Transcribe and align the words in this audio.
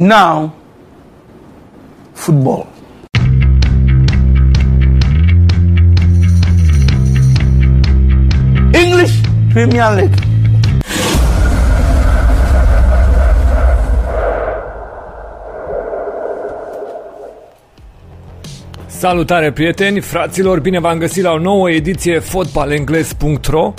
Now, 0.00 0.52
football. 2.14 2.66
English 8.72 9.22
Premier 9.52 9.94
League. 9.94 10.14
Salutare 18.86 19.52
prieteni, 19.52 20.00
fraților, 20.00 20.60
bine 20.60 20.80
v-am 20.80 20.98
găsit 20.98 21.22
la 21.22 21.32
o 21.32 21.38
nouă 21.38 21.70
ediție 21.70 22.18
fotbalengles.ro 22.18 23.74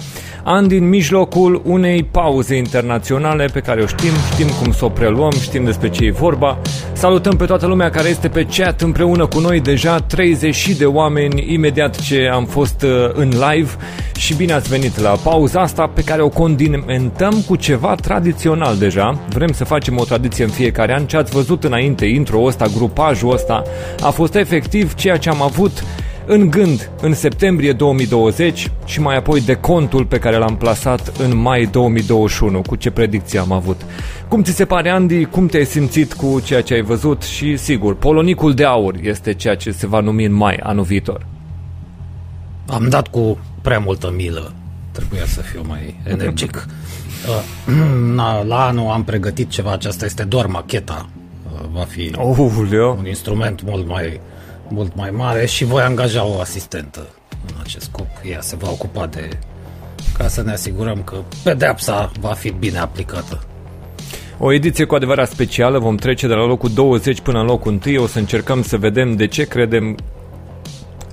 An 0.48 0.68
din 0.68 0.90
mijlocul 0.90 1.62
unei 1.64 2.04
pauze 2.04 2.56
internaționale 2.56 3.46
pe 3.54 3.60
care 3.60 3.82
o 3.82 3.86
știm, 3.86 4.12
știm 4.32 4.48
cum 4.62 4.72
să 4.72 4.86
o 4.86 4.90
preluăm, 4.90 5.32
știm 5.42 5.64
despre 5.64 5.90
ce 5.90 6.06
e 6.06 6.12
vorba. 6.12 6.58
Salutăm 6.94 7.36
pe 7.36 7.46
toată 7.46 7.68
lumea 7.68 7.90
care 7.90 8.10
este 8.10 8.28
pe 8.28 8.48
chat 8.56 8.82
împreună 8.82 9.26
cu 9.26 9.40
noi, 9.40 9.60
deja 9.60 10.00
30 10.00 10.70
de 10.78 10.86
oameni 10.86 11.54
imediat 11.54 12.00
ce 12.00 12.30
am 12.34 12.46
fost 12.46 12.82
uh, 12.82 12.90
în 13.14 13.30
live 13.30 13.72
și 14.18 14.36
bine 14.36 14.54
ați 14.54 14.70
venit 14.70 15.00
la 15.00 15.10
pauza 15.10 15.62
asta 15.62 15.88
pe 15.88 16.02
care 16.02 16.22
o 16.22 16.30
condimentăm 16.30 17.44
cu 17.48 17.56
ceva 17.56 17.96
tradițional 17.96 18.78
deja. 18.78 19.20
Vrem 19.30 19.52
să 19.52 19.64
facem 19.64 19.98
o 19.98 20.04
tradiție 20.04 20.44
în 20.44 20.50
fiecare 20.50 20.94
an. 20.94 21.06
Ce 21.06 21.18
ați 21.18 21.32
văzut 21.32 21.64
înainte, 21.64 22.06
intro 22.06 22.44
ăsta, 22.44 22.66
grupajul 22.76 23.34
ăsta, 23.34 23.64
a 24.02 24.10
fost 24.10 24.36
efectiv 24.36 24.94
ceea 24.94 25.18
ce 25.18 25.30
am 25.30 25.42
avut 25.42 25.84
în 26.28 26.50
gând 26.50 26.92
în 27.02 27.14
septembrie 27.14 27.74
2020 27.74 28.72
și 28.86 29.02
mai 29.02 29.18
apoi 29.18 29.42
de 29.42 29.56
contul 29.56 30.06
pe 30.06 30.20
care 30.20 30.38
l-am 30.38 30.58
plasat 30.58 31.18
în 31.18 31.38
mai 31.38 31.66
2021. 31.66 32.62
Cu 32.62 32.76
ce 32.76 32.92
predicție 32.92 33.40
am 33.40 33.52
avut? 33.52 33.82
Cum 34.28 34.44
ți 34.44 34.52
se 34.52 34.66
pare, 34.66 34.90
Andy? 34.90 35.26
Cum 35.26 35.48
te-ai 35.48 35.66
simțit 35.66 36.14
cu 36.14 36.40
ceea 36.44 36.62
ce 36.62 36.74
ai 36.74 36.82
văzut? 36.82 37.22
Și 37.22 37.58
sigur, 37.58 37.96
polonicul 37.96 38.54
de 38.54 38.64
aur 38.64 38.96
este 39.02 39.34
ceea 39.34 39.56
ce 39.56 39.72
se 39.72 39.88
va 39.88 40.00
numi 40.00 40.26
în 40.26 40.34
mai 40.34 40.56
anul 40.56 40.84
viitor. 40.84 41.26
Am 42.68 42.90
dat 42.90 43.08
cu 43.08 43.38
prea 43.62 43.80
multă 43.80 44.14
milă. 44.16 44.54
Trebuia 44.92 45.26
să 45.26 45.42
fiu 45.42 45.62
mai 45.68 46.00
energic. 46.04 46.66
Uh, 47.28 48.42
la 48.48 48.66
anul 48.66 48.90
am 48.90 49.04
pregătit 49.04 49.50
ceva, 49.50 49.72
aceasta 49.72 50.06
este 50.06 50.24
doar 50.24 50.46
macheta. 50.46 51.10
Uh, 51.54 51.68
va 51.74 51.84
fi 51.84 52.12
oh, 52.18 52.38
un 52.98 53.06
instrument 53.08 53.64
mult 53.64 53.88
mai 53.88 54.20
mult 54.68 54.96
mai 54.96 55.10
mare 55.10 55.46
și 55.46 55.66
voi 55.66 55.82
angaja 55.82 56.26
o 56.26 56.40
asistentă 56.40 57.08
în 57.48 57.54
acest 57.62 57.86
scop. 57.86 58.08
Ea 58.32 58.42
se 58.42 58.56
va 58.56 58.70
ocupa 58.70 59.06
de 59.06 59.30
ca 60.18 60.28
să 60.28 60.42
ne 60.42 60.52
asigurăm 60.52 61.02
că 61.04 61.16
pedeapsa 61.44 62.12
va 62.20 62.34
fi 62.34 62.50
bine 62.50 62.78
aplicată. 62.78 63.44
O 64.38 64.54
ediție 64.54 64.86
cu 64.86 64.96
adevărat 64.96 65.30
specială, 65.30 65.80
vom 65.80 65.96
trece 65.96 66.28
de 66.28 66.34
la 66.34 66.46
locul 66.46 66.70
20 66.74 67.20
până 67.20 67.40
în 67.40 67.46
locul 67.46 67.80
1, 67.86 68.02
o 68.04 68.08
să 68.08 68.20
încercăm 68.20 68.64
să 68.64 68.78
vedem 68.78 69.16
de 69.16 69.28
ce 69.28 69.44
credem 69.44 69.98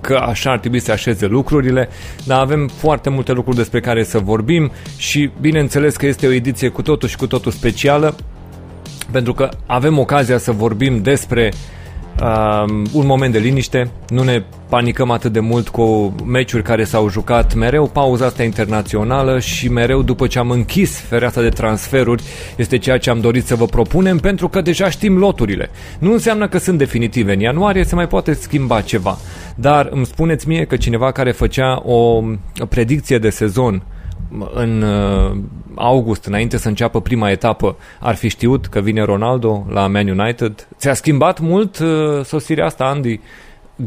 că 0.01 0.15
așa 0.15 0.51
ar 0.51 0.59
trebui 0.59 0.81
să 0.81 0.93
așeze 0.93 1.27
lucrurile, 1.27 1.89
dar 2.25 2.41
avem 2.41 2.69
foarte 2.69 3.11
multe 3.11 3.33
lucruri 3.33 3.57
despre 3.57 3.81
care 3.81 4.05
să 4.05 4.19
vorbim 4.19 4.71
și 4.97 5.31
bineînțeles 5.41 5.97
că 5.97 6.07
este 6.07 6.27
o 6.27 6.33
ediție 6.33 6.69
cu 6.69 6.83
totul 6.83 7.09
și 7.09 7.17
cu 7.17 7.27
totul 7.27 7.53
specială, 7.53 8.17
pentru 9.11 9.33
că 9.33 9.49
avem 9.67 9.99
ocazia 9.99 10.39
să 10.39 10.53
vorbim 10.53 11.03
despre 11.03 11.53
uh, 11.53 11.82
uh, 12.23 12.65
un 12.93 13.07
moment 13.07 13.33
de 13.33 13.39
liniște, 13.39 13.91
nu 14.09 14.23
ne 14.23 14.43
panicăm 14.69 15.11
atât 15.11 15.33
de 15.33 15.41
mult 15.41 15.69
cu 15.69 16.15
meciuri 16.25 16.63
care 16.63 16.85
s-au 16.85 17.09
jucat 17.09 17.55
mereu 17.55 17.87
pauza 17.87 18.27
asta 18.27 18.43
internațională 18.43 19.39
și 19.39 19.69
mereu 19.69 20.03
după 20.03 20.27
ce 20.27 20.39
am 20.39 20.51
închis 20.51 21.01
fereastra 21.01 21.43
de 21.43 21.49
transferuri 21.49 22.23
este 22.57 22.79
ceea 22.79 22.99
ce 22.99 23.11
am 23.11 23.21
dorit 23.21 23.47
să 23.47 23.55
vă 23.55 23.65
propunem 23.65 24.19
pentru 24.19 24.49
că 24.49 24.61
deja 24.61 24.91
știm 24.91 25.19
loturile. 25.19 25.71
Nu 25.99 26.13
înseamnă 26.13 26.49
că 26.49 26.59
sunt 26.59 26.79
definitive. 26.79 27.33
În 27.33 27.41
ianuarie 27.41 27.85
se 27.85 27.95
mai 27.95 28.07
poate 28.07 28.33
schimba 28.33 28.81
ceva. 28.81 29.19
Dar 29.55 29.89
îmi 29.91 30.07
spuneți 30.07 30.49
mie 30.49 30.65
că 30.65 30.77
cineva 30.77 31.13
care 31.13 31.33
făcea 31.33 31.83
o 31.85 32.23
predicție 32.69 33.19
de 33.19 33.31
sezon 33.31 33.83
în 34.55 34.83
uh, 34.83 35.37
august, 35.75 36.25
înainte 36.25 36.57
să 36.57 36.69
înceapă 36.69 37.01
prima 37.01 37.31
etapă, 37.31 37.77
ar 38.01 38.15
fi 38.15 38.29
știut 38.29 38.67
că 38.67 38.81
vine 38.81 39.03
Ronaldo 39.05 39.67
la 39.69 39.87
Man 39.87 40.09
United? 40.09 40.69
Ți-a 40.77 40.95
schimbat 40.95 41.41
mult 41.41 41.79
uh, 41.79 42.25
sosirea 42.25 42.65
asta, 42.65 42.85
Andy, 42.85 43.21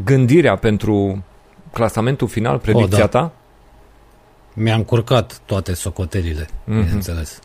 gândirea 0.04 0.56
pentru 0.56 1.24
clasamentul 1.72 2.28
final, 2.28 2.58
predicția 2.58 3.04
o, 3.04 3.06
da. 3.06 3.18
ta? 3.18 3.32
Mi-a 4.54 4.74
încurcat 4.74 5.40
toate 5.44 5.74
socotelile, 5.74 6.44
mm-hmm. 6.44 6.66
bineînțeles. 6.66 7.40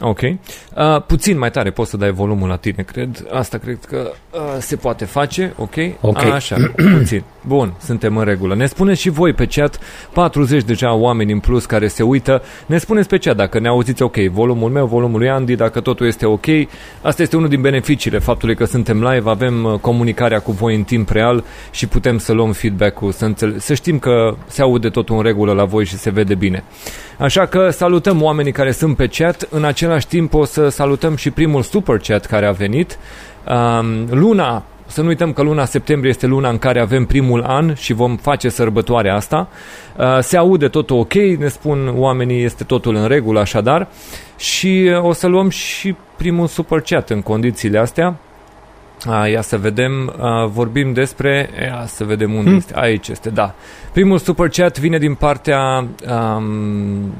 Ok. 0.00 0.20
Uh, 0.20 1.02
puțin 1.06 1.38
mai 1.38 1.50
tare 1.50 1.70
poți 1.70 1.90
să 1.90 1.96
dai 1.96 2.10
volumul 2.10 2.48
la 2.48 2.56
tine, 2.56 2.82
cred. 2.82 3.26
Asta 3.32 3.58
cred 3.58 3.78
că 3.88 4.12
uh, 4.30 4.40
se 4.58 4.76
poate 4.76 5.04
face, 5.04 5.52
ok? 5.56 5.74
Ok. 6.00 6.18
Așa, 6.18 6.56
puțin. 6.98 7.22
Bun, 7.46 7.74
suntem 7.80 8.16
în 8.16 8.24
regulă. 8.24 8.54
Ne 8.54 8.66
spuneți 8.66 9.00
și 9.00 9.08
voi 9.08 9.32
pe 9.32 9.46
chat, 9.46 9.78
40 10.12 10.62
deja 10.62 10.94
oameni 10.94 11.32
în 11.32 11.38
plus 11.38 11.66
care 11.66 11.88
se 11.88 12.02
uită. 12.02 12.42
Ne 12.66 12.78
spuneți 12.78 13.08
pe 13.08 13.18
chat 13.18 13.36
dacă 13.36 13.58
ne 13.58 13.68
auziți 13.68 14.02
ok, 14.02 14.16
volumul 14.16 14.70
meu, 14.70 14.86
volumul 14.86 15.18
lui 15.18 15.28
Andy, 15.28 15.54
dacă 15.54 15.80
totul 15.80 16.06
este 16.06 16.26
ok. 16.26 16.46
Asta 17.02 17.22
este 17.22 17.36
unul 17.36 17.48
din 17.48 17.60
beneficiile 17.60 18.18
faptului 18.18 18.56
că 18.56 18.64
suntem 18.64 19.02
live, 19.02 19.30
avem 19.30 19.64
uh, 19.64 19.78
comunicarea 19.80 20.40
cu 20.40 20.52
voi 20.52 20.74
în 20.74 20.82
timp 20.82 21.10
real 21.10 21.44
și 21.70 21.86
putem 21.86 22.18
să 22.18 22.32
luăm 22.32 22.52
feedback-ul, 22.52 23.12
să, 23.12 23.24
înțele- 23.24 23.58
să 23.58 23.74
știm 23.74 23.98
că 23.98 24.36
se 24.46 24.62
aude 24.62 24.88
totul 24.88 25.16
în 25.16 25.22
regulă 25.22 25.52
la 25.52 25.64
voi 25.64 25.84
și 25.84 25.96
se 25.96 26.10
vede 26.10 26.34
bine. 26.34 26.64
Așa 27.18 27.46
că 27.46 27.70
salutăm 27.70 28.22
oamenii 28.22 28.52
care 28.52 28.72
sunt 28.72 28.96
pe 28.96 29.06
chat. 29.06 29.46
În 29.50 29.64
același 29.82 30.06
timp 30.06 30.34
o 30.34 30.44
să 30.44 30.68
salutăm 30.68 31.16
și 31.16 31.30
primul 31.30 31.62
super 31.62 31.98
chat 31.98 32.26
care 32.26 32.46
a 32.46 32.52
venit. 32.52 32.98
Um, 33.48 34.06
luna 34.10 34.64
să 34.86 35.02
nu 35.02 35.08
uităm 35.08 35.32
că 35.32 35.42
luna 35.42 35.64
septembrie 35.64 36.10
este 36.10 36.26
luna 36.26 36.48
în 36.48 36.58
care 36.58 36.80
avem 36.80 37.04
primul 37.04 37.42
an 37.42 37.74
și 37.74 37.92
vom 37.92 38.16
face 38.16 38.48
sărbătoarea 38.48 39.14
asta. 39.14 39.48
Uh, 39.96 40.18
se 40.20 40.36
aude 40.36 40.68
totul 40.68 40.98
ok, 40.98 41.14
ne 41.14 41.48
spun 41.48 41.92
oamenii, 41.96 42.44
este 42.44 42.64
totul 42.64 42.94
în 42.94 43.06
regulă 43.06 43.40
așadar. 43.40 43.88
Și 44.38 44.90
uh, 44.96 45.04
o 45.04 45.12
să 45.12 45.26
luăm 45.26 45.48
și 45.48 45.94
primul 46.16 46.46
super 46.46 46.80
chat 46.80 47.10
în 47.10 47.22
condițiile 47.22 47.78
astea. 47.78 48.16
A, 49.06 49.26
ia 49.26 49.40
să 49.40 49.58
vedem, 49.58 50.14
a, 50.18 50.46
vorbim 50.46 50.92
despre, 50.92 51.50
ia 51.60 51.84
să 51.86 52.04
vedem 52.04 52.34
unde 52.34 52.48
hmm. 52.48 52.58
este, 52.58 52.72
aici 52.76 53.08
este, 53.08 53.30
da. 53.30 53.54
Primul 53.92 54.18
super 54.18 54.48
chat 54.48 54.78
vine 54.78 54.98
din 54.98 55.14
partea, 55.14 55.86
um, 56.36 57.12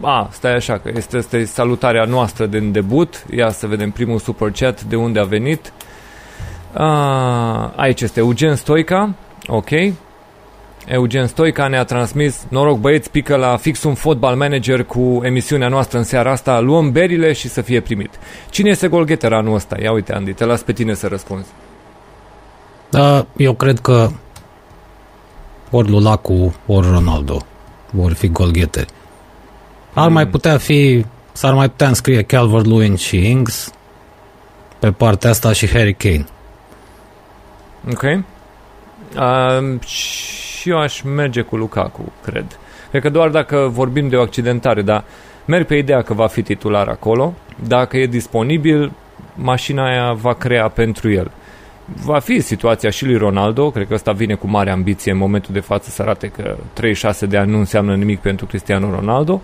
a, 0.00 0.28
stai 0.32 0.54
așa, 0.54 0.78
că 0.78 0.90
este, 0.94 1.16
este 1.16 1.44
salutarea 1.44 2.04
noastră 2.04 2.46
din 2.46 2.72
debut, 2.72 3.24
ia 3.34 3.50
să 3.50 3.66
vedem 3.66 3.90
primul 3.90 4.18
super 4.18 4.50
chat 4.50 4.82
de 4.82 4.96
unde 4.96 5.18
a 5.18 5.24
venit. 5.24 5.72
A, 6.72 7.72
aici 7.76 8.00
este 8.00 8.20
Eugen 8.20 8.54
Stoica, 8.56 9.14
ok. 9.46 9.70
Eugen 10.86 11.26
Stoica 11.26 11.68
ne-a 11.68 11.84
transmis 11.84 12.46
Noroc 12.48 12.78
băieți, 12.78 13.10
pică 13.10 13.36
la 13.36 13.56
fix 13.56 13.82
un 13.82 13.94
fotbal 13.94 14.36
manager 14.36 14.84
cu 14.84 15.20
emisiunea 15.22 15.68
noastră 15.68 15.98
în 15.98 16.04
seara 16.04 16.30
asta 16.30 16.60
Luăm 16.60 16.92
berile 16.92 17.32
și 17.32 17.48
să 17.48 17.60
fie 17.60 17.80
primit 17.80 18.10
Cine 18.50 18.70
este 18.70 18.88
golgheter 18.88 19.32
anul 19.32 19.54
ăsta? 19.54 19.76
Ia 19.82 19.92
uite 19.92 20.12
Andy, 20.12 20.32
te 20.32 20.44
las 20.44 20.62
pe 20.62 20.72
tine 20.72 20.94
să 20.94 21.06
răspunzi 21.06 21.48
Da, 22.90 23.26
eu 23.36 23.54
cred 23.54 23.78
că 23.78 24.08
ori 25.70 25.90
Lulacu, 25.90 26.54
ori 26.66 26.86
Ronaldo 26.86 27.46
vor 27.90 28.12
fi 28.12 28.28
golgheteri 28.28 28.88
Ar 29.94 30.06
mm. 30.06 30.12
mai 30.12 30.26
putea 30.26 30.58
fi 30.58 31.04
S-ar 31.32 31.54
mai 31.54 31.68
putea 31.68 31.88
înscrie 31.88 32.22
Calvert-Lewin 32.22 32.96
și 32.96 33.30
Ings 33.30 33.72
Pe 34.78 34.90
partea 34.90 35.30
asta 35.30 35.52
și 35.52 35.68
Harry 35.68 35.94
Kane 35.94 36.24
Ok 37.92 38.02
uh, 39.16 39.80
și 40.64 40.70
eu 40.70 40.78
aș 40.78 41.00
merge 41.00 41.40
cu 41.40 41.56
Lukaku, 41.56 42.12
cred. 42.24 42.58
Cred 42.90 43.02
că 43.02 43.08
doar 43.08 43.28
dacă 43.28 43.68
vorbim 43.72 44.08
de 44.08 44.16
o 44.16 44.20
accidentare, 44.20 44.82
dar 44.82 45.04
merg 45.44 45.66
pe 45.66 45.74
ideea 45.74 46.02
că 46.02 46.14
va 46.14 46.26
fi 46.26 46.42
titular 46.42 46.88
acolo. 46.88 47.34
Dacă 47.68 47.96
e 47.96 48.06
disponibil, 48.06 48.92
mașina 49.34 49.88
aia 49.88 50.12
va 50.12 50.34
crea 50.34 50.68
pentru 50.68 51.10
el. 51.10 51.30
Va 52.04 52.18
fi 52.18 52.40
situația 52.40 52.90
și 52.90 53.04
lui 53.04 53.16
Ronaldo, 53.16 53.70
cred 53.70 53.86
că 53.86 53.94
ăsta 53.94 54.12
vine 54.12 54.34
cu 54.34 54.46
mare 54.46 54.70
ambiție 54.70 55.12
în 55.12 55.18
momentul 55.18 55.54
de 55.54 55.60
față 55.60 55.90
să 55.90 56.02
arate 56.02 56.26
că 56.28 56.56
36 56.72 57.26
de 57.26 57.36
ani 57.36 57.50
nu 57.50 57.58
înseamnă 57.58 57.94
nimic 57.94 58.20
pentru 58.20 58.46
Cristiano 58.46 58.90
Ronaldo. 58.90 59.42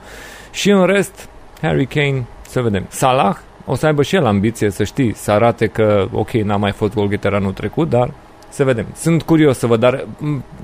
Și 0.51 0.71
în 0.71 0.85
rest, 0.85 1.29
Harry 1.61 1.87
Kane, 1.87 2.25
să 2.49 2.61
vedem. 2.61 2.87
Salah 2.89 3.37
o 3.67 3.75
să 3.75 3.87
aibă 3.87 4.03
și 4.03 4.17
el 4.17 4.27
ambiție, 4.27 4.71
să 4.71 4.85
știi, 4.85 5.15
să 5.15 5.31
arate 5.31 5.67
că, 5.67 6.09
ok, 6.13 6.31
n-a 6.31 6.57
mai 6.57 6.73
fost 6.73 6.95
golgheter 6.95 7.35
anul 7.35 7.53
trecut, 7.53 7.89
dar 7.89 8.11
să 8.49 8.65
vedem. 8.65 8.87
Sunt 8.97 9.23
curios 9.23 9.59
să 9.59 9.67
văd, 9.67 9.81
dar 9.81 10.07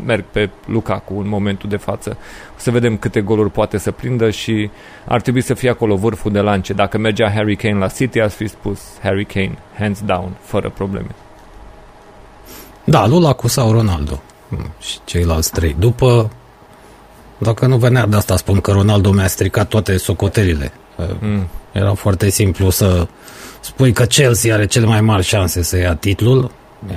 merg 0.07 0.25
pe 0.31 0.51
Lukaku 0.67 1.15
în 1.15 1.29
momentul 1.29 1.69
de 1.69 1.77
față. 1.77 2.17
Să 2.57 2.71
vedem 2.71 2.97
câte 2.97 3.21
goluri 3.21 3.51
poate 3.51 3.79
să 3.79 3.91
prindă 3.91 4.31
și 4.31 4.71
ar 5.05 5.21
trebui 5.21 5.41
să 5.41 5.55
fie 5.55 5.71
acolo 5.71 5.97
vârful 5.97 6.33
de 6.33 6.41
lance. 6.41 6.73
Dacă 6.73 6.99
mergea 6.99 7.31
Harry 7.31 7.57
Kane 7.57 7.79
la 7.79 7.89
City, 7.89 8.21
ați 8.21 8.37
fi 8.37 8.47
spus 8.47 8.81
Harry 9.03 9.25
Kane, 9.25 9.59
hands 9.79 10.03
down, 10.03 10.31
fără 10.41 10.71
probleme. 10.71 11.15
Da, 12.85 13.07
Lukaku 13.07 13.49
sau 13.49 13.73
Ronaldo 13.73 14.21
și 14.81 14.99
ceilalți 15.05 15.53
trei. 15.53 15.77
După, 15.79 16.31
dacă 17.39 17.67
nu 17.67 17.77
venea 17.77 18.07
de 18.07 18.17
asta, 18.17 18.37
spun 18.37 18.61
că 18.61 18.73
Ronaldo 18.73 19.11
mi-a 19.11 19.27
stricat 19.27 19.69
toate 19.69 19.97
socotelile. 19.97 20.73
Mm. 21.21 21.49
Era 21.73 21.95
foarte 21.95 22.31
simplu 22.31 22.71
să 22.71 23.07
spui 23.61 23.93
că 23.93 24.05
Chelsea 24.05 24.55
are 24.55 24.67
cele 24.67 24.87
mai 24.87 25.01
mari 25.01 25.23
șanse 25.23 25.63
să 25.63 25.77
ia 25.77 25.95
titlul, 25.95 26.51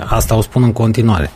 asta 0.04 0.34
o 0.34 0.40
spun 0.40 0.62
în 0.62 0.72
continuare. 0.72 1.30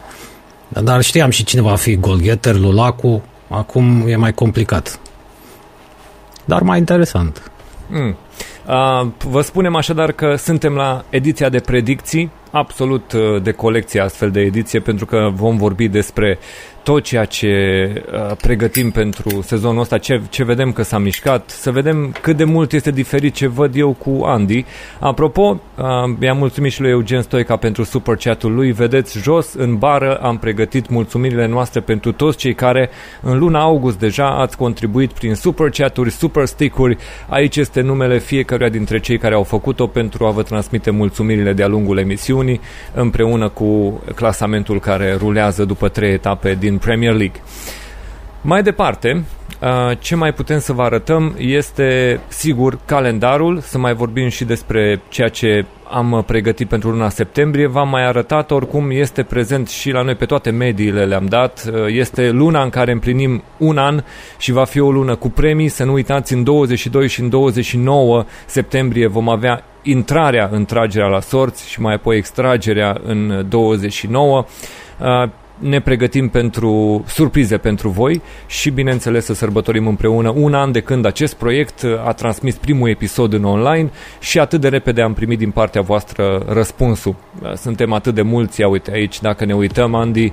Dar 0.68 1.02
știam 1.02 1.30
și 1.30 1.44
cine 1.44 1.60
va 1.60 1.74
fi 1.74 1.96
golgheter, 1.96 2.54
Lulacu, 2.54 3.22
acum 3.48 4.08
e 4.08 4.16
mai 4.16 4.32
complicat. 4.32 4.98
Dar 6.44 6.62
mai 6.62 6.78
interesant. 6.78 7.50
Mm. 7.86 8.16
Uh, 8.69 9.06
vă 9.25 9.40
spunem 9.40 9.75
așadar 9.75 10.12
că 10.12 10.34
suntem 10.37 10.75
la 10.75 11.05
ediția 11.11 11.49
de 11.49 11.61
predicții, 11.61 12.31
absolut 12.50 13.12
uh, 13.12 13.43
de 13.43 13.52
colecție 13.52 14.00
astfel 14.00 14.31
de 14.31 14.40
ediție, 14.40 14.81
pentru 14.81 15.06
că 15.06 15.31
vom 15.34 15.56
vorbi 15.56 15.88
despre 15.88 16.38
tot 16.84 17.02
ceea 17.02 17.25
ce 17.25 17.49
uh, 18.12 18.37
pregătim 18.40 18.90
pentru 18.90 19.43
sezonul 19.43 19.81
ăsta, 19.81 19.99
ce, 19.99 20.20
ce 20.28 20.44
vedem 20.44 20.72
că 20.72 20.82
s-a 20.82 20.99
mișcat, 20.99 21.50
să 21.50 21.70
vedem 21.70 22.14
cât 22.20 22.37
de 22.37 22.44
mult 22.44 22.72
este 22.72 22.90
diferit 22.90 23.34
ce 23.34 23.46
văd 23.46 23.76
eu 23.76 23.93
cu 23.93 24.25
Andy. 24.25 24.64
Apropo, 24.99 25.60
uh, 25.75 25.84
i-am 26.20 26.37
mulțumit 26.37 26.72
și 26.72 26.81
lui 26.81 26.90
Eugen 26.90 27.22
Stoica 27.22 27.56
pentru 27.56 27.82
super 27.82 28.17
chat-ul 28.17 28.55
lui. 28.55 28.72
Vedeți, 28.72 29.19
jos 29.19 29.55
în 29.55 29.76
bară 29.76 30.17
am 30.17 30.38
pregătit 30.38 30.88
mulțumirile 30.88 31.46
noastre 31.46 31.81
pentru 31.81 32.12
toți 32.12 32.37
cei 32.38 32.55
care 32.55 32.90
în 33.20 33.38
luna 33.38 33.60
august 33.60 33.99
deja 33.99 34.38
ați 34.38 34.56
contribuit 34.56 35.12
prin 35.12 35.34
super 35.34 35.70
chat-uri, 35.70 36.10
super 36.10 36.46
stick-uri. 36.46 36.96
Aici 37.28 37.56
este 37.56 37.81
numele 37.81 38.19
fiecăruia 38.54 38.78
dintre 38.78 39.00
cei 39.00 39.18
care 39.18 39.34
au 39.34 39.42
făcut-o 39.42 39.86
pentru 39.86 40.26
a 40.26 40.30
vă 40.30 40.42
transmite 40.42 40.90
mulțumirile 40.90 41.52
de-a 41.52 41.66
lungul 41.66 41.98
emisiunii 41.98 42.60
împreună 42.92 43.48
cu 43.48 44.02
clasamentul 44.14 44.80
care 44.80 45.14
rulează 45.18 45.64
după 45.64 45.88
trei 45.88 46.12
etape 46.12 46.54
din 46.54 46.78
Premier 46.78 47.14
League. 47.14 47.42
Mai 48.40 48.62
departe, 48.62 49.24
ce 49.98 50.16
mai 50.16 50.32
putem 50.32 50.58
să 50.58 50.72
vă 50.72 50.82
arătăm 50.82 51.34
este, 51.38 52.20
sigur, 52.28 52.78
calendarul, 52.86 53.60
să 53.60 53.78
mai 53.78 53.94
vorbim 53.94 54.28
și 54.28 54.44
despre 54.44 55.00
ceea 55.08 55.28
ce 55.28 55.66
am 55.94 56.23
pregătit 56.26 56.69
pentru 56.69 56.91
luna 56.91 57.08
septembrie. 57.08 57.67
V-am 57.67 57.88
mai 57.88 58.06
arătat, 58.06 58.50
oricum 58.50 58.91
este 58.91 59.23
prezent 59.23 59.69
și 59.69 59.91
la 59.91 60.02
noi 60.02 60.14
pe 60.14 60.25
toate 60.25 60.50
mediile 60.50 61.05
le-am 61.05 61.26
dat. 61.26 61.70
Este 61.87 62.31
luna 62.31 62.62
în 62.62 62.70
care 62.70 62.93
împlinim 62.93 63.43
un 63.58 63.79
an 63.79 64.05
și 64.38 64.52
va 64.52 64.64
fi 64.64 64.81
o 64.81 64.91
lună 64.91 65.14
cu 65.14 65.31
premii. 65.31 65.69
Să 65.69 65.85
nu 65.85 65.93
uitați, 65.93 66.32
în 66.32 66.44
22 66.44 67.08
și 67.08 67.20
în 67.20 67.29
29 67.29 68.25
septembrie 68.46 69.06
vom 69.06 69.29
avea 69.29 69.64
intrarea 69.82 70.49
în 70.52 70.64
tragerea 70.64 71.08
la 71.08 71.20
sorți 71.20 71.70
și 71.70 71.81
mai 71.81 71.94
apoi 71.94 72.17
extragerea 72.17 73.00
în 73.05 73.46
29 73.49 74.44
ne 75.58 75.80
pregătim 75.80 76.28
pentru 76.28 77.04
surprize 77.06 77.56
pentru 77.56 77.88
voi 77.88 78.22
și, 78.46 78.70
bineînțeles, 78.70 79.24
să 79.24 79.34
sărbătorim 79.34 79.86
împreună 79.86 80.32
un 80.36 80.54
an 80.54 80.72
de 80.72 80.80
când 80.80 81.04
acest 81.04 81.34
proiect 81.34 81.84
a 82.04 82.12
transmis 82.12 82.54
primul 82.54 82.88
episod 82.88 83.32
în 83.32 83.44
online 83.44 83.90
și 84.20 84.38
atât 84.38 84.60
de 84.60 84.68
repede 84.68 85.02
am 85.02 85.14
primit 85.14 85.38
din 85.38 85.50
partea 85.50 85.80
voastră 85.80 86.44
răspunsul. 86.48 87.14
Suntem 87.54 87.92
atât 87.92 88.14
de 88.14 88.22
mulți, 88.22 88.60
ia 88.60 88.68
uite 88.68 88.90
aici, 88.92 89.20
dacă 89.20 89.44
ne 89.44 89.54
uităm, 89.54 89.94
Andy, 89.94 90.32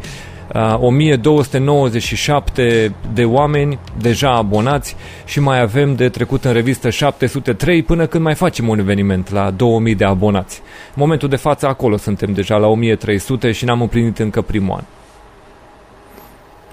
1297 0.77 2.95
de 3.13 3.25
oameni 3.25 3.79
deja 4.01 4.35
abonați 4.35 4.95
și 5.25 5.39
mai 5.39 5.61
avem 5.61 5.95
de 5.95 6.09
trecut 6.09 6.45
în 6.45 6.53
revistă 6.53 6.89
703 6.89 7.83
până 7.83 8.05
când 8.05 8.23
mai 8.23 8.35
facem 8.35 8.67
un 8.67 8.79
eveniment 8.79 9.31
la 9.31 9.51
2000 9.51 9.95
de 9.95 10.05
abonați. 10.05 10.61
În 10.87 10.93
momentul 10.95 11.29
de 11.29 11.35
față 11.35 11.67
acolo 11.67 11.97
suntem 11.97 12.33
deja 12.33 12.57
la 12.57 12.67
1300 12.67 13.51
și 13.51 13.65
n-am 13.65 13.81
împlinit 13.81 14.19
încă 14.19 14.41
primul 14.41 14.75
an. 14.75 14.83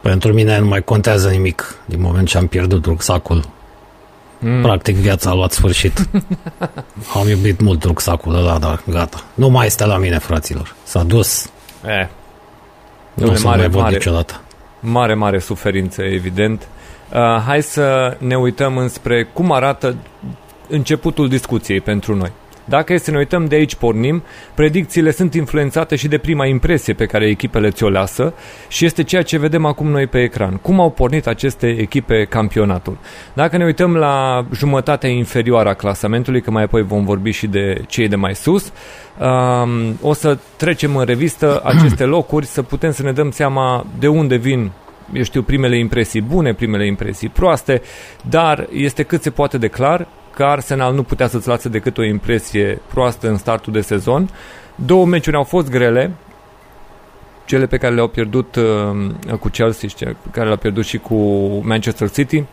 Pentru 0.08 0.32
mine 0.32 0.58
nu 0.58 0.66
mai 0.66 0.82
contează 0.82 1.28
nimic 1.28 1.74
din 1.84 2.00
moment 2.00 2.28
ce 2.28 2.38
am 2.38 2.46
pierdut 2.46 2.84
rucsacul. 2.84 3.44
Mm. 4.38 4.62
Practic 4.62 4.96
viața 4.96 5.30
a 5.30 5.34
luat 5.34 5.52
sfârșit. 5.52 6.08
am 7.18 7.28
iubit 7.28 7.60
mult 7.60 7.84
rucsacul 7.84 8.34
ăla, 8.34 8.58
dar 8.58 8.80
gata. 8.90 9.22
Nu 9.34 9.48
mai 9.48 9.66
este 9.66 9.86
la 9.86 9.98
mine, 9.98 10.18
fraților. 10.18 10.74
S-a 10.82 11.02
dus. 11.02 11.50
Eh. 11.86 12.06
Nu 13.14 13.30
o 13.30 13.34
să 13.34 13.46
mare, 13.46 13.58
mai 13.58 13.68
văd 13.68 13.80
mare, 13.80 13.94
niciodată. 13.94 14.40
Mare, 14.80 15.14
mare 15.14 15.38
suferință, 15.38 16.02
evident. 16.02 16.68
Uh, 17.12 17.42
hai 17.46 17.62
să 17.62 18.16
ne 18.18 18.36
uităm 18.36 18.76
înspre 18.76 19.28
cum 19.32 19.52
arată 19.52 19.96
începutul 20.68 21.28
discuției 21.28 21.80
pentru 21.80 22.14
noi. 22.14 22.32
Dacă 22.68 22.92
e 22.92 22.98
să 22.98 23.10
ne 23.10 23.16
uităm 23.16 23.44
de 23.44 23.54
aici 23.54 23.74
pornim, 23.74 24.22
predicțiile 24.54 25.10
sunt 25.10 25.34
influențate 25.34 25.96
și 25.96 26.08
de 26.08 26.18
prima 26.18 26.46
impresie 26.46 26.94
pe 26.94 27.06
care 27.06 27.26
echipele 27.26 27.70
ți-o 27.70 27.88
lasă 27.88 28.34
și 28.68 28.84
este 28.84 29.02
ceea 29.02 29.22
ce 29.22 29.38
vedem 29.38 29.64
acum 29.64 29.90
noi 29.90 30.06
pe 30.06 30.22
ecran. 30.22 30.56
Cum 30.56 30.80
au 30.80 30.90
pornit 30.90 31.26
aceste 31.26 31.66
echipe 31.66 32.24
campionatul? 32.24 32.98
Dacă 33.32 33.56
ne 33.56 33.64
uităm 33.64 33.96
la 33.96 34.46
jumătatea 34.54 35.08
inferioară 35.08 35.68
a 35.68 35.74
clasamentului, 35.74 36.40
că 36.40 36.50
mai 36.50 36.62
apoi 36.62 36.82
vom 36.82 37.04
vorbi 37.04 37.30
și 37.30 37.46
de 37.46 37.82
cei 37.86 38.08
de 38.08 38.16
mai 38.16 38.34
sus, 38.34 38.72
um, 39.20 39.98
o 40.00 40.12
să 40.12 40.38
trecem 40.56 40.96
în 40.96 41.04
revistă 41.04 41.60
aceste 41.64 42.04
locuri, 42.04 42.46
să 42.46 42.62
putem 42.62 42.92
să 42.92 43.02
ne 43.02 43.12
dăm 43.12 43.30
seama 43.30 43.86
de 43.98 44.08
unde 44.08 44.36
vin 44.36 44.70
eu 45.12 45.22
știu, 45.22 45.42
primele 45.42 45.78
impresii 45.78 46.20
bune, 46.20 46.54
primele 46.54 46.86
impresii 46.86 47.28
proaste, 47.28 47.82
dar 48.28 48.66
este 48.72 49.02
cât 49.02 49.22
se 49.22 49.30
poate 49.30 49.58
de 49.58 49.68
clar 49.68 50.06
că 50.38 50.44
Arsenal 50.44 50.94
nu 50.94 51.02
putea 51.02 51.28
să-ți 51.28 51.48
lase 51.48 51.68
decât 51.68 51.98
o 51.98 52.04
impresie 52.04 52.80
proastă 52.86 53.28
în 53.28 53.36
startul 53.36 53.72
de 53.72 53.80
sezon. 53.80 54.30
Două 54.74 55.06
meciuri 55.06 55.36
au 55.36 55.42
fost 55.42 55.70
grele, 55.70 56.10
cele 57.44 57.66
pe 57.66 57.76
care 57.76 57.94
le-au 57.94 58.08
pierdut 58.08 58.56
uh, 58.56 59.38
cu 59.40 59.48
Chelsea, 59.48 59.88
pe 59.98 60.30
care 60.30 60.44
le-au 60.44 60.56
pierdut 60.56 60.84
și 60.84 60.98
cu 60.98 61.16
Manchester 61.64 62.10
City, 62.10 62.44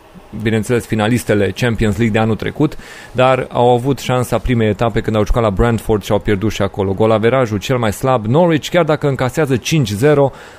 bineînțeles 0.42 0.86
finalistele 0.86 1.52
Champions 1.56 1.96
League 1.96 2.14
de 2.14 2.18
anul 2.18 2.36
trecut, 2.36 2.76
dar 3.12 3.46
au 3.50 3.70
avut 3.70 3.98
șansa 3.98 4.38
primei 4.38 4.68
etape 4.68 5.00
când 5.00 5.16
au 5.16 5.24
jucat 5.24 5.42
la 5.42 5.50
Brentford 5.50 6.02
și 6.02 6.12
au 6.12 6.18
pierdut 6.18 6.52
și 6.52 6.62
acolo. 6.62 6.92
Golaverajul 6.92 7.58
cel 7.58 7.78
mai 7.78 7.92
slab, 7.92 8.24
Norwich, 8.24 8.68
chiar 8.68 8.84
dacă 8.84 9.08
încasează 9.08 9.56
5-0, 9.56 9.60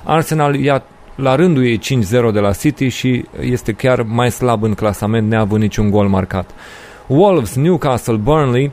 Arsenal 0.03 0.55
ia 0.55 0.83
la 1.15 1.35
rândul 1.35 1.65
ei 1.65 1.79
5-0 1.79 2.31
de 2.33 2.39
la 2.39 2.51
City 2.51 2.87
și 2.87 3.25
este 3.39 3.71
chiar 3.71 4.01
mai 4.01 4.31
slab 4.31 4.63
în 4.63 4.73
clasament, 4.73 5.29
neavând 5.29 5.61
niciun 5.61 5.89
gol 5.89 6.07
marcat. 6.07 6.49
Wolves, 7.07 7.55
Newcastle, 7.55 8.15
Burnley, 8.15 8.71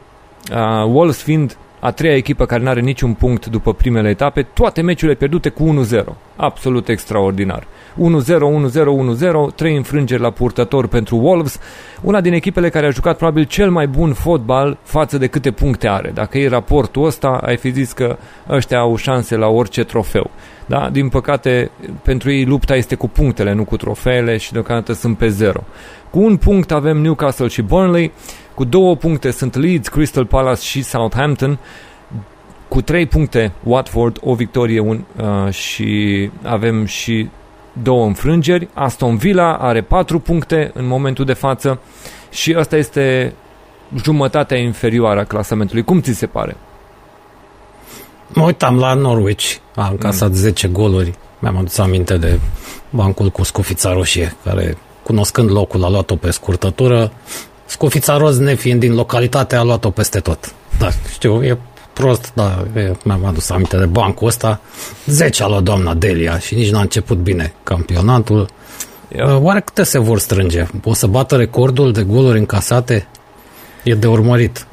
uh, 0.53 0.85
Wolves 0.87 1.23
fiind 1.23 1.57
a 1.85 1.91
treia 1.91 2.17
echipă 2.17 2.47
care 2.47 2.63
nu 2.63 2.69
are 2.69 2.81
niciun 2.81 3.13
punct 3.13 3.47
după 3.47 3.75
primele 3.75 4.09
etape, 4.09 4.43
toate 4.43 4.81
meciurile 4.81 5.17
pierdute 5.17 5.49
cu 5.49 5.63
1-0. 5.63 6.05
Absolut 6.37 6.89
extraordinar. 6.89 7.63
1-0, 7.63 7.67
1-0, 7.97 9.51
1-0, 9.51 9.55
trei 9.55 9.77
înfrângeri 9.77 10.21
la 10.21 10.31
purtător 10.31 10.87
pentru 10.87 11.17
Wolves, 11.17 11.61
una 12.03 12.21
din 12.21 12.33
echipele 12.33 12.69
care 12.69 12.87
a 12.87 12.91
jucat 12.91 13.17
probabil 13.17 13.45
cel 13.45 13.71
mai 13.71 13.87
bun 13.87 14.13
fotbal 14.13 14.79
față 14.83 15.19
de 15.19 15.27
câte 15.27 15.51
puncte 15.51 15.89
are. 15.89 16.11
Dacă 16.15 16.39
e 16.39 16.49
raportul 16.49 17.05
ăsta, 17.05 17.41
ai 17.43 17.57
fi 17.57 17.71
zis 17.71 17.93
că 17.93 18.17
ăștia 18.49 18.79
au 18.79 18.97
șanse 18.97 19.37
la 19.37 19.47
orice 19.47 19.85
trofeu. 19.85 20.31
Da? 20.67 20.89
Din 20.91 21.09
păcate, 21.09 21.71
pentru 22.03 22.31
ei 22.31 22.45
lupta 22.45 22.77
este 22.77 22.95
cu 22.95 23.09
punctele, 23.09 23.53
nu 23.53 23.65
cu 23.65 23.77
trofeele 23.77 24.37
și 24.37 24.53
deocamdată 24.53 24.93
sunt 24.93 25.19
pe 25.19 25.29
zero. 25.29 25.65
Cu 26.11 26.21
un 26.21 26.37
punct 26.37 26.73
avem 26.73 26.97
Newcastle 26.97 27.49
și 27.49 27.63
Burnley, 27.63 28.13
cu 28.55 28.65
două 28.65 28.97
puncte 28.97 29.31
sunt 29.31 29.57
Leeds, 29.57 29.89
Crystal 29.89 30.27
Palace 30.27 30.63
și 30.63 30.83
Southampton, 30.83 31.59
cu 32.69 32.83
trei 32.83 33.07
puncte 33.07 33.53
Watford, 33.63 34.19
o 34.21 34.35
victorie 34.35 34.81
un, 34.81 35.05
uh, 35.17 35.53
și 35.53 36.31
avem 36.43 36.85
și 36.85 37.29
două 37.83 38.07
înfrângeri. 38.07 38.69
Aston 38.75 39.17
Villa 39.17 39.57
are 39.57 39.81
patru 39.81 40.19
puncte 40.19 40.71
în 40.75 40.87
momentul 40.87 41.25
de 41.25 41.33
față 41.33 41.81
și 42.31 42.55
asta 42.55 42.77
este 42.77 43.35
jumătatea 44.03 44.59
inferioară 44.59 45.21
a 45.21 45.25
clasamentului. 45.25 45.85
Cum 45.85 46.01
ți 46.01 46.13
se 46.13 46.27
pare? 46.27 46.57
Mă 48.35 48.45
uitam 48.45 48.79
la 48.79 48.95
Norwich, 48.95 49.57
a 49.75 49.89
încasat 49.89 50.29
mm. 50.29 50.35
10 50.35 50.69
goluri. 50.69 51.15
Mi-am 51.39 51.57
adus 51.57 51.79
aminte 51.79 52.17
de 52.17 52.41
bancul 52.91 53.31
cu 53.31 53.43
scufița 53.43 53.93
roșie, 53.93 54.37
care, 54.45 54.77
cunoscând 55.03 55.51
locul, 55.51 55.85
a 55.85 55.89
luat-o 55.89 56.17
pe 56.17 56.31
scurtătură. 56.31 57.13
Scufița 57.67 58.17
roz, 58.17 58.39
nefiind 58.39 58.81
din 58.81 58.95
localitate, 58.95 59.57
a 59.57 59.63
luat-o 59.63 59.91
peste 59.91 60.21
tot. 60.21 60.55
Da, 60.79 60.89
știu, 61.13 61.45
e 61.45 61.59
prost, 61.93 62.31
dar 62.35 62.67
mi-am 63.05 63.25
adus 63.25 63.51
aminte 63.51 63.77
de 63.77 63.87
bancul 63.87 64.27
ăsta. 64.27 64.61
10 65.07 65.43
a 65.43 65.47
luat 65.47 65.63
doamna 65.63 65.95
Delia 65.95 66.39
și 66.39 66.55
nici 66.55 66.71
n-a 66.71 66.81
început 66.81 67.19
bine 67.19 67.55
campionatul. 67.63 68.49
Eu. 69.09 69.43
Oare 69.43 69.61
câte 69.61 69.83
se 69.83 69.99
vor 69.99 70.19
strânge? 70.19 70.67
O 70.85 70.95
să 70.95 71.07
bată 71.07 71.37
recordul 71.37 71.93
de 71.93 72.03
goluri 72.03 72.39
încasate? 72.39 73.07
E 73.83 73.95
de 73.95 74.07
urmărit. 74.07 74.67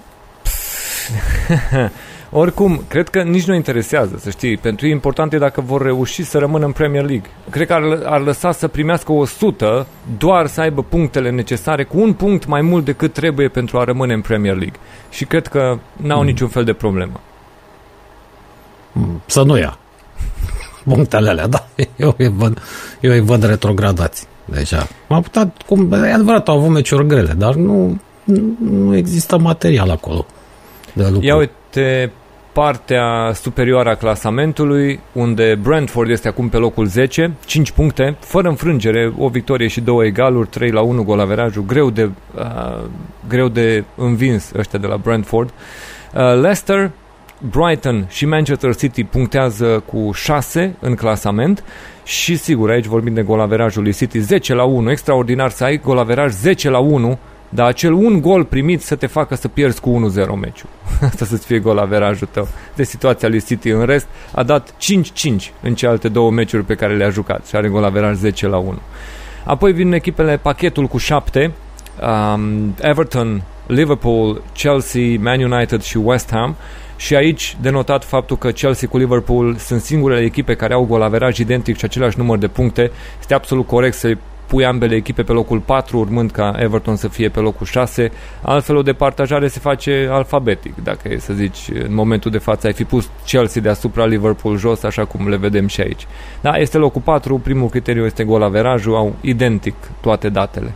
Oricum, 2.34 2.84
cred 2.88 3.10
că 3.10 3.22
nici 3.22 3.46
nu 3.46 3.54
interesează, 3.54 4.18
să 4.20 4.30
știi. 4.30 4.58
Pentru 4.58 4.86
ei 4.86 4.92
important 4.92 5.34
e 5.34 5.38
dacă 5.38 5.62
vor 5.62 5.82
reuși 5.82 6.24
să 6.24 6.38
rămână 6.38 6.66
în 6.66 6.72
Premier 6.72 7.06
League. 7.06 7.30
Cred 7.50 7.68
că 7.68 7.74
ar, 7.74 8.02
ar 8.06 8.22
lăsa 8.22 8.52
să 8.52 8.68
primească 8.68 9.12
100 9.12 9.88
doar 10.18 10.48
să 10.48 10.62
aibă 10.62 10.84
punctele 10.84 11.30
necesare, 11.30 11.84
cu 11.84 12.00
un 12.00 12.14
punct 12.14 12.46
mai 12.46 12.62
mult 12.62 12.86
decât 12.86 13.14
trebuie 13.14 13.48
pentru 13.48 13.80
a 13.80 13.84
rămâne 13.84 14.14
în 14.14 14.22
Premier 14.22 14.56
League. 14.56 14.80
Și 15.10 15.26
cred 15.26 15.48
că 15.48 15.78
n-au 15.96 16.20
mm. 16.20 16.26
niciun 16.26 16.48
fel 16.48 16.64
de 16.64 16.74
problemă. 16.74 17.20
Să 19.26 19.44
nu 19.44 19.58
ia 19.58 19.78
punctele 20.84 21.30
alea, 21.30 21.48
da. 21.48 21.68
Eu 21.96 22.16
îi 22.18 22.28
văd, 22.28 22.62
eu 23.00 23.12
îi 23.12 23.20
văd 23.20 23.44
retrogradați 23.44 24.28
deja. 24.46 24.88
M-a 25.08 25.20
putea, 25.20 25.54
cum, 25.68 25.92
e 25.92 26.14
adevărat, 26.14 26.48
au 26.48 26.58
avut 26.58 26.70
meciuri 26.70 27.08
grele, 27.08 27.34
dar 27.34 27.56
nu, 27.56 28.00
nu 28.60 28.96
există 28.96 29.38
material 29.38 29.90
acolo. 29.90 30.26
de 30.94 31.04
lucru. 31.04 31.26
Ia 31.26 31.36
uite 31.36 32.12
partea 32.54 33.32
superioară 33.34 33.90
a 33.90 33.96
clasamentului, 33.96 35.00
unde 35.12 35.60
Brentford 35.62 36.10
este 36.10 36.28
acum 36.28 36.50
pe 36.50 36.58
locul 36.58 36.86
10, 36.86 37.32
5 37.46 37.72
puncte, 37.72 38.16
fără 38.20 38.48
înfrângere, 38.48 39.14
o 39.18 39.28
victorie 39.28 39.68
și 39.68 39.82
două 39.82 40.06
egaluri, 40.06 40.48
3 40.48 40.72
la 40.72 40.82
1 40.82 41.04
golaverajul, 41.04 41.64
greu 41.66 41.90
de, 41.90 42.10
uh, 42.36 42.84
greu 43.28 43.48
de 43.48 43.84
învins 43.96 44.52
ăștia 44.58 44.80
de 44.80 44.88
la 44.88 44.98
Brentford. 44.98 45.50
Uh, 45.50 46.20
Leicester, 46.20 46.92
Brighton 47.50 48.06
și 48.10 48.26
Manchester 48.26 48.76
City 48.76 49.04
punctează 49.04 49.84
cu 49.86 50.12
6 50.14 50.76
în 50.80 50.96
clasament 50.96 51.64
și 52.04 52.36
sigur, 52.36 52.70
aici 52.70 52.86
vorbim 52.86 53.14
de 53.14 53.22
golaverajul 53.22 53.84
lui 53.84 53.94
City 53.94 54.20
10 54.20 54.54
la 54.54 54.64
1, 54.64 54.92
extraordinar 54.92 55.50
să 55.50 55.64
ai 55.64 55.78
golaveraj 55.78 56.32
10 56.32 56.70
la 56.70 56.80
1 56.80 57.20
dar 57.54 57.68
acel 57.68 57.94
un 57.94 58.22
gol 58.22 58.44
primit 58.44 58.82
să 58.82 58.96
te 58.96 59.08
facă 59.08 59.36
să 59.36 59.48
pierzi 59.48 59.82
cu 59.82 60.12
1-0 60.12 60.14
meciul. 60.40 60.70
Asta 61.10 61.26
să-ți 61.26 61.46
fie 61.46 61.60
gol 61.60 61.78
averajul 61.78 62.28
tău. 62.32 62.48
De 62.76 62.84
situația 62.84 63.28
lui 63.28 63.42
City 63.42 63.70
în 63.70 63.86
rest 63.86 64.08
a 64.32 64.44
dat 64.44 64.74
5-5 64.74 64.74
în 65.62 65.76
celelalte 65.76 66.10
două 66.10 66.32
meciuri 66.32 66.64
pe 66.64 66.76
care 66.76 66.96
le-a 66.96 67.10
jucat 67.10 67.46
și 67.48 67.56
are 67.56 67.68
gol 67.68 67.84
averaj 67.84 68.16
10 68.16 68.48
la 68.48 68.58
1. 68.58 68.78
Apoi 69.44 69.72
vin 69.72 69.94
echipele 69.94 70.38
pachetul 70.38 70.88
cu 70.88 70.98
7, 70.98 71.52
um, 72.02 72.76
Everton, 72.82 73.44
Liverpool, 73.68 74.42
Chelsea, 74.54 75.20
Man 75.20 75.42
United 75.42 75.82
și 75.82 75.98
West 75.98 76.30
Ham. 76.32 76.56
Și 76.96 77.16
aici 77.16 77.58
denotat 77.62 78.04
faptul 78.04 78.38
că 78.38 78.52
Chelsea 78.52 78.88
cu 78.88 78.98
Liverpool 78.98 79.56
sunt 79.56 79.82
singurele 79.82 80.22
echipe 80.22 80.56
care 80.56 80.74
au 80.74 80.86
gol 80.86 81.02
averaj 81.02 81.38
identic 81.38 81.78
și 81.78 81.86
același 81.86 82.18
număr 82.18 82.38
de 82.38 82.48
puncte. 82.48 82.92
Este 83.20 83.34
absolut 83.34 83.68
corect 83.68 83.96
să 83.96 84.18
pui 84.52 84.66
ambele 84.66 84.96
echipe 84.96 85.24
pe 85.24 85.32
locul 85.32 85.60
4, 85.60 85.98
urmând 85.98 86.32
ca 86.32 86.56
Everton 86.58 86.96
să 86.96 87.08
fie 87.08 87.30
pe 87.30 87.40
locul 87.40 87.66
6. 87.66 88.12
Altfel 88.42 88.76
o 88.76 88.82
departajare 88.82 89.48
se 89.48 89.60
face 89.60 90.08
alfabetic, 90.12 90.84
dacă 90.84 91.10
e 91.12 91.18
să 91.18 91.34
zici, 91.34 91.70
în 91.74 91.94
momentul 91.94 92.32
de 92.32 92.38
față 92.38 92.68
ai 92.68 92.74
fi 92.74 92.84
pus 92.84 93.10
Chelsea 93.26 93.62
deasupra 93.62 94.06
Liverpool 94.06 94.58
jos, 94.58 94.84
așa 94.84 95.06
cum 95.06 95.30
le 95.30 95.36
vedem 95.36 95.68
și 95.68 95.82
aici. 95.82 96.08
Da, 96.42 96.58
este 96.58 96.78
locul 96.78 97.02
4, 97.02 97.38
primul 97.38 97.70
criteriu 97.70 98.06
este 98.06 98.24
gol 98.24 98.44
averajul, 98.44 98.96
au 98.96 99.16
identic 99.22 99.76
toate 100.02 100.30
datele. 100.30 100.74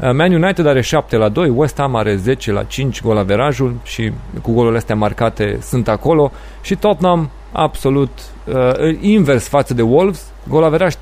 Uh, 0.00 0.10
Man 0.12 0.32
United 0.32 0.66
are 0.66 0.80
7 0.80 1.16
la 1.16 1.28
2, 1.28 1.52
West 1.54 1.78
Ham 1.78 1.94
are 1.94 2.16
10 2.16 2.52
la 2.52 2.62
5 2.62 3.02
gol 3.02 3.16
averajul 3.16 3.74
și 3.82 4.12
cu 4.42 4.52
golurile 4.52 4.78
astea 4.78 4.94
marcate 4.94 5.58
sunt 5.62 5.88
acolo 5.88 6.32
și 6.60 6.74
Tottenham 6.74 7.30
absolut 7.56 8.10
uh, 8.44 8.98
invers 9.00 9.48
față 9.48 9.74
de 9.74 9.82
Wolves, 9.82 10.24
gol 10.48 10.64
averaj 10.64 10.94
3-0 10.94 10.98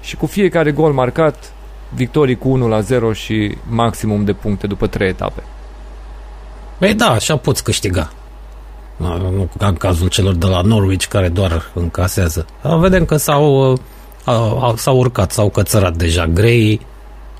și 0.00 0.16
cu 0.16 0.26
fiecare 0.26 0.72
gol 0.72 0.92
marcat 0.92 1.52
victorii 1.94 2.36
cu 2.36 2.48
1 2.48 2.68
la 2.68 2.80
0 2.80 3.12
și 3.12 3.56
maximum 3.68 4.24
de 4.24 4.32
puncte 4.32 4.66
după 4.66 4.86
3 4.86 5.08
etape. 5.08 5.42
Păi 6.78 6.94
da, 6.94 7.10
așa 7.10 7.36
poți 7.36 7.64
câștiga. 7.64 8.12
Nu 8.96 9.48
ca 9.58 9.66
în 9.66 9.74
cazul 9.74 10.08
celor 10.08 10.34
de 10.34 10.46
la 10.46 10.60
Norwich 10.60 11.04
care 11.04 11.28
doar 11.28 11.70
încasează. 11.74 12.46
Vedem 12.78 13.04
că 13.04 13.16
s-au, 13.16 13.72
uh, 14.26 14.72
s-au 14.76 14.96
urcat, 14.96 15.32
s-au 15.32 15.48
cățărat 15.48 15.96
deja 15.96 16.26
grei. 16.26 16.80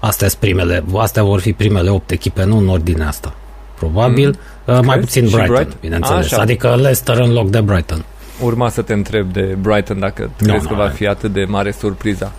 Astea, 0.01 0.29
primele, 0.39 0.85
astea 0.97 1.23
vor 1.23 1.41
fi 1.41 1.53
primele 1.53 1.91
8 1.91 2.11
echipe, 2.11 2.45
nu 2.45 2.57
în 2.57 2.69
ordinea 2.69 3.09
asta. 3.09 3.35
Probabil. 3.79 4.39
Mm. 4.67 4.85
Mai 4.85 4.99
puțin 4.99 5.25
Brighton, 5.25 5.55
Brighton? 5.55 5.77
bineînțeles. 5.81 6.33
A, 6.33 6.41
adică 6.41 6.75
Leicester 6.75 7.19
în 7.19 7.33
loc 7.33 7.51
de 7.51 7.61
Brighton 7.61 8.05
urma 8.45 8.69
să 8.69 8.83
te 8.83 8.93
întreb 8.93 9.33
de 9.33 9.57
Brighton 9.61 9.99
dacă 9.99 10.31
no, 10.39 10.53
crezi 10.53 10.65
no, 10.65 10.71
că 10.71 10.75
va 10.75 10.89
fi 10.89 11.07
atât 11.07 11.33
de 11.33 11.45
mare 11.45 11.71
surpriza. 11.71 12.33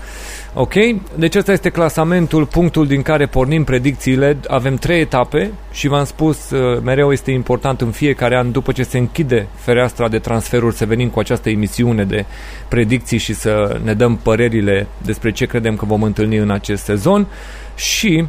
Ok, 0.56 0.74
deci 1.16 1.36
ăsta 1.36 1.52
este 1.52 1.70
clasamentul, 1.70 2.46
punctul 2.46 2.88
din 2.88 3.02
care 3.02 3.26
pornim 3.26 3.64
predicțiile. 3.64 4.38
Avem 4.48 4.76
trei 4.76 5.00
etape 5.00 5.52
și 5.72 5.88
v-am 5.88 6.06
spus, 6.06 6.50
uh, 6.50 6.82
mereu 6.84 7.12
este 7.12 7.32
important 7.32 7.82
în 7.82 7.92
fiecare 7.92 8.38
an, 8.38 8.52
după 8.52 8.72
ce 8.72 8.84
se 8.84 8.98
închide 8.98 9.48
fereastra 9.56 10.08
de 10.08 10.20
transferuri, 10.20 10.76
să 10.76 10.86
venim 10.86 11.10
cu 11.10 11.20
această 11.20 11.50
emisiune 11.50 12.04
de 12.04 12.26
predicții 12.68 13.18
și 13.18 13.34
să 13.34 13.80
ne 13.84 13.94
dăm 13.94 14.16
părerile 14.16 14.88
despre 15.02 15.32
ce 15.32 15.46
credem 15.46 15.76
că 15.76 15.86
vom 15.86 16.04
întâlni 16.04 16.38
în 16.38 16.52
acest 16.52 16.84
sezon. 16.84 17.28
Și 17.76 18.28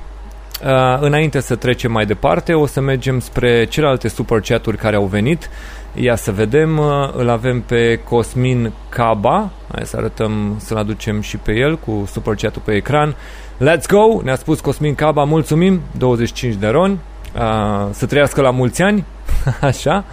Uh, 0.63 0.97
înainte 1.01 1.41
să 1.41 1.55
trecem 1.55 1.93
mai 1.93 2.07
departe, 2.07 2.53
o 2.53 2.67
să 2.67 2.81
mergem 2.81 3.21
spre 3.21 3.65
celelalte 3.65 4.09
super 4.09 4.41
chat-uri 4.41 4.77
care 4.77 4.97
au 4.97 5.05
venit. 5.05 5.51
Ia 5.97 6.17
să 6.17 6.33
vedem, 6.33 6.79
uh, 6.79 6.85
îl 7.17 7.29
avem 7.29 7.61
pe 7.61 8.01
Cosmin 8.09 8.73
Caba, 8.89 9.51
hai 9.73 9.83
să 9.87 9.97
arătăm, 9.97 10.57
să-l 10.59 10.77
aducem 10.77 11.21
și 11.21 11.37
pe 11.37 11.53
el 11.53 11.77
cu 11.77 12.09
super 12.13 12.35
chat-ul 12.35 12.63
pe 12.65 12.73
ecran. 12.73 13.17
Let's 13.57 13.87
go, 13.89 14.23
ne-a 14.23 14.37
spus 14.37 14.61
Cosmin 14.61 14.95
Caba, 14.95 15.25
mulțumim, 15.25 15.81
25 15.99 16.55
de 16.55 16.67
ron, 16.67 16.91
uh, 16.91 17.89
să 17.91 18.07
trăiască 18.07 18.41
la 18.41 18.51
mulți 18.51 18.83
ani, 18.83 19.05
așa. 19.61 20.05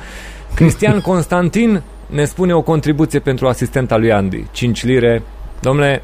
Cristian 0.56 1.00
Constantin 1.00 1.82
ne 2.06 2.26
spune 2.26 2.54
o 2.54 2.62
contribuție 2.62 3.20
pentru 3.20 3.48
asistenta 3.48 3.98
lui 3.98 4.12
Andy, 4.12 4.46
5 4.52 4.84
lire. 4.84 5.24
Domnule, 5.60 6.04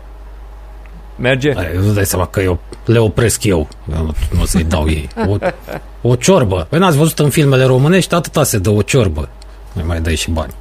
merge? 1.16 1.54
Nu 1.86 1.92
dai 1.92 2.06
seama 2.06 2.26
că 2.26 2.42
eu 2.42 2.60
le 2.86 3.00
opresc 3.00 3.44
eu, 3.44 3.68
eu 3.94 4.04
nu, 4.04 4.14
nu 4.34 4.42
o 4.42 4.46
să-i 4.46 4.64
dau 4.64 4.90
ei. 4.90 5.10
O, 5.28 5.38
o 6.10 6.16
ciorbă. 6.16 6.68
Păi 6.70 6.80
n-ați 6.80 6.98
văzut 6.98 7.20
în 7.20 7.30
filmele 7.30 7.64
românești, 7.64 8.14
atâta 8.14 8.44
se 8.44 8.58
dă 8.58 8.70
o 8.70 8.82
ciorbă 8.82 9.30
mai 9.78 9.86
mai 9.88 10.02
dai 10.02 10.16
și 10.16 10.32
bani. 10.32 10.54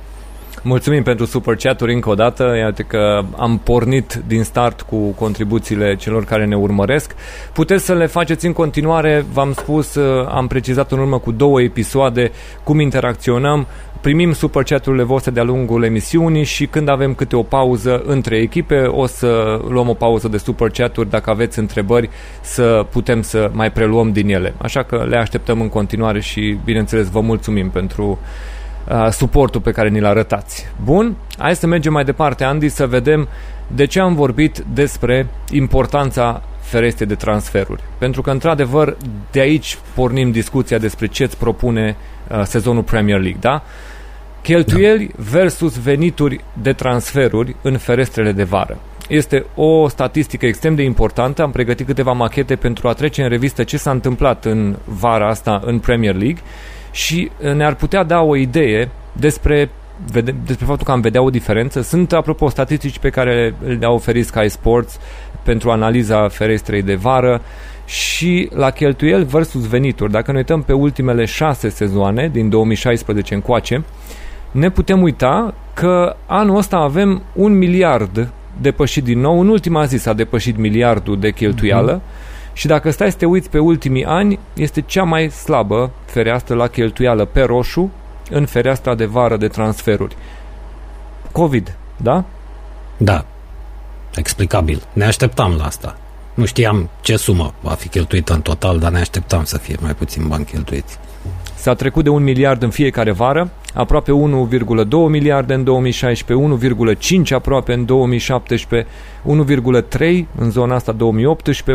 Mulțumim 0.63 1.03
pentru 1.03 1.25
super 1.25 1.55
chat-uri 1.55 1.93
încă 1.93 2.09
o 2.11 2.15
dată. 2.15 2.55
Iată 2.59 2.83
că 2.83 3.23
am 3.37 3.59
pornit 3.59 4.23
din 4.27 4.43
start 4.43 4.81
cu 4.81 4.97
contribuțiile 4.97 5.97
celor 5.97 6.25
care 6.25 6.45
ne 6.45 6.57
urmăresc. 6.57 7.15
Puteți 7.53 7.85
să 7.85 7.95
le 7.95 8.07
faceți 8.07 8.47
în 8.47 8.53
continuare. 8.53 9.25
V-am 9.33 9.53
spus, 9.53 9.95
uh, 9.95 10.27
am 10.29 10.47
precizat 10.47 10.93
în 10.93 10.99
urmă 10.99 11.19
cu 11.19 11.33
două 11.33 11.63
episoade 11.63 12.31
cum 12.63 12.81
interacționăm. 12.81 13.67
Primim 14.01 14.33
super 14.33 14.63
chat-urile 14.63 15.03
voastre 15.03 15.31
de-a 15.31 15.43
lungul 15.43 15.85
emisiunii 15.85 16.45
și 16.45 16.67
când 16.67 16.89
avem 16.89 17.15
câte 17.15 17.37
o 17.37 17.43
pauză 17.43 18.03
între 18.07 18.37
echipe, 18.37 18.83
o 18.83 19.07
să 19.07 19.61
luăm 19.69 19.89
o 19.89 19.95
pauză 19.95 20.29
de 20.29 20.39
super 20.39 20.71
chat-uri 20.71 21.11
dacă 21.11 21.31
aveți 21.31 21.59
întrebări 21.59 22.11
să 22.41 22.87
putem 22.91 23.23
să 23.23 23.51
mai 23.53 23.73
preluăm 23.73 24.13
din 24.13 24.29
ele. 24.29 24.55
Așa 24.59 24.83
că 24.83 25.05
le 25.09 25.17
așteptăm 25.17 25.61
în 25.61 25.69
continuare 25.69 26.21
și, 26.21 26.59
bineînțeles, 26.65 27.09
vă 27.11 27.21
mulțumim 27.21 27.71
pentru 27.71 28.05
uh, 28.11 28.19
suportul 29.11 29.61
pe 29.61 29.71
care 29.71 29.89
ni-l 29.89 30.05
arătați. 30.05 30.67
Bun, 30.85 31.17
hai 31.39 31.57
să 31.57 31.67
mergem 31.67 31.93
mai 31.93 32.05
departe, 32.05 32.45
Andy, 32.45 32.69
să 32.69 32.87
vedem 32.87 33.29
de 33.67 33.85
ce 33.85 34.01
am 34.01 34.15
vorbit 34.15 34.65
despre 34.73 35.27
importanța 35.51 36.43
fereste 36.61 37.05
de 37.05 37.15
transferuri. 37.15 37.83
Pentru 37.99 38.23
că, 38.23 38.31
într-adevăr, 38.31 38.97
de 39.31 39.41
aici 39.41 39.79
pornim 39.95 40.31
discuția 40.31 40.79
despre 40.79 41.07
ce 41.07 41.23
îți 41.23 41.37
propune 41.37 41.97
uh, 42.29 42.43
sezonul 42.43 42.83
Premier 42.83 43.21
League, 43.21 43.41
da? 43.41 43.63
Cheltuieli 44.43 45.07
da. 45.07 45.23
versus 45.31 45.79
venituri 45.79 46.45
de 46.63 46.73
transferuri 46.73 47.57
în 47.63 47.79
ferestrele 47.79 48.33
de 48.33 48.45
vară. 48.45 48.79
Este 49.09 49.45
o 49.55 49.89
statistică 49.89 50.47
extrem 50.47 50.75
de 50.75 50.83
importantă. 50.83 51.43
Am 51.43 51.51
pregătit 51.51 51.87
câteva 51.87 52.13
machete 52.13 52.57
pentru 52.57 52.89
a 52.89 52.93
trece 52.93 53.23
în 53.23 53.29
revistă 53.29 53.65
ce 53.65 53.77
s-a 53.77 53.91
întâmplat 53.91 54.45
în 54.45 54.77
vara 54.85 55.29
asta 55.29 55.61
în 55.65 55.79
Premier 55.79 56.15
League 56.15 56.43
și 56.97 57.31
uh, 57.43 57.53
ne-ar 57.53 57.75
putea 57.75 58.03
da 58.03 58.21
o 58.21 58.37
idee 58.37 58.91
despre 59.13 59.71
vede, 60.11 60.35
despre 60.47 60.67
faptul 60.67 60.87
că 60.87 60.93
am 60.93 61.01
vedea 61.01 61.23
o 61.23 61.31
diferență. 61.31 61.81
Sunt, 61.81 62.13
apropo, 62.13 62.49
statistici 62.49 62.99
pe 62.99 63.09
care 63.09 63.55
le-a 63.79 63.91
oferit 63.91 64.27
Sky 64.27 64.49
Sports 64.49 64.99
pentru 65.43 65.71
analiza 65.71 66.29
ferestrei 66.29 66.83
de 66.83 66.95
vară 66.95 67.43
și 67.85 68.49
la 68.55 68.71
cheltuieli 68.71 69.25
versus 69.25 69.69
venituri. 69.69 70.13
Dacă 70.13 70.31
ne 70.31 70.37
uităm 70.37 70.63
pe 70.63 70.73
ultimele 70.73 71.25
șase 71.25 71.69
sezoane, 71.69 72.29
din 72.33 72.49
2016 72.49 73.35
încoace, 73.35 73.85
ne 74.51 74.71
putem 74.71 75.03
uita 75.03 75.55
că 75.75 76.17
anul 76.27 76.57
ăsta 76.57 76.77
avem 76.77 77.23
un 77.33 77.59
miliard 77.59 78.29
depășit 78.61 79.05
din 79.05 79.21
nou. 79.21 79.41
În 79.41 79.49
ultima 79.49 79.85
zi 79.85 79.97
s-a 79.97 80.13
depășit 80.13 80.57
miliardul 80.57 81.19
de 81.19 81.31
cheltuială. 81.31 82.01
Mm-hmm 82.01 82.26
și 82.57 82.67
dacă 82.67 82.91
stai 82.91 83.11
să 83.11 83.17
te 83.17 83.27
uiți 83.27 83.51
pe 83.51 83.59
ultimii 83.59 84.05
ani, 84.05 84.39
este 84.55 84.81
cea 84.81 85.03
mai 85.03 85.31
slabă 85.31 85.91
fereastră 86.05 86.55
la 86.55 86.67
cheltuială 86.67 87.25
pe 87.25 87.43
roșu 87.43 87.91
în 88.31 88.47
fereastra 88.47 88.95
de 88.95 89.05
vară 89.05 89.37
de 89.37 89.49
transferuri. 89.49 90.17
COVID, 91.33 91.77
da? 91.97 92.25
Da. 92.97 93.25
Explicabil. 94.15 94.83
Ne 94.93 95.05
așteptam 95.05 95.55
la 95.57 95.65
asta. 95.65 95.97
Nu 96.35 96.45
știam 96.45 96.91
ce 97.01 97.17
sumă 97.17 97.55
va 97.61 97.71
fi 97.71 97.89
cheltuită 97.89 98.33
în 98.33 98.43
total, 98.43 98.79
dar 98.79 98.93
ne 98.93 99.01
așteptam 99.01 99.45
să 99.45 99.59
fie 99.59 99.77
mai 99.81 99.95
puțin 99.95 100.29
bani 100.29 100.45
cheltuiți. 100.45 100.99
S-a 101.67 101.75
trecut 101.75 102.05
de 102.05 102.11
un 102.11 102.23
miliard 102.23 102.63
în 102.63 102.71
fiecare 102.71 103.13
vară, 103.13 103.51
aproape 103.75 104.13
1,2 104.13 104.89
miliarde 105.09 105.55
în 105.55 105.65
2016, 105.65 106.47
1,5 107.25 107.31
aproape 107.31 107.73
în 107.73 107.85
2017, 107.85 108.89
1,3 109.91 110.25
în 110.39 110.51
zona 110.51 110.75
asta 110.75 110.93
2018, 110.93 111.73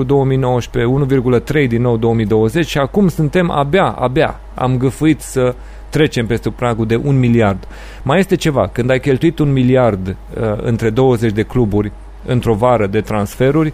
1,4 0.00 0.06
2019, 0.06 1.60
1,3 1.64 1.68
din 1.68 1.82
nou 1.82 1.96
2020 1.96 2.66
și 2.66 2.78
acum 2.78 3.08
suntem 3.08 3.50
abia, 3.50 3.84
abia 3.84 4.40
am 4.54 4.76
găfuit 4.76 5.20
să 5.20 5.54
trecem 5.88 6.26
peste 6.26 6.50
pragul 6.50 6.86
de 6.86 7.00
un 7.04 7.18
miliard. 7.18 7.68
Mai 8.02 8.18
este 8.18 8.36
ceva, 8.36 8.68
când 8.68 8.90
ai 8.90 9.00
cheltuit 9.00 9.38
un 9.38 9.52
miliard 9.52 10.08
uh, 10.08 10.16
între 10.56 10.90
20 10.90 11.32
de 11.32 11.42
cluburi 11.42 11.92
într-o 12.26 12.54
vară 12.54 12.86
de 12.86 13.00
transferuri, 13.00 13.72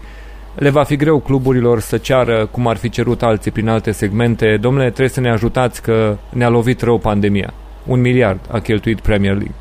le 0.54 0.70
va 0.70 0.84
fi 0.84 0.96
greu 0.96 1.18
cluburilor 1.18 1.80
să 1.80 1.98
ceară 1.98 2.46
cum 2.46 2.66
ar 2.66 2.76
fi 2.76 2.88
cerut 2.88 3.22
alții 3.22 3.50
prin 3.50 3.68
alte 3.68 3.92
segmente. 3.92 4.56
Domnule, 4.60 4.84
trebuie 4.84 5.08
să 5.08 5.20
ne 5.20 5.30
ajutați 5.30 5.82
că 5.82 6.16
ne-a 6.28 6.48
lovit 6.48 6.82
rău 6.82 6.98
pandemia. 6.98 7.54
Un 7.86 8.00
miliard 8.00 8.40
a 8.50 8.58
cheltuit 8.58 9.00
Premier 9.00 9.32
League. 9.32 9.54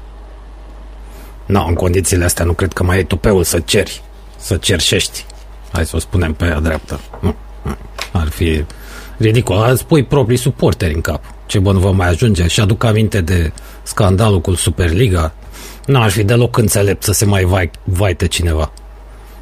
Nu, 1.46 1.66
în 1.68 1.74
condițiile 1.74 2.24
astea 2.24 2.46
nu 2.46 2.54
cred 2.54 2.74
că 2.74 2.84
mai 2.84 3.00
e 3.00 3.04
tupeul 3.04 3.44
să 3.44 3.60
ceri, 3.60 4.02
să 4.38 4.58
cerșești. 4.58 5.26
Hai 5.72 5.86
să 5.86 5.96
o 5.96 6.00
spunem 6.00 6.34
pe 6.34 6.46
a 6.46 6.60
dreaptă. 6.60 7.00
Nu, 7.20 7.36
ar 8.12 8.28
fi 8.28 8.66
ridicol. 9.18 9.70
Îți 9.72 9.86
pui 9.86 10.04
proprii 10.04 10.38
suporteri 10.38 10.94
în 10.94 11.02
cap. 11.02 11.24
Ce 11.46 11.60
bun 11.60 11.80
vă 11.80 11.92
mai 11.92 12.08
ajunge. 12.08 12.48
Și 12.48 12.60
aduc 12.60 12.84
aminte 12.84 13.22
de 13.22 13.52
scandalul 13.84 14.42
cu 14.42 14.54
Superliga. 14.54 15.34
Nu 15.86 16.02
ar 16.02 16.10
fi 16.10 16.24
deloc 16.24 16.58
înțelept 16.58 17.04
să 17.04 17.12
se 17.12 17.26
mai 17.26 17.44
vai, 17.44 17.72
vaite 17.84 18.28
cineva. 18.28 18.72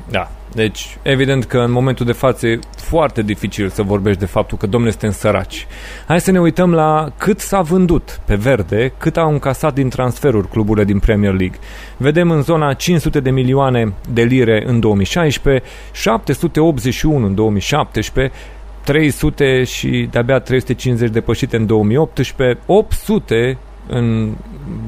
Da, 0.09 0.31
deci, 0.53 0.97
evident 1.01 1.45
că 1.45 1.57
în 1.57 1.71
momentul 1.71 2.05
de 2.05 2.11
față 2.11 2.47
e 2.47 2.59
foarte 2.75 3.21
dificil 3.21 3.69
să 3.69 3.81
vorbești 3.81 4.19
de 4.19 4.25
faptul 4.25 4.57
că, 4.57 4.67
domnule, 4.67 4.91
suntem 4.91 5.11
săraci. 5.11 5.67
Hai 6.07 6.21
să 6.21 6.31
ne 6.31 6.39
uităm 6.39 6.73
la 6.73 7.11
cât 7.17 7.39
s-a 7.39 7.61
vândut 7.61 8.21
pe 8.25 8.35
verde, 8.35 8.93
cât 8.97 9.17
au 9.17 9.31
încasat 9.31 9.73
din 9.73 9.89
transferuri 9.89 10.49
cluburile 10.49 10.85
din 10.85 10.99
Premier 10.99 11.33
League. 11.33 11.59
Vedem 11.97 12.31
în 12.31 12.41
zona 12.41 12.73
500 12.73 13.19
de 13.19 13.29
milioane 13.29 13.93
de 14.13 14.21
lire 14.21 14.63
în 14.65 14.79
2016, 14.79 15.63
781 15.91 17.25
în 17.25 17.35
2017, 17.35 18.35
300 18.83 19.63
și 19.63 20.07
de-abia 20.11 20.39
350 20.39 21.09
depășite 21.09 21.55
în 21.57 21.65
2018, 21.65 22.59
800 22.65 23.57
în 23.87 24.35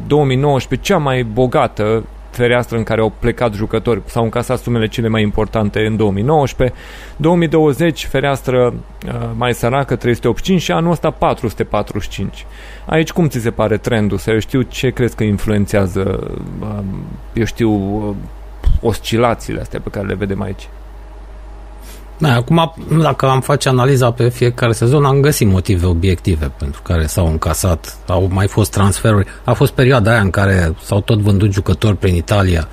2019, 0.08 0.94
cea 0.94 1.00
mai 1.00 1.24
bogată 1.24 2.04
fereastră 2.32 2.78
în 2.78 2.84
care 2.84 3.02
au 3.02 3.14
plecat 3.20 3.54
jucători, 3.54 4.02
s-au 4.06 4.24
încasat 4.24 4.60
sumele 4.60 4.88
cele 4.88 5.08
mai 5.08 5.22
importante 5.22 5.86
în 5.86 5.96
2019, 5.96 6.78
2020 7.16 8.06
fereastră 8.06 8.74
uh, 9.08 9.30
mai 9.36 9.54
săracă 9.54 9.96
385 9.96 10.62
și 10.62 10.72
anul 10.72 10.92
ăsta 10.92 11.12
445. 11.12 12.46
Aici 12.86 13.12
cum 13.12 13.28
ți 13.28 13.40
se 13.40 13.52
pare 13.52 13.78
trendul? 13.78 14.18
Să 14.18 14.32
eu 14.32 14.40
știu 14.40 14.62
ce 14.62 14.90
crezi 14.90 15.16
că 15.16 15.24
influențează, 15.24 16.34
uh, 16.62 16.84
eu 17.34 17.46
știu, 17.46 17.70
uh, 17.72 18.16
oscilațiile 18.82 19.60
astea 19.60 19.80
pe 19.80 19.90
care 19.90 20.08
le 20.08 20.14
vedem 20.14 20.42
aici? 20.42 20.70
Da, 22.22 22.36
acum, 22.36 22.74
dacă 23.02 23.26
am 23.26 23.42
face 23.42 23.70
analiza 23.70 24.12
pe 24.12 24.30
fiecare 24.30 24.72
sezon, 24.72 25.06
am 25.06 25.20
găsit 25.20 25.48
motive 25.48 25.86
obiective 25.86 26.52
pentru 26.58 26.82
care 26.82 27.06
s-au 27.06 27.28
încasat, 27.28 27.98
au 28.08 28.30
mai 28.32 28.48
fost 28.48 28.72
transferuri. 28.72 29.28
A 29.44 29.54
fost 29.54 29.72
perioada 29.72 30.12
aia 30.12 30.20
în 30.20 30.30
care 30.30 30.76
s-au 30.84 31.02
tot 31.02 31.20
vândut 31.20 31.52
jucători 31.52 31.98
prin 31.98 32.16
Italia. 32.16 32.68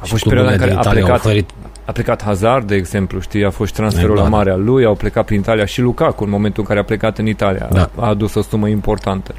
A 0.00 0.04
fost 0.04 0.24
perioada 0.24 0.50
în 0.50 0.58
care 0.58 0.72
a 0.72 0.78
plecat, 0.78 1.08
au 1.08 1.14
oferit... 1.14 1.50
a 1.84 1.92
plecat 1.92 2.22
Hazard, 2.22 2.66
de 2.66 2.74
exemplu, 2.74 3.20
știi, 3.20 3.44
a 3.44 3.50
fost 3.50 3.74
transferul 3.74 4.16
la 4.16 4.28
mare 4.28 4.50
al 4.50 4.64
lui, 4.64 4.84
au 4.84 4.94
plecat 4.94 5.24
prin 5.24 5.38
Italia 5.38 5.64
și 5.64 5.80
Lukaku 5.80 6.24
în 6.24 6.30
momentul 6.30 6.62
în 6.62 6.68
care 6.68 6.80
a 6.80 6.84
plecat 6.84 7.18
în 7.18 7.26
Italia. 7.26 7.68
Da. 7.72 7.90
A 7.96 8.08
adus 8.08 8.34
o 8.34 8.42
sumă 8.42 8.68
importantă. 8.68 9.34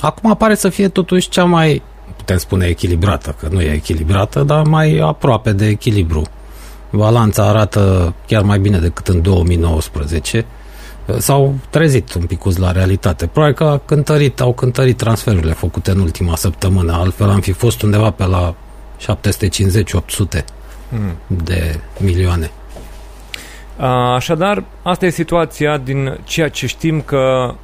Acum 0.00 0.30
apare 0.30 0.54
să 0.54 0.68
fie 0.68 0.88
totuși 0.88 1.28
cea 1.28 1.44
mai, 1.44 1.82
putem 2.16 2.36
spune 2.36 2.66
echilibrată, 2.66 3.36
că 3.40 3.48
nu 3.50 3.60
e 3.60 3.72
echilibrată, 3.72 4.42
dar 4.42 4.62
mai 4.62 4.98
aproape 4.98 5.52
de 5.52 5.66
echilibru 5.66 6.22
balanța 6.96 7.48
arată 7.48 8.14
chiar 8.26 8.42
mai 8.42 8.58
bine 8.58 8.78
decât 8.78 9.08
în 9.08 9.22
2019 9.22 10.46
s-au 11.18 11.54
trezit 11.70 12.14
un 12.14 12.26
pic 12.26 12.58
la 12.58 12.72
realitate. 12.72 13.26
Probabil 13.26 13.54
că 13.54 13.64
a 13.64 13.78
cântărit, 13.78 14.40
au 14.40 14.52
cântărit 14.52 14.96
transferurile 14.96 15.52
făcute 15.52 15.90
în 15.90 16.00
ultima 16.00 16.36
săptămână, 16.36 16.92
altfel 16.92 17.30
am 17.30 17.40
fi 17.40 17.52
fost 17.52 17.82
undeva 17.82 18.10
pe 18.10 18.26
la 18.26 18.54
750-800 19.00 20.44
mm. 20.88 21.16
de 21.44 21.80
milioane. 21.98 22.50
Așadar, 24.14 24.64
asta 24.82 25.06
e 25.06 25.10
situația 25.10 25.76
din 25.76 26.18
ceea 26.24 26.48
ce 26.48 26.66
știm 26.66 27.00
că 27.00 27.54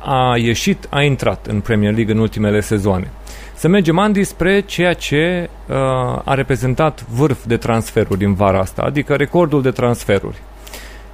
a 0.00 0.36
ieșit, 0.36 0.86
a 0.90 1.02
intrat 1.02 1.46
în 1.46 1.60
Premier 1.60 1.94
League 1.94 2.14
în 2.14 2.20
ultimele 2.20 2.60
sezoane. 2.60 3.10
Să 3.60 3.68
mergem, 3.68 3.98
Andy, 3.98 4.24
spre 4.24 4.60
ceea 4.60 4.92
ce 4.92 5.50
uh, 5.68 5.76
a 6.24 6.34
reprezentat 6.34 7.06
vârf 7.08 7.46
de 7.46 7.56
transferuri 7.56 8.18
din 8.18 8.34
vara 8.34 8.58
asta, 8.58 8.82
adică 8.82 9.14
recordul 9.14 9.62
de 9.62 9.70
transferuri. 9.70 10.42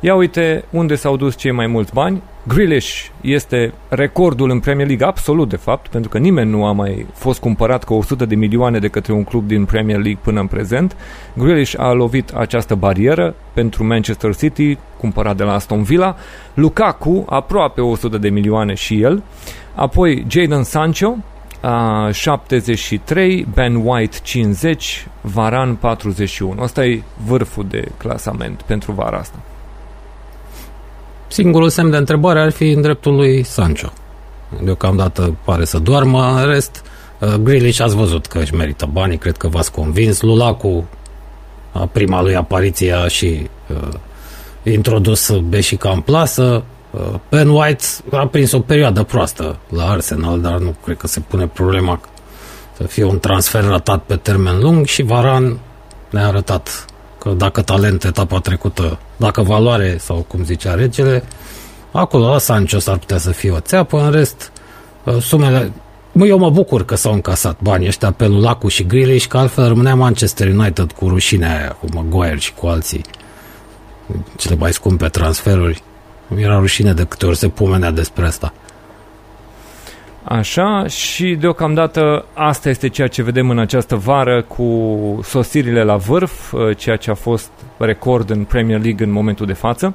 Ia 0.00 0.14
uite 0.14 0.64
unde 0.70 0.94
s-au 0.94 1.16
dus 1.16 1.36
cei 1.36 1.50
mai 1.50 1.66
mulți 1.66 1.92
bani. 1.92 2.22
Grealish 2.46 3.06
este 3.20 3.72
recordul 3.88 4.50
în 4.50 4.60
Premier 4.60 4.86
League 4.86 5.06
absolut, 5.06 5.48
de 5.48 5.56
fapt, 5.56 5.88
pentru 5.88 6.10
că 6.10 6.18
nimeni 6.18 6.50
nu 6.50 6.64
a 6.64 6.72
mai 6.72 7.06
fost 7.12 7.40
cumpărat 7.40 7.84
cu 7.84 7.94
100 7.94 8.24
de 8.24 8.34
milioane 8.34 8.78
de 8.78 8.88
către 8.88 9.12
un 9.12 9.24
club 9.24 9.46
din 9.46 9.64
Premier 9.64 9.98
League 9.98 10.20
până 10.22 10.40
în 10.40 10.46
prezent. 10.46 10.96
Grealish 11.34 11.74
a 11.78 11.92
lovit 11.92 12.30
această 12.30 12.74
barieră 12.74 13.34
pentru 13.52 13.86
Manchester 13.86 14.36
City, 14.36 14.78
cumpărat 14.98 15.36
de 15.36 15.42
la 15.42 15.52
Aston 15.52 15.82
Villa. 15.82 16.16
Lukaku, 16.54 17.24
aproape 17.28 17.80
100 17.80 18.18
de 18.18 18.28
milioane 18.28 18.74
și 18.74 19.00
el. 19.00 19.22
Apoi 19.74 20.24
Jadon 20.28 20.62
Sancho, 20.62 21.16
73, 22.12 23.46
Ben 23.54 23.74
White 23.74 24.16
50, 24.22 25.06
Varan 25.20 25.74
41. 25.74 26.62
Asta 26.62 26.84
e 26.84 27.02
vârful 27.26 27.66
de 27.68 27.88
clasament 27.96 28.62
pentru 28.62 28.92
vara 28.92 29.18
asta. 29.18 29.36
Singurul 31.28 31.68
semn 31.68 31.90
de 31.90 31.96
întrebare 31.96 32.40
ar 32.40 32.50
fi 32.50 32.70
în 32.70 32.80
dreptul 32.80 33.14
lui 33.14 33.42
Sancho. 33.42 33.88
Deocamdată 34.62 35.36
pare 35.44 35.64
să 35.64 35.78
doarmă, 35.78 36.34
în 36.36 36.46
rest, 36.46 36.82
uh, 37.20 37.34
Grealish 37.34 37.80
ați 37.80 37.96
văzut 37.96 38.26
că 38.26 38.38
își 38.38 38.54
merită 38.54 38.88
banii, 38.92 39.18
cred 39.18 39.36
că 39.36 39.48
v-ați 39.48 39.72
convins. 39.72 40.20
Lulacu, 40.20 40.84
prima 41.92 42.22
lui 42.22 42.36
apariție 42.36 42.92
a 42.92 43.08
și 43.08 43.50
uh, 43.68 43.88
introdus 44.62 45.38
Beșica 45.38 45.90
în 45.90 46.00
plasă, 46.00 46.64
Ben 47.30 47.48
White 47.48 47.84
a 48.10 48.26
prins 48.26 48.52
o 48.52 48.60
perioadă 48.60 49.02
proastă 49.02 49.58
la 49.68 49.90
Arsenal, 49.90 50.40
dar 50.40 50.58
nu 50.58 50.74
cred 50.84 50.96
că 50.96 51.06
se 51.06 51.20
pune 51.20 51.46
problema 51.46 52.00
să 52.76 52.82
fie 52.82 53.04
un 53.04 53.18
transfer 53.18 53.64
ratat 53.64 54.02
pe 54.02 54.16
termen 54.16 54.60
lung 54.60 54.86
și 54.86 55.02
Varan 55.02 55.58
ne-a 56.10 56.26
arătat 56.26 56.84
că 57.18 57.30
dacă 57.30 57.62
talent 57.62 58.04
etapa 58.04 58.38
trecută, 58.38 58.98
dacă 59.16 59.42
valoare 59.42 59.96
sau 60.00 60.16
cum 60.28 60.44
zicea 60.44 60.74
regele, 60.74 61.24
acolo 61.92 62.28
la 62.28 62.38
Sancho 62.38 62.78
s-ar 62.78 62.98
putea 62.98 63.18
să 63.18 63.30
fie 63.30 63.50
o 63.50 63.60
țeapă, 63.60 64.00
în 64.00 64.10
rest 64.10 64.52
uh, 65.04 65.16
sumele 65.20 65.72
eu 66.24 66.38
mă 66.38 66.50
bucur 66.50 66.84
că 66.84 66.94
s-au 66.94 67.12
încasat 67.12 67.60
banii 67.60 67.86
ăștia 67.86 68.12
pe 68.12 68.26
Lulacu 68.26 68.68
și 68.68 68.86
Grealish, 68.86 69.26
că 69.26 69.38
altfel 69.38 69.68
rămânea 69.68 69.94
Manchester 69.94 70.48
United 70.48 70.92
cu 70.92 71.08
rușinea 71.08 71.58
aia, 71.58 71.76
cu 71.80 71.86
Maguire 71.94 72.38
și 72.38 72.54
cu 72.54 72.66
alții. 72.66 73.04
Cele 74.36 74.54
mai 74.54 74.72
scumpe 74.72 75.08
transferuri. 75.08 75.82
Mi 76.28 76.42
era 76.42 76.58
rușine 76.58 76.92
de 76.92 77.04
câte 77.04 77.26
ori 77.26 77.36
se 77.36 77.48
pomenea 77.48 77.90
despre 77.90 78.26
asta. 78.26 78.52
Așa, 80.28 80.86
și 80.86 81.34
deocamdată 81.34 82.24
asta 82.34 82.68
este 82.68 82.88
ceea 82.88 83.08
ce 83.08 83.22
vedem 83.22 83.50
în 83.50 83.58
această 83.58 83.96
vară 83.96 84.42
cu 84.42 85.20
sosirile 85.22 85.82
la 85.82 85.96
vârf, 85.96 86.52
uh, 86.52 86.76
ceea 86.76 86.96
ce 86.96 87.10
a 87.10 87.14
fost 87.14 87.50
record 87.76 88.30
în 88.30 88.44
Premier 88.44 88.82
League 88.82 89.06
în 89.06 89.12
momentul 89.12 89.46
de 89.46 89.52
față. 89.52 89.94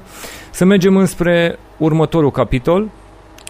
Să 0.50 0.64
mergem 0.64 0.96
înspre 0.96 1.58
următorul 1.76 2.30
capitol, 2.30 2.88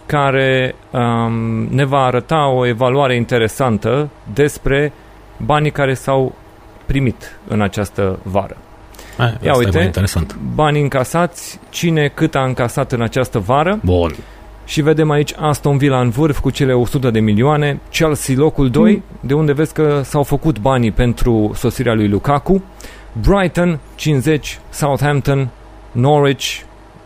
care 0.07 0.75
um, 0.91 1.33
ne 1.71 1.85
va 1.85 2.05
arăta 2.05 2.49
o 2.49 2.67
evaluare 2.67 3.17
interesantă 3.17 4.09
despre 4.33 4.93
banii 5.37 5.71
care 5.71 5.95
s-au 5.95 6.35
primit 6.87 7.39
în 7.49 7.61
această 7.61 8.19
vară. 8.23 8.57
Aia, 9.23 9.39
Ia 9.43 9.57
uite, 9.57 9.81
interesant. 9.81 10.37
bani 10.55 10.81
încasați, 10.81 11.61
cine 11.69 12.11
cât 12.15 12.35
a 12.35 12.45
încasat 12.45 12.93
în 12.93 13.03
această 13.03 13.39
vară. 13.39 13.79
Bun. 13.85 14.15
Și 14.65 14.83
vedem 14.83 15.11
aici 15.11 15.33
Aston 15.39 15.77
Villa 15.77 16.01
în 16.01 16.11
vârf 16.11 16.39
cu 16.39 16.51
cele 16.51 16.73
100 16.73 17.11
de 17.11 17.21
milioane, 17.21 17.81
Chelsea 17.91 18.35
locul 18.39 18.71
2, 18.71 18.93
mm. 18.93 19.03
de 19.21 19.35
unde 19.35 19.53
vezi 19.53 19.73
că 19.73 20.01
s-au 20.05 20.23
făcut 20.23 20.59
banii 20.59 20.91
pentru 20.91 21.53
sosirea 21.55 21.95
lui 21.95 22.09
Lukaku, 22.09 22.63
Brighton 23.21 23.79
50, 23.95 24.59
Southampton, 24.71 25.49
Norwich 25.93 26.61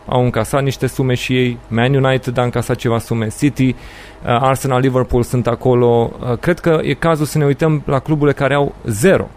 au 0.05 0.23
încasat 0.23 0.63
niște 0.63 0.87
sume 0.87 1.13
și 1.13 1.37
ei, 1.37 1.57
Man 1.67 1.93
United 1.93 2.37
a 2.37 2.43
încasat 2.43 2.75
ceva 2.75 2.99
sume, 2.99 3.27
City, 3.37 3.67
uh, 3.67 3.75
Arsenal, 4.23 4.79
Liverpool 4.79 5.23
sunt 5.23 5.47
acolo. 5.47 6.11
Uh, 6.19 6.37
cred 6.37 6.59
că 6.59 6.79
e 6.81 6.93
cazul 6.93 7.25
să 7.25 7.37
ne 7.37 7.45
uităm 7.45 7.81
la 7.85 7.99
cluburile 7.99 8.35
care 8.35 8.53
au 8.53 8.75
zero 8.85 9.29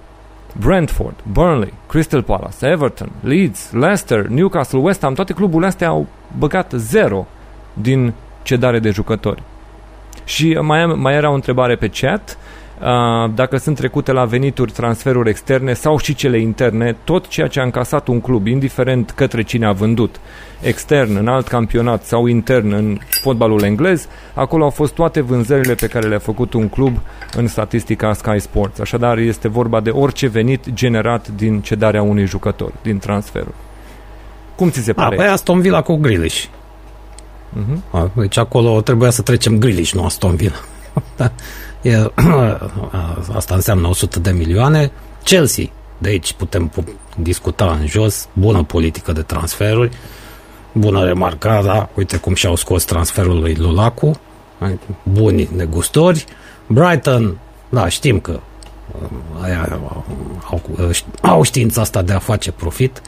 Brentford, 0.58 1.14
Burnley, 1.32 1.72
Crystal 1.88 2.22
Palace, 2.22 2.66
Everton, 2.66 3.10
Leeds, 3.20 3.70
Leicester, 3.72 4.26
Newcastle, 4.26 4.78
West 4.78 5.00
Ham, 5.02 5.14
toate 5.14 5.32
cluburile 5.32 5.68
astea 5.68 5.88
au 5.88 6.06
băgat 6.38 6.72
zero 6.76 7.26
din 7.72 8.12
cedare 8.42 8.78
de 8.78 8.90
jucători. 8.90 9.42
Și 10.24 10.58
mai, 10.60 10.80
am, 10.80 11.00
mai 11.00 11.14
era 11.14 11.30
o 11.30 11.34
întrebare 11.34 11.76
pe 11.76 11.88
chat. 11.88 12.30
uh, 12.30 12.59
dacă 13.34 13.56
sunt 13.56 13.76
trecute 13.76 14.12
la 14.12 14.24
venituri, 14.24 14.72
transferuri 14.72 15.28
externe 15.28 15.72
sau 15.72 15.98
și 15.98 16.14
cele 16.14 16.38
interne, 16.38 16.96
tot 17.04 17.26
ceea 17.26 17.46
ce 17.46 17.60
a 17.60 17.62
încasat 17.62 18.08
un 18.08 18.20
club, 18.20 18.46
indiferent 18.46 19.10
către 19.10 19.42
cine 19.42 19.66
a 19.66 19.72
vândut, 19.72 20.20
extern, 20.60 21.16
în 21.16 21.28
alt 21.28 21.48
campionat 21.48 22.04
sau 22.04 22.26
intern 22.26 22.72
în 22.72 22.98
fotbalul 23.22 23.62
englez, 23.62 24.08
acolo 24.34 24.64
au 24.64 24.70
fost 24.70 24.94
toate 24.94 25.20
vânzările 25.20 25.74
pe 25.74 25.86
care 25.86 26.08
le-a 26.08 26.18
făcut 26.18 26.52
un 26.52 26.68
club 26.68 26.98
în 27.36 27.46
statistica 27.46 28.12
Sky 28.12 28.38
Sports. 28.38 28.78
Așadar, 28.78 29.18
este 29.18 29.48
vorba 29.48 29.80
de 29.80 29.90
orice 29.90 30.26
venit 30.26 30.72
generat 30.72 31.28
din 31.28 31.60
cedarea 31.60 32.02
unui 32.02 32.26
jucător, 32.26 32.72
din 32.82 32.98
transferul. 32.98 33.54
Cum 34.54 34.70
ți 34.70 34.82
se 34.82 34.92
pare? 34.92 35.14
A, 35.14 35.18
păi 35.18 35.28
Aston 35.28 35.60
Villa 35.60 35.82
cu 35.82 35.96
Grealish. 35.96 36.44
Uh-huh. 36.44 37.90
A, 37.90 38.10
deci 38.14 38.36
acolo 38.36 38.80
trebuia 38.80 39.10
să 39.10 39.22
trecem 39.22 39.58
Grealish, 39.58 39.92
nu 39.92 40.04
Aston 40.04 40.36
Villa. 40.36 40.60
da. 41.16 41.32
E, 41.82 42.10
asta 43.38 43.54
înseamnă 43.54 43.88
100 43.88 44.18
de 44.18 44.30
milioane. 44.30 44.92
Chelsea, 45.24 45.64
de 45.98 46.08
aici 46.08 46.32
putem 46.32 46.72
discuta 47.16 47.78
în 47.80 47.86
jos, 47.86 48.28
bună 48.32 48.62
politică 48.62 49.12
de 49.12 49.22
transferuri, 49.22 49.90
bună 50.72 51.04
remarcare, 51.04 51.64
da? 51.64 51.88
uite 51.94 52.16
cum 52.16 52.34
și-au 52.34 52.54
scos 52.54 52.84
transferul 52.84 53.40
lui 53.40 53.54
Lulacu, 53.54 54.20
buni 55.02 55.48
negustori. 55.56 56.24
Brighton, 56.66 57.38
da, 57.68 57.88
știm 57.88 58.20
că 58.20 58.40
uh, 59.02 59.42
aia, 59.42 59.80
au, 60.50 60.62
au 61.20 61.42
știința 61.42 61.80
asta 61.80 62.02
de 62.02 62.12
a 62.12 62.18
face 62.18 62.52
profit. 62.52 63.02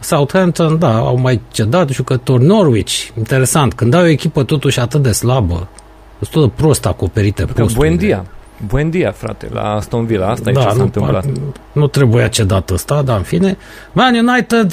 Southampton, 0.00 0.78
da, 0.78 0.96
au 0.96 1.16
mai 1.16 1.40
cedat 1.52 1.88
jucători. 1.88 2.44
Norwich, 2.44 3.08
interesant, 3.18 3.74
când 3.74 3.94
ai 3.94 4.02
o 4.02 4.06
echipă 4.06 4.44
totuși 4.44 4.80
atât 4.80 5.02
de 5.02 5.12
slabă, 5.12 5.68
destul 6.18 6.42
de 6.42 6.52
prost 6.54 6.86
acoperite 6.86 7.44
posturile. 7.44 7.74
Buendia, 7.74 8.26
Buendia, 8.66 9.12
frate, 9.12 9.48
la 9.52 9.74
Aston 9.74 10.06
Villa, 10.06 10.28
asta 10.28 10.50
da, 10.50 10.60
e 10.60 10.62
ce 10.62 10.68
s-a 10.68 10.76
nu, 10.76 10.82
întâmplat. 10.82 11.24
Nu 11.72 11.86
trebuia 11.86 12.28
cedat 12.28 12.70
ăsta, 12.70 13.02
dar 13.02 13.16
în 13.16 13.22
fine. 13.22 13.56
Man 13.92 14.14
United, 14.14 14.72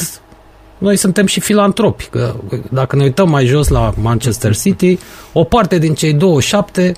noi 0.78 0.96
suntem 0.96 1.26
și 1.26 1.40
filantropi, 1.40 2.06
că 2.06 2.36
dacă 2.70 2.96
ne 2.96 3.04
uităm 3.04 3.30
mai 3.30 3.46
jos 3.46 3.68
la 3.68 3.94
Manchester 4.02 4.56
City, 4.56 5.00
o 5.34 5.44
parte 5.44 5.78
din 5.78 5.94
cei 5.94 6.14
27 6.14 6.94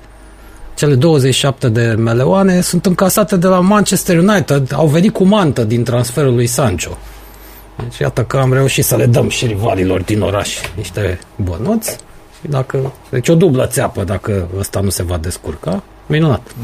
cele 0.76 0.96
27 0.96 1.70
de 1.70 1.96
meleoane 1.98 2.62
sunt 2.62 2.86
încasate 2.86 3.38
de 3.38 3.48
la 3.48 3.60
Manchester 3.60 4.18
United, 4.18 4.74
au 4.74 4.88
venit 4.88 5.14
cu 5.14 5.24
mantă 5.24 5.64
din 5.64 5.84
transferul 5.84 6.34
lui 6.34 6.48
Sancho. 6.48 6.98
Deci 7.80 7.98
iată 7.98 8.24
că 8.24 8.38
am 8.38 8.54
reușit 8.54 8.86
să 8.86 8.96
le 8.96 9.06
dăm 9.06 9.30
și 9.30 9.46
rivalilor 9.46 10.02
din 10.02 10.22
oraș 10.22 10.58
niște 10.76 11.20
bănuți. 11.36 11.98
Și 12.46 12.52
dacă, 12.52 12.94
deci 13.10 13.30
o 13.30 13.36
dublă 13.36 13.66
țeapă 13.66 14.04
dacă 14.04 14.48
ăsta 14.58 14.80
nu 14.80 14.90
se 14.90 15.04
va 15.04 15.18
descurca. 15.18 15.84
Minunat. 16.06 16.56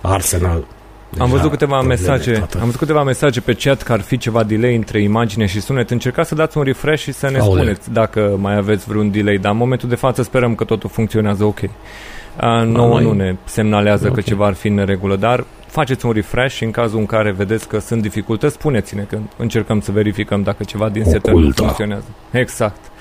Arsenal. 0.00 0.64
Am 1.18 1.30
văzut 1.30 1.50
câteva 1.50 1.82
mesaje, 1.82 2.32
toată. 2.32 2.58
am 2.58 2.64
văzut 2.64 2.78
câteva 2.78 3.02
mesaje 3.02 3.40
pe 3.40 3.54
chat 3.54 3.82
că 3.82 3.92
ar 3.92 4.00
fi 4.00 4.16
ceva 4.16 4.42
delay 4.42 4.74
între 4.74 5.02
imagine 5.02 5.46
și 5.46 5.60
sunet. 5.60 5.90
Încercați 5.90 6.28
să 6.28 6.34
dați 6.34 6.56
un 6.56 6.62
refresh 6.62 7.02
și 7.02 7.12
să 7.12 7.30
ne 7.30 7.38
Aole. 7.38 7.60
spuneți 7.60 7.92
dacă 7.92 8.36
mai 8.40 8.56
aveți 8.56 8.86
vreun 8.86 9.10
delay, 9.10 9.36
dar 9.36 9.52
în 9.52 9.58
momentul 9.58 9.88
de 9.88 9.94
față 9.94 10.22
sperăm 10.22 10.54
că 10.54 10.64
totul 10.64 10.90
funcționează 10.90 11.44
ok. 11.44 11.58
Uh, 11.60 11.70
nouă 12.66 13.00
nu 13.00 13.12
ne 13.12 13.36
semnalează 13.44 14.08
okay. 14.08 14.22
că 14.22 14.28
ceva 14.28 14.46
ar 14.46 14.54
fi 14.54 14.68
în 14.68 14.84
regulă, 14.84 15.16
dar 15.16 15.44
faceți 15.66 16.06
un 16.06 16.12
refresh 16.12 16.54
și 16.54 16.64
în 16.64 16.70
cazul 16.70 16.98
în 16.98 17.06
care 17.06 17.30
vedeți 17.30 17.68
că 17.68 17.78
sunt 17.78 18.02
dificultăți, 18.02 18.54
spuneți-ne 18.54 19.02
că 19.02 19.18
încercăm 19.36 19.80
să 19.80 19.92
verificăm 19.92 20.42
dacă 20.42 20.64
ceva 20.64 20.88
din 20.88 21.04
setup 21.04 21.34
nu 21.34 21.50
funcționează. 21.50 22.06
Exact. 22.30 22.91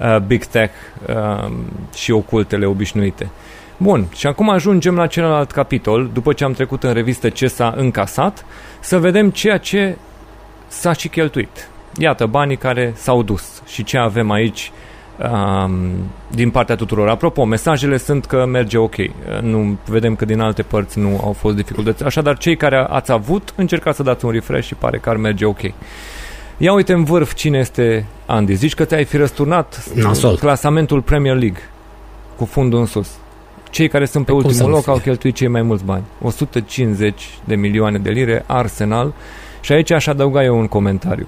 Uh, 0.00 0.18
Big 0.26 0.44
Tech 0.44 0.72
uh, 1.06 1.52
și 1.94 2.10
ocultele 2.10 2.66
obișnuite. 2.66 3.30
Bun, 3.76 4.06
și 4.14 4.26
acum 4.26 4.50
ajungem 4.50 4.94
la 4.94 5.06
celălalt 5.06 5.50
capitol, 5.50 6.10
după 6.12 6.32
ce 6.32 6.44
am 6.44 6.52
trecut 6.52 6.82
în 6.82 6.92
revistă 6.92 7.28
ce 7.28 7.46
s-a 7.46 7.74
încasat, 7.76 8.44
să 8.80 8.98
vedem 8.98 9.30
ceea 9.30 9.58
ce 9.58 9.96
s-a 10.68 10.92
și 10.92 11.08
cheltuit. 11.08 11.68
Iată, 11.98 12.26
banii 12.26 12.56
care 12.56 12.92
s-au 12.96 13.22
dus 13.22 13.62
și 13.66 13.84
ce 13.84 13.98
avem 13.98 14.30
aici 14.30 14.72
um, 15.16 15.70
din 16.30 16.50
partea 16.50 16.74
tuturor. 16.74 17.08
Apropo, 17.08 17.44
mesajele 17.44 17.96
sunt 17.96 18.24
că 18.24 18.46
merge 18.46 18.78
ok. 18.78 18.94
Nu 19.42 19.78
vedem 19.86 20.14
că 20.16 20.24
din 20.24 20.40
alte 20.40 20.62
părți 20.62 20.98
nu 20.98 21.20
au 21.24 21.32
fost 21.32 21.56
dificultăți. 21.56 22.04
Așadar, 22.04 22.36
cei 22.36 22.56
care 22.56 22.86
ați 22.88 23.12
avut, 23.12 23.52
încercați 23.56 23.96
să 23.96 24.02
dați 24.02 24.24
un 24.24 24.30
refresh 24.30 24.66
și 24.66 24.74
pare 24.74 24.98
că 24.98 25.08
ar 25.10 25.16
merge 25.16 25.44
ok. 25.44 25.60
Ia 26.60 26.72
uite 26.72 26.92
în 26.92 27.04
vârf 27.04 27.34
cine 27.34 27.58
este 27.58 28.06
Andy. 28.26 28.54
Zici 28.54 28.74
că 28.74 28.84
ți-ai 28.84 29.04
fi 29.04 29.16
răsturnat 29.16 29.92
Nasol. 29.94 30.36
clasamentul 30.36 31.02
Premier 31.02 31.36
League 31.36 31.60
cu 32.36 32.44
fundul 32.44 32.78
în 32.78 32.86
sus. 32.86 33.10
Cei 33.70 33.88
care 33.88 34.04
sunt 34.04 34.24
pe, 34.24 34.30
pe 34.30 34.36
ultimul 34.36 34.70
loc 34.70 34.88
au 34.88 34.98
cheltuit 34.98 35.34
cei 35.34 35.48
mai 35.48 35.62
mulți 35.62 35.84
bani. 35.84 36.04
150 36.22 37.38
de 37.44 37.54
milioane 37.54 37.98
de 37.98 38.10
lire, 38.10 38.44
Arsenal. 38.46 39.14
Și 39.60 39.72
aici 39.72 39.90
aș 39.90 40.06
adăuga 40.06 40.44
eu 40.44 40.58
un 40.58 40.66
comentariu. 40.66 41.26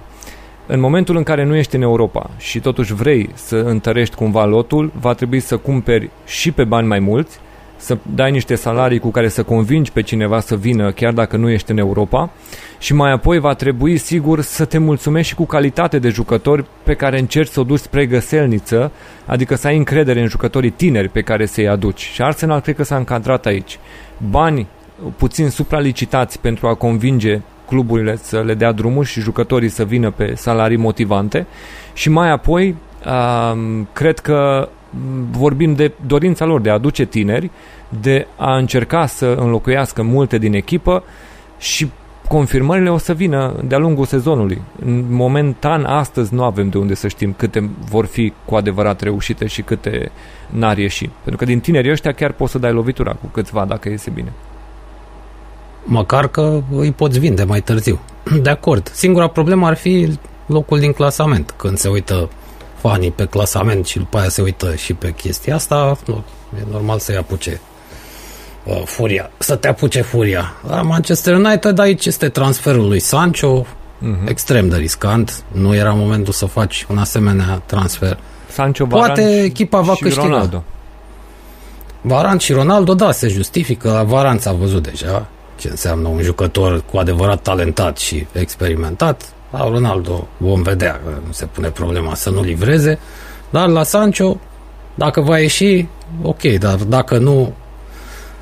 În 0.67 0.81
momentul 0.81 1.17
în 1.17 1.23
care 1.23 1.45
nu 1.45 1.57
ești 1.57 1.77
în 1.77 1.83
Europa 1.83 2.31
și 2.37 2.61
totuși 2.61 2.95
vrei 2.95 3.31
să 3.35 3.57
întărești 3.57 4.15
cumva 4.15 4.45
lotul, 4.45 4.93
va 5.01 5.15
trebui 5.15 5.41
să 5.41 5.57
cumperi 5.57 6.11
și 6.27 6.53
pe 6.53 6.65
bani 6.65 6.87
mai 6.87 6.99
mulți, 6.99 7.39
să 7.81 7.99
dai 8.15 8.31
niște 8.31 8.55
salarii 8.55 8.99
cu 8.99 9.11
care 9.11 9.29
să 9.29 9.43
convingi 9.43 9.93
pe 9.93 10.03
cineva 10.03 10.41
să 10.41 10.57
vină 10.57 10.93
chiar 10.93 11.13
dacă 11.13 11.37
nu 11.37 11.51
ești 11.51 11.71
în 11.71 11.79
Europa 11.79 12.31
și 12.79 12.95
mai 12.95 13.13
apoi 13.13 13.39
va 13.39 13.55
trebui 13.55 13.97
sigur 13.97 14.41
să 14.41 14.65
te 14.65 14.79
mulțumești 14.79 15.29
și 15.29 15.35
cu 15.35 15.47
calitate 15.47 15.99
de 15.99 16.09
jucători 16.09 16.65
pe 16.83 16.95
care 16.95 17.19
încerci 17.19 17.51
să 17.51 17.61
o 17.61 17.63
duci 17.63 17.79
spre 17.79 18.07
găselniță, 18.07 18.93
adică 19.27 19.55
să 19.55 19.67
ai 19.67 19.77
încredere 19.77 20.21
în 20.21 20.27
jucătorii 20.27 20.71
tineri 20.71 21.09
pe 21.09 21.21
care 21.21 21.47
să-i 21.47 21.69
aduci. 21.69 22.01
Și 22.01 22.23
Arsenal 22.23 22.61
cred 22.61 22.77
că 22.77 22.83
s-a 22.83 22.97
încadrat 22.97 23.47
aici. 23.47 23.79
Bani 24.31 24.67
puțin 25.17 25.51
supralicitați 25.51 26.41
pentru 26.41 26.67
a 26.67 26.75
convinge 26.75 27.41
cluburile 27.67 28.17
să 28.17 28.43
le 28.43 28.55
dea 28.55 28.73
drumul 28.73 29.05
și 29.05 29.21
jucătorii 29.21 29.69
să 29.69 29.85
vină 29.85 30.11
pe 30.11 30.35
salarii 30.35 30.77
motivante 30.77 31.47
și 31.93 32.09
mai 32.11 32.31
apoi 32.31 32.77
uh, 33.07 33.83
cred 33.93 34.19
că 34.19 34.69
vorbim 35.31 35.75
de 35.75 35.93
dorința 36.07 36.45
lor 36.45 36.61
de 36.61 36.71
a 36.71 36.73
aduce 36.73 37.05
tineri, 37.05 37.51
de 38.01 38.27
a 38.37 38.57
încerca 38.57 39.07
să 39.07 39.27
înlocuiască 39.27 40.03
multe 40.03 40.39
din 40.39 40.55
echipă 40.55 41.03
și 41.59 41.91
confirmările 42.29 42.91
o 42.91 42.99
să 42.99 43.13
vină 43.13 43.55
de-a 43.65 43.79
lungul 43.79 44.05
sezonului. 44.05 44.63
În 44.85 45.05
momentan, 45.09 45.85
astăzi 45.85 46.35
nu 46.35 46.45
avem 46.45 46.69
de 46.69 46.79
unde 46.79 46.95
să 46.95 47.09
știm 47.09 47.35
câte 47.37 47.71
vor 47.89 48.07
fi 48.07 48.33
cu 48.45 48.55
adevărat 48.55 49.01
reușite 49.01 49.47
și 49.47 49.63
câte 49.63 50.11
n-ar 50.51 50.79
ieși. 50.79 51.11
Pentru 51.23 51.37
că 51.37 51.45
din 51.45 51.61
tinerii 51.61 51.91
ăștia 51.91 52.13
chiar 52.13 52.33
poți 52.33 52.53
să 52.53 52.59
dai 52.59 52.73
lovitura 52.73 53.13
cu 53.13 53.27
câțiva 53.27 53.65
dacă 53.65 53.89
iese 53.89 54.11
bine. 54.11 54.33
Măcar 55.85 56.29
că 56.29 56.63
îi 56.77 56.93
poți 56.93 57.19
vinde 57.19 57.45
mai 57.45 57.61
târziu. 57.61 57.99
De 58.43 58.51
acord. 58.51 58.89
Singura 58.93 59.27
problemă 59.27 59.67
ar 59.67 59.77
fi 59.77 60.19
locul 60.47 60.79
din 60.79 60.93
clasament. 60.93 61.55
Când 61.57 61.77
se 61.77 61.89
uită 61.89 62.29
fanii 62.81 63.11
pe 63.11 63.25
clasament 63.25 63.87
și 63.87 63.99
după 63.99 64.19
aia 64.19 64.29
se 64.29 64.43
uită 64.43 64.75
și 64.75 64.95
pe 64.95 65.11
chestia 65.11 65.55
asta, 65.55 65.99
nu, 66.07 66.25
e 66.59 66.63
normal 66.71 66.99
să-i 66.99 67.17
apuce 67.17 67.61
uh, 68.65 68.83
furia, 68.85 69.31
să 69.39 69.57
te 69.57 69.69
apuce 69.69 70.01
furia. 70.01 70.53
La 70.69 70.83
Manchester 70.83 71.35
United 71.35 71.79
aici 71.79 72.07
este 72.07 72.29
transferul 72.29 72.89
lui 72.89 73.01
Sancho, 73.01 73.67
uh-huh. 73.67 74.29
extrem 74.29 74.69
de 74.69 74.77
riscant, 74.77 75.43
nu 75.53 75.75
era 75.75 75.93
momentul 75.93 76.33
să 76.33 76.47
faci 76.47 76.87
un 76.91 76.99
asemenea 76.99 77.63
transfer. 77.67 78.19
Sancho, 78.53 78.87
Poate 78.87 79.23
Varan 79.23 79.45
echipa 79.45 79.81
va 79.81 79.95
și 79.95 80.03
câștiga. 80.03 80.27
Ronaldo. 80.27 80.65
Varan 82.01 82.39
și 82.39 82.53
Ronaldo, 82.53 82.95
da, 82.95 83.13
se 83.13 83.29
justifică. 83.29 84.05
Varan 84.07 84.39
s-a 84.39 84.53
văzut 84.53 84.83
deja 84.83 85.27
ce 85.57 85.69
înseamnă 85.69 86.09
un 86.09 86.23
jucător 86.23 86.83
cu 86.91 86.97
adevărat 86.97 87.43
talentat 87.43 87.99
și 87.99 88.27
experimentat. 88.33 89.33
La 89.51 89.69
Ronaldo 89.69 90.29
vom 90.37 90.63
vedea 90.63 91.01
că 91.05 91.11
nu 91.27 91.33
se 91.33 91.47
pune 91.47 91.69
problema 91.69 92.15
să 92.15 92.31
nu 92.31 92.43
livreze, 92.43 92.99
dar 93.51 93.69
la 93.69 93.83
Sancho, 93.83 94.37
dacă 94.95 95.21
va 95.21 95.39
ieși, 95.39 95.87
ok, 96.23 96.43
dar 96.43 96.75
dacă 96.75 97.19
nu, 97.19 97.53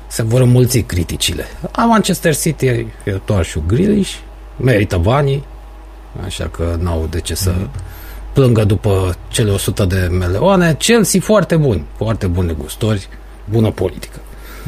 se 0.07 0.23
vor 0.23 0.41
înmulți 0.41 0.79
criticile. 0.79 1.45
A 1.71 1.83
Manchester 1.83 2.35
City 2.35 2.65
e 2.65 2.87
toarșul 3.25 3.63
Grealish, 3.67 4.13
merită 4.57 4.97
banii, 4.97 5.43
așa 6.25 6.47
că 6.47 6.77
n-au 6.79 7.07
de 7.09 7.19
ce 7.19 7.35
să 7.35 7.53
mm. 7.57 7.69
plângă 8.33 8.63
după 8.63 9.15
cele 9.27 9.51
100 9.51 9.85
de 9.85 10.07
meleoane. 10.11 10.75
Chelsea 10.79 11.21
foarte 11.21 11.55
bun, 11.55 11.85
foarte 11.97 12.27
bun 12.27 12.45
negustori, 12.45 13.07
bună 13.49 13.71
politică 13.71 14.19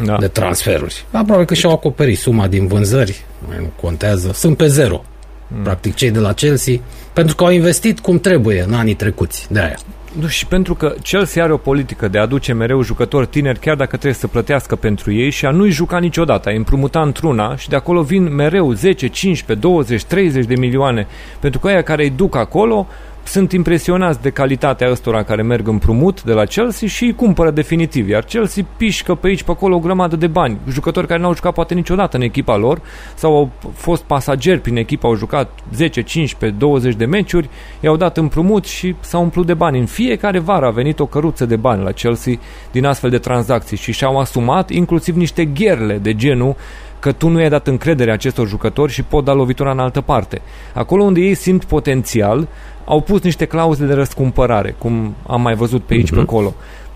da. 0.06 0.18
de 0.18 0.28
transferuri. 0.28 1.06
Aproape 1.12 1.46
că 1.46 1.54
și-au 1.54 1.72
acoperit 1.72 2.18
suma 2.18 2.48
din 2.48 2.68
vânzări, 2.68 3.26
nu 3.60 3.70
contează, 3.82 4.32
sunt 4.34 4.58
pe 4.58 4.68
zero 4.68 5.04
mm. 5.56 5.64
practic 5.64 5.96
cei 5.96 6.12
de 6.12 6.20
la 6.20 6.34
Chelsea, 6.34 6.76
pentru 7.14 7.36
că 7.36 7.44
au 7.44 7.52
investit 7.52 8.00
cum 8.00 8.20
trebuie 8.20 8.64
în 8.68 8.74
anii 8.74 8.94
trecuți, 8.94 9.48
de 9.50 9.60
aia. 9.60 9.78
Nu, 10.20 10.28
și 10.28 10.46
pentru 10.46 10.76
că 10.76 10.96
Chelsea 11.04 11.44
are 11.44 11.54
o 11.54 11.58
politică 11.58 12.08
de 12.08 12.18
a 12.18 12.22
aduce 12.22 12.54
mereu 12.54 12.82
jucători 12.82 13.28
tineri, 13.28 13.60
chiar 13.60 13.76
dacă 13.76 13.90
trebuie 13.90 14.14
să 14.14 14.28
plătească 14.28 14.76
pentru 14.76 15.14
ei 15.14 15.30
și 15.30 15.46
a 15.46 15.52
nu-i 15.52 15.70
juca 15.70 16.00
niciodată, 16.00 16.50
a 16.50 16.52
împrumuta 16.52 17.02
într-una 17.02 17.56
și 17.56 17.70
de 17.70 17.76
acolo 17.76 18.02
vin 18.02 18.36
mereu 18.36 18.72
10, 18.72 19.08
15, 19.08 19.68
20, 19.68 20.04
30 20.04 20.46
de 20.46 20.56
milioane, 20.56 21.08
pentru 21.40 21.60
că 21.60 21.68
aia 21.68 21.82
care 21.82 22.04
îi 22.04 22.10
duc 22.10 22.36
acolo 22.36 22.88
sunt 23.24 23.52
impresionați 23.52 24.22
de 24.22 24.30
calitatea 24.30 24.90
ăstora 24.90 25.24
care 25.24 25.42
merg 25.42 25.68
împrumut 25.68 26.24
de 26.24 26.34
la 26.34 26.46
Chelsea 26.46 26.88
și 26.88 27.04
îi 27.04 27.16
cumpără 27.16 27.52
definitiv, 27.52 28.10
iar 28.10 28.24
Chelsea 28.24 28.66
pișcă 28.78 29.16
pe 29.16 29.28
aici, 29.28 29.44
pe 29.44 29.52
acolo 29.52 29.76
o 29.76 29.80
grămadă 29.80 30.16
de 30.16 30.28
bani. 30.28 30.58
Jucători 30.70 31.08
care 31.08 31.20
n-au 31.20 31.36
jucat 31.36 31.54
poate 31.54 31.74
niciodată 31.74 32.18
în 32.18 32.24
echipa 32.24 32.58
lor 32.58 32.82
sau 33.16 33.36
au 33.36 33.52
fost 33.74 34.04
pasageri 34.04 34.60
prin 34.60 34.78
echipa, 34.78 35.08
au 35.08 35.16
jucat 35.16 35.60
10, 35.74 36.02
15, 36.02 36.60
20 36.60 36.96
de 36.96 37.06
meciuri, 37.06 37.50
i-au 37.80 37.96
dat 37.96 38.18
împrumut 38.18 38.66
și 38.66 38.96
s-au 39.00 39.22
umplut 39.22 39.46
de 39.46 39.54
bani. 39.54 39.80
În 39.80 39.86
fiecare 39.86 40.40
vară 40.40 40.66
a 40.66 40.72
venit 40.72 41.00
o 41.00 41.06
căruță 41.06 41.46
de 41.46 41.56
bani 41.56 41.84
la 41.84 41.92
Chelsea 41.92 42.34
din 42.72 42.86
astfel 42.86 43.10
de 43.10 43.18
tranzacții 43.18 43.78
și 43.78 43.92
și-au 43.92 44.20
asumat 44.20 44.70
inclusiv 44.70 45.16
niște 45.16 45.46
gherle 45.46 45.98
de 45.98 46.16
genul 46.16 46.56
că 47.02 47.12
tu 47.12 47.28
nu 47.28 47.40
i-ai 47.40 47.50
dat 47.50 47.68
încredere 47.68 48.12
acestor 48.12 48.48
jucători 48.48 48.92
și 48.92 49.04
pot 49.04 49.24
da 49.24 49.34
lovitura 49.34 49.72
în 49.72 49.80
altă 49.80 50.02
parte. 50.02 50.42
Acolo 50.74 51.04
unde 51.04 51.20
ei 51.20 51.34
simt 51.34 51.64
potențial, 51.64 52.48
au 52.86 53.02
pus 53.02 53.22
niște 53.22 53.46
clauze 53.46 53.86
de 53.86 53.94
răscumpărare, 53.94 54.76
cum 54.78 55.16
am 55.28 55.42
mai 55.42 55.54
văzut 55.54 55.84
pe 55.84 55.94
aici, 55.94 56.08
uh-huh. 56.08 56.10
pe 56.10 56.16
mhm. 56.16 56.30
acolo. 56.30 56.54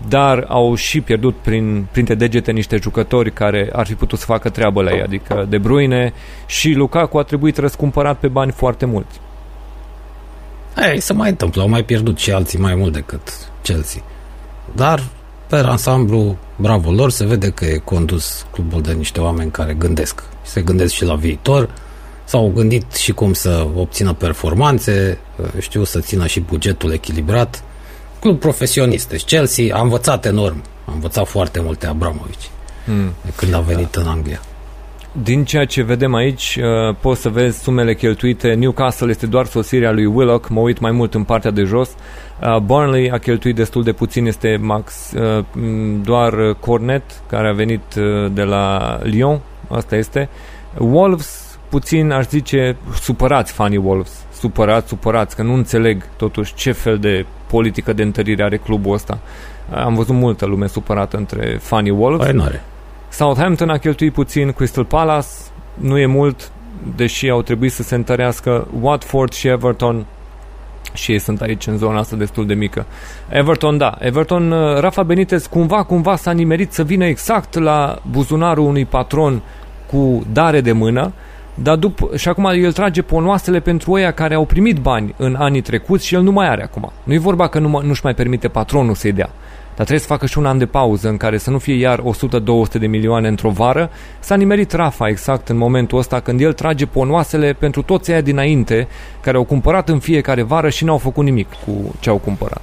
Dar 0.08 0.44
au 0.48 0.74
și 0.74 1.00
pierdut 1.00 1.34
prin, 1.36 1.86
printre 1.92 2.14
degete 2.14 2.52
niște 2.52 2.78
jucători 2.82 3.32
care 3.32 3.68
ar 3.72 3.86
fi 3.86 3.94
putut 3.94 4.18
să 4.18 4.24
facă 4.24 4.48
treabă 4.48 4.82
la 4.82 4.90
ei, 4.90 5.02
adică 5.02 5.46
De 5.48 5.58
Bruyne 5.58 6.12
și 6.46 6.72
Lukaku 6.72 7.18
a 7.18 7.22
trebuit 7.22 7.56
răscumpărat 7.56 8.18
pe 8.18 8.28
bani 8.28 8.52
foarte 8.52 8.86
mulți. 8.86 9.20
Ei, 10.92 11.00
se 11.00 11.12
mai 11.12 11.28
întâmplă, 11.28 11.62
au 11.62 11.68
mai 11.68 11.82
pierdut 11.84 12.18
și 12.18 12.30
alții 12.30 12.58
mai 12.58 12.74
mult 12.74 12.92
decât 12.92 13.50
Chelsea. 13.62 14.02
Dar, 14.74 15.02
pe 15.46 15.56
ansamblu, 15.56 16.36
bravo 16.56 16.90
lor, 16.90 17.10
se 17.10 17.26
vede 17.26 17.50
că 17.50 17.64
e 17.64 17.80
condus 17.84 18.46
clubul 18.50 18.82
de 18.82 18.92
niște 18.92 19.20
oameni 19.20 19.50
care 19.50 19.74
gândesc. 19.74 20.22
Se 20.42 20.60
gândesc 20.60 20.92
și 20.94 21.04
la 21.04 21.14
viitor, 21.14 21.70
s-au 22.26 22.52
gândit 22.54 22.92
și 22.92 23.12
cum 23.12 23.32
să 23.32 23.66
obțină 23.74 24.12
performanțe, 24.12 25.18
știu 25.58 25.84
să 25.84 26.00
țină 26.00 26.26
și 26.26 26.40
bugetul 26.40 26.92
echilibrat. 26.92 27.62
Club 28.20 28.38
profesionist, 28.38 29.08
deci 29.08 29.24
Chelsea 29.24 29.76
a 29.76 29.80
învățat 29.80 30.26
enorm, 30.26 30.62
a 30.84 30.92
învățat 30.92 31.26
foarte 31.26 31.60
multe 31.60 31.86
Abramovici 31.86 32.50
hmm. 32.84 33.12
când 33.36 33.54
a 33.54 33.60
venit 33.60 33.90
da. 33.90 34.00
în 34.00 34.06
Anglia. 34.06 34.40
Din 35.22 35.44
ceea 35.44 35.64
ce 35.64 35.82
vedem 35.82 36.14
aici, 36.14 36.58
uh, 36.60 36.96
poți 37.00 37.20
să 37.20 37.28
vezi 37.28 37.62
sumele 37.62 37.94
cheltuite. 37.94 38.54
Newcastle 38.54 39.10
este 39.10 39.26
doar 39.26 39.46
sosirea 39.46 39.92
lui 39.92 40.06
Willock, 40.06 40.48
mă 40.48 40.60
uit 40.60 40.78
mai 40.78 40.90
mult 40.90 41.14
în 41.14 41.24
partea 41.24 41.50
de 41.50 41.62
jos. 41.62 41.88
Uh, 42.42 42.56
Burnley 42.58 43.10
a 43.10 43.18
cheltuit 43.18 43.54
destul 43.54 43.82
de 43.82 43.92
puțin, 43.92 44.26
este 44.26 44.58
max 44.60 45.12
uh, 45.12 45.44
doar 46.02 46.56
Cornet, 46.60 47.02
care 47.28 47.48
a 47.48 47.52
venit 47.52 47.94
uh, 47.96 48.32
de 48.32 48.42
la 48.42 48.98
Lyon, 49.02 49.40
asta 49.68 49.96
este. 49.96 50.28
Wolves, 50.78 51.45
puțin, 51.68 52.10
aș 52.10 52.26
zice, 52.26 52.76
supărați 53.00 53.52
fanii 53.52 53.76
Wolves. 53.76 54.24
Supărați, 54.32 54.88
supărați, 54.88 55.36
că 55.36 55.42
nu 55.42 55.54
înțeleg 55.54 56.08
totuși 56.16 56.54
ce 56.54 56.72
fel 56.72 56.98
de 56.98 57.26
politică 57.46 57.92
de 57.92 58.02
întărire 58.02 58.42
are 58.42 58.56
clubul 58.56 58.94
ăsta. 58.94 59.18
Uh, 59.70 59.76
am 59.76 59.94
văzut 59.94 60.14
multă 60.14 60.46
lume 60.46 60.66
supărată 60.66 61.16
între 61.16 61.58
fanii 61.60 61.90
Wolves. 61.90 62.26
Păi, 62.26 62.60
Southampton 63.08 63.70
a 63.70 63.78
cheltuit 63.78 64.12
puțin, 64.12 64.52
Crystal 64.52 64.84
Palace 64.84 65.28
nu 65.74 65.98
e 65.98 66.06
mult, 66.06 66.50
deși 66.96 67.28
au 67.28 67.42
trebuit 67.42 67.72
să 67.72 67.82
se 67.82 67.94
întărească. 67.94 68.68
Watford 68.80 69.32
și 69.32 69.48
Everton 69.48 70.06
și 70.92 71.12
ei 71.12 71.18
sunt 71.18 71.40
aici 71.40 71.66
în 71.66 71.76
zona 71.76 71.98
asta 71.98 72.16
destul 72.16 72.46
de 72.46 72.54
mică. 72.54 72.86
Everton, 73.28 73.78
da. 73.78 73.96
Everton, 73.98 74.50
uh, 74.50 74.78
Rafa 74.80 75.02
Benitez 75.02 75.46
cumva, 75.46 75.82
cumva 75.82 76.16
s-a 76.16 76.30
nimerit 76.30 76.72
să 76.72 76.82
vină 76.82 77.04
exact 77.04 77.58
la 77.58 77.98
buzunarul 78.10 78.66
unui 78.66 78.84
patron 78.84 79.42
cu 79.86 80.26
dare 80.32 80.60
de 80.60 80.72
mână, 80.72 81.12
dar 81.62 81.76
după, 81.76 82.16
și 82.16 82.28
acum 82.28 82.44
el 82.44 82.72
trage 82.72 83.02
ponoasele 83.02 83.60
pentru 83.60 83.90
oia 83.90 84.10
care 84.10 84.34
au 84.34 84.44
primit 84.44 84.78
bani 84.78 85.14
în 85.16 85.34
anii 85.38 85.60
trecuți 85.60 86.06
și 86.06 86.14
el 86.14 86.22
nu 86.22 86.32
mai 86.32 86.48
are 86.48 86.62
acum. 86.62 86.92
Nu 87.04 87.12
e 87.12 87.18
vorba 87.18 87.48
că 87.48 87.58
nu, 87.58 87.80
nu-și 87.82 88.00
mai 88.04 88.14
permite 88.14 88.48
patronul 88.48 88.94
să-i 88.94 89.12
dea. 89.12 89.30
Dar 89.66 89.84
trebuie 89.86 90.06
să 90.06 90.12
facă 90.12 90.26
și 90.26 90.38
un 90.38 90.46
an 90.46 90.58
de 90.58 90.66
pauză 90.66 91.08
în 91.08 91.16
care 91.16 91.38
să 91.38 91.50
nu 91.50 91.58
fie 91.58 91.74
iar 91.74 92.00
100-200 92.00 92.78
de 92.78 92.86
milioane 92.86 93.28
într-o 93.28 93.50
vară. 93.50 93.90
S-a 94.18 94.34
nimerit 94.34 94.72
Rafa 94.72 95.08
exact 95.08 95.48
în 95.48 95.56
momentul 95.56 95.98
ăsta 95.98 96.20
când 96.20 96.40
el 96.40 96.52
trage 96.52 96.86
ponoasele 96.86 97.52
pentru 97.52 97.82
toți 97.82 98.10
aia 98.10 98.20
dinainte 98.20 98.88
care 99.20 99.36
au 99.36 99.44
cumpărat 99.44 99.88
în 99.88 99.98
fiecare 99.98 100.42
vară 100.42 100.68
și 100.68 100.84
n-au 100.84 100.98
făcut 100.98 101.24
nimic 101.24 101.48
cu 101.64 101.94
ce 102.00 102.10
au 102.10 102.16
cumpărat. 102.16 102.60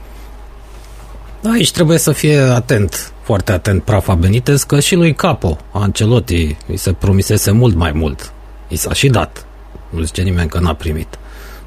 Da, 1.41 1.49
aici 1.49 1.71
trebuie 1.71 1.97
să 1.97 2.11
fie 2.11 2.39
atent, 2.39 3.13
foarte 3.21 3.51
atent 3.51 3.83
Prafa 3.83 4.13
Benitez, 4.13 4.63
că 4.63 4.79
și 4.79 4.95
lui 4.95 5.13
Capo, 5.13 5.57
Ancelotti, 5.71 6.57
îi 6.67 6.77
se 6.77 6.93
promisese 6.93 7.51
mult 7.51 7.75
mai 7.75 7.91
mult. 7.91 8.33
I 8.73 8.75
s-a 8.75 8.93
și 8.93 9.07
dat. 9.07 9.45
Nu 9.89 10.01
zice 10.01 10.21
nimeni 10.21 10.49
că 10.49 10.59
n-a 10.59 10.73
primit 10.73 11.17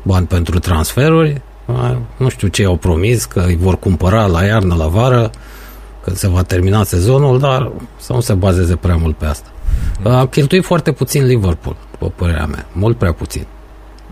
bani 0.03 0.27
pentru 0.27 0.59
transferuri, 0.59 1.41
nu 2.17 2.29
știu 2.29 2.49
ce 2.49 2.65
au 2.65 2.77
promis, 2.77 3.25
că 3.25 3.45
îi 3.47 3.57
vor 3.57 3.79
cumpăra 3.79 4.27
la 4.27 4.45
iarnă, 4.45 4.75
la 4.75 4.87
vară, 4.87 5.31
când 6.03 6.17
se 6.17 6.29
va 6.29 6.43
termina 6.43 6.83
sezonul, 6.83 7.39
dar 7.39 7.73
să 7.97 8.13
nu 8.13 8.21
se 8.21 8.35
bazeze 8.35 8.77
prea 8.77 8.97
mult 8.97 9.17
pe 9.17 9.25
asta. 9.25 9.49
A 10.03 10.27
cheltuit 10.27 10.65
foarte 10.65 10.93
puțin 10.93 11.27
Liverpool, 11.27 11.77
după 11.91 12.13
părerea 12.17 12.47
mea, 12.47 12.67
mult 12.73 12.99
prea 12.99 13.13
puțin. 13.13 13.47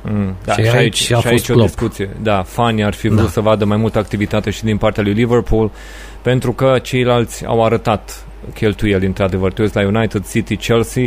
Mm, 0.02 0.34
da, 0.44 0.52
și, 0.52 0.62
și 0.62 0.76
aici, 0.76 0.96
și 0.96 1.14
a 1.14 1.16
și 1.16 1.28
fost 1.28 1.48
aici 1.48 1.58
o 1.58 1.62
discuție. 1.62 2.16
Da, 2.22 2.42
fanii 2.42 2.84
ar 2.84 2.94
fi 2.94 3.08
vrut 3.08 3.20
da. 3.20 3.28
să 3.28 3.40
vadă 3.40 3.64
mai 3.64 3.76
multă 3.76 3.98
activitate 3.98 4.50
și 4.50 4.64
din 4.64 4.76
partea 4.76 5.02
lui 5.02 5.12
Liverpool, 5.12 5.70
pentru 6.22 6.52
că 6.52 6.78
ceilalți 6.82 7.44
au 7.46 7.64
arătat 7.64 8.24
cheltuieli, 8.54 9.06
într-adevăr. 9.06 9.52
Tu 9.52 9.70
la 9.72 9.86
United 9.86 10.28
City, 10.30 10.56
Chelsea, 10.56 11.06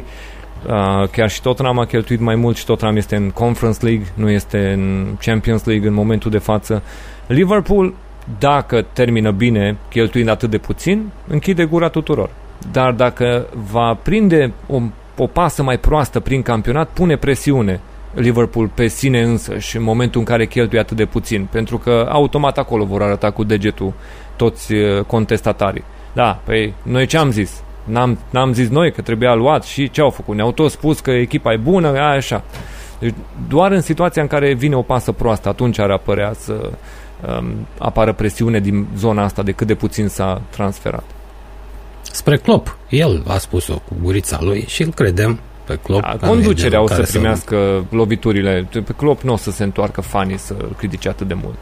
Uh, 0.67 1.07
chiar 1.11 1.29
și 1.29 1.41
Tottenham 1.41 1.79
a 1.79 1.85
cheltuit 1.85 2.19
mai 2.19 2.35
mult 2.35 2.57
și 2.57 2.65
Tottenham 2.65 2.97
este 2.97 3.15
în 3.15 3.29
Conference 3.29 3.85
League, 3.85 4.05
nu 4.13 4.29
este 4.29 4.71
în 4.71 5.07
Champions 5.19 5.63
League 5.63 5.87
în 5.87 5.93
momentul 5.93 6.31
de 6.31 6.37
față. 6.37 6.83
Liverpool, 7.27 7.93
dacă 8.39 8.85
termină 8.93 9.31
bine 9.31 9.77
cheltuind 9.89 10.29
atât 10.29 10.49
de 10.49 10.57
puțin, 10.57 11.09
închide 11.27 11.65
gura 11.65 11.87
tuturor. 11.87 12.29
Dar 12.71 12.91
dacă 12.91 13.47
va 13.71 13.93
prinde 13.93 14.53
o, 14.67 14.81
o 15.17 15.27
pasă 15.27 15.63
mai 15.63 15.77
proastă 15.77 16.19
prin 16.19 16.41
campionat, 16.41 16.89
pune 16.89 17.15
presiune 17.15 17.79
Liverpool 18.13 18.67
pe 18.67 18.87
sine 18.87 19.21
însă 19.21 19.57
și 19.57 19.77
în 19.77 19.83
momentul 19.83 20.19
în 20.19 20.25
care 20.25 20.45
cheltuie 20.45 20.79
atât 20.79 20.97
de 20.97 21.05
puțin, 21.05 21.47
pentru 21.51 21.77
că 21.77 22.07
automat 22.11 22.57
acolo 22.57 22.85
vor 22.85 23.01
arăta 23.01 23.31
cu 23.31 23.43
degetul 23.43 23.93
toți 24.35 24.73
uh, 24.73 25.01
contestatarii. 25.01 25.83
Da, 26.13 26.39
păi 26.43 26.73
noi 26.83 27.05
ce 27.05 27.17
am 27.17 27.31
zis? 27.31 27.61
N-am, 27.87 28.19
n-am 28.29 28.53
zis 28.53 28.69
noi 28.69 28.91
că 28.91 29.01
trebuia 29.01 29.33
luat 29.33 29.63
și 29.63 29.89
ce 29.89 30.01
au 30.01 30.09
făcut? 30.09 30.35
Ne-au 30.35 30.51
tot 30.51 30.71
spus 30.71 30.99
că 30.99 31.11
echipa 31.11 31.53
e 31.53 31.57
bună, 31.57 31.87
aia 31.87 32.09
așa. 32.09 32.43
Deci 32.99 33.13
doar 33.47 33.71
în 33.71 33.81
situația 33.81 34.21
în 34.21 34.27
care 34.27 34.53
vine 34.53 34.75
o 34.75 34.81
pasă 34.81 35.11
proastă, 35.11 35.49
atunci 35.49 35.79
ar 35.79 35.89
apărea 35.89 36.33
să 36.33 36.69
um, 37.39 37.67
apară 37.77 38.13
presiune 38.13 38.59
din 38.59 38.87
zona 38.97 39.23
asta 39.23 39.43
de 39.43 39.51
cât 39.51 39.67
de 39.67 39.75
puțin 39.75 40.07
s-a 40.07 40.41
transferat. 40.49 41.03
Spre 42.01 42.37
Klopp, 42.37 42.77
el 42.89 43.23
a 43.27 43.37
spus-o 43.37 43.73
cu 43.73 43.95
gurița 44.01 44.37
lui 44.41 44.65
și 44.67 44.81
îl 44.83 44.93
credem 44.93 45.39
pe 45.63 45.79
Klopp. 45.83 46.01
Da, 46.01 46.27
conducerea 46.27 46.81
o 46.81 46.87
să 46.87 47.01
primească 47.01 47.55
să... 47.89 47.95
loviturile. 47.95 48.67
Pe 48.71 48.93
Klopp 48.97 49.21
nu 49.21 49.33
o 49.33 49.37
să 49.37 49.51
se 49.51 49.63
întoarcă 49.63 50.01
fanii 50.01 50.37
să 50.37 50.55
critique 50.77 51.09
atât 51.09 51.27
de 51.27 51.33
mult. 51.33 51.57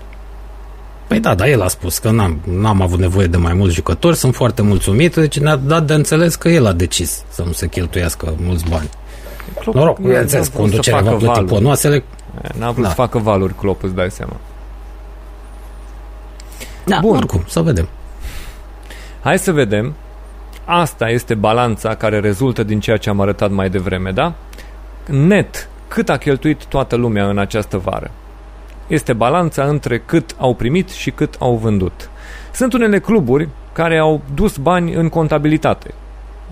Păi 1.16 1.24
da, 1.24 1.36
dar 1.36 1.48
el 1.48 1.62
a 1.62 1.68
spus 1.68 1.98
că 1.98 2.12
n-am, 2.12 2.40
n-am 2.44 2.82
avut 2.82 3.00
nevoie 3.00 3.28
de 3.28 3.38
mai 3.38 3.54
mulți 3.54 3.76
jucători, 3.76 4.16
sunt 4.16 4.36
foarte 4.36 4.62
mulțumit, 4.62 5.16
deci 5.16 5.40
ne-a 5.40 5.56
dat 5.56 5.86
de 5.86 5.94
înțeles 5.94 6.36
că 6.36 6.50
el 6.50 6.66
a 6.66 6.72
decis 6.72 7.24
să 7.30 7.44
nu 7.44 7.52
se 7.52 7.68
cheltuiască 7.68 8.34
mulți 8.38 8.70
bani. 8.70 8.90
Klopp, 9.60 9.78
Noroc, 9.78 10.00
bineînțeles, 10.00 10.48
conducerea 10.48 11.02
va 11.02 11.10
plăti 11.10 11.26
valuri. 11.26 11.46
ponoasele. 11.46 12.04
N-a 12.58 12.72
vrut 12.72 12.84
da. 12.84 12.90
să 12.90 12.96
facă 12.96 13.18
valuri 13.18 13.56
Klopp, 13.56 13.84
îți 13.84 13.94
dai 13.94 14.12
seama. 14.12 14.36
Da, 16.84 16.98
Bun. 17.02 17.16
oricum, 17.16 17.44
să 17.48 17.62
vedem. 17.62 17.88
Hai 19.22 19.40
să 19.40 19.52
vedem. 19.52 19.94
Asta 20.66 21.10
este 21.10 21.34
balanța 21.34 21.96
care 21.96 22.20
rezultă 22.20 22.64
din 22.64 22.80
ceea 22.80 22.98
ce 22.98 23.10
am 23.10 23.22
arătat 23.22 23.52
mai 23.52 23.70
devreme, 23.70 24.12
da? 24.12 24.34
Net, 25.06 25.70
cât 25.88 26.10
a 26.10 26.18
cheltuit 26.18 26.66
toată 26.66 26.96
lumea 26.96 27.30
în 27.30 27.38
această 27.38 27.78
vară? 27.78 28.12
Este 28.88 29.14
balanța 29.14 29.64
între 29.64 29.98
cât 30.06 30.36
au 30.38 30.56
primit 30.56 30.90
și 30.90 31.12
cât 31.12 31.36
au 31.40 31.56
vândut. 31.56 32.10
Sunt 32.54 32.74
unele 32.74 33.00
cluburi 33.00 33.50
care 33.74 33.98
au 33.98 34.22
dus 34.34 34.58
bani 34.58 34.94
în 34.94 35.10
contabilitate, 35.10 35.94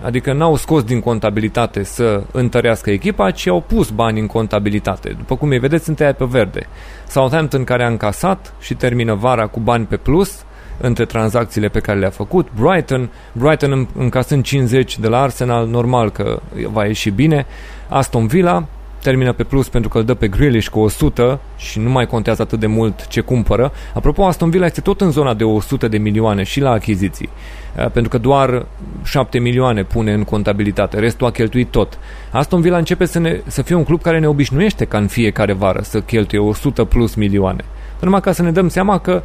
adică 0.02 0.32
n-au 0.32 0.56
scos 0.56 0.82
din 0.82 1.00
contabilitate 1.00 1.82
să 1.82 2.22
întărească 2.32 2.90
echipa, 2.90 3.30
ci 3.30 3.46
au 3.46 3.60
pus 3.60 3.90
bani 3.90 4.20
în 4.20 4.26
contabilitate. 4.26 5.08
După 5.08 5.36
cum 5.36 5.48
îi 5.48 5.58
vedeți, 5.58 5.84
sunt 5.84 6.00
aia 6.00 6.14
pe 6.14 6.24
verde. 6.24 6.66
Southampton 7.08 7.64
care 7.64 7.84
a 7.84 7.88
încasat 7.88 8.54
și 8.60 8.74
termină 8.74 9.14
vara 9.14 9.46
cu 9.46 9.60
bani 9.60 9.84
pe 9.84 9.96
plus, 9.96 10.44
între 10.80 11.04
tranzacțiile 11.04 11.68
pe 11.68 11.80
care 11.80 11.98
le-a 11.98 12.10
făcut. 12.10 12.48
Brighton, 12.60 13.10
Brighton 13.32 13.88
încasând 13.96 14.44
50 14.44 14.98
de 14.98 15.08
la 15.08 15.20
Arsenal, 15.20 15.66
normal 15.66 16.10
că 16.10 16.40
va 16.72 16.86
ieși 16.86 17.10
bine. 17.10 17.46
Aston 17.88 18.26
Villa, 18.26 18.64
termină 19.04 19.32
pe 19.32 19.44
plus 19.44 19.68
pentru 19.68 19.90
că 19.90 19.98
îl 19.98 20.04
dă 20.04 20.14
pe 20.14 20.28
Grealish 20.28 20.68
cu 20.68 20.78
100 20.78 21.40
și 21.56 21.78
nu 21.78 21.90
mai 21.90 22.06
contează 22.06 22.42
atât 22.42 22.60
de 22.60 22.66
mult 22.66 23.06
ce 23.06 23.20
cumpără. 23.20 23.72
Apropo, 23.94 24.24
Aston 24.24 24.50
Villa 24.50 24.66
este 24.66 24.80
tot 24.80 25.00
în 25.00 25.10
zona 25.10 25.34
de 25.34 25.44
100 25.44 25.88
de 25.88 25.98
milioane 25.98 26.42
și 26.42 26.60
la 26.60 26.70
achiziții, 26.70 27.28
uh, 27.76 27.90
pentru 27.90 28.10
că 28.10 28.18
doar 28.18 28.66
7 29.04 29.38
milioane 29.38 29.82
pune 29.82 30.12
în 30.12 30.24
contabilitate, 30.24 30.98
restul 30.98 31.26
a 31.26 31.30
cheltuit 31.30 31.70
tot. 31.70 31.98
Aston 32.30 32.60
Villa 32.60 32.76
începe 32.76 33.04
să, 33.04 33.18
ne, 33.18 33.40
să 33.46 33.62
fie 33.62 33.74
un 33.74 33.84
club 33.84 34.02
care 34.02 34.18
ne 34.18 34.28
obișnuiește 34.28 34.84
ca 34.84 34.98
în 34.98 35.06
fiecare 35.06 35.52
vară 35.52 35.80
să 35.82 36.00
cheltuie 36.00 36.40
100 36.40 36.84
plus 36.84 37.14
milioane. 37.14 37.64
numai 38.00 38.20
ca 38.20 38.32
să 38.32 38.42
ne 38.42 38.50
dăm 38.50 38.68
seama 38.68 38.98
că 38.98 39.22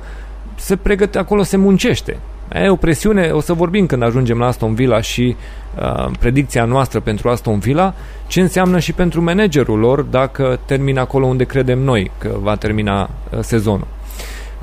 se 0.56 0.76
pregăte, 0.76 1.18
acolo 1.18 1.44
se 1.44 1.58
muncește. 1.58 2.18
E 2.53 2.69
o 2.69 2.75
presiune, 2.75 3.29
o 3.31 3.41
să 3.41 3.53
vorbim 3.53 3.85
când 3.85 4.03
ajungem 4.03 4.38
la 4.38 4.45
Aston 4.45 4.73
Villa 4.73 5.01
și 5.01 5.35
uh, 5.79 6.12
predicția 6.19 6.65
noastră 6.65 6.99
pentru 6.99 7.29
Aston 7.29 7.59
Villa, 7.59 7.93
ce 8.27 8.41
înseamnă 8.41 8.79
și 8.79 8.93
pentru 8.93 9.21
managerul 9.21 9.79
lor 9.79 10.01
dacă 10.01 10.59
termină 10.65 10.99
acolo 10.99 11.25
unde 11.25 11.43
credem 11.43 11.79
noi 11.79 12.12
că 12.17 12.29
va 12.41 12.55
termina 12.55 13.01
uh, 13.01 13.39
sezonul. 13.39 13.88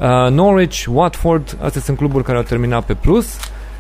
Uh, 0.01 0.31
Norwich, 0.31 0.85
Watford, 0.93 1.57
astea 1.61 1.81
sunt 1.81 1.97
cluburi 1.97 2.25
care 2.25 2.37
au 2.37 2.43
terminat 2.43 2.85
pe 2.85 2.95
plus. 2.95 3.39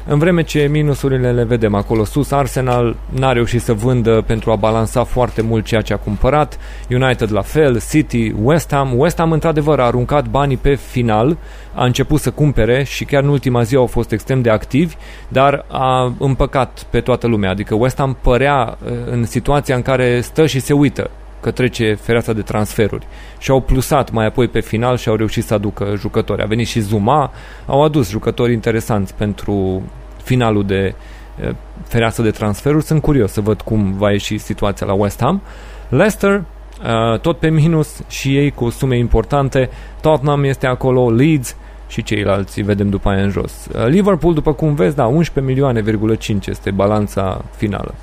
În 0.08 0.18
vreme 0.18 0.42
ce 0.42 0.68
minusurile 0.70 1.32
le 1.32 1.44
vedem 1.44 1.74
acolo 1.74 2.04
sus, 2.04 2.30
Arsenal 2.30 2.96
n-a 3.18 3.32
reușit 3.32 3.62
să 3.62 3.72
vândă 3.72 4.22
pentru 4.26 4.50
a 4.50 4.56
balansa 4.56 5.04
foarte 5.04 5.42
mult 5.42 5.64
ceea 5.64 5.80
ce 5.80 5.92
a 5.92 5.96
cumpărat, 5.96 6.58
United 6.90 7.32
la 7.32 7.40
fel, 7.40 7.80
City, 7.90 8.32
West 8.42 8.72
Ham. 8.72 8.98
West 8.98 9.18
Ham 9.18 9.32
într-adevăr 9.32 9.80
a 9.80 9.84
aruncat 9.84 10.28
banii 10.28 10.56
pe 10.56 10.74
final, 10.74 11.36
a 11.74 11.84
început 11.84 12.20
să 12.20 12.30
cumpere 12.30 12.84
și 12.84 13.04
chiar 13.04 13.22
în 13.22 13.28
ultima 13.28 13.62
zi 13.62 13.76
au 13.76 13.86
fost 13.86 14.12
extrem 14.12 14.42
de 14.42 14.50
activi, 14.50 14.94
dar 15.28 15.64
a 15.68 16.14
împăcat 16.18 16.86
pe 16.90 17.00
toată 17.00 17.26
lumea. 17.26 17.50
Adică 17.50 17.74
West 17.74 17.96
Ham 17.98 18.16
părea 18.22 18.78
uh, 18.84 18.92
în 19.10 19.24
situația 19.24 19.74
în 19.74 19.82
care 19.82 20.20
stă 20.20 20.46
și 20.46 20.60
se 20.60 20.72
uită 20.72 21.10
că 21.40 21.50
trece 21.50 21.94
fereastra 21.94 22.32
de 22.32 22.42
transferuri. 22.42 23.06
Și 23.38 23.50
au 23.50 23.60
plusat 23.60 24.10
mai 24.10 24.26
apoi 24.26 24.48
pe 24.48 24.60
final 24.60 24.96
și 24.96 25.08
au 25.08 25.14
reușit 25.14 25.44
să 25.44 25.54
aducă 25.54 25.94
jucători. 25.96 26.42
A 26.42 26.46
venit 26.46 26.66
și 26.66 26.80
Zuma, 26.80 27.32
au 27.66 27.82
adus 27.82 28.10
jucători 28.10 28.52
interesanți 28.52 29.14
pentru 29.14 29.82
finalul 30.22 30.66
de 30.66 30.94
eh, 31.40 31.50
fereastră 31.84 32.22
de 32.22 32.30
transferuri. 32.30 32.84
Sunt 32.84 33.02
curios 33.02 33.32
să 33.32 33.40
văd 33.40 33.60
cum 33.60 33.92
va 33.92 34.10
ieși 34.10 34.38
situația 34.38 34.86
la 34.86 34.92
West 34.92 35.20
Ham. 35.20 35.42
Leicester, 35.88 36.44
eh, 36.84 37.20
tot 37.20 37.38
pe 37.38 37.48
minus 37.48 38.02
și 38.08 38.36
ei 38.36 38.50
cu 38.50 38.70
sume 38.70 38.98
importante. 38.98 39.70
Tottenham 40.00 40.44
este 40.44 40.66
acolo, 40.66 41.10
Leeds 41.10 41.56
și 41.88 42.02
ceilalți 42.02 42.60
vedem 42.60 42.88
după 42.88 43.08
aia 43.08 43.22
în 43.22 43.30
jos. 43.30 43.66
Eh, 43.74 43.86
Liverpool, 43.86 44.34
după 44.34 44.52
cum 44.52 44.74
vezi, 44.74 44.96
da, 44.96 45.06
11 45.06 45.52
milioane,5 45.52 46.46
este 46.46 46.70
balanța 46.70 47.44
finală. 47.56 47.94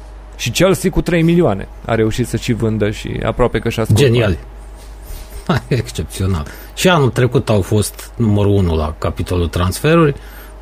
Și 0.44 0.50
Chelsea 0.50 0.90
cu 0.90 1.02
3 1.02 1.22
milioane 1.22 1.68
a 1.86 1.96
reușit 1.96 2.28
să 2.28 2.38
și 2.38 2.54
vândă 2.54 2.90
și 2.90 3.20
aproape 3.26 3.60
că 3.60 3.70
și-a 3.70 3.84
scos 3.84 3.98
Genial. 3.98 4.38
Excepțional. 5.68 6.46
Și 6.74 6.90
anul 6.90 7.10
trecut 7.10 7.50
au 7.50 7.62
fost 7.62 8.12
numărul 8.16 8.52
1 8.52 8.76
la 8.76 8.96
capitolul 8.98 9.48
transferuri 9.48 10.16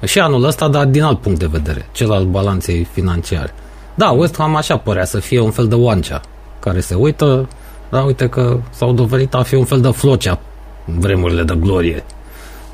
și 0.04 0.20
anul 0.20 0.44
ăsta, 0.44 0.68
dar 0.68 0.86
din 0.86 1.02
alt 1.02 1.20
punct 1.20 1.40
de 1.40 1.46
vedere, 1.46 1.86
cel 1.92 2.12
al 2.12 2.26
balanței 2.26 2.88
financiare. 2.92 3.54
Da, 3.96 4.10
West 4.10 4.38
Ham 4.38 4.56
așa 4.56 4.78
părea 4.78 5.06
să 5.06 5.20
fie 5.20 5.40
un 5.40 5.52
fel 5.52 5.68
de 5.68 5.76
oancea 5.76 6.22
care 6.60 6.80
se 6.80 6.96
uită, 6.96 7.48
dar 7.90 8.06
uite 8.06 8.30
că 8.30 8.60
s-au 8.70 8.94
dovedit 8.94 9.34
a 9.34 9.44
fi 9.44 9.56
un 9.56 9.66
fel 9.66 9.82
de 9.82 9.90
flocea 9.90 10.40
în 10.86 11.00
vremurile 11.00 11.44
de 11.44 11.56
glorie 11.60 12.04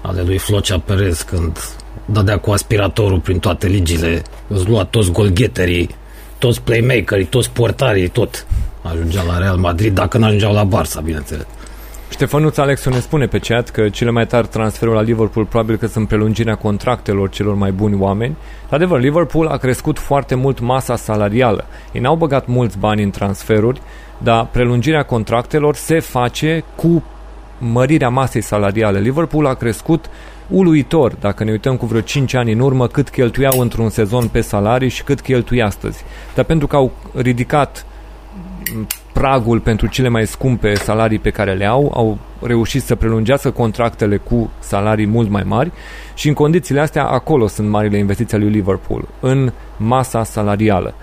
ale 0.02 0.22
lui 0.22 0.38
Flocea 0.38 0.80
Perez 0.80 1.22
când 1.22 1.58
dădea 2.06 2.38
cu 2.38 2.52
aspiratorul 2.52 3.20
prin 3.20 3.39
toate 3.39 3.67
ligile, 3.67 4.22
îți 4.48 4.70
lua 4.70 4.84
toți 4.84 5.12
golgheterii 5.12 5.96
toți 6.38 6.62
playmakerii, 6.62 7.26
toți 7.26 7.52
portarii, 7.52 8.08
tot 8.08 8.45
ajungea 8.82 9.23
la 9.23 9.38
Real 9.38 9.58
Madrid, 9.58 9.93
dacă 9.93 10.17
nu 10.17 10.26
ajungeau 10.26 10.54
la 10.54 10.67
Barça, 10.67 11.04
bineînțeles. 11.04 11.45
Ștefănuț 12.10 12.58
Alexu 12.58 12.89
ne 12.89 13.00
spune 13.00 13.26
pe 13.26 13.39
chat 13.39 13.69
că 13.69 13.89
cele 13.89 14.10
mai 14.10 14.28
tari 14.28 14.47
transferuri 14.47 14.95
la 14.95 15.02
Liverpool 15.02 15.45
probabil 15.45 15.78
că 15.78 15.88
sunt 15.88 16.08
prelungirea 16.08 16.56
contractelor 16.56 17.30
celor 17.30 17.56
mai 17.56 17.71
buni 17.71 17.95
oameni. 18.00 18.36
Adevăr, 18.69 19.00
Liverpool 19.00 19.47
a 19.47 19.58
crescut 19.58 20.00
foarte 20.00 20.36
mult 20.36 20.60
masa 20.60 20.95
salarială. 20.95 21.65
Ei 21.91 22.02
n-au 22.02 22.15
băgat 22.15 22.47
mulți 22.47 22.78
bani 22.78 23.04
în 23.04 23.10
transferuri, 23.10 23.82
dar 24.17 24.47
prelungirea 24.52 25.04
contractelor 25.04 25.76
se 25.76 26.00
face 26.00 26.63
cu 26.76 27.04
mărirea 27.58 28.10
masei 28.10 28.41
salariale. 28.41 29.00
Liverpool 29.00 29.45
a 29.45 29.54
crescut 29.54 30.10
uluitor 30.48 31.14
dacă 31.20 31.44
ne 31.44 31.52
uităm 31.52 31.78
cu 31.78 31.86
vreo 31.86 32.02
5 32.02 32.34
ani 32.34 32.52
în 32.52 32.60
urmă 32.60 32.88
cât 32.88 33.10
cheltuiau 33.10 33.60
într-un 33.60 33.90
sezon 33.90 34.28
pe 34.28 34.42
salarii 34.42 34.90
și 34.90 35.04
cât 35.04 35.22
cheltuie 35.22 35.64
astăzi. 35.64 36.04
Dar 36.36 36.46
pentru 36.46 36.68
că 36.68 36.76
au 36.76 36.92
ridicat 37.14 37.86
pragul 39.14 39.60
pentru 39.60 39.88
cele 39.88 40.08
mai 40.08 40.28
scumpe 40.28 40.74
salarii 40.74 41.20
pe 41.20 41.30
care 41.30 41.54
le 41.54 41.66
au, 41.66 41.92
au 41.96 42.18
reușit 42.42 42.82
să 42.82 42.96
prelungească 42.96 43.52
contractele 43.52 44.18
cu 44.18 44.52
salarii 44.60 45.08
mult 45.08 45.30
mai 45.30 45.44
mari 45.46 45.72
și 46.14 46.28
în 46.28 46.34
condițiile 46.34 46.80
astea 46.80 47.06
acolo 47.06 47.48
sunt 47.48 47.70
marile 47.70 47.98
investiții 47.98 48.36
ale 48.36 48.46
lui 48.46 48.54
Liverpool, 48.54 49.08
în 49.20 49.52
masa 49.78 50.24
salarială. 50.24 50.94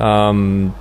Um, 0.00 0.74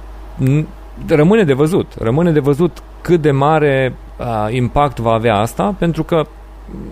rămâne 1.07 1.43
de 1.43 1.53
văzut, 1.53 1.93
rămâne 1.99 2.31
de 2.31 2.39
văzut 2.39 2.83
cât 3.01 3.21
de 3.21 3.31
mare 3.31 3.95
uh, 4.19 4.53
impact 4.53 4.99
va 4.99 5.11
avea 5.11 5.35
asta, 5.35 5.75
pentru 5.77 6.03
că 6.03 6.27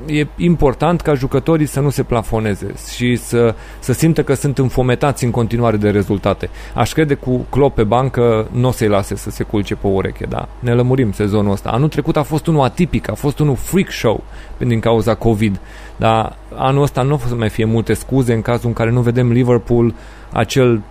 e 0.06 0.28
important 0.36 1.02
ca 1.02 1.14
jucătorii 1.14 1.66
să 1.66 1.80
nu 1.80 1.90
se 1.90 2.04
plafoneze 2.04 2.74
și 2.96 3.16
să, 3.16 3.56
să 3.80 3.94
simtă 3.94 4.24
că 4.24 4.34
sunt 4.34 4.58
înfometați 4.58 5.24
în 5.24 5.32
continuare 5.32 5.78
de 5.78 5.90
rezultate. 5.90 6.50
Aș 6.74 6.92
crede 6.92 7.14
cu 7.14 7.46
Klopp 7.50 7.76
pe 7.76 7.84
bancă 7.84 8.48
nu 8.52 8.68
o 8.68 8.72
să-i 8.72 8.88
lase 8.88 9.16
să 9.16 9.30
se 9.30 9.44
culce 9.44 9.76
pe 9.76 9.88
ureche, 9.88 10.26
da? 10.26 10.48
Ne 10.60 10.74
lămurim 10.74 11.12
sezonul 11.12 11.52
ăsta. 11.52 11.70
Anul 11.70 11.90
trecut 11.90 12.18
a 12.18 12.24
fost 12.24 12.48
unul 12.48 12.64
atipic, 12.64 13.10
a 13.10 13.14
fost 13.14 13.40
unul 13.40 13.56
freak 13.56 13.92
show 13.92 14.24
din 14.58 14.80
cauza 14.80 15.16
COVID, 15.16 15.60
dar 15.96 16.38
anul 16.56 16.84
ăsta 16.84 17.02
nu 17.02 17.14
o 17.14 17.18
să 17.28 17.36
mai 17.36 17.50
fie 17.50 17.66
multe 17.66 17.94
scuze 17.94 18.34
în 18.34 18.42
cazul 18.42 18.68
în 18.68 18.74
care 18.74 18.92
nu 18.92 19.02
vedem 19.02 19.32
Liverpool 19.32 19.94
acel 20.32 20.82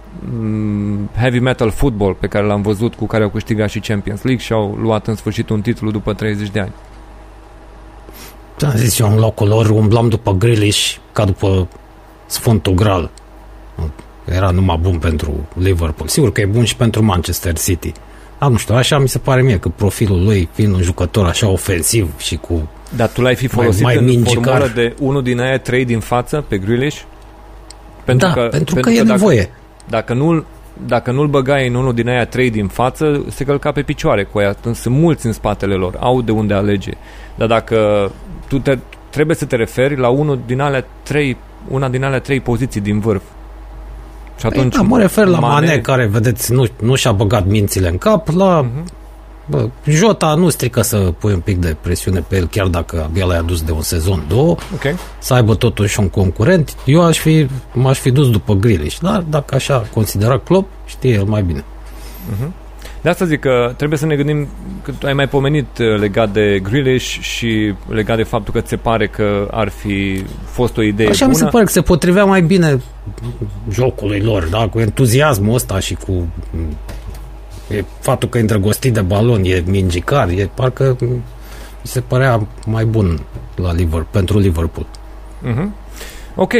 mm, 0.40 1.10
heavy 1.18 1.38
metal 1.38 1.70
football 1.70 2.14
pe 2.14 2.26
care 2.26 2.46
l-am 2.46 2.62
văzut 2.62 2.94
cu 2.94 3.06
care 3.06 3.22
au 3.22 3.28
câștigat 3.28 3.68
și 3.68 3.80
Champions 3.80 4.22
League 4.22 4.42
și 4.42 4.52
au 4.52 4.78
luat 4.80 5.06
în 5.06 5.14
sfârșit 5.14 5.48
un 5.48 5.60
titlu 5.60 5.90
după 5.90 6.12
30 6.12 6.50
de 6.50 6.60
ani. 6.60 6.72
Am 8.60 8.72
zis 8.76 8.98
eu 8.98 9.10
în 9.12 9.18
locul 9.18 9.48
lor, 9.48 9.70
umblam 9.70 10.08
după 10.08 10.32
Grealish 10.32 10.96
ca 11.12 11.24
după 11.24 11.68
Sfântul 12.26 12.74
Graal. 12.74 13.10
Era 14.24 14.50
numai 14.50 14.78
bun 14.80 14.98
pentru 14.98 15.48
Liverpool. 15.54 16.08
Sigur 16.08 16.32
că 16.32 16.40
e 16.40 16.46
bun 16.46 16.64
și 16.64 16.76
pentru 16.76 17.02
Manchester 17.02 17.58
City. 17.58 17.92
Dar 18.38 18.50
nu 18.50 18.56
știu, 18.56 18.74
așa 18.74 18.98
mi 18.98 19.08
se 19.08 19.18
pare 19.18 19.42
mie 19.42 19.58
că 19.58 19.68
profilul 19.68 20.24
lui, 20.24 20.48
fiind 20.52 20.74
un 20.74 20.82
jucător 20.82 21.26
așa 21.26 21.48
ofensiv 21.48 22.08
și 22.18 22.36
cu 22.36 22.68
Dar 22.96 23.08
tu 23.08 23.20
l-ai 23.20 23.34
fi 23.34 23.46
folosit 23.46 23.82
mai, 23.82 23.94
mai 23.94 24.02
în 24.02 24.08
mingicar. 24.08 24.44
formulă 24.44 24.70
de 24.74 24.94
unul 25.00 25.22
din 25.22 25.40
aia 25.40 25.58
trei 25.58 25.84
din 25.84 26.00
față 26.00 26.44
pe 26.48 26.58
Grealish? 26.58 27.00
Pentru 28.04 28.26
da, 28.26 28.32
că, 28.32 28.40
pentru, 28.40 28.58
pentru 28.58 28.74
că, 28.74 28.80
că 28.80 28.90
e 28.90 28.96
dacă, 28.96 29.10
nevoie. 29.10 29.50
Dacă 29.88 30.14
nu 30.14 30.44
dacă 30.86 31.10
nu-l 31.10 31.26
băgai 31.26 31.66
în 31.68 31.74
unul 31.74 31.94
din 31.94 32.08
aia 32.08 32.26
trei 32.26 32.50
din 32.50 32.66
față, 32.66 33.24
se 33.28 33.44
călca 33.44 33.72
pe 33.72 33.82
picioare 33.82 34.24
cu 34.24 34.38
aia. 34.38 34.56
Sunt 34.60 34.94
mulți 34.94 35.26
în 35.26 35.32
spatele 35.32 35.74
lor, 35.74 35.96
au 36.00 36.22
de 36.22 36.32
unde 36.32 36.54
alege. 36.54 36.92
Dar 37.34 37.48
dacă 37.48 38.10
tu 38.48 38.58
te, 38.58 38.78
trebuie 39.10 39.36
să 39.36 39.44
te 39.44 39.56
referi 39.56 39.96
la 39.96 40.08
unul 40.08 40.38
din 40.46 40.60
alea 40.60 40.84
trei, 41.02 41.36
una 41.68 41.88
din 41.88 42.04
alea 42.04 42.20
trei 42.20 42.40
poziții 42.40 42.80
din 42.80 43.00
vârf. 43.00 43.22
Și 44.38 44.46
atunci 44.46 44.74
păi, 44.74 44.82
da, 44.82 44.88
mă 44.88 44.98
refer 44.98 45.26
la 45.26 45.38
Mane, 45.38 45.66
Mane 45.66 45.78
care, 45.78 46.06
vedeți, 46.06 46.52
nu, 46.52 46.64
nu 46.80 46.94
și-a 46.94 47.12
băgat 47.12 47.46
mințile 47.46 47.88
în 47.88 47.98
cap, 47.98 48.28
la 48.28 48.66
uh-huh. 48.66 49.03
Bă, 49.46 49.68
Jota 49.86 50.34
nu 50.34 50.48
strică 50.48 50.82
să 50.82 50.96
pui 50.96 51.32
un 51.32 51.40
pic 51.40 51.58
de 51.58 51.76
presiune 51.80 52.24
pe 52.28 52.36
el, 52.36 52.46
chiar 52.46 52.66
dacă 52.66 53.02
abia 53.02 53.24
l-ai 53.24 53.38
adus 53.38 53.62
de 53.62 53.72
un 53.72 53.82
sezon, 53.82 54.24
două, 54.28 54.56
okay. 54.74 54.94
să 55.18 55.34
aibă 55.34 55.54
totuși 55.54 56.00
un 56.00 56.08
concurent. 56.08 56.74
Eu 56.84 57.02
aș 57.02 57.18
fi, 57.18 57.46
m-aș 57.72 57.98
fi 57.98 58.10
dus 58.10 58.30
după 58.30 58.54
Grealish, 58.54 58.98
dar 59.00 59.24
dacă 59.30 59.54
așa 59.54 59.86
considera 59.94 60.38
Klopp, 60.38 60.70
știe 60.86 61.12
el 61.12 61.24
mai 61.24 61.42
bine. 61.42 61.60
Uh-huh. 61.60 62.62
De 63.04 63.10
asta 63.10 63.24
zic 63.24 63.40
că 63.40 63.72
trebuie 63.76 63.98
să 63.98 64.06
ne 64.06 64.16
gândim, 64.16 64.48
că 64.82 64.90
tu 64.98 65.06
ai 65.06 65.12
mai 65.12 65.28
pomenit 65.28 65.78
uh, 65.78 65.98
legat 65.98 66.32
de 66.32 66.60
Grealish 66.62 67.18
și 67.20 67.74
legat 67.88 68.16
de 68.16 68.22
faptul 68.22 68.52
că 68.52 68.60
ți 68.60 68.68
se 68.68 68.76
pare 68.76 69.06
că 69.06 69.48
ar 69.50 69.68
fi 69.68 70.24
fost 70.44 70.76
o 70.76 70.82
idee 70.82 71.08
Așa 71.08 71.24
bună. 71.24 71.38
mi 71.38 71.44
se 71.44 71.50
pare 71.50 71.64
că 71.64 71.70
se 71.70 71.80
potrivea 71.80 72.24
mai 72.24 72.42
bine 72.42 72.80
jocului 73.70 74.20
lor, 74.20 74.44
da? 74.44 74.68
cu 74.68 74.78
entuziasmul 74.78 75.54
ăsta 75.54 75.78
și 75.78 75.94
cu 75.94 76.28
e 77.68 77.84
faptul 78.00 78.28
că 78.28 78.38
e 78.38 78.40
îndrăgostit 78.40 78.92
de 78.92 79.00
balon, 79.00 79.44
e 79.44 79.62
mingicar, 79.66 80.28
e 80.28 80.50
parcă 80.54 80.96
mi 81.00 81.22
se 81.82 82.00
părea 82.00 82.46
mai 82.66 82.84
bun 82.84 83.20
la 83.54 83.72
Liverpool, 83.72 84.06
pentru 84.10 84.38
Liverpool. 84.38 84.86
Uh-huh. 85.46 85.68
Ok, 86.34 86.52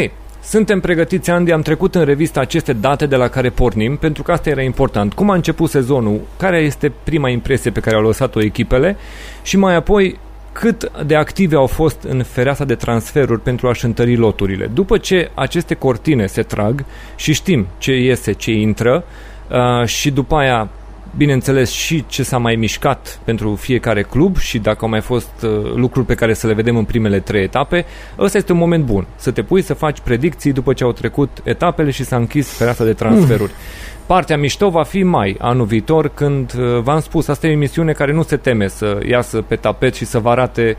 suntem 0.43 0.81
pregătiți, 0.81 1.31
Andy, 1.31 1.53
am 1.53 1.63
trecut 1.63 1.95
în 1.95 2.05
revistă 2.05 2.41
aceste 2.41 2.73
date 2.73 3.07
de 3.07 3.17
la 3.17 3.29
care 3.29 3.51
pornim, 3.51 3.97
pentru 3.97 4.23
că 4.23 4.33
asta 4.33 4.51
era 4.51 4.63
important. 4.63 5.13
Cum 5.13 5.31
a 5.31 5.35
început 5.35 5.71
sezonul, 5.71 6.21
care 6.37 6.59
este 6.59 6.93
prima 7.03 7.29
impresie 7.29 7.71
pe 7.71 7.81
care 7.81 7.97
au 7.97 8.03
lăsat-o 8.03 8.43
echipele 8.43 8.97
și 9.43 9.57
mai 9.57 9.75
apoi 9.75 10.19
cât 10.53 10.91
de 11.07 11.17
active 11.17 11.57
au 11.57 11.67
fost 11.67 12.03
în 12.03 12.23
fereastra 12.23 12.65
de 12.65 12.75
transferuri 12.75 13.41
pentru 13.41 13.69
a-și 13.69 13.85
întări 13.85 14.17
loturile. 14.17 14.67
După 14.67 14.99
ce 14.99 15.31
aceste 15.35 15.75
cortine 15.75 16.27
se 16.27 16.43
trag 16.43 16.85
și 17.17 17.33
știm 17.33 17.67
ce 17.79 17.93
iese, 17.93 18.33
ce 18.33 18.51
intră 18.51 19.05
uh, 19.51 19.87
și 19.87 20.11
după 20.11 20.37
aia 20.37 20.69
bineînțeles 21.17 21.71
și 21.71 22.05
ce 22.07 22.23
s-a 22.23 22.39
mai 22.39 22.55
mișcat 22.57 23.21
pentru 23.25 23.55
fiecare 23.55 24.03
club 24.03 24.37
și 24.37 24.59
dacă 24.59 24.79
au 24.81 24.89
mai 24.89 25.01
fost 25.01 25.43
uh, 25.43 25.73
lucruri 25.75 26.07
pe 26.07 26.15
care 26.15 26.35
să 26.35 26.47
le 26.47 26.55
vedem 26.55 26.77
în 26.77 26.85
primele 26.85 27.21
trei 27.21 27.43
etape, 27.43 27.85
ăsta 28.19 28.39
este 28.39 28.53
un 28.53 28.59
moment 28.59 28.85
bun. 28.85 29.07
Să 29.17 29.31
te 29.31 29.43
pui 29.43 29.63
să 29.63 29.75
faci 29.75 30.01
predicții 30.01 30.53
după 30.53 30.73
ce 30.73 30.85
au 30.85 30.93
trecut 30.93 31.29
etapele 31.45 31.91
și 31.91 32.05
s-a 32.05 32.17
închis 32.17 32.57
fereastra 32.57 32.85
de 32.85 32.93
transferuri. 32.93 33.51
Mm. 33.51 33.95
Partea 34.07 34.37
mișto 34.37 34.71
va 34.71 34.83
fi 34.83 35.03
mai 35.03 35.37
anul 35.39 35.67
viitor 35.67 36.09
când 36.09 36.55
uh, 36.59 36.81
v-am 36.83 37.01
spus, 37.01 37.29
asta 37.29 37.47
e 37.47 37.51
o 37.51 37.53
emisiune 37.53 37.93
care 37.93 38.13
nu 38.13 38.23
se 38.23 38.37
teme 38.37 38.69
să 38.69 38.99
iasă 39.07 39.43
pe 39.43 39.57
tapet 39.57 39.95
și 39.95 40.05
să 40.05 40.19
vă 40.19 40.31
arate 40.31 40.77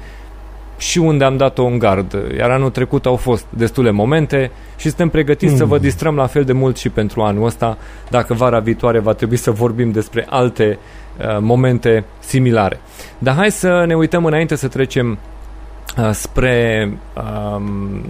și 0.78 0.98
unde 0.98 1.24
am 1.24 1.38
dat-o 1.38 1.66
în 1.66 1.80
gard. 1.80 2.18
Iar 2.38 2.50
anul 2.50 2.70
trecut 2.70 3.06
au 3.06 3.16
fost 3.16 3.46
destule 3.50 3.92
momente 3.92 4.52
și 4.76 4.88
suntem 4.88 5.10
pregătiți 5.10 5.52
mm. 5.52 5.58
să 5.58 5.66
vă 5.66 5.78
distrăm 5.78 6.16
la 6.16 6.28
fel 6.28 6.44
de 6.44 6.54
mult 6.54 6.78
și 6.78 6.90
pentru 6.90 7.22
anul 7.22 7.46
ăsta, 7.46 7.78
dacă 8.10 8.34
vara 8.34 8.60
viitoare 8.60 9.00
va 9.00 9.14
trebui 9.14 9.38
să 9.38 9.52
vorbim 9.52 9.92
despre 9.92 10.26
alte 10.30 10.80
uh, 11.18 11.38
momente 11.40 12.06
similare. 12.20 12.80
Dar 13.18 13.36
hai 13.36 13.52
să 13.52 13.84
ne 13.88 13.96
uităm 13.96 14.26
înainte 14.26 14.56
să 14.56 14.68
trecem 14.68 15.18
uh, 15.98 16.10
spre 16.12 16.92
um, 17.56 18.02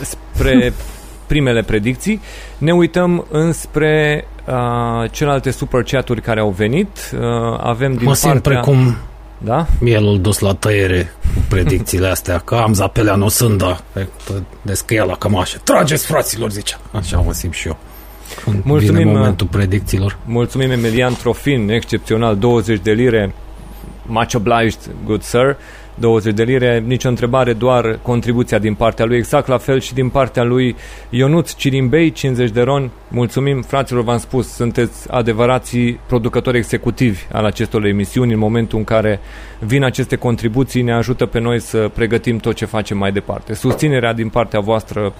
spre 0.00 0.72
primele 1.26 1.62
predicții. 1.62 2.20
Ne 2.58 2.72
uităm 2.72 3.26
înspre 3.30 4.24
uh, 4.46 5.10
celelalte 5.10 5.50
super 5.50 5.82
chaturi 5.82 6.20
care 6.20 6.40
au 6.40 6.50
venit. 6.50 6.88
Uh, 7.14 7.58
avem 7.60 7.94
din 7.94 8.06
mă 8.06 8.18
partea... 8.22 8.40
precum 8.40 8.96
da? 9.38 9.66
mielul 9.80 10.20
dus 10.20 10.38
la 10.38 10.54
tăiere 10.54 11.12
cu 11.20 11.40
predicțiile 11.48 12.06
astea, 12.06 12.38
că 12.38 12.54
am 12.54 12.72
zapelea 12.72 13.14
nosânda 13.14 13.80
descăia 14.62 15.04
la 15.04 15.16
cămașă. 15.16 15.60
Trageți, 15.64 16.06
fraților, 16.06 16.50
zicea. 16.50 16.80
Așa 16.92 17.18
mă 17.18 17.32
simt 17.32 17.54
și 17.54 17.66
eu. 17.66 17.76
Când 18.44 18.64
mulțumim, 18.64 18.96
vine 18.96 19.12
momentul 19.12 19.46
predicțiilor. 19.46 20.18
Mulțumim 20.24 20.70
Emilian 20.70 21.14
Trofin, 21.14 21.70
excepțional, 21.70 22.36
20 22.36 22.80
de 22.82 22.92
lire. 22.92 23.34
Much 24.06 24.34
obliged, 24.34 24.78
good 25.04 25.22
sir. 25.22 25.56
20 25.98 26.34
de 26.34 26.42
lire, 26.42 26.82
nicio 26.86 27.08
întrebare, 27.08 27.52
doar 27.52 27.98
contribuția 28.02 28.58
din 28.58 28.74
partea 28.74 29.04
lui, 29.04 29.16
exact 29.16 29.46
la 29.46 29.58
fel 29.58 29.80
și 29.80 29.94
din 29.94 30.08
partea 30.08 30.42
lui 30.42 30.76
Ionuț 31.10 31.52
Cirimbei, 31.52 32.12
50 32.12 32.50
de 32.50 32.62
ron. 32.62 32.90
Mulțumim, 33.08 33.62
fraților, 33.62 34.02
v-am 34.02 34.18
spus, 34.18 34.48
sunteți 34.48 35.10
adevărații 35.10 36.00
producători 36.06 36.56
executivi 36.56 37.26
al 37.32 37.44
acestor 37.44 37.84
emisiuni. 37.84 38.32
În 38.32 38.38
momentul 38.38 38.78
în 38.78 38.84
care 38.84 39.20
vin 39.58 39.84
aceste 39.84 40.16
contribuții, 40.16 40.82
ne 40.82 40.92
ajută 40.92 41.26
pe 41.26 41.40
noi 41.40 41.60
să 41.60 41.90
pregătim 41.94 42.38
tot 42.38 42.54
ce 42.54 42.64
facem 42.64 42.98
mai 42.98 43.12
departe. 43.12 43.54
Susținerea 43.54 44.12
din 44.12 44.28
partea 44.28 44.60
voastră 44.60 45.12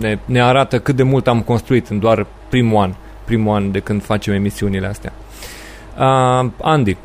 ne, 0.00 0.18
ne 0.24 0.42
arată 0.42 0.78
cât 0.78 0.96
de 0.96 1.02
mult 1.02 1.26
am 1.26 1.42
construit 1.42 1.88
în 1.88 1.98
doar 1.98 2.26
primul 2.48 2.82
an, 2.82 2.94
primul 3.24 3.54
an 3.54 3.70
de 3.70 3.78
când 3.78 4.02
facem 4.02 4.34
emisiunile 4.34 4.86
astea. 4.86 5.12
Uh, 5.98 6.50
Andy, 6.62 6.96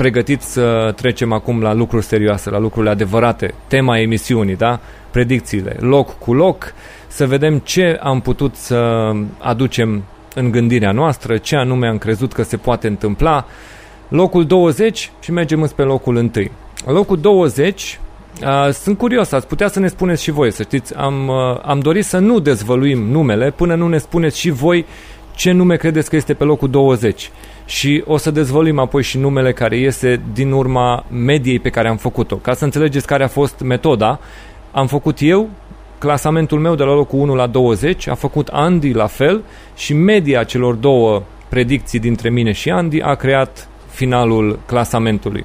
pregătit 0.00 0.40
să 0.40 0.92
trecem 0.96 1.32
acum 1.32 1.62
la 1.62 1.72
lucruri 1.72 2.04
serioase, 2.04 2.50
la 2.50 2.58
lucrurile 2.58 2.90
adevărate, 2.90 3.54
tema 3.66 3.98
emisiunii, 3.98 4.56
da? 4.56 4.80
Predicțiile, 5.10 5.76
loc 5.80 6.18
cu 6.18 6.34
loc, 6.34 6.74
să 7.08 7.26
vedem 7.26 7.58
ce 7.58 7.98
am 8.02 8.20
putut 8.20 8.54
să 8.54 9.10
aducem 9.38 10.02
în 10.34 10.50
gândirea 10.50 10.92
noastră, 10.92 11.36
ce 11.36 11.56
anume 11.56 11.86
am 11.86 11.98
crezut 11.98 12.32
că 12.32 12.42
se 12.42 12.56
poate 12.56 12.86
întâmpla. 12.86 13.46
Locul 14.08 14.46
20 14.46 15.10
și 15.20 15.32
mergem 15.32 15.66
spre 15.66 15.84
locul 15.84 16.16
1. 16.16 16.30
Locul 16.84 17.20
20 17.20 18.00
Uh, 18.42 18.72
sunt 18.72 18.98
curios, 18.98 19.32
ați 19.32 19.46
putea 19.46 19.68
să 19.68 19.80
ne 19.80 19.88
spuneți 19.88 20.22
și 20.22 20.30
voi, 20.30 20.52
să 20.52 20.62
știți, 20.62 20.96
am, 20.96 21.28
uh, 21.28 21.60
am 21.62 21.80
dorit 21.80 22.04
să 22.04 22.18
nu 22.18 22.38
dezvăluim 22.38 22.98
numele 23.02 23.50
până 23.50 23.74
nu 23.74 23.88
ne 23.88 23.98
spuneți 23.98 24.38
și 24.38 24.50
voi 24.50 24.86
ce 25.34 25.52
nume 25.52 25.76
credeți 25.76 26.10
că 26.10 26.16
este 26.16 26.34
pe 26.34 26.44
locul 26.44 26.70
20 26.70 27.30
și 27.70 28.02
o 28.06 28.16
să 28.16 28.30
dezvolim 28.30 28.78
apoi 28.78 29.02
și 29.02 29.18
numele 29.18 29.52
care 29.52 29.76
iese 29.76 30.20
din 30.32 30.52
urma 30.52 31.04
mediei 31.10 31.58
pe 31.58 31.70
care 31.70 31.88
am 31.88 31.96
făcut-o. 31.96 32.36
Ca 32.36 32.54
să 32.54 32.64
înțelegeți 32.64 33.06
care 33.06 33.24
a 33.24 33.28
fost 33.28 33.60
metoda, 33.60 34.20
am 34.72 34.86
făcut 34.86 35.16
eu 35.20 35.48
clasamentul 35.98 36.58
meu 36.58 36.74
de 36.74 36.82
la 36.82 36.94
locul 36.94 37.18
1 37.18 37.34
la 37.34 37.46
20, 37.46 38.08
a 38.08 38.14
făcut 38.14 38.48
Andy 38.48 38.92
la 38.92 39.06
fel 39.06 39.42
și 39.76 39.94
media 39.94 40.44
celor 40.44 40.74
două 40.74 41.22
predicții 41.48 41.98
dintre 41.98 42.30
mine 42.30 42.52
și 42.52 42.70
Andy 42.70 43.00
a 43.00 43.14
creat 43.14 43.68
finalul 43.90 44.58
clasamentului 44.66 45.44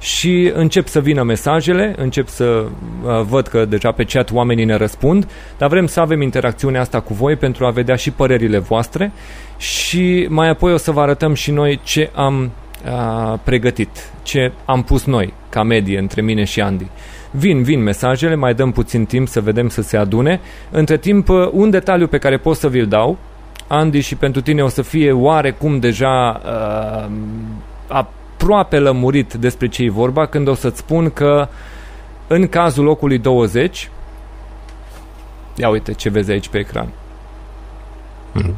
și 0.00 0.50
încep 0.54 0.86
să 0.86 1.00
vină 1.00 1.22
mesajele, 1.22 1.94
încep 1.96 2.28
să 2.28 2.44
uh, 2.44 3.20
văd 3.28 3.46
că 3.46 3.64
deja 3.64 3.92
pe 3.92 4.04
chat 4.04 4.32
oamenii 4.32 4.64
ne 4.64 4.76
răspund, 4.76 5.28
dar 5.58 5.68
vrem 5.68 5.86
să 5.86 6.00
avem 6.00 6.22
interacțiunea 6.22 6.80
asta 6.80 7.00
cu 7.00 7.14
voi 7.14 7.36
pentru 7.36 7.66
a 7.66 7.70
vedea 7.70 7.96
și 7.96 8.10
părerile 8.10 8.58
voastre 8.58 9.12
și 9.58 10.26
mai 10.30 10.48
apoi 10.48 10.72
o 10.72 10.76
să 10.76 10.90
vă 10.90 11.00
arătăm 11.00 11.34
și 11.34 11.50
noi 11.50 11.80
ce 11.82 12.10
am 12.14 12.50
uh, 12.84 13.38
pregătit, 13.42 14.10
ce 14.22 14.52
am 14.64 14.82
pus 14.82 15.04
noi 15.04 15.32
ca 15.48 15.62
medie 15.62 15.98
între 15.98 16.22
mine 16.22 16.44
și 16.44 16.60
Andy. 16.60 16.86
Vin, 17.30 17.62
vin 17.62 17.82
mesajele, 17.82 18.34
mai 18.34 18.54
dăm 18.54 18.72
puțin 18.72 19.04
timp 19.04 19.28
să 19.28 19.40
vedem 19.40 19.68
să 19.68 19.82
se 19.82 19.96
adune. 19.96 20.40
Între 20.70 20.96
timp, 20.96 21.28
uh, 21.28 21.48
un 21.52 21.70
detaliu 21.70 22.06
pe 22.06 22.18
care 22.18 22.36
pot 22.36 22.56
să 22.56 22.68
vi-l 22.68 22.86
dau, 22.86 23.18
Andy, 23.66 24.00
și 24.00 24.14
pentru 24.14 24.40
tine 24.40 24.62
o 24.62 24.68
să 24.68 24.82
fie 24.82 25.12
oarecum 25.12 25.78
deja 25.78 26.40
uh, 26.44 27.10
aproape 27.86 28.78
lămurit 28.78 29.34
despre 29.34 29.68
ce 29.68 29.82
e 29.82 29.90
vorba 29.90 30.26
când 30.26 30.48
o 30.48 30.54
să-ți 30.54 30.78
spun 30.78 31.10
că 31.10 31.48
în 32.26 32.48
cazul 32.48 32.84
locului 32.84 33.18
20 33.18 33.90
ia 35.54 35.68
uite 35.68 35.92
ce 35.92 36.08
vezi 36.08 36.30
aici 36.30 36.48
pe 36.48 36.58
ecran 36.58 36.88
mm. 38.32 38.54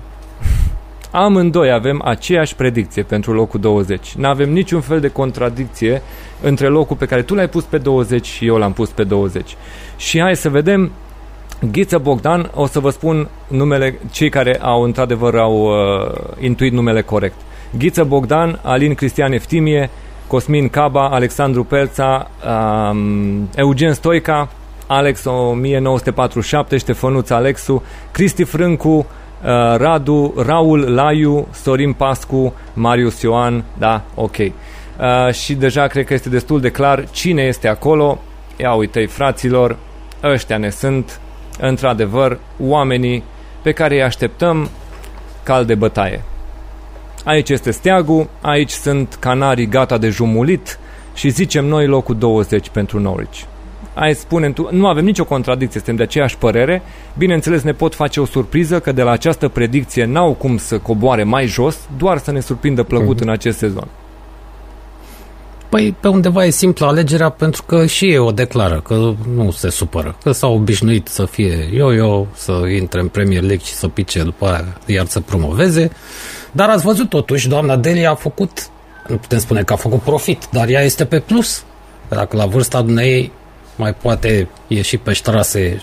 Amândoi 1.11 1.73
avem 1.73 2.03
aceeași 2.05 2.55
predicție 2.55 3.03
pentru 3.03 3.33
locul 3.33 3.61
20 3.61 4.15
nu 4.15 4.29
avem 4.29 4.53
niciun 4.53 4.81
fel 4.81 5.01
de 5.01 5.09
contradicție 5.09 6.03
între 6.43 6.67
locul 6.67 6.97
pe 6.97 7.07
care 7.07 7.23
tu 7.23 7.35
l-ai 7.35 7.49
pus 7.49 7.65
pe 7.65 7.79
20 7.79 8.27
și 8.27 8.47
eu 8.47 8.57
l-am 8.57 8.73
pus 8.73 8.89
pe 8.91 9.05
20 9.05 9.57
și 9.97 10.21
hai 10.21 10.37
să 10.37 10.49
vedem. 10.49 10.91
Ghiță 11.73 11.99
Bogdan, 11.99 12.51
o 12.55 12.67
să 12.67 12.81
vă 12.81 12.91
spun 12.91 13.29
numele, 13.49 13.99
cei 14.11 14.29
care 14.29 14.59
au 14.61 14.83
într-adevăr 14.83 15.35
au 15.35 15.63
uh, 15.63 16.15
intuit 16.39 16.73
numele 16.73 17.03
corect. 17.03 17.35
Ghiță 17.79 18.05
Bogdan, 18.05 18.61
Alin 18.63 18.95
Cristian 18.95 19.33
Eftimie, 19.33 19.91
Cosmin 20.27 20.69
Caba, 20.69 21.09
Alexandru 21.09 21.65
Pelța, 21.65 22.31
um, 22.91 23.49
Eugen 23.55 23.93
Stoica, 23.93 24.49
Alex 24.87 25.25
1947, 25.25 26.77
Ștefănuț 26.77 27.31
Alexu, 27.31 27.83
Cristi 28.11 28.45
Frâncu, 28.45 28.89
uh, 28.89 29.05
Radu, 29.77 30.35
Raul 30.37 30.95
Laiu, 30.95 31.49
Sorin 31.53 31.93
Pascu, 31.93 32.55
Marius 32.75 33.21
Ioan, 33.21 33.65
da, 33.79 34.03
ok. 34.15 34.37
Uh, 34.39 35.33
și 35.33 35.55
deja 35.55 35.87
cred 35.87 36.07
că 36.07 36.15
este 36.15 36.29
destul 36.29 36.61
de 36.61 36.71
clar 36.71 37.11
cine 37.11 37.43
este 37.43 37.69
acolo. 37.69 38.19
Ia 38.57 38.73
uite 38.73 39.07
fraților, 39.07 39.77
ăștia 40.23 40.57
ne 40.57 40.71
sunt, 40.71 41.21
într-adevăr, 41.61 42.39
oamenii 42.59 43.25
pe 43.63 43.73
care 43.73 43.95
îi 43.95 44.03
așteptăm 44.03 44.71
cal 45.43 45.65
de 45.65 45.75
bătaie. 45.75 46.25
Aici 47.25 47.49
este 47.49 47.71
steagul, 47.71 48.29
aici 48.41 48.71
sunt 48.71 49.17
canarii 49.21 49.67
gata 49.67 49.99
de 49.99 50.09
jumulit 50.09 50.79
și 51.15 51.29
zicem 51.29 51.65
noi 51.65 51.87
locul 51.87 52.17
20 52.19 52.69
pentru 52.69 53.01
Norwich. 53.01 53.45
Ai 54.01 54.15
spune 54.15 54.51
tu, 54.51 54.69
nu 54.71 54.87
avem 54.87 55.05
nicio 55.05 55.25
contradicție, 55.25 55.81
suntem 55.81 55.97
de 55.97 56.03
aceeași 56.03 56.37
părere. 56.37 56.83
Bineînțeles, 57.19 57.63
ne 57.63 57.73
pot 57.73 57.95
face 57.95 58.21
o 58.21 58.25
surpriză 58.25 58.81
că 58.81 58.93
de 58.93 59.03
la 59.03 59.11
această 59.11 59.49
predicție 59.49 60.05
n-au 60.05 60.33
cum 60.33 60.57
să 60.57 60.79
coboare 60.79 61.23
mai 61.23 61.47
jos, 61.47 61.79
doar 61.97 62.19
să 62.19 62.31
ne 62.31 62.41
surprindă 62.41 62.83
plăcut 62.83 63.19
uh-huh. 63.19 63.23
în 63.23 63.29
acest 63.29 63.59
sezon. 63.59 63.89
Păi 65.69 65.97
pe 66.01 66.09
undeva 66.09 66.45
e 66.45 66.51
simplă 66.51 66.87
alegerea 66.87 67.29
pentru 67.29 67.63
că 67.63 67.87
și 67.87 68.13
eu 68.13 68.27
o 68.27 68.31
declară, 68.31 68.81
că 68.81 69.15
nu 69.35 69.51
se 69.51 69.71
supără, 69.71 70.17
că 70.23 70.33
s-au 70.33 70.55
obișnuit 70.55 71.07
să 71.09 71.25
fie 71.25 71.69
yo-yo, 71.73 72.27
să 72.35 72.53
intre 72.77 73.01
în 73.01 73.09
Premier 73.09 73.43
League 73.43 73.65
și 73.65 73.73
să 73.73 73.89
pice 73.89 74.23
după 74.23 74.47
aia, 74.47 74.65
iar 74.87 75.07
să 75.07 75.21
promoveze. 75.21 75.91
Dar 76.53 76.69
ați 76.69 76.85
văzut 76.85 77.09
totuși, 77.09 77.49
doamna 77.49 77.77
Delia 77.77 78.11
a 78.11 78.15
făcut, 78.15 78.69
nu 79.09 79.17
putem 79.17 79.39
spune 79.39 79.63
că 79.63 79.73
a 79.73 79.77
făcut 79.77 80.01
profit, 80.01 80.49
dar 80.53 80.69
ea 80.69 80.83
este 80.83 81.05
pe 81.05 81.19
plus. 81.19 81.65
Dacă 82.09 82.37
la 82.37 82.47
vârsta 82.47 82.85
ei 82.97 83.33
mai 83.81 83.95
poate 83.95 84.49
ieși 84.67 84.97
pe 84.97 85.13
ștrase 85.13 85.83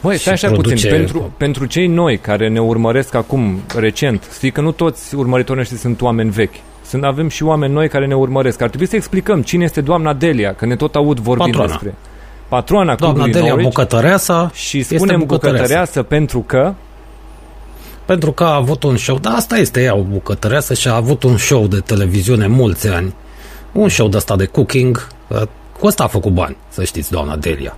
Băi, 0.00 0.18
stai 0.18 0.32
așa 0.32 0.48
produce... 0.48 0.74
puțin. 0.74 0.90
Pentru, 0.90 1.32
pentru 1.36 1.64
cei 1.64 1.86
noi 1.86 2.18
care 2.18 2.48
ne 2.48 2.60
urmăresc 2.60 3.14
acum, 3.14 3.60
recent, 3.78 4.30
știi 4.34 4.50
că 4.50 4.60
nu 4.60 4.72
toți 4.72 5.14
urmăritorii 5.14 5.60
noștri 5.60 5.78
sunt 5.78 6.00
oameni 6.00 6.30
vechi. 6.30 6.54
Sunt, 6.86 7.04
avem 7.04 7.28
și 7.28 7.42
oameni 7.42 7.72
noi 7.72 7.88
care 7.88 8.06
ne 8.06 8.14
urmăresc. 8.14 8.60
Ar 8.60 8.68
trebui 8.68 8.86
să 8.86 8.96
explicăm 8.96 9.42
cine 9.42 9.64
este 9.64 9.80
doamna 9.80 10.12
Delia, 10.12 10.54
că 10.54 10.66
ne 10.66 10.76
tot 10.76 10.94
aud 10.94 11.18
vorbind 11.18 11.56
Patroana. 11.56 11.72
despre 11.72 11.94
patroana 12.48 12.94
Doamna 12.94 13.26
Delia 13.26 13.48
Norwich, 13.48 13.68
bucătăreasa 13.68 14.50
și 14.54 14.82
spunem 14.82 15.18
bucătăreasă. 15.18 15.62
bucătăreasă 15.62 16.02
pentru 16.02 16.40
că 16.40 16.74
pentru 18.04 18.32
că 18.32 18.44
a 18.44 18.54
avut 18.54 18.82
un 18.82 18.96
show, 18.96 19.18
dar 19.18 19.32
asta 19.34 19.56
este 19.56 19.82
ea, 19.82 19.96
o 19.96 20.02
bucătăreasă 20.02 20.74
și 20.74 20.88
a 20.88 20.94
avut 20.94 21.22
un 21.22 21.36
show 21.36 21.66
de 21.66 21.80
televiziune 21.80 22.46
mulți 22.46 22.88
ani. 22.88 23.14
Un 23.72 23.88
show 23.88 24.08
de 24.08 24.16
asta 24.16 24.36
de 24.36 24.44
cooking, 24.44 25.08
uh, 25.28 25.42
cu 25.78 25.86
asta 25.86 26.02
a 26.02 26.06
făcut 26.06 26.32
bani, 26.32 26.56
să 26.68 26.84
știți, 26.84 27.10
doamna 27.10 27.36
Delia. 27.36 27.76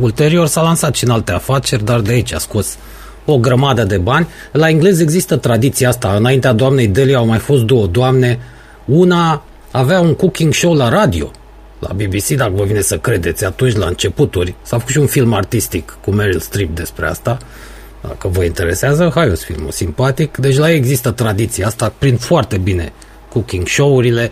Ulterior 0.00 0.46
s-a 0.46 0.62
lansat 0.62 0.94
și 0.94 1.04
în 1.04 1.10
alte 1.10 1.32
afaceri, 1.32 1.84
dar 1.84 2.00
de 2.00 2.12
aici 2.12 2.32
a 2.32 2.38
scos 2.38 2.76
o 3.24 3.38
grămadă 3.38 3.84
de 3.84 3.98
bani. 3.98 4.28
La 4.52 4.68
englez 4.68 5.00
există 5.00 5.36
tradiția 5.36 5.88
asta. 5.88 6.14
Înaintea 6.14 6.52
doamnei 6.52 6.86
Delia 6.86 7.18
au 7.18 7.26
mai 7.26 7.38
fost 7.38 7.62
două 7.62 7.86
doamne. 7.86 8.38
Una 8.84 9.42
avea 9.70 10.00
un 10.00 10.14
cooking 10.14 10.52
show 10.52 10.74
la 10.74 10.88
radio, 10.88 11.30
la 11.78 11.92
BBC, 11.94 12.26
dacă 12.26 12.52
vă 12.54 12.64
vine 12.64 12.80
să 12.80 12.98
credeți, 12.98 13.44
atunci 13.44 13.76
la 13.76 13.86
începuturi. 13.86 14.54
S-a 14.62 14.78
făcut 14.78 14.92
și 14.92 14.98
un 14.98 15.06
film 15.06 15.32
artistic 15.32 15.98
cu 16.04 16.10
Meryl 16.10 16.40
Streep 16.40 16.74
despre 16.74 17.06
asta. 17.06 17.38
Dacă 18.00 18.28
vă 18.28 18.44
interesează, 18.44 19.10
hai 19.14 19.30
o 19.30 19.34
filmul 19.34 19.70
simpatic. 19.70 20.36
Deci 20.36 20.56
la 20.56 20.70
ei 20.70 20.76
există 20.76 21.10
tradiția 21.10 21.66
asta, 21.66 21.92
prin 21.98 22.16
foarte 22.16 22.56
bine 22.56 22.92
cooking 23.32 23.66
show-urile. 23.66 24.30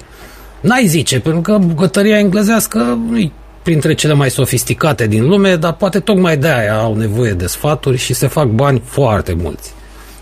N-ai 0.61 0.87
zice, 0.87 1.21
pentru 1.21 1.41
că 1.41 1.59
bucătăria 1.59 2.19
englezească 2.19 2.79
nu 3.09 3.31
printre 3.63 3.95
cele 3.95 4.13
mai 4.13 4.31
sofisticate 4.31 5.07
din 5.07 5.27
lume, 5.27 5.57
dar 5.57 5.73
poate 5.73 6.01
tocmai 6.01 6.37
de 6.37 6.49
aia 6.49 6.79
au 6.79 6.97
nevoie 6.97 7.33
de 7.33 7.47
sfaturi 7.47 7.97
și 7.97 8.15
se 8.15 8.27
fac 8.27 8.47
bani 8.47 8.83
foarte 8.85 9.33
mulți 9.33 9.73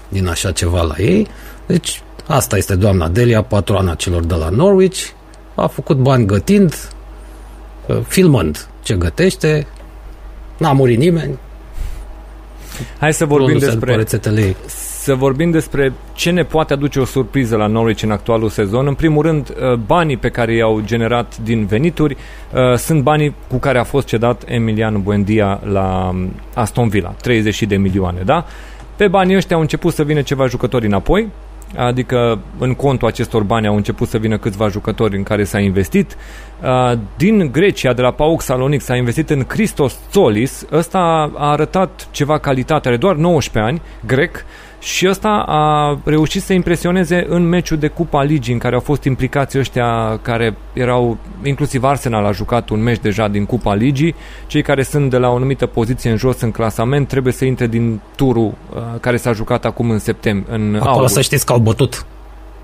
din 0.09 0.29
așa 0.29 0.53
ceva 0.53 0.83
la 0.83 0.95
ei. 0.99 1.27
Deci 1.67 2.03
asta 2.27 2.57
este 2.57 2.75
doamna 2.75 3.09
Delia, 3.09 3.43
patroana 3.43 3.95
celor 3.95 4.25
de 4.25 4.35
la 4.35 4.49
Norwich. 4.49 5.01
A 5.55 5.67
făcut 5.67 5.97
bani 5.97 6.27
gătind, 6.27 6.89
uh, 7.87 7.97
filmând 8.07 8.67
ce 8.83 8.95
gătește, 8.95 9.67
n-a 10.57 10.73
murit 10.73 10.99
nimeni. 10.99 11.39
Hai 12.99 13.13
să 13.13 13.25
vorbim 13.25 13.59
despre, 13.59 13.95
rețetele 13.97 14.41
ei 14.41 14.57
să 15.05 15.15
vorbim 15.15 15.51
despre 15.51 15.93
ce 16.13 16.31
ne 16.31 16.43
poate 16.43 16.73
aduce 16.73 17.01
o 17.01 17.05
surpriză 17.05 17.57
la 17.57 17.67
Norwich 17.67 18.03
în 18.03 18.11
actualul 18.11 18.49
sezon. 18.49 18.87
În 18.87 18.95
primul 18.95 19.23
rând, 19.23 19.49
uh, 19.49 19.75
banii 19.75 20.17
pe 20.17 20.29
care 20.29 20.55
i-au 20.55 20.81
generat 20.85 21.37
din 21.37 21.67
venituri 21.67 22.17
uh, 22.53 22.77
sunt 22.77 23.03
banii 23.03 23.35
cu 23.49 23.57
care 23.57 23.79
a 23.79 23.85
fost 23.85 24.07
cedat 24.07 24.43
Emilian 24.47 25.03
Buendia 25.03 25.61
la 25.65 26.11
um, 26.13 26.33
Aston 26.55 26.89
Villa, 26.89 27.09
30 27.09 27.63
de 27.63 27.77
milioane, 27.77 28.21
da? 28.25 28.47
Pe 28.97 29.09
banii 29.09 29.37
ăștia 29.37 29.57
au 29.57 29.63
început 29.63 29.93
să 29.93 30.03
vină 30.03 30.23
ceva 30.23 30.47
jucători 30.47 30.87
înapoi, 30.87 31.29
adică 31.77 32.39
în 32.59 32.75
contul 32.75 33.09
acestor 33.09 33.43
bani 33.43 33.67
au 33.67 33.77
început 33.77 34.09
să 34.09 34.19
vină 34.19 34.39
câțiva 34.39 34.69
jucători 34.69 35.17
în 35.17 35.23
care 35.23 35.45
s-a 35.45 35.59
investit. 35.59 36.17
Uh, 36.63 36.99
din 37.17 37.49
Grecia, 37.53 37.93
de 37.93 38.03
la 38.03 38.11
PAOK 38.11 38.43
Salonic, 38.43 38.81
s-a 38.81 38.97
investit 38.97 39.31
în 39.31 39.43
Christos 39.43 39.99
Tsolis. 40.11 40.67
Ăsta 40.73 40.99
a 41.37 41.51
arătat 41.51 42.09
ceva 42.11 42.39
calitate, 42.39 42.89
are 42.89 42.97
doar 42.97 43.17
19 43.17 43.73
ani, 43.73 43.83
grec, 44.07 44.45
și 44.85 45.09
ăsta 45.09 45.45
a 45.47 45.99
reușit 46.05 46.43
să 46.43 46.53
impresioneze 46.53 47.27
în 47.29 47.49
meciul 47.49 47.77
de 47.77 47.89
Cupa 47.89 48.23
Ligii 48.23 48.53
în 48.53 48.59
care 48.59 48.75
au 48.75 48.81
fost 48.81 49.05
implicați 49.05 49.59
ăștia 49.59 50.19
care 50.23 50.57
erau, 50.73 51.19
inclusiv 51.43 51.85
Arsenal 51.85 52.25
a 52.25 52.33
jucat 52.33 52.69
un 52.69 52.83
meci 52.83 52.99
deja 52.99 53.29
din 53.29 53.45
Cupa 53.45 53.75
Ligii, 53.75 54.15
cei 54.47 54.63
care 54.63 54.83
sunt 54.83 55.11
de 55.11 55.17
la 55.17 55.29
o 55.29 55.35
anumită 55.35 55.67
poziție 55.67 56.11
în 56.11 56.17
jos 56.17 56.41
în 56.41 56.51
clasament 56.51 57.09
trebuie 57.09 57.33
să 57.33 57.45
intre 57.45 57.67
din 57.67 58.01
turul 58.17 58.55
uh, 58.75 58.83
care 59.01 59.17
s-a 59.17 59.33
jucat 59.33 59.65
acum 59.65 59.91
în 59.91 59.99
septembrie. 59.99 60.55
În 60.57 60.75
Acolo 60.75 60.91
august. 60.91 61.15
să 61.15 61.21
știți 61.21 61.47
că 61.47 61.53
au 61.53 61.59
bătut. 61.59 62.07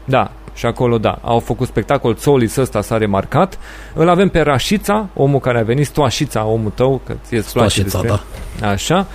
Da, 0.05 0.31
și 0.55 0.67
acolo, 0.67 0.99
da, 0.99 1.19
au 1.23 1.39
făcut 1.39 1.67
spectacol, 1.67 2.15
Solis 2.15 2.57
ăsta 2.57 2.81
s-a 2.83 2.97
remarcat. 2.97 3.59
Îl 3.95 4.09
avem 4.09 4.29
pe 4.29 4.41
Rașița, 4.41 5.09
omul 5.15 5.41
care 5.41 5.59
a 5.59 5.63
venit, 5.63 5.87
Stoașița, 5.87 6.45
omul 6.45 6.73
tău, 6.75 7.01
că 7.07 7.13
ție 7.25 7.39
îți 7.39 7.53
place 7.53 7.69
Stoașița, 7.69 8.01
despre... 8.01 8.21
da. 8.61 8.69
Așa. 8.69 9.07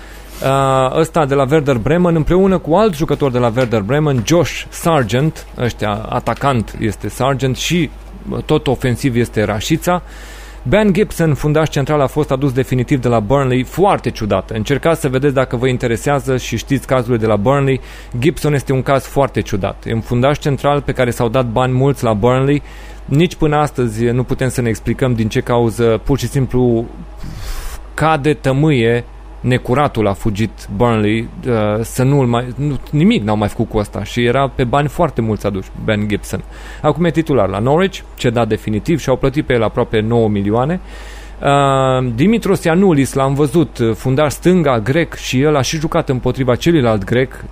Uh, 0.41 0.99
ăsta 0.99 1.25
de 1.25 1.33
la 1.33 1.45
Werder 1.49 1.77
Bremen 1.77 2.15
împreună 2.15 2.57
cu 2.57 2.73
alt 2.73 2.95
jucător 2.95 3.31
de 3.31 3.37
la 3.37 3.51
Werder 3.55 3.81
Bremen, 3.81 4.23
Josh 4.25 4.63
Sargent, 4.69 5.47
ăștia 5.57 5.93
atacant 6.09 6.75
este 6.79 7.09
Sargent 7.09 7.57
și 7.57 7.89
uh, 8.29 8.43
tot 8.43 8.67
ofensiv 8.67 9.15
este 9.15 9.43
Rașița. 9.43 10.01
Ben 10.67 10.93
Gibson, 10.93 11.33
fundaș 11.33 11.69
central, 11.69 12.01
a 12.01 12.07
fost 12.07 12.31
adus 12.31 12.51
definitiv 12.51 13.01
de 13.01 13.07
la 13.07 13.19
Burnley, 13.19 13.63
foarte 13.63 14.09
ciudat. 14.09 14.49
Încercați 14.49 15.01
să 15.01 15.09
vedeți 15.09 15.33
dacă 15.33 15.55
vă 15.55 15.67
interesează 15.67 16.37
și 16.37 16.57
știți 16.57 16.87
cazurile 16.87 17.17
de 17.17 17.25
la 17.25 17.35
Burnley. 17.35 17.81
Gibson 18.19 18.53
este 18.53 18.73
un 18.73 18.81
caz 18.81 19.05
foarte 19.05 19.41
ciudat. 19.41 19.83
E 19.85 19.93
un 19.93 20.01
fundaș 20.01 20.37
central 20.37 20.81
pe 20.81 20.91
care 20.91 21.11
s-au 21.11 21.29
dat 21.29 21.45
bani 21.45 21.73
mulți 21.73 22.03
la 22.03 22.13
Burnley. 22.13 22.61
Nici 23.05 23.35
până 23.35 23.55
astăzi 23.55 24.05
nu 24.05 24.23
putem 24.23 24.49
să 24.49 24.61
ne 24.61 24.69
explicăm 24.69 25.13
din 25.13 25.29
ce 25.29 25.39
cauză 25.39 26.01
pur 26.03 26.17
și 26.17 26.27
simplu 26.27 26.85
cade 27.93 28.33
tămâie 28.33 29.03
necuratul 29.45 30.07
a 30.07 30.13
fugit 30.13 30.51
Burnley 30.75 31.27
uh, 31.47 31.53
să 31.81 32.03
nu 32.03 32.15
mai, 32.15 32.53
nu, 32.55 32.79
nimic 32.91 33.23
n-au 33.23 33.37
mai 33.37 33.47
făcut 33.47 33.69
cu 33.69 33.77
asta 33.77 34.03
și 34.03 34.23
era 34.23 34.51
pe 34.55 34.63
bani 34.63 34.87
foarte 34.87 35.21
mulți 35.21 35.45
aduși 35.45 35.69
Ben 35.83 36.07
Gibson. 36.07 36.43
Acum 36.81 37.05
e 37.05 37.11
titular 37.11 37.49
la 37.49 37.59
Norwich, 37.59 37.99
cedat 38.15 38.47
definitiv 38.47 38.99
și 38.99 39.09
au 39.09 39.15
plătit 39.15 39.45
pe 39.45 39.53
el 39.53 39.63
aproape 39.63 39.99
9 39.99 40.29
milioane. 40.29 40.79
Uh, 41.41 42.11
Dimitros 42.15 42.63
Ianulis 42.63 43.13
l-am 43.13 43.33
văzut, 43.33 43.77
uh, 43.77 43.95
fundaș 43.95 44.31
stânga 44.31 44.79
grec 44.79 45.13
și 45.13 45.41
el 45.41 45.55
a 45.55 45.61
și 45.61 45.77
jucat 45.77 46.09
împotriva 46.09 46.55
celuilalt 46.55 47.03
grec, 47.03 47.45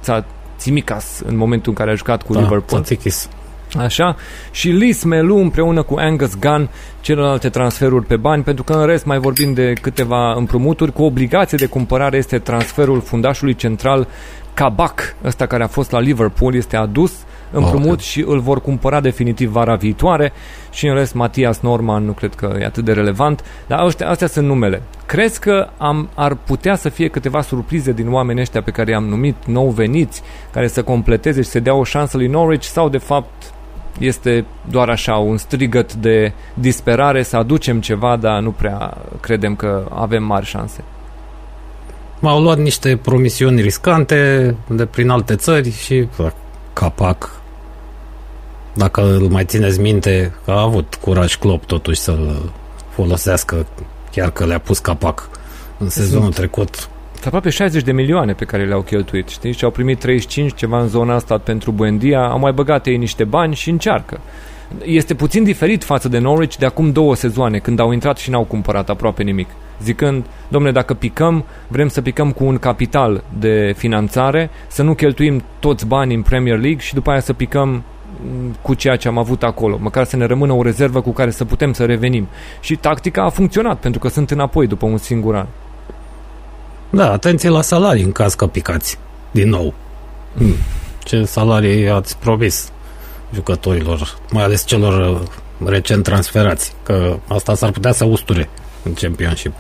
Tsimikas, 0.56 1.22
în 1.26 1.38
momentul 1.38 1.72
în 1.72 1.78
care 1.78 1.92
a 1.92 1.96
jucat 1.96 2.24
cu 2.24 2.34
Da, 2.34 2.40
Liverpool. 2.40 2.82
Tzatzikis. 2.82 3.30
Așa? 3.78 4.16
Și 4.52 4.70
Lis 4.70 5.04
Melu 5.04 5.38
împreună 5.38 5.82
cu 5.82 5.96
Angus 5.98 6.40
Gunn 6.40 6.70
celelalte 7.04 7.50
transferuri 7.50 8.06
pe 8.06 8.16
bani, 8.16 8.44
pentru 8.44 8.64
că 8.64 8.74
în 8.74 8.86
rest 8.86 9.06
mai 9.06 9.18
vorbim 9.18 9.54
de 9.54 9.74
câteva 9.82 10.34
împrumuturi. 10.34 10.92
Cu 10.92 11.04
obligație 11.04 11.58
de 11.58 11.66
cumpărare 11.66 12.18
este 12.18 12.40
transferul 12.40 13.02
fundașului 13.02 13.56
central 13.56 14.08
Kabak, 14.54 15.16
ăsta 15.24 15.46
care 15.46 15.64
a 15.64 15.68
fost 15.68 15.92
la 15.92 16.00
Liverpool, 16.00 16.56
este 16.56 16.76
adus 16.76 17.14
împrumut 17.52 17.92
Ok. 17.92 18.00
și 18.00 18.24
îl 18.28 18.40
vor 18.40 18.62
cumpăra 18.62 19.00
definitiv 19.00 19.52
vara 19.52 19.76
viitoare 19.76 20.34
și 20.72 20.88
în 20.88 20.96
rest 20.96 21.14
Matias 21.14 21.60
Norman 21.60 22.06
nu 22.06 22.12
cred 22.12 22.36
că 22.36 22.58
e 22.60 22.66
atât 22.66 22.86
de 22.86 22.94
relevant, 22.94 23.44
dar 23.68 23.80
astea, 23.80 24.10
astea 24.10 24.28
sunt 24.28 24.48
numele. 24.48 24.82
Crezi 25.06 25.40
că 25.40 25.68
am, 25.78 26.10
ar 26.16 26.36
putea 26.36 26.76
să 26.76 26.90
fie 26.90 27.08
câteva 27.08 27.42
surprize 27.42 27.92
din 27.92 28.12
oamenii 28.12 28.42
ăștia 28.42 28.62
pe 28.62 28.72
care 28.72 28.92
i-am 28.92 29.06
numit 29.06 29.36
nou 29.46 29.70
veniți, 29.70 30.22
care 30.52 30.68
să 30.68 30.84
completeze 30.84 31.42
și 31.42 31.50
să 31.50 31.60
dea 31.60 31.74
o 31.74 31.84
șansă 31.84 32.18
lui 32.18 32.28
Norwich 32.28 32.66
sau 32.66 32.90
de 32.90 32.98
fapt 32.98 33.54
este 34.00 34.46
doar 34.70 34.90
așa 34.90 35.16
un 35.16 35.38
strigăt 35.38 35.94
de 35.94 36.34
disperare 36.54 37.24
să 37.24 37.38
aducem 37.38 37.82
ceva, 37.82 38.16
dar 38.16 38.42
nu 38.42 38.52
prea 38.52 38.98
credem 39.20 39.56
că 39.56 39.86
avem 39.94 40.24
mari 40.24 40.46
șanse. 40.46 40.84
M-au 42.20 42.42
luat 42.42 42.58
niște 42.58 42.98
promisiuni 42.98 43.62
riscante 43.62 44.56
de 44.68 44.86
prin 44.86 45.10
alte 45.10 45.36
țări 45.36 45.72
și 45.72 46.08
bă, 46.18 46.32
capac. 46.74 47.42
Dacă 48.74 49.02
îl 49.02 49.28
mai 49.28 49.46
țineți 49.46 49.80
minte, 49.80 50.34
a 50.46 50.62
avut 50.62 50.96
curaj 51.02 51.36
Klopp 51.36 51.66
totuși 51.66 52.00
să-l 52.00 52.52
folosească, 52.90 53.66
chiar 54.12 54.32
că 54.32 54.46
le-a 54.46 54.60
pus 54.60 54.80
capac 54.80 55.30
în 55.78 55.90
sezonul 55.90 56.34
trecut. 56.34 56.90
Sunt 57.24 57.36
aproape 57.36 57.56
60 57.58 57.84
de 57.84 57.92
milioane 57.92 58.34
pe 58.34 58.46
care 58.46 58.66
le-au 58.66 58.82
cheltuit, 58.82 59.28
știi? 59.28 59.52
Și 59.52 59.64
au 59.64 59.72
primit 59.72 60.00
35, 60.00 60.56
ceva 60.56 60.82
în 60.82 60.88
zona 60.88 61.14
asta 61.14 61.38
pentru 61.38 61.72
Buendia, 61.72 62.28
au 62.28 62.40
mai 62.40 62.52
băgat 62.52 62.86
ei 62.86 62.98
niște 62.98 63.24
bani 63.24 63.56
și 63.56 63.70
încearcă. 63.70 64.20
Este 64.84 65.14
puțin 65.14 65.44
diferit 65.44 65.84
față 65.84 66.10
de 66.10 66.18
Norwich 66.18 66.56
de 66.56 66.66
acum 66.66 66.92
două 66.92 67.16
sezoane, 67.16 67.58
când 67.58 67.80
au 67.80 67.92
intrat 67.92 68.18
și 68.18 68.30
n-au 68.30 68.44
cumpărat 68.44 68.90
aproape 68.90 69.24
nimic. 69.24 69.48
Zicând, 69.82 70.26
domnule, 70.48 70.74
dacă 70.74 70.94
picăm, 70.94 71.46
vrem 71.68 71.88
să 71.88 72.02
picăm 72.02 72.32
cu 72.32 72.44
un 72.46 72.58
capital 72.58 73.24
de 73.40 73.74
finanțare, 73.78 74.50
să 74.68 74.84
nu 74.84 74.94
cheltuim 74.94 75.44
toți 75.60 75.88
banii 75.88 76.16
în 76.16 76.22
Premier 76.22 76.60
League 76.60 76.80
și 76.80 76.94
după 76.94 77.10
aia 77.10 77.20
să 77.20 77.34
picăm 77.34 77.70
mm, 77.70 78.56
cu 78.62 78.74
ceea 78.74 78.96
ce 78.96 79.08
am 79.08 79.18
avut 79.18 79.44
acolo, 79.44 79.78
măcar 79.82 80.04
să 80.04 80.16
ne 80.16 80.26
rămână 80.26 80.54
o 80.54 80.62
rezervă 80.62 81.02
cu 81.02 81.12
care 81.12 81.32
să 81.32 81.46
putem 81.46 81.74
să 81.74 81.86
revenim. 81.86 82.28
Și 82.60 82.76
tactica 82.76 83.24
a 83.24 83.30
funcționat, 83.30 83.80
pentru 83.80 84.00
că 84.00 84.08
sunt 84.08 84.32
înapoi 84.32 84.68
după 84.68 84.86
un 84.86 84.98
singur 84.98 85.36
an. 85.36 85.48
Da, 86.96 87.12
atenție 87.12 87.50
la 87.50 87.62
salarii 87.62 88.04
în 88.04 88.12
caz 88.12 88.34
că 88.34 88.48
picați. 88.48 88.98
Din 89.32 89.50
nou. 89.50 89.74
Hmm. 90.36 90.56
Ce 91.04 91.26
salarii 91.26 91.90
ați 91.90 92.18
promis 92.18 92.72
jucătorilor, 93.34 94.18
mai 94.32 94.44
ales 94.44 94.66
celor 94.66 95.22
uh, 95.22 95.68
recent 95.70 96.04
transferați, 96.04 96.74
că 96.84 97.18
asta 97.28 97.56
s-ar 97.56 97.72
putea 97.72 97.92
să 97.92 98.06
usture 98.06 98.50
în 98.84 98.94
Championship. 98.94 99.54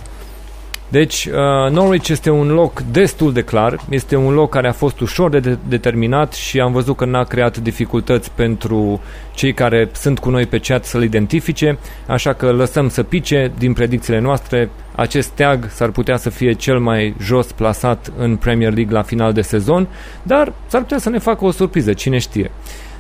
Deci, 0.89 1.25
uh, 1.25 1.71
Norwich 1.71 2.07
este 2.07 2.29
un 2.29 2.47
loc 2.47 2.81
destul 2.81 3.34
de 3.34 3.41
clar, 3.41 3.79
este 3.89 4.15
un 4.15 4.34
loc 4.34 4.49
care 4.49 4.67
a 4.67 4.71
fost 4.71 4.99
ușor 4.99 5.29
de, 5.29 5.39
de 5.39 5.57
determinat 5.67 6.34
și 6.34 6.59
am 6.59 6.71
văzut 6.71 6.95
că 6.95 7.05
n-a 7.05 7.23
creat 7.23 7.57
dificultăți 7.57 8.31
pentru 8.31 9.01
cei 9.34 9.53
care 9.53 9.89
sunt 9.91 10.19
cu 10.19 10.29
noi 10.29 10.45
pe 10.45 10.59
chat 10.59 10.86
să-l 10.86 11.03
identifice, 11.03 11.77
așa 12.07 12.34
că 12.34 12.51
lăsăm 12.51 12.89
să 12.89 13.03
pice 13.03 13.51
din 13.57 13.73
predicțiile 13.73 14.19
noastre. 14.19 14.69
Acest 14.95 15.29
teag 15.29 15.69
s-ar 15.69 15.89
putea 15.89 16.17
să 16.17 16.29
fie 16.29 16.53
cel 16.53 16.79
mai 16.79 17.15
jos 17.19 17.51
plasat 17.51 18.11
în 18.17 18.36
Premier 18.36 18.73
League 18.73 18.93
la 18.93 19.01
final 19.01 19.34
de 19.34 19.41
sezon, 19.41 19.88
dar 20.23 20.53
s-ar 20.67 20.81
putea 20.81 20.97
să 20.97 21.09
ne 21.09 21.19
facă 21.19 21.45
o 21.45 21.51
surpriză, 21.51 21.93
cine 21.93 22.17
știe. 22.17 22.51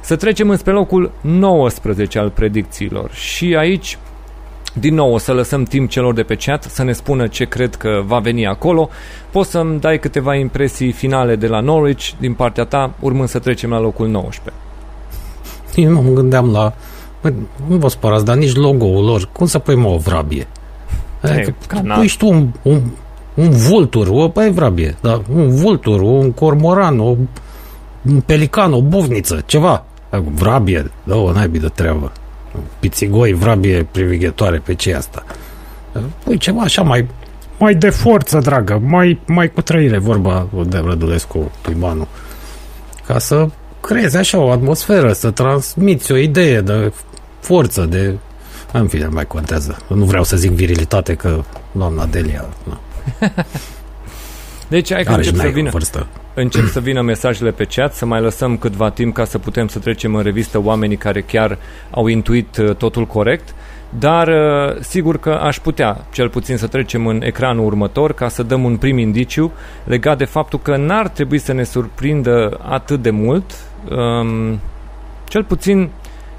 Să 0.01 0.15
trecem 0.15 0.49
înspre 0.49 0.71
locul 0.71 1.11
19 1.21 2.19
al 2.19 2.29
predicțiilor 2.29 3.11
și 3.11 3.55
aici 3.55 3.97
din 4.73 4.93
nou 4.93 5.13
o 5.13 5.17
să 5.17 5.31
lăsăm 5.31 5.63
timp 5.63 5.89
celor 5.89 6.13
de 6.13 6.23
pe 6.23 6.35
chat 6.35 6.63
să 6.63 6.83
ne 6.83 6.91
spună 6.91 7.27
ce 7.27 7.45
cred 7.45 7.75
că 7.75 8.01
va 8.05 8.19
veni 8.19 8.47
acolo. 8.47 8.89
Poți 9.31 9.49
să-mi 9.49 9.79
dai 9.79 9.99
câteva 9.99 10.35
impresii 10.35 10.91
finale 10.91 11.35
de 11.35 11.47
la 11.47 11.59
Norwich 11.59 12.09
din 12.19 12.33
partea 12.33 12.63
ta, 12.63 12.93
urmând 12.99 13.29
să 13.29 13.39
trecem 13.39 13.69
la 13.69 13.79
locul 13.79 14.07
19. 14.07 14.61
Eu 15.75 15.89
nu 15.89 16.01
mă 16.01 16.09
gândeam 16.09 16.51
la... 16.51 16.73
Bă, 17.21 17.33
nu 17.67 17.77
vă 17.77 17.87
spărați, 17.87 18.25
dar 18.25 18.35
nici 18.35 18.55
logo-ul 18.55 19.05
lor. 19.05 19.29
Cum 19.31 19.45
să 19.45 19.59
pui 19.59 19.75
mă 19.75 19.87
o 19.87 19.97
vrabie? 19.97 20.47
Adică, 21.21 21.55
canal. 21.67 21.97
pui 21.97 22.07
și 22.07 22.17
tu 22.17 22.27
un, 22.27 22.47
un, 22.61 22.81
un 23.33 23.49
vultur, 23.49 24.07
o 24.11 24.27
păi 24.27 24.51
vrabie, 24.51 24.95
da, 25.01 25.21
un 25.35 25.55
vultur, 25.55 26.01
un 26.01 26.31
cormoran, 26.31 26.99
o, 26.99 27.15
un 28.01 28.21
pelican, 28.25 28.73
o 28.73 28.81
bovniță, 28.81 29.43
ceva. 29.45 29.85
Vrabie, 30.33 30.91
da, 31.03 31.15
o 31.15 31.31
naibii 31.31 31.59
de 31.59 31.67
treabă. 31.67 32.11
Pițigoi, 32.79 33.33
vrabie 33.33 33.87
privighetoare, 33.91 34.57
pe 34.57 34.73
ce 34.73 34.89
e 34.89 34.95
asta? 34.95 35.23
Păi 36.23 36.37
ceva 36.37 36.61
așa 36.61 36.81
mai, 36.81 37.07
mai 37.57 37.75
de 37.75 37.89
forță, 37.89 38.39
dragă, 38.39 38.81
mai, 38.85 39.19
mai 39.25 39.51
cu 39.51 39.61
trăire, 39.61 39.97
vorba 39.97 40.47
de 40.65 40.77
Rădulescu, 40.77 41.51
Tuibanu. 41.61 42.07
Ca 43.05 43.19
să 43.19 43.47
creezi 43.81 44.17
așa 44.17 44.37
o 44.37 44.51
atmosferă, 44.51 45.13
să 45.13 45.31
transmiți 45.31 46.11
o 46.11 46.15
idee 46.15 46.61
de 46.61 46.93
forță, 47.39 47.85
de 47.85 48.17
În 48.71 48.87
fine, 48.87 49.03
nu 49.03 49.11
mai 49.11 49.25
contează. 49.25 49.77
Nu 49.87 50.05
vreau 50.05 50.23
să 50.23 50.37
zic 50.37 50.51
virilitate, 50.51 51.15
că 51.15 51.43
doamna 51.71 52.05
Delia... 52.05 52.45
Nu. 52.63 52.77
Deci 54.67 54.93
hai 54.93 55.03
că 55.03 55.11
Are 55.11 55.21
și 55.21 55.27
încep 55.27 55.41
să 55.41 55.47
n-ai 55.47 55.55
vină, 55.55 55.69
vârstă. 55.69 56.07
Încep 56.33 56.65
să 56.65 56.79
vină 56.79 57.01
mesajele 57.01 57.51
pe 57.51 57.65
chat, 57.65 57.93
să 57.93 58.05
mai 58.05 58.21
lăsăm 58.21 58.57
câtva 58.57 58.89
timp 58.89 59.13
ca 59.13 59.25
să 59.25 59.37
putem 59.37 59.67
să 59.67 59.79
trecem 59.79 60.15
în 60.15 60.23
revistă 60.23 60.61
oamenii 60.63 60.97
care 60.97 61.21
chiar 61.21 61.57
au 61.91 62.07
intuit 62.07 62.57
uh, 62.57 62.75
totul 62.75 63.05
corect. 63.05 63.55
Dar 63.99 64.27
uh, 64.27 64.79
sigur 64.79 65.17
că 65.17 65.29
aș 65.29 65.59
putea 65.59 66.05
cel 66.11 66.29
puțin 66.29 66.57
să 66.57 66.67
trecem 66.67 67.07
în 67.07 67.21
ecranul 67.21 67.65
următor 67.65 68.13
ca 68.13 68.27
să 68.27 68.43
dăm 68.43 68.63
un 68.63 68.77
prim 68.77 68.97
indiciu 68.97 69.51
legat 69.83 70.17
de 70.17 70.25
faptul 70.25 70.59
că 70.59 70.77
n-ar 70.77 71.07
trebui 71.07 71.37
să 71.37 71.53
ne 71.53 71.63
surprindă 71.63 72.59
atât 72.61 73.01
de 73.01 73.09
mult. 73.09 73.51
Um, 73.89 74.59
cel 75.23 75.43
puțin, 75.43 75.89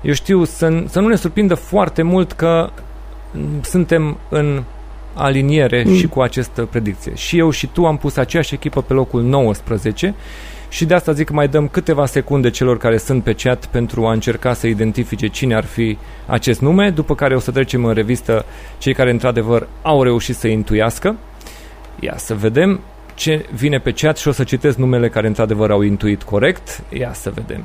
eu 0.03 0.13
știu, 0.13 0.45
să, 0.45 0.83
să 0.87 1.01
nu 1.01 1.09
ne 1.09 1.17
surprindă 1.17 1.55
foarte 1.55 2.03
mult 2.03 2.33
că 2.33 2.71
mm, 3.33 3.61
suntem 3.63 4.17
în 4.29 4.63
aliniere 5.15 5.85
Mm. 5.87 5.95
și 5.95 6.07
cu 6.07 6.21
această 6.21 6.63
predicție. 6.71 7.13
Și 7.15 7.39
eu 7.39 7.51
și 7.51 7.67
tu 7.67 7.87
am 7.87 7.97
pus 7.97 8.17
aceeași 8.17 8.55
echipă 8.55 8.83
pe 8.83 8.93
locul 8.93 9.23
19 9.23 10.15
și 10.69 10.85
de 10.85 10.95
asta 10.95 11.13
zic 11.13 11.27
că 11.27 11.33
mai 11.33 11.49
dăm 11.49 11.69
câteva 11.69 12.07
secunde 12.07 12.51
celor 12.51 12.79
care 12.79 12.99
sunt 12.99 13.23
pe 13.23 13.33
chat 13.33 13.67
pentru 13.67 14.07
a 14.07 14.13
încerca 14.13 14.53
să 14.55 14.67
identifice 14.67 15.27
cine 15.27 15.55
ar 15.55 15.65
fi 15.65 15.99
acest 16.27 16.61
nume, 16.61 16.91
după 16.91 17.15
care 17.15 17.35
o 17.35 17.39
să 17.39 17.51
trecem 17.51 17.85
în 17.85 17.95
revistă 17.95 18.45
cei 18.79 18.95
care 18.95 19.11
într-adevăr 19.11 19.69
au 19.83 20.03
reușit 20.03 20.37
să 20.37 20.47
intuiască. 20.49 21.17
Ia 22.01 22.15
să 22.17 22.35
vedem 22.35 22.81
ce 23.15 23.47
vine 23.55 23.79
pe 23.79 23.93
chat 23.93 24.17
și 24.17 24.29
o 24.29 24.33
să 24.33 24.45
citesc 24.45 24.77
numele 24.77 25.09
care 25.09 25.27
într-adevăr 25.27 25.71
au 25.71 25.81
intuit 25.81 26.23
corect. 26.23 26.83
Ia 26.93 27.11
să 27.13 27.31
vedem. 27.35 27.65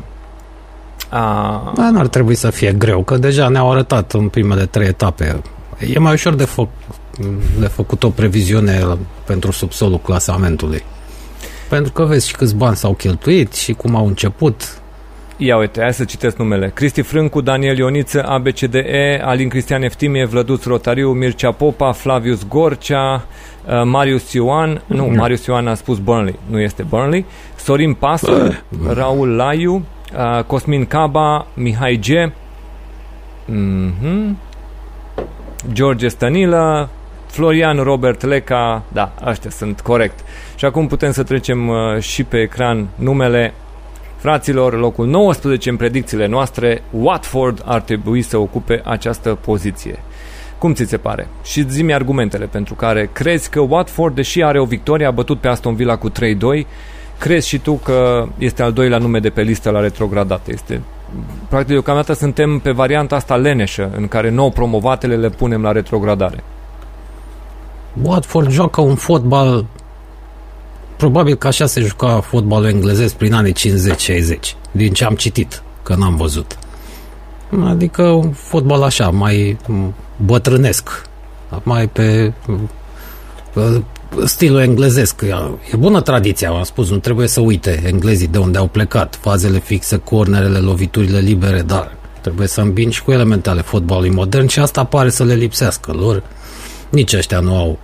A, 1.10 1.72
Da, 1.76 1.90
n-ar 1.90 2.08
trebui 2.08 2.36
să 2.36 2.50
fie 2.50 2.72
greu, 2.72 3.04
că 3.04 3.18
deja 3.18 3.48
ne-au 3.48 3.72
arătat 3.72 4.12
în 4.14 4.28
primele 4.28 4.66
trei 4.66 4.88
etape. 4.88 5.42
E 5.94 6.00
mai 6.00 6.14
ușor 6.14 6.34
de, 6.34 6.46
fă- 6.46 6.88
de 7.60 7.68
făcut 7.68 8.04
o 8.04 8.10
previziune 8.10 8.98
pentru 9.26 9.52
subsolul 9.52 10.00
clasamentului. 10.00 10.84
Pentru 11.70 11.92
că 11.92 12.04
vezi 12.04 12.28
și 12.28 12.36
câți 12.36 12.56
bani 12.56 12.76
s-au 12.76 12.94
cheltuit 12.94 13.54
și 13.54 13.74
cum 13.74 13.96
au 13.96 14.08
început. 14.08 14.82
Ia 15.38 15.58
uite, 15.58 15.82
hai 15.82 15.94
să 15.94 16.04
citesc 16.04 16.38
numele. 16.38 16.72
Cristi 16.74 17.02
Frâncu, 17.02 17.42
Daniel 17.42 17.78
Ioniță, 17.78 18.24
ABCDE, 18.26 19.22
Alin 19.24 19.50
Cristian 19.50 19.82
Eftimie, 19.82 20.26
Vlăduț 20.26 20.64
Rotariu, 20.64 21.12
Mircea 21.12 21.52
Popa, 21.52 21.92
Flavius 21.92 22.48
Gorcea, 22.48 23.26
uh, 23.66 23.82
Marius 23.84 24.34
Ioan, 24.34 24.82
nu, 24.86 25.06
Marius 25.06 25.46
Ioan 25.46 25.68
a 25.68 25.74
spus 25.74 26.00
Burnley, 26.00 26.40
nu 26.50 26.60
este 26.60 26.84
Burnley, 26.84 27.26
Sorin 27.56 27.94
Pasu, 27.94 28.60
Raul 28.88 29.36
Laiu, 29.36 29.74
uh, 29.76 30.44
Cosmin 30.44 30.86
Caba, 30.86 31.48
Mihai 31.54 32.00
G, 32.00 32.32
mhm, 33.46 34.38
George 35.74 36.08
Stănilă, 36.08 36.90
Florian 37.30 37.78
Robert 37.78 38.24
Leca, 38.24 38.84
da, 38.92 39.14
ăștia 39.26 39.50
sunt 39.50 39.82
corect. 39.82 40.20
Și 40.56 40.66
acum 40.66 40.88
putem 40.88 41.12
să 41.12 41.24
trecem 41.24 41.68
uh, 41.68 42.00
și 42.00 42.24
pe 42.24 42.38
ecran 42.38 42.88
numele 42.96 43.54
Fraților, 44.18 44.80
locul 44.80 45.08
19 45.08 45.70
în 45.70 45.76
predicțiile 45.76 46.28
noastre, 46.28 46.82
Watford 46.92 47.62
ar 47.66 47.82
trebui 47.82 48.22
să 48.22 48.38
ocupe 48.38 48.82
această 48.86 49.38
poziție. 49.46 50.00
Cum 50.58 50.74
ți 50.74 50.86
se 50.86 50.98
pare? 50.98 51.28
Și 51.44 51.70
zi 51.70 51.94
argumentele 51.94 52.46
pentru 52.46 52.74
care 52.74 53.10
crezi 53.14 53.50
că 53.50 53.60
Watford, 53.60 54.16
deși 54.16 54.44
are 54.44 54.60
o 54.60 54.66
victorie, 54.66 55.06
a 55.06 55.12
bătut 55.12 55.40
pe 55.40 55.48
Aston 55.48 55.76
Villa 55.76 55.98
cu 55.98 56.10
3-2, 56.10 56.14
crezi 57.20 57.48
și 57.48 57.58
tu 57.58 57.74
că 57.74 58.28
este 58.38 58.64
al 58.64 58.72
doilea 58.72 58.98
nume 58.98 59.20
de 59.20 59.30
pe 59.30 59.42
listă 59.42 59.70
la 59.70 59.80
retrogradate? 59.80 60.52
Este 60.52 60.82
Practic, 61.50 61.72
deocamdată 61.72 62.14
suntem 62.14 62.60
pe 62.60 62.72
varianta 62.72 63.16
asta 63.16 63.36
leneșă, 63.36 63.92
în 63.96 64.08
care 64.08 64.30
nou 64.30 64.50
promovatele 64.50 65.16
le 65.16 65.30
punem 65.30 65.62
la 65.62 65.72
retrogradare. 65.72 66.44
Watford 68.02 68.52
joacă 68.52 68.82
un 68.82 68.96
fotbal 68.96 69.66
probabil 70.98 71.36
că 71.36 71.48
așa 71.48 71.66
se 71.66 71.82
juca 71.82 72.20
fotbalul 72.20 72.68
englezesc 72.68 73.14
prin 73.14 73.34
anii 73.34 73.54
50-60 73.54 73.58
din 74.72 74.94
ce 74.94 75.06
am 75.06 75.16
citit, 75.16 75.64
că 75.84 75.96
n-am 75.96 76.16
văzut. 76.16 76.58
Adică 77.66 78.04
un 78.04 78.32
fotbal 78.32 78.84
așa 78.84 79.10
mai 79.10 79.58
m, 79.68 79.94
bătrânesc 80.26 81.08
mai 81.64 81.88
pe 81.88 82.34
pe 83.54 83.84
stilul 84.26 84.60
englezesc. 84.60 85.22
E, 85.22 85.36
e 85.72 85.76
bună 85.76 86.02
tradiția, 86.02 86.50
am 86.50 86.64
spus, 86.64 86.90
nu 86.90 86.98
trebuie 86.98 87.28
să 87.28 87.42
uite 87.42 87.82
englezii 87.86 88.28
de 88.28 88.38
unde 88.38 88.58
au 88.58 88.68
plecat. 88.68 89.20
Fazele 89.22 89.60
fixe, 89.60 89.98
cornerele, 89.98 90.58
loviturile 90.58 91.20
libere 91.20 91.62
dar 91.62 91.98
trebuie 92.22 92.48
să 92.48 92.62
îmbin 92.62 92.90
și 92.90 93.04
cu 93.04 93.12
elementele 93.12 93.62
fotbalului 93.62 94.10
modern 94.10 94.48
și 94.48 94.60
asta 94.60 94.84
pare 94.84 95.10
să 95.10 95.24
le 95.24 95.34
lipsească 95.34 95.92
lor. 95.92 96.24
Nici 96.90 97.14
ăștia 97.14 97.40
nu 97.40 97.56
au 97.56 97.80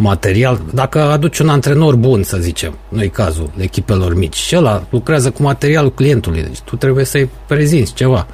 material. 0.00 0.60
Dacă 0.74 1.00
aduci 1.00 1.38
un 1.38 1.48
antrenor 1.48 1.96
bun, 1.96 2.22
să 2.22 2.36
zicem, 2.36 2.74
nu 2.88 3.02
e 3.02 3.06
cazul 3.06 3.50
echipelor 3.56 4.14
mici, 4.14 4.36
și 4.36 4.56
ăla 4.56 4.84
lucrează 4.90 5.30
cu 5.30 5.42
materialul 5.42 5.92
clientului, 5.92 6.42
deci 6.42 6.60
tu 6.60 6.76
trebuie 6.76 7.04
să-i 7.04 7.28
prezinți 7.46 7.94
ceva. 7.94 8.26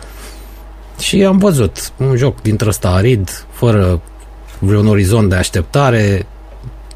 Și 0.98 1.24
am 1.24 1.38
văzut 1.38 1.92
un 1.96 2.16
joc 2.16 2.42
dintre 2.42 2.68
ăsta 2.68 2.88
arid, 2.88 3.46
fără 3.50 4.00
vreun 4.58 4.86
orizont 4.86 5.28
de 5.28 5.34
așteptare, 5.34 6.26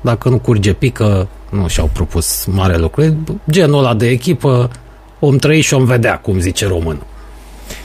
dacă 0.01 0.29
nu 0.29 0.39
curge 0.39 0.73
pică, 0.73 1.29
nu 1.51 1.69
și-au 1.69 1.91
propus 1.93 2.45
mare 2.45 2.77
lucru. 2.77 3.17
Genul 3.51 3.79
ăla 3.79 3.95
de 3.95 4.09
echipă, 4.09 4.71
om 5.19 5.37
trăi 5.37 5.61
și 5.61 5.75
om 5.75 5.85
vedea, 5.85 6.19
cum 6.19 6.39
zice 6.39 6.67
românul. 6.67 7.07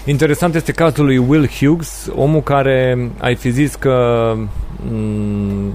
Interesant 0.05 0.55
este 0.55 0.71
cazul 0.71 1.05
lui 1.05 1.17
Will 1.17 1.49
Hughes, 1.59 2.07
omul 2.15 2.41
care 2.41 3.11
ai 3.19 3.35
fi 3.35 3.49
zis 3.51 3.75
că 3.75 4.33
m- 4.87 5.71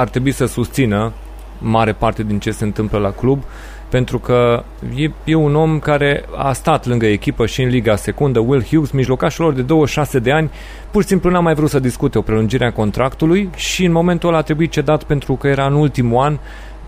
ar 0.00 0.08
trebui 0.08 0.32
să 0.32 0.46
susțină 0.46 1.12
mare 1.58 1.92
parte 1.92 2.22
din 2.22 2.38
ce 2.38 2.50
se 2.50 2.64
întâmplă 2.64 2.98
la 2.98 3.10
club, 3.10 3.42
pentru 3.88 4.18
că 4.18 4.64
e, 4.94 5.10
e 5.24 5.34
un 5.34 5.54
om 5.54 5.78
care 5.78 6.24
a 6.36 6.52
stat 6.52 6.86
lângă 6.86 7.06
echipă 7.06 7.46
și 7.46 7.62
în 7.62 7.68
Liga 7.68 7.96
Secundă, 7.96 8.38
Will 8.38 8.64
Hughes, 8.64 8.90
mijlocașul 8.90 9.44
lor 9.44 9.54
de 9.54 9.62
26 9.62 10.18
de 10.18 10.32
ani, 10.32 10.50
pur 10.90 11.02
și 11.02 11.08
simplu 11.08 11.30
n-a 11.30 11.40
mai 11.40 11.54
vrut 11.54 11.70
să 11.70 11.80
discute 11.80 12.18
o 12.18 12.22
prelungire 12.22 12.66
a 12.66 12.72
contractului 12.72 13.50
și 13.56 13.84
în 13.84 13.92
momentul 13.92 14.28
ăla 14.28 14.38
a 14.38 14.42
trebuit 14.42 14.70
cedat 14.70 15.02
pentru 15.02 15.34
că 15.34 15.48
era 15.48 15.66
în 15.66 15.74
ultimul 15.74 16.22
an 16.22 16.38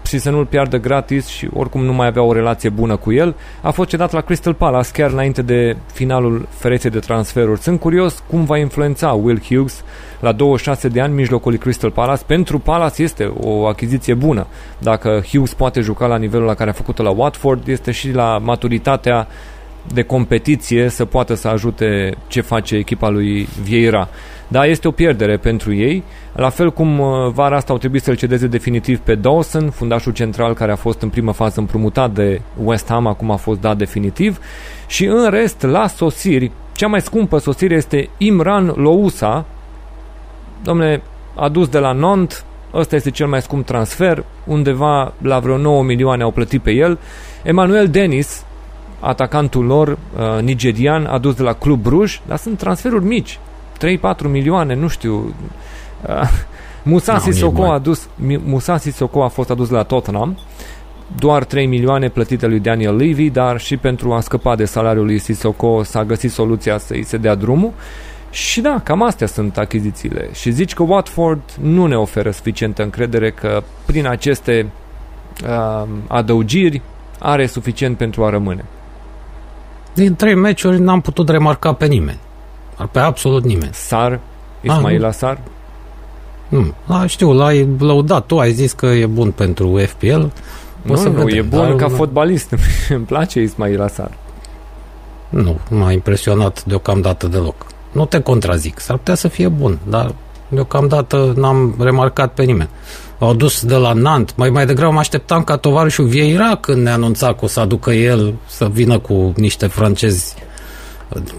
și 0.06 0.18
să 0.18 0.30
nu-l 0.30 0.46
piardă 0.46 0.76
gratis 0.76 1.26
și 1.26 1.48
oricum 1.54 1.84
nu 1.84 1.92
mai 1.92 2.06
avea 2.06 2.22
o 2.22 2.32
relație 2.32 2.68
bună 2.68 2.96
cu 2.96 3.12
el, 3.12 3.36
a 3.60 3.70
fost 3.70 3.88
cedat 3.88 4.12
la 4.12 4.20
Crystal 4.20 4.54
Palace 4.54 4.90
chiar 4.92 5.10
înainte 5.10 5.42
de 5.42 5.76
finalul 5.92 6.48
fereței 6.50 6.90
de 6.90 6.98
transferuri. 6.98 7.60
Sunt 7.60 7.80
curios 7.80 8.22
cum 8.28 8.44
va 8.44 8.58
influența 8.58 9.08
Will 9.08 9.42
Hughes 9.48 9.84
la 10.20 10.32
26 10.32 10.88
de 10.88 11.00
ani 11.00 11.14
mijlocul 11.14 11.50
lui 11.50 11.60
Crystal 11.60 11.90
Palace. 11.90 12.24
Pentru 12.26 12.58
Palace 12.58 13.02
este 13.02 13.32
o 13.40 13.66
achiziție 13.66 14.14
bună. 14.14 14.46
Dacă 14.78 15.22
Hughes 15.30 15.54
poate 15.54 15.80
juca 15.80 16.06
la 16.06 16.16
nivelul 16.16 16.46
la 16.46 16.54
care 16.54 16.70
a 16.70 16.72
făcut-o 16.72 17.02
la 17.02 17.10
Watford, 17.10 17.68
este 17.68 17.90
și 17.90 18.10
la 18.10 18.38
maturitatea 18.38 19.28
de 19.92 20.02
competiție 20.02 20.88
să 20.88 21.04
poată 21.04 21.34
să 21.34 21.48
ajute 21.48 22.14
ce 22.26 22.40
face 22.40 22.76
echipa 22.76 23.08
lui 23.08 23.48
Vieira. 23.62 24.08
Da, 24.48 24.66
este 24.66 24.88
o 24.88 24.90
pierdere 24.90 25.36
pentru 25.36 25.74
ei, 25.74 26.02
la 26.32 26.48
fel 26.48 26.72
cum 26.72 26.98
uh, 26.98 27.32
vara 27.32 27.56
asta 27.56 27.72
au 27.72 27.78
trebuit 27.78 28.02
să-l 28.02 28.16
cedeze 28.16 28.46
definitiv 28.46 28.98
pe 28.98 29.14
Dawson, 29.14 29.70
fundașul 29.70 30.12
central 30.12 30.54
care 30.54 30.72
a 30.72 30.76
fost 30.76 31.00
în 31.02 31.08
primă 31.08 31.32
fază 31.32 31.60
împrumutat 31.60 32.10
de 32.10 32.40
West 32.64 32.88
Ham, 32.88 33.06
acum 33.06 33.30
a 33.30 33.36
fost 33.36 33.60
dat 33.60 33.76
definitiv, 33.76 34.38
și 34.86 35.04
în 35.04 35.30
rest, 35.30 35.62
la 35.62 35.86
sosiri, 35.86 36.50
cea 36.72 36.86
mai 36.86 37.00
scumpă 37.00 37.38
sosire 37.38 37.74
este 37.74 38.08
Imran 38.18 38.72
Lousa, 38.76 39.44
domne, 40.62 41.02
adus 41.34 41.68
de 41.68 41.78
la 41.78 41.92
Nantes, 41.92 42.44
ăsta 42.74 42.96
este 42.96 43.10
cel 43.10 43.26
mai 43.26 43.42
scump 43.42 43.66
transfer, 43.66 44.24
undeva 44.44 45.12
la 45.22 45.38
vreo 45.38 45.56
9 45.56 45.82
milioane 45.82 46.22
au 46.22 46.30
plătit 46.30 46.62
pe 46.62 46.70
el, 46.70 46.98
Emmanuel 47.42 47.88
Denis, 47.88 48.44
atacantul 49.02 49.64
lor, 49.64 49.88
uh, 49.88 50.42
nigerian, 50.42 51.04
adus 51.04 51.34
de 51.34 51.42
la 51.42 51.52
Club 51.52 51.82
Bruj, 51.82 52.20
dar 52.26 52.36
sunt 52.38 52.58
transferuri 52.58 53.04
mici, 53.04 53.38
3-4 53.78 54.28
milioane, 54.28 54.74
nu 54.74 54.88
știu. 54.88 55.34
Uh, 56.08 56.28
Musa 56.82 57.12
Nu, 57.12 57.18
Sissoko 57.18 57.52
nici 57.52 57.62
a 57.62 57.66
mai. 57.66 57.76
adus, 57.76 58.08
Mi- 58.14 58.40
Musa 58.44 58.76
Sissoko 58.76 59.22
a 59.22 59.28
fost 59.28 59.50
adus 59.50 59.70
la 59.70 59.82
Tottenham, 59.82 60.38
doar 61.16 61.44
3 61.44 61.66
milioane 61.66 62.08
plătite 62.08 62.46
lui 62.46 62.60
Daniel 62.60 62.96
Levy, 62.96 63.30
dar 63.30 63.60
și 63.60 63.76
pentru 63.76 64.12
a 64.12 64.20
scăpa 64.20 64.56
de 64.56 64.64
salariul 64.64 65.04
lui 65.04 65.18
Sissoko 65.18 65.82
s-a 65.82 66.04
găsit 66.04 66.30
soluția 66.30 66.78
să-i 66.78 67.02
se 67.02 67.16
dea 67.16 67.34
drumul. 67.34 67.72
Și 68.30 68.60
da, 68.60 68.80
cam 68.84 69.02
astea 69.02 69.26
sunt 69.26 69.58
achizițiile. 69.58 70.28
Și 70.32 70.50
zici 70.50 70.74
că 70.74 70.82
Watford 70.82 71.40
nu 71.60 71.86
ne 71.86 71.96
oferă 71.96 72.30
suficientă 72.30 72.82
încredere 72.82 73.30
că 73.30 73.62
prin 73.86 74.06
aceste 74.06 74.66
uh, 75.44 75.88
adăugiri 76.08 76.82
are 77.18 77.46
suficient 77.46 77.96
pentru 77.96 78.24
a 78.24 78.30
rămâne. 78.30 78.64
Din 79.94 80.14
trei 80.16 80.34
meciuri 80.34 80.78
n-am 80.80 81.00
putut 81.00 81.28
remarca 81.28 81.72
pe 81.72 81.86
nimeni. 81.86 82.18
Pe 82.90 82.98
absolut 82.98 83.44
nimeni. 83.44 83.70
Sar, 83.72 84.20
Ismail 84.60 85.10
Sar, 85.12 85.38
Nu. 86.48 86.74
Da, 86.86 87.06
știu, 87.06 87.32
l-ai 87.32 87.68
lăudat 87.78 88.26
tu, 88.26 88.38
ai 88.38 88.52
zis 88.52 88.72
că 88.72 88.86
e 88.86 89.06
bun 89.06 89.30
pentru 89.30 89.76
FPL. 89.86 90.22
nu, 90.82 90.96
să 90.96 91.08
nu, 91.08 91.14
vedem, 91.14 91.38
e 91.38 91.42
bun 91.42 91.58
dar 91.58 91.74
ca 91.76 91.86
nu- 91.86 91.94
fotbalist. 91.94 92.54
Îmi 92.88 93.04
place 93.04 93.40
Ismail 93.40 93.88
Sar. 93.88 94.10
Nu, 95.28 95.58
nu 95.68 95.76
m-a 95.76 95.92
impresionat 95.92 96.64
deocamdată 96.64 97.26
deloc. 97.26 97.66
nu 97.92 98.04
te 98.04 98.20
contrazic, 98.20 98.78
s-ar 98.80 98.96
putea 98.96 99.14
să 99.14 99.28
fie 99.28 99.48
bun, 99.48 99.78
dar 99.88 100.14
deocamdată 100.48 101.32
n-am 101.36 101.74
remarcat 101.78 102.32
pe 102.32 102.42
nimeni. 102.42 102.68
Au 103.22 103.34
dus 103.34 103.64
de 103.64 103.76
la 103.76 103.92
Nant, 103.92 104.36
mai 104.36 104.50
mai 104.50 104.66
degrabă 104.66 104.92
mă 104.92 104.98
așteptam 104.98 105.44
ca 105.44 105.56
tovarășul 105.56 106.06
Vieira 106.06 106.56
când 106.56 106.82
ne 106.82 106.90
anunța 106.90 107.26
că 107.26 107.44
o 107.44 107.46
să 107.46 107.60
aducă 107.60 107.92
el 107.92 108.34
să 108.46 108.68
vină 108.68 108.98
cu 108.98 109.32
niște 109.36 109.66
francezi 109.66 110.34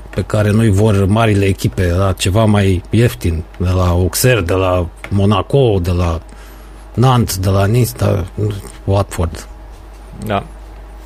pe 0.10 0.22
care 0.22 0.52
nu-i 0.52 0.70
vor 0.70 1.06
marile 1.06 1.46
echipe, 1.46 1.92
la 1.92 2.12
ceva 2.12 2.46
mai 2.46 2.82
ieftin, 2.90 3.44
de 3.58 3.70
la 3.70 3.88
Auxerre, 3.88 4.42
de 4.42 4.54
la 4.54 4.88
Monaco, 5.10 5.80
de 5.82 5.92
la 5.92 6.22
Nantes, 6.94 7.38
de 7.38 7.50
la 7.50 7.66
Nice, 7.66 7.92
de 7.98 8.26
Watford. 8.84 9.48
Da. 10.26 10.44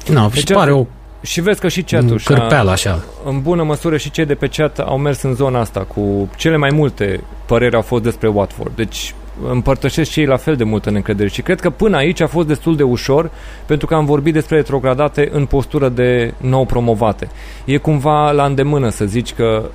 Nu, 0.08 0.30
deci, 0.30 0.38
și 0.38 0.54
pare 0.54 0.72
o 0.72 0.86
și 1.22 1.42
vezi 1.42 1.60
că 1.60 1.68
și 1.68 1.82
chatul 1.82 2.22
Cârpeală 2.24 2.72
așa. 2.72 3.04
În 3.26 3.42
bună 3.42 3.64
măsură 3.64 3.98
și 3.98 4.12
cei 4.12 4.26
de 4.26 4.36
pe 4.36 4.48
chat 4.48 4.80
au 4.80 4.98
mers 4.98 5.22
în 5.22 5.34
zona 5.36 5.60
asta 5.60 5.80
cu 5.80 6.30
cele 6.36 6.58
mai 6.58 6.70
multe 6.74 7.24
păreri 7.46 7.76
au 7.76 7.82
fost 7.82 8.04
despre 8.04 8.28
Watford. 8.28 8.76
Deci 8.76 9.14
împărtășesc 9.50 10.12
și 10.12 10.20
ei 10.20 10.26
la 10.26 10.38
fel 10.38 10.56
de 10.56 10.64
multă 10.64 10.90
neîncredere 10.90 11.30
și 11.30 11.42
cred 11.42 11.60
că 11.60 11.70
până 11.70 11.98
aici 11.98 12.22
a 12.22 12.28
fost 12.28 12.48
destul 12.48 12.76
de 12.76 12.84
ușor 12.84 13.32
pentru 13.66 13.88
că 13.88 13.96
am 13.96 14.06
vorbit 14.06 14.34
despre 14.34 14.56
retrogradate 14.56 15.30
în 15.32 15.46
postură 15.46 15.90
de 15.90 16.34
nou 16.38 16.66
promovate. 16.66 17.28
E 17.66 17.78
cumva 17.78 18.32
la 18.32 18.46
îndemână 18.46 18.90
să 18.90 19.06
zici 19.06 19.34
că 19.34 19.70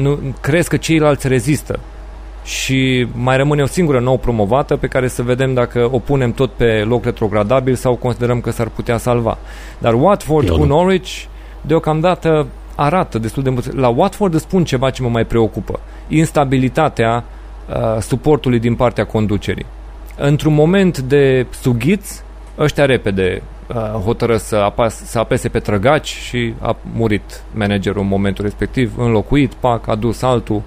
nu, 0.00 0.18
crezi 0.40 0.68
că 0.68 0.76
ceilalți 0.76 1.28
rezistă 1.28 1.80
și 2.44 3.06
mai 3.14 3.36
rămâne 3.36 3.62
o 3.62 3.66
singură 3.66 4.00
nou 4.00 4.18
promovată 4.18 4.76
pe 4.76 4.86
care 4.86 5.08
să 5.08 5.22
vedem 5.22 5.54
dacă 5.54 5.88
o 5.92 5.98
punem 5.98 6.32
tot 6.32 6.50
pe 6.52 6.84
loc 6.88 7.04
retrogradabil 7.04 7.74
sau 7.74 7.94
considerăm 7.94 8.40
că 8.40 8.50
s-ar 8.50 8.68
putea 8.68 8.96
salva. 8.96 9.38
Dar 9.78 9.94
Watford 9.94 10.48
Eu 10.48 10.54
cu 10.54 10.60
nu. 10.60 10.66
Norwich 10.66 11.24
deocamdată 11.60 12.46
arată 12.74 13.18
destul 13.18 13.42
de 13.42 13.50
mult. 13.50 13.76
La 13.76 13.88
Watford 13.88 14.34
îți 14.34 14.42
spun 14.42 14.64
ceva 14.64 14.90
ce 14.90 15.02
mă 15.02 15.08
mai 15.08 15.24
preocupă. 15.24 15.80
Instabilitatea 16.08 17.24
uh, 17.26 17.40
suportului 18.00 18.58
din 18.58 18.74
partea 18.74 19.04
conducerii. 19.04 19.66
Într-un 20.16 20.54
moment 20.54 20.98
de 20.98 21.46
sughiț, 21.50 22.22
ăștia 22.58 22.84
repede 22.84 23.42
uh, 23.68 23.76
hotără 23.76 24.36
să, 24.36 24.56
apas, 24.56 25.04
să 25.04 25.18
apese 25.18 25.48
pe 25.48 25.58
trăgaci 25.58 26.08
și 26.08 26.54
a 26.60 26.76
murit 26.94 27.42
managerul 27.54 28.02
în 28.02 28.08
momentul 28.08 28.44
respectiv, 28.44 28.92
înlocuit, 28.98 29.54
pac, 29.54 29.88
a 29.88 29.94
dus 29.94 30.22
altul. 30.22 30.62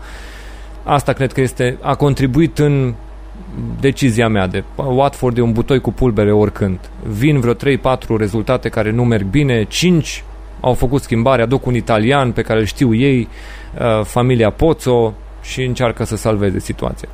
Asta 0.84 1.14
cred 1.14 1.34
că 1.34 1.42
este, 1.42 1.78
a 1.82 1.96
contribuit 1.96 2.60
în 2.60 2.94
decizia 3.80 4.28
mea 4.28 4.48
de 4.48 4.64
Watford 4.76 5.38
e 5.38 5.42
un 5.42 5.52
butoi 5.52 5.80
cu 5.80 5.92
pulbere 5.92 6.32
oricând. 6.32 6.80
Vin 7.04 7.40
vreo 7.40 7.54
3-4 7.54 7.58
rezultate 8.18 8.70
care 8.70 8.92
nu 8.92 9.04
merg 9.04 9.26
bine, 9.26 9.64
5 9.64 10.24
au 10.60 10.74
făcut 10.74 11.02
schimbare, 11.02 11.42
aduc 11.42 11.66
un 11.66 11.76
italian 11.76 12.32
pe 12.32 12.42
care 12.42 12.60
îl 12.60 12.66
știu 12.66 12.94
ei, 12.94 13.28
uh, 13.80 14.06
familia 14.06 14.50
Pozzo 14.50 15.14
și 15.48 15.64
încearcă 15.64 16.04
să 16.04 16.16
salveze 16.16 16.60
situația. 16.60 17.10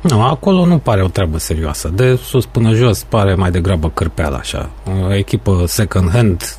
Nu, 0.00 0.22
acolo 0.22 0.66
nu 0.66 0.78
pare 0.78 1.02
o 1.02 1.08
treabă 1.08 1.38
serioasă. 1.38 1.88
De 1.88 2.14
sus 2.14 2.46
până 2.46 2.72
jos 2.72 3.02
pare 3.02 3.34
mai 3.34 3.50
degrabă 3.50 3.90
cârpeală 3.90 4.36
așa. 4.36 4.70
O 5.08 5.14
echipă 5.14 5.64
second 5.66 6.10
hand, 6.10 6.56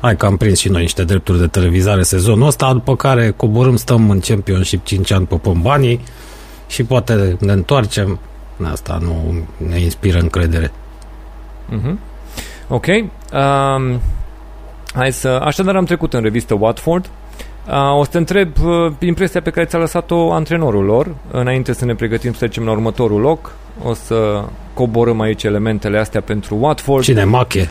hai 0.00 0.16
că 0.16 0.26
am 0.26 0.36
prins 0.36 0.58
și 0.58 0.68
noi 0.68 0.80
niște 0.80 1.04
drepturi 1.04 1.38
de 1.38 1.46
televizare 1.46 2.02
sezonul 2.02 2.46
ăsta, 2.46 2.72
după 2.72 2.96
care 2.96 3.30
coborâm, 3.30 3.76
stăm 3.76 4.10
în 4.10 4.20
Championship 4.20 4.84
5 4.84 5.10
ani, 5.10 5.26
pe 5.26 5.40
banii 5.60 6.00
și 6.66 6.84
poate 6.84 7.36
ne 7.40 7.52
întoarcem. 7.52 8.18
Asta 8.70 8.98
nu 9.02 9.46
ne 9.68 9.80
inspiră 9.80 10.18
încredere. 10.18 10.72
Uh-huh. 11.70 11.94
Ok. 12.68 12.86
Um, 12.86 14.00
hai 14.94 15.12
să... 15.12 15.28
Așadar 15.28 15.76
am 15.76 15.84
trecut 15.84 16.12
în 16.12 16.22
revistă 16.22 16.54
Watford. 16.54 17.10
Uh, 17.68 17.98
o 17.98 18.04
să 18.04 18.10
te 18.10 18.18
întreb 18.18 18.52
uh, 18.64 18.92
impresia 18.98 19.40
pe 19.42 19.50
care 19.50 19.66
ți-a 19.66 19.78
lăsat-o 19.78 20.32
antrenorul 20.32 20.84
lor 20.84 21.14
înainte 21.30 21.72
să 21.72 21.84
ne 21.84 21.94
pregătim 21.94 22.32
să 22.32 22.38
trecem 22.38 22.64
la 22.64 22.70
următorul 22.70 23.20
loc. 23.20 23.52
O 23.82 23.94
să 23.94 24.44
coborâm 24.74 25.20
aici 25.20 25.42
elementele 25.42 25.98
astea 25.98 26.20
pentru 26.20 26.56
Watford. 26.60 27.02
Cine 27.02 27.24
mache? 27.24 27.70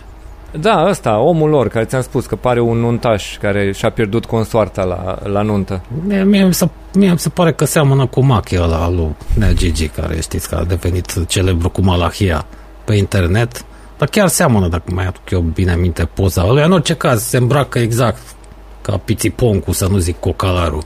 Da, 0.51 0.85
ăsta, 0.89 1.19
omul 1.19 1.49
lor, 1.49 1.67
care 1.67 1.85
ți-am 1.85 2.01
spus 2.01 2.25
că 2.25 2.35
pare 2.35 2.59
un 2.59 2.77
nuntaș 2.77 3.37
care 3.37 3.71
și-a 3.71 3.89
pierdut 3.89 4.25
consoarta 4.25 4.83
la, 4.83 5.19
la 5.23 5.41
nuntă. 5.41 5.81
Mie, 6.07 6.23
mie, 6.23 6.45
mi 6.45 6.53
se, 6.53 6.69
mie 6.93 7.11
mi 7.11 7.19
se 7.19 7.29
pare 7.29 7.53
că 7.53 7.65
seamănă 7.65 8.05
cu 8.05 8.21
Machi 8.21 8.57
ăla 8.59 8.89
lui 8.89 9.15
Nea 9.33 9.53
Gigi, 9.53 9.87
care 9.87 10.21
știți 10.21 10.49
că 10.49 10.55
a 10.55 10.63
devenit 10.63 11.27
celebru 11.27 11.69
cu 11.69 11.81
Malahia 11.81 12.45
pe 12.83 12.95
internet. 12.95 13.65
Dar 13.97 14.07
chiar 14.07 14.27
seamănă, 14.27 14.67
dacă 14.67 14.91
mai 14.93 15.05
aduc 15.05 15.29
eu 15.29 15.39
bine 15.39 15.75
minte 15.75 16.09
poza 16.13 16.45
ăla. 16.47 16.63
În 16.63 16.71
orice 16.71 16.93
caz, 16.93 17.23
se 17.23 17.37
îmbracă 17.37 17.79
exact 17.79 18.21
ca 18.87 18.97
Pițiponcu, 18.97 19.71
să 19.71 19.87
nu 19.87 19.97
zic 19.97 20.19
Cocalarul 20.19 20.83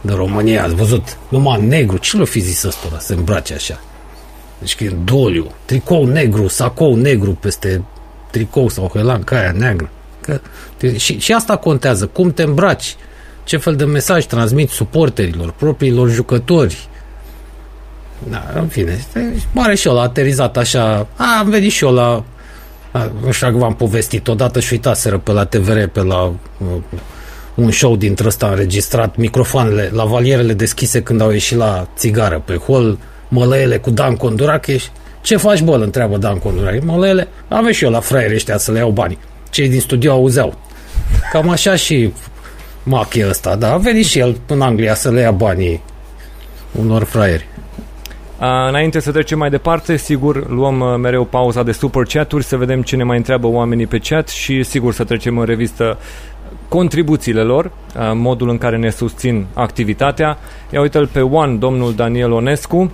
de 0.00 0.12
România. 0.12 0.64
Ați 0.64 0.74
văzut? 0.74 1.16
Numai 1.28 1.66
negru. 1.66 1.96
Ce 1.96 2.16
l-o 2.16 2.24
fi 2.24 2.40
zis 2.40 2.62
ăsta 2.62 2.98
să 2.98 3.12
îmbrace 3.12 3.54
așa? 3.54 3.80
Deci 4.58 4.76
că 4.76 4.84
e 4.84 4.96
doliu. 5.04 5.52
Tricou 5.64 6.04
negru, 6.04 6.48
sacou 6.48 6.94
negru 6.94 7.30
peste 7.30 7.82
tricou 8.30 8.68
sau 8.68 8.92
ca 9.24 9.36
aia 9.36 9.52
neagră. 9.52 9.90
Că, 10.20 10.40
și, 10.96 11.18
și 11.18 11.32
asta 11.32 11.56
contează, 11.56 12.06
cum 12.06 12.32
te 12.32 12.42
îmbraci, 12.42 12.96
ce 13.44 13.56
fel 13.56 13.76
de 13.76 13.84
mesaj 13.84 14.24
transmit 14.24 14.70
suporterilor, 14.70 15.52
propriilor 15.52 16.10
jucători. 16.10 16.88
Da, 18.28 18.50
în 18.54 18.66
fine, 18.66 19.04
mare 19.52 19.74
și 19.74 19.86
eu 19.86 19.94
la 19.94 20.00
aterizat 20.00 20.56
așa, 20.56 21.06
a, 21.16 21.38
am 21.38 21.50
venit 21.50 21.72
și 21.72 21.84
eu 21.84 21.92
la, 21.92 22.24
a, 22.92 23.12
nu 23.24 23.30
știu 23.30 23.46
dacă 23.46 23.58
v-am 23.58 23.74
povestit, 23.74 24.28
odată 24.28 24.60
și 24.60 24.72
uitaseră 24.72 25.18
pe 25.18 25.32
la 25.32 25.44
TVR, 25.44 25.84
pe 25.84 26.02
la 26.02 26.22
uh, 26.24 26.82
un 27.54 27.70
show 27.70 27.96
dintre 27.96 28.26
ăsta 28.26 28.46
înregistrat, 28.46 29.16
microfoanele, 29.16 29.90
la 29.92 30.04
valierele 30.04 30.52
deschise 30.52 31.02
când 31.02 31.20
au 31.20 31.30
ieșit 31.30 31.56
la 31.56 31.88
țigară 31.96 32.42
pe 32.44 32.56
hol, 32.56 32.98
mălăele 33.28 33.76
cu 33.76 33.90
Dan 33.90 34.16
Conduracheș 34.16 34.84
ce 35.24 35.36
faci, 35.36 35.60
bă, 35.60 35.74
îl 35.74 35.82
întreabă 35.82 36.16
Dan 36.16 36.38
Condurari. 36.38 36.84
Mălele, 36.84 37.28
avea 37.48 37.72
și 37.72 37.84
eu 37.84 37.90
la 37.90 38.00
fraieri 38.00 38.34
ăștia 38.34 38.58
să 38.58 38.72
le 38.72 38.78
iau 38.78 38.90
bani. 38.90 39.18
Cei 39.50 39.68
din 39.68 39.80
studio 39.80 40.12
auzeau. 40.12 40.58
Cam 41.32 41.48
așa 41.48 41.76
și 41.76 42.12
Machi 42.82 43.24
ăsta, 43.28 43.56
da, 43.56 43.72
a 43.72 43.76
venit 43.76 44.06
și 44.06 44.18
el 44.18 44.40
în 44.46 44.60
Anglia 44.60 44.94
să 44.94 45.10
le 45.10 45.20
ia 45.20 45.30
banii 45.30 45.82
unor 46.78 47.04
fraieri. 47.04 47.48
A, 48.38 48.68
înainte 48.68 49.00
să 49.00 49.10
trecem 49.10 49.38
mai 49.38 49.50
departe, 49.50 49.96
sigur, 49.96 50.50
luăm 50.50 50.80
uh, 50.80 50.94
mereu 50.98 51.24
pauza 51.24 51.62
de 51.62 51.72
super 51.72 52.02
chat-uri 52.02 52.44
să 52.44 52.56
vedem 52.56 52.82
ce 52.82 52.96
ne 52.96 53.04
mai 53.04 53.16
întreabă 53.16 53.46
oamenii 53.46 53.86
pe 53.86 53.98
chat 53.98 54.28
și 54.28 54.62
sigur 54.62 54.92
să 54.92 55.04
trecem 55.04 55.38
în 55.38 55.44
revistă 55.44 55.98
contribuțiile 56.68 57.42
lor, 57.42 57.64
uh, 57.64 58.10
modul 58.14 58.48
în 58.48 58.58
care 58.58 58.76
ne 58.76 58.90
susțin 58.90 59.46
activitatea. 59.54 60.38
Ia 60.70 60.80
uite-l 60.80 61.06
pe 61.06 61.20
One, 61.20 61.54
domnul 61.54 61.94
Daniel 61.94 62.32
Onescu. 62.32 62.76
Uh, 62.76 62.90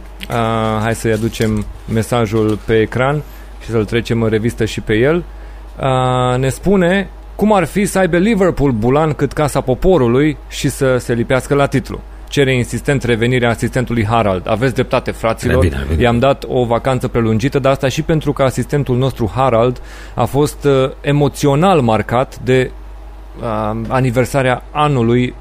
hai 0.83 0.95
să-i 0.95 1.12
aducem 1.12 1.64
mesajul 1.93 2.59
pe 2.64 2.81
ecran 2.81 3.23
și 3.62 3.71
să-l 3.71 3.85
trecem 3.85 4.23
în 4.23 4.29
revistă 4.29 4.64
și 4.64 4.81
pe 4.81 4.95
el. 4.95 5.25
Uh, 5.81 6.39
ne 6.39 6.49
spune 6.49 7.09
cum 7.37 7.53
ar 7.53 7.64
fi 7.64 7.85
să 7.85 7.99
aibă 7.99 8.16
Liverpool 8.16 8.71
bulan 8.71 9.12
cât 9.12 9.33
Casa 9.33 9.61
Poporului 9.61 10.37
și 10.49 10.68
să 10.68 10.97
se 10.97 11.12
lipească 11.12 11.55
la 11.55 11.66
titlu 11.66 12.01
cere 12.31 12.55
insistent 12.55 13.03
revenirea 13.03 13.49
asistentului 13.49 14.07
Harald. 14.07 14.49
Aveți 14.49 14.75
dreptate, 14.75 15.11
fraților. 15.11 15.59
Bine, 15.59 15.87
bine. 15.89 16.03
I-am 16.03 16.18
dat 16.18 16.45
o 16.49 16.64
vacanță 16.64 17.09
prelungită, 17.09 17.59
dar 17.59 17.73
asta 17.73 17.89
și 17.89 18.03
pentru 18.03 18.33
că 18.33 18.43
asistentul 18.43 18.97
nostru 18.97 19.31
Harald 19.35 19.83
a 20.14 20.25
fost 20.25 20.64
uh, 20.64 20.91
emoțional 21.01 21.81
marcat 21.81 22.39
de 22.39 22.71
uh, 22.71 22.80
aniversarea 23.89 24.62
anului 24.70 25.35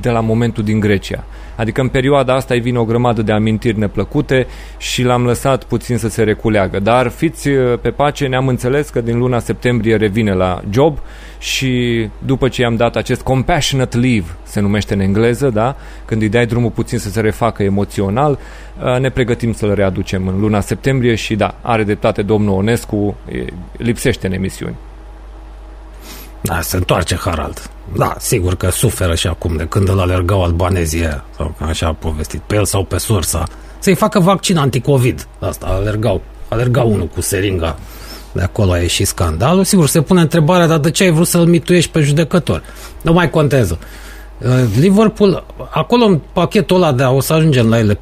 de 0.00 0.10
la 0.10 0.20
momentul 0.20 0.64
din 0.64 0.80
Grecia. 0.80 1.24
Adică 1.56 1.80
în 1.80 1.88
perioada 1.88 2.34
asta 2.34 2.54
îi 2.54 2.60
vine 2.60 2.78
o 2.78 2.84
grămadă 2.84 3.22
de 3.22 3.32
amintiri 3.32 3.78
neplăcute 3.78 4.46
și 4.76 5.02
l-am 5.02 5.24
lăsat 5.24 5.64
puțin 5.64 5.98
să 5.98 6.08
se 6.08 6.22
reculeagă. 6.22 6.78
Dar 6.78 7.08
fiți 7.08 7.48
uh, 7.48 7.78
pe 7.78 7.90
pace, 7.90 8.26
ne-am 8.26 8.48
înțeles 8.48 8.88
că 8.88 9.00
din 9.00 9.18
luna 9.18 9.38
septembrie 9.38 9.96
revine 9.96 10.32
la 10.32 10.62
job 10.70 10.98
și 11.38 12.08
după 12.18 12.48
ce 12.48 12.62
i-am 12.62 12.76
dat 12.76 12.96
acest 12.96 13.22
compassionate 13.22 13.96
leave, 13.96 14.26
se 14.42 14.60
numește 14.60 14.94
în 14.94 15.00
engleză, 15.00 15.50
da? 15.50 15.76
când 16.04 16.22
îi 16.22 16.28
dai 16.28 16.46
drumul 16.46 16.70
puțin 16.70 16.98
să 16.98 17.10
se 17.10 17.20
refacă 17.20 17.62
emoțional, 17.62 18.38
uh, 18.82 19.00
ne 19.00 19.10
pregătim 19.10 19.52
să-l 19.52 19.74
readucem 19.74 20.26
în 20.26 20.40
luna 20.40 20.60
septembrie 20.60 21.14
și 21.14 21.34
da, 21.34 21.54
are 21.60 21.84
dreptate 21.84 22.22
domnul 22.22 22.54
Onescu, 22.54 23.16
lipsește 23.76 24.26
în 24.26 24.32
emisiuni. 24.32 24.74
Da, 26.40 26.60
se 26.60 26.76
întoarce 26.76 27.16
Harald. 27.16 27.70
Da, 27.96 28.16
sigur 28.18 28.54
că 28.56 28.70
suferă 28.70 29.14
și 29.14 29.26
acum 29.26 29.56
de 29.56 29.66
când 29.66 29.88
îl 29.88 30.00
alergau 30.00 30.44
albanezii 30.44 31.22
sau 31.36 31.54
așa 31.58 31.86
a 31.86 31.92
povestit 31.92 32.40
pe 32.40 32.54
el 32.54 32.64
sau 32.64 32.84
pe 32.84 32.98
sursa, 32.98 33.44
să-i 33.78 33.94
facă 33.94 34.20
vaccin 34.20 34.56
anticovid. 34.56 35.26
Asta, 35.38 35.66
alergau. 35.66 36.22
Alergau 36.48 36.92
unul 36.92 37.06
cu 37.06 37.20
seringa. 37.20 37.78
De 38.32 38.42
acolo 38.42 38.72
a 38.72 38.78
ieșit 38.78 39.06
scandalul. 39.06 39.64
Sigur, 39.64 39.88
se 39.88 40.00
pune 40.00 40.20
întrebarea, 40.20 40.66
dar 40.66 40.78
de 40.78 40.90
ce 40.90 41.02
ai 41.02 41.10
vrut 41.10 41.26
să-l 41.26 41.44
mituiești 41.44 41.90
pe 41.90 42.00
judecător? 42.00 42.62
Nu 43.02 43.12
mai 43.12 43.30
contează. 43.30 43.78
Uh, 44.44 44.48
Liverpool, 44.78 45.44
acolo 45.70 46.04
în 46.04 46.20
pachetul 46.32 46.76
ăla 46.76 46.92
de 46.92 47.02
a, 47.02 47.10
o 47.10 47.20
să 47.20 47.32
ajungem 47.32 47.68
la 47.68 47.78
ele, 47.78 47.94
4-5 47.94 47.98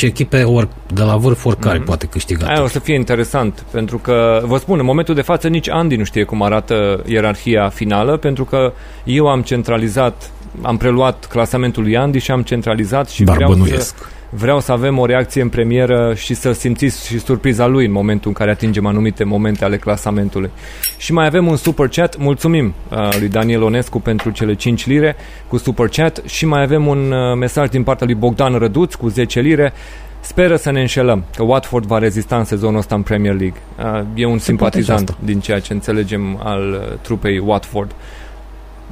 echipe 0.00 0.42
ori, 0.42 0.68
de 0.92 1.02
la 1.02 1.16
vârf 1.16 1.44
oricare 1.44 1.78
mm-hmm. 1.78 1.84
poate 1.84 2.06
câștiga. 2.06 2.46
Aia 2.46 2.62
o 2.62 2.66
să 2.66 2.78
fie 2.78 2.94
interesant, 2.94 3.64
pentru 3.70 3.98
că, 3.98 4.42
vă 4.44 4.58
spun, 4.58 4.78
în 4.78 4.84
momentul 4.84 5.14
de 5.14 5.22
față 5.22 5.48
nici 5.48 5.68
Andy 5.68 5.96
nu 5.96 6.04
știe 6.04 6.24
cum 6.24 6.42
arată 6.42 7.02
ierarhia 7.06 7.68
finală, 7.68 8.16
pentru 8.16 8.44
că 8.44 8.72
eu 9.04 9.26
am 9.26 9.42
centralizat, 9.42 10.30
am 10.62 10.76
preluat 10.76 11.26
clasamentul 11.26 11.82
lui 11.82 11.96
Andy 11.96 12.18
și 12.18 12.30
am 12.30 12.42
centralizat 12.42 13.08
și 13.08 13.24
Dar 13.24 13.34
vreau 13.34 13.50
bănuiesc. 13.50 13.96
să, 13.98 14.04
vreau 14.36 14.60
să 14.60 14.72
avem 14.72 14.98
o 14.98 15.06
reacție 15.06 15.42
în 15.42 15.48
premieră 15.48 16.14
și 16.16 16.34
să 16.34 16.52
simțiți 16.52 17.06
și 17.06 17.18
surpriza 17.18 17.66
lui 17.66 17.84
în 17.86 17.92
momentul 17.92 18.28
în 18.28 18.34
care 18.34 18.50
atingem 18.50 18.86
anumite 18.86 19.24
momente 19.24 19.64
ale 19.64 19.76
clasamentului. 19.76 20.50
Și 20.96 21.12
mai 21.12 21.26
avem 21.26 21.46
un 21.46 21.56
super 21.56 21.88
chat, 21.88 22.16
mulțumim 22.16 22.74
uh, 22.90 23.16
lui 23.18 23.28
Daniel 23.28 23.62
Onescu 23.62 24.00
pentru 24.00 24.30
cele 24.30 24.54
5 24.54 24.86
lire 24.86 25.16
cu 25.48 25.56
super 25.56 25.88
chat 25.88 26.22
și 26.26 26.46
mai 26.46 26.62
avem 26.62 26.86
un 26.86 27.12
uh, 27.12 27.36
mesaj 27.38 27.68
din 27.68 27.82
partea 27.82 28.06
lui 28.06 28.14
Bogdan 28.14 28.58
Răduț 28.58 28.94
cu 28.94 29.08
10 29.08 29.40
lire. 29.40 29.72
Speră 30.20 30.56
să 30.56 30.70
ne 30.70 30.80
înșelăm 30.80 31.24
că 31.36 31.42
Watford 31.42 31.86
va 31.86 31.98
rezista 31.98 32.36
în 32.36 32.44
sezonul 32.44 32.78
ăsta 32.78 32.94
în 32.94 33.02
Premier 33.02 33.34
League. 33.36 33.60
Uh, 33.78 34.06
e 34.14 34.26
un 34.26 34.38
simpatizant 34.38 35.08
asta. 35.08 35.20
din 35.24 35.40
ceea 35.40 35.60
ce 35.60 35.72
înțelegem 35.72 36.40
al 36.42 36.70
uh, 36.72 36.98
trupei 37.00 37.38
Watford. 37.38 37.94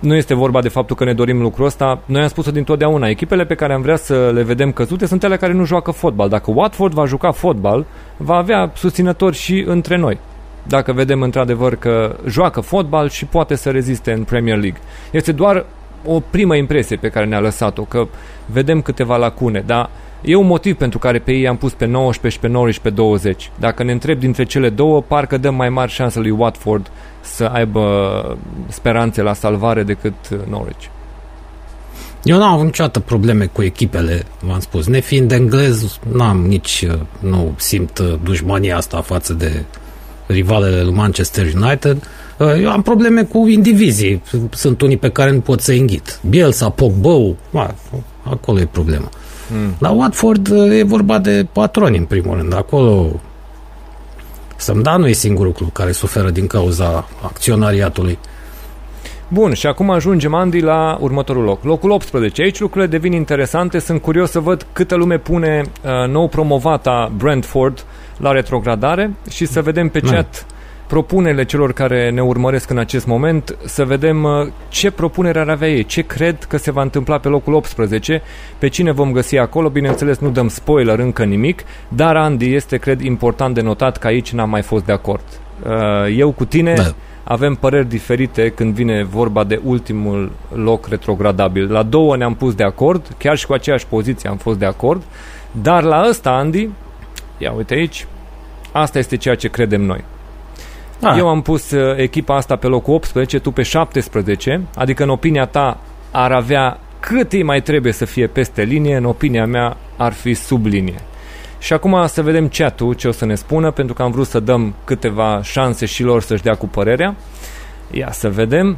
Nu 0.03 0.15
este 0.15 0.35
vorba 0.35 0.61
de 0.61 0.69
faptul 0.69 0.97
că 0.97 1.05
ne 1.05 1.13
dorim 1.13 1.41
lucrul 1.41 1.67
ăsta. 1.67 2.01
Noi 2.05 2.23
am 2.23 2.29
spus-o 2.29 2.51
dintotdeauna. 2.51 3.09
Echipele 3.09 3.45
pe 3.45 3.55
care 3.55 3.73
am 3.73 3.83
vrea 3.83 3.97
să 3.97 4.31
le 4.35 4.43
vedem 4.43 4.73
căzute 4.73 5.07
sunt 5.07 5.23
ele 5.23 5.37
care 5.37 5.53
nu 5.53 5.65
joacă 5.65 5.91
fotbal. 5.91 6.29
Dacă 6.29 6.51
Watford 6.55 6.93
va 6.93 7.05
juca 7.05 7.31
fotbal, 7.31 7.87
va 8.17 8.35
avea 8.35 8.71
susținători 8.75 9.37
și 9.37 9.65
între 9.67 9.97
noi. 9.97 10.19
Dacă 10.63 10.93
vedem 10.93 11.23
într-adevăr 11.23 11.75
că 11.75 12.17
joacă 12.27 12.61
fotbal 12.61 13.09
și 13.09 13.25
poate 13.25 13.55
să 13.55 13.71
reziste 13.71 14.13
în 14.13 14.25
Premier 14.25 14.59
League. 14.59 14.81
Este 15.11 15.33
doar 15.33 15.67
o 16.05 16.21
primă 16.31 16.57
impresie 16.57 16.97
pe 16.97 17.09
care 17.09 17.27
ne-a 17.27 17.41
lăsat-o, 17.41 17.83
că 17.83 18.07
vedem 18.47 18.81
câteva 18.81 19.17
lacune, 19.17 19.63
dar 19.67 19.91
e 20.23 20.35
un 20.35 20.47
motiv 20.47 20.77
pentru 20.77 20.99
care 20.99 21.19
pe 21.19 21.33
ei 21.33 21.49
am 21.49 21.57
pus 21.57 21.73
pe 21.73 21.87
19 21.87 22.41
și 22.41 22.47
pe 22.47 22.53
Norwich 22.53 22.79
pe 22.79 22.91
20. 22.91 23.51
Dacă 23.59 23.83
ne 23.83 23.93
întreb 23.93 24.19
dintre 24.19 24.45
cele 24.45 24.69
două, 24.69 25.03
parcă 25.03 25.37
dăm 25.37 25.55
mai 25.55 25.69
mari 25.69 25.91
șanse 25.91 26.19
lui 26.19 26.31
Watford 26.31 26.91
să 27.23 27.45
aibă 27.45 28.39
speranțe 28.69 29.23
la 29.23 29.33
salvare 29.33 29.83
decât 29.83 30.15
Norwich. 30.49 30.85
Eu 32.23 32.39
n-am 32.39 32.53
avut 32.53 32.65
niciodată 32.65 33.01
probleme 33.01 33.47
cu 33.47 33.63
echipele, 33.63 34.25
v-am 34.41 34.61
spus. 34.61 34.87
Nefiind 34.87 35.33
englez, 35.33 35.99
n-am 36.13 36.47
nici, 36.47 36.87
uh, 36.89 36.99
nu 37.19 37.53
simt 37.57 37.99
uh, 37.99 38.15
dușmania 38.23 38.77
asta 38.77 39.01
față 39.01 39.33
de 39.33 39.65
rivalele 40.27 40.83
lui 40.83 40.93
Manchester 40.93 41.53
United. 41.55 42.09
Uh, 42.39 42.61
Eu 42.61 42.71
am 42.71 42.83
probleme 42.83 43.23
cu 43.23 43.47
indivizii. 43.49 44.23
Sunt 44.51 44.81
unii 44.81 44.97
pe 44.97 45.11
care 45.11 45.31
nu 45.31 45.41
pot 45.41 45.61
să 45.61 45.73
înghit. 45.73 46.21
Bielsa, 46.29 46.69
Pogba, 46.69 47.35
ma, 47.51 47.75
acolo 48.23 48.61
e 48.61 48.67
problema. 48.67 49.09
Mm. 49.53 49.75
La 49.79 49.91
Watford 49.91 50.49
uh, 50.49 50.79
e 50.79 50.83
vorba 50.83 51.19
de 51.19 51.47
patroni, 51.53 51.99
în 51.99 52.05
primul 52.05 52.37
rând. 52.37 52.55
Acolo 52.55 53.21
să-mi 54.63 54.83
da 54.83 54.97
nu 54.97 55.07
e 55.07 55.13
singurul 55.13 55.53
club 55.53 55.73
care 55.73 55.93
suferă 55.93 56.31
din 56.31 56.47
cauza 56.47 57.09
acționariatului. 57.23 58.19
Bun, 59.29 59.53
și 59.53 59.67
acum 59.67 59.91
ajungem, 59.91 60.35
Andy, 60.35 60.61
la 60.61 60.97
următorul 61.01 61.43
loc. 61.43 61.65
Locul 61.65 61.91
18. 61.91 62.43
Aici 62.43 62.61
lucrurile 62.61 62.91
devin 62.91 63.13
interesante. 63.13 63.79
Sunt 63.79 64.03
curios 64.03 64.31
să 64.31 64.41
văd 64.41 64.67
câtă 64.73 64.95
lume 64.95 65.19
pune 65.19 65.63
uh, 65.65 66.09
nou 66.09 66.29
promovata 66.29 67.13
Brentford 67.17 67.85
la 68.17 68.33
retrogradare 68.33 69.15
și 69.31 69.47
să 69.47 69.63
vedem 69.63 69.89
pe 69.89 70.01
Da. 70.01 70.11
chat 70.11 70.47
propunerile 70.93 71.45
celor 71.45 71.73
care 71.73 72.11
ne 72.11 72.23
urmăresc 72.23 72.71
în 72.71 72.79
acest 72.79 73.07
moment, 73.07 73.57
să 73.65 73.85
vedem 73.85 74.25
uh, 74.25 74.49
ce 74.69 74.91
propunere 74.91 75.39
ar 75.39 75.49
avea 75.49 75.69
ei, 75.69 75.85
ce 75.85 76.03
cred 76.03 76.45
că 76.45 76.57
se 76.57 76.71
va 76.71 76.83
întâmpla 76.83 77.19
pe 77.19 77.29
locul 77.29 77.55
18, 77.55 78.23
pe 78.59 78.69
cine 78.69 78.93
vom 78.93 79.13
găsi 79.13 79.37
acolo. 79.37 79.69
Bineînțeles, 79.69 80.19
nu 80.19 80.31
dăm 80.31 80.49
spoiler 80.49 80.99
încă 80.99 81.25
nimic, 81.25 81.63
dar, 81.89 82.17
Andy, 82.17 82.55
este, 82.55 82.77
cred, 82.77 83.01
important 83.01 83.55
de 83.55 83.61
notat 83.61 83.97
că 83.97 84.07
aici 84.07 84.33
n-am 84.33 84.51
mai 84.51 84.63
fost 84.63 84.85
de 84.85 84.93
acord. 84.93 85.23
Uh, 85.67 86.17
eu 86.17 86.31
cu 86.31 86.45
tine... 86.45 86.75
Da. 86.75 86.95
avem 87.25 87.55
păreri 87.55 87.89
diferite 87.89 88.49
când 88.49 88.75
vine 88.75 89.05
vorba 89.05 89.45
de 89.45 89.61
ultimul 89.65 90.33
loc 90.55 90.89
retrogradabil. 90.89 91.73
La 91.73 91.83
două 91.83 92.17
ne-am 92.17 92.35
pus 92.35 92.55
de 92.55 92.65
acord, 92.65 93.15
chiar 93.19 93.37
și 93.37 93.47
cu 93.47 93.53
aceeași 93.53 93.87
poziție 93.87 94.29
am 94.29 94.37
fost 94.37 94.59
de 94.59 94.65
acord, 94.65 95.03
dar 95.51 95.83
la 95.83 96.05
ăsta, 96.09 96.31
Andy, 96.31 96.69
ia 97.39 97.53
uite 97.53 97.75
aici, 97.75 98.07
asta 98.73 98.99
este 98.99 99.17
ceea 99.17 99.35
ce 99.35 99.49
credem 99.49 99.81
noi. 99.81 100.05
Da. 101.03 101.17
Eu 101.17 101.29
am 101.29 101.43
pus 101.43 101.71
uh, 101.71 101.97
echipa 101.97 102.37
asta 102.37 102.57
pe 102.57 102.67
locul 102.67 102.95
18, 102.95 103.39
tu 103.39 103.51
pe 103.51 103.63
17, 103.63 104.63
adică 104.77 105.03
în 105.03 105.09
opinia 105.09 105.47
ta 105.47 105.81
ar 106.11 106.33
avea 106.33 106.79
cât 107.01 107.33
îi 107.33 107.43
mai 107.43 107.61
trebuie 107.61 107.93
să 107.93 108.05
fie 108.05 108.27
peste 108.27 108.63
linie, 108.63 108.97
în 108.97 109.05
opinia 109.05 109.47
mea 109.47 109.77
ar 109.97 110.13
fi 110.13 110.35
sub 110.35 110.67
linie. 110.67 111.01
Și 111.59 111.73
acum 111.73 112.07
să 112.07 112.23
vedem 112.23 112.49
chat-ul 112.49 112.95
ce 112.95 113.09
o 113.09 113.13
să 113.13 113.25
ne 113.25 113.35
spună, 113.35 113.71
pentru 113.71 113.95
că 113.95 114.03
am 114.03 114.11
vrut 114.11 114.27
să 114.27 114.41
dăm 114.41 114.75
câteva 114.85 115.41
șanse 115.43 115.87
și 115.87 116.03
lor 116.03 116.23
să-și 116.23 116.43
dea 116.43 116.55
cu 116.55 116.67
părerea. 116.69 117.15
Ia 117.91 118.11
să 118.11 118.31
vedem. 118.31 118.77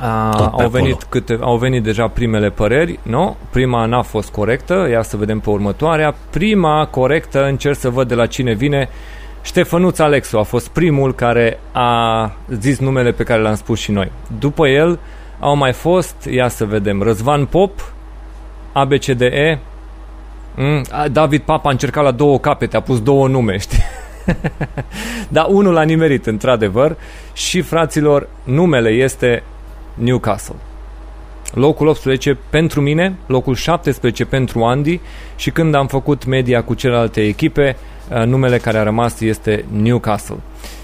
A, 0.00 0.30
Tot 0.30 0.38
pe 0.38 0.42
au, 0.42 0.48
acolo. 0.48 0.68
venit 0.68 1.02
câte, 1.02 1.38
au 1.40 1.56
venit 1.56 1.82
deja 1.82 2.08
primele 2.08 2.50
păreri, 2.50 2.98
nu? 3.02 3.36
Prima 3.50 3.86
n-a 3.86 4.02
fost 4.02 4.30
corectă, 4.30 4.88
ia 4.90 5.02
să 5.02 5.16
vedem 5.16 5.40
pe 5.40 5.50
următoarea. 5.50 6.14
Prima 6.30 6.86
corectă, 6.90 7.44
încerc 7.44 7.76
să 7.76 7.90
văd 7.90 8.08
de 8.08 8.14
la 8.14 8.26
cine 8.26 8.52
vine. 8.52 8.88
Ștefănuț 9.42 9.98
Alexu 9.98 10.38
a 10.38 10.42
fost 10.42 10.68
primul 10.68 11.14
care 11.14 11.60
a 11.72 12.32
zis 12.58 12.78
numele 12.78 13.12
pe 13.12 13.22
care 13.22 13.40
l-am 13.40 13.54
spus 13.54 13.78
și 13.78 13.90
noi. 13.90 14.12
După 14.38 14.68
el 14.68 14.98
au 15.40 15.56
mai 15.56 15.72
fost, 15.72 16.14
ia 16.30 16.48
să 16.48 16.64
vedem, 16.64 17.02
Răzvan 17.02 17.46
Pop, 17.46 17.92
ABCDE, 18.72 19.58
mm, 20.54 20.84
a, 20.90 21.08
David 21.08 21.40
Papa 21.40 21.68
a 21.68 21.72
încercat 21.72 22.04
la 22.04 22.10
două 22.10 22.38
capete, 22.38 22.76
a 22.76 22.80
pus 22.80 23.02
două 23.02 23.28
nume, 23.28 23.56
știi? 23.56 23.82
Dar 25.28 25.46
unul 25.48 25.76
a 25.76 25.82
nimerit, 25.82 26.26
într-adevăr, 26.26 26.96
și 27.32 27.60
fraților, 27.60 28.28
numele 28.44 28.90
este 28.90 29.42
Newcastle. 29.94 30.56
Locul 31.54 31.86
18 31.86 32.38
pentru 32.50 32.80
mine, 32.80 33.16
locul 33.26 33.54
17 33.54 34.24
pentru 34.24 34.64
Andy 34.64 35.00
și 35.36 35.50
când 35.50 35.74
am 35.74 35.86
făcut 35.86 36.24
media 36.24 36.62
cu 36.62 36.74
celelalte 36.74 37.20
echipe, 37.20 37.76
uh, 37.76 37.92
numele 38.24 38.58
care 38.58 38.78
a 38.78 38.82
rămas 38.82 39.20
este 39.20 39.64
Newcastle. 39.82 40.36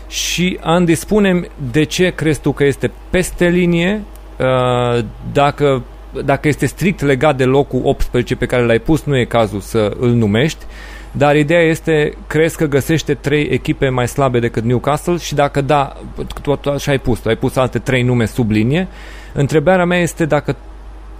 Și 0.08 0.58
Andy, 0.62 0.94
spune 0.94 1.40
de 1.70 1.82
ce 1.84 2.10
crezi 2.10 2.40
tu 2.40 2.52
că 2.52 2.64
este 2.64 2.90
peste 3.10 3.48
linie, 3.48 4.02
uh, 4.38 5.04
dacă, 5.32 5.82
dacă 6.24 6.48
este 6.48 6.66
strict 6.66 7.02
legat 7.02 7.36
de 7.36 7.44
locul 7.44 7.80
18 7.84 8.36
pe 8.36 8.46
care 8.46 8.64
l-ai 8.64 8.78
pus, 8.78 9.04
nu 9.04 9.16
e 9.16 9.24
cazul 9.24 9.60
să 9.60 9.96
îl 9.98 10.10
numești, 10.10 10.64
dar 11.10 11.36
ideea 11.36 11.62
este, 11.62 12.12
crezi 12.26 12.56
că 12.56 12.66
găsește 12.66 13.14
trei 13.14 13.48
echipe 13.50 13.88
mai 13.88 14.08
slabe 14.08 14.38
decât 14.38 14.64
Newcastle 14.64 15.16
și 15.16 15.34
dacă 15.34 15.60
da, 15.60 15.96
tu, 16.42 16.56
tu 16.56 16.70
așa 16.70 16.90
ai 16.90 16.98
pus, 16.98 17.18
tu 17.18 17.28
ai 17.28 17.36
pus 17.36 17.56
alte 17.56 17.78
trei 17.78 18.02
nume 18.02 18.24
sub 18.24 18.50
linie, 18.50 18.88
întrebarea 19.32 19.84
mea 19.84 19.98
este 19.98 20.24
dacă 20.24 20.56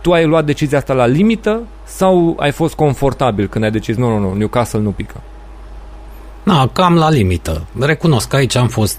tu 0.01 0.13
ai 0.13 0.27
luat 0.27 0.45
decizia 0.45 0.79
asta 0.79 0.93
la 0.93 1.07
limită 1.07 1.63
sau 1.85 2.37
ai 2.39 2.51
fost 2.51 2.75
confortabil 2.75 3.47
când 3.47 3.65
ai 3.65 3.71
decis, 3.71 3.97
nu, 3.97 4.09
nu, 4.09 4.19
nu, 4.19 4.35
Newcastle 4.35 4.81
nu 4.81 4.91
pică. 4.91 5.21
Na, 6.49 6.69
cam 6.69 6.95
la 6.95 7.11
limită. 7.11 7.67
Recunosc 7.79 8.29
că 8.29 8.37
aici 8.37 8.55
am 8.55 8.69
fost 8.69 8.99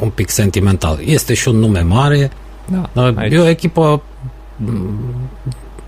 un 0.00 0.08
pic 0.10 0.28
sentimental. 0.30 0.98
Este 1.04 1.34
și 1.34 1.48
un 1.48 1.56
nume 1.58 1.80
mare. 1.80 2.30
Da, 2.72 2.88
dar 2.92 3.14
aici. 3.16 3.32
E 3.32 3.38
o 3.38 3.46
echipă 3.48 4.02
m, 4.56 5.00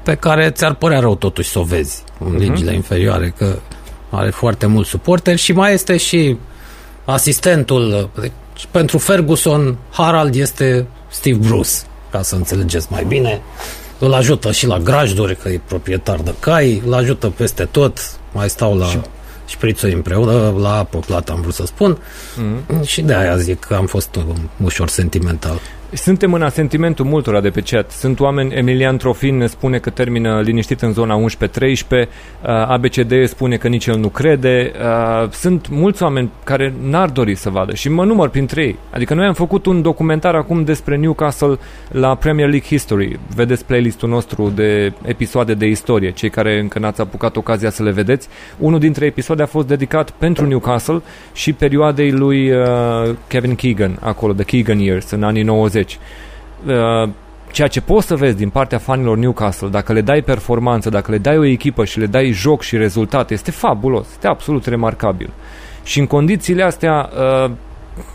pe 0.02 0.14
care 0.14 0.50
ți-ar 0.50 0.74
părea 0.74 1.00
rău 1.00 1.14
totuși 1.16 1.50
să 1.50 1.58
o 1.58 1.62
vezi 1.62 2.02
în 2.18 2.26
Mhm. 2.32 2.36
ligile 2.38 2.74
inferioare, 2.74 3.34
că 3.36 3.58
are 4.10 4.30
foarte 4.30 4.66
mulți 4.66 4.90
suporteri 4.90 5.38
și 5.38 5.52
mai 5.52 5.72
este 5.72 5.96
și 5.96 6.36
asistentul. 7.04 8.10
Deci, 8.20 8.32
pentru 8.70 8.98
Ferguson, 8.98 9.76
Harald 9.90 10.34
este 10.34 10.86
Steve 11.08 11.38
Bruce, 11.48 11.70
ca 12.10 12.22
să 12.22 12.34
înțelegeți 12.34 12.86
mai 12.90 13.04
bine. 13.04 13.40
Îl 13.98 14.12
ajută 14.12 14.52
și 14.52 14.66
la 14.66 14.78
grajduri, 14.78 15.36
că 15.36 15.48
e 15.48 15.60
proprietar 15.66 16.20
de 16.20 16.34
cai, 16.38 16.82
îl 16.86 16.94
ajută 16.94 17.28
peste 17.36 17.64
tot, 17.64 17.98
mai 18.32 18.48
stau 18.50 18.76
la 18.76 18.86
șprițuri 19.52 19.92
împreună, 19.92 20.54
la 20.58 20.76
apă 20.78 20.98
plată 20.98 21.32
am 21.32 21.40
vrut 21.40 21.54
să 21.54 21.66
spun. 21.66 21.98
Mhm. 22.36 22.82
Și 22.82 23.02
de 23.02 23.14
aia 23.14 23.36
zic 23.36 23.58
că 23.60 23.74
am 23.74 23.86
fost 23.86 24.14
um, 24.14 24.50
ușor 24.64 24.88
sentimental. 24.88 25.60
Suntem 25.94 26.32
în 26.32 26.42
asentimentul 26.42 27.04
multora 27.04 27.40
de 27.40 27.50
pe 27.50 27.60
chat. 27.60 27.90
Sunt 27.90 28.20
oameni, 28.20 28.54
Emilian 28.54 28.96
Trofin 28.96 29.36
ne 29.36 29.46
spune 29.46 29.78
că 29.78 29.90
termină 29.90 30.40
liniștit 30.40 30.80
în 30.80 30.92
zona 30.92 31.16
11-13, 31.16 31.18
uh, 31.90 32.48
ABCD 32.48 33.12
spune 33.26 33.56
că 33.56 33.68
nici 33.68 33.86
el 33.86 33.98
nu 33.98 34.08
crede. 34.08 34.72
Uh, 34.74 35.30
Sunt 35.30 35.68
mulți 35.68 36.02
oameni 36.02 36.30
care 36.44 36.74
n-ar 36.82 37.08
dori 37.08 37.34
să 37.34 37.50
vadă 37.50 37.74
și 37.74 37.88
mă 37.88 38.04
număr 38.04 38.28
printre 38.28 38.62
ei. 38.62 38.78
Adică 38.90 39.14
noi 39.14 39.26
am 39.26 39.34
făcut 39.34 39.66
un 39.66 39.82
documentar 39.82 40.34
acum 40.34 40.64
despre 40.64 40.96
Newcastle 40.96 41.58
la 41.88 42.14
Premier 42.14 42.48
League 42.48 42.68
History. 42.68 43.18
Vedeți 43.34 43.64
playlistul 43.64 44.08
nostru 44.08 44.52
de 44.54 44.92
episoade 45.04 45.54
de 45.54 45.66
istorie, 45.66 46.10
cei 46.10 46.30
care 46.30 46.58
încă 46.58 46.78
n-ați 46.78 47.00
apucat 47.00 47.36
ocazia 47.36 47.70
să 47.70 47.82
le 47.82 47.90
vedeți. 47.90 48.28
Unul 48.58 48.78
dintre 48.78 49.06
episoade 49.06 49.42
a 49.42 49.46
fost 49.46 49.66
dedicat 49.66 50.10
pentru 50.10 50.46
Newcastle 50.46 51.02
și 51.32 51.52
perioadei 51.52 52.10
lui 52.10 52.50
uh, 52.50 52.66
Kevin 53.26 53.54
Keegan, 53.54 53.98
acolo, 54.00 54.32
de 54.32 54.42
Keegan 54.42 54.78
Years, 54.78 55.10
în 55.10 55.22
anii 55.22 55.42
90. 55.42 55.81
Uh, 56.66 57.08
ceea 57.52 57.68
ce 57.68 57.80
poți 57.80 58.06
să 58.06 58.16
vezi 58.16 58.36
din 58.36 58.48
partea 58.48 58.78
fanilor 58.78 59.16
Newcastle, 59.16 59.68
dacă 59.68 59.92
le 59.92 60.00
dai 60.00 60.22
performanță, 60.22 60.88
dacă 60.88 61.10
le 61.10 61.18
dai 61.18 61.38
o 61.38 61.44
echipă 61.44 61.84
și 61.84 61.98
le 61.98 62.06
dai 62.06 62.30
joc 62.30 62.62
și 62.62 62.76
rezultate, 62.76 63.34
este 63.34 63.50
fabulos, 63.50 64.06
este 64.10 64.26
absolut 64.26 64.66
remarcabil. 64.66 65.30
Și 65.82 65.98
în 65.98 66.06
condițiile 66.06 66.62
astea 66.62 67.10
uh, 67.44 67.50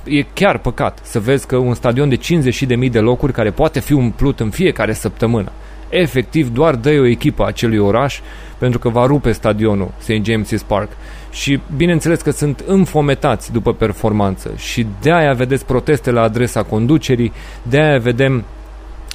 e 0.03 0.25
chiar 0.33 0.57
păcat 0.57 0.99
să 1.03 1.19
vezi 1.19 1.47
că 1.47 1.57
un 1.57 1.73
stadion 1.73 2.09
de 2.09 2.17
50.000 2.17 2.91
de 2.91 2.99
locuri 2.99 3.33
care 3.33 3.51
poate 3.51 3.79
fi 3.79 3.93
umplut 3.93 4.39
în 4.39 4.49
fiecare 4.49 4.93
săptămână, 4.93 5.51
efectiv 5.89 6.49
doar 6.49 6.75
dă 6.75 6.89
o 6.99 7.05
echipă 7.05 7.45
acelui 7.45 7.77
oraș 7.77 8.19
pentru 8.57 8.79
că 8.79 8.89
va 8.89 9.05
rupe 9.05 9.31
stadionul 9.31 9.91
St. 9.97 10.11
James's 10.11 10.67
Park. 10.67 10.89
Și 11.37 11.59
bineînțeles 11.75 12.21
că 12.21 12.31
sunt 12.31 12.63
înfometați 12.67 13.51
după 13.51 13.73
performanță 13.73 14.51
și 14.55 14.87
de 15.01 15.11
aia 15.11 15.33
vedeți 15.33 15.65
proteste 15.65 16.11
la 16.11 16.21
adresa 16.21 16.63
conducerii, 16.63 17.33
de 17.63 17.79
aia 17.79 17.97
vedem 17.97 18.43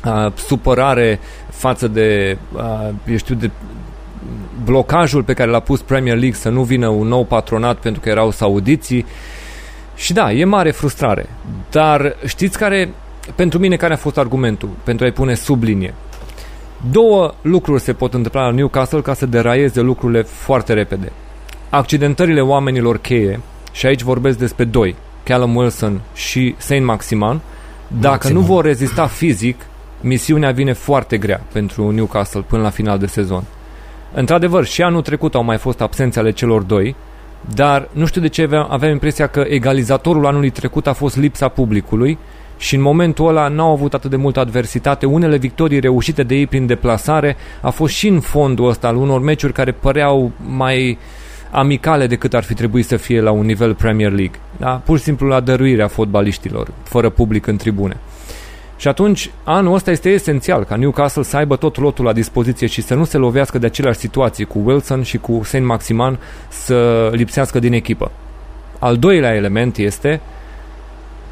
uh, 0.04 0.32
supărare 0.34 1.20
față 1.50 1.88
de, 1.88 2.38
uh, 2.52 2.88
eu 3.06 3.16
știu, 3.16 3.34
de 3.34 3.50
blocajul 4.64 5.22
pe 5.22 5.32
care 5.32 5.50
l-a 5.50 5.60
pus 5.60 5.80
Premier 5.80 6.16
League 6.16 6.38
să 6.38 6.48
nu 6.48 6.62
vină 6.62 6.88
un 6.88 7.06
nou 7.06 7.24
patronat 7.24 7.76
pentru 7.76 8.00
că 8.00 8.08
erau 8.08 8.30
saudiții. 8.30 9.06
Și 9.94 10.12
da, 10.12 10.32
e 10.32 10.44
mare 10.44 10.70
frustrare. 10.70 11.26
Dar 11.70 12.16
știți 12.26 12.58
care, 12.58 12.92
pentru 13.34 13.58
mine, 13.58 13.76
care 13.76 13.92
a 13.92 13.96
fost 13.96 14.18
argumentul 14.18 14.68
pentru 14.84 15.04
a-i 15.04 15.12
pune 15.12 15.34
sub 15.34 15.62
linie? 15.62 15.94
Două 16.90 17.34
lucruri 17.40 17.82
se 17.82 17.92
pot 17.92 18.14
întâmpla 18.14 18.42
la 18.42 18.50
Newcastle 18.50 19.00
ca 19.00 19.14
să 19.14 19.26
deraieze 19.26 19.80
lucrurile 19.80 20.22
foarte 20.22 20.72
repede. 20.72 21.12
Accidentările 21.74 22.40
oamenilor 22.40 22.98
cheie, 22.98 23.40
și 23.72 23.86
aici 23.86 24.02
vorbesc 24.02 24.38
despre 24.38 24.64
doi, 24.64 24.94
Callum 25.22 25.56
Wilson 25.56 26.00
și 26.14 26.54
Saint 26.58 26.84
Maximan, 26.84 27.40
dacă 27.88 28.12
Maximan. 28.12 28.36
nu 28.36 28.46
vor 28.46 28.64
rezista 28.64 29.06
fizic, 29.06 29.66
misiunea 30.00 30.50
vine 30.50 30.72
foarte 30.72 31.16
grea 31.16 31.40
pentru 31.52 31.90
Newcastle 31.90 32.40
până 32.40 32.62
la 32.62 32.70
final 32.70 32.98
de 32.98 33.06
sezon. 33.06 33.44
Într-adevăr, 34.14 34.64
și 34.64 34.82
anul 34.82 35.02
trecut 35.02 35.34
au 35.34 35.42
mai 35.42 35.58
fost 35.58 35.80
absențe 35.80 36.18
ale 36.18 36.30
celor 36.30 36.62
doi, 36.62 36.94
dar 37.54 37.88
nu 37.92 38.06
știu 38.06 38.20
de 38.20 38.28
ce 38.28 38.42
aveam, 38.42 38.66
aveam 38.70 38.92
impresia 38.92 39.26
că 39.26 39.44
egalizatorul 39.48 40.26
anului 40.26 40.50
trecut 40.50 40.86
a 40.86 40.92
fost 40.92 41.16
lipsa 41.16 41.48
publicului 41.48 42.18
și 42.56 42.74
în 42.74 42.80
momentul 42.80 43.28
ăla 43.28 43.48
n-au 43.48 43.72
avut 43.72 43.94
atât 43.94 44.10
de 44.10 44.16
multă 44.16 44.40
adversitate. 44.40 45.06
Unele 45.06 45.36
victorii 45.36 45.80
reușite 45.80 46.22
de 46.22 46.34
ei 46.34 46.46
prin 46.46 46.66
deplasare 46.66 47.36
a 47.60 47.70
fost 47.70 47.94
și 47.94 48.08
în 48.08 48.20
fondul 48.20 48.68
ăsta 48.68 48.88
al 48.88 48.96
unor 48.96 49.20
meciuri 49.20 49.52
care 49.52 49.72
păreau 49.72 50.32
mai 50.46 50.98
amicale 51.52 52.06
decât 52.06 52.34
ar 52.34 52.42
fi 52.42 52.54
trebuit 52.54 52.86
să 52.86 52.96
fie 52.96 53.20
la 53.20 53.30
un 53.30 53.46
nivel 53.46 53.74
Premier 53.74 54.10
League. 54.10 54.40
Da? 54.56 54.70
Pur 54.84 54.98
și 54.98 55.04
simplu 55.04 55.26
la 55.26 55.40
dăruirea 55.40 55.88
fotbaliștilor, 55.88 56.68
fără 56.82 57.08
public 57.08 57.46
în 57.46 57.56
tribune. 57.56 57.96
Și 58.76 58.88
atunci, 58.88 59.30
anul 59.44 59.74
ăsta 59.74 59.90
este 59.90 60.08
esențial 60.08 60.64
ca 60.64 60.76
Newcastle 60.76 61.22
să 61.22 61.36
aibă 61.36 61.56
tot 61.56 61.78
lotul 61.78 62.04
la 62.04 62.12
dispoziție 62.12 62.66
și 62.66 62.82
să 62.82 62.94
nu 62.94 63.04
se 63.04 63.16
lovească 63.16 63.58
de 63.58 63.66
aceleași 63.66 63.98
situații 63.98 64.44
cu 64.44 64.62
Wilson 64.64 65.02
și 65.02 65.18
cu 65.18 65.40
Saint 65.44 65.66
Maximan 65.66 66.18
să 66.48 67.08
lipsească 67.12 67.58
din 67.58 67.72
echipă. 67.72 68.10
Al 68.78 68.96
doilea 68.96 69.34
element 69.34 69.76
este 69.76 70.20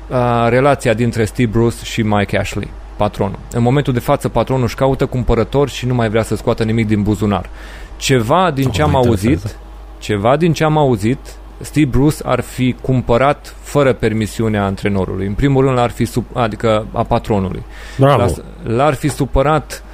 uh, 0.09 0.47
relația 0.49 0.95
dintre 0.95 1.25
Steve 1.25 1.51
Bruce 1.51 1.85
și 1.85 2.03
Mike 2.03 2.39
Ashley, 2.39 2.71
patronul. 2.97 3.39
În 3.53 3.63
momentul 3.63 3.93
de 3.93 4.01
față, 4.01 4.29
patronul 4.29 4.65
își 4.65 4.75
caută 4.75 5.07
cumpărători 5.07 5.71
și 5.71 5.87
nu 5.87 5.95
mai 5.95 6.09
vrea 6.09 6.23
să 6.23 6.37
scoată 6.37 6.65
nimic 6.65 6.87
din 6.87 7.03
buzunar. 7.03 7.49
Ceva 7.97 8.51
din 8.51 8.71
ce 8.71 8.83
am 8.83 8.95
auzit, 8.95 9.57
ceva 10.01 10.37
din 10.37 10.53
ce 10.53 10.65
am 10.65 10.77
auzit, 10.77 11.19
Steve 11.61 11.87
Bruce 11.87 12.17
ar 12.25 12.41
fi 12.41 12.77
cumpărat 12.81 13.55
fără 13.61 13.93
permisiunea 13.93 14.65
antrenorului. 14.65 15.27
În 15.27 15.33
primul 15.33 15.65
rând 15.65 15.77
l-ar 15.77 15.91
fi 15.91 16.05
sub, 16.05 16.25
adică 16.33 16.87
a 16.93 17.03
patronului. 17.03 17.63
Bravo. 17.99 18.33
L-ar 18.63 18.95
fi 18.95 19.09
supărat 19.09 19.85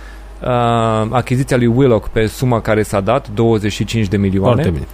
uh, 0.42 0.48
achiziția 1.11 1.57
lui 1.57 1.66
Willock 1.66 2.09
pe 2.09 2.26
suma 2.26 2.61
care 2.61 2.82
s-a 2.82 3.00
dat, 3.00 3.28
25 3.34 4.07
de 4.07 4.16
milioane. 4.16 4.52
Foarte 4.52 4.70
bine. 4.70 4.86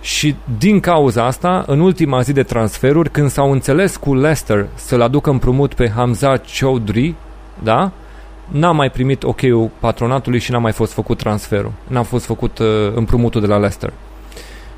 Și 0.00 0.36
din 0.58 0.80
cauza 0.80 1.24
asta, 1.26 1.64
în 1.66 1.80
ultima 1.80 2.20
zi 2.20 2.32
de 2.32 2.42
transferuri, 2.42 3.10
când 3.10 3.30
s-au 3.30 3.52
înțeles 3.52 3.96
cu 3.96 4.14
Leicester 4.14 4.66
să-l 4.74 5.00
aducă 5.00 5.30
împrumut 5.30 5.74
pe 5.74 5.90
Hamza 5.90 6.40
Choudhury, 6.60 7.14
da? 7.62 7.90
N-a 8.48 8.70
mai 8.70 8.90
primit 8.90 9.22
ok-ul 9.22 9.70
patronatului 9.78 10.38
și 10.38 10.50
n-a 10.50 10.58
mai 10.58 10.72
fost 10.72 10.92
făcut 10.92 11.18
transferul. 11.18 11.72
N-a 11.86 12.02
fost 12.02 12.24
făcut 12.24 12.58
uh, 12.58 12.66
împrumutul 12.94 13.40
de 13.40 13.46
la 13.46 13.56
Leicester. 13.56 13.92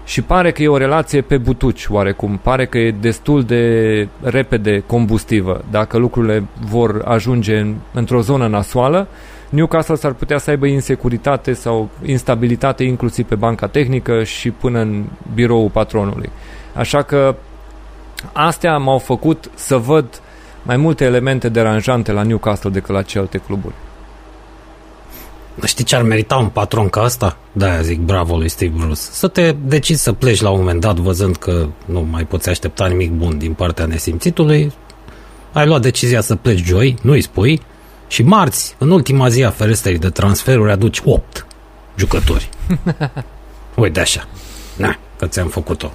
Și 0.05 0.23
pare 0.23 0.53
că 0.53 0.63
e 0.63 0.69
o 0.69 0.77
relație 0.77 1.21
pe 1.21 1.37
butuci, 1.37 1.87
oarecum. 1.89 2.41
Pare 2.43 2.67
că 2.67 2.79
e 2.79 2.91
destul 2.91 3.43
de 3.45 4.09
repede 4.21 4.83
combustivă. 4.87 5.65
Dacă 5.71 5.99
lucrurile 5.99 6.45
vor 6.67 7.03
ajunge 7.05 7.59
în, 7.59 7.75
într-o 7.93 8.21
zonă 8.21 8.47
nasoală, 8.47 9.09
Newcastle 9.49 9.95
s-ar 9.95 10.13
putea 10.13 10.39
să 10.39 10.51
aibă 10.51 10.67
insecuritate 10.67 11.53
sau 11.53 11.89
instabilitate 12.05 12.85
inclusiv 12.85 13.27
pe 13.27 13.35
banca 13.35 13.67
tehnică 13.67 14.25
și 14.25 14.51
până 14.51 14.81
în 14.81 15.05
biroul 15.35 15.71
patronului. 15.71 16.31
Așa 16.75 17.03
că 17.03 17.37
astea 18.33 18.77
m-au 18.77 18.99
făcut 18.99 19.51
să 19.55 19.77
văd 19.77 20.21
mai 20.63 20.77
multe 20.77 21.05
elemente 21.05 21.49
deranjante 21.49 22.13
la 22.13 22.23
Newcastle 22.23 22.71
decât 22.71 22.95
la 22.95 23.03
celelalte 23.03 23.39
cluburi. 23.39 23.75
Știi 25.65 25.85
ce 25.85 25.97
ar 25.97 26.03
merita 26.03 26.37
un 26.37 26.49
patron 26.49 26.89
ca 26.89 27.03
asta? 27.03 27.37
Da, 27.53 27.83
zic 27.83 28.01
bravo 28.01 28.37
lui 28.37 28.49
Steve 28.49 28.75
Bruce. 28.77 29.01
Să 29.01 29.29
te 29.29 29.53
decizi 29.53 30.03
să 30.03 30.13
pleci 30.13 30.41
la 30.41 30.51
un 30.51 30.59
moment 30.59 30.81
dat 30.81 30.97
văzând 30.97 31.37
că 31.37 31.69
nu 31.85 32.07
mai 32.11 32.25
poți 32.25 32.49
aștepta 32.49 32.87
nimic 32.87 33.11
bun 33.11 33.39
din 33.39 33.53
partea 33.53 33.87
nesimțitului. 33.87 34.73
Ai 35.53 35.67
luat 35.67 35.81
decizia 35.81 36.21
să 36.21 36.35
pleci 36.35 36.65
joi, 36.65 36.97
nu-i 37.03 37.21
spui, 37.21 37.61
și 38.09 38.23
marți, 38.23 38.75
în 38.79 38.91
ultima 38.91 39.29
zi 39.29 39.45
a 39.45 39.51
ferestrei 39.51 39.99
de 39.99 40.11
transferuri, 40.11 40.71
aduci 40.71 41.01
8 41.05 41.47
jucători. 41.97 42.49
Uite 43.75 44.01
așa. 44.01 44.29
Na, 44.77 44.99
că 45.19 45.27
ți-am 45.27 45.49
făcut-o, 45.49 45.93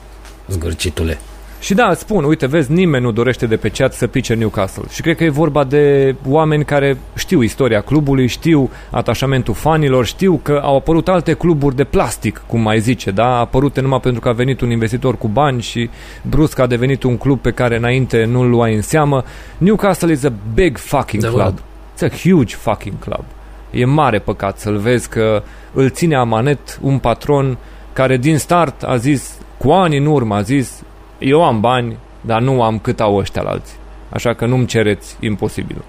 zgârcitule. 0.48 1.20
Și 1.60 1.74
da, 1.74 1.94
spun, 1.94 2.24
uite, 2.24 2.46
vezi, 2.46 2.72
nimeni 2.72 3.04
nu 3.04 3.12
dorește 3.12 3.46
de 3.46 3.56
pe 3.56 3.70
chat 3.70 3.94
să 3.94 4.08
pice 4.08 4.34
Newcastle. 4.34 4.84
Și 4.90 5.02
cred 5.02 5.16
că 5.16 5.24
e 5.24 5.30
vorba 5.30 5.64
de 5.64 6.16
oameni 6.28 6.66
care 6.66 6.98
știu 7.16 7.42
istoria 7.42 7.82
clubului, 7.82 8.28
știu 8.28 8.70
atașamentul 8.92 9.54
fanilor, 9.54 10.06
știu 10.06 10.40
că 10.44 10.60
au 10.64 10.76
apărut 10.76 11.08
alte 11.08 11.34
cluburi 11.34 11.76
de 11.76 11.84
plastic, 11.84 12.42
cum 12.48 12.62
mai 12.62 12.80
zice, 12.80 13.12
da? 13.12 13.26
A 13.26 13.40
apărut 13.40 13.80
numai 13.80 14.00
pentru 14.00 14.22
că 14.22 14.30
a 14.30 14.32
venit 14.32 14.62
un 14.62 14.72
investitor 14.72 15.18
cu 15.18 15.28
bani 15.28 15.62
și 15.62 15.90
brusc 16.22 16.60
a 16.60 16.68
devenit 16.68 17.04
un 17.04 17.18
club 17.18 17.40
pe 17.40 17.52
care 17.52 17.78
înainte 17.78 18.26
nu-l 18.26 18.50
luai 18.50 18.76
în 18.76 18.82
seamă. 18.82 19.24
Newcastle 19.58 20.12
is 20.12 20.24
a 20.24 20.34
big 20.54 20.78
fucking 20.78 21.24
Da, 21.24 21.30
club. 21.30 21.60
It's 21.60 22.12
a 22.12 22.30
huge 22.30 22.56
fucking 22.56 23.00
club. 23.00 23.24
E 23.72 23.86
mare 23.86 24.20
păcat 24.20 24.60
să-l 24.60 24.78
vezi 24.78 25.10
că 25.10 25.44
îl 25.74 25.90
ține 25.90 26.16
amanet 26.16 26.80
un 26.82 26.98
patron 26.98 27.58
care 27.94 28.18
din 28.18 28.38
start 28.38 28.84
a 28.84 28.96
zis, 28.96 29.38
cu 29.58 29.72
ani 29.72 29.98
în 29.98 30.06
urmă 30.06 30.36
a 30.36 30.42
zis, 30.42 30.84
eu 31.20 31.44
am 31.44 31.60
bani, 31.60 31.98
dar 32.22 32.42
nu 32.42 32.62
am 32.62 32.80
cât 32.80 33.00
au 33.00 33.16
ăștia 33.16 33.42
la 33.42 33.50
alții. 33.50 33.76
Așa 34.10 34.34
că 34.34 34.46
nu-mi 34.46 34.66
cereți 34.66 35.16
imposibil. 35.20 35.84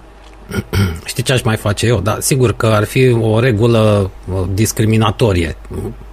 Știi 1.04 1.22
ce 1.22 1.32
aș 1.32 1.42
mai 1.42 1.56
face 1.56 1.86
eu? 1.86 2.00
Da, 2.00 2.16
sigur 2.20 2.52
că 2.52 2.66
ar 2.66 2.84
fi 2.84 3.16
o 3.20 3.40
regulă 3.40 4.10
uh, 4.32 4.40
discriminatorie. 4.54 5.56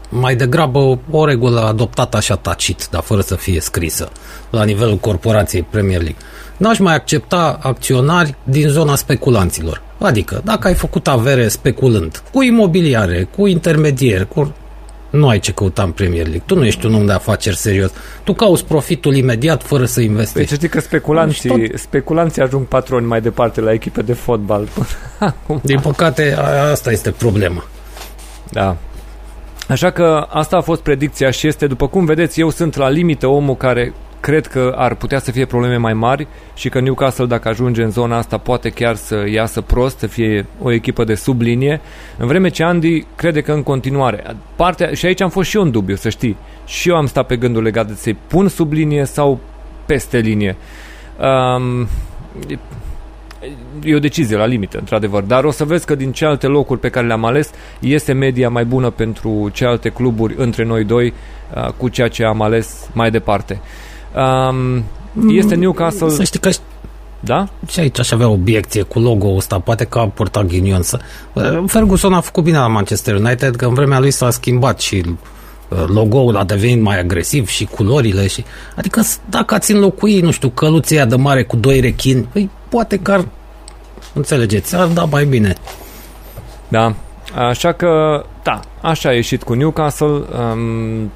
Mai 0.09 0.35
degrabă 0.35 0.79
o, 0.79 0.97
o 1.11 1.25
regulă 1.25 1.59
adoptată 1.59 2.17
așa 2.17 2.35
tacit, 2.35 2.87
dar 2.91 3.01
fără 3.01 3.21
să 3.21 3.35
fie 3.35 3.59
scrisă, 3.59 4.09
la 4.49 4.63
nivelul 4.63 4.95
corporației 4.95 5.65
Premier 5.69 6.01
League. 6.01 6.21
N-aș 6.57 6.79
mai 6.79 6.95
accepta 6.95 7.59
acționari 7.61 8.35
din 8.43 8.67
zona 8.67 8.95
speculanților. 8.95 9.81
Adică, 9.99 10.41
dacă 10.43 10.67
ai 10.67 10.73
făcut 10.73 11.07
avere 11.07 11.47
speculând, 11.47 12.23
cu 12.33 12.41
imobiliare, 12.41 13.27
cu 13.35 13.47
intermedieri, 13.47 14.27
cu... 14.27 14.53
Nu 15.09 15.27
ai 15.27 15.39
ce 15.39 15.51
căuta 15.51 15.83
în 15.83 15.91
Premier 15.91 16.21
League. 16.23 16.41
Tu 16.45 16.55
nu 16.55 16.65
ești 16.65 16.85
un 16.85 16.93
om 16.93 17.05
de 17.05 17.11
afaceri 17.11 17.55
serios. 17.57 17.91
Tu 18.23 18.33
cauți 18.33 18.65
profitul 18.65 19.15
imediat 19.15 19.63
fără 19.63 19.85
să 19.85 19.93
Păi 19.99 20.05
investești. 20.05 20.49
să 20.49 20.55
știi 20.55 20.69
că 20.69 20.79
speculanții, 20.79 21.49
Tot- 21.49 21.75
speculanții 21.79 22.41
ajung 22.41 22.65
patroni 22.65 23.05
mai 23.05 23.21
departe 23.21 23.61
la 23.61 23.71
echipe 23.71 24.01
de 24.01 24.13
fotbal. 24.13 24.67
Acum. 25.19 25.59
Din 25.63 25.79
păcate, 25.79 26.35
a- 26.37 26.69
asta 26.71 26.91
este 26.91 27.11
problema. 27.11 27.63
Da. 28.51 28.77
Așa 29.67 29.89
că 29.91 30.25
asta 30.29 30.57
a 30.57 30.61
fost 30.61 30.81
predicția 30.81 31.31
și 31.31 31.47
este, 31.47 31.67
după 31.67 31.87
cum 31.87 32.05
vedeți, 32.05 32.39
eu 32.39 32.49
sunt 32.49 32.75
la 32.75 32.89
limită 32.89 33.27
omul 33.27 33.55
care 33.55 33.93
cred 34.19 34.47
că 34.47 34.73
ar 34.77 34.95
putea 34.95 35.19
să 35.19 35.31
fie 35.31 35.45
probleme 35.45 35.77
mai 35.77 35.93
mari 35.93 36.27
și 36.53 36.69
că 36.69 36.79
Newcastle, 36.79 37.25
dacă 37.25 37.47
ajunge 37.47 37.83
în 37.83 37.91
zona 37.91 38.17
asta, 38.17 38.37
poate 38.37 38.69
chiar 38.69 38.95
să 38.95 39.25
iasă 39.29 39.61
prost, 39.61 39.97
să 39.97 40.07
fie 40.07 40.45
o 40.61 40.71
echipă 40.71 41.03
de 41.03 41.15
sublinie, 41.15 41.81
în 42.17 42.27
vreme 42.27 42.49
ce 42.49 42.63
Andy 42.63 43.05
crede 43.15 43.41
că 43.41 43.51
în 43.51 43.63
continuare. 43.63 44.23
Partea, 44.55 44.93
și 44.93 45.05
aici 45.05 45.21
am 45.21 45.29
fost 45.29 45.49
și 45.49 45.57
eu 45.57 45.63
în 45.63 45.71
dubiu, 45.71 45.95
să 45.95 46.09
știi. 46.09 46.37
Și 46.65 46.89
eu 46.89 46.95
am 46.95 47.05
stat 47.05 47.25
pe 47.25 47.35
gândul 47.35 47.63
legat 47.63 47.87
de 47.87 47.93
să-i 47.93 48.17
pun 48.27 48.47
sub 48.47 48.71
linie 48.71 49.05
sau 49.05 49.39
peste 49.85 50.17
linie. 50.17 50.55
Um, 51.57 51.87
e 53.83 53.95
o 53.95 53.99
decizie 53.99 54.37
la 54.37 54.45
limită, 54.45 54.77
într-adevăr. 54.77 55.23
Dar 55.23 55.43
o 55.43 55.51
să 55.51 55.65
vezi 55.65 55.85
că 55.85 55.95
din 55.95 56.11
celelalte 56.11 56.47
locuri 56.47 56.79
pe 56.79 56.89
care 56.89 57.07
le-am 57.07 57.25
ales, 57.25 57.51
este 57.79 58.13
media 58.13 58.49
mai 58.49 58.65
bună 58.65 58.89
pentru 58.89 59.49
celelalte 59.53 59.89
cluburi 59.89 60.33
între 60.37 60.63
noi 60.63 60.83
doi 60.83 61.13
uh, 61.55 61.71
cu 61.77 61.89
ceea 61.89 62.07
ce 62.07 62.23
am 62.23 62.41
ales 62.41 62.89
mai 62.93 63.11
departe. 63.11 63.61
Um, 64.17 64.83
este 65.29 65.55
Newcastle... 65.55 66.09
Să 66.09 66.23
știi 66.23 66.39
că 66.39 66.49
Da. 66.49 66.55
Da? 67.19 67.47
Și 67.67 67.79
aici 67.79 67.99
aș 67.99 68.11
avea 68.11 68.27
obiecție 68.27 68.81
cu 68.81 68.99
logo-ul 68.99 69.37
ăsta, 69.37 69.59
poate 69.59 69.83
că 69.83 69.99
a 69.99 70.07
purtat 70.07 70.45
ghinion 70.45 70.81
să... 70.81 70.99
Ferguson 71.67 72.13
a 72.13 72.21
făcut 72.21 72.43
bine 72.43 72.57
la 72.57 72.67
Manchester 72.67 73.15
United, 73.15 73.55
că 73.55 73.65
în 73.65 73.73
vremea 73.73 73.99
lui 73.99 74.11
s-a 74.11 74.29
schimbat 74.29 74.79
și 74.79 75.03
uh, 75.05 75.83
logo-ul 75.87 76.37
a 76.37 76.43
devenit 76.43 76.81
mai 76.81 76.99
agresiv 76.99 77.47
și 77.47 77.65
culorile 77.65 78.27
și... 78.27 78.43
Adică 78.75 79.01
dacă 79.29 79.53
ați 79.53 79.71
înlocui, 79.71 80.19
nu 80.19 80.31
știu, 80.31 80.49
căluția 80.49 81.05
de 81.05 81.15
mare 81.15 81.43
cu 81.43 81.55
doi 81.55 81.79
rechini, 81.79 82.27
păi 82.31 82.49
poate 82.69 82.99
că 82.99 83.11
ar... 83.11 83.27
Înțelegeți, 84.13 84.75
ar 84.75 84.87
da 84.87 85.03
mai 85.03 85.25
bine. 85.25 85.55
Da. 86.67 86.95
Așa 87.35 87.71
că, 87.71 88.23
da, 88.43 88.59
așa 88.81 89.09
a 89.09 89.13
ieșit 89.13 89.43
cu 89.43 89.53
Newcastle. 89.53 90.07
Um, 90.07 91.11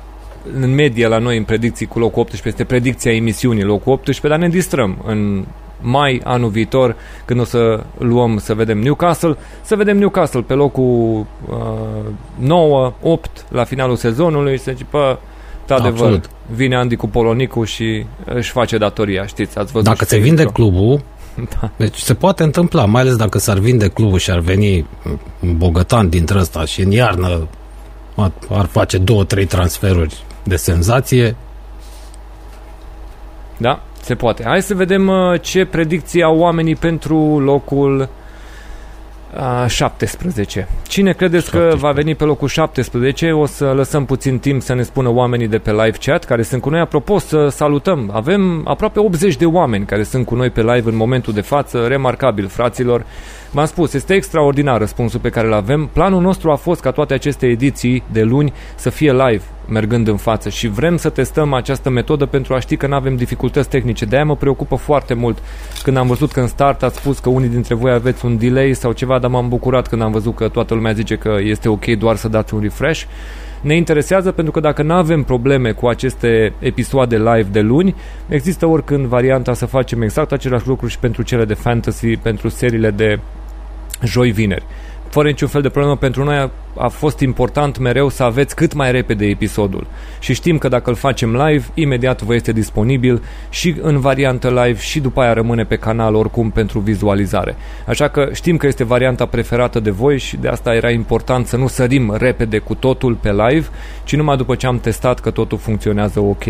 în 0.61 0.73
medie 0.73 1.07
la 1.07 1.17
noi 1.17 1.37
în 1.37 1.43
predicții 1.43 1.85
cu 1.85 1.99
locul 1.99 2.21
18 2.21 2.47
este 2.47 2.63
predicția 2.63 3.11
emisiunii 3.11 3.63
locul 3.63 3.91
18, 3.91 4.27
dar 4.27 4.37
ne 4.37 4.49
distrăm 4.49 5.03
în 5.05 5.45
mai 5.81 6.21
anul 6.23 6.49
viitor 6.49 6.95
când 7.25 7.39
o 7.39 7.43
să 7.43 7.83
luăm 7.97 8.37
să 8.37 8.53
vedem 8.53 8.77
Newcastle, 8.77 9.37
să 9.61 9.75
vedem 9.75 9.97
Newcastle 9.97 10.41
pe 10.41 10.53
locul 10.53 11.25
uh, 11.49 11.57
9, 12.39 12.93
8 13.01 13.45
la 13.49 13.63
finalul 13.63 13.95
sezonului, 13.95 14.57
să 14.59 14.71
zice, 14.71 14.85
pă, 14.89 15.19
adevăr, 15.67 16.21
vine 16.55 16.75
Andy 16.75 16.95
cu 16.95 17.07
Polonicu 17.07 17.63
și 17.63 18.05
își 18.25 18.51
face 18.51 18.77
datoria, 18.77 19.25
știți, 19.25 19.57
ați 19.57 19.71
văzut 19.71 19.87
Dacă 19.87 20.05
se 20.05 20.17
vinde 20.17 20.43
clubul, 20.43 21.01
da. 21.59 21.71
Deci 21.77 21.97
se 21.97 22.13
poate 22.13 22.43
întâmpla, 22.43 22.85
mai 22.85 23.01
ales 23.01 23.15
dacă 23.15 23.37
s-ar 23.37 23.57
vinde 23.57 23.87
clubul 23.87 24.17
și 24.17 24.31
ar 24.31 24.39
veni 24.39 24.85
un 25.39 25.57
bogătan 25.57 26.09
dintre 26.09 26.39
ăsta 26.39 26.65
și 26.65 26.81
în 26.81 26.91
iarnă 26.91 27.47
ar 28.49 28.65
face 28.65 28.97
două, 28.97 29.23
trei 29.23 29.45
transferuri 29.45 30.23
de 30.43 30.55
senzație. 30.55 31.35
Da, 33.57 33.81
se 34.01 34.15
poate. 34.15 34.43
Hai 34.45 34.61
să 34.61 34.73
vedem 34.73 35.07
uh, 35.07 35.41
ce 35.41 35.65
predicții 35.65 36.23
au 36.23 36.37
oamenii 36.37 36.75
pentru 36.75 37.39
locul 37.39 38.09
17. 39.67 40.67
Cine 40.87 41.13
credeți 41.13 41.45
17. 41.45 41.79
că 41.79 41.85
va 41.87 41.91
veni 41.91 42.15
pe 42.15 42.23
locul 42.23 42.47
17? 42.47 43.31
O 43.31 43.45
să 43.45 43.71
lăsăm 43.71 44.05
puțin 44.05 44.39
timp 44.39 44.61
să 44.61 44.73
ne 44.73 44.81
spună 44.81 45.09
oamenii 45.09 45.47
de 45.47 45.57
pe 45.57 45.71
live 45.71 45.97
chat 46.05 46.23
care 46.23 46.41
sunt 46.41 46.61
cu 46.61 46.69
noi. 46.69 46.79
Apropo, 46.79 47.19
să 47.19 47.47
salutăm. 47.47 48.09
Avem 48.13 48.61
aproape 48.67 48.99
80 48.99 49.35
de 49.35 49.45
oameni 49.45 49.85
care 49.85 50.03
sunt 50.03 50.25
cu 50.25 50.35
noi 50.35 50.49
pe 50.49 50.61
live 50.61 50.89
în 50.89 50.95
momentul 50.95 51.33
de 51.33 51.41
față. 51.41 51.85
Remarcabil, 51.87 52.47
fraților. 52.47 53.05
V-am 53.53 53.65
spus, 53.65 53.93
este 53.93 54.13
extraordinar 54.13 54.79
răspunsul 54.79 55.19
pe 55.19 55.29
care 55.29 55.47
îl 55.47 55.53
avem. 55.53 55.89
Planul 55.93 56.21
nostru 56.21 56.51
a 56.51 56.55
fost 56.55 56.81
ca 56.81 56.91
toate 56.91 57.13
aceste 57.13 57.47
ediții 57.47 58.03
de 58.11 58.21
luni 58.21 58.53
să 58.75 58.89
fie 58.89 59.11
live, 59.11 59.43
mergând 59.69 60.07
în 60.07 60.17
față 60.17 60.49
și 60.49 60.67
vrem 60.67 60.97
să 60.97 61.09
testăm 61.09 61.53
această 61.53 61.89
metodă 61.89 62.25
pentru 62.25 62.53
a 62.53 62.59
ști 62.59 62.75
că 62.77 62.87
nu 62.87 62.95
avem 62.95 63.15
dificultăți 63.15 63.69
tehnice. 63.69 64.05
De-aia 64.05 64.25
mă 64.25 64.35
preocupă 64.35 64.75
foarte 64.75 65.13
mult 65.13 65.37
când 65.83 65.97
am 65.97 66.07
văzut 66.07 66.31
că 66.31 66.39
în 66.39 66.47
start 66.47 66.83
ați 66.83 66.97
spus 66.97 67.19
că 67.19 67.29
unii 67.29 67.49
dintre 67.49 67.75
voi 67.75 67.91
aveți 67.91 68.25
un 68.25 68.37
delay 68.37 68.73
sau 68.73 68.91
ceva, 68.91 69.19
dar 69.19 69.29
m-am 69.29 69.49
bucurat 69.49 69.87
când 69.87 70.01
am 70.01 70.11
văzut 70.11 70.35
că 70.35 70.47
toată 70.47 70.73
lumea 70.73 70.91
zice 70.91 71.15
că 71.15 71.37
este 71.39 71.69
ok 71.69 71.85
doar 71.85 72.15
să 72.15 72.27
dați 72.27 72.53
un 72.53 72.61
refresh 72.61 73.03
ne 73.61 73.75
interesează 73.75 74.31
pentru 74.31 74.51
că 74.51 74.59
dacă 74.59 74.83
nu 74.83 74.93
avem 74.93 75.23
probleme 75.23 75.71
cu 75.71 75.87
aceste 75.87 76.53
episoade 76.59 77.17
live 77.17 77.47
de 77.51 77.59
luni, 77.59 77.95
există 78.27 78.65
oricând 78.65 79.05
varianta 79.05 79.53
să 79.53 79.65
facem 79.65 80.01
exact 80.01 80.31
același 80.31 80.67
lucru 80.67 80.87
și 80.87 80.99
pentru 80.99 81.21
cele 81.21 81.45
de 81.45 81.53
fantasy, 81.53 82.17
pentru 82.17 82.49
seriile 82.49 82.91
de 82.91 83.19
joi-vineri. 84.03 84.65
Fără 85.11 85.27
niciun 85.27 85.47
fel 85.47 85.61
de 85.61 85.69
problemă, 85.69 85.97
pentru 85.97 86.23
noi 86.23 86.35
a, 86.35 86.51
a 86.77 86.87
fost 86.87 87.19
important 87.19 87.77
mereu 87.77 88.09
să 88.09 88.23
aveți 88.23 88.55
cât 88.55 88.73
mai 88.73 88.91
repede 88.91 89.25
episodul. 89.25 89.87
Și 90.19 90.33
știm 90.33 90.57
că 90.57 90.67
dacă 90.67 90.89
îl 90.89 90.95
facem 90.95 91.35
live, 91.35 91.65
imediat 91.73 92.21
vă 92.21 92.33
este 92.33 92.51
disponibil 92.51 93.23
și 93.49 93.75
în 93.81 93.99
variantă 93.99 94.47
live 94.47 94.79
și 94.79 94.99
după 94.99 95.21
aia 95.21 95.33
rămâne 95.33 95.63
pe 95.63 95.75
canal 95.75 96.15
oricum 96.15 96.49
pentru 96.49 96.79
vizualizare. 96.79 97.55
Așa 97.87 98.07
că 98.07 98.29
știm 98.33 98.57
că 98.57 98.67
este 98.67 98.83
varianta 98.83 99.25
preferată 99.25 99.79
de 99.79 99.89
voi 99.89 100.19
și 100.19 100.37
de 100.37 100.47
asta 100.47 100.73
era 100.73 100.89
important 100.89 101.47
să 101.47 101.57
nu 101.57 101.67
sărim 101.67 102.15
repede 102.17 102.57
cu 102.57 102.75
totul 102.75 103.13
pe 103.13 103.31
live, 103.31 103.67
ci 104.03 104.15
numai 104.15 104.37
după 104.37 104.55
ce 104.55 104.67
am 104.67 104.79
testat 104.79 105.19
că 105.19 105.31
totul 105.31 105.57
funcționează 105.57 106.19
ok. 106.19 106.43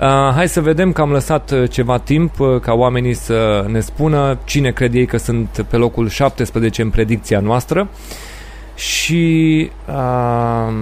Uh, 0.00 0.32
hai 0.34 0.48
să 0.48 0.60
vedem 0.60 0.92
că 0.92 1.00
am 1.00 1.10
lăsat 1.10 1.50
uh, 1.50 1.70
ceva 1.70 1.98
timp 1.98 2.40
uh, 2.40 2.60
ca 2.60 2.72
oamenii 2.72 3.14
să 3.14 3.64
ne 3.68 3.80
spună 3.80 4.38
cine 4.44 4.70
cred 4.70 4.94
ei 4.94 5.06
că 5.06 5.16
sunt 5.16 5.66
pe 5.70 5.76
locul 5.76 6.08
17 6.08 6.82
în 6.82 6.90
predicția 6.90 7.40
noastră 7.40 7.88
și 8.74 9.70
uh, 9.88 10.74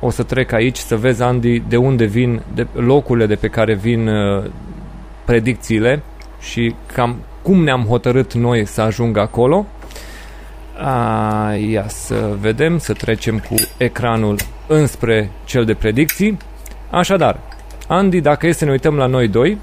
o 0.00 0.10
să 0.10 0.22
trec 0.22 0.52
aici 0.52 0.76
să 0.76 0.96
vezi, 0.96 1.22
Andy, 1.22 1.58
de 1.58 1.76
unde 1.76 2.04
vin 2.04 2.42
de 2.54 2.66
locurile 2.72 3.26
de 3.26 3.34
pe 3.34 3.48
care 3.48 3.74
vin 3.74 4.08
uh, 4.08 4.44
predicțiile 5.24 6.02
și 6.40 6.74
cam 6.92 7.16
cum 7.42 7.62
ne-am 7.62 7.84
hotărât 7.84 8.32
noi 8.32 8.66
să 8.66 8.80
ajungă 8.80 9.20
acolo. 9.20 9.66
Uh, 10.80 11.70
ia 11.70 11.88
să 11.88 12.36
vedem, 12.40 12.78
să 12.78 12.92
trecem 12.92 13.38
cu 13.38 13.54
ecranul 13.76 14.36
înspre 14.66 15.30
cel 15.44 15.64
de 15.64 15.74
predicții. 15.74 16.36
Așadar, 16.90 17.40
Andy, 17.88 18.20
dacă 18.20 18.46
este 18.46 18.58
să 18.58 18.64
ne 18.64 18.70
uităm 18.70 18.96
la 18.96 19.06
noi 19.06 19.28
doi, 19.28 19.58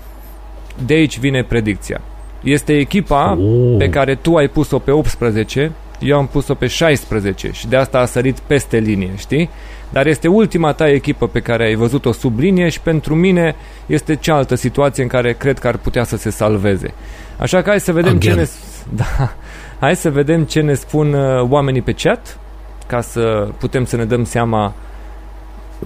de 0.85 0.93
aici 0.93 1.19
vine 1.19 1.43
predicția. 1.43 2.01
Este 2.43 2.77
echipa 2.77 3.37
oh. 3.39 3.75
pe 3.77 3.89
care 3.89 4.15
tu 4.15 4.35
ai 4.35 4.47
pus-o 4.47 4.79
pe 4.79 4.91
18, 4.91 5.71
eu 5.99 6.17
am 6.17 6.27
pus-o 6.27 6.53
pe 6.53 6.67
16 6.67 7.51
și 7.51 7.67
de 7.67 7.75
asta 7.75 7.99
a 7.99 8.05
sărit 8.05 8.39
peste 8.39 8.77
linie, 8.77 9.11
știi? 9.17 9.49
Dar 9.89 10.07
este 10.07 10.27
ultima 10.27 10.71
ta 10.71 10.89
echipă 10.89 11.27
pe 11.27 11.39
care 11.39 11.63
ai 11.63 11.75
văzut-o 11.75 12.11
sub 12.11 12.39
linie 12.39 12.69
și 12.69 12.79
pentru 12.79 13.15
mine 13.15 13.55
este 13.85 14.15
cealaltă 14.15 14.55
situație 14.55 15.03
în 15.03 15.09
care 15.09 15.33
cred 15.33 15.59
că 15.59 15.67
ar 15.67 15.77
putea 15.77 16.03
să 16.03 16.17
se 16.17 16.29
salveze. 16.29 16.93
Așa 17.37 17.61
că 17.61 17.69
hai 17.69 17.79
să 17.79 17.91
vedem 17.91 18.15
Again. 18.15 18.33
ce 18.33 18.39
ne... 18.39 18.47
Da. 19.03 19.33
Hai 19.79 19.95
să 19.95 20.09
vedem 20.09 20.43
ce 20.43 20.61
ne 20.61 20.73
spun 20.73 21.13
uh, 21.13 21.49
oamenii 21.49 21.81
pe 21.81 21.93
chat 21.93 22.39
ca 22.87 23.01
să 23.01 23.47
putem 23.57 23.85
să 23.85 23.95
ne 23.95 24.05
dăm 24.05 24.23
seama 24.23 24.73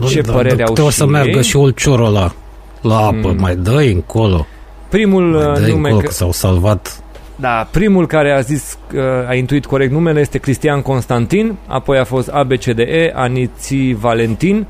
ce 0.07 0.21
da, 0.21 0.33
părere 0.33 0.55
da, 0.55 0.63
au 0.63 0.89
și 0.89 0.95
să 0.95 1.05
meargă 1.05 1.41
și 1.41 1.55
ulciorul 1.57 2.05
ăla 2.05 2.33
la 2.81 2.97
apă, 2.97 3.27
mm. 3.27 3.37
mai 3.39 3.55
dă 3.55 3.71
încolo. 3.71 4.45
Primul 4.89 5.23
mai 5.23 5.45
uh, 5.45 5.57
nume 5.57 5.89
încolo, 5.89 5.97
că 5.97 6.11
s-au 6.11 6.31
salvat 6.31 6.99
da, 7.35 7.67
primul 7.71 8.07
care 8.07 8.31
a 8.31 8.39
zis, 8.39 8.77
uh, 8.93 9.01
a 9.27 9.33
intuit 9.33 9.65
corect 9.65 9.91
numele 9.91 10.19
este 10.19 10.37
Cristian 10.37 10.81
Constantin, 10.81 11.55
apoi 11.67 11.97
a 11.97 12.03
fost 12.03 12.27
ABCDE, 12.27 13.11
Aniții 13.15 13.93
Valentin, 13.93 14.67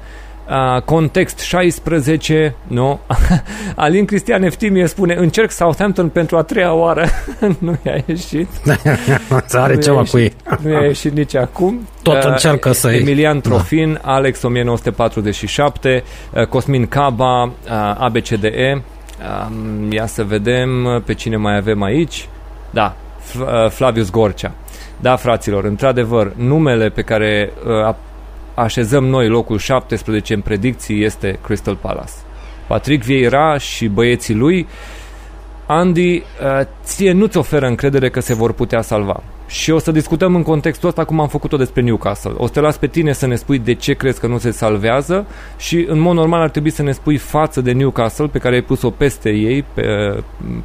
Uh, 0.50 0.82
context 0.82 1.40
16, 1.40 2.56
nu? 2.68 3.00
Alin 3.76 4.06
Cristian 4.06 4.44
Eftimie 4.44 4.88
spune 4.88 5.14
încerc 5.14 5.52
Southampton 5.52 6.10
pentru 6.10 6.38
a 6.38 6.44
treia 6.44 6.74
oară. 6.74 7.06
nu 7.60 7.78
i-a 7.86 8.04
ieșit. 8.06 8.48
Are 9.52 9.78
ceva 9.78 10.04
cu 10.04 10.18
ei. 10.18 10.34
nu 10.62 10.72
i-a 10.72 10.82
ieșit 10.82 11.14
nici 11.14 11.36
acum. 11.36 11.88
Tot 12.02 12.24
uh, 12.24 12.30
încearcă 12.30 12.72
să 12.72 12.92
Emilian 12.92 13.40
da. 13.40 13.50
Trofin, 13.50 13.94
da. 13.94 14.12
Alex 14.12 14.44
1947, 14.44 16.04
uh, 16.34 16.46
Cosmin 16.46 16.88
Caba, 16.88 17.44
uh, 17.44 17.52
ABCDE. 17.98 18.84
Um, 19.48 19.92
ia 19.92 20.06
să 20.06 20.24
vedem 20.24 21.02
pe 21.06 21.14
cine 21.14 21.36
mai 21.36 21.58
avem 21.58 21.84
aici. 21.84 22.30
Da, 22.70 22.96
uh, 23.40 23.70
Flavius 23.70 24.10
Gorcea. 24.12 24.52
Da, 25.00 25.16
fraților, 25.16 25.64
într-adevăr, 25.64 26.34
numele 26.36 26.90
pe 26.90 27.02
care 27.02 27.52
uh, 27.88 27.96
așezăm 28.56 29.06
noi 29.06 29.28
locul 29.28 29.58
17 29.58 30.34
în 30.34 30.42
predicții 30.42 31.04
este 31.04 31.40
Crystal 31.44 31.76
Palace. 31.76 32.12
Patrick 32.68 33.04
Vieira 33.04 33.58
și 33.58 33.88
băieții 33.88 34.36
lui, 34.36 34.68
Andy, 35.68 36.16
uh, 36.16 36.22
ție 36.84 37.12
nu-ți 37.12 37.38
oferă 37.38 37.68
încredere 37.68 38.10
că 38.10 38.20
se 38.20 38.34
vor 38.34 38.54
putea 38.54 38.82
salva. 38.82 39.24
Și 39.48 39.72
o 39.72 39.80
să 39.80 39.92
discutăm 39.92 40.36
în 40.36 40.44
contextul 40.44 40.90
ăsta 40.90 41.04
cum 41.04 41.20
am 41.20 41.28
făcut-o 41.28 41.58
despre 41.58 41.82
Newcastle. 41.82 42.34
O 42.38 42.46
să 42.46 42.52
te 42.52 42.60
las 42.60 42.78
pe 42.78 42.88
tine 42.88 43.14
să 43.14 43.28
ne 43.28 43.36
spui 43.36 43.60
de 43.60 43.74
ce 43.74 43.94
crezi 43.94 44.20
că 44.20 44.28
nu 44.28 44.38
se 44.38 44.52
salvează 44.52 45.26
și 45.58 45.86
în 45.90 46.00
mod 46.00 46.16
normal 46.16 46.42
ar 46.42 46.50
trebui 46.50 46.70
să 46.70 46.82
ne 46.82 46.92
spui 46.92 47.18
față 47.18 47.62
de 47.62 47.72
Newcastle 47.72 48.28
pe 48.28 48.38
care 48.38 48.56
ai 48.56 48.62
pus-o 48.62 48.90
peste 48.90 49.30
ei, 49.30 49.66
pe, 49.74 49.84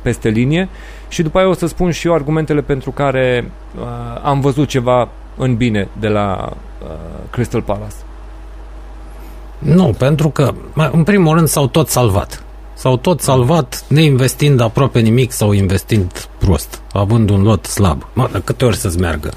peste 0.03 0.29
linie 0.29 0.69
și 1.09 1.23
după 1.23 1.39
aia 1.39 1.49
o 1.49 1.53
să 1.53 1.67
spun 1.67 1.91
și 1.91 2.07
eu 2.07 2.15
argumentele 2.15 2.61
pentru 2.61 2.91
care 2.91 3.51
uh, 3.79 3.83
am 4.23 4.41
văzut 4.41 4.69
ceva 4.69 5.09
în 5.37 5.57
bine 5.57 5.89
de 6.01 6.09
la 6.09 6.49
uh, 6.51 6.57
Crystal 7.31 7.63
Palace. 7.63 7.95
Nu, 9.59 9.95
pentru 9.99 10.29
că, 10.29 10.55
în 10.93 11.03
primul 11.03 11.35
rând, 11.35 11.49
s-au 11.49 11.67
tot 11.67 11.89
salvat. 11.89 12.43
S-au 12.75 12.97
tot 12.97 13.21
salvat 13.21 13.85
neinvestind 13.89 14.61
aproape 14.61 15.01
nimic 15.01 15.33
sau 15.33 15.53
investind 15.53 16.29
prost, 16.39 16.81
având 16.93 17.31
un 17.31 17.43
lot 17.43 17.65
slab. 17.65 18.07
Mă, 18.13 18.29
de 18.33 18.41
câte 18.45 18.65
ori 18.65 18.77
să-ți 18.77 18.99
meargă? 18.99 19.31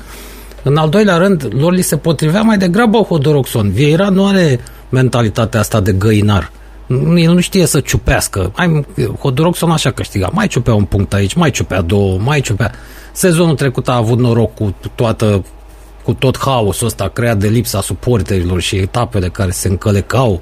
În 0.63 0.77
al 0.77 0.89
doilea 0.89 1.17
rând, 1.17 1.47
lor 1.49 1.73
li 1.73 1.81
se 1.81 1.97
potrivea 1.97 2.41
mai 2.41 2.57
degrabă 2.57 2.97
Hodoroxon. 2.97 3.71
Vieira 3.71 4.09
nu 4.09 4.27
are 4.27 4.59
mentalitatea 4.89 5.59
asta 5.59 5.79
de 5.79 5.91
găinar. 5.91 6.51
El 7.15 7.33
nu 7.33 7.39
știe 7.39 7.65
să 7.65 7.79
ciupească. 7.79 8.51
Hai, 8.55 8.85
Hodoroxon 9.19 9.71
așa 9.71 9.91
câștiga. 9.91 10.29
Mai 10.31 10.47
ciupea 10.47 10.73
un 10.73 10.83
punct 10.83 11.13
aici, 11.13 11.33
mai 11.33 11.51
ciupea 11.51 11.81
două, 11.81 12.17
mai 12.17 12.41
ciupea. 12.41 12.71
Sezonul 13.11 13.55
trecut 13.55 13.87
a 13.87 13.95
avut 13.95 14.19
noroc 14.19 14.53
cu 14.53 14.75
toată 14.95 15.45
cu 16.03 16.13
tot 16.13 16.37
haosul 16.37 16.87
ăsta 16.87 17.07
creat 17.07 17.37
de 17.37 17.47
lipsa 17.47 17.81
suporterilor 17.81 18.61
și 18.61 18.75
etapele 18.75 19.29
care 19.29 19.51
se 19.51 19.67
încălecau 19.67 20.41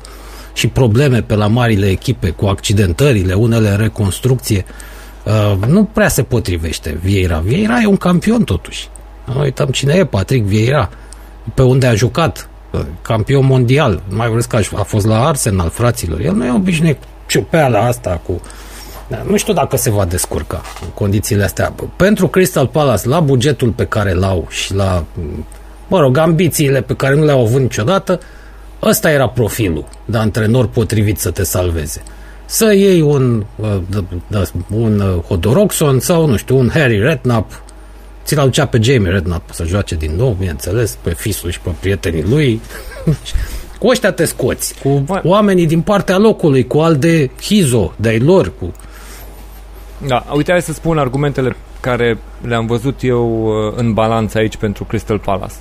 și 0.53 0.67
probleme 0.67 1.21
pe 1.21 1.35
la 1.35 1.47
marile 1.47 1.87
echipe 1.87 2.29
cu 2.29 2.45
accidentările, 2.45 3.33
unele 3.33 3.69
în 3.69 3.77
reconstrucție. 3.77 4.65
Uh, 5.23 5.67
nu 5.67 5.83
prea 5.83 6.07
se 6.07 6.23
potrivește 6.23 6.99
Vieira. 7.01 7.39
Vieira 7.39 7.79
e 7.81 7.85
un 7.85 7.97
campion 7.97 8.43
totuși. 8.43 8.89
Nu 9.25 9.41
uităm 9.41 9.67
cine 9.67 9.93
e 9.93 10.05
Patrick 10.05 10.45
Vieira. 10.45 10.89
Pe 11.53 11.61
unde 11.61 11.87
a 11.87 11.93
jucat. 11.93 12.49
Uh, 12.71 12.79
campion 13.01 13.45
mondial. 13.45 14.01
Mai 14.09 14.29
vreți 14.29 14.47
că 14.47 14.59
a 14.75 14.83
fost 14.83 15.05
la 15.05 15.27
Arsenal, 15.27 15.69
fraților. 15.69 16.19
El 16.19 16.33
nu 16.33 16.45
e 16.45 16.51
obișnuit 16.53 16.97
ciupeala 17.27 17.79
asta 17.79 18.21
cu... 18.25 18.41
Da, 19.11 19.23
nu 19.27 19.37
știu 19.37 19.53
dacă 19.53 19.77
se 19.77 19.89
va 19.89 20.05
descurca 20.05 20.61
în 20.81 20.89
condițiile 20.93 21.43
astea. 21.43 21.73
Pentru 21.95 22.27
Crystal 22.27 22.67
Palace, 22.67 23.07
la 23.07 23.19
bugetul 23.19 23.69
pe 23.69 23.85
care 23.85 24.13
l-au 24.13 24.47
și 24.49 24.73
la, 24.73 25.03
mă 25.87 25.99
rog, 25.99 26.17
ambițiile 26.17 26.81
pe 26.81 26.95
care 26.95 27.15
nu 27.15 27.23
le-au 27.23 27.41
avut 27.41 27.61
niciodată, 27.61 28.19
ăsta 28.81 29.11
era 29.11 29.29
profilul 29.29 29.85
de 30.05 30.17
antrenor 30.17 30.67
potrivit 30.67 31.19
să 31.19 31.31
te 31.31 31.43
salveze 31.43 32.03
să 32.51 32.73
iei 32.73 33.01
un, 33.01 33.45
uh, 33.55 33.77
un 34.69 34.99
uh, 34.99 35.23
Hodoroxon 35.27 35.99
sau, 35.99 36.25
nu 36.25 36.35
știu, 36.35 36.57
un 36.57 36.69
Harry 36.73 36.99
Redknapp, 36.99 37.61
ți-l 38.25 38.39
aducea 38.39 38.65
pe 38.65 38.79
Jamie 38.81 39.11
Redknapp 39.11 39.53
să 39.53 39.63
joace 39.63 39.95
din 39.95 40.11
nou, 40.15 40.35
bineînțeles, 40.39 40.97
pe 41.01 41.13
fisul 41.13 41.49
și 41.49 41.59
pe 41.59 41.69
prietenii 41.79 42.23
lui. 42.23 42.61
cu 43.79 43.87
ăștia 43.87 44.11
te 44.11 44.25
scoți, 44.25 44.75
cu 44.81 45.03
oamenii 45.23 45.67
din 45.67 45.81
partea 45.81 46.17
locului, 46.17 46.67
cu 46.67 46.79
al 46.79 46.95
de 46.95 47.29
Hizo, 47.41 47.93
de 47.95 48.19
lor, 48.23 48.51
cu... 48.59 48.71
Da, 50.07 50.25
uite, 50.35 50.51
hai 50.51 50.61
să 50.61 50.73
spun 50.73 50.97
argumentele 50.97 51.55
care 51.79 52.17
le-am 52.41 52.65
văzut 52.65 53.03
eu 53.03 53.45
uh, 53.45 53.73
în 53.75 53.93
balanță 53.93 54.37
aici 54.37 54.57
pentru 54.57 54.83
Crystal 54.83 55.19
Palace. 55.19 55.53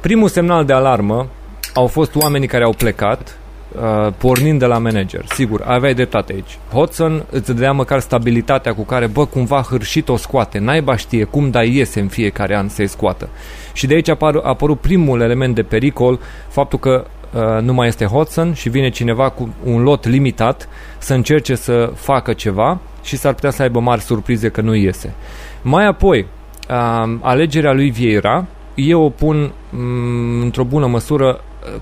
Primul 0.00 0.28
semnal 0.28 0.64
de 0.64 0.72
alarmă 0.72 1.26
au 1.74 1.86
fost 1.86 2.14
oamenii 2.14 2.48
care 2.48 2.64
au 2.64 2.72
plecat 2.72 3.38
uh, 3.80 4.12
pornind 4.18 4.58
de 4.58 4.66
la 4.66 4.78
manager. 4.78 5.24
Sigur, 5.28 5.62
aveai 5.64 5.94
dreptate 5.94 6.32
aici. 6.32 6.58
Hodgson 6.72 7.24
îți 7.30 7.46
dădea 7.46 7.72
măcar 7.72 8.00
stabilitatea 8.00 8.74
cu 8.74 8.82
care, 8.82 9.06
bă, 9.06 9.26
cumva 9.26 9.60
hârșit 9.60 10.08
o 10.08 10.16
scoate. 10.16 10.58
Naiba 10.58 10.96
știe 10.96 11.24
cum 11.24 11.50
da 11.50 11.62
iese 11.62 12.00
în 12.00 12.08
fiecare 12.08 12.56
an 12.56 12.68
să-i 12.68 12.86
scoată. 12.86 13.28
Și 13.72 13.86
de 13.86 13.94
aici 13.94 14.08
apar, 14.08 14.34
a 14.34 14.48
apărut 14.48 14.80
primul 14.80 15.20
element 15.20 15.54
de 15.54 15.62
pericol, 15.62 16.20
faptul 16.48 16.78
că 16.78 17.06
uh, 17.34 17.62
nu 17.62 17.72
mai 17.72 17.88
este 17.88 18.04
Hodgson 18.04 18.52
și 18.54 18.68
vine 18.68 18.88
cineva 18.88 19.28
cu 19.28 19.54
un 19.64 19.82
lot 19.82 20.06
limitat 20.06 20.68
să 20.98 21.14
încerce 21.14 21.54
să 21.54 21.92
facă 21.94 22.32
ceva 22.32 22.80
și 23.02 23.16
s-ar 23.16 23.34
putea 23.34 23.50
să 23.50 23.62
aibă 23.62 23.80
mari 23.80 24.00
surprize 24.00 24.48
că 24.48 24.60
nu 24.60 24.74
iese. 24.74 25.14
Mai 25.62 25.86
apoi, 25.86 26.26
uh, 26.70 27.16
alegerea 27.20 27.72
lui 27.72 27.90
Vieira, 27.90 28.46
eu 28.74 29.02
o 29.02 29.08
pun 29.08 29.52
mm, 29.70 30.40
într-o 30.40 30.64
bună 30.64 30.86
măsură 30.86 31.40
uh, 31.74 31.80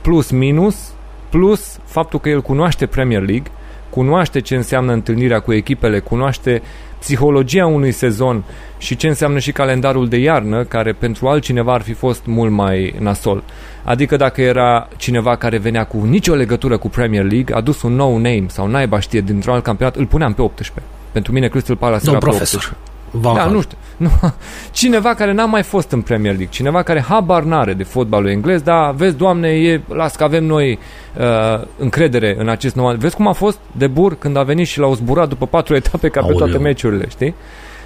plus-minus 0.00 0.94
plus 1.30 1.78
faptul 1.84 2.20
că 2.20 2.28
el 2.28 2.42
cunoaște 2.42 2.86
Premier 2.86 3.22
League, 3.22 3.50
cunoaște 3.90 4.40
ce 4.40 4.56
înseamnă 4.56 4.92
întâlnirea 4.92 5.40
cu 5.40 5.52
echipele, 5.52 5.98
cunoaște 5.98 6.62
psihologia 6.98 7.66
unui 7.66 7.92
sezon 7.92 8.44
și 8.78 8.96
ce 8.96 9.06
înseamnă 9.06 9.38
și 9.38 9.52
calendarul 9.52 10.08
de 10.08 10.16
iarnă, 10.16 10.64
care 10.64 10.92
pentru 10.92 11.28
altcineva 11.28 11.72
ar 11.72 11.82
fi 11.82 11.92
fost 11.92 12.26
mult 12.26 12.50
mai 12.50 12.94
nasol. 12.98 13.42
Adică 13.84 14.16
dacă 14.16 14.40
era 14.40 14.88
cineva 14.96 15.36
care 15.36 15.58
venea 15.58 15.84
cu 15.84 16.04
nicio 16.04 16.34
legătură 16.34 16.76
cu 16.78 16.88
Premier 16.88 17.24
League, 17.24 17.54
a 17.54 17.60
dus 17.60 17.82
un 17.82 17.94
nou 17.94 18.12
name 18.12 18.44
sau 18.46 18.66
naiba 18.66 19.00
știe 19.00 19.20
dintr-un 19.20 19.54
alt 19.54 19.62
campionat, 19.62 19.96
îl 19.96 20.06
puneam 20.06 20.32
pe 20.32 20.42
18. 20.42 20.86
Pentru 21.12 21.32
mine 21.32 21.48
Crystal 21.48 21.76
Palace 21.76 22.04
no, 22.04 22.10
era 22.10 22.20
profesor. 22.20 22.60
pe 22.60 22.66
18. 22.66 22.95
Van 23.20 23.34
da, 23.34 23.44
nu 23.44 23.60
știu. 23.60 23.76
Nu. 23.96 24.10
Cineva 24.70 25.14
care 25.14 25.32
n-a 25.32 25.44
mai 25.44 25.62
fost 25.62 25.90
în 25.90 26.00
Premier 26.00 26.32
League, 26.32 26.50
cineva 26.50 26.82
care 26.82 27.00
habar 27.00 27.42
n-are 27.42 27.72
de 27.72 27.82
fotbalul 27.82 28.28
englez, 28.28 28.62
dar 28.62 28.94
vezi, 28.94 29.16
Doamne, 29.16 29.48
e, 29.48 29.80
las 29.88 30.16
că 30.16 30.24
avem 30.24 30.44
noi 30.44 30.78
uh, 31.18 31.66
încredere 31.78 32.36
în 32.38 32.48
acest 32.48 32.74
nou 32.74 32.86
an. 32.86 32.98
Vezi 32.98 33.16
cum 33.16 33.26
a 33.26 33.32
fost 33.32 33.58
de 33.72 33.86
bur 33.86 34.14
când 34.18 34.36
a 34.36 34.42
venit 34.42 34.66
și 34.66 34.78
l-au 34.78 34.94
zburat 34.94 35.28
după 35.28 35.46
patru 35.46 35.74
etape 35.80 36.08
ca 36.08 36.20
Aoleu. 36.20 36.36
pe 36.36 36.44
toate 36.44 36.58
meciurile, 36.58 37.08
știi? 37.08 37.34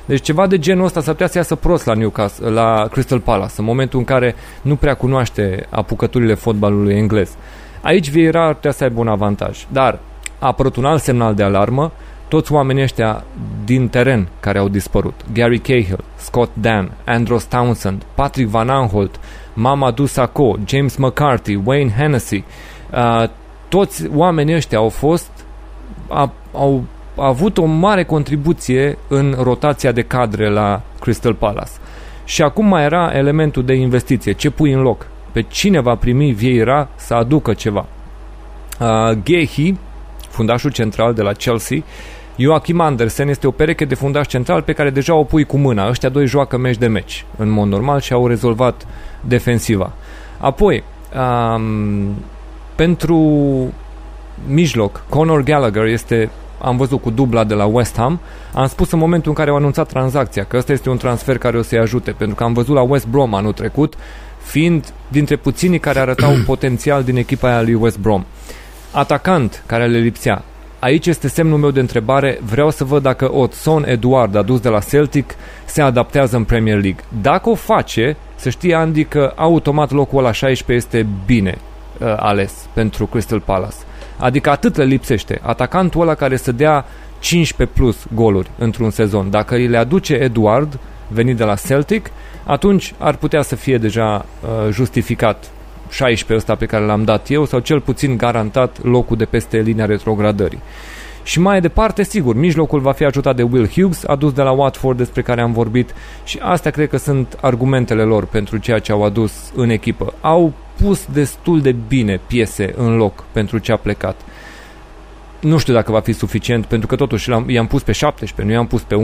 Deci 0.04 0.22
ceva 0.22 0.46
de 0.46 0.58
genul 0.58 0.84
ăsta 0.84 1.00
s-ar 1.00 1.12
putea 1.12 1.28
să 1.28 1.38
iasă 1.38 1.54
prost 1.54 1.86
la 1.86 1.94
Newcastle, 1.94 2.48
la 2.48 2.86
Crystal 2.90 3.20
Palace, 3.20 3.54
în 3.56 3.64
momentul 3.64 3.98
în 3.98 4.04
care 4.04 4.34
nu 4.62 4.76
prea 4.76 4.94
cunoaște 4.94 5.66
apucăturile 5.70 6.34
fotbalului 6.34 6.94
englez. 6.94 7.30
Aici 7.82 8.10
Vieira 8.10 8.46
ar 8.46 8.54
putea 8.54 8.70
să 8.70 8.84
aibă 8.84 9.00
un 9.00 9.08
avantaj. 9.08 9.66
Dar 9.68 9.98
a 10.38 10.46
apărut 10.46 10.76
un 10.76 10.84
alt 10.84 11.02
semnal 11.02 11.34
de 11.34 11.42
alarmă, 11.42 11.92
toți 12.30 12.52
oamenii 12.52 12.82
ăștia 12.82 13.24
din 13.64 13.88
teren 13.88 14.28
care 14.40 14.58
au 14.58 14.68
dispărut. 14.68 15.14
Gary 15.32 15.58
Cahill, 15.58 16.04
Scott 16.16 16.50
Dan, 16.54 16.92
Andros 17.04 17.44
Townsend, 17.44 18.02
Patrick 18.14 18.50
Van 18.50 18.68
Aanholt, 18.68 19.20
Mamadou 19.54 20.06
Sakho, 20.06 20.56
James 20.64 20.96
McCarthy, 20.96 21.58
Wayne 21.64 21.90
Hennessy, 21.96 22.44
uh, 22.92 23.28
toți 23.68 24.06
oamenii 24.14 24.54
ăștia 24.54 24.78
au 24.78 24.88
fost, 24.88 25.30
a, 26.08 26.32
au 26.52 26.84
avut 27.16 27.58
o 27.58 27.64
mare 27.64 28.04
contribuție 28.04 28.98
în 29.08 29.36
rotația 29.42 29.92
de 29.92 30.02
cadre 30.02 30.48
la 30.48 30.80
Crystal 31.00 31.34
Palace. 31.34 31.70
Și 32.24 32.42
acum 32.42 32.66
mai 32.66 32.84
era 32.84 33.10
elementul 33.14 33.64
de 33.64 33.74
investiție. 33.74 34.32
Ce 34.32 34.50
pui 34.50 34.72
în 34.72 34.80
loc? 34.80 35.06
Pe 35.32 35.42
cine 35.42 35.80
va 35.80 35.94
primi 35.94 36.32
Vieira 36.32 36.88
să 36.94 37.14
aducă 37.14 37.52
ceva? 37.52 37.86
Uh, 38.80 39.18
Gehi, 39.22 39.74
fundașul 40.28 40.70
central 40.70 41.14
de 41.14 41.22
la 41.22 41.32
Chelsea, 41.32 41.82
Joachim 42.40 42.80
Andersen 42.80 43.28
este 43.28 43.46
o 43.46 43.50
pereche 43.50 43.84
de 43.84 43.94
fundaș 43.94 44.26
central 44.26 44.62
pe 44.62 44.72
care 44.72 44.90
deja 44.90 45.14
o 45.14 45.24
pui 45.24 45.44
cu 45.44 45.56
mâna. 45.56 45.88
Ăștia 45.88 46.08
doi 46.08 46.26
joacă 46.26 46.56
meci 46.56 46.76
de 46.76 46.86
meci 46.86 47.24
în 47.36 47.48
mod 47.48 47.68
normal 47.68 48.00
și 48.00 48.12
au 48.12 48.26
rezolvat 48.26 48.86
defensiva. 49.20 49.92
Apoi, 50.38 50.84
um, 51.54 52.14
pentru 52.74 53.18
mijloc, 54.46 55.04
Conor 55.08 55.42
Gallagher 55.42 55.84
este 55.84 56.30
am 56.62 56.76
văzut 56.76 57.00
cu 57.00 57.10
dubla 57.10 57.44
de 57.44 57.54
la 57.54 57.64
West 57.64 57.96
Ham, 57.96 58.20
am 58.54 58.66
spus 58.66 58.90
în 58.90 58.98
momentul 58.98 59.30
în 59.30 59.36
care 59.36 59.50
au 59.50 59.56
anunțat 59.56 59.88
tranzacția 59.88 60.44
că 60.44 60.56
ăsta 60.56 60.72
este 60.72 60.90
un 60.90 60.96
transfer 60.96 61.38
care 61.38 61.58
o 61.58 61.62
să-i 61.62 61.78
ajute, 61.78 62.10
pentru 62.10 62.36
că 62.36 62.44
am 62.44 62.52
văzut 62.52 62.74
la 62.74 62.82
West 62.82 63.06
Brom 63.06 63.34
anul 63.34 63.52
trecut, 63.52 63.94
fiind 64.42 64.92
dintre 65.08 65.36
puținii 65.36 65.78
care 65.78 65.98
arătau 65.98 66.32
potențial 66.46 67.02
din 67.02 67.16
echipa 67.16 67.48
aia 67.48 67.62
lui 67.62 67.74
West 67.74 67.98
Brom. 67.98 68.24
Atacant 68.92 69.62
care 69.66 69.86
le 69.86 69.98
lipsea, 69.98 70.44
Aici 70.80 71.06
este 71.06 71.28
semnul 71.28 71.58
meu 71.58 71.70
de 71.70 71.80
întrebare. 71.80 72.38
Vreau 72.42 72.70
să 72.70 72.84
văd 72.84 73.02
dacă 73.02 73.34
Otson 73.34 73.84
Eduard, 73.88 74.34
adus 74.34 74.60
de 74.60 74.68
la 74.68 74.78
Celtic, 74.80 75.34
se 75.64 75.82
adaptează 75.82 76.36
în 76.36 76.44
Premier 76.44 76.80
League. 76.80 77.04
Dacă 77.22 77.50
o 77.50 77.54
face, 77.54 78.16
să 78.34 78.50
știe 78.50 78.74
Andy 78.74 79.04
că 79.04 79.32
automat 79.36 79.90
locul 79.90 80.18
ăla 80.18 80.32
16 80.32 80.86
este 80.86 81.06
bine 81.26 81.58
uh, 81.98 82.14
ales 82.16 82.68
pentru 82.72 83.06
Crystal 83.06 83.40
Palace. 83.40 83.76
Adică 84.18 84.50
atât 84.50 84.76
le 84.76 84.84
lipsește. 84.84 85.40
Atacantul 85.42 86.00
ăla 86.00 86.14
care 86.14 86.36
să 86.36 86.52
dea 86.52 86.84
15 87.18 87.76
plus 87.78 88.06
goluri 88.14 88.50
într-un 88.58 88.90
sezon. 88.90 89.30
Dacă 89.30 89.54
îi 89.54 89.66
le 89.66 89.76
aduce 89.76 90.14
Eduard, 90.14 90.78
venit 91.08 91.36
de 91.36 91.44
la 91.44 91.54
Celtic, 91.54 92.10
atunci 92.44 92.94
ar 92.98 93.16
putea 93.16 93.42
să 93.42 93.56
fie 93.56 93.78
deja 93.78 94.24
uh, 94.40 94.72
justificat 94.72 95.50
16 95.90 96.34
ăsta 96.34 96.54
pe 96.54 96.66
care 96.66 96.84
l-am 96.84 97.04
dat 97.04 97.30
eu 97.30 97.44
sau 97.44 97.58
cel 97.58 97.80
puțin 97.80 98.16
garantat 98.16 98.82
locul 98.82 99.16
de 99.16 99.24
peste 99.24 99.58
linia 99.58 99.86
retrogradării. 99.86 100.60
Și 101.22 101.40
mai 101.40 101.60
departe, 101.60 102.02
sigur, 102.02 102.34
mijlocul 102.34 102.80
va 102.80 102.92
fi 102.92 103.04
ajutat 103.04 103.36
de 103.36 103.42
Will 103.42 103.68
Hughes, 103.68 104.04
adus 104.04 104.32
de 104.32 104.42
la 104.42 104.50
Watford 104.50 104.96
despre 104.96 105.22
care 105.22 105.40
am 105.40 105.52
vorbit 105.52 105.94
și 106.24 106.38
astea 106.42 106.70
cred 106.70 106.88
că 106.88 106.96
sunt 106.96 107.38
argumentele 107.40 108.02
lor 108.02 108.26
pentru 108.26 108.56
ceea 108.56 108.78
ce 108.78 108.92
au 108.92 109.04
adus 109.04 109.32
în 109.54 109.70
echipă. 109.70 110.14
Au 110.20 110.52
pus 110.82 111.06
destul 111.12 111.60
de 111.60 111.72
bine 111.88 112.20
piese 112.26 112.74
în 112.76 112.96
loc 112.96 113.24
pentru 113.32 113.58
ce 113.58 113.72
a 113.72 113.76
plecat. 113.76 114.20
Nu 115.40 115.58
știu 115.58 115.74
dacă 115.74 115.92
va 115.92 116.00
fi 116.00 116.12
suficient, 116.12 116.66
pentru 116.66 116.86
că 116.86 116.96
totuși 116.96 117.30
i-am 117.46 117.66
pus 117.66 117.82
pe 117.82 117.92
17, 117.92 118.42
nu 118.42 118.52
i-am 118.52 118.66
pus 118.66 118.82
pe 118.82 118.94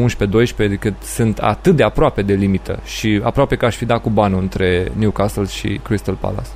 11-12, 0.63 0.65
adică 0.65 0.95
sunt 1.03 1.39
atât 1.39 1.77
de 1.77 1.83
aproape 1.83 2.23
de 2.23 2.35
limită 2.35 2.81
și 2.85 3.21
aproape 3.23 3.57
că 3.57 3.65
aș 3.65 3.77
fi 3.77 3.85
dat 3.85 4.03
cu 4.03 4.11
banul 4.11 4.41
între 4.41 4.93
Newcastle 4.93 5.47
și 5.47 5.81
Crystal 5.83 6.15
Palace. 6.15 6.49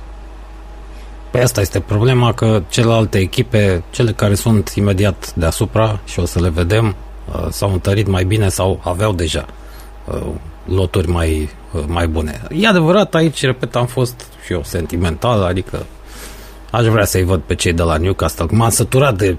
Pe 1.31 1.37
păi 1.37 1.45
asta 1.45 1.61
este 1.61 1.79
problema 1.79 2.33
că 2.33 2.61
celelalte 2.69 3.17
echipe, 3.17 3.83
cele 3.89 4.11
care 4.11 4.35
sunt 4.35 4.69
imediat 4.69 5.33
deasupra 5.35 5.99
și 6.05 6.19
o 6.19 6.25
să 6.25 6.39
le 6.39 6.49
vedem, 6.49 6.95
uh, 7.33 7.47
s-au 7.49 7.71
întărit 7.71 8.07
mai 8.07 8.23
bine 8.23 8.49
sau 8.49 8.81
aveau 8.83 9.13
deja 9.13 9.45
uh, 10.05 10.27
loturi 10.65 11.07
mai, 11.07 11.49
uh, 11.73 11.83
mai 11.87 12.07
bune. 12.07 12.41
E 12.49 12.67
adevărat, 12.67 13.15
aici, 13.15 13.41
repet, 13.41 13.75
am 13.75 13.85
fost 13.85 14.27
și 14.45 14.53
eu 14.53 14.63
sentimental, 14.63 15.43
adică 15.43 15.85
aș 16.71 16.85
vrea 16.85 17.05
să-i 17.05 17.23
văd 17.23 17.41
pe 17.41 17.55
cei 17.55 17.73
de 17.73 17.83
la 17.83 17.97
Newcastle. 17.97 18.45
M-am 18.49 18.69
săturat 18.69 19.17
de 19.17 19.37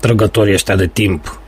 trăgătorii 0.00 0.54
ăștia 0.54 0.76
de 0.76 0.86
timp. 0.86 1.40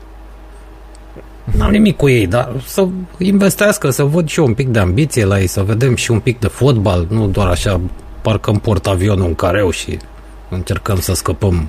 N-am 1.45 1.71
nimic 1.71 1.97
cu 1.97 2.09
ei, 2.09 2.27
dar 2.27 2.53
să 2.67 2.87
investească, 3.19 3.91
să 3.91 4.03
văd 4.03 4.29
și 4.29 4.39
eu 4.39 4.47
un 4.47 4.55
pic 4.55 4.69
de 4.69 4.79
ambiție 4.79 5.25
la 5.25 5.41
ei, 5.41 5.47
să 5.47 5.63
vedem 5.63 5.95
și 5.95 6.11
un 6.11 6.21
pic 6.21 6.39
de 6.39 6.47
fotbal, 6.47 7.07
nu 7.11 7.27
doar 7.27 7.47
așa 7.47 7.81
parcăm 8.23 8.59
portavionul 8.59 9.27
în 9.27 9.35
careu 9.35 9.71
și 9.71 9.99
încercăm 10.49 11.01
să 11.01 11.15
scăpăm. 11.15 11.69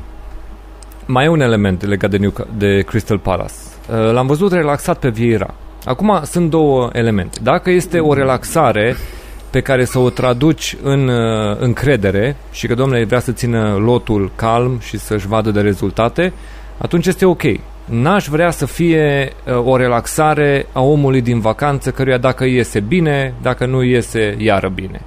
Mai 1.06 1.26
e 1.26 1.28
un 1.28 1.42
element 1.42 1.86
legat 1.86 2.10
de, 2.10 2.18
New, 2.18 2.34
de 2.58 2.82
Crystal 2.82 3.18
Palace. 3.18 3.54
Uh, 3.90 4.12
l-am 4.12 4.28
văzut 4.28 4.52
relaxat 4.52 5.00
pe 5.00 5.10
Vieira. 5.10 5.54
Acum 5.86 6.20
sunt 6.24 6.50
două 6.50 6.90
elemente. 6.94 7.40
Dacă 7.44 7.70
este 7.70 8.00
o 8.00 8.14
relaxare 8.14 8.96
pe 9.50 9.62
care 9.62 9.86
să 9.86 10.00
o 10.00 10.10
traduci 10.10 10.76
în 10.84 11.08
uh, 11.08 11.58
încredere 11.60 12.36
și 12.52 12.68
că 12.68 12.76
domnule 12.76 13.04
vrea 13.04 13.20
să 13.20 13.32
țină 13.32 13.78
lotul 13.80 14.32
calm 14.36 14.80
și 14.80 14.98
să-și 14.98 15.28
vadă 15.28 15.52
de 15.52 15.62
rezultate, 15.62 16.34
atunci 16.78 17.06
este 17.06 17.26
ok. 17.26 17.42
n-aș 17.86 18.28
vrea 18.28 18.52
să 18.52 18.66
fie 18.66 19.32
uh, 19.46 19.66
o 19.66 19.78
relaxare 19.78 20.66
a 20.72 20.82
omului 20.82 21.22
din 21.22 21.40
vacanță, 21.40 21.92
căruia 21.92 22.18
dacă 22.18 22.46
iese 22.46 22.80
bine, 22.80 23.34
dacă 23.42 23.66
nu 23.66 23.84
iese 23.84 24.36
iară 24.38 24.72
bine. 24.76 25.02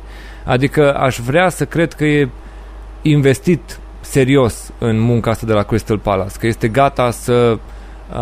Adică 0.45 0.95
aș 0.95 1.19
vrea 1.19 1.49
să 1.49 1.65
cred 1.65 1.93
că 1.93 2.05
e 2.05 2.29
investit 3.03 3.79
serios 4.01 4.73
în 4.79 4.99
munca 4.99 5.31
asta 5.31 5.47
de 5.47 5.53
la 5.53 5.63
Crystal 5.63 5.99
Palace, 5.99 6.39
că 6.39 6.47
este 6.47 6.69
gata 6.69 7.11
să 7.11 7.59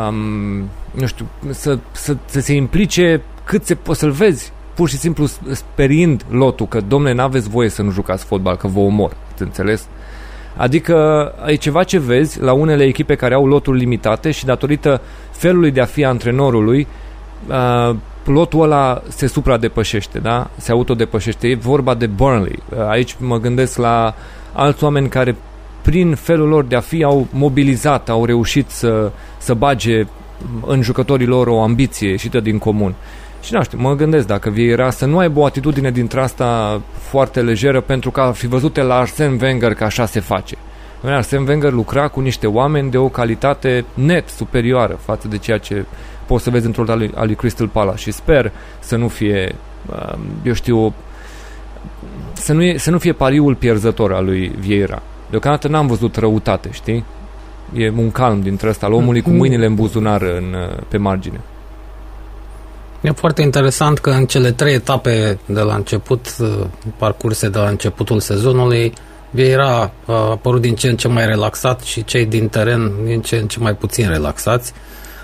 um, 0.08 0.68
nu 0.90 1.06
știu, 1.06 1.26
să, 1.50 1.78
să, 1.92 2.16
să 2.24 2.40
se 2.40 2.54
implice 2.54 3.22
cât 3.44 3.64
se 3.64 3.74
poate 3.74 4.00
să-l 4.00 4.10
vezi, 4.10 4.52
pur 4.74 4.88
și 4.88 4.96
simplu 4.96 5.26
sperind 5.50 6.24
lotul 6.30 6.66
că, 6.66 6.80
domne, 6.80 7.12
n-aveți 7.12 7.48
voie 7.48 7.68
să 7.68 7.82
nu 7.82 7.90
jucați 7.90 8.24
fotbal, 8.24 8.56
că 8.56 8.66
vă 8.66 8.80
omor, 8.80 9.16
înțeles? 9.38 9.86
Adică 10.56 11.32
e 11.46 11.54
ceva 11.54 11.82
ce 11.82 11.98
vezi 11.98 12.40
la 12.40 12.52
unele 12.52 12.84
echipe 12.84 13.14
care 13.14 13.34
au 13.34 13.46
loturi 13.46 13.78
limitate 13.78 14.30
și 14.30 14.44
datorită 14.44 15.00
felului 15.30 15.70
de 15.70 15.80
a 15.80 15.84
fi 15.84 16.04
antrenorului, 16.04 16.86
uh, 17.48 17.96
lotul 18.32 18.62
ăla 18.62 19.02
se 19.08 19.26
supradepășește, 19.26 20.18
da? 20.18 20.50
Se 20.56 20.72
autodepășește. 20.72 21.48
E 21.48 21.54
vorba 21.54 21.94
de 21.94 22.06
Burnley. 22.06 22.58
Uh, 22.68 22.78
aici 22.88 23.16
mă 23.18 23.38
gândesc 23.38 23.76
la 23.76 24.14
alți 24.52 24.84
oameni 24.84 25.08
care 25.08 25.36
prin 25.82 26.14
felul 26.14 26.48
lor 26.48 26.64
de 26.64 26.76
a 26.76 26.80
fi 26.80 27.02
au 27.02 27.26
mobilizat, 27.30 28.08
au 28.08 28.24
reușit 28.24 28.70
să, 28.70 29.10
să 29.38 29.54
bage 29.54 30.06
în 30.66 30.82
jucătorii 30.82 31.26
lor 31.26 31.46
o 31.46 31.62
ambiție 31.62 32.08
ieșită 32.08 32.40
din 32.40 32.58
comun. 32.58 32.94
Și 33.42 33.54
nu 33.54 33.62
știu, 33.62 33.78
mă 33.80 33.94
gândesc 33.94 34.26
dacă 34.26 34.50
Vieira 34.50 34.90
să 34.90 35.06
nu 35.06 35.18
aibă 35.18 35.40
o 35.40 35.44
atitudine 35.44 35.90
dintre 35.90 36.20
asta 36.20 36.80
foarte 36.98 37.40
lejeră 37.40 37.80
pentru 37.80 38.10
că 38.10 38.20
ar 38.20 38.34
fi 38.34 38.46
văzut 38.46 38.76
la 38.76 38.94
Arsene 38.94 39.36
Wenger 39.42 39.74
că 39.74 39.84
așa 39.84 40.06
se 40.06 40.20
face. 40.20 40.56
Arsene 41.04 41.44
Wenger 41.48 41.72
lucra 41.72 42.08
cu 42.08 42.20
niște 42.20 42.46
oameni 42.46 42.90
de 42.90 42.98
o 42.98 43.08
calitate 43.08 43.84
net 43.94 44.28
superioară 44.28 44.98
față 45.02 45.28
de 45.28 45.38
ceea 45.38 45.58
ce 45.58 45.84
poți 46.30 46.44
să 46.44 46.50
vezi 46.50 46.66
într-o 46.66 46.84
al, 46.86 47.10
al 47.14 47.26
lui 47.26 47.34
Crystal 47.34 47.68
Palace 47.68 48.00
și 48.00 48.10
sper 48.10 48.52
să 48.80 48.96
nu 48.96 49.08
fie, 49.08 49.54
um, 49.86 50.20
eu 50.42 50.52
știu, 50.52 50.94
să 52.32 52.52
nu, 52.52 52.62
e, 52.62 52.76
să 52.76 52.90
nu 52.90 52.98
fie 52.98 53.12
pariul 53.12 53.54
pierzător 53.54 54.12
al 54.12 54.24
lui 54.24 54.52
Vieira. 54.58 55.02
Deocamdată 55.30 55.68
n-am 55.68 55.86
văzut 55.86 56.16
răutate, 56.16 56.68
știi? 56.72 57.04
E 57.74 57.90
un 57.96 58.10
calm 58.10 58.40
dintre 58.40 58.68
ăsta 58.68 58.86
al 58.86 58.92
omului 58.92 59.20
cu 59.20 59.30
mâinile 59.30 59.66
în 59.66 59.74
buzunar 59.74 60.22
în, 60.22 60.56
pe 60.88 60.96
margine. 60.96 61.40
E 63.00 63.10
foarte 63.10 63.42
interesant 63.42 63.98
că 63.98 64.10
în 64.10 64.26
cele 64.26 64.50
trei 64.50 64.74
etape 64.74 65.38
de 65.46 65.60
la 65.60 65.74
început, 65.74 66.36
uh, 66.38 66.66
parcurse 66.96 67.48
de 67.48 67.58
la 67.58 67.68
începutul 67.68 68.20
sezonului, 68.20 68.92
Vieira 69.30 69.92
a 70.06 70.12
apărut 70.12 70.60
din 70.60 70.74
ce 70.74 70.88
în 70.88 70.96
ce 70.96 71.08
mai 71.08 71.26
relaxat 71.26 71.80
și 71.80 72.04
cei 72.04 72.26
din 72.26 72.48
teren 72.48 72.92
din 73.04 73.20
ce 73.20 73.36
în 73.36 73.46
ce 73.46 73.58
mai 73.58 73.74
puțin 73.74 74.08
relaxați. 74.08 74.72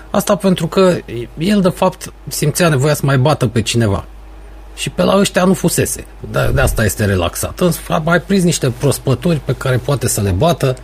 Asta 0.09 0.35
pentru 0.35 0.67
că 0.67 0.97
el, 1.37 1.61
de 1.61 1.69
fapt, 1.69 2.13
simțea 2.27 2.69
nevoia 2.69 2.93
să 2.93 3.01
mai 3.03 3.17
bată 3.17 3.47
pe 3.47 3.61
cineva. 3.61 4.05
Și 4.75 4.89
pe 4.89 5.03
la 5.03 5.17
ăștia 5.17 5.43
nu 5.43 5.53
fusese. 5.53 6.05
De, 6.31 6.51
de 6.53 6.61
asta 6.61 6.83
este 6.83 7.05
relaxat. 7.05 7.61
A 7.87 8.01
mai 8.03 8.21
prins 8.21 8.43
niște 8.43 8.73
prospături 8.77 9.41
pe 9.45 9.55
care 9.57 9.77
poate 9.77 10.07
să 10.07 10.21
le 10.21 10.29
bată. 10.29 10.75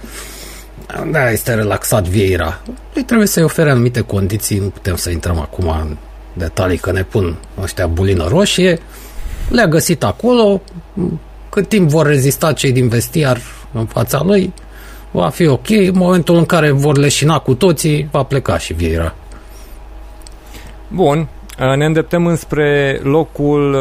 Da, 1.11 1.29
este 1.29 1.53
relaxat 1.53 2.07
Vieira. 2.07 2.59
Îi 2.93 3.03
trebuie 3.03 3.27
să-i 3.27 3.43
ofere 3.43 3.71
anumite 3.71 4.01
condiții, 4.01 4.59
nu 4.59 4.67
putem 4.67 4.95
să 4.95 5.09
intrăm 5.09 5.39
acum 5.39 5.67
în 5.67 5.97
detalii 6.33 6.77
că 6.77 6.91
ne 6.91 7.03
pun 7.03 7.37
ăștia 7.61 7.87
bulină 7.87 8.27
roșie, 8.27 8.79
le-a 9.49 9.67
găsit 9.67 10.03
acolo, 10.03 10.61
cât 11.49 11.67
timp 11.67 11.89
vor 11.89 12.05
rezista 12.05 12.53
cei 12.53 12.71
din 12.71 12.87
vestiar 12.87 13.41
în 13.71 13.85
fața 13.85 14.21
lui, 14.23 14.53
va 15.13 15.29
fi 15.29 15.47
ok. 15.47 15.69
În 15.69 15.91
momentul 15.93 16.35
în 16.35 16.45
care 16.45 16.71
vor 16.71 16.97
leșina 16.97 17.39
cu 17.39 17.53
toții, 17.53 18.07
va 18.11 18.23
pleca 18.23 18.57
și 18.57 18.73
Vieira. 18.73 19.15
Bun, 20.87 21.27
ne 21.75 21.85
îndreptăm 21.85 22.27
înspre 22.27 22.99
locul 23.03 23.77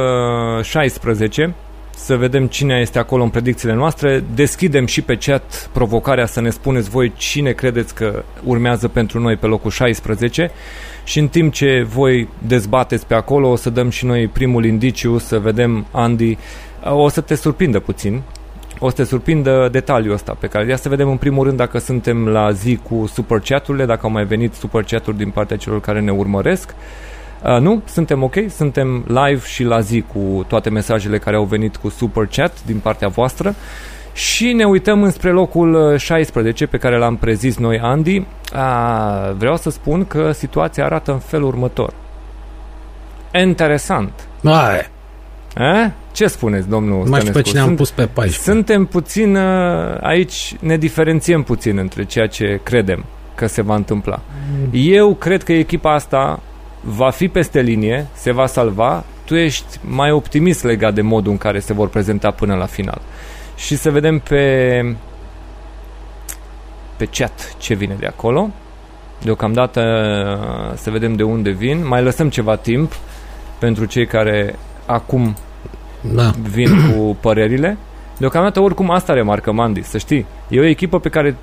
16 0.63 1.55
să 1.97 2.17
vedem 2.17 2.47
cine 2.47 2.79
este 2.81 2.99
acolo 2.99 3.23
în 3.23 3.29
predicțiile 3.29 3.75
noastre. 3.75 4.25
Deschidem 4.35 4.87
și 4.87 5.03
pe 5.03 5.17
chat 5.17 5.71
provocarea 5.73 6.27
să 6.27 6.41
ne 6.41 6.51
spuneți 6.51 6.91
voi 6.91 7.13
cine 7.17 7.53
credeți 7.53 7.95
că 7.95 8.25
urmează 8.45 8.89
pentru 8.89 9.21
noi 9.21 9.37
pe 9.37 9.47
locul 9.47 9.71
16 9.71 10.51
și 11.05 11.19
în 11.19 11.29
timp 11.29 11.53
ce 11.53 11.87
voi 11.89 12.29
dezbateți 12.47 13.07
pe 13.07 13.15
acolo 13.15 13.51
o 13.51 13.57
să 13.57 13.71
dăm 13.71 13.91
și 13.91 14.05
noi 14.05 14.27
primul 14.27 14.65
indiciu 14.65 15.19
să 15.19 15.39
vedem 15.39 15.87
Andy 15.91 16.39
o 16.85 17.09
să 17.09 17.21
te 17.21 17.35
surprindă 17.35 17.81
puțin 17.81 18.23
o 18.85 18.89
să 18.89 18.95
te 18.95 19.05
surprindă 19.05 19.69
detaliul 19.73 20.15
ăsta 20.15 20.37
pe 20.41 20.47
care 20.47 20.67
ia 20.67 20.77
să 20.77 20.89
vedem 20.89 21.09
în 21.09 21.17
primul 21.17 21.45
rând 21.45 21.57
dacă 21.57 21.79
suntem 21.79 22.29
la 22.29 22.51
zi 22.51 22.81
cu 22.83 23.07
super 23.13 23.39
chat-urile, 23.39 23.85
dacă 23.85 24.01
au 24.03 24.11
mai 24.11 24.25
venit 24.25 24.55
super 24.55 24.83
chat-uri 24.83 25.17
din 25.17 25.31
partea 25.31 25.57
celor 25.57 25.81
care 25.81 26.01
ne 26.01 26.11
urmăresc. 26.11 26.75
Uh, 27.45 27.61
nu, 27.61 27.83
suntem 27.85 28.23
ok, 28.23 28.35
suntem 28.49 29.05
live 29.07 29.47
și 29.47 29.65
la 29.65 29.81
zi 29.81 30.05
cu 30.13 30.45
toate 30.49 30.71
mesajele 30.71 31.19
care 31.19 31.37
au 31.37 31.45
venit 31.45 31.77
cu 31.77 31.89
super 31.89 32.27
chat 32.27 32.65
din 32.65 32.79
partea 32.79 33.09
voastră. 33.09 33.55
Și 34.13 34.53
ne 34.53 34.65
uităm 34.65 35.03
înspre 35.03 35.31
locul 35.31 35.97
16 35.97 36.65
uh, 36.65 36.71
pe 36.71 36.77
care 36.77 36.99
l-am 36.99 37.17
prezis 37.17 37.57
noi, 37.57 37.79
Andy. 37.79 38.27
A, 38.53 39.35
vreau 39.37 39.57
să 39.57 39.71
spun 39.71 40.05
că 40.05 40.33
situația 40.33 40.85
arată 40.85 41.13
în 41.13 41.19
felul 41.19 41.47
următor. 41.47 41.93
Interesant. 43.33 44.13
Mai. 44.41 44.91
A? 45.55 45.93
Ce 46.13 46.27
spuneți, 46.27 46.69
domnul 46.69 47.07
Mai 47.09 47.21
știu 47.21 47.33
pe 47.33 47.43
cine 47.43 47.61
am 47.61 47.75
pus 47.75 47.91
pe 47.91 48.07
14. 48.07 48.41
Suntem 48.41 48.85
puțin, 48.85 49.37
uh, 49.37 49.97
aici 50.01 50.57
ne 50.61 50.77
diferențiem 50.77 51.43
puțin 51.43 51.79
între 51.79 52.05
ceea 52.05 52.27
ce 52.27 52.61
credem 52.63 53.05
că 53.35 53.47
se 53.47 53.63
va 53.63 53.75
întâmpla. 53.75 54.21
Mm. 54.53 54.69
Eu 54.73 55.15
cred 55.15 55.43
că 55.43 55.53
echipa 55.53 55.95
asta 55.95 56.41
va 56.81 57.11
fi 57.11 57.29
peste 57.29 57.61
linie, 57.61 58.07
se 58.13 58.33
va 58.33 58.47
salva, 58.47 59.05
tu 59.25 59.35
ești 59.35 59.79
mai 59.81 60.11
optimist 60.11 60.65
legat 60.65 60.95
de 60.95 61.03
modul 61.03 61.33
în 61.33 61.39
care 61.39 61.59
se 61.59 61.73
vor 61.73 61.89
prezenta 61.89 62.31
până 62.31 62.55
la 62.55 62.67
final. 62.67 63.01
Și 63.57 63.77
să 63.77 63.91
vedem 63.91 64.19
pe 64.19 64.97
pe 66.97 67.09
chat 67.13 67.55
ce 67.59 67.75
vine 67.75 67.97
de 67.99 68.07
acolo. 68.07 68.51
Deocamdată 69.23 69.81
să 70.77 70.91
vedem 70.91 71.15
de 71.15 71.23
unde 71.23 71.51
vin. 71.51 71.87
Mai 71.87 72.03
lăsăm 72.03 72.31
ceva 72.31 72.57
timp 72.57 72.93
pentru 73.59 73.85
cei 73.85 74.07
care 74.07 74.55
acum 74.87 75.37
da. 76.01 76.31
vin 76.51 76.93
cu 76.93 77.17
părerile. 77.21 77.77
Deocamdată 78.19 78.61
oricum 78.61 78.91
asta 78.91 79.13
remarcă 79.13 79.53
Mandy, 79.53 79.83
să 79.83 79.99
știi. 79.99 80.27
E 80.49 80.61
o 80.61 80.65
echipă 80.65 80.99
pe 81.01 81.09
care 81.09 81.37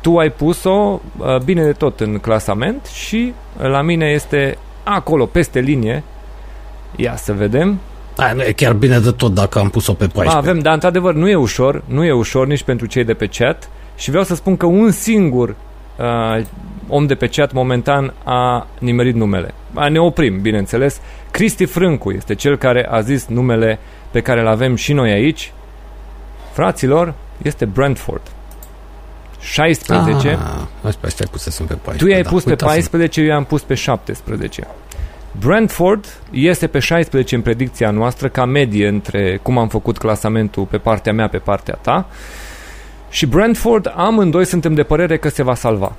tu 0.00 0.16
ai 0.16 0.30
pus-o 0.30 1.00
uh, 1.18 1.38
bine 1.44 1.64
de 1.64 1.72
tot 1.72 2.00
în 2.00 2.18
clasament 2.18 2.86
și 2.86 3.32
la 3.58 3.82
mine 3.82 4.06
este 4.06 4.58
acolo, 4.82 5.26
peste 5.26 5.60
linie. 5.60 6.02
Ia 6.96 7.16
să 7.16 7.32
vedem. 7.32 7.80
Aia 8.16 8.32
nu 8.32 8.42
e 8.42 8.52
chiar 8.52 8.72
bine 8.72 8.98
de 8.98 9.10
tot 9.10 9.34
dacă 9.34 9.58
am 9.58 9.68
pus-o 9.68 9.92
pe 9.92 10.06
14. 10.06 10.36
Avem, 10.36 10.58
dar 10.58 10.72
într-adevăr 10.72 11.14
nu 11.14 11.28
e 11.28 11.34
ușor, 11.34 11.82
nu 11.86 12.04
e 12.04 12.12
ușor 12.12 12.46
nici 12.46 12.62
pentru 12.62 12.86
cei 12.86 13.04
de 13.04 13.14
pe 13.14 13.26
chat 13.26 13.68
și 13.96 14.08
vreau 14.08 14.24
să 14.24 14.34
spun 14.34 14.56
că 14.56 14.66
un 14.66 14.90
singur 14.90 15.48
uh, 15.96 16.44
om 16.88 17.06
de 17.06 17.14
pe 17.14 17.26
chat 17.26 17.52
momentan 17.52 18.14
a 18.24 18.66
nimerit 18.78 19.14
numele. 19.14 19.54
Ne 19.90 19.98
oprim, 19.98 20.40
bineînțeles. 20.40 21.00
Cristi 21.36 21.64
Frâncu 21.64 22.10
este 22.10 22.34
cel 22.34 22.56
care 22.56 22.86
a 22.90 23.00
zis 23.00 23.26
numele 23.26 23.78
pe 24.10 24.20
care 24.20 24.40
îl 24.40 24.46
avem 24.46 24.74
și 24.74 24.92
noi 24.92 25.10
aici. 25.10 25.52
Fraților, 26.52 27.14
este 27.42 27.64
Brentford. 27.64 28.22
16. 29.40 30.28
Ah, 30.28 30.36
asta 30.82 31.06
ai 31.20 31.28
pus 31.30 31.44
pe 31.44 31.74
14. 31.74 32.04
Tu 32.04 32.10
i-ai 32.10 32.22
da, 32.22 32.28
pus 32.28 32.44
pe 32.44 32.54
14, 32.54 33.20
eu 33.20 33.26
i-am 33.26 33.44
pus 33.44 33.62
pe 33.62 33.74
17. 33.74 34.66
Brentford 35.38 36.06
este 36.30 36.66
pe 36.66 36.78
16 36.78 37.34
în 37.34 37.40
predicția 37.40 37.90
noastră 37.90 38.28
ca 38.28 38.44
medie 38.44 38.88
între 38.88 39.38
cum 39.42 39.58
am 39.58 39.68
făcut 39.68 39.98
clasamentul 39.98 40.64
pe 40.64 40.78
partea 40.78 41.12
mea, 41.12 41.28
pe 41.28 41.38
partea 41.38 41.74
ta. 41.74 42.08
Și 43.10 43.26
Brentford, 43.26 43.92
amândoi 43.96 44.44
suntem 44.44 44.74
de 44.74 44.82
părere 44.82 45.18
că 45.18 45.28
se 45.28 45.42
va 45.42 45.54
salva. 45.54 45.96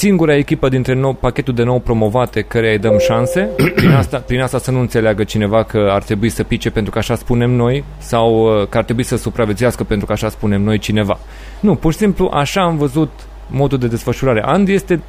Singura 0.00 0.36
echipă 0.36 0.68
dintre 0.68 0.94
nou, 0.94 1.12
pachetul 1.12 1.54
de 1.54 1.62
nou 1.62 1.78
promovate 1.78 2.40
care 2.40 2.70
îi 2.70 2.78
dăm 2.78 2.98
șanse, 2.98 3.48
prin 3.74 3.90
asta, 3.90 4.18
prin 4.18 4.40
asta 4.40 4.58
să 4.58 4.70
nu 4.70 4.80
înțeleagă 4.80 5.24
cineva 5.24 5.62
că 5.62 5.88
ar 5.90 6.02
trebui 6.02 6.28
să 6.28 6.42
pice 6.42 6.70
pentru 6.70 6.92
că 6.92 6.98
așa 6.98 7.14
spunem 7.14 7.50
noi 7.50 7.84
sau 7.98 8.60
uh, 8.60 8.68
că 8.68 8.78
ar 8.78 8.84
trebui 8.84 9.02
să 9.02 9.16
supraviețuiască 9.16 9.84
pentru 9.84 10.06
că 10.06 10.12
așa 10.12 10.28
spunem 10.28 10.62
noi 10.62 10.78
cineva. 10.78 11.18
Nu, 11.60 11.74
pur 11.74 11.92
și 11.92 11.98
simplu 11.98 12.30
așa 12.32 12.62
am 12.62 12.76
văzut 12.76 13.10
modul 13.46 13.78
de 13.78 13.86
desfășurare. 13.86 14.42
Andy 14.44 14.72
este 14.72 15.02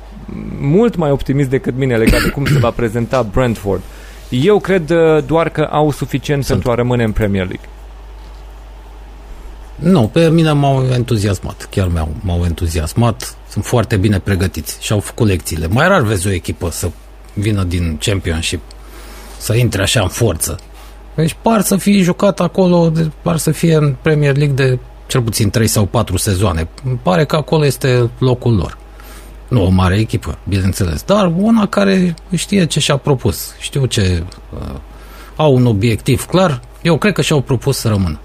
mult 0.59 0.95
mai 0.95 1.11
optimist 1.11 1.49
decât 1.49 1.77
mine 1.77 1.97
legat 1.97 2.21
de 2.23 2.29
cum 2.29 2.45
se 2.45 2.59
va 2.59 2.69
prezenta 2.69 3.27
Brentford. 3.31 3.81
Eu 4.29 4.59
cred 4.59 4.89
uh, 4.89 5.23
doar 5.25 5.49
că 5.49 5.67
au 5.71 5.91
suficient 5.91 6.43
Sunt. 6.43 6.53
pentru 6.53 6.71
a 6.71 6.81
rămâne 6.81 7.03
în 7.03 7.11
Premier 7.11 7.47
League. 7.47 7.69
Nu, 9.75 10.09
pe 10.13 10.29
mine 10.29 10.51
m-au 10.51 10.83
entuziasmat, 10.93 11.67
chiar 11.69 11.87
m-au, 11.87 12.09
m-au 12.21 12.43
entuziasmat, 12.45 13.35
sunt 13.51 13.65
foarte 13.65 13.97
bine 13.97 14.19
pregătiți 14.19 14.77
și 14.79 14.91
au 14.91 14.99
făcut 14.99 15.27
lecțiile. 15.27 15.67
Mai 15.67 15.87
rar 15.87 16.01
vezi 16.01 16.27
o 16.27 16.31
echipă 16.31 16.69
să 16.69 16.89
vină 17.33 17.63
din 17.63 17.97
Championship, 18.01 18.61
să 19.37 19.53
intre 19.55 19.81
așa 19.81 20.01
în 20.01 20.07
forță. 20.07 20.59
Deci 21.15 21.35
par 21.41 21.61
să 21.61 21.75
fie 21.75 22.01
jucat 22.01 22.39
acolo, 22.39 22.91
par 23.21 23.37
să 23.37 23.51
fie 23.51 23.75
în 23.75 23.95
Premier 24.01 24.37
League 24.37 24.55
de 24.55 24.79
cel 25.07 25.21
puțin 25.21 25.49
3 25.49 25.67
sau 25.67 25.85
4 25.85 26.17
sezoane. 26.17 26.67
Îmi 26.83 26.99
pare 27.03 27.25
că 27.25 27.35
acolo 27.35 27.65
este 27.65 28.09
locul 28.19 28.55
lor. 28.55 28.77
Nu 29.47 29.65
o 29.65 29.69
mare 29.69 29.97
echipă, 29.97 30.37
bineînțeles, 30.47 31.03
dar 31.03 31.31
una 31.37 31.67
care 31.67 32.15
știe 32.35 32.65
ce 32.65 32.79
și-a 32.79 32.97
propus. 32.97 33.53
Știu 33.59 33.85
ce... 33.85 34.23
Uh, 34.53 34.75
au 35.35 35.55
un 35.55 35.65
obiectiv 35.65 36.25
clar. 36.25 36.61
Eu 36.81 36.97
cred 36.97 37.13
că 37.13 37.21
și-au 37.21 37.41
propus 37.41 37.77
să 37.77 37.87
rămână. 37.87 38.19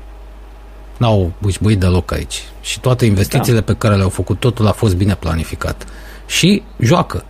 N-au 0.97 1.33
bușbuit 1.39 1.79
deloc 1.79 2.13
aici. 2.13 2.43
Și 2.61 2.81
toate 2.81 3.05
investițiile 3.05 3.59
da. 3.59 3.65
pe 3.65 3.79
care 3.79 3.95
le-au 3.95 4.09
făcut, 4.09 4.41
totul 4.41 4.67
a 4.67 4.73
fost 4.73 4.97
bine 4.97 5.15
planificat. 5.15 5.87
Și 6.27 6.63
joacă. 6.79 7.25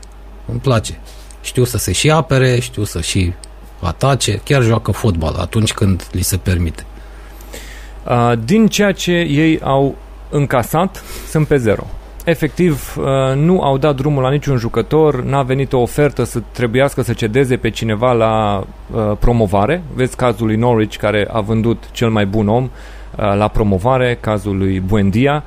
Îmi 0.46 0.60
place. 0.60 1.00
Știu 1.42 1.64
să 1.64 1.78
se 1.78 1.92
și 1.92 2.10
apere, 2.10 2.60
știu 2.60 2.84
să 2.84 3.00
și 3.00 3.32
atace, 3.80 4.40
chiar 4.44 4.62
joacă 4.62 4.90
fotbal 4.90 5.36
atunci 5.40 5.72
când 5.72 6.06
li 6.12 6.22
se 6.22 6.36
permite. 6.36 6.84
Uh, 8.08 8.32
din 8.44 8.66
ceea 8.66 8.92
ce 8.92 9.12
ei 9.12 9.60
au 9.62 9.94
încasat, 10.30 11.02
sunt 11.28 11.46
pe 11.46 11.56
zero. 11.56 11.86
Efectiv, 12.24 12.96
uh, 12.98 13.36
nu 13.36 13.60
au 13.60 13.78
dat 13.78 13.96
drumul 13.96 14.22
la 14.22 14.30
niciun 14.30 14.56
jucător, 14.56 15.22
n-a 15.22 15.42
venit 15.42 15.72
o 15.72 15.78
ofertă 15.78 16.24
să 16.24 16.42
trebuiască 16.52 17.02
să 17.02 17.12
cedeze 17.12 17.56
pe 17.56 17.70
cineva 17.70 18.12
la 18.12 18.64
uh, 18.90 19.16
promovare. 19.18 19.82
Vezi 19.94 20.16
cazul 20.16 20.46
lui 20.46 20.56
Norwich, 20.56 20.96
care 20.96 21.28
a 21.32 21.40
vândut 21.40 21.82
cel 21.92 22.10
mai 22.10 22.26
bun 22.26 22.48
om 22.48 22.70
la 23.16 23.48
promovare, 23.48 24.18
cazul 24.20 24.56
lui 24.56 24.80
Buendia, 24.80 25.44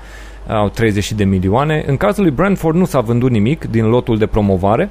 au 0.48 0.70
30 0.70 1.12
de 1.12 1.24
milioane. 1.24 1.84
În 1.88 1.98
cazul 1.98 2.24
lui 2.24 2.32
Brentford 2.32 2.76
nu 2.76 2.86
s-a 2.86 3.00
vândut 3.00 3.32
nimic 3.32 3.66
din 3.66 3.86
lotul 3.86 4.18
de 4.18 4.26
promovare. 4.26 4.90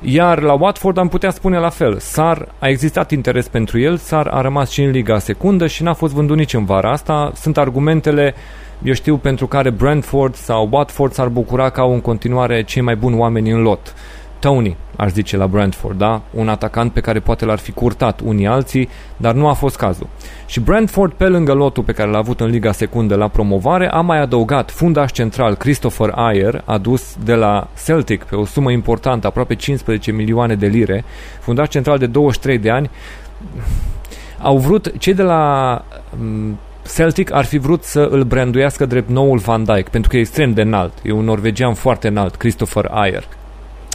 Iar 0.00 0.42
la 0.42 0.52
Watford 0.52 0.98
am 0.98 1.08
putea 1.08 1.30
spune 1.30 1.58
la 1.58 1.68
fel. 1.68 1.98
Sar 1.98 2.48
a 2.58 2.68
existat 2.68 3.10
interes 3.10 3.48
pentru 3.48 3.78
el, 3.78 3.96
Sar 3.96 4.26
a 4.26 4.40
rămas 4.40 4.70
și 4.70 4.82
în 4.82 4.90
Liga 4.90 5.18
Secundă 5.18 5.66
și 5.66 5.82
n-a 5.82 5.92
fost 5.92 6.14
vândut 6.14 6.36
nici 6.36 6.54
în 6.54 6.64
vara 6.64 6.90
asta. 6.90 7.32
Sunt 7.34 7.58
argumentele, 7.58 8.34
eu 8.82 8.92
știu, 8.92 9.16
pentru 9.16 9.46
care 9.46 9.70
Brentford 9.70 10.34
sau 10.34 10.68
Watford 10.70 11.12
s-ar 11.12 11.28
bucura 11.28 11.70
că 11.70 11.80
au 11.80 11.92
în 11.92 12.00
continuare 12.00 12.62
cei 12.62 12.82
mai 12.82 12.96
buni 12.96 13.16
oameni 13.16 13.50
în 13.50 13.62
lot. 13.62 13.94
Tony, 14.40 14.76
aș 14.96 15.10
zice 15.10 15.36
la 15.36 15.46
Brentford, 15.46 15.98
da? 15.98 16.22
Un 16.30 16.48
atacant 16.48 16.92
pe 16.92 17.00
care 17.00 17.20
poate 17.20 17.44
l-ar 17.44 17.58
fi 17.58 17.72
curtat 17.72 18.20
unii 18.24 18.46
alții, 18.46 18.88
dar 19.16 19.34
nu 19.34 19.48
a 19.48 19.52
fost 19.52 19.76
cazul. 19.76 20.06
Și 20.46 20.60
Brentford, 20.60 21.12
pe 21.12 21.26
lângă 21.26 21.52
lotul 21.52 21.82
pe 21.82 21.92
care 21.92 22.10
l-a 22.10 22.18
avut 22.18 22.40
în 22.40 22.50
Liga 22.50 22.72
Secundă 22.72 23.14
la 23.14 23.28
promovare, 23.28 23.90
a 23.90 24.00
mai 24.00 24.20
adăugat 24.20 24.70
fundaș 24.70 25.10
central 25.10 25.54
Christopher 25.54 26.12
Ayer, 26.14 26.62
adus 26.64 27.16
de 27.24 27.34
la 27.34 27.68
Celtic 27.84 28.24
pe 28.24 28.36
o 28.36 28.44
sumă 28.44 28.70
importantă, 28.70 29.26
aproape 29.26 29.54
15 29.54 30.12
milioane 30.12 30.54
de 30.54 30.66
lire, 30.66 31.04
fundaș 31.40 31.68
central 31.68 31.98
de 31.98 32.06
23 32.06 32.58
de 32.58 32.70
ani. 32.70 32.90
Au 34.38 34.58
vrut, 34.58 34.98
cei 34.98 35.14
de 35.14 35.22
la 35.22 35.84
mm, 36.18 36.58
Celtic 36.94 37.32
ar 37.32 37.44
fi 37.44 37.58
vrut 37.58 37.82
să 37.84 38.00
îl 38.00 38.22
branduiască 38.22 38.86
drept 38.86 39.08
noul 39.08 39.38
Van 39.38 39.64
Dijk, 39.64 39.88
pentru 39.88 40.10
că 40.10 40.16
e 40.16 40.20
extrem 40.20 40.52
de 40.52 40.62
înalt. 40.62 40.92
E 41.02 41.12
un 41.12 41.24
norvegian 41.24 41.74
foarte 41.74 42.08
înalt, 42.08 42.34
Christopher 42.34 42.88
Ayer. 42.90 43.28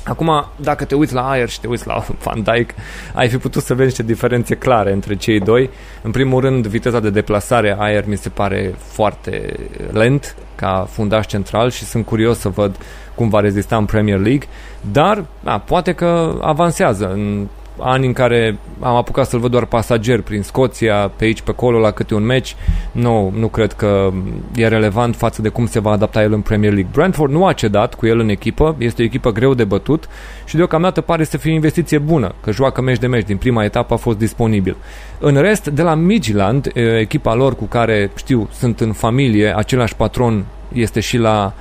Acum, 0.06 0.46
dacă 0.56 0.86
te 0.86 0.96
uiți 0.96 1.14
la 1.14 1.30
Ayer 1.30 1.50
și 1.50 1.60
te 1.60 1.68
uiți 1.68 1.88
la 1.88 2.06
Van 2.24 2.44
Dijk, 2.44 2.74
ai 3.14 3.30
fi 3.30 3.38
putut 3.38 3.64
să 3.64 3.74
vezi 3.74 3.88
niște 3.88 4.04
diferențe 4.04 4.56
clare 4.56 4.92
între 4.92 5.16
cei 5.16 5.40
doi. 5.40 5.70
În 6.02 6.12
primul 6.12 6.42
rând, 6.42 6.68
viteza 6.68 7.00
de 7.00 7.10
deplasare 7.10 7.76
Ayer 7.80 8.08
mi 8.08 8.18
se 8.18 8.30
pare 8.30 8.76
foarte 8.78 9.56
lent 9.92 10.36
ca 10.56 10.88
fundaș 10.92 11.26
central 11.26 11.70
și 11.70 11.84
sunt 11.84 12.06
curios 12.06 12.40
să 12.40 12.50
văd 12.50 12.76
cum 13.16 13.30
va 13.30 13.40
rezista 13.40 13.78
în 13.78 13.86
Premier 13.86 14.20
League, 14.20 14.48
dar 14.92 15.26
a, 15.44 15.60
poate 15.60 15.94
că 15.94 16.38
avansează. 16.42 17.12
În 17.12 17.48
ani 17.80 18.06
în 18.06 18.14
care 18.14 18.58
am 18.80 18.96
apucat 18.96 19.28
să-l 19.28 19.40
văd 19.40 19.52
doar 19.52 19.66
pasager 19.66 20.22
prin 20.22 20.42
Scoția, 20.42 21.12
pe 21.16 21.24
aici, 21.26 21.42
pe 21.42 21.52
acolo, 21.52 21.80
la 21.80 21.92
câte 21.92 22.14
un 22.14 22.24
meci, 22.24 22.56
nu, 22.92 23.34
nu 23.38 23.48
cred 23.48 23.74
că 23.74 24.12
e 24.56 24.68
relevant 24.68 25.16
față 25.16 25.42
de 25.42 25.50
cum 25.50 25.66
se 25.66 25.80
va 25.80 25.92
adapta 25.92 26.22
el 26.22 26.34
în 26.34 26.42
Premier 26.42 26.74
League. 26.74 26.92
Brentford 26.94 27.32
nu 27.32 27.46
a 27.46 27.54
cedat 27.54 27.94
cu 27.94 28.06
el 28.06 28.20
în 28.20 28.30
echipă, 28.30 28.76
este 28.78 29.02
o 29.02 29.06
echipă 29.06 29.32
greu 29.32 29.54
de 29.54 29.64
bătut 29.64 30.08
și 30.46 30.56
deocamdată 30.56 31.02
pare 31.02 31.24
să 31.24 31.38
fie 31.38 31.52
o 31.52 31.56
investiție 31.56 31.98
bună, 31.98 32.34
că 32.42 32.52
joacă 32.52 32.82
meci 32.82 33.00
de 33.00 33.08
meci, 33.08 33.26
din 33.26 33.38
prima 33.38 33.64
etapă 33.64 33.94
a 33.94 33.98
fost 33.98 34.18
disponibil. 34.18 34.76
În 35.20 35.42
rest, 35.42 35.68
de 35.68 35.82
la 35.82 35.94
Midland, 35.94 36.72
echipa 37.00 37.34
lor 37.34 37.56
cu 37.56 37.66
care, 37.66 38.12
știu, 38.16 38.50
sunt 38.52 38.80
în 38.80 38.92
familie, 38.92 39.58
același 39.58 39.96
patron 39.96 40.46
este 40.74 41.00
și 41.00 41.18
la 41.18 41.54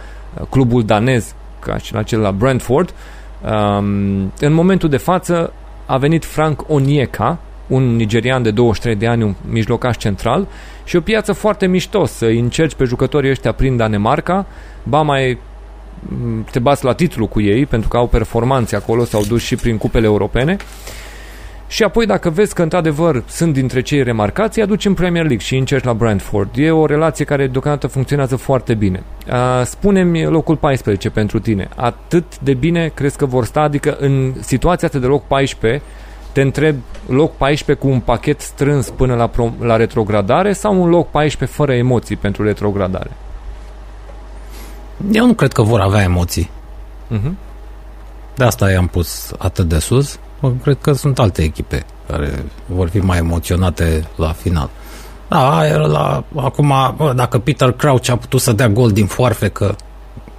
clubul 0.51 0.85
danez, 0.85 1.35
ca 1.59 1.78
și 1.78 1.95
la 1.95 2.03
cel 2.03 2.20
la 2.20 2.32
Brentford, 2.32 2.95
um, 3.43 4.32
în 4.41 4.53
momentul 4.53 4.89
de 4.89 4.97
față 4.97 5.53
a 5.86 5.97
venit 5.97 6.24
Frank 6.24 6.65
Onyeka, 6.66 7.39
un 7.66 7.97
nigerian 7.97 8.43
de 8.43 8.51
23 8.51 8.97
de 8.97 9.06
ani, 9.06 9.23
un 9.23 9.35
mijlocaș 9.48 9.97
central 9.97 10.48
și 10.85 10.97
o 10.97 11.01
piață 11.01 11.32
foarte 11.32 11.66
mișto 11.66 12.05
să 12.05 12.27
încerci 12.27 12.74
pe 12.74 12.85
jucătorii 12.85 13.31
ăștia 13.31 13.52
prin 13.52 13.77
Danemarca, 13.77 14.47
ba 14.82 15.02
mai 15.02 15.39
mm, 16.01 16.47
te 16.51 16.59
bați 16.59 16.85
la 16.85 16.93
titlu 16.93 17.27
cu 17.27 17.40
ei 17.40 17.66
pentru 17.66 17.89
că 17.89 17.97
au 17.97 18.06
performanțe 18.06 18.77
acolo, 18.77 19.05
s-au 19.05 19.23
dus 19.23 19.43
și 19.43 19.56
prin 19.56 19.77
cupele 19.77 20.06
europene 20.06 20.56
și 21.75 21.83
apoi 21.83 22.07
dacă 22.07 22.31
vezi 22.31 22.55
că 22.55 22.63
într-adevăr 22.63 23.23
sunt 23.27 23.53
dintre 23.53 23.81
cei 23.81 24.03
remarcați, 24.03 24.59
îi 24.59 24.65
aduci 24.65 24.85
în 24.85 24.95
Premier 24.95 25.23
League 25.23 25.45
și 25.45 25.57
încerci 25.57 25.85
la 25.85 25.95
Brentford. 25.95 26.51
E 26.55 26.71
o 26.71 26.87
relație 26.87 27.25
care 27.25 27.47
deocamdată 27.47 27.87
funcționează 27.87 28.37
foarte 28.37 28.75
bine. 28.75 29.03
Spune-mi 29.65 30.25
locul 30.25 30.57
14 30.57 31.11
pentru 31.11 31.39
tine. 31.39 31.69
Atât 31.77 32.39
de 32.39 32.55
bine 32.55 32.91
crezi 32.95 33.17
că 33.17 33.27
vor 33.27 33.45
sta? 33.45 33.61
Adică 33.61 33.97
în 34.01 34.35
situația 34.41 34.87
asta 34.87 35.01
de 35.01 35.07
loc 35.07 35.27
14 35.27 35.83
te 36.33 36.41
întreb 36.41 36.77
loc 37.07 37.37
14 37.37 37.87
cu 37.87 37.93
un 37.93 38.01
pachet 38.01 38.41
strâns 38.41 38.91
până 38.91 39.15
la, 39.15 39.27
pro- 39.27 39.55
la 39.61 39.77
retrogradare 39.77 40.53
sau 40.53 40.83
un 40.83 40.89
loc 40.89 41.11
14 41.11 41.57
fără 41.57 41.73
emoții 41.73 42.17
pentru 42.17 42.45
retrogradare? 42.45 43.11
Eu 45.13 45.27
nu 45.27 45.35
cred 45.35 45.53
că 45.53 45.63
vor 45.63 45.81
avea 45.81 46.03
emoții. 46.03 46.51
Uh-huh. 47.11 47.33
De 48.35 48.45
asta 48.45 48.71
i-am 48.71 48.87
pus 48.87 49.33
atât 49.39 49.69
de 49.69 49.79
sus 49.79 50.19
cred 50.62 50.79
că 50.81 50.93
sunt 50.93 51.19
alte 51.19 51.43
echipe 51.43 51.85
care 52.07 52.45
vor 52.66 52.89
fi 52.89 52.99
mai 52.99 53.19
emoționate 53.19 54.09
la 54.16 54.33
final. 54.33 54.71
Da, 55.29 55.66
era 55.66 55.87
la, 55.87 56.25
acum, 56.37 56.73
bă, 56.97 57.12
dacă 57.16 57.39
Peter 57.39 57.73
Crouch 57.73 58.11
a 58.11 58.16
putut 58.16 58.41
să 58.41 58.53
dea 58.53 58.69
gol 58.69 58.91
din 58.91 59.07
foarfecă 59.07 59.77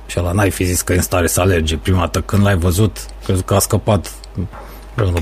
și 0.06 0.20
ăla 0.20 0.32
n-ai 0.32 0.50
fi 0.50 0.64
zis 0.64 0.82
că 0.82 0.94
e 0.94 0.96
în 0.96 1.02
stare 1.02 1.28
să 1.28 1.42
alerge 1.42 1.78
prima 1.78 2.00
dată 2.00 2.22
când 2.22 2.44
l-ai 2.44 2.58
văzut, 2.58 3.06
crezi 3.26 3.44
că 3.44 3.54
a 3.54 3.60
scăpat 3.60 4.12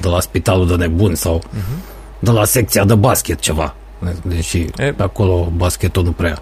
de 0.02 0.08
la 0.08 0.20
spitalul 0.20 0.68
de 0.68 0.76
nebun 0.76 1.16
sau 1.16 1.40
uh-huh. 1.40 2.20
de 2.20 2.32
la 2.32 2.46
secția 2.46 2.84
de 2.84 2.96
basket 2.96 3.40
ceva. 3.40 3.76
Deși 4.22 4.66
e, 4.78 4.92
pe 4.92 5.04
acolo 5.04 5.52
basketul 5.56 6.04
nu 6.04 6.12
prea. 6.12 6.42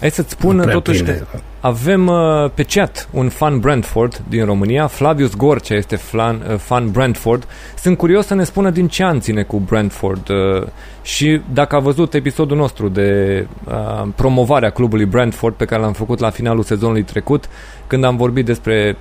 Hai 0.00 0.10
să-ți 0.10 0.30
spun 0.30 0.68
totuși 0.72 1.02
prinde. 1.02 1.26
avem 1.60 2.06
uh, 2.06 2.50
pe 2.54 2.62
chat 2.62 3.08
un 3.12 3.28
fan 3.28 3.58
Brentford 3.58 4.22
din 4.28 4.44
România, 4.44 4.86
Flavius 4.86 5.36
Gorcea 5.36 5.74
este 5.74 5.96
fan, 5.96 6.42
uh, 6.50 6.56
fan 6.56 6.90
Brentford. 6.90 7.46
Sunt 7.76 7.96
curios 7.96 8.26
să 8.26 8.34
ne 8.34 8.44
spună 8.44 8.70
din 8.70 8.88
ce 8.88 9.04
an 9.04 9.20
ține 9.20 9.42
cu 9.42 9.58
Brentford 9.58 10.28
uh, 10.28 10.66
și 11.02 11.40
dacă 11.52 11.76
a 11.76 11.78
văzut 11.78 12.14
episodul 12.14 12.56
nostru 12.56 12.88
de 12.88 13.46
uh, 13.64 14.08
promovarea 14.14 14.70
clubului 14.70 15.04
Brentford 15.04 15.54
pe 15.54 15.64
care 15.64 15.82
l-am 15.82 15.92
făcut 15.92 16.18
la 16.18 16.30
finalul 16.30 16.62
sezonului 16.62 17.02
trecut, 17.02 17.48
când 17.86 18.04
am 18.04 18.16
vorbit 18.16 18.44
despre 18.44 18.96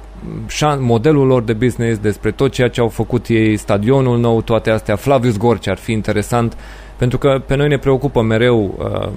modelul 0.79 1.27
lor 1.27 1.43
de 1.43 1.53
business, 1.53 1.99
despre 1.99 2.31
tot 2.31 2.51
ceea 2.51 2.69
ce 2.69 2.81
au 2.81 2.87
făcut 2.87 3.27
ei, 3.27 3.57
stadionul 3.57 4.19
nou, 4.19 4.41
toate 4.41 4.69
astea. 4.69 4.95
Flavius 4.95 5.37
Gorcea 5.37 5.71
ar 5.71 5.77
fi 5.77 5.91
interesant 5.91 6.57
pentru 6.95 7.17
că 7.17 7.41
pe 7.45 7.55
noi 7.55 7.67
ne 7.67 7.77
preocupă 7.77 8.21
mereu 8.21 8.75
uh, 8.77 9.09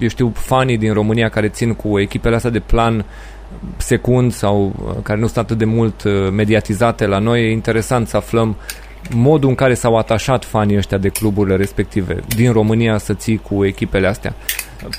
eu 0.00 0.08
știu, 0.08 0.32
fanii 0.34 0.78
din 0.78 0.92
România 0.92 1.28
care 1.28 1.48
țin 1.48 1.74
cu 1.74 1.98
echipele 1.98 2.34
astea 2.34 2.50
de 2.50 2.60
plan 2.60 3.04
secund 3.76 4.32
sau 4.32 4.72
uh, 4.84 4.94
care 5.02 5.20
nu 5.20 5.26
sunt 5.26 5.38
atât 5.38 5.58
de 5.58 5.64
mult 5.64 6.02
uh, 6.02 6.12
mediatizate 6.32 7.06
la 7.06 7.18
noi, 7.18 7.40
e 7.40 7.50
interesant 7.50 8.08
să 8.08 8.16
aflăm 8.16 8.56
modul 9.14 9.48
în 9.48 9.54
care 9.54 9.74
s-au 9.74 9.96
atașat 9.96 10.44
fanii 10.44 10.76
ăștia 10.76 10.98
de 10.98 11.08
cluburile 11.08 11.56
respective 11.56 12.20
din 12.28 12.52
România 12.52 12.98
să 12.98 13.14
ții 13.14 13.36
cu 13.36 13.64
echipele 13.64 14.06
astea 14.06 14.34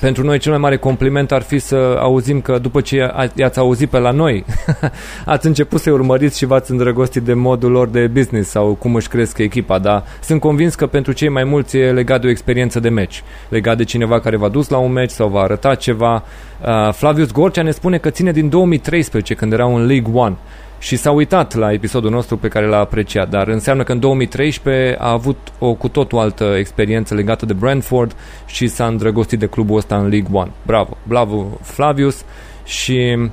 pentru 0.00 0.24
noi 0.24 0.38
cel 0.38 0.50
mai 0.50 0.60
mare 0.60 0.76
compliment 0.76 1.32
ar 1.32 1.42
fi 1.42 1.58
să 1.58 1.96
auzim 2.00 2.40
că 2.40 2.58
după 2.58 2.80
ce 2.80 3.12
i-ați 3.34 3.58
auzit 3.58 3.90
pe 3.90 3.98
la 3.98 4.10
noi, 4.10 4.44
ați 5.24 5.46
început 5.46 5.80
să-i 5.80 5.92
urmăriți 5.92 6.38
și 6.38 6.44
v-ați 6.44 6.70
îndrăgostit 6.70 7.22
de 7.22 7.34
modul 7.34 7.70
lor 7.70 7.88
de 7.88 8.06
business 8.06 8.50
sau 8.50 8.74
cum 8.74 8.94
își 8.94 9.08
cresc 9.08 9.38
echipa, 9.38 9.78
dar 9.78 10.04
sunt 10.22 10.40
convins 10.40 10.74
că 10.74 10.86
pentru 10.86 11.12
cei 11.12 11.28
mai 11.28 11.44
mulți 11.44 11.76
e 11.76 11.92
legat 11.92 12.20
de 12.20 12.26
o 12.26 12.30
experiență 12.30 12.80
de 12.80 12.88
meci, 12.88 13.22
legat 13.48 13.76
de 13.76 13.84
cineva 13.84 14.20
care 14.20 14.36
v-a 14.36 14.48
dus 14.48 14.68
la 14.68 14.78
un 14.78 14.92
meci 14.92 15.10
sau 15.10 15.28
v-a 15.28 15.42
arătat 15.42 15.78
ceva. 15.78 16.24
Uh, 16.66 16.92
Flavius 16.92 17.30
Gorcea 17.30 17.62
ne 17.62 17.70
spune 17.70 17.98
că 17.98 18.10
ține 18.10 18.32
din 18.32 18.48
2013 18.48 19.34
când 19.34 19.52
erau 19.52 19.74
în 19.76 19.86
League 19.86 20.12
One 20.14 20.36
și 20.82 20.96
s-a 20.96 21.10
uitat 21.10 21.54
la 21.54 21.72
episodul 21.72 22.10
nostru 22.10 22.36
pe 22.36 22.48
care 22.48 22.66
l-a 22.66 22.78
apreciat, 22.78 23.28
dar 23.28 23.48
înseamnă 23.48 23.82
că 23.82 23.92
în 23.92 24.00
2013 24.00 24.96
a 24.98 25.10
avut 25.10 25.36
o 25.58 25.74
cu 25.74 25.88
totul 25.88 26.18
altă 26.18 26.44
experiență 26.44 27.14
legată 27.14 27.46
de 27.46 27.52
Brentford 27.52 28.16
și 28.46 28.66
s-a 28.66 28.86
îndrăgostit 28.86 29.38
de 29.38 29.46
clubul 29.46 29.76
ăsta 29.76 29.96
în 29.96 30.08
League 30.08 30.30
One. 30.32 30.50
Bravo, 30.66 30.96
bravo 31.06 31.58
Flavius 31.60 32.24
și 32.64 33.28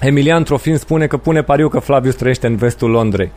Emilian 0.00 0.44
Trofin 0.44 0.76
spune 0.76 1.06
că 1.06 1.16
pune 1.16 1.42
pariu 1.42 1.68
că 1.68 1.78
Flavius 1.78 2.14
trăiește 2.14 2.46
în 2.46 2.56
vestul 2.56 2.90
Londrei. 2.90 3.32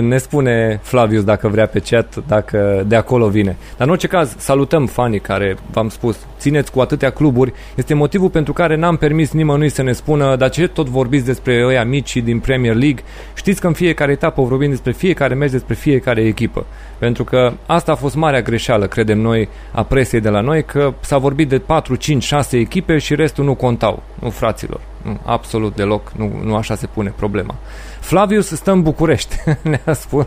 Ne 0.00 0.18
spune 0.18 0.80
Flavius 0.82 1.24
dacă 1.24 1.48
vrea 1.48 1.66
pe 1.66 1.80
chat, 1.80 2.26
dacă 2.26 2.84
de 2.86 2.96
acolo 2.96 3.28
vine. 3.28 3.56
Dar 3.76 3.86
în 3.86 3.92
orice 3.92 4.06
caz, 4.06 4.34
salutăm 4.38 4.86
fanii 4.86 5.20
care, 5.20 5.56
v-am 5.70 5.88
spus, 5.88 6.18
țineți 6.38 6.72
cu 6.72 6.80
atâtea 6.80 7.10
cluburi. 7.10 7.52
Este 7.74 7.94
motivul 7.94 8.30
pentru 8.30 8.52
care 8.52 8.76
n-am 8.76 8.96
permis 8.96 9.32
nimănui 9.32 9.68
să 9.68 9.82
ne 9.82 9.92
spună, 9.92 10.36
dar 10.36 10.50
ce 10.50 10.66
tot 10.66 10.88
vorbiți 10.88 11.24
despre 11.24 11.64
ăia 11.66 11.84
mici 11.84 12.16
din 12.16 12.38
Premier 12.38 12.74
League? 12.74 13.02
Știți 13.34 13.60
că 13.60 13.66
în 13.66 13.72
fiecare 13.72 14.12
etapă 14.12 14.42
vorbim 14.42 14.70
despre 14.70 14.92
fiecare 14.92 15.34
meci, 15.34 15.50
despre 15.50 15.74
fiecare 15.74 16.20
echipă. 16.20 16.66
Pentru 16.98 17.24
că 17.24 17.52
asta 17.66 17.92
a 17.92 17.94
fost 17.94 18.14
marea 18.14 18.42
greșeală, 18.42 18.86
credem 18.86 19.18
noi, 19.18 19.48
a 19.72 19.82
presei 19.82 20.20
de 20.20 20.28
la 20.28 20.40
noi, 20.40 20.64
că 20.64 20.94
s-a 21.00 21.18
vorbit 21.18 21.48
de 21.48 21.58
4, 21.58 21.94
5, 21.94 22.22
6 22.22 22.56
echipe 22.56 22.98
și 22.98 23.14
restul 23.14 23.44
nu 23.44 23.54
contau. 23.54 24.02
Nu, 24.20 24.30
fraților. 24.30 24.80
Nu, 25.08 25.18
absolut 25.24 25.74
deloc, 25.74 26.12
nu, 26.16 26.40
nu 26.44 26.54
așa 26.54 26.74
se 26.74 26.86
pune 26.86 27.12
problema. 27.16 27.54
Flavius 28.00 28.46
stă 28.46 28.70
în 28.70 28.82
București, 28.82 29.36
ne-a 29.62 29.92
spus. 29.92 30.26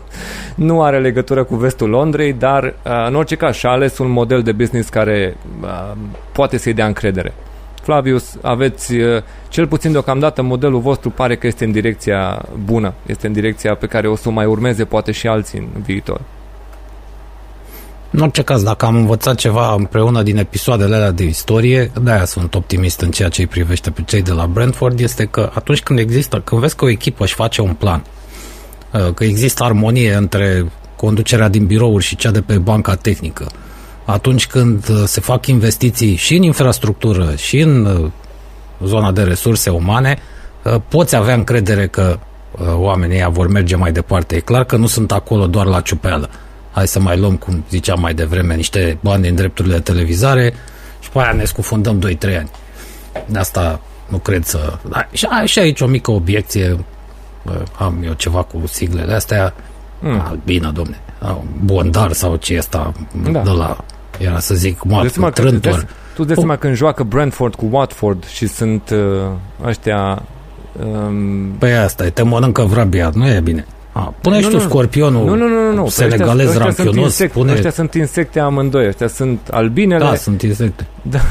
Nu 0.54 0.82
are 0.82 0.98
legătură 0.98 1.44
cu 1.44 1.56
vestul 1.56 1.88
Londrei, 1.88 2.32
dar 2.32 2.64
uh, 2.64 3.06
în 3.06 3.14
orice 3.14 3.34
caz 3.34 3.54
și-a 3.54 3.70
ales 3.70 3.98
un 3.98 4.10
model 4.10 4.42
de 4.42 4.52
business 4.52 4.88
care 4.88 5.36
uh, 5.62 5.92
poate 6.32 6.56
să-i 6.56 6.72
dea 6.72 6.86
încredere. 6.86 7.34
Flavius, 7.82 8.36
aveți, 8.42 8.94
uh, 8.94 9.22
cel 9.48 9.66
puțin 9.66 9.92
deocamdată, 9.92 10.42
modelul 10.42 10.80
vostru 10.80 11.10
pare 11.10 11.36
că 11.36 11.46
este 11.46 11.64
în 11.64 11.72
direcția 11.72 12.42
bună, 12.64 12.92
este 13.06 13.26
în 13.26 13.32
direcția 13.32 13.74
pe 13.74 13.86
care 13.86 14.08
o 14.08 14.16
să 14.16 14.28
o 14.28 14.32
mai 14.32 14.46
urmeze 14.46 14.84
poate 14.84 15.12
și 15.12 15.26
alții 15.26 15.58
în 15.58 15.82
viitor. 15.82 16.20
În 18.14 18.20
orice 18.20 18.42
caz, 18.42 18.62
dacă 18.62 18.86
am 18.86 18.96
învățat 18.96 19.34
ceva 19.34 19.74
împreună 19.74 20.22
din 20.22 20.36
episoadele 20.36 20.94
alea 20.94 21.10
de 21.10 21.24
istorie, 21.24 21.90
de-aia 22.02 22.24
sunt 22.24 22.54
optimist 22.54 23.00
în 23.00 23.10
ceea 23.10 23.28
ce 23.28 23.40
îi 23.40 23.46
privește 23.46 23.90
pe 23.90 24.02
cei 24.02 24.22
de 24.22 24.32
la 24.32 24.46
Brentford, 24.46 25.00
este 25.00 25.24
că 25.24 25.50
atunci 25.54 25.82
când 25.82 25.98
există, 25.98 26.40
când 26.40 26.60
vezi 26.60 26.76
că 26.76 26.84
o 26.84 26.88
echipă 26.88 27.24
își 27.24 27.34
face 27.34 27.60
un 27.60 27.74
plan, 27.74 28.04
uh, 28.92 29.14
că 29.14 29.24
există 29.24 29.64
armonie 29.64 30.14
între 30.14 30.72
conducerea 30.96 31.48
din 31.48 31.66
birouri 31.66 32.04
și 32.04 32.16
cea 32.16 32.30
de 32.30 32.40
pe 32.40 32.58
banca 32.58 32.94
tehnică, 32.94 33.46
atunci 34.04 34.46
când 34.46 34.88
uh, 34.88 35.02
se 35.04 35.20
fac 35.20 35.46
investiții 35.46 36.14
și 36.14 36.36
în 36.36 36.42
infrastructură 36.42 37.34
și 37.36 37.58
în 37.58 37.84
uh, 37.84 38.10
zona 38.84 39.12
de 39.12 39.22
resurse 39.22 39.70
umane, 39.70 40.18
poți 40.88 41.16
avea 41.16 41.34
încredere 41.34 41.86
că 41.86 42.18
oamenii 42.74 43.26
vor 43.30 43.48
merge 43.48 43.76
mai 43.76 43.92
departe. 43.92 44.36
E 44.36 44.40
clar 44.40 44.64
că 44.64 44.76
nu 44.76 44.86
sunt 44.86 45.12
acolo 45.12 45.46
doar 45.46 45.66
la 45.66 45.80
ciupeală 45.80 46.30
hai 46.72 46.88
să 46.88 47.00
mai 47.00 47.18
luăm, 47.18 47.36
cum 47.36 47.64
ziceam 47.70 48.00
mai 48.00 48.14
devreme, 48.14 48.54
niște 48.54 48.98
bani 49.00 49.22
din 49.22 49.34
drepturile 49.34 49.74
de 49.74 49.80
televizare 49.80 50.54
și 51.00 51.10
pe 51.10 51.18
aia 51.18 51.32
ne 51.32 51.44
scufundăm 51.44 52.00
2-3 52.00 52.38
ani. 52.38 52.50
De 53.26 53.38
asta 53.38 53.80
nu 54.08 54.18
cred 54.18 54.44
să... 54.44 54.78
Da, 54.88 55.08
și, 55.12 55.26
și 55.44 55.58
aici 55.58 55.80
o 55.80 55.86
mică 55.86 56.10
obiecție, 56.10 56.84
am 57.78 58.02
eu 58.04 58.12
ceva 58.12 58.42
cu 58.42 58.62
siglele 58.66 59.14
astea, 59.14 59.54
mm. 60.00 60.20
a, 60.20 60.36
bine, 60.44 60.70
domne, 60.74 61.00
Bondar 61.64 62.12
sau 62.12 62.36
ce 62.36 62.58
asta, 62.58 62.92
da. 63.30 63.40
de 63.40 63.50
la, 63.50 63.76
era 64.18 64.38
să 64.38 64.54
zic, 64.54 64.82
Mark 64.82 65.34
Trântor. 65.34 65.86
Tu 66.14 66.24
dai 66.24 66.36
seama 66.36 66.56
când 66.56 66.74
joacă 66.74 67.02
Brentford 67.02 67.54
cu 67.54 67.68
Watford 67.70 68.26
și 68.26 68.46
sunt 68.46 68.90
uh, 68.90 69.30
ăștia... 69.64 70.22
Um... 70.84 71.50
Păi 71.58 71.74
asta 71.74 72.06
e, 72.06 72.10
te 72.10 72.22
mănâncă 72.22 72.62
vrabia, 72.62 73.10
nu 73.14 73.28
e 73.28 73.40
bine. 73.40 73.66
A, 73.92 74.14
pune 74.20 74.36
nu, 74.36 74.42
și 74.42 74.48
tu 74.48 74.56
nu, 74.56 74.62
scorpionul 74.62 75.24
nu, 75.24 75.34
nu, 75.34 75.48
nu, 75.48 75.72
nu. 75.72 75.88
senegalez 75.88 76.48
ăștia, 76.48 76.66
ăștia 76.66 76.84
rampionos. 76.84 76.94
Sunt 76.94 77.04
insecte, 77.04 77.38
pune... 77.38 77.52
Ăștia 77.52 77.70
sunt 77.70 77.94
insecte 77.94 78.40
amândoi, 78.40 78.86
ăștia 78.86 79.08
sunt 79.08 79.48
albinele. 79.50 80.04
Da, 80.04 80.14
sunt 80.14 80.42
insecte. 80.42 80.86
Da. 81.02 81.18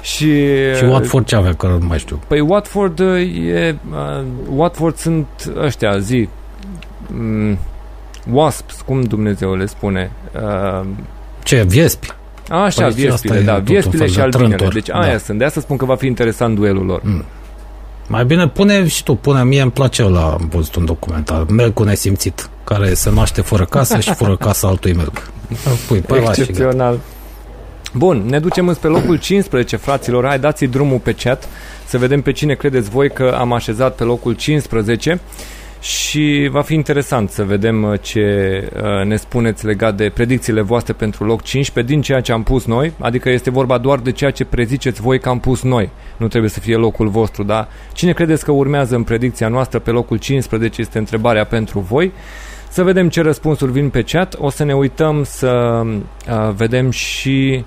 Și, 0.00 0.42
și 0.76 0.84
Watford 0.84 1.26
ce 1.26 1.36
avea, 1.36 1.54
că 1.54 1.66
nu 1.66 1.86
mai 1.86 1.98
știu. 1.98 2.20
Păi 2.26 2.40
Watford 2.40 3.00
e... 3.00 3.76
Uh, 3.90 4.24
Watford 4.54 4.96
sunt 4.96 5.26
ăștia, 5.56 5.98
zi... 5.98 6.28
Um, 7.18 7.58
wasps, 8.30 8.80
cum 8.80 9.02
Dumnezeu 9.02 9.54
le 9.54 9.66
spune? 9.66 10.10
Uh, 10.34 10.86
ce, 11.42 11.64
viespi? 11.66 12.14
Așa, 12.48 12.82
păi 12.82 12.92
viespile, 12.92 13.40
da, 13.40 13.58
viespile 13.58 14.06
și 14.06 14.20
albinele. 14.20 14.68
Deci 14.72 14.90
aia 14.90 15.12
da. 15.12 15.18
sunt. 15.18 15.38
De 15.38 15.44
asta 15.44 15.60
spun 15.60 15.76
că 15.76 15.84
va 15.84 15.96
fi 15.96 16.06
interesant 16.06 16.54
duelul 16.54 16.84
lor. 16.84 17.00
Mm. 17.04 17.24
Mai 18.06 18.24
bine 18.24 18.48
pune 18.48 18.86
și 18.86 19.02
tu, 19.02 19.14
pune, 19.14 19.44
mie 19.44 19.62
îmi 19.62 19.70
place 19.70 20.02
la 20.02 20.24
am 20.24 20.48
văzut 20.52 20.74
un 20.74 20.84
documentar, 20.84 21.44
Melc 21.44 21.80
nesimțit, 21.80 22.48
care 22.64 22.94
se 22.94 23.10
naște 23.10 23.40
fără 23.40 23.64
casă 23.64 24.00
și 24.00 24.14
fără 24.14 24.36
casă 24.36 24.66
altui 24.66 24.92
Melc. 24.92 25.30
Pui, 25.86 25.98
păi 25.98 26.18
Excepțional. 26.18 26.98
Bun, 27.92 28.22
ne 28.26 28.40
ducem 28.40 28.68
înspre 28.68 28.88
locul 28.88 29.18
15, 29.18 29.76
fraților. 29.76 30.26
Hai, 30.26 30.38
dați 30.38 30.64
drumul 30.64 30.98
pe 30.98 31.12
chat 31.12 31.48
să 31.86 31.98
vedem 31.98 32.22
pe 32.22 32.32
cine 32.32 32.54
credeți 32.54 32.90
voi 32.90 33.10
că 33.10 33.36
am 33.38 33.52
așezat 33.52 33.94
pe 33.94 34.04
locul 34.04 34.32
15 34.32 35.20
și 35.84 36.48
va 36.50 36.62
fi 36.62 36.74
interesant 36.74 37.30
să 37.30 37.44
vedem 37.44 37.82
uh, 37.82 38.00
ce 38.00 38.68
uh, 38.76 39.06
ne 39.06 39.16
spuneți 39.16 39.66
legat 39.66 39.96
de 39.96 40.10
predicțiile 40.14 40.60
voastre 40.60 40.92
pentru 40.92 41.24
loc 41.24 41.42
15 41.42 41.92
din 41.92 42.02
ceea 42.02 42.20
ce 42.20 42.32
am 42.32 42.42
pus 42.42 42.64
noi, 42.64 42.92
adică 42.98 43.30
este 43.30 43.50
vorba 43.50 43.78
doar 43.78 43.98
de 43.98 44.12
ceea 44.12 44.30
ce 44.30 44.44
preziceți 44.44 45.00
voi 45.00 45.20
că 45.20 45.28
am 45.28 45.40
pus 45.40 45.62
noi. 45.62 45.90
Nu 46.16 46.28
trebuie 46.28 46.50
să 46.50 46.60
fie 46.60 46.76
locul 46.76 47.08
vostru, 47.08 47.42
dar 47.42 47.68
cine 47.92 48.12
credeți 48.12 48.44
că 48.44 48.52
urmează 48.52 48.94
în 48.94 49.02
predicția 49.02 49.48
noastră 49.48 49.78
pe 49.78 49.90
locul 49.90 50.16
15 50.16 50.80
este 50.80 50.98
întrebarea 50.98 51.44
pentru 51.44 51.78
voi. 51.78 52.12
Să 52.68 52.82
vedem 52.82 53.08
ce 53.08 53.22
răspunsuri 53.22 53.72
vin 53.72 53.88
pe 53.88 54.02
chat. 54.02 54.34
O 54.38 54.50
să 54.50 54.64
ne 54.64 54.74
uităm 54.74 55.24
să 55.24 55.82
uh, 55.84 56.50
vedem 56.56 56.90
și 56.90 57.64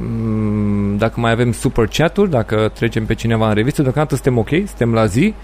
um, 0.00 0.96
dacă 0.96 1.20
mai 1.20 1.30
avem 1.30 1.52
super 1.52 1.86
chat-uri, 1.86 2.30
dacă 2.30 2.70
trecem 2.74 3.06
pe 3.06 3.14
cineva 3.14 3.48
în 3.48 3.54
revistă. 3.54 3.82
Deocamdată 3.82 4.14
suntem 4.14 4.38
ok, 4.38 4.48
suntem 4.48 4.92
la 4.92 5.06
zi. 5.06 5.34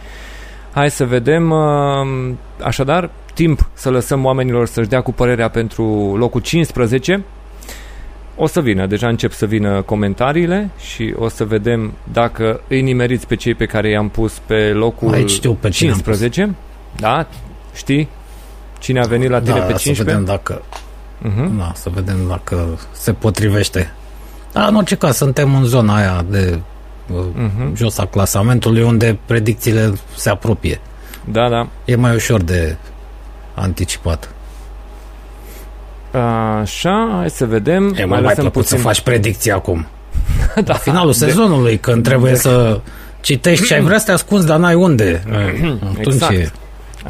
Hai 0.78 0.90
să 0.90 1.04
vedem, 1.04 1.50
uh, 1.50 2.34
așadar, 2.62 3.10
timp 3.34 3.68
să 3.72 3.90
lăsăm 3.90 4.24
oamenilor 4.24 4.66
să-și 4.66 4.88
dea 4.88 5.00
cu 5.00 5.12
părerea 5.12 5.48
pentru 5.48 6.16
locul 6.16 6.40
15. 6.40 7.24
O 8.36 8.46
să 8.46 8.60
vină, 8.60 8.86
deja 8.86 9.08
încep 9.08 9.32
să 9.32 9.46
vină 9.46 9.82
comentariile 9.82 10.70
și 10.80 11.14
o 11.18 11.28
să 11.28 11.44
vedem 11.44 11.92
dacă 12.12 12.60
îi 12.68 12.82
nimeriți 12.82 13.26
pe 13.26 13.34
cei 13.34 13.54
pe 13.54 13.66
care 13.66 13.90
i-am 13.90 14.08
pus 14.08 14.38
pe 14.46 14.72
locul 14.72 15.12
Aici 15.12 15.30
știu 15.30 15.52
pe 15.52 15.68
15. 15.68 16.54
Da? 16.96 17.26
Știi? 17.74 18.08
Cine 18.78 19.00
a 19.00 19.06
venit 19.06 19.30
la 19.30 19.40
tine 19.40 19.58
da, 19.58 19.64
pe 19.64 19.72
15? 19.72 19.94
să 19.94 20.04
vedem 20.04 20.24
dacă 20.24 20.62
uh-huh. 21.22 21.58
da, 21.58 21.72
să 21.74 21.90
vedem 21.94 22.16
dacă 22.28 22.78
se 22.92 23.12
potrivește. 23.12 23.92
Dar 24.52 24.68
în 24.68 24.74
orice 24.74 24.96
caz, 24.96 25.16
suntem 25.16 25.54
în 25.54 25.64
zona 25.64 25.96
aia 25.96 26.24
de 26.28 26.58
uh-huh. 27.10 27.74
jos 27.74 27.98
a 27.98 28.06
clasamentului, 28.06 28.82
unde 28.82 29.18
predicțiile 29.26 29.92
se 30.16 30.30
apropie. 30.30 30.80
Da, 31.24 31.48
da. 31.48 31.68
E 31.84 31.96
mai 31.96 32.14
ușor 32.14 32.42
de 32.42 32.76
anticipat. 33.54 34.30
Așa, 36.60 37.08
hai 37.18 37.30
să 37.30 37.46
vedem. 37.46 37.94
E 37.96 38.04
mai, 38.04 38.20
mai 38.20 38.34
plăcut 38.34 38.52
puțin... 38.52 38.76
să 38.76 38.82
faci 38.82 39.00
predicții 39.00 39.50
acum. 39.50 39.86
da, 40.54 40.62
la 40.66 40.74
finalul 40.74 41.12
de... 41.12 41.18
sezonului, 41.18 41.76
când 41.78 42.02
trebuie 42.02 42.32
de... 42.32 42.38
să 42.38 42.80
citești 43.20 43.66
ce 43.66 43.74
ai 43.74 43.80
vrea 43.80 43.98
să 43.98 44.04
te 44.04 44.12
ascunzi, 44.12 44.46
dar 44.46 44.58
n-ai 44.58 44.74
unde. 44.74 45.22
Atunci 45.90 46.06
exact. 46.06 46.32
e... 46.32 46.52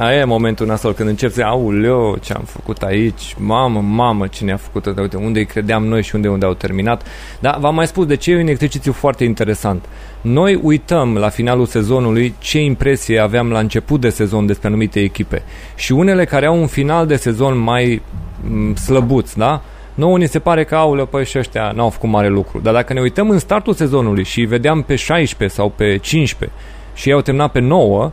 Aia 0.01 0.19
e 0.19 0.25
momentul 0.25 0.67
nasol 0.67 0.93
când 0.93 1.09
încep 1.09 1.31
să 1.31 1.43
auleo, 1.43 2.17
ce 2.17 2.33
am 2.33 2.43
făcut 2.45 2.83
aici, 2.83 3.35
mamă, 3.39 3.81
mamă, 3.81 4.27
cine 4.27 4.53
a 4.53 4.57
făcut 4.57 4.95
de 4.95 5.01
uite, 5.01 5.17
unde 5.17 5.39
îi 5.39 5.47
credeam 5.47 5.85
noi 5.85 6.03
și 6.03 6.15
unde, 6.15 6.29
unde 6.29 6.47
au 6.47 6.55
terminat. 6.55 7.07
Dar 7.41 7.59
v-am 7.59 7.75
mai 7.75 7.87
spus 7.87 8.07
de 8.07 8.17
ce 8.17 8.31
e 8.31 8.41
un 8.41 8.47
exercițiu 8.47 8.93
foarte 8.93 9.25
interesant. 9.25 9.85
Noi 10.21 10.61
uităm 10.63 11.17
la 11.17 11.29
finalul 11.29 11.67
sezonului 11.67 12.35
ce 12.39 12.61
impresie 12.63 13.19
aveam 13.19 13.51
la 13.51 13.59
început 13.59 14.01
de 14.01 14.09
sezon 14.09 14.47
despre 14.47 14.69
anumite 14.69 15.01
echipe. 15.01 15.43
Și 15.75 15.93
unele 15.93 16.25
care 16.25 16.47
au 16.47 16.61
un 16.61 16.67
final 16.67 17.07
de 17.07 17.17
sezon 17.17 17.59
mai 17.59 18.03
m- 18.45 18.75
slăbuț, 18.75 19.33
da? 19.33 19.63
Nouă 19.95 20.19
ni 20.19 20.29
se 20.29 20.39
pare 20.39 20.65
că, 20.65 20.75
aulă, 20.75 21.05
păi 21.05 21.25
și 21.25 21.39
ăștia 21.39 21.73
n-au 21.75 21.89
făcut 21.89 22.09
mare 22.09 22.29
lucru. 22.29 22.61
Dar 22.61 22.73
dacă 22.73 22.93
ne 22.93 23.01
uităm 23.01 23.31
în 23.31 23.39
startul 23.39 23.75
sezonului 23.75 24.25
și 24.25 24.41
vedeam 24.41 24.83
pe 24.83 24.97
16 24.97 25.57
sau 25.57 25.73
pe 25.77 25.97
15 25.97 26.59
și 26.95 27.09
ei 27.09 27.15
au 27.15 27.21
terminat 27.21 27.53
pe 27.53 27.61
9, 27.61 28.13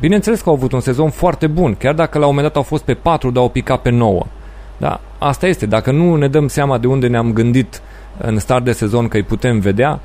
Bineînțeles 0.00 0.40
că 0.40 0.48
au 0.48 0.54
avut 0.54 0.72
un 0.72 0.80
sezon 0.80 1.10
foarte 1.10 1.46
bun, 1.46 1.74
chiar 1.74 1.94
dacă 1.94 2.18
la 2.18 2.26
un 2.26 2.30
moment 2.34 2.52
dat 2.52 2.56
au 2.56 2.68
fost 2.68 2.84
pe 2.84 2.94
4, 2.94 3.30
dar 3.30 3.42
au 3.42 3.48
picat 3.48 3.82
pe 3.82 3.90
9. 3.90 4.26
Da, 4.76 5.00
asta 5.18 5.46
este. 5.46 5.66
Dacă 5.66 5.90
nu 5.90 6.16
ne 6.16 6.28
dăm 6.28 6.48
seama 6.48 6.78
de 6.78 6.86
unde 6.86 7.06
ne-am 7.06 7.32
gândit 7.32 7.82
în 8.18 8.38
start 8.38 8.64
de 8.64 8.72
sezon 8.72 9.08
că 9.08 9.16
îi 9.16 9.22
putem 9.22 9.58
vedea, 9.58 10.00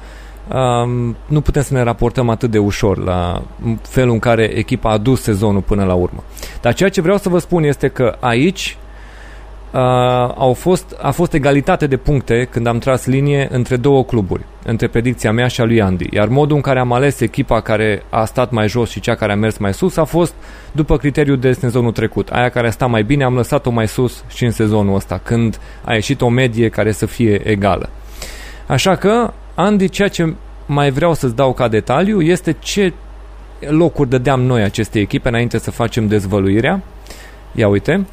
um, 0.54 1.16
nu 1.26 1.42
putem 1.42 1.62
să 1.62 1.74
ne 1.74 1.82
raportăm 1.82 2.30
atât 2.30 2.52
de 2.52 2.58
ușor 2.58 2.98
la 2.98 3.42
felul 3.82 4.14
în 4.14 4.20
care 4.20 4.44
echipa 4.44 4.92
a 4.92 4.98
dus 4.98 5.22
sezonul 5.22 5.62
până 5.62 5.84
la 5.84 5.94
urmă. 5.94 6.24
Dar 6.62 6.74
ceea 6.74 6.90
ce 6.90 7.02
vreau 7.02 7.18
să 7.18 7.30
vă 7.30 7.38
spun 7.38 7.64
este 7.64 7.88
că 7.88 8.16
aici 8.20 8.78
uh, 9.72 9.80
au 10.36 10.54
fost, 10.54 10.96
a 11.02 11.12
fost 11.12 11.34
egalitate 11.34 11.88
de 11.88 11.98
puncte 11.98 12.48
când 12.52 12.68
am 12.68 12.78
tras 12.78 13.06
linie 13.06 13.48
între 13.52 13.76
două 13.76 14.04
cluburi, 14.04 14.44
între 14.66 14.88
predicția 14.88 15.32
mea 15.32 15.48
și 15.48 15.62
a 15.62 15.64
lui 15.64 15.82
Andy. 15.82 16.08
Iar 16.12 16.28
modul 16.28 16.56
în 16.56 16.62
care 16.62 16.80
am 16.80 16.94
ales 16.94 17.20
echipa 17.20 17.62
care 17.62 18.04
a 18.10 18.26
stat 18.26 18.52
mai 18.52 18.68
jos 18.68 18.90
și 18.90 19.00
cea 19.00 19.16
care 19.16 19.32
a 19.32 19.36
mers 19.36 19.58
mai 19.58 19.74
sus 19.74 19.98
a 19.98 20.04
fost 20.04 20.34
după 20.72 20.98
criteriul 20.98 21.40
de 21.40 21.52
sezonul 21.52 21.92
trecut. 21.92 22.30
Aia 22.30 22.50
care 22.50 22.68
a 22.68 22.72
stat 22.72 22.90
mai 22.90 23.04
bine 23.04 23.24
am 23.24 23.36
lăsat-o 23.36 23.70
mai 23.70 23.88
sus 23.88 24.24
și 24.28 24.46
în 24.46 24.52
sezonul 24.52 24.96
ăsta, 24.96 25.20
când 25.24 25.60
a 25.84 25.94
ieșit 25.94 26.22
o 26.22 26.30
medie 26.30 26.70
care 26.70 26.92
să 26.92 27.06
fie 27.06 27.50
egală. 27.50 27.90
Așa 28.68 28.96
că, 28.96 29.34
Andy, 29.56 29.90
ceea 29.90 30.08
ce 30.08 30.34
mai 30.66 30.92
vreau 30.92 31.14
să-ți 31.14 31.36
dau 31.36 31.54
ca 31.54 31.68
detaliu 31.68 32.22
este 32.22 32.56
ce 32.60 32.94
locuri 33.60 34.10
dădeam 34.10 34.42
noi 34.42 34.62
aceste 34.62 35.00
echipe 35.00 35.28
înainte 35.28 35.58
să 35.58 35.72
facem 35.72 36.08
dezvăluirea. 36.08 36.82
Ia 37.52 37.68
uite. 37.68 38.06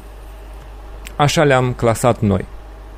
Așa 1.17 1.43
le-am 1.43 1.73
clasat 1.73 2.19
noi. 2.19 2.45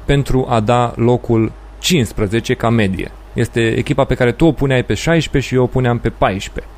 Pentru 0.05 0.45
a 0.49 0.59
da 0.59 0.93
locul 0.95 1.51
15 1.79 2.53
ca 2.53 2.69
medie. 2.69 3.11
Este 3.33 3.77
echipa 3.77 4.03
pe 4.03 4.15
care 4.15 4.31
tu 4.31 4.45
o 4.45 4.51
puneai 4.51 4.83
pe 4.83 4.93
16 4.93 5.49
și 5.49 5.55
eu 5.55 5.63
o 5.63 5.67
puneam 5.67 5.97
pe 5.97 6.09
14. 6.09 6.73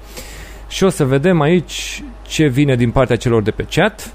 Și 0.68 0.84
o 0.84 0.90
să 0.90 1.06
vedem 1.06 1.42
aici 1.42 2.04
ce 2.28 2.48
vine 2.48 2.76
din 2.76 2.92
partea 2.92 3.16
celor 3.16 3.42
de 3.42 3.52
pe 3.52 3.66
chat. 3.70 4.14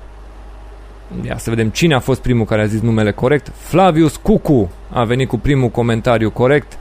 Ia 1.26 1.36
să 1.38 1.50
vedem 1.50 1.68
cine 1.68 1.94
a 1.94 1.98
fost 1.98 2.20
primul 2.20 2.44
care 2.44 2.62
a 2.62 2.66
zis 2.66 2.80
numele 2.80 3.12
corect. 3.12 3.52
Flavius 3.54 4.16
Cucu 4.16 4.70
a 4.90 5.04
venit 5.04 5.28
cu 5.28 5.38
primul 5.38 5.68
comentariu 5.68 6.30
corect. 6.30 6.78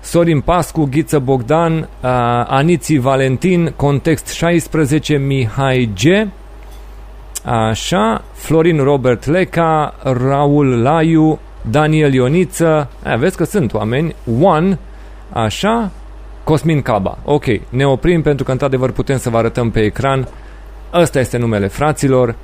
Sorin 0.00 0.40
Pascu, 0.40 0.88
Ghiță 0.90 1.18
Bogdan, 1.18 1.78
uh, 1.78 1.86
Aniții 2.46 2.98
Valentin, 2.98 3.72
Context 3.76 4.26
16, 4.26 5.16
Mihai 5.16 5.90
G. 5.94 6.28
Așa, 7.44 8.24
Florin 8.32 8.82
Robert 8.82 9.24
Leca, 9.24 9.94
Raul 10.02 10.82
Laiu, 10.82 11.38
Daniel 11.70 12.12
Ioniță, 12.12 12.88
a, 13.04 13.16
vezi 13.16 13.36
că 13.36 13.44
sunt 13.44 13.74
oameni, 13.74 14.14
One, 14.40 14.78
așa, 15.32 15.90
Cosmin 16.44 16.82
Caba. 16.82 17.18
Ok, 17.24 17.44
ne 17.68 17.86
oprim 17.86 18.22
pentru 18.22 18.44
că 18.44 18.50
într-adevăr 18.50 18.90
putem 18.90 19.18
să 19.18 19.30
vă 19.30 19.36
arătăm 19.36 19.70
pe 19.70 19.80
ecran. 19.80 20.28
Ăsta 20.92 21.18
este 21.18 21.38
numele 21.38 21.66
fraților. 21.66 22.34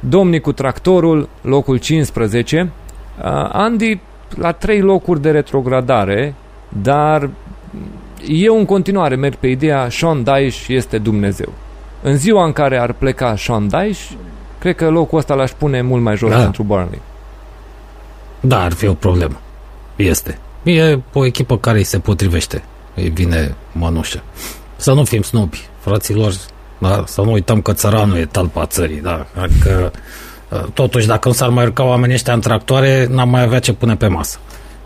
Domnii 0.00 0.40
cu 0.40 0.52
tractorul, 0.52 1.28
locul 1.42 1.76
15. 1.76 2.70
Uh, 3.18 3.24
Andy 3.52 4.00
la 4.36 4.52
3 4.52 4.80
locuri 4.80 5.20
de 5.20 5.30
retrogradare, 5.30 6.34
dar 6.82 7.30
eu 8.28 8.58
în 8.58 8.64
continuare 8.64 9.14
merg 9.14 9.34
pe 9.34 9.46
ideea 9.46 9.88
Sean 9.90 10.22
Dyche 10.22 10.72
este 10.72 10.98
Dumnezeu. 10.98 11.52
În 12.02 12.16
ziua 12.16 12.44
în 12.44 12.52
care 12.52 12.78
ar 12.78 12.92
pleca 12.92 13.36
Sean 13.36 13.68
Dyche, 13.68 14.16
cred 14.60 14.76
că 14.76 14.88
locul 14.88 15.18
ăsta 15.18 15.34
l-aș 15.34 15.50
pune 15.50 15.82
mult 15.82 16.02
mai 16.02 16.16
jos 16.16 16.30
da. 16.30 16.36
pentru 16.36 16.62
Burnley. 16.62 17.00
Da, 18.40 18.62
ar 18.62 18.72
fi 18.72 18.86
o 18.86 18.94
problemă. 18.94 19.40
Este. 19.96 20.38
E 20.62 20.98
o 21.12 21.24
echipă 21.24 21.58
care 21.58 21.78
îi 21.78 21.84
se 21.84 21.98
potrivește. 21.98 22.62
Îi 22.94 23.08
vine 23.08 23.54
mănușă. 23.72 24.22
Să 24.76 24.92
nu 24.92 25.04
fim 25.04 25.22
snobi, 25.22 25.68
fraților, 25.78 26.32
da? 26.78 27.04
să 27.06 27.20
nu 27.20 27.32
uităm 27.32 27.60
că 27.60 27.72
țăranul 27.72 28.16
e 28.16 28.26
talpa 28.26 28.66
țării. 28.66 29.00
Da? 29.00 29.26
Adică, 29.40 29.92
totuși, 30.74 31.06
dacă 31.06 31.28
nu 31.28 31.34
s-ar 31.34 31.48
mai 31.48 31.64
urca 31.64 31.84
oamenii 31.84 32.14
ăștia 32.14 32.32
în 32.32 32.40
tractoare, 32.40 33.06
n-am 33.10 33.28
mai 33.28 33.42
avea 33.42 33.58
ce 33.58 33.72
pune 33.72 33.96
pe 33.96 34.06
masă. 34.06 34.38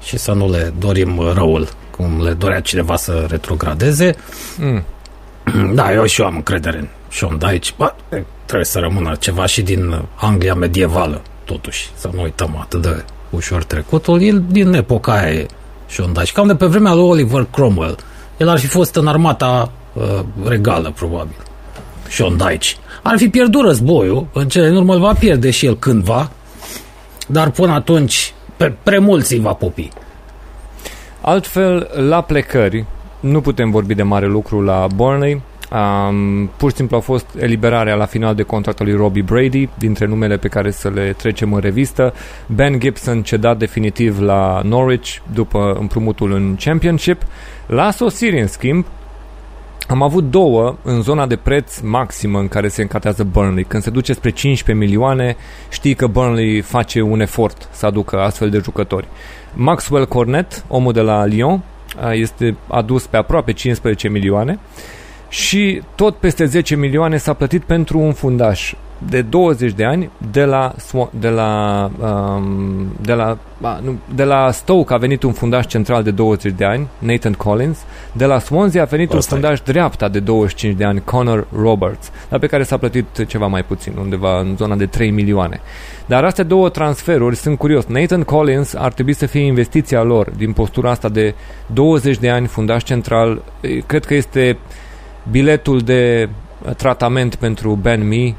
Și 0.02 0.16
să 0.16 0.32
nu 0.32 0.50
le 0.50 0.72
dorim 0.78 1.20
răul, 1.34 1.68
cum 1.90 2.22
le 2.22 2.32
dorea 2.32 2.60
cineva 2.60 2.96
să 2.96 3.26
retrogradeze. 3.28 4.14
Mm. 4.58 4.84
Da, 5.74 5.92
eu 5.92 6.04
și 6.04 6.20
eu 6.20 6.26
am 6.26 6.34
încredere 6.34 6.78
în 6.78 6.88
Sean 7.08 7.38
Dyche. 7.38 7.70
Bă, 7.76 7.94
trebuie 8.44 8.66
să 8.66 8.78
rămână 8.78 9.14
ceva 9.14 9.46
și 9.46 9.62
din 9.62 10.02
Anglia 10.14 10.54
medievală, 10.54 11.22
totuși, 11.44 11.90
să 11.94 12.10
nu 12.14 12.22
uităm 12.22 12.56
atât 12.60 12.82
de 12.82 13.04
ușor 13.30 13.64
trecutul. 13.64 14.22
El 14.22 14.44
din 14.50 14.72
epoca 14.72 15.12
aia 15.12 15.32
e 15.32 15.46
Sean 15.86 16.12
Dyche. 16.12 16.32
Cam 16.32 16.46
de 16.46 16.54
pe 16.54 16.66
vremea 16.66 16.94
lui 16.94 17.04
Oliver 17.04 17.46
Cromwell. 17.50 17.96
El 18.36 18.48
ar 18.48 18.58
fi 18.58 18.66
fost 18.66 18.94
în 18.94 19.06
armata 19.06 19.70
uh, 19.92 20.20
regală, 20.44 20.92
probabil. 20.94 21.36
Sean 22.08 22.36
Dyche. 22.36 22.76
Ar 23.02 23.18
fi 23.18 23.28
pierdut 23.28 23.62
războiul, 23.64 24.26
în 24.32 24.48
cele 24.48 24.66
în 24.66 24.76
urmă 24.76 24.94
îl 24.94 25.00
va 25.00 25.12
pierde 25.12 25.50
și 25.50 25.66
el 25.66 25.76
cândva, 25.76 26.30
dar 27.26 27.50
până 27.50 27.72
atunci 27.72 28.34
pe 28.56 28.74
premulți 28.82 29.36
va 29.36 29.52
popi. 29.52 29.88
Altfel, 31.20 31.90
la 32.08 32.20
plecări, 32.20 32.84
nu 33.20 33.40
putem 33.40 33.70
vorbi 33.70 33.94
de 33.94 34.02
mare 34.02 34.26
lucru 34.26 34.62
la 34.62 34.86
Burnley. 34.94 35.42
Um, 35.74 36.50
pur 36.56 36.70
și 36.70 36.76
simplu 36.76 36.96
a 36.96 37.00
fost 37.00 37.26
eliberarea 37.40 37.94
la 37.94 38.04
final 38.04 38.34
de 38.34 38.42
contract 38.42 38.80
lui 38.80 38.92
Robbie 38.92 39.22
Brady, 39.22 39.68
dintre 39.78 40.06
numele 40.06 40.36
pe 40.36 40.48
care 40.48 40.70
să 40.70 40.88
le 40.88 41.14
trecem 41.16 41.52
în 41.52 41.60
revistă. 41.60 42.14
Ben 42.46 42.80
Gibson 42.80 43.22
cedat 43.22 43.58
definitiv 43.58 44.20
la 44.20 44.60
Norwich 44.64 45.16
după 45.32 45.76
împrumutul 45.80 46.32
în 46.32 46.56
Championship. 46.60 47.22
La 47.66 47.90
sosiri, 47.90 48.40
în 48.40 48.46
schimb, 48.46 48.86
am 49.88 50.02
avut 50.02 50.30
două 50.30 50.76
în 50.82 51.02
zona 51.02 51.26
de 51.26 51.36
preț 51.36 51.78
maximă 51.80 52.38
în 52.38 52.48
care 52.48 52.68
se 52.68 52.82
încatează 52.82 53.24
Burnley. 53.24 53.64
Când 53.64 53.82
se 53.82 53.90
duce 53.90 54.12
spre 54.12 54.30
15 54.30 54.86
milioane, 54.86 55.36
știi 55.70 55.94
că 55.94 56.06
Burnley 56.06 56.60
face 56.60 57.00
un 57.00 57.20
efort 57.20 57.68
să 57.72 57.86
aducă 57.86 58.20
astfel 58.20 58.50
de 58.50 58.60
jucători. 58.62 59.08
Maxwell 59.54 60.06
Cornet, 60.06 60.64
omul 60.68 60.92
de 60.92 61.00
la 61.00 61.26
Lyon, 61.26 61.62
este 62.12 62.56
adus 62.68 63.06
pe 63.06 63.16
aproape 63.16 63.52
15 63.52 64.08
milioane 64.08 64.58
și 65.34 65.82
tot 65.94 66.16
peste 66.16 66.44
10 66.44 66.76
milioane 66.76 67.16
s-a 67.16 67.32
plătit 67.32 67.62
pentru 67.62 67.98
un 67.98 68.12
fundaș 68.12 68.74
de 69.08 69.22
20 69.22 69.72
de 69.72 69.84
ani 69.84 70.10
de 70.30 70.44
la, 70.44 70.74
de 71.10 71.28
la, 71.28 71.90
um, 72.00 72.86
de 73.00 73.12
la, 73.12 73.38
nu, 73.82 73.98
de 74.14 74.24
la 74.24 74.50
Stoke 74.50 74.94
a 74.94 74.96
venit 74.96 75.22
un 75.22 75.32
fundaș 75.32 75.66
central 75.66 76.02
de 76.02 76.10
20 76.10 76.52
de 76.52 76.64
ani, 76.64 76.88
Nathan 76.98 77.32
Collins, 77.32 77.78
de 78.12 78.24
la 78.24 78.38
Swansea 78.38 78.82
a 78.82 78.84
venit 78.84 79.12
Asta 79.12 79.34
un 79.34 79.40
fundaș 79.40 79.58
e. 79.58 79.62
dreapta 79.64 80.08
de 80.08 80.20
25 80.20 80.76
de 80.76 80.84
ani, 80.84 81.02
Connor 81.04 81.46
Roberts, 81.56 82.10
dar 82.28 82.38
pe 82.38 82.46
care 82.46 82.62
s-a 82.62 82.76
plătit 82.76 83.26
ceva 83.26 83.46
mai 83.46 83.64
puțin, 83.64 83.92
undeva 83.98 84.40
în 84.40 84.56
zona 84.56 84.74
de 84.74 84.86
3 84.86 85.10
milioane. 85.10 85.60
Dar 86.06 86.24
astea 86.24 86.44
două 86.44 86.68
transferuri 86.68 87.36
sunt 87.36 87.58
curios. 87.58 87.84
Nathan 87.84 88.22
Collins 88.22 88.74
ar 88.74 88.92
trebui 88.92 89.12
să 89.12 89.26
fie 89.26 89.44
investiția 89.44 90.02
lor 90.02 90.30
din 90.30 90.52
postura 90.52 90.90
asta 90.90 91.08
de 91.08 91.34
20 91.66 92.18
de 92.18 92.30
ani 92.30 92.46
fundaș 92.46 92.82
central. 92.82 93.42
Cred 93.86 94.04
că 94.04 94.14
este 94.14 94.58
biletul 95.30 95.80
de 95.80 96.28
tratament 96.76 97.34
pentru 97.34 97.74
Ben 97.74 98.08
Me 98.08 98.34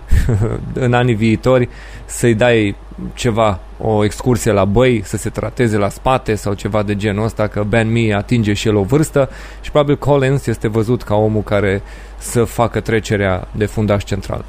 în 0.85 0.93
anii 0.93 1.13
viitori, 1.13 1.69
să-i 2.05 2.33
dai 2.33 2.75
ceva, 3.13 3.59
o 3.81 4.03
excursie 4.03 4.51
la 4.51 4.65
băi, 4.65 5.01
să 5.05 5.17
se 5.17 5.29
trateze 5.29 5.77
la 5.77 5.89
spate 5.89 6.35
sau 6.35 6.53
ceva 6.53 6.83
de 6.83 6.95
genul 6.95 7.25
ăsta, 7.25 7.47
că 7.47 7.63
Ben 7.63 7.91
Me 7.91 8.13
atinge 8.13 8.53
și 8.53 8.67
el 8.67 8.75
o 8.75 8.83
vârstă 8.83 9.29
și 9.61 9.71
probabil 9.71 9.97
Collins 9.97 10.45
este 10.45 10.67
văzut 10.67 11.03
ca 11.03 11.15
omul 11.15 11.43
care 11.43 11.81
să 12.17 12.43
facă 12.43 12.79
trecerea 12.79 13.47
de 13.51 13.65
fundaș 13.65 14.03
central. 14.03 14.45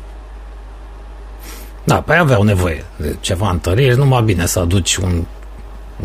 Da, 1.85 2.01
păi 2.01 2.17
aveau 2.19 2.43
nevoie 2.43 2.85
de 2.97 3.17
ceva 3.21 3.51
întăriri, 3.51 3.97
numai 3.97 4.23
bine 4.23 4.47
să 4.47 4.59
aduci 4.59 4.97
un, 4.97 5.25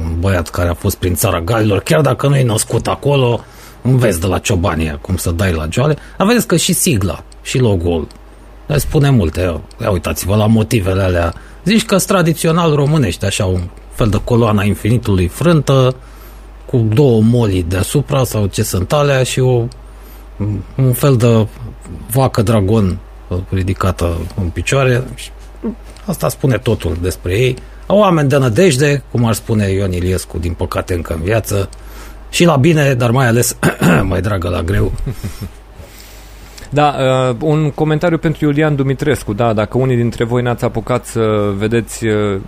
un 0.04 0.20
băiat 0.20 0.50
care 0.50 0.70
a 0.70 0.74
fost 0.74 0.98
prin 0.98 1.16
țara 1.16 1.42
Galilor, 1.42 1.80
chiar 1.80 2.02
dacă 2.02 2.28
nu 2.28 2.36
e 2.36 2.44
născut 2.44 2.88
acolo, 2.88 3.44
înveți 3.82 4.20
de 4.20 4.28
la 4.28 4.40
ciobania 4.40 4.98
cum 5.02 5.18
să 5.18 5.32
dai 5.32 5.54
la 5.54 5.68
joale. 5.70 5.98
Dar 6.18 6.28
vedeți 6.28 6.48
că 6.48 6.56
și 6.56 6.74
sigla, 6.74 7.24
și 7.42 7.58
logo-ul, 7.58 8.08
le 8.66 8.78
spune 8.78 9.10
multe. 9.10 9.62
Ia 9.82 9.90
uitați-vă 9.92 10.36
la 10.36 10.46
motivele 10.46 11.02
alea. 11.02 11.34
Zici 11.66 11.86
că 11.86 11.98
tradițional 11.98 12.76
românești, 12.76 13.26
așa 13.26 13.46
un 13.46 13.62
fel 13.94 14.08
de 14.08 14.22
coloana 14.24 14.64
infinitului 14.64 15.28
frântă, 15.28 15.96
cu 16.66 16.78
două 16.78 17.22
moli 17.22 17.66
deasupra 17.68 18.24
sau 18.24 18.46
ce 18.46 18.64
sunt 18.64 18.94
alea 18.94 19.24
și 19.24 19.40
o, 19.40 19.64
un 20.76 20.94
fel 20.94 21.16
de 21.16 21.48
vacă 22.12 22.42
dragon 22.42 22.98
ridicată 23.50 24.18
în 24.42 24.50
picioare. 24.50 25.04
Asta 26.06 26.30
spune 26.30 26.58
totul 26.58 26.98
despre 27.02 27.34
ei. 27.34 27.56
Oameni 27.88 28.30
de 28.30 28.38
nădejde, 28.38 29.04
cum 29.12 29.26
ar 29.26 29.34
spune 29.34 29.70
Ion 29.70 29.92
Iliescu, 29.92 30.38
din 30.38 30.54
păcate 30.54 30.94
încă 30.94 31.14
în 31.14 31.22
viață, 31.22 31.70
și 32.32 32.46
la 32.46 32.56
bine, 32.56 32.94
dar 32.94 33.12
mai 33.12 33.28
ales 33.28 33.58
mai 34.12 34.22
dragă 34.22 34.50
la 34.50 34.62
greu. 34.62 34.92
Da, 36.74 36.96
uh, 37.30 37.36
un 37.40 37.72
comentariu 37.72 38.18
pentru 38.18 38.46
Iulian 38.46 38.76
Dumitrescu. 38.76 39.34
Da, 39.34 39.54
dacă 39.54 39.78
unii 39.78 39.96
dintre 39.96 40.24
voi 40.24 40.42
n-ați 40.42 40.64
apucat 40.64 41.06
să 41.06 41.54
vedeți 41.58 42.06
uh, 42.06 42.42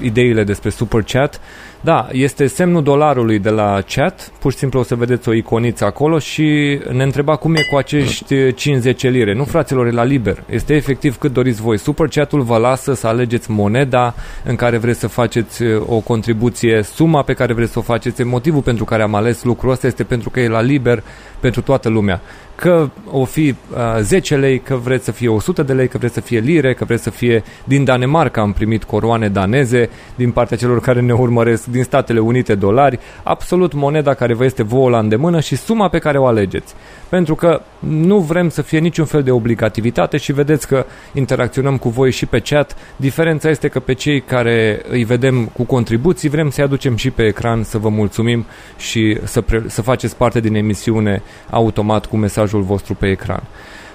ideile 0.00 0.44
despre 0.44 0.70
Super 0.70 1.02
Chat, 1.02 1.40
da, 1.84 2.08
este 2.12 2.46
semnul 2.46 2.82
dolarului 2.82 3.38
de 3.38 3.50
la 3.50 3.80
chat, 3.94 4.32
pur 4.38 4.52
și 4.52 4.58
simplu 4.58 4.80
o 4.80 4.82
să 4.82 4.94
vedeți 4.94 5.28
o 5.28 5.32
iconiță 5.32 5.84
acolo 5.84 6.18
și 6.18 6.78
ne 6.92 7.02
întreba 7.02 7.36
cum 7.36 7.54
e 7.54 7.62
cu 7.70 7.76
acești 7.76 8.52
50 8.54 9.02
lire. 9.02 9.34
Nu, 9.34 9.44
fraților, 9.44 9.86
e 9.86 9.90
la 9.90 10.04
liber. 10.04 10.42
Este 10.50 10.74
efectiv 10.74 11.18
cât 11.18 11.32
doriți 11.32 11.60
voi. 11.60 11.78
Super 11.78 12.08
Chat-ul 12.08 12.40
vă 12.40 12.56
lasă 12.56 12.94
să 12.94 13.06
alegeți 13.06 13.50
moneda 13.50 14.14
în 14.44 14.56
care 14.56 14.76
vreți 14.76 15.00
să 15.00 15.06
faceți 15.06 15.62
uh, 15.62 15.82
o 15.86 15.98
contribuție, 15.98 16.82
suma 16.82 17.22
pe 17.22 17.32
care 17.32 17.52
vreți 17.52 17.72
să 17.72 17.78
o 17.78 17.82
faceți. 17.82 18.22
Motivul 18.22 18.62
pentru 18.62 18.84
care 18.84 19.02
am 19.02 19.14
ales 19.14 19.42
lucrul 19.42 19.70
ăsta 19.70 19.86
este 19.86 20.04
pentru 20.04 20.30
că 20.30 20.40
e 20.40 20.48
la 20.48 20.60
liber 20.60 21.02
pentru 21.44 21.62
toată 21.62 21.88
lumea 21.88 22.20
că 22.54 22.90
o 23.10 23.24
fi 23.24 23.54
uh, 23.72 24.00
10 24.00 24.36
lei, 24.36 24.58
că 24.58 24.74
vreți 24.74 25.04
să 25.04 25.12
fie 25.12 25.28
100 25.28 25.62
de 25.62 25.72
lei, 25.72 25.88
că 25.88 25.98
vreți 25.98 26.14
să 26.14 26.20
fie 26.20 26.38
lire, 26.38 26.74
că 26.74 26.84
vreți 26.84 27.02
să 27.02 27.10
fie 27.10 27.42
din 27.64 27.84
Danemarca, 27.84 28.40
am 28.40 28.52
primit 28.52 28.84
coroane 28.84 29.28
daneze 29.28 29.88
din 30.14 30.30
partea 30.30 30.56
celor 30.56 30.80
care 30.80 31.00
ne 31.00 31.12
urmăresc, 31.12 31.66
din 31.66 31.82
Statele 31.82 32.18
Unite 32.18 32.54
dolari, 32.54 32.98
absolut 33.22 33.72
moneda 33.72 34.14
care 34.14 34.34
vă 34.34 34.44
este 34.44 34.62
vouă 34.62 34.90
la 34.90 34.98
îndemână 34.98 35.40
și 35.40 35.56
suma 35.56 35.88
pe 35.88 35.98
care 35.98 36.18
o 36.18 36.26
alegeți. 36.26 36.74
Pentru 37.08 37.34
că 37.34 37.60
nu 37.78 38.18
vrem 38.18 38.48
să 38.48 38.62
fie 38.62 38.78
niciun 38.78 39.04
fel 39.04 39.22
de 39.22 39.30
obligativitate 39.30 40.16
și 40.16 40.32
vedeți 40.32 40.66
că 40.66 40.86
interacționăm 41.12 41.76
cu 41.76 41.88
voi 41.88 42.10
și 42.10 42.26
pe 42.26 42.40
chat. 42.40 42.76
Diferența 42.96 43.48
este 43.48 43.68
că 43.68 43.80
pe 43.80 43.92
cei 43.92 44.20
care 44.20 44.82
îi 44.88 45.04
vedem 45.04 45.44
cu 45.44 45.64
contribuții 45.64 46.28
vrem 46.28 46.50
să-i 46.50 46.64
aducem 46.64 46.96
și 46.96 47.10
pe 47.10 47.22
ecran 47.22 47.62
să 47.62 47.78
vă 47.78 47.88
mulțumim 47.88 48.44
și 48.76 49.18
să, 49.24 49.40
pre- 49.40 49.64
să 49.66 49.82
faceți 49.82 50.16
parte 50.16 50.40
din 50.40 50.54
emisiune 50.54 51.22
automat 51.50 52.06
cu 52.06 52.16
mesajul 52.16 52.62
vostru 52.62 52.94
pe 52.94 53.10
ecran. 53.10 53.42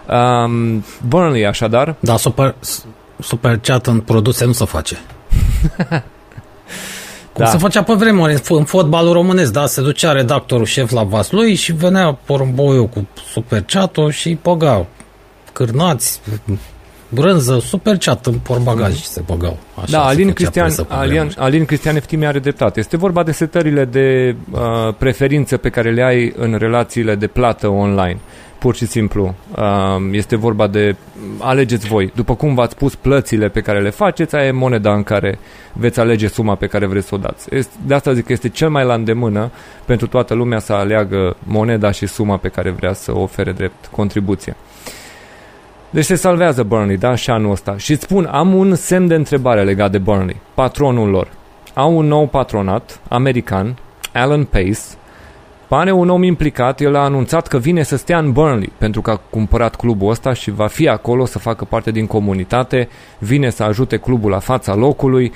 Um, 0.09 0.83
Burnley, 1.07 1.45
așadar. 1.45 1.95
Da, 1.99 2.17
super, 2.17 2.55
super 3.19 3.57
chat 3.57 3.87
în 3.87 3.99
produse 3.99 4.45
nu 4.45 4.51
se 4.51 4.65
face. 4.65 4.97
Cum 7.33 7.43
da. 7.45 7.51
se 7.51 7.57
făcea 7.57 7.83
pe 7.83 7.93
vremuri 7.93 8.33
în, 8.33 8.39
în 8.49 8.63
fotbalul 8.63 9.13
românesc, 9.13 9.51
da? 9.51 9.65
Se 9.65 9.81
ducea 9.81 10.11
redactorul 10.11 10.65
șef 10.65 10.91
la 10.91 11.03
vas 11.03 11.31
lui 11.31 11.55
și 11.55 11.71
venea 11.71 12.17
porumboiul 12.25 12.87
cu 12.87 13.07
super 13.31 13.61
chat 13.61 13.97
și 14.09 14.35
păgau 14.41 14.87
cârnați, 15.53 16.21
brânză, 17.09 17.59
super 17.59 17.97
chat 17.97 18.25
în 18.25 18.39
porbagaj 18.39 18.95
și 18.95 19.07
se 19.07 19.21
băgau. 19.25 19.57
Așa 19.75 19.91
da, 19.91 20.05
Alin 20.05 20.33
Cristian, 20.33 20.71
Alin, 20.87 21.31
Alin 21.37 21.65
Cristian 21.65 21.95
Eftimi 21.95 22.25
are 22.25 22.39
dreptate. 22.39 22.79
Este 22.79 22.97
vorba 22.97 23.23
de 23.23 23.31
setările 23.31 23.85
de 23.85 24.35
uh, 24.51 24.59
preferințe 24.97 25.57
pe 25.57 25.69
care 25.69 25.91
le 25.91 26.03
ai 26.03 26.33
în 26.37 26.55
relațiile 26.57 27.15
de 27.15 27.27
plată 27.27 27.67
online. 27.67 28.19
Pur 28.59 28.75
și 28.75 28.85
simplu. 28.85 29.35
Uh, 29.55 29.65
este 30.11 30.35
vorba 30.35 30.67
de 30.67 30.95
alegeți 31.39 31.87
voi. 31.87 32.11
După 32.15 32.35
cum 32.35 32.53
v-ați 32.53 32.75
pus 32.75 32.95
plățile 32.95 33.47
pe 33.47 33.61
care 33.61 33.81
le 33.81 33.89
faceți, 33.89 34.35
aia 34.35 34.45
e 34.45 34.51
moneda 34.51 34.93
în 34.93 35.03
care 35.03 35.39
veți 35.73 35.99
alege 35.99 36.27
suma 36.27 36.55
pe 36.55 36.67
care 36.67 36.85
vreți 36.85 37.07
să 37.07 37.15
o 37.15 37.17
dați. 37.17 37.47
De 37.85 37.93
asta 37.93 38.13
zic 38.13 38.25
că 38.25 38.31
este 38.31 38.49
cel 38.49 38.69
mai 38.69 38.85
la 38.85 38.93
îndemână 38.93 39.51
pentru 39.85 40.07
toată 40.07 40.33
lumea 40.33 40.59
să 40.59 40.73
aleagă 40.73 41.35
moneda 41.43 41.91
și 41.91 42.05
suma 42.05 42.37
pe 42.37 42.47
care 42.47 42.69
vrea 42.69 42.93
să 42.93 43.15
o 43.15 43.21
ofere 43.21 43.51
drept 43.51 43.85
contribuție. 43.91 44.55
Deci 45.89 46.05
se 46.05 46.15
salvează 46.15 46.63
Burnley, 46.63 46.97
da, 46.97 47.15
și 47.15 47.29
anul 47.29 47.51
ăsta. 47.51 47.77
Și 47.77 47.95
spun, 47.95 48.25
am 48.25 48.53
un 48.53 48.75
semn 48.75 49.07
de 49.07 49.15
întrebare 49.15 49.63
legat 49.63 49.91
de 49.91 49.97
Burnley, 49.97 50.41
patronul 50.53 51.09
lor. 51.09 51.27
Au 51.73 51.97
un 51.97 52.05
nou 52.05 52.27
patronat, 52.27 52.99
american, 53.07 53.77
Alan 54.13 54.43
Pace, 54.43 54.79
Pare 55.69 55.91
un 55.91 56.09
om 56.09 56.23
implicat, 56.23 56.79
el 56.79 56.95
a 56.95 57.03
anunțat 57.03 57.47
că 57.47 57.57
vine 57.57 57.83
să 57.83 57.97
stea 57.97 58.17
în 58.17 58.31
Burnley 58.31 58.71
pentru 58.77 59.01
că 59.01 59.11
a 59.11 59.21
cumpărat 59.29 59.75
clubul 59.75 60.09
ăsta 60.09 60.33
și 60.33 60.51
va 60.51 60.67
fi 60.67 60.87
acolo 60.87 61.25
să 61.25 61.39
facă 61.39 61.65
parte 61.65 61.91
din 61.91 62.07
comunitate, 62.07 62.89
vine 63.19 63.49
să 63.49 63.63
ajute 63.63 63.97
clubul 63.97 64.29
la 64.29 64.39
fața 64.39 64.75
locului. 64.75 65.33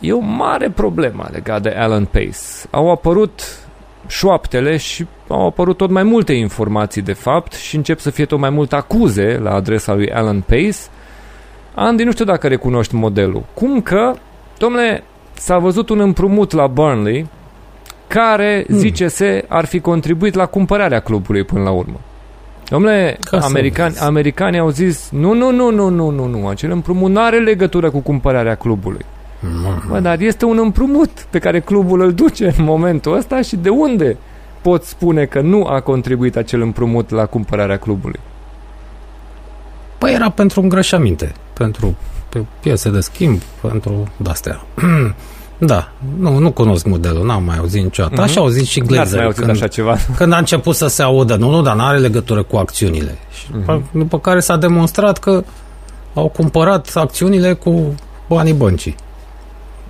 E 0.00 0.12
o 0.12 0.18
mare 0.18 0.70
problemă 0.70 1.28
legat 1.30 1.62
de 1.62 1.68
Alan 1.68 2.04
Pace. 2.04 2.38
Au 2.70 2.90
apărut 2.90 3.61
șoaptele 4.12 4.76
și 4.76 5.06
au 5.28 5.46
apărut 5.46 5.76
tot 5.76 5.90
mai 5.90 6.02
multe 6.02 6.32
informații 6.32 7.02
de 7.02 7.12
fapt 7.12 7.52
și 7.52 7.76
încep 7.76 7.98
să 7.98 8.10
fie 8.10 8.24
tot 8.24 8.38
mai 8.38 8.50
multe 8.50 8.74
acuze 8.74 9.38
la 9.42 9.54
adresa 9.54 9.94
lui 9.94 10.10
Alan 10.10 10.40
Pace. 10.40 10.78
Andy, 11.74 12.04
nu 12.04 12.12
știu 12.12 12.24
dacă 12.24 12.48
recunoști 12.48 12.94
modelul. 12.94 13.44
Cum 13.54 13.80
că, 13.80 14.14
domnule, 14.58 15.04
s-a 15.34 15.58
văzut 15.58 15.88
un 15.88 16.00
împrumut 16.00 16.52
la 16.52 16.66
Burnley 16.66 17.26
care, 18.06 18.64
hmm. 18.66 18.76
zice 18.76 19.08
se, 19.08 19.44
ar 19.48 19.64
fi 19.64 19.80
contribuit 19.80 20.34
la 20.34 20.46
cumpărarea 20.46 21.00
clubului 21.00 21.44
până 21.44 21.62
la 21.62 21.70
urmă. 21.70 22.00
Domnule, 22.68 23.18
americani, 23.40 23.96
americanii 23.98 24.58
au 24.58 24.68
zis, 24.68 25.08
nu, 25.10 25.34
nu, 25.34 25.50
nu, 25.50 25.70
nu, 25.70 25.88
nu, 25.88 26.10
nu, 26.10 26.26
nu, 26.26 26.48
acel 26.48 26.70
împrumut 26.70 27.10
nu 27.10 27.20
are 27.20 27.38
legătură 27.38 27.90
cu 27.90 27.98
cumpărarea 27.98 28.54
clubului. 28.54 29.04
Bă, 29.88 30.00
dar 30.00 30.20
este 30.20 30.44
un 30.44 30.58
împrumut 30.58 31.26
pe 31.30 31.38
care 31.38 31.60
clubul 31.60 32.00
îl 32.00 32.12
duce 32.12 32.54
în 32.56 32.64
momentul 32.64 33.16
ăsta 33.16 33.42
și 33.42 33.56
de 33.56 33.68
unde 33.68 34.16
pot 34.60 34.84
spune 34.84 35.24
că 35.24 35.40
nu 35.40 35.64
a 35.64 35.80
contribuit 35.80 36.36
acel 36.36 36.60
împrumut 36.60 37.10
la 37.10 37.26
cumpărarea 37.26 37.78
clubului? 37.78 38.20
Păi 39.98 40.12
era 40.12 40.30
pentru 40.30 40.60
îngrășăminte, 40.60 41.32
pentru 41.52 41.96
piese 42.60 42.90
de 42.90 43.00
schimb, 43.00 43.40
pentru 43.60 44.08
de-astea. 44.16 44.60
Da, 45.66 45.92
nu, 46.18 46.38
nu 46.38 46.52
cunosc 46.52 46.86
modelul, 46.86 47.26
n-am 47.26 47.44
mai 47.44 47.56
auzit 47.56 47.82
niciodată. 47.82 48.20
Uh-huh. 48.20 48.24
Așa 48.24 48.40
au 48.40 48.48
zis 48.48 48.68
și 48.68 48.80
Glazer. 48.80 49.16
mai 49.16 49.24
auzit 49.24 49.44
când, 49.44 49.50
așa 49.50 49.66
ceva. 49.66 49.96
Când 50.16 50.32
a 50.32 50.36
început 50.36 50.74
să 50.74 50.86
se 50.86 51.02
audă, 51.02 51.36
nu, 51.36 51.50
nu, 51.50 51.62
dar 51.62 51.76
nu 51.76 51.84
are 51.84 51.98
legătură 51.98 52.42
cu 52.42 52.56
acțiunile. 52.56 53.18
Și 53.32 53.46
uh-huh. 53.60 53.80
după 53.92 54.18
care 54.18 54.40
s-a 54.40 54.56
demonstrat 54.56 55.18
că 55.18 55.44
au 56.14 56.28
cumpărat 56.28 56.90
acțiunile 56.94 57.52
cu 57.52 57.94
banii 58.28 58.52
băncii. 58.52 58.96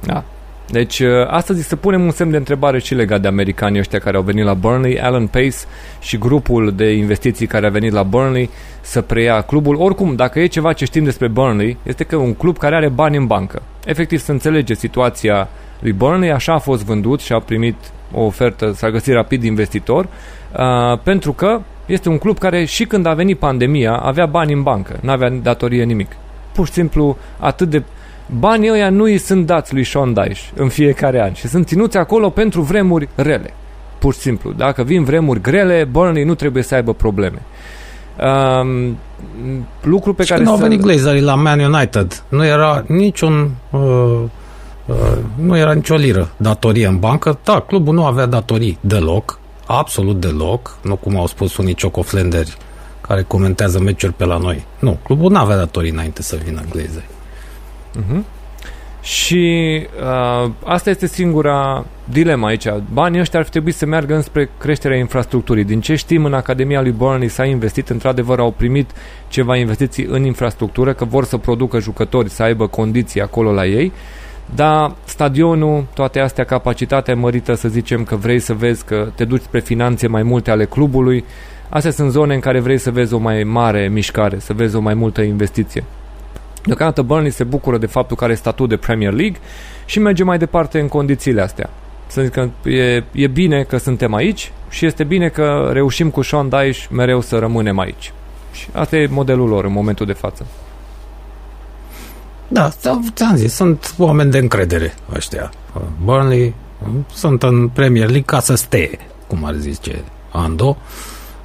Da. 0.06 0.24
Deci, 0.72 0.98
uh, 0.98 1.08
astăzi 1.26 1.68
să 1.68 1.76
punem 1.76 2.02
un 2.02 2.10
semn 2.10 2.30
de 2.30 2.36
întrebare 2.36 2.78
și 2.78 2.94
legat 2.94 3.20
de 3.20 3.28
americanii 3.28 3.78
ăștia 3.78 3.98
care 3.98 4.16
au 4.16 4.22
venit 4.22 4.44
la 4.44 4.54
Burnley, 4.54 5.00
Alan 5.00 5.26
Pace 5.26 5.56
și 6.00 6.18
grupul 6.18 6.72
de 6.76 6.92
investiții 6.92 7.46
care 7.46 7.66
a 7.66 7.70
venit 7.70 7.92
la 7.92 8.02
Burnley 8.02 8.50
să 8.80 9.00
preia 9.00 9.40
clubul. 9.40 9.76
Oricum, 9.76 10.14
dacă 10.14 10.40
e 10.40 10.46
ceva 10.46 10.72
ce 10.72 10.84
știm 10.84 11.04
despre 11.04 11.28
Burnley, 11.28 11.76
este 11.82 12.04
că 12.04 12.16
un 12.16 12.34
club 12.34 12.58
care 12.58 12.74
are 12.74 12.88
bani 12.88 13.16
în 13.16 13.26
bancă. 13.26 13.62
Efectiv, 13.84 14.20
să 14.20 14.32
înțelege 14.32 14.74
situația 14.74 15.48
lui 15.80 15.92
Burnley, 15.92 16.30
așa 16.30 16.52
a 16.52 16.58
fost 16.58 16.84
vândut 16.84 17.20
și 17.20 17.32
a 17.32 17.38
primit 17.38 17.76
o 18.12 18.20
ofertă, 18.20 18.72
s-a 18.72 18.90
găsit 18.90 19.14
rapid 19.14 19.42
investitor, 19.42 20.04
uh, 20.04 20.98
pentru 21.02 21.32
că 21.32 21.60
este 21.86 22.08
un 22.08 22.18
club 22.18 22.38
care 22.38 22.64
și 22.64 22.84
când 22.84 23.06
a 23.06 23.14
venit 23.14 23.38
pandemia 23.38 23.96
avea 23.96 24.26
bani 24.26 24.52
în 24.52 24.62
bancă, 24.62 24.98
nu 25.00 25.10
avea 25.10 25.30
datorie 25.30 25.84
nimic. 25.84 26.16
Pur 26.52 26.66
și 26.66 26.72
simplu 26.72 27.16
atât 27.38 27.68
de 27.68 27.82
banii 28.38 28.70
ăia 28.70 28.90
nu 28.90 29.02
îi 29.02 29.18
sunt 29.18 29.46
dați 29.46 29.74
lui 29.74 29.84
Sean 29.84 30.12
Dyche 30.12 30.40
în 30.54 30.68
fiecare 30.68 31.22
an 31.22 31.32
și 31.32 31.48
sunt 31.48 31.66
ținuți 31.66 31.96
acolo 31.96 32.30
pentru 32.30 32.60
vremuri 32.60 33.08
rele. 33.14 33.54
Pur 33.98 34.14
și 34.14 34.20
simplu. 34.20 34.52
Dacă 34.52 34.82
vin 34.82 35.04
vremuri 35.04 35.40
grele, 35.40 35.88
Burnley 35.90 36.24
nu 36.24 36.34
trebuie 36.34 36.62
să 36.62 36.74
aibă 36.74 36.94
probleme. 36.94 37.42
Um, 38.60 38.96
lucru 39.82 40.14
pe 40.14 40.22
și 40.22 40.28
care 40.28 40.42
când 40.42 40.54
au 40.54 40.60
venit 40.60 40.80
Glazerii 40.80 41.22
la 41.22 41.34
Man 41.34 41.60
United, 41.60 42.22
nu 42.28 42.44
era 42.44 42.84
niciun 42.86 43.50
uh, 43.70 43.80
uh, 44.86 45.18
nu 45.34 45.56
era 45.56 45.72
nicio 45.72 45.94
liră 45.94 46.30
datorie 46.36 46.86
în 46.86 46.98
bancă. 46.98 47.38
Da, 47.44 47.60
clubul 47.60 47.94
nu 47.94 48.04
avea 48.04 48.26
datorii 48.26 48.78
deloc, 48.80 49.38
absolut 49.66 50.20
deloc, 50.20 50.78
nu 50.82 50.96
cum 50.96 51.16
au 51.16 51.26
spus 51.26 51.56
unii 51.56 51.74
ciocoflenderi 51.74 52.56
care 53.00 53.22
comentează 53.22 53.80
meciuri 53.80 54.12
pe 54.12 54.24
la 54.24 54.36
noi. 54.36 54.64
Nu, 54.78 54.98
clubul 55.02 55.30
nu 55.30 55.38
avea 55.38 55.56
datorii 55.56 55.90
înainte 55.90 56.22
să 56.22 56.38
vină 56.44 56.60
Glazeri. 56.70 57.11
Uh-huh. 58.00 58.40
Și 59.02 59.86
uh, 60.00 60.50
asta 60.64 60.90
este 60.90 61.06
singura 61.06 61.84
dilema 62.04 62.46
aici. 62.46 62.66
Banii 62.92 63.20
ăștia 63.20 63.38
ar 63.38 63.44
fi 63.44 63.50
trebuit 63.50 63.74
să 63.74 63.86
meargă 63.86 64.14
înspre 64.14 64.50
creșterea 64.58 64.96
infrastructurii. 64.96 65.64
Din 65.64 65.80
ce 65.80 65.94
știm, 65.94 66.24
în 66.24 66.34
Academia 66.34 66.80
lui 66.82 66.90
Burnley 66.90 67.28
s-a 67.28 67.44
investit, 67.44 67.88
într-adevăr 67.88 68.38
au 68.38 68.50
primit 68.50 68.90
ceva 69.28 69.56
investiții 69.56 70.04
în 70.04 70.24
infrastructură, 70.24 70.92
că 70.92 71.04
vor 71.04 71.24
să 71.24 71.36
producă 71.36 71.78
jucători, 71.78 72.30
să 72.30 72.42
aibă 72.42 72.66
condiții 72.66 73.20
acolo 73.20 73.52
la 73.52 73.66
ei, 73.66 73.92
dar 74.54 74.94
stadionul, 75.04 75.84
toate 75.94 76.20
astea, 76.20 76.44
capacitatea 76.44 77.14
mărită, 77.14 77.54
să 77.54 77.68
zicem 77.68 78.04
că 78.04 78.16
vrei 78.16 78.38
să 78.38 78.54
vezi 78.54 78.84
că 78.84 79.08
te 79.14 79.24
duci 79.24 79.42
spre 79.42 79.60
finanțe 79.60 80.06
mai 80.06 80.22
multe 80.22 80.50
ale 80.50 80.64
clubului, 80.64 81.24
astea 81.68 81.90
sunt 81.90 82.10
zone 82.10 82.34
în 82.34 82.40
care 82.40 82.60
vrei 82.60 82.78
să 82.78 82.90
vezi 82.90 83.14
o 83.14 83.18
mai 83.18 83.42
mare 83.42 83.88
mișcare, 83.88 84.38
să 84.38 84.52
vezi 84.52 84.76
o 84.76 84.80
mai 84.80 84.94
multă 84.94 85.22
investiție. 85.22 85.84
Deocamdată 86.64 87.02
Burnley 87.02 87.30
se 87.30 87.44
bucură 87.44 87.78
de 87.78 87.86
faptul 87.86 88.16
că 88.16 88.24
are 88.24 88.34
statut 88.34 88.68
de 88.68 88.76
Premier 88.76 89.12
League 89.12 89.40
și 89.84 89.98
merge 89.98 90.24
mai 90.24 90.38
departe 90.38 90.80
în 90.80 90.88
condițiile 90.88 91.42
astea. 91.42 91.70
Să 92.06 92.22
zic 92.22 92.32
că 92.32 92.68
e, 92.68 93.04
e 93.12 93.26
bine 93.26 93.62
că 93.62 93.76
suntem 93.76 94.14
aici 94.14 94.52
și 94.68 94.86
este 94.86 95.04
bine 95.04 95.28
că 95.28 95.70
reușim 95.72 96.10
cu 96.10 96.22
Sean 96.22 96.48
Dyche 96.48 96.86
mereu 96.90 97.20
să 97.20 97.38
rămânem 97.38 97.78
aici. 97.78 98.12
Și 98.52 98.68
asta 98.72 98.96
e 98.96 99.06
modelul 99.06 99.48
lor 99.48 99.64
în 99.64 99.72
momentul 99.72 100.06
de 100.06 100.12
față. 100.12 100.46
Da, 102.48 102.70
ți-am 103.14 103.34
zis, 103.34 103.54
sunt 103.54 103.94
oameni 103.98 104.30
de 104.30 104.38
încredere 104.38 104.94
ăștia. 105.14 105.50
Burnley 106.04 106.54
sunt 107.14 107.42
în 107.42 107.68
Premier 107.68 108.04
League 108.04 108.24
ca 108.26 108.40
să 108.40 108.54
stea, 108.54 108.88
cum 109.26 109.44
ar 109.44 109.54
zice 109.54 110.04
Ando, 110.32 110.76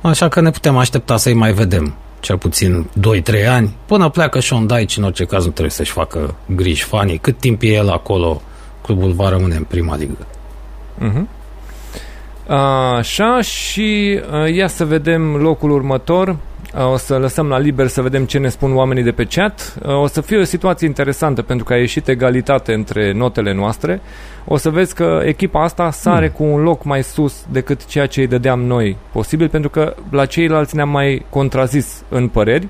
așa 0.02 0.28
că 0.28 0.42
ne 0.42 0.50
putem 0.50 0.78
aștepta 0.78 1.18
să-i 1.18 1.34
mai 1.34 1.54
vedem 1.54 1.96
cel 2.20 2.38
puțin 2.38 2.90
2-3 3.44 3.48
ani, 3.50 3.76
până 3.86 4.10
pleacă 4.10 4.40
Sean 4.40 4.68
Dyche, 4.68 5.00
în 5.00 5.06
orice 5.06 5.26
caz 5.26 5.46
nu 5.46 5.52
trebuie 5.52 5.72
să-și 5.72 5.92
facă 5.92 6.36
griji 6.56 6.84
fanii. 6.84 7.18
Cât 7.18 7.40
timp 7.40 7.62
e 7.62 7.68
el 7.68 7.90
acolo, 7.90 8.42
clubul 8.82 9.12
va 9.12 9.30
rămâne 9.30 9.56
în 9.56 9.64
prima 9.64 9.96
ligă. 9.96 10.28
Uh-huh. 11.00 11.36
Așa 12.98 13.42
și 13.42 14.20
uh, 14.32 14.54
ia 14.54 14.68
să 14.68 14.86
vedem 14.86 15.36
locul 15.36 15.72
următor. 15.72 16.36
Uh, 16.78 16.92
o 16.92 16.98
să 16.98 17.18
lăsăm 17.18 17.48
la 17.48 17.58
liber 17.58 17.88
să 17.88 18.02
vedem 18.02 18.26
ce 18.26 18.38
ne 18.38 18.50
spun 18.50 18.76
oamenii 18.76 19.04
de 19.04 19.12
pe 19.12 19.26
chat. 19.26 19.78
Uh, 19.84 20.02
o 20.02 20.08
să 20.08 20.22
fie 20.22 20.38
o 20.38 20.44
situație 20.44 20.88
interesantă 20.88 21.42
pentru 21.42 21.66
că 21.66 21.74
a 21.74 21.78
ieșit 21.78 22.08
egalitate 22.08 22.74
între 22.74 23.12
notele 23.12 23.54
noastre. 23.54 24.02
O 24.46 24.58
să 24.58 24.70
vezi 24.70 24.94
că 24.94 25.22
echipa 25.26 25.64
asta 25.64 25.92
sare 25.92 26.26
mm. 26.26 26.32
cu 26.32 26.44
un 26.44 26.62
loc 26.62 26.84
mai 26.84 27.04
sus 27.04 27.46
decât 27.52 27.86
ceea 27.86 28.06
ce 28.06 28.20
îi 28.20 28.28
dădeam 28.28 28.62
noi 28.62 28.98
posibil 29.12 29.50
pentru 29.50 29.70
că 29.70 29.96
la 30.10 30.26
ceilalți 30.26 30.76
ne-am 30.76 30.90
mai 30.90 31.26
contrazis 31.30 32.04
în 32.10 32.28
păreri. 32.28 32.68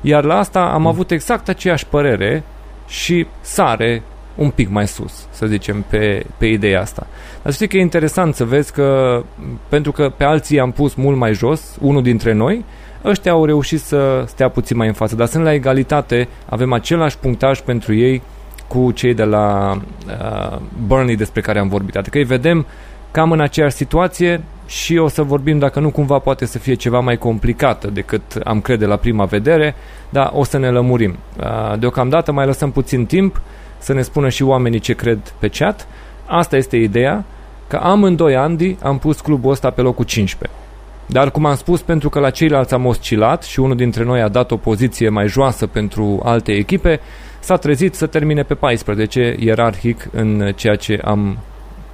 Iar 0.00 0.24
la 0.24 0.38
asta 0.38 0.60
am 0.60 0.80
mm. 0.80 0.86
avut 0.86 1.10
exact 1.10 1.48
aceeași 1.48 1.86
părere 1.86 2.42
și 2.88 3.26
sare 3.40 4.02
un 4.34 4.50
pic 4.50 4.68
mai 4.68 4.86
sus, 4.86 5.26
să 5.30 5.46
zicem, 5.46 5.84
pe, 5.88 6.26
pe 6.36 6.46
ideea 6.46 6.80
asta. 6.80 7.06
Dar 7.42 7.52
știi 7.52 7.68
că 7.68 7.76
e 7.76 7.80
interesant 7.80 8.34
să 8.34 8.44
vezi 8.44 8.72
că, 8.72 9.22
pentru 9.68 9.92
că 9.92 10.12
pe 10.16 10.24
alții 10.24 10.60
am 10.60 10.70
pus 10.70 10.94
mult 10.94 11.16
mai 11.16 11.32
jos, 11.32 11.76
unul 11.80 12.02
dintre 12.02 12.32
noi, 12.32 12.64
ăștia 13.04 13.32
au 13.32 13.44
reușit 13.44 13.80
să 13.80 14.24
stea 14.26 14.48
puțin 14.48 14.76
mai 14.76 14.86
în 14.86 14.92
față, 14.92 15.14
dar 15.14 15.26
sunt 15.26 15.44
la 15.44 15.52
egalitate, 15.52 16.28
avem 16.48 16.72
același 16.72 17.18
punctaj 17.18 17.60
pentru 17.60 17.94
ei 17.94 18.22
cu 18.66 18.90
cei 18.90 19.14
de 19.14 19.24
la 19.24 19.76
uh, 20.06 20.58
Burnley 20.86 21.16
despre 21.16 21.40
care 21.40 21.58
am 21.58 21.68
vorbit. 21.68 21.96
Adică 21.96 22.18
îi 22.18 22.24
vedem 22.24 22.66
cam 23.10 23.32
în 23.32 23.40
aceeași 23.40 23.74
situație, 23.74 24.42
și 24.66 24.96
o 24.96 25.08
să 25.08 25.22
vorbim 25.22 25.58
dacă 25.58 25.80
nu 25.80 25.90
cumva 25.90 26.18
poate 26.18 26.46
să 26.46 26.58
fie 26.58 26.74
ceva 26.74 27.00
mai 27.00 27.16
complicată 27.16 27.90
decât 27.90 28.22
am 28.44 28.60
crede 28.60 28.86
la 28.86 28.96
prima 28.96 29.24
vedere, 29.24 29.74
dar 30.08 30.30
o 30.34 30.44
să 30.44 30.58
ne 30.58 30.70
lămurim. 30.70 31.16
Uh, 31.40 31.78
deocamdată 31.78 32.32
mai 32.32 32.46
lăsăm 32.46 32.70
puțin 32.70 33.06
timp 33.06 33.40
să 33.78 33.92
ne 33.92 34.02
spună 34.02 34.28
și 34.28 34.42
oamenii 34.42 34.78
ce 34.78 34.94
cred 34.94 35.18
pe 35.38 35.48
chat. 35.48 35.86
Asta 36.26 36.56
este 36.56 36.76
ideea, 36.76 37.24
că 37.66 37.76
amândoi 37.76 38.36
Andy 38.36 38.76
am 38.82 38.98
pus 38.98 39.20
clubul 39.20 39.50
ăsta 39.50 39.70
pe 39.70 39.80
locul 39.80 40.04
15. 40.04 40.58
Dar, 41.06 41.30
cum 41.30 41.44
am 41.44 41.56
spus, 41.56 41.80
pentru 41.80 42.08
că 42.08 42.18
la 42.18 42.30
ceilalți 42.30 42.74
am 42.74 42.86
oscilat 42.86 43.42
și 43.42 43.60
unul 43.60 43.76
dintre 43.76 44.04
noi 44.04 44.20
a 44.20 44.28
dat 44.28 44.50
o 44.50 44.56
poziție 44.56 45.08
mai 45.08 45.28
joasă 45.28 45.66
pentru 45.66 46.20
alte 46.24 46.52
echipe, 46.52 47.00
s-a 47.40 47.56
trezit 47.56 47.94
să 47.94 48.06
termine 48.06 48.42
pe 48.42 48.54
14, 48.54 49.36
ierarhic 49.38 50.08
în 50.12 50.52
ceea 50.56 50.76
ce 50.76 51.00
am 51.04 51.38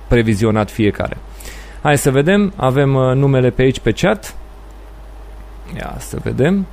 previzionat 0.08 0.70
fiecare. 0.70 1.16
Hai 1.82 1.98
să 1.98 2.10
vedem, 2.10 2.52
avem 2.56 2.94
uh, 2.94 3.14
numele 3.14 3.50
pe 3.50 3.62
aici 3.62 3.80
pe 3.80 3.92
chat. 3.92 4.34
Ia 5.76 5.96
să 5.98 6.18
vedem. 6.22 6.66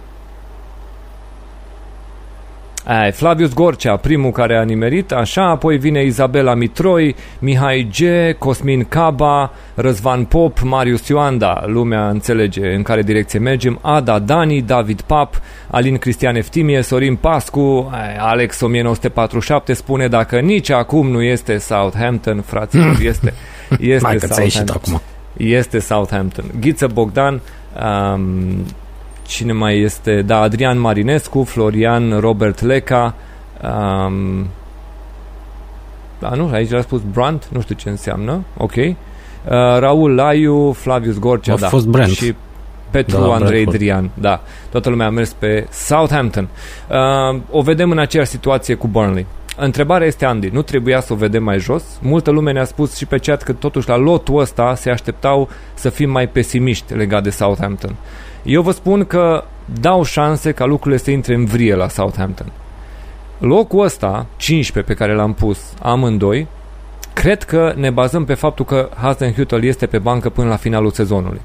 Ai, 2.90 3.12
Flavius 3.12 3.54
Gorcea, 3.54 3.96
primul 3.96 4.32
care 4.32 4.58
a 4.58 4.64
nimerit, 4.64 5.12
așa, 5.12 5.50
apoi 5.50 5.78
vine 5.78 6.04
Izabela 6.04 6.54
Mitroi, 6.54 7.16
Mihai 7.40 7.90
G, 7.92 8.02
Cosmin 8.38 8.84
Caba, 8.84 9.52
Răzvan 9.76 10.26
Pop, 10.26 10.60
Marius 10.60 11.08
Ioanda, 11.08 11.64
lumea 11.66 12.10
înțelege 12.10 12.74
în 12.74 12.82
care 12.82 13.02
direcție 13.02 13.40
mergem, 13.40 13.80
Ada 13.82 14.20
Dani, 14.20 14.62
David 14.62 15.02
Pap, 15.02 15.42
Alin 15.72 15.98
Cristian 15.98 16.36
Eftimie, 16.36 16.82
Sorin 16.82 17.16
Pascu, 17.16 17.92
Alex 18.20 18.62
1947 18.62 19.74
spune 19.74 20.08
dacă 20.08 20.40
nici 20.40 20.70
acum 20.70 21.10
nu 21.12 21.22
este 21.22 21.58
Southampton, 21.58 22.42
fraților, 22.42 22.98
este, 23.12 23.34
este 23.80 24.08
Mai 24.08 24.20
Southampton. 24.20 24.76
acum. 24.76 25.02
Este 25.38 25.80
Southampton. 25.80 26.46
Ghiță 26.60 26.88
Bogdan, 26.94 27.42
um, 28.14 28.66
cine 29.28 29.54
mai 29.54 29.80
este? 29.80 30.22
Da, 30.22 30.40
Adrian 30.40 30.80
Marinescu, 30.80 31.44
Florian 31.44 32.20
Robert 32.20 32.62
Leca, 32.62 33.16
um, 33.64 34.48
da, 36.20 36.30
nu, 36.30 36.50
aici 36.52 36.72
a 36.72 36.82
spus 36.82 37.02
Brandt, 37.14 37.48
nu 37.52 37.62
știu 37.62 37.76
ce 37.76 37.90
înseamnă, 37.90 38.44
ok. 38.58 38.76
Uh, 38.76 38.94
Raul 39.80 40.16
Laiu, 40.16 40.72
Flavius 40.72 41.20
Gorcea, 41.20 41.54
A 41.54 41.58
da. 41.58 41.68
fost 41.68 41.88
Brand. 41.88 42.12
Și 42.12 42.36
Petru 42.90 43.18
Da, 43.18 43.34
Andrei 43.34 43.50
Brentford. 43.50 43.78
Drian, 43.78 44.10
da. 44.14 44.42
Toată 44.70 44.90
lumea 44.90 45.08
a 45.08 45.10
mers 45.10 45.34
pe 45.34 45.68
Southampton. 45.72 46.48
Uh, 46.90 47.40
o 47.52 47.62
vedem 47.62 47.92
în 47.92 48.00
aceeași 48.00 48.30
situație 48.30 48.76
cu 48.76 48.88
Burnley. 48.88 49.26
Întrebarea 49.60 50.08
este, 50.08 50.26
Andy, 50.26 50.48
nu 50.48 50.62
trebuia 50.62 51.02
să 51.02 51.14
o 51.14 51.16
vedem 51.16 51.44
mai 51.44 51.60
jos? 51.60 51.84
Multă 52.02 52.32
lume 52.32 52.52
ne-a 52.52 52.64
spus 52.64 52.96
și 52.96 53.06
pe 53.06 53.18
chat 53.18 53.44
că 53.44 53.54
totuși 53.54 53.90
la 53.90 53.96
lotul 53.96 54.40
ăsta 54.40 54.76
se 54.76 54.90
așteptau 54.90 55.50
să 55.74 55.90
fim 55.90 56.10
mai 56.10 56.28
pesimiști 56.28 56.94
legat 56.94 57.24
de 57.24 57.30
Southampton. 57.30 57.96
Eu 58.48 58.62
vă 58.62 58.72
spun 58.72 59.06
că 59.06 59.44
dau 59.80 60.04
șanse 60.04 60.52
ca 60.52 60.66
lucrurile 60.66 61.02
să 61.02 61.12
intre 61.12 61.34
în 61.34 61.46
vrie 61.46 61.76
la 61.76 61.88
Southampton. 61.88 62.52
Locul 63.38 63.84
ăsta, 63.84 64.26
15 64.38 64.94
pe 64.94 65.00
care 65.00 65.16
l-am 65.16 65.34
pus 65.34 65.60
amândoi, 65.82 66.48
cred 67.14 67.44
că 67.44 67.74
ne 67.76 67.90
bazăm 67.90 68.26
pe 68.26 68.34
faptul 68.34 68.66
că 68.66 68.90
Hasenhüttl 69.04 69.62
este 69.62 69.86
pe 69.86 69.98
bancă 69.98 70.30
până 70.30 70.50
la 70.50 70.56
finalul 70.56 70.92
sezonului. 70.92 71.42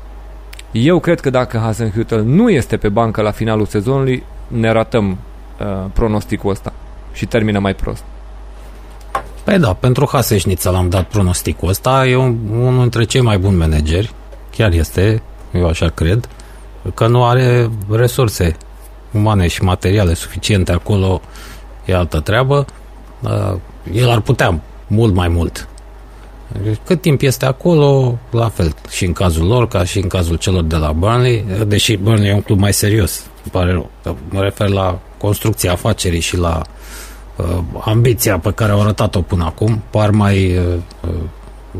Eu 0.73 0.99
cred 0.99 1.21
că 1.21 1.31
dacă 1.31 1.73
Hasenhüttl 1.73 2.23
nu 2.25 2.51
este 2.51 2.77
pe 2.77 2.89
bancă 2.89 3.23
la 3.23 3.31
finalul 3.31 3.67
sezonului, 3.67 4.23
ne 4.47 4.71
ratăm 4.71 5.11
uh, 5.11 5.67
pronosticul 5.93 6.51
ăsta 6.51 6.73
și 7.13 7.27
termină 7.27 7.59
mai 7.59 7.75
prost. 7.75 8.05
Păi 9.45 9.59
da, 9.59 9.73
pentru 9.73 10.09
Haseșnița 10.13 10.71
l-am 10.71 10.89
dat 10.89 11.05
pronosticul 11.05 11.69
ăsta. 11.69 12.07
E 12.07 12.17
un, 12.17 12.37
unul 12.53 12.81
dintre 12.81 13.05
cei 13.05 13.21
mai 13.21 13.39
buni 13.39 13.57
manageri. 13.57 14.13
Chiar 14.57 14.73
este, 14.73 15.23
eu 15.53 15.67
așa 15.67 15.89
cred, 15.89 16.29
că 16.95 17.07
nu 17.07 17.25
are 17.25 17.71
resurse 17.91 18.57
umane 19.13 19.47
și 19.47 19.63
materiale 19.63 20.15
suficiente 20.15 20.73
acolo. 20.73 21.21
E 21.85 21.95
altă 21.95 22.21
treabă. 22.21 22.67
Uh, 23.21 23.55
El 23.93 24.11
ar 24.11 24.21
putea 24.21 24.61
mult 24.87 25.15
mai 25.15 25.29
mult. 25.29 25.69
Cât 26.85 27.01
timp 27.01 27.23
este 27.23 27.47
acolo, 27.47 28.19
la 28.31 28.49
fel 28.49 28.75
și 28.91 29.05
în 29.05 29.13
cazul 29.13 29.47
lor, 29.47 29.69
ca 29.69 29.85
și 29.85 29.99
în 29.99 30.09
cazul 30.09 30.37
celor 30.37 30.63
de 30.63 30.77
la 30.77 30.93
Burnley, 30.93 31.45
deși 31.67 31.97
Burnley 31.97 32.29
e 32.29 32.35
un 32.35 32.41
club 32.41 32.59
mai 32.59 32.73
serios, 32.73 33.19
îmi 33.19 33.53
pare 33.53 33.73
rău. 33.73 33.91
Mă 34.31 34.43
refer 34.43 34.69
la 34.69 34.99
construcția 35.19 35.73
afacerii 35.73 36.21
și 36.21 36.37
la 36.37 36.63
uh, 37.37 37.59
ambiția 37.85 38.39
pe 38.39 38.53
care 38.53 38.73
au 38.73 38.81
arătat-o 38.81 39.21
până 39.21 39.45
acum, 39.45 39.83
par 39.91 40.11
mai 40.11 40.57
uh, 40.57 40.65
uh, 41.01 41.15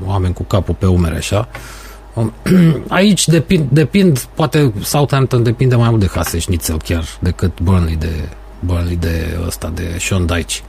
oameni 0.07 0.35
cu 0.35 0.43
capul 0.43 0.75
pe 0.79 0.87
umere, 0.87 1.17
așa. 1.17 1.37
Um, 1.37 1.82
Aici 2.89 3.29
depind, 3.29 3.69
depind, 3.71 4.19
poate 4.35 4.73
Southampton 4.83 5.43
depinde 5.43 5.75
mai 5.75 5.89
mult 5.89 6.01
de 6.01 6.11
Haseșnițel 6.15 6.77
chiar 6.85 7.05
decât 7.21 7.61
Burnley 7.61 7.97
de 7.97 8.29
Burnley 8.61 8.97
de 8.97 9.39
ăsta, 9.47 9.71
de 9.75 9.97
Sean 10.01 10.27
Dyche. 10.27 10.61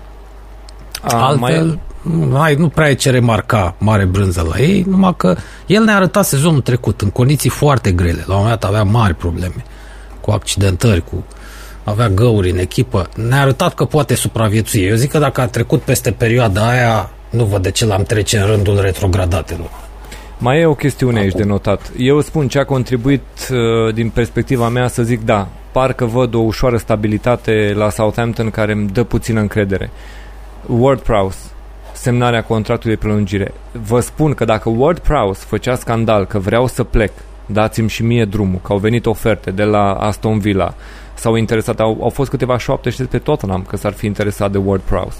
A, 1.01 1.25
Altfel, 1.25 1.79
nu, 2.01 2.37
hai, 2.37 2.55
nu 2.55 2.69
prea 2.69 2.89
e 2.89 2.93
ce 2.93 3.09
remarca 3.09 3.75
mare 3.77 4.05
brânză 4.05 4.47
la 4.49 4.59
ei, 4.59 4.83
numai 4.87 5.13
că 5.17 5.35
el 5.65 5.83
ne-a 5.83 5.95
arătat 5.95 6.25
sezonul 6.25 6.61
trecut 6.61 7.01
în 7.01 7.09
condiții 7.09 7.49
foarte 7.49 7.91
grele. 7.91 8.23
La 8.27 8.33
un 8.33 8.41
moment 8.41 8.59
dat 8.59 8.69
avea 8.69 8.83
mari 8.83 9.13
probleme 9.13 9.65
cu 10.21 10.31
accidentări, 10.31 11.03
cu 11.03 11.23
avea 11.83 12.09
găuri 12.09 12.49
în 12.49 12.57
echipă. 12.57 13.09
Ne-a 13.15 13.41
arătat 13.41 13.73
că 13.73 13.85
poate 13.85 14.15
supraviețui. 14.15 14.85
Eu 14.85 14.95
zic 14.95 15.11
că 15.11 15.19
dacă 15.19 15.41
a 15.41 15.47
trecut 15.47 15.81
peste 15.81 16.11
perioada 16.11 16.69
aia, 16.69 17.09
nu 17.29 17.43
văd 17.43 17.61
de 17.61 17.71
ce 17.71 17.85
l-am 17.85 18.03
trece 18.03 18.37
în 18.37 18.45
rândul 18.45 18.81
retrogradatelor. 18.81 19.69
Mai 20.37 20.59
e 20.59 20.65
o 20.65 20.73
chestiune 20.73 21.19
aici 21.19 21.33
de 21.33 21.43
notat. 21.43 21.91
Eu 21.97 22.21
spun 22.21 22.47
ce 22.47 22.59
a 22.59 22.65
contribuit 22.65 23.21
uh, 23.51 23.93
din 23.93 24.09
perspectiva 24.09 24.69
mea 24.69 24.87
să 24.87 25.03
zic 25.03 25.25
da, 25.25 25.47
parcă 25.71 26.05
văd 26.05 26.33
o 26.33 26.39
ușoară 26.39 26.77
stabilitate 26.77 27.73
la 27.75 27.89
Southampton 27.89 28.49
care 28.49 28.71
îmi 28.71 28.87
dă 28.87 29.03
puțină 29.03 29.39
încredere. 29.39 29.89
Ward 30.67 30.99
Prowse, 30.99 31.37
semnarea 31.93 32.43
contractului 32.43 32.95
de 32.95 33.01
prelungire. 33.01 33.53
Vă 33.71 33.99
spun 33.99 34.33
că 34.33 34.45
dacă 34.45 34.69
Ward 34.69 34.99
Prowse 34.99 35.43
făcea 35.47 35.75
scandal 35.75 36.25
că 36.25 36.39
vreau 36.39 36.67
să 36.67 36.83
plec, 36.83 37.11
dați-mi 37.45 37.89
și 37.89 38.03
mie 38.03 38.25
drumul, 38.25 38.59
că 38.63 38.71
au 38.71 38.77
venit 38.77 39.05
oferte 39.05 39.51
de 39.51 39.63
la 39.63 39.93
Aston 39.93 40.39
Villa, 40.39 40.73
s-au 41.13 41.35
interesat, 41.35 41.79
au, 41.79 41.97
au 42.01 42.09
fost 42.09 42.29
câteva 42.29 42.57
șoapte 42.57 42.89
și 42.89 43.03
pe 43.03 43.17
Tottenham 43.17 43.65
că 43.69 43.77
s-ar 43.77 43.93
fi 43.93 44.05
interesat 44.05 44.51
de 44.51 44.57
Ward 44.57 44.81
Prowse. 44.81 45.17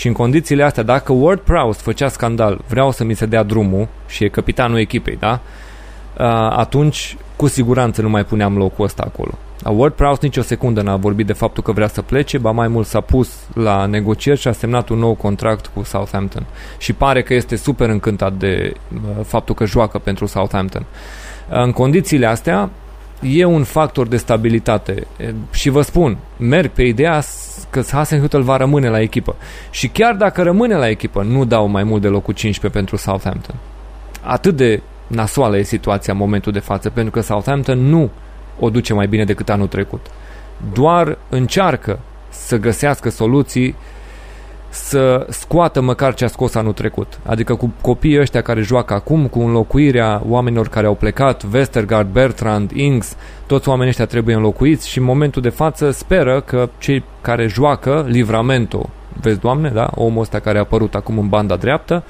Și 0.00 0.06
în 0.06 0.12
condițiile 0.12 0.62
astea, 0.62 0.82
dacă 0.82 1.12
Ward 1.12 1.40
Prowse 1.40 1.80
făcea 1.82 2.08
scandal, 2.08 2.60
vreau 2.68 2.90
să 2.90 3.04
mi 3.04 3.14
se 3.14 3.26
dea 3.26 3.42
drumul 3.42 3.88
și 4.08 4.24
e 4.24 4.28
capitanul 4.28 4.78
echipei, 4.78 5.16
da? 5.16 5.40
Uh, 6.18 6.26
atunci, 6.56 7.16
cu 7.36 7.46
siguranță 7.46 8.02
nu 8.02 8.08
mai 8.08 8.24
puneam 8.24 8.56
locul 8.56 8.84
ăsta 8.84 9.02
acolo. 9.06 9.30
A 9.62 9.70
Ward 9.70 9.94
Prowse 9.94 10.18
nici 10.22 10.36
o 10.36 10.42
secundă 10.42 10.82
n-a 10.82 10.96
vorbit 10.96 11.26
de 11.26 11.32
faptul 11.32 11.62
că 11.62 11.72
vrea 11.72 11.88
să 11.88 12.02
plece, 12.02 12.38
ba 12.38 12.50
mai 12.50 12.68
mult 12.68 12.86
s-a 12.86 13.00
pus 13.00 13.32
la 13.54 13.86
negocieri 13.86 14.40
și 14.40 14.48
a 14.48 14.52
semnat 14.52 14.88
un 14.88 14.98
nou 14.98 15.14
contract 15.14 15.66
cu 15.66 15.82
Southampton. 15.82 16.46
Și 16.78 16.92
pare 16.92 17.22
că 17.22 17.34
este 17.34 17.56
super 17.56 17.88
încântat 17.88 18.32
de 18.32 18.72
uh, 18.94 19.24
faptul 19.24 19.54
că 19.54 19.64
joacă 19.64 19.98
pentru 19.98 20.26
Southampton. 20.26 20.86
Uh, 21.50 21.56
în 21.62 21.72
condițiile 21.72 22.26
astea, 22.26 22.70
e 23.22 23.44
un 23.44 23.64
factor 23.64 24.06
de 24.06 24.16
stabilitate 24.16 25.06
E, 25.16 25.34
și 25.52 25.68
vă 25.68 25.80
spun, 25.82 26.16
merg 26.36 26.70
pe 26.70 26.82
ideea 26.82 27.20
s- 27.20 27.66
că 27.70 27.82
Hasenhüttl 27.82 28.40
va 28.40 28.56
rămâne 28.56 28.88
la 28.88 29.00
echipă. 29.00 29.36
Și 29.70 29.88
chiar 29.88 30.14
dacă 30.14 30.42
rămâne 30.42 30.74
la 30.76 30.88
echipă, 30.88 31.22
nu 31.22 31.44
dau 31.44 31.66
mai 31.66 31.84
mult 31.84 32.02
de 32.02 32.08
locul 32.08 32.34
15 32.34 32.78
pentru 32.78 32.96
Southampton. 32.96 33.54
Atât 34.22 34.56
de 34.56 34.82
nasoală 35.06 35.58
e 35.58 35.62
situația 35.62 36.12
în 36.12 36.18
momentul 36.18 36.52
de 36.52 36.58
față, 36.58 36.90
pentru 36.90 37.10
că 37.12 37.20
Southampton 37.20 37.78
nu 37.78 38.10
o 38.58 38.70
duce 38.70 38.92
mai 38.94 39.06
bine 39.06 39.24
decât 39.24 39.48
anul 39.48 39.66
trecut. 39.66 40.06
Doar 40.72 41.18
încearcă 41.28 41.98
să 42.28 42.56
găsească 42.56 43.10
soluții 43.10 43.74
să 44.70 45.26
scoată 45.28 45.80
măcar 45.80 46.14
ce 46.14 46.24
a 46.24 46.28
scos 46.28 46.54
anul 46.54 46.72
trecut. 46.72 47.18
Adică 47.26 47.54
cu 47.54 47.72
copiii 47.80 48.20
ăștia 48.20 48.42
care 48.42 48.60
joacă 48.60 48.94
acum, 48.94 49.26
cu 49.26 49.40
înlocuirea 49.40 50.22
oamenilor 50.28 50.68
care 50.68 50.86
au 50.86 50.94
plecat, 50.94 51.44
Westergaard, 51.52 52.12
Bertrand, 52.12 52.70
Ings, 52.70 53.16
toți 53.46 53.68
oamenii 53.68 53.90
ăștia 53.90 54.06
trebuie 54.06 54.34
înlocuiți 54.34 54.88
și 54.88 54.98
în 54.98 55.04
momentul 55.04 55.42
de 55.42 55.48
față 55.48 55.90
speră 55.90 56.40
că 56.40 56.68
cei 56.78 57.04
care 57.20 57.46
joacă 57.46 58.04
Livramento, 58.08 58.90
vezi 59.20 59.38
doamne, 59.38 59.68
da? 59.68 59.90
Omul 59.94 60.20
ăsta 60.20 60.38
care 60.38 60.58
a 60.58 60.60
apărut 60.60 60.94
acum 60.94 61.18
în 61.18 61.28
banda 61.28 61.56
dreaptă, 61.56 62.04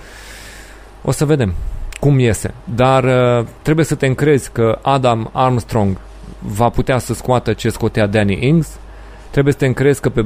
o 1.02 1.10
să 1.10 1.24
vedem 1.24 1.54
cum 2.00 2.18
iese. 2.18 2.54
Dar 2.64 3.04
uh, 3.04 3.46
trebuie 3.62 3.84
să 3.84 3.94
te 3.94 4.06
încrezi 4.06 4.52
că 4.52 4.78
Adam 4.82 5.30
Armstrong 5.32 5.96
va 6.38 6.68
putea 6.68 6.98
să 6.98 7.14
scoată 7.14 7.52
ce 7.52 7.68
scotea 7.68 8.06
Danny 8.06 8.38
Ings. 8.40 8.78
Trebuie 9.30 9.52
să 9.52 9.58
te 9.58 9.66
încrezi 9.66 10.00
că 10.00 10.08
pe 10.08 10.24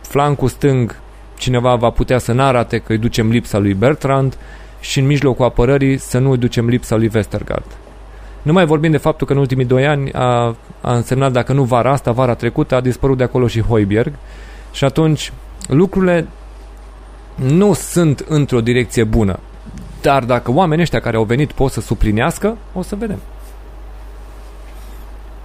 flancul 0.00 0.48
stâng 0.48 1.01
cineva 1.42 1.74
va 1.74 1.90
putea 1.90 2.18
să 2.18 2.32
n-arate 2.32 2.78
că 2.78 2.92
îi 2.92 2.98
ducem 2.98 3.30
lipsa 3.30 3.58
lui 3.58 3.74
Bertrand 3.74 4.36
și 4.80 4.98
în 4.98 5.06
mijlocul 5.06 5.44
apărării 5.44 5.98
să 5.98 6.18
nu 6.18 6.30
îi 6.30 6.38
ducem 6.38 6.66
lipsa 6.66 6.96
lui 6.96 7.10
Westergaard. 7.14 7.66
Nu 8.42 8.52
mai 8.52 8.66
vorbim 8.66 8.90
de 8.90 8.96
faptul 8.96 9.26
că 9.26 9.32
în 9.32 9.38
ultimii 9.38 9.64
doi 9.64 9.86
ani 9.86 10.12
a, 10.12 10.56
a 10.80 10.94
însemnat, 10.94 11.32
dacă 11.32 11.52
nu 11.52 11.62
vara 11.62 11.92
asta, 11.92 12.12
vara 12.12 12.34
trecută, 12.34 12.74
a 12.74 12.80
dispărut 12.80 13.16
de 13.16 13.22
acolo 13.22 13.46
și 13.46 13.60
Hoiberg 13.60 14.12
și 14.72 14.84
atunci 14.84 15.32
lucrurile 15.68 16.26
nu 17.36 17.72
sunt 17.72 18.24
într-o 18.28 18.60
direcție 18.60 19.04
bună. 19.04 19.38
Dar 20.00 20.24
dacă 20.24 20.52
oamenii 20.52 20.82
ăștia 20.82 21.00
care 21.00 21.16
au 21.16 21.24
venit 21.24 21.52
pot 21.52 21.70
să 21.70 21.80
suplinească, 21.80 22.56
o 22.72 22.82
să 22.82 22.96
vedem. 22.96 23.18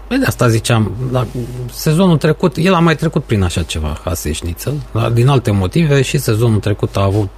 Păi 0.07 0.17
de 0.17 0.25
asta 0.25 0.47
ziceam, 0.47 0.91
la 1.11 1.27
sezonul 1.71 2.17
trecut, 2.17 2.55
el 2.57 2.73
a 2.73 2.79
mai 2.79 2.95
trecut 2.95 3.23
prin 3.23 3.43
așa 3.43 3.63
ceva, 3.63 4.01
Hase 4.03 4.33
Schnitzel, 4.33 4.73
dar 4.91 5.09
din 5.09 5.27
alte 5.27 5.51
motive 5.51 6.01
și 6.01 6.17
sezonul 6.17 6.59
trecut 6.59 6.97
a 6.97 7.03
avut 7.03 7.29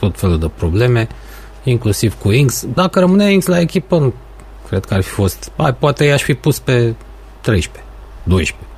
tot 0.00 0.18
felul 0.18 0.38
de 0.38 0.50
probleme, 0.54 1.08
inclusiv 1.64 2.14
cu 2.18 2.30
Inks. 2.30 2.66
Dacă 2.74 3.00
rămânea 3.00 3.28
Inks 3.28 3.46
la 3.46 3.60
echipă, 3.60 3.98
nu 3.98 4.12
cred 4.68 4.84
că 4.84 4.94
ar 4.94 5.02
fi 5.02 5.08
fost, 5.08 5.52
hai, 5.56 5.74
poate 5.74 6.04
i-aș 6.04 6.22
fi 6.22 6.34
pus 6.34 6.58
pe 6.58 6.94
13, 7.40 7.84
12, 8.22 8.68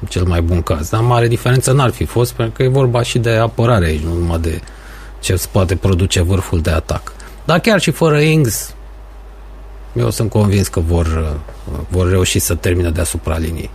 în 0.00 0.06
cel 0.06 0.24
mai 0.24 0.42
bun 0.42 0.62
caz, 0.62 0.88
dar 0.88 1.00
mare 1.00 1.28
diferență 1.28 1.72
n-ar 1.72 1.90
fi 1.90 2.04
fost, 2.04 2.32
pentru 2.32 2.54
că 2.56 2.62
e 2.62 2.68
vorba 2.68 3.02
și 3.02 3.18
de 3.18 3.30
apărare 3.30 3.84
aici, 3.84 4.02
nu 4.02 4.14
numai 4.14 4.38
de 4.38 4.60
ce 5.20 5.36
se 5.36 5.48
poate 5.52 5.76
produce 5.76 6.22
vârful 6.22 6.60
de 6.60 6.70
atac. 6.70 7.12
Dar 7.44 7.58
chiar 7.58 7.80
și 7.80 7.90
fără 7.90 8.20
Ings, 8.20 8.74
eu 9.96 10.10
sunt 10.10 10.30
convins 10.30 10.68
că 10.68 10.80
vor, 10.80 11.36
vor 11.88 12.08
reuși 12.08 12.38
să 12.38 12.54
termină 12.54 12.90
deasupra 12.90 13.36
liniei. 13.38 13.70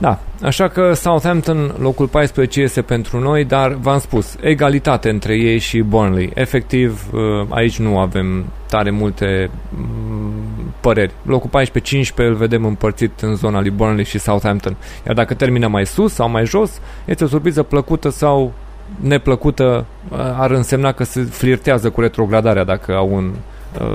Da, 0.00 0.18
așa 0.42 0.68
că 0.68 0.92
Southampton, 0.92 1.74
locul 1.78 2.06
14 2.06 2.60
este 2.60 2.82
pentru 2.82 3.18
noi, 3.18 3.44
dar 3.44 3.72
v-am 3.72 3.98
spus, 3.98 4.36
egalitate 4.40 5.08
între 5.08 5.34
ei 5.34 5.58
și 5.58 5.80
Burnley. 5.80 6.30
Efectiv, 6.34 7.06
uh, 7.12 7.20
aici 7.48 7.78
nu 7.78 7.98
avem 7.98 8.44
tare 8.68 8.90
multe 8.90 9.50
mm, 9.68 10.32
păreri. 10.80 11.12
Locul 11.22 11.62
14-15 11.62 12.14
îl 12.14 12.34
vedem 12.34 12.64
împărțit 12.64 13.20
în 13.20 13.34
zona 13.34 13.60
lui 13.60 13.70
Burnley 13.70 14.04
și 14.04 14.18
Southampton. 14.18 14.76
Iar 15.06 15.14
dacă 15.14 15.34
termină 15.34 15.68
mai 15.68 15.86
sus 15.86 16.12
sau 16.12 16.28
mai 16.28 16.44
jos, 16.44 16.80
este 17.04 17.24
o 17.24 17.26
surpriză 17.26 17.62
plăcută 17.62 18.08
sau 18.08 18.52
neplăcută, 19.00 19.84
uh, 20.08 20.18
ar 20.18 20.50
însemna 20.50 20.92
că 20.92 21.04
se 21.04 21.20
flirtează 21.20 21.90
cu 21.90 22.00
retrogradarea 22.00 22.64
dacă 22.64 22.96
au 22.96 23.08
un 23.12 23.24
uh, 23.24 23.49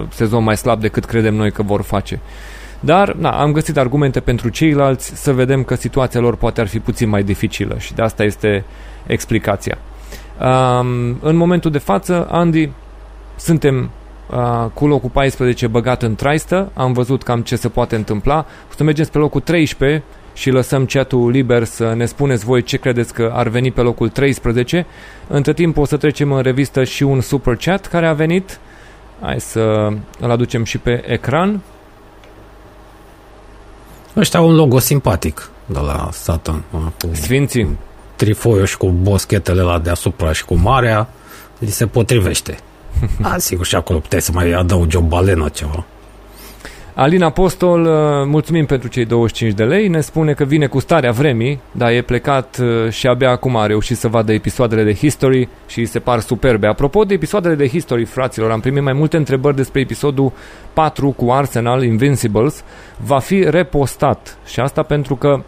sezon 0.10 0.44
mai 0.44 0.58
slab 0.58 0.82
decât 0.82 1.06
credem 1.06 1.36
noi 1.36 1.52
că 1.52 1.64
vor 1.64 1.82
face. 1.82 2.20
Dar, 2.80 3.14
na, 3.14 3.30
am 3.30 3.52
găsit 3.52 3.78
argumente 3.78 4.20
pentru 4.20 4.50
ceilalți 4.50 5.12
să 5.16 5.34
vedem 5.34 5.64
că 5.64 5.76
situația 5.76 6.20
lor 6.20 6.36
poate 6.36 6.62
ar 6.62 6.68
fi 6.68 6.80
puțin 6.80 7.10
mai 7.10 7.24
dificilă 7.24 7.78
și 7.78 7.94
de 7.94 8.02
asta 8.02 8.24
este 8.24 8.64
explicația. 9.06 9.78
Um, 10.40 11.18
în 11.22 11.36
momentul 11.36 11.72
de 11.72 11.78
față, 11.78 12.28
Andy, 12.32 12.70
suntem 13.36 13.90
uh, 14.30 14.66
cu 14.74 14.88
locul 14.88 15.10
14 15.10 15.68
băgat 15.68 16.04
în 16.04 16.16
traistă, 16.16 16.72
am 16.74 16.94
văzut 16.94 17.24
cam 17.24 17.42
ce 17.42 17.56
se 17.56 17.70
poate 17.70 17.96
întâmpla. 17.96 18.46
O 18.70 18.74
să 18.76 18.84
mergem 18.84 19.06
pe 19.12 19.18
locul 19.18 19.42
13 19.42 20.04
și 20.34 20.50
lăsăm 20.50 20.86
chatul 20.86 21.30
liber 21.30 21.64
să 21.64 21.94
ne 21.94 22.06
spuneți 22.06 22.46
voi 22.46 22.64
ce 22.64 22.78
credeți 22.78 23.14
că 23.14 23.32
ar 23.34 23.48
veni 23.48 23.72
pe 23.72 23.82
locul 23.82 24.10
13. 24.10 24.86
Între 25.28 25.54
timp 25.54 25.78
o 25.78 25.86
să 25.86 25.98
trecem 25.98 26.32
în 26.32 26.42
revistă 26.42 26.84
și 26.84 27.04
un 27.04 27.22
super 27.22 27.56
chat 27.56 27.86
care 27.86 28.06
a 28.06 28.14
venit. 28.14 28.60
Hai 29.26 29.40
să 29.40 29.90
îl 30.20 30.32
aducem 30.32 30.64
și 30.64 30.78
pe 30.78 31.04
ecran. 31.06 31.62
Ăștia 34.16 34.40
au 34.40 34.48
un 34.48 34.56
logo 34.56 34.80
simpatic 34.80 35.50
de 35.66 35.80
la 35.80 36.10
Satan. 36.12 36.64
Cu 36.72 37.10
Sfinții. 37.12 37.78
trifoiul 38.16 38.66
și 38.66 38.78
cu 38.78 38.90
boschetele 38.90 39.62
la 39.62 39.80
deasupra 39.80 40.32
și 40.32 40.46
cu 40.46 40.56
marea. 40.56 41.08
Li 41.58 41.70
se 41.70 41.88
potrivește. 41.88 42.58
A, 43.22 43.38
sigur, 43.48 43.66
și 43.66 43.76
acolo 43.76 44.00
puteai 44.00 44.22
să 44.22 44.32
mai 44.32 44.52
adaugi 44.52 44.96
o 44.96 45.02
balenă 45.02 45.50
ceva. 45.50 45.86
Alin 46.98 47.24
Apostol, 47.24 47.86
uh, 47.86 47.92
mulțumim 48.26 48.66
pentru 48.66 48.88
cei 48.88 49.06
25 49.06 49.54
de 49.54 49.64
lei, 49.64 49.88
ne 49.88 50.02
spune 50.02 50.34
că 50.34 50.44
vine 50.44 50.68
cu 50.68 50.80
starea 50.80 51.12
vremii, 51.12 51.60
dar 51.72 51.92
e 51.92 52.02
plecat 52.02 52.58
uh, 52.62 52.90
și 52.90 53.08
abia 53.08 53.30
acum 53.30 53.56
a 53.56 53.66
reușit 53.66 53.98
să 53.98 54.08
vadă 54.08 54.34
episoadele 54.34 54.84
de 54.84 54.94
History 54.94 55.50
și 55.68 55.80
îi 55.80 55.86
se 55.86 56.00
par 56.00 56.20
superbe. 56.20 56.68
Apropo 56.68 57.04
de 57.04 57.14
episoadele 57.14 57.56
de 57.56 57.68
History, 57.68 58.06
fraților, 58.06 58.52
am 58.52 58.60
primit 58.60 58.84
mai 58.84 58.94
multe 58.94 59.18
întrebări 59.18 59.56
despre 59.56 59.80
episodul 59.80 60.32
4 60.74 61.10
cu 61.10 61.32
Arsenal 61.32 61.84
Invincibles. 61.84 62.64
Va 62.98 63.20
fi 63.20 63.50
repostat 63.50 64.38
și 64.46 64.60
asta 64.60 64.84
pentru 64.84 65.16
că 65.16 65.44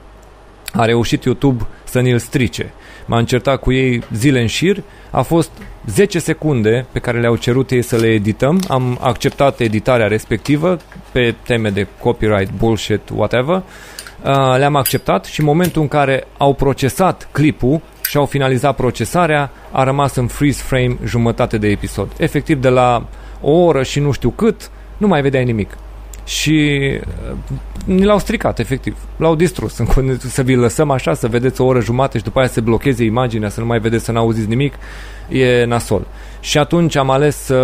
a 0.73 0.85
reușit 0.85 1.23
YouTube 1.23 1.67
să 1.89 2.01
ne-l 2.01 2.17
strice. 2.17 2.73
M-a 3.05 3.17
încertat 3.17 3.59
cu 3.59 3.71
ei 3.71 4.03
zile 4.13 4.41
în 4.41 4.47
șir, 4.47 4.83
a 5.11 5.21
fost 5.21 5.51
10 5.85 6.19
secunde 6.19 6.85
pe 6.91 6.99
care 6.99 7.19
le-au 7.19 7.35
cerut 7.35 7.71
ei 7.71 7.81
să 7.81 7.95
le 7.95 8.07
edităm, 8.07 8.63
am 8.67 8.97
acceptat 9.01 9.59
editarea 9.59 10.07
respectivă 10.07 10.77
pe 11.11 11.35
teme 11.43 11.69
de 11.69 11.87
copyright, 11.99 12.51
bullshit, 12.57 13.01
whatever, 13.13 13.55
uh, 13.55 14.55
le-am 14.57 14.75
acceptat 14.75 15.25
și 15.25 15.39
în 15.39 15.45
momentul 15.45 15.81
în 15.81 15.87
care 15.87 16.27
au 16.37 16.53
procesat 16.53 17.29
clipul 17.31 17.81
și 18.09 18.17
au 18.17 18.25
finalizat 18.25 18.75
procesarea, 18.75 19.51
a 19.71 19.83
rămas 19.83 20.15
în 20.15 20.27
freeze 20.27 20.63
frame 20.63 20.97
jumătate 21.05 21.57
de 21.57 21.67
episod. 21.67 22.11
Efectiv 22.17 22.61
de 22.61 22.69
la 22.69 23.05
o 23.41 23.51
oră 23.51 23.83
și 23.83 23.99
nu 23.99 24.11
știu 24.11 24.29
cât, 24.29 24.69
nu 24.97 25.07
mai 25.07 25.21
vedeai 25.21 25.43
nimic 25.43 25.77
și 26.27 26.79
uh, 27.31 27.37
ni 27.85 28.03
l-au 28.03 28.19
stricat, 28.19 28.59
efectiv. 28.59 28.97
L-au 29.17 29.35
distrus. 29.35 29.81
Să 30.19 30.41
vi 30.41 30.55
lăsăm 30.55 30.91
așa, 30.91 31.13
să 31.13 31.27
vedeți 31.27 31.61
o 31.61 31.65
oră 31.65 31.79
jumate 31.79 32.17
și 32.17 32.23
după 32.23 32.39
aia 32.39 32.47
să 32.47 32.61
blocheze 32.61 33.03
imaginea, 33.03 33.49
să 33.49 33.59
nu 33.59 33.65
mai 33.65 33.79
vedeți, 33.79 34.05
să 34.05 34.11
n-auziți 34.11 34.47
nimic, 34.47 34.73
e 35.29 35.65
nasol. 35.65 36.07
Și 36.39 36.57
atunci 36.57 36.95
am 36.95 37.09
ales 37.09 37.35
să 37.35 37.55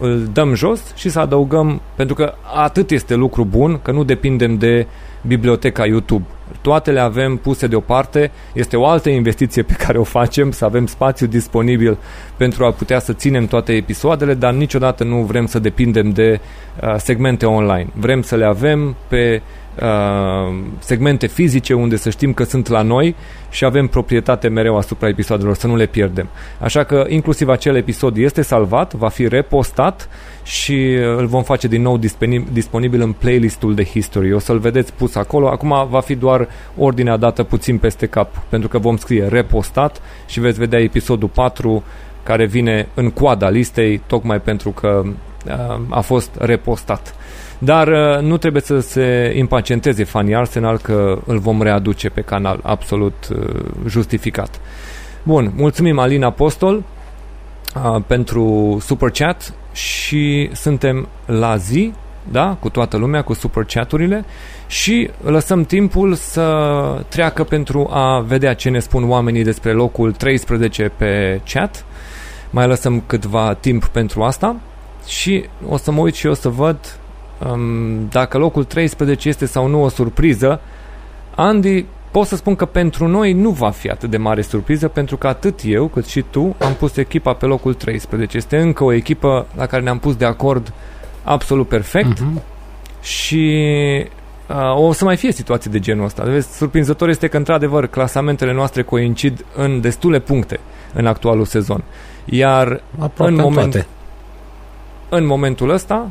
îl 0.00 0.28
dăm 0.32 0.54
jos 0.54 0.80
și 0.94 1.08
să 1.08 1.20
adăugăm, 1.20 1.80
pentru 1.94 2.14
că 2.14 2.34
atât 2.54 2.90
este 2.90 3.14
lucru 3.14 3.44
bun, 3.44 3.78
că 3.82 3.90
nu 3.90 4.04
depindem 4.04 4.58
de 4.58 4.86
biblioteca 5.26 5.86
YouTube. 5.86 6.24
Toate 6.60 6.90
le 6.90 7.00
avem 7.00 7.36
puse 7.36 7.66
deoparte, 7.66 8.30
este 8.52 8.76
o 8.76 8.86
altă 8.86 9.08
investiție 9.08 9.62
pe 9.62 9.72
care 9.72 9.98
o 9.98 10.04
facem, 10.04 10.50
să 10.50 10.64
avem 10.64 10.86
spațiu 10.86 11.26
disponibil 11.26 11.98
pentru 12.36 12.64
a 12.64 12.72
putea 12.72 12.98
să 12.98 13.12
ținem 13.12 13.46
toate 13.46 13.72
episoadele, 13.72 14.34
dar 14.34 14.52
niciodată 14.52 15.04
nu 15.04 15.22
vrem 15.22 15.46
să 15.46 15.58
depindem 15.58 16.10
de 16.10 16.40
uh, 16.82 16.94
segmente 16.96 17.46
online. 17.46 17.88
Vrem 17.94 18.22
să 18.22 18.36
le 18.36 18.44
avem 18.44 18.96
pe 19.08 19.42
uh, 19.82 20.54
segmente 20.78 21.26
fizice 21.26 21.74
unde 21.74 21.96
să 21.96 22.10
știm 22.10 22.32
că 22.32 22.44
sunt 22.44 22.68
la 22.68 22.82
noi 22.82 23.14
și 23.50 23.64
avem 23.64 23.86
proprietate 23.86 24.48
mereu 24.48 24.76
asupra 24.76 25.08
episoadelor, 25.08 25.54
să 25.54 25.66
nu 25.66 25.76
le 25.76 25.86
pierdem. 25.86 26.28
Așa 26.60 26.84
că 26.84 27.04
inclusiv 27.08 27.48
acel 27.48 27.76
episod 27.76 28.16
este 28.16 28.42
salvat, 28.42 28.94
va 28.94 29.08
fi 29.08 29.28
repostat 29.28 30.08
și 30.46 30.92
îl 30.94 31.26
vom 31.26 31.42
face 31.42 31.68
din 31.68 31.82
nou 31.82 31.98
disponibil 32.52 33.00
în 33.00 33.12
playlistul 33.12 33.74
de 33.74 33.84
History. 33.84 34.32
O 34.32 34.38
să-l 34.38 34.58
vedeți 34.58 34.92
pus 34.92 35.14
acolo. 35.14 35.48
Acum 35.48 35.86
va 35.90 36.00
fi 36.00 36.14
doar 36.14 36.48
ordinea 36.76 37.16
dată 37.16 37.42
puțin 37.42 37.78
peste 37.78 38.06
cap, 38.06 38.36
pentru 38.48 38.68
că 38.68 38.78
vom 38.78 38.96
scrie 38.96 39.26
repostat 39.26 40.00
și 40.26 40.40
veți 40.40 40.58
vedea 40.58 40.80
episodul 40.80 41.28
4 41.28 41.84
care 42.22 42.46
vine 42.46 42.88
în 42.94 43.10
coada 43.10 43.48
listei, 43.48 44.00
tocmai 44.06 44.40
pentru 44.40 44.70
că 44.70 45.02
uh, 45.04 45.80
a 45.88 46.00
fost 46.00 46.30
repostat. 46.38 47.14
Dar 47.58 47.88
uh, 47.88 48.22
nu 48.22 48.36
trebuie 48.36 48.62
să 48.62 48.78
se 48.78 49.32
impacienteze 49.36 50.04
fanii 50.04 50.34
Arsenal 50.34 50.78
că 50.78 51.18
îl 51.24 51.38
vom 51.38 51.62
readuce 51.62 52.08
pe 52.08 52.20
canal, 52.20 52.60
absolut 52.62 53.28
uh, 53.30 53.64
justificat. 53.86 54.60
Bun, 55.22 55.52
mulțumim 55.56 55.98
Alin 55.98 56.22
Apostol 56.22 56.76
uh, 56.76 58.02
pentru 58.06 58.76
super 58.80 59.10
chat 59.10 59.54
și 59.76 60.50
suntem 60.52 61.08
la 61.26 61.56
zi, 61.56 61.92
da, 62.30 62.56
cu 62.60 62.68
toată 62.68 62.96
lumea, 62.96 63.22
cu 63.22 63.32
super 63.32 63.64
chaturile 63.64 64.24
și 64.66 65.10
lăsăm 65.22 65.64
timpul 65.64 66.14
să 66.14 67.04
treacă 67.08 67.44
pentru 67.44 67.88
a 67.92 68.20
vedea 68.20 68.54
ce 68.54 68.68
ne 68.68 68.78
spun 68.78 69.08
oamenii 69.08 69.44
despre 69.44 69.72
locul 69.72 70.12
13 70.12 70.92
pe 70.96 71.40
chat. 71.52 71.84
Mai 72.50 72.66
lăsăm 72.66 73.02
câtva 73.06 73.54
timp 73.54 73.84
pentru 73.84 74.22
asta 74.22 74.56
și 75.06 75.44
o 75.68 75.76
să 75.76 75.90
mă 75.90 76.00
uit 76.00 76.14
și 76.14 76.26
eu 76.26 76.34
să 76.34 76.48
văd 76.48 76.98
um, 77.50 78.08
dacă 78.08 78.38
locul 78.38 78.64
13 78.64 79.28
este 79.28 79.46
sau 79.46 79.66
nu 79.66 79.82
o 79.82 79.88
surpriză. 79.88 80.60
Andy, 81.34 81.84
pot 82.16 82.26
să 82.26 82.36
spun 82.36 82.54
că 82.54 82.64
pentru 82.64 83.06
noi 83.06 83.32
nu 83.32 83.50
va 83.50 83.70
fi 83.70 83.88
atât 83.88 84.10
de 84.10 84.16
mare 84.16 84.42
surpriză 84.42 84.88
pentru 84.88 85.16
că 85.16 85.26
atât 85.26 85.60
eu 85.64 85.86
cât 85.86 86.06
și 86.06 86.24
tu 86.30 86.56
am 86.58 86.74
pus 86.74 86.96
echipa 86.96 87.32
pe 87.32 87.46
locul 87.46 87.74
13. 87.74 88.36
Este 88.36 88.58
încă 88.58 88.84
o 88.84 88.92
echipă 88.92 89.46
la 89.56 89.66
care 89.66 89.82
ne-am 89.82 89.98
pus 89.98 90.16
de 90.16 90.24
acord 90.24 90.72
absolut 91.22 91.68
perfect 91.68 92.18
uh-huh. 92.18 92.42
și 93.02 93.54
uh, 94.48 94.76
o 94.76 94.92
să 94.92 95.04
mai 95.04 95.16
fie 95.16 95.32
situații 95.32 95.70
de 95.70 95.78
genul 95.78 96.04
ăsta. 96.04 96.22
Vezi, 96.24 96.56
surprinzător 96.56 97.08
este 97.08 97.28
că 97.28 97.36
într-adevăr 97.36 97.86
clasamentele 97.86 98.52
noastre 98.52 98.82
coincid 98.82 99.44
în 99.56 99.80
destule 99.80 100.18
puncte 100.18 100.60
în 100.94 101.06
actualul 101.06 101.44
sezon. 101.44 101.84
Iar 102.24 102.82
Aproape 102.98 103.32
în, 103.32 103.40
moment, 103.40 103.70
toate. 103.70 103.86
în 105.08 105.26
momentul 105.26 105.70
ăsta 105.70 106.10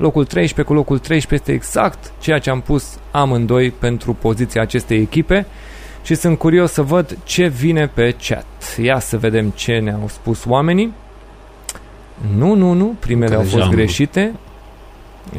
locul 0.00 0.24
13 0.24 0.62
cu 0.62 0.72
locul 0.78 0.98
13 0.98 1.34
este 1.50 1.52
exact 1.52 2.12
ceea 2.20 2.38
ce 2.38 2.50
am 2.50 2.60
pus 2.60 2.98
amândoi 3.10 3.70
pentru 3.70 4.14
poziția 4.14 4.60
acestei 4.62 4.98
echipe 5.00 5.46
și 6.02 6.14
sunt 6.14 6.38
curios 6.38 6.72
să 6.72 6.82
văd 6.82 7.18
ce 7.24 7.46
vine 7.46 7.86
pe 7.86 8.16
chat. 8.28 8.44
Ia 8.82 8.98
să 8.98 9.18
vedem 9.18 9.50
ce 9.54 9.78
ne-au 9.78 10.08
spus 10.08 10.44
oamenii. 10.48 10.92
Nu, 12.36 12.54
nu, 12.54 12.72
nu, 12.72 12.94
primele 12.98 13.30
Că 13.30 13.36
au 13.36 13.42
deja 13.42 13.56
fost 13.56 13.68
am- 13.68 13.74
greșite. 13.74 14.32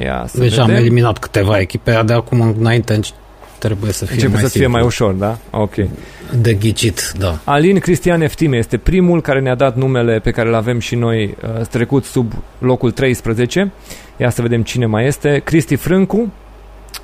Ia 0.04 0.24
să 0.28 0.40
Deja 0.40 0.62
am 0.62 0.68
vedem. 0.68 0.82
eliminat 0.84 1.18
câteva 1.18 1.60
echipe, 1.60 2.02
de 2.06 2.14
acum 2.14 2.42
înainte 2.60 2.94
înci- 2.94 3.14
trebuie 3.62 3.92
să 3.92 4.06
fie 4.06 4.14
Începe 4.14 4.32
mai 4.32 4.42
să 4.42 4.50
fie 4.50 4.60
simplu. 4.60 4.78
mai 4.78 4.86
ușor, 4.88 5.14
da? 5.14 5.38
Ok. 5.50 5.74
De 6.36 6.54
ghicit, 6.54 7.14
da. 7.18 7.40
Alin 7.44 7.80
Cristian 7.80 8.22
Eftime 8.22 8.58
este 8.58 8.78
primul 8.78 9.22
care 9.22 9.40
ne-a 9.40 9.56
dat 9.56 9.76
numele 9.76 10.20
pe 10.20 10.32
care 10.32 10.48
îl 10.48 10.56
avem 10.56 10.80
și 10.80 10.96
noi 10.96 11.24
uh, 11.44 11.66
trecut 11.66 12.04
sub 12.04 12.32
locul 12.58 12.92
13. 12.92 13.72
Ia 14.18 14.30
să 14.30 14.42
vedem 14.42 14.64
cine 14.64 14.86
mai 14.86 15.06
este. 15.06 15.42
Cristi 15.44 15.76
Frâncu, 15.76 16.32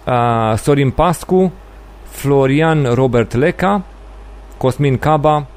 uh, 0.06 0.58
Sorin 0.58 0.90
Pascu, 0.90 1.54
Florian 2.10 2.84
Robert 2.94 3.34
Leca, 3.34 3.84
Cosmin 4.58 4.98
Caba, 4.98 5.48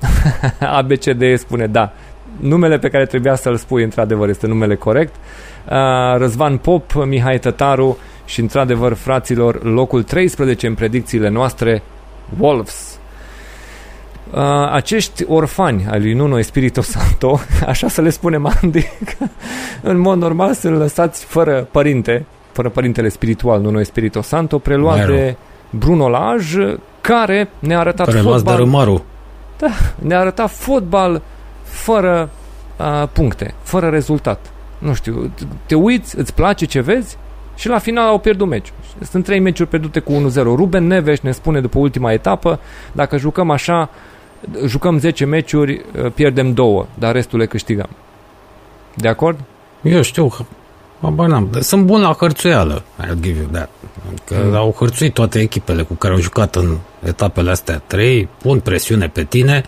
ABCD 0.78 1.22
spune 1.38 1.66
da. 1.66 1.92
Numele 2.40 2.78
pe 2.78 2.88
care 2.88 3.06
trebuia 3.06 3.34
să-l 3.34 3.56
spui 3.56 3.82
într-adevăr 3.82 4.28
este 4.28 4.46
numele 4.46 4.74
corect. 4.74 5.14
Uh, 5.70 6.16
Răzvan 6.16 6.56
Pop, 6.56 6.92
Mihai 7.04 7.38
Tătaru 7.38 7.98
și 8.32 8.40
într-adevăr 8.40 8.94
fraților 8.94 9.64
locul 9.64 10.02
13 10.02 10.66
în 10.66 10.74
predicțiile 10.74 11.28
noastre 11.28 11.82
Wolves. 12.38 12.98
Uh, 14.30 14.40
acești 14.70 15.24
orfani 15.28 15.86
ai 15.90 16.00
lui 16.00 16.12
Nuno 16.12 16.38
Espirito 16.38 16.80
Santo, 16.80 17.40
așa 17.66 17.88
să 17.88 18.00
le 18.00 18.10
spunem 18.10 18.52
Andy, 18.62 18.82
că 18.82 19.26
în 19.82 19.98
mod 19.98 20.18
normal 20.18 20.54
sunt 20.54 20.76
lăsați 20.78 21.24
fără 21.24 21.68
părinte, 21.70 22.26
fără 22.52 22.68
părintele 22.68 23.08
spiritual 23.08 23.60
Nuno 23.60 23.80
Espirito 23.80 24.20
Santo, 24.20 24.58
preluat 24.58 24.96
Mai 24.96 25.06
rău. 25.06 25.14
de 25.14 25.36
Bruno 25.70 26.08
Lage, 26.08 26.76
care 27.00 27.50
ne-a 27.58 27.78
arătat 27.78 28.06
Preluați 28.06 28.44
de 28.44 28.50
fotbal, 28.50 28.56
Râmaru. 28.56 29.04
ne-a 29.98 30.20
arătat 30.20 30.50
fotbal 30.50 31.22
fără 31.62 32.30
uh, 32.76 33.08
puncte, 33.12 33.54
fără 33.62 33.88
rezultat. 33.88 34.52
Nu 34.78 34.94
știu, 34.94 35.32
te 35.66 35.74
uiți, 35.74 36.18
îți 36.18 36.34
place 36.34 36.64
ce 36.64 36.80
vezi 36.80 37.16
și 37.54 37.68
la 37.68 37.78
final 37.78 38.06
au 38.08 38.18
pierdut 38.18 38.48
meciul. 38.48 38.74
Sunt 39.10 39.24
trei 39.24 39.38
meciuri 39.38 39.68
pierdute 39.68 40.00
cu 40.00 40.12
1-0. 40.12 40.34
Ruben 40.34 40.86
Neves 40.86 41.20
ne 41.20 41.32
spune 41.32 41.60
după 41.60 41.78
ultima 41.78 42.12
etapă, 42.12 42.60
dacă 42.92 43.16
jucăm 43.16 43.50
așa, 43.50 43.90
jucăm 44.66 44.98
10 44.98 45.24
meciuri, 45.24 45.84
uh, 46.04 46.10
pierdem 46.14 46.52
două, 46.52 46.86
dar 46.98 47.12
restul 47.12 47.38
le 47.38 47.46
câștigăm. 47.46 47.88
De 48.94 49.08
acord? 49.08 49.38
Eu 49.82 50.02
știu, 50.02 50.28
că- 50.28 50.44
habar 51.00 51.28
n-am. 51.28 51.50
Sunt 51.60 51.84
bun 51.84 52.00
la 52.00 52.12
hărțuială, 52.18 52.82
I'll 53.04 53.20
give 53.20 53.38
you 53.40 53.48
that. 53.52 53.68
Că 54.24 54.36
Mm. 54.44 54.54
au 54.54 54.74
hărțuit 54.78 55.12
toate 55.14 55.40
echipele 55.40 55.82
cu 55.82 55.94
care 55.94 56.14
au 56.14 56.20
jucat 56.20 56.56
în 56.56 56.76
etapele 57.04 57.50
astea 57.50 57.82
trei, 57.86 58.28
pun 58.42 58.60
presiune 58.60 59.08
pe 59.08 59.24
tine, 59.24 59.64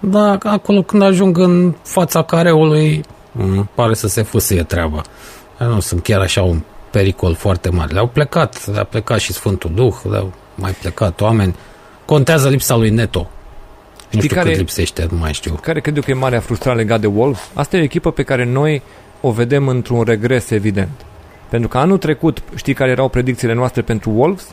dar 0.00 0.38
acolo 0.42 0.82
când 0.82 1.02
ajung 1.02 1.38
în 1.38 1.74
fața 1.82 2.22
careului, 2.22 3.00
m, 3.32 3.68
pare 3.74 3.94
să 3.94 4.08
se 4.08 4.22
fâsâie 4.22 4.62
treaba. 4.62 5.02
Nu 5.58 5.80
sunt 5.80 6.02
chiar 6.02 6.20
așa 6.20 6.42
un 6.42 6.60
pericol 6.92 7.34
foarte 7.34 7.70
mare. 7.70 7.92
Le-au 7.92 8.06
plecat, 8.06 8.66
le-a 8.72 8.84
plecat 8.84 9.18
și 9.18 9.32
Sfântul 9.32 9.70
Duh, 9.74 9.94
le-au 10.10 10.32
mai 10.54 10.72
plecat 10.72 11.20
oameni. 11.20 11.54
Contează 12.04 12.48
lipsa 12.48 12.76
lui 12.76 12.90
Neto. 12.90 13.18
Nu 13.18 14.18
Știi 14.18 14.20
știu 14.22 14.36
care- 14.36 14.48
cât 14.48 14.58
lipsește, 14.58 15.06
nu 15.10 15.18
mai 15.18 15.32
știu. 15.32 15.54
Care 15.62 15.80
cred 15.80 15.96
eu 15.96 16.02
că 16.02 16.10
e 16.10 16.14
marea 16.14 16.40
frustrare 16.40 16.76
legat 16.78 17.00
de 17.00 17.06
Wolves? 17.06 17.50
Asta 17.54 17.76
e 17.76 17.80
o 17.80 17.82
echipă 17.82 18.10
pe 18.10 18.22
care 18.22 18.44
noi 18.44 18.82
o 19.20 19.30
vedem 19.30 19.68
într-un 19.68 20.02
regres 20.02 20.50
evident. 20.50 20.90
Pentru 21.48 21.68
că 21.68 21.78
anul 21.78 21.98
trecut, 21.98 22.42
știi 22.54 22.74
care 22.74 22.90
erau 22.90 23.08
predicțiile 23.08 23.54
noastre 23.54 23.82
pentru 23.82 24.10
Wolves? 24.10 24.46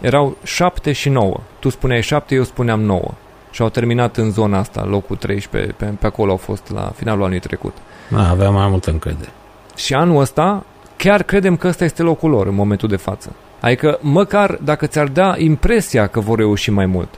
Erau 0.00 0.36
7 0.44 0.92
și 0.92 1.08
9. 1.08 1.40
Tu 1.58 1.68
spuneai 1.68 2.02
7, 2.02 2.34
eu 2.34 2.42
spuneam 2.44 2.80
9. 2.80 3.10
Și 3.50 3.62
au 3.62 3.68
terminat 3.68 4.16
în 4.16 4.30
zona 4.30 4.58
asta, 4.58 4.84
locul 4.84 5.16
13, 5.16 5.72
pe, 5.72 5.84
pe 5.84 6.06
acolo 6.06 6.30
au 6.30 6.36
fost 6.36 6.70
la 6.74 6.92
finalul 6.96 7.20
anului 7.22 7.40
trecut. 7.40 7.76
Da, 8.08 8.28
aveam 8.28 8.54
mai 8.54 8.68
multă 8.68 8.90
încredere. 8.90 9.30
Și 9.76 9.94
anul 9.94 10.20
ăsta 10.20 10.64
chiar 11.02 11.22
credem 11.22 11.56
că 11.56 11.66
ăsta 11.68 11.84
este 11.84 12.02
locul 12.02 12.30
lor 12.30 12.46
în 12.46 12.54
momentul 12.54 12.88
de 12.88 12.96
față. 12.96 13.34
Adică 13.60 13.98
măcar 14.00 14.58
dacă 14.64 14.86
ți-ar 14.86 15.08
da 15.08 15.34
impresia 15.36 16.06
că 16.06 16.20
vor 16.20 16.38
reuși 16.38 16.70
mai 16.70 16.86
mult 16.86 17.08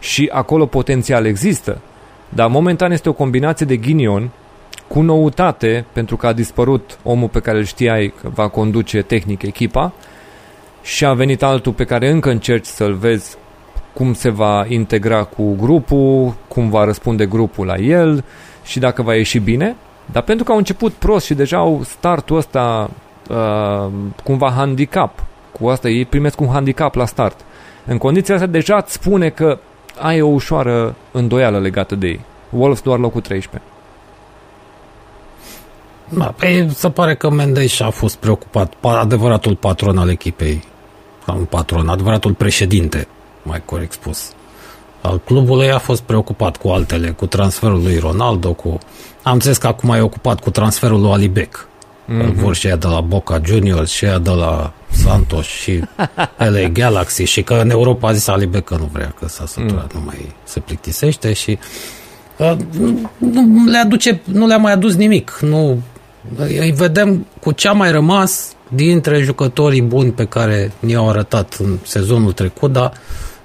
și 0.00 0.30
acolo 0.32 0.66
potențial 0.66 1.26
există, 1.26 1.80
dar 2.28 2.48
momentan 2.48 2.92
este 2.92 3.08
o 3.08 3.12
combinație 3.12 3.66
de 3.66 3.76
ghinion 3.76 4.30
cu 4.86 5.00
noutate, 5.00 5.84
pentru 5.92 6.16
că 6.16 6.26
a 6.26 6.32
dispărut 6.32 6.98
omul 7.02 7.28
pe 7.28 7.40
care 7.40 7.58
îl 7.58 7.64
știai 7.64 8.14
că 8.20 8.28
va 8.28 8.48
conduce 8.48 9.02
tehnic 9.02 9.42
echipa 9.42 9.92
și 10.82 11.04
a 11.04 11.12
venit 11.12 11.42
altul 11.42 11.72
pe 11.72 11.84
care 11.84 12.10
încă 12.10 12.30
încerci 12.30 12.66
să-l 12.66 12.94
vezi 12.94 13.36
cum 13.92 14.12
se 14.12 14.28
va 14.30 14.64
integra 14.68 15.24
cu 15.24 15.54
grupul, 15.54 16.34
cum 16.48 16.70
va 16.70 16.84
răspunde 16.84 17.26
grupul 17.26 17.66
la 17.66 17.76
el 17.76 18.24
și 18.64 18.78
dacă 18.78 19.02
va 19.02 19.14
ieși 19.14 19.38
bine. 19.38 19.76
Dar 20.12 20.22
pentru 20.22 20.44
că 20.44 20.52
au 20.52 20.58
început 20.58 20.92
prost 20.92 21.24
și 21.24 21.34
deja 21.34 21.56
au 21.56 21.82
startul 21.82 22.36
ăsta 22.36 22.90
uh, 23.28 23.92
cumva 24.24 24.50
handicap, 24.50 25.22
cu 25.52 25.68
asta 25.68 25.88
ei 25.88 26.04
primesc 26.04 26.40
un 26.40 26.48
handicap 26.48 26.94
la 26.94 27.06
start. 27.06 27.40
În 27.86 27.98
condiția 27.98 28.34
asta 28.34 28.46
deja 28.46 28.76
îți 28.76 28.92
spune 28.92 29.28
că 29.28 29.58
ai 30.00 30.20
o 30.20 30.26
ușoară 30.26 30.94
îndoială 31.10 31.58
legată 31.58 31.94
de 31.94 32.06
ei. 32.06 32.20
Wolves 32.50 32.80
doar 32.80 32.98
locul 32.98 33.20
13. 33.20 33.70
Da, 36.08 36.34
pe 36.38 36.68
se 36.74 36.90
pare 36.90 37.14
că 37.14 37.30
Mendes 37.30 37.80
a 37.80 37.90
fost 37.90 38.16
preocupat, 38.16 38.72
pa- 38.74 39.00
adevăratul 39.00 39.56
patron 39.56 39.98
al 39.98 40.08
echipei, 40.08 40.64
sau 41.26 41.36
un 41.38 41.44
patron, 41.44 41.88
adevăratul 41.88 42.32
președinte, 42.32 43.08
mai 43.42 43.62
corect 43.64 43.92
spus, 43.92 44.32
al 45.00 45.20
clubului 45.24 45.70
a 45.70 45.78
fost 45.78 46.02
preocupat 46.02 46.56
cu 46.56 46.68
altele, 46.68 47.10
cu 47.10 47.26
transferul 47.26 47.82
lui 47.82 47.98
Ronaldo, 47.98 48.52
cu... 48.52 48.78
Am 49.22 49.32
înțeles 49.32 49.56
că 49.56 49.66
acum 49.66 49.90
e 49.90 50.00
ocupat 50.00 50.40
cu 50.40 50.50
transferul 50.50 51.00
lui 51.00 51.10
Alibec. 51.10 51.68
Mm-hmm. 52.04 52.24
Îl 52.24 52.32
vor 52.32 52.54
și 52.54 52.66
ea 52.66 52.76
de 52.76 52.86
la 52.86 53.00
Boca 53.00 53.40
Juniors, 53.44 53.90
și 53.90 54.04
ea 54.04 54.18
de 54.18 54.30
la 54.30 54.72
Santos 54.90 55.44
și 55.46 55.80
LA 56.52 56.68
Galaxy 56.72 57.22
și 57.22 57.42
că 57.42 57.54
în 57.54 57.70
Europa 57.70 58.08
a 58.08 58.12
zis 58.12 58.26
Alibec 58.26 58.64
că 58.64 58.76
nu 58.78 58.90
vrea, 58.92 59.14
că 59.18 59.28
s-a 59.28 59.46
săturat, 59.46 59.92
mm. 59.92 60.00
nu 60.00 60.04
mai 60.04 60.34
se 60.44 60.60
plictisește 60.60 61.32
și 61.32 61.58
uh, 62.36 62.56
nu, 62.78 63.10
nu 63.18 63.64
le 63.70 63.78
aduce, 63.78 64.20
nu 64.24 64.46
le-a 64.46 64.56
mai 64.56 64.72
adus 64.72 64.94
nimic. 64.94 65.38
Nu, 65.40 65.82
îi 66.36 66.72
vedem 66.76 67.26
cu 67.40 67.52
ce 67.52 67.68
a 67.68 67.72
mai 67.72 67.90
rămas 67.90 68.52
dintre 68.68 69.20
jucătorii 69.20 69.82
buni 69.82 70.12
pe 70.12 70.24
care 70.24 70.72
ni-au 70.78 71.08
arătat 71.08 71.56
în 71.58 71.78
sezonul 71.82 72.32
trecut, 72.32 72.72
dar 72.72 72.92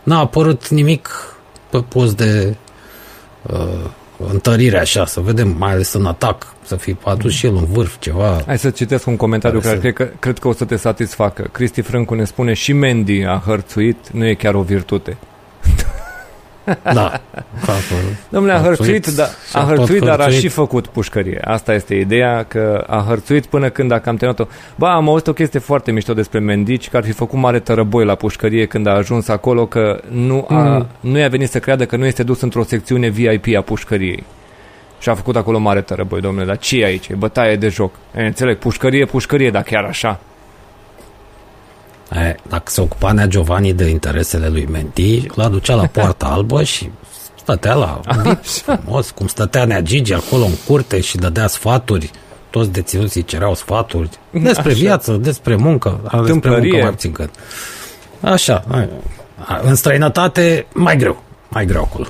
n-a 0.03 0.19
apărut 0.19 0.67
nimic 0.67 1.09
pe 1.69 1.77
post 1.77 2.17
de 2.17 2.55
uh, 3.41 3.89
întărire 4.31 4.79
așa, 4.79 5.05
să 5.05 5.19
vedem, 5.19 5.55
mai 5.57 5.71
ales 5.71 5.93
în 5.93 6.05
atac, 6.05 6.53
să 6.63 6.75
fi 6.75 6.95
adus 7.03 7.33
și 7.33 7.45
el 7.45 7.55
în 7.55 7.65
vârf 7.65 7.95
ceva. 7.99 8.41
Hai 8.45 8.57
să 8.59 8.69
citesc 8.69 9.07
un 9.07 9.15
comentariu 9.17 9.59
Care 9.59 9.77
care 9.77 9.87
să- 9.87 9.93
cred 9.93 10.07
că, 10.09 10.15
cred 10.19 10.37
că 10.39 10.47
o 10.47 10.53
să 10.53 10.65
te 10.65 10.75
satisfacă. 10.75 11.49
Cristi 11.51 11.81
Frâncu 11.81 12.13
ne 12.13 12.23
spune 12.23 12.53
și 12.53 12.73
Mendy 12.73 13.23
a 13.23 13.41
hărțuit, 13.45 14.09
nu 14.11 14.25
e 14.25 14.33
chiar 14.33 14.53
o 14.55 14.61
virtute. 14.61 15.17
Da. 16.83 17.21
Ca, 17.65 17.73
Domnule, 18.29 18.53
a 18.53 18.57
A 18.57 18.61
hărțuit, 18.61 18.91
hărțuit 18.91 19.15
da, 19.15 19.23
și 19.25 19.31
a 19.53 19.59
a 19.59 19.65
tot 19.65 19.77
hărțuit, 19.77 20.01
dar 20.01 20.19
a 20.19 20.21
hărțuit. 20.21 20.41
și 20.41 20.47
făcut 20.47 20.87
pușcărie. 20.87 21.39
Asta 21.43 21.73
este 21.73 21.95
ideea, 21.95 22.43
că 22.47 22.83
a 22.87 23.03
hărțuit 23.07 23.45
până 23.45 23.69
când 23.69 23.91
a 23.91 23.99
cam 23.99 24.15
terminat-o. 24.15 24.51
Ba, 24.75 24.93
am 24.93 25.09
auzit 25.09 25.27
o 25.27 25.33
chestie 25.33 25.59
foarte 25.59 25.91
mișto 25.91 26.13
despre 26.13 26.39
Mendici, 26.39 26.89
că 26.89 26.97
ar 26.97 27.03
fi 27.03 27.11
făcut 27.11 27.39
mare 27.39 27.59
tărăboi 27.59 28.05
la 28.05 28.15
pușcărie 28.15 28.65
când 28.65 28.87
a 28.87 28.91
ajuns 28.91 29.27
acolo, 29.27 29.65
că 29.65 29.99
nu, 30.11 30.45
a, 30.49 30.53
Mm. 30.55 30.87
nu 30.99 31.17
i-a 31.17 31.27
venit 31.27 31.49
să 31.49 31.59
creadă 31.59 31.85
că 31.85 31.95
nu 31.95 32.05
este 32.05 32.23
dus 32.23 32.41
într-o 32.41 32.63
secțiune 32.63 33.07
VIP 33.09 33.45
a 33.57 33.61
pușcăriei. 33.61 34.23
Și 34.99 35.09
a 35.09 35.13
făcut 35.15 35.35
acolo 35.35 35.57
mare 35.59 35.81
tărăboi, 35.81 36.21
domnule, 36.21 36.45
dar 36.45 36.57
ce 36.57 36.79
e 36.81 36.85
aici? 36.85 37.07
E 37.07 37.13
bătaie 37.15 37.55
de 37.55 37.67
joc. 37.67 37.93
E, 38.15 38.21
înțeleg, 38.21 38.57
pușcărie, 38.57 39.05
pușcărie, 39.05 39.49
dar 39.49 39.63
chiar 39.63 39.83
așa. 39.83 40.19
E, 42.11 42.35
dacă 42.47 42.63
se 42.65 42.81
ocupa 42.81 43.11
Nea 43.11 43.27
Giovanni 43.27 43.73
de 43.73 43.85
interesele 43.85 44.47
lui 44.47 44.65
Menti, 44.65 45.25
l 45.35 45.39
aducea 45.39 45.75
la 45.75 45.85
poarta 45.85 46.25
albă 46.35 46.63
și 46.63 46.89
stătea 47.37 47.73
la 47.73 47.99
bit 48.23 48.39
frumos, 48.45 49.11
cum 49.11 49.27
stătea 49.27 49.65
Nea 49.65 49.81
Gigi 49.81 50.13
acolo 50.13 50.43
în 50.43 50.55
curte 50.67 51.01
și 51.01 51.17
dădea 51.17 51.47
sfaturi. 51.47 52.11
Toți 52.49 52.71
deținuții 52.71 53.23
cereau 53.23 53.55
sfaturi 53.55 54.09
despre 54.31 54.69
Așa. 54.69 54.79
viață, 54.79 55.11
despre 55.11 55.55
muncă, 55.55 55.89
a, 55.89 56.17
despre 56.17 56.31
Tâmplărie. 56.31 56.61
muncă 56.61 56.83
mai 56.83 56.91
puțin 56.91 57.11
că... 57.11 57.29
Așa, 58.21 58.63
a, 58.67 58.87
a, 59.45 59.59
în 59.63 59.75
străinătate 59.75 60.65
mai 60.73 60.97
greu, 60.97 61.23
mai 61.49 61.65
greu 61.65 61.81
acolo. 61.81 62.05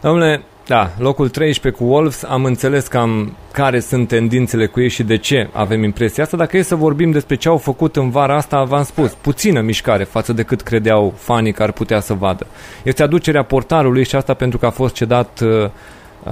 Domnule, 0.00 0.42
da, 0.70 0.90
locul 0.98 1.28
13 1.28 1.82
cu 1.82 1.90
Wolves, 1.90 2.22
am 2.22 2.44
înțeles 2.44 2.86
cam 2.86 3.36
care 3.52 3.80
sunt 3.80 4.08
tendințele 4.08 4.66
cu 4.66 4.80
ei 4.80 4.88
și 4.88 5.02
de 5.02 5.16
ce 5.16 5.48
avem 5.52 5.82
impresia 5.82 6.22
asta. 6.22 6.36
Dacă 6.36 6.56
e 6.56 6.62
să 6.62 6.74
vorbim 6.74 7.10
despre 7.10 7.34
ce 7.34 7.48
au 7.48 7.56
făcut 7.56 7.96
în 7.96 8.10
vara 8.10 8.36
asta, 8.36 8.62
v-am 8.64 8.82
spus, 8.82 9.12
puțină 9.12 9.60
mișcare 9.60 10.04
față 10.04 10.32
de 10.32 10.42
cât 10.42 10.60
credeau 10.60 11.14
fanii 11.16 11.52
că 11.52 11.62
ar 11.62 11.72
putea 11.72 12.00
să 12.00 12.14
vadă. 12.14 12.46
Este 12.82 13.02
aducerea 13.02 13.42
portarului 13.42 14.04
și 14.04 14.16
asta 14.16 14.34
pentru 14.34 14.58
că 14.58 14.66
a 14.66 14.70
fost 14.70 14.94
cedat 14.94 15.40
uh, 15.40 15.70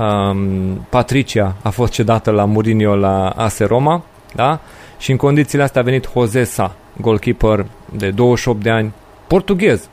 um, 0.01 0.87
Patricia, 0.89 1.57
a 1.63 1.71
fost 1.71 1.93
cedată 1.93 2.31
la 2.31 2.45
Mourinho 2.45 2.97
la 2.97 3.29
AS 3.29 3.59
Roma, 3.59 4.05
da? 4.35 4.61
Și 4.99 5.11
în 5.11 5.17
condițiile 5.17 5.65
astea 5.65 5.81
a 5.81 5.85
venit 5.85 6.09
Jose 6.13 6.45
Sa, 6.45 6.77
goalkeeper 7.01 7.67
de 7.97 8.11
28 8.11 8.63
de 8.63 8.71
ani, 8.71 8.93
portughez, 9.27 9.89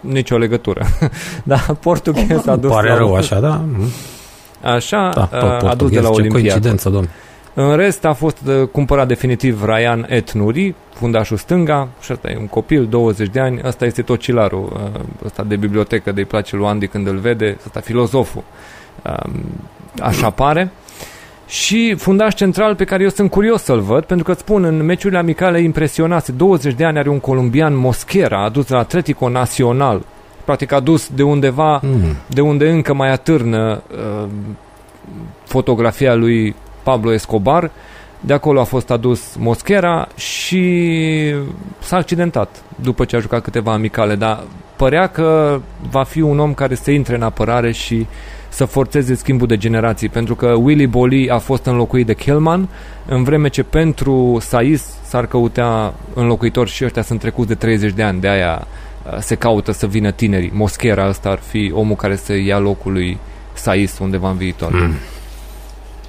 nicio 0.00 0.36
legătură. 0.36 0.86
da, 1.44 1.56
portughez 1.80 2.46
a 2.46 2.56
dus 2.56 2.70
Pare 2.70 2.88
la 2.88 2.96
rău 2.96 3.14
așa, 3.14 3.40
da? 3.40 3.64
Mhm. 3.72 3.88
Așa, 4.62 5.10
Da, 5.14 5.28
da 5.30 5.56
tot 5.56 5.68
a 5.68 5.74
dus 5.74 5.90
de 5.90 6.00
portughez, 6.00 6.02
la 6.02 6.08
ce 6.08 6.14
Olimpia. 6.14 6.40
coincidență, 6.40 6.88
domnule. 6.88 7.12
În 7.54 7.76
rest 7.76 8.04
a 8.04 8.12
fost 8.12 8.36
uh, 8.46 8.68
cumpărat 8.68 9.08
definitiv 9.08 9.64
Ryan 9.64 10.06
Etnuri, 10.08 10.74
fundașul 10.94 11.36
stânga, 11.36 11.88
și 12.00 12.12
ăsta 12.12 12.30
e 12.30 12.36
un 12.36 12.46
copil, 12.46 12.86
20 12.86 13.28
de 13.28 13.40
ani, 13.40 13.60
ăsta 13.64 13.84
este 13.84 14.02
tocilarul, 14.02 14.72
uh, 14.94 15.00
ăsta 15.24 15.42
de 15.42 15.56
bibliotecă, 15.56 16.12
de-i 16.12 16.24
place 16.24 16.56
lui 16.56 16.66
Andy 16.66 16.86
când 16.86 17.06
îl 17.06 17.16
vede, 17.16 17.58
ăsta 17.66 17.80
filozoful, 17.80 18.42
uh, 19.04 19.30
așa 20.02 20.30
pare. 20.30 20.70
Și 21.50 21.94
fundaș 21.98 22.34
central 22.34 22.74
pe 22.74 22.84
care 22.84 23.02
eu 23.02 23.08
sunt 23.08 23.30
curios 23.30 23.62
să-l 23.62 23.80
văd, 23.80 24.04
pentru 24.04 24.24
că 24.24 24.30
îți 24.30 24.40
spun, 24.40 24.64
în 24.64 24.84
meciurile 24.84 25.18
amicale 25.18 25.60
impresionase, 25.60 26.32
20 26.32 26.74
de 26.74 26.84
ani 26.84 26.98
are 26.98 27.08
un 27.08 27.20
colombian 27.20 27.76
Mosquera, 27.76 28.44
adus 28.44 28.68
la 28.68 28.78
Atletico 28.78 29.28
Nacional, 29.28 30.02
practic 30.44 30.72
adus 30.72 31.08
de 31.14 31.22
undeva, 31.22 31.80
Mm. 31.82 32.16
de 32.26 32.40
unde 32.40 32.70
încă 32.70 32.94
mai 32.94 33.10
atârnă 33.10 33.82
uh, 33.92 34.28
fotografia 35.44 36.14
lui 36.14 36.54
Pablo 36.82 37.12
Escobar. 37.12 37.70
De 38.20 38.32
acolo 38.32 38.60
a 38.60 38.64
fost 38.64 38.90
adus 38.90 39.34
Mosquera 39.38 40.08
și 40.16 41.34
s-a 41.78 41.96
accidentat 41.96 42.62
după 42.82 43.04
ce 43.04 43.16
a 43.16 43.20
jucat 43.20 43.42
câteva 43.42 43.72
amicale, 43.72 44.14
dar 44.14 44.40
părea 44.76 45.06
că 45.06 45.60
va 45.90 46.02
fi 46.02 46.20
un 46.20 46.38
om 46.38 46.54
care 46.54 46.74
să 46.74 46.90
intre 46.90 47.14
în 47.14 47.22
apărare 47.22 47.72
și 47.72 48.06
să 48.50 48.64
forțeze 48.64 49.14
schimbul 49.14 49.46
de 49.46 49.56
generații, 49.56 50.08
pentru 50.08 50.34
că 50.34 50.46
Willy 50.46 50.86
Boli 50.86 51.30
a 51.30 51.38
fost 51.38 51.64
înlocuit 51.64 52.06
de 52.06 52.14
Kelman, 52.14 52.68
în 53.06 53.24
vreme 53.24 53.48
ce 53.48 53.62
pentru 53.62 54.38
Saiz 54.40 54.84
s-ar 55.04 55.26
căuta 55.26 55.94
înlocuitor 56.14 56.68
și 56.68 56.84
ăștia 56.84 57.02
sunt 57.02 57.20
trecuți 57.20 57.48
de 57.48 57.54
30 57.54 57.92
de 57.92 58.02
ani, 58.02 58.20
de 58.20 58.28
aia 58.28 58.66
uh, 59.06 59.18
se 59.20 59.34
caută 59.34 59.72
să 59.72 59.86
vină 59.86 60.10
tinerii. 60.10 60.50
Moschera 60.54 61.08
ăsta 61.08 61.28
ar 61.28 61.38
fi 61.38 61.72
omul 61.74 61.96
care 61.96 62.16
să 62.16 62.34
ia 62.36 62.58
locul 62.58 62.92
lui 62.92 63.18
Saiz 63.52 63.98
undeva 64.00 64.30
în 64.30 64.36
viitor. 64.36 64.72
Mm. 64.72 64.94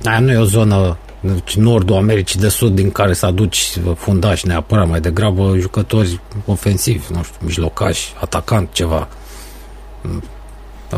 Aia 0.04 0.20
nu 0.20 0.32
e 0.32 0.38
o 0.38 0.44
zonă 0.44 0.98
deci 1.22 1.56
nordul 1.56 1.96
Americii 1.96 2.40
de 2.40 2.48
Sud 2.48 2.76
din 2.76 2.92
care 2.92 3.14
să 3.14 3.26
aduci 3.26 3.78
fundași 3.96 4.48
neapărat, 4.48 4.88
mai 4.88 5.00
degrabă 5.00 5.56
jucători 5.60 6.20
ofensivi, 6.46 7.06
nu 7.14 7.24
știu, 7.24 7.38
mijlocași, 7.42 8.14
atacant, 8.20 8.70
ceva. 8.72 9.08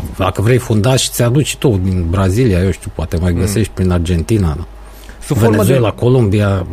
Mm. 0.01 0.09
Dacă 0.17 0.41
vrei 0.41 0.57
fundași, 0.57 1.09
ți 1.09 1.21
aduci 1.23 1.55
tu 1.57 1.79
din 1.83 2.05
Brazilia, 2.09 2.59
eu 2.59 2.71
știu, 2.71 2.91
poate 2.95 3.17
mai 3.21 3.33
găsești 3.33 3.71
prin 3.73 3.91
Argentina, 3.91 4.57
Sub 5.25 5.37
formă 5.37 5.51
Venezuela, 5.55 5.89
de, 5.89 5.95
Columbia. 5.95 6.65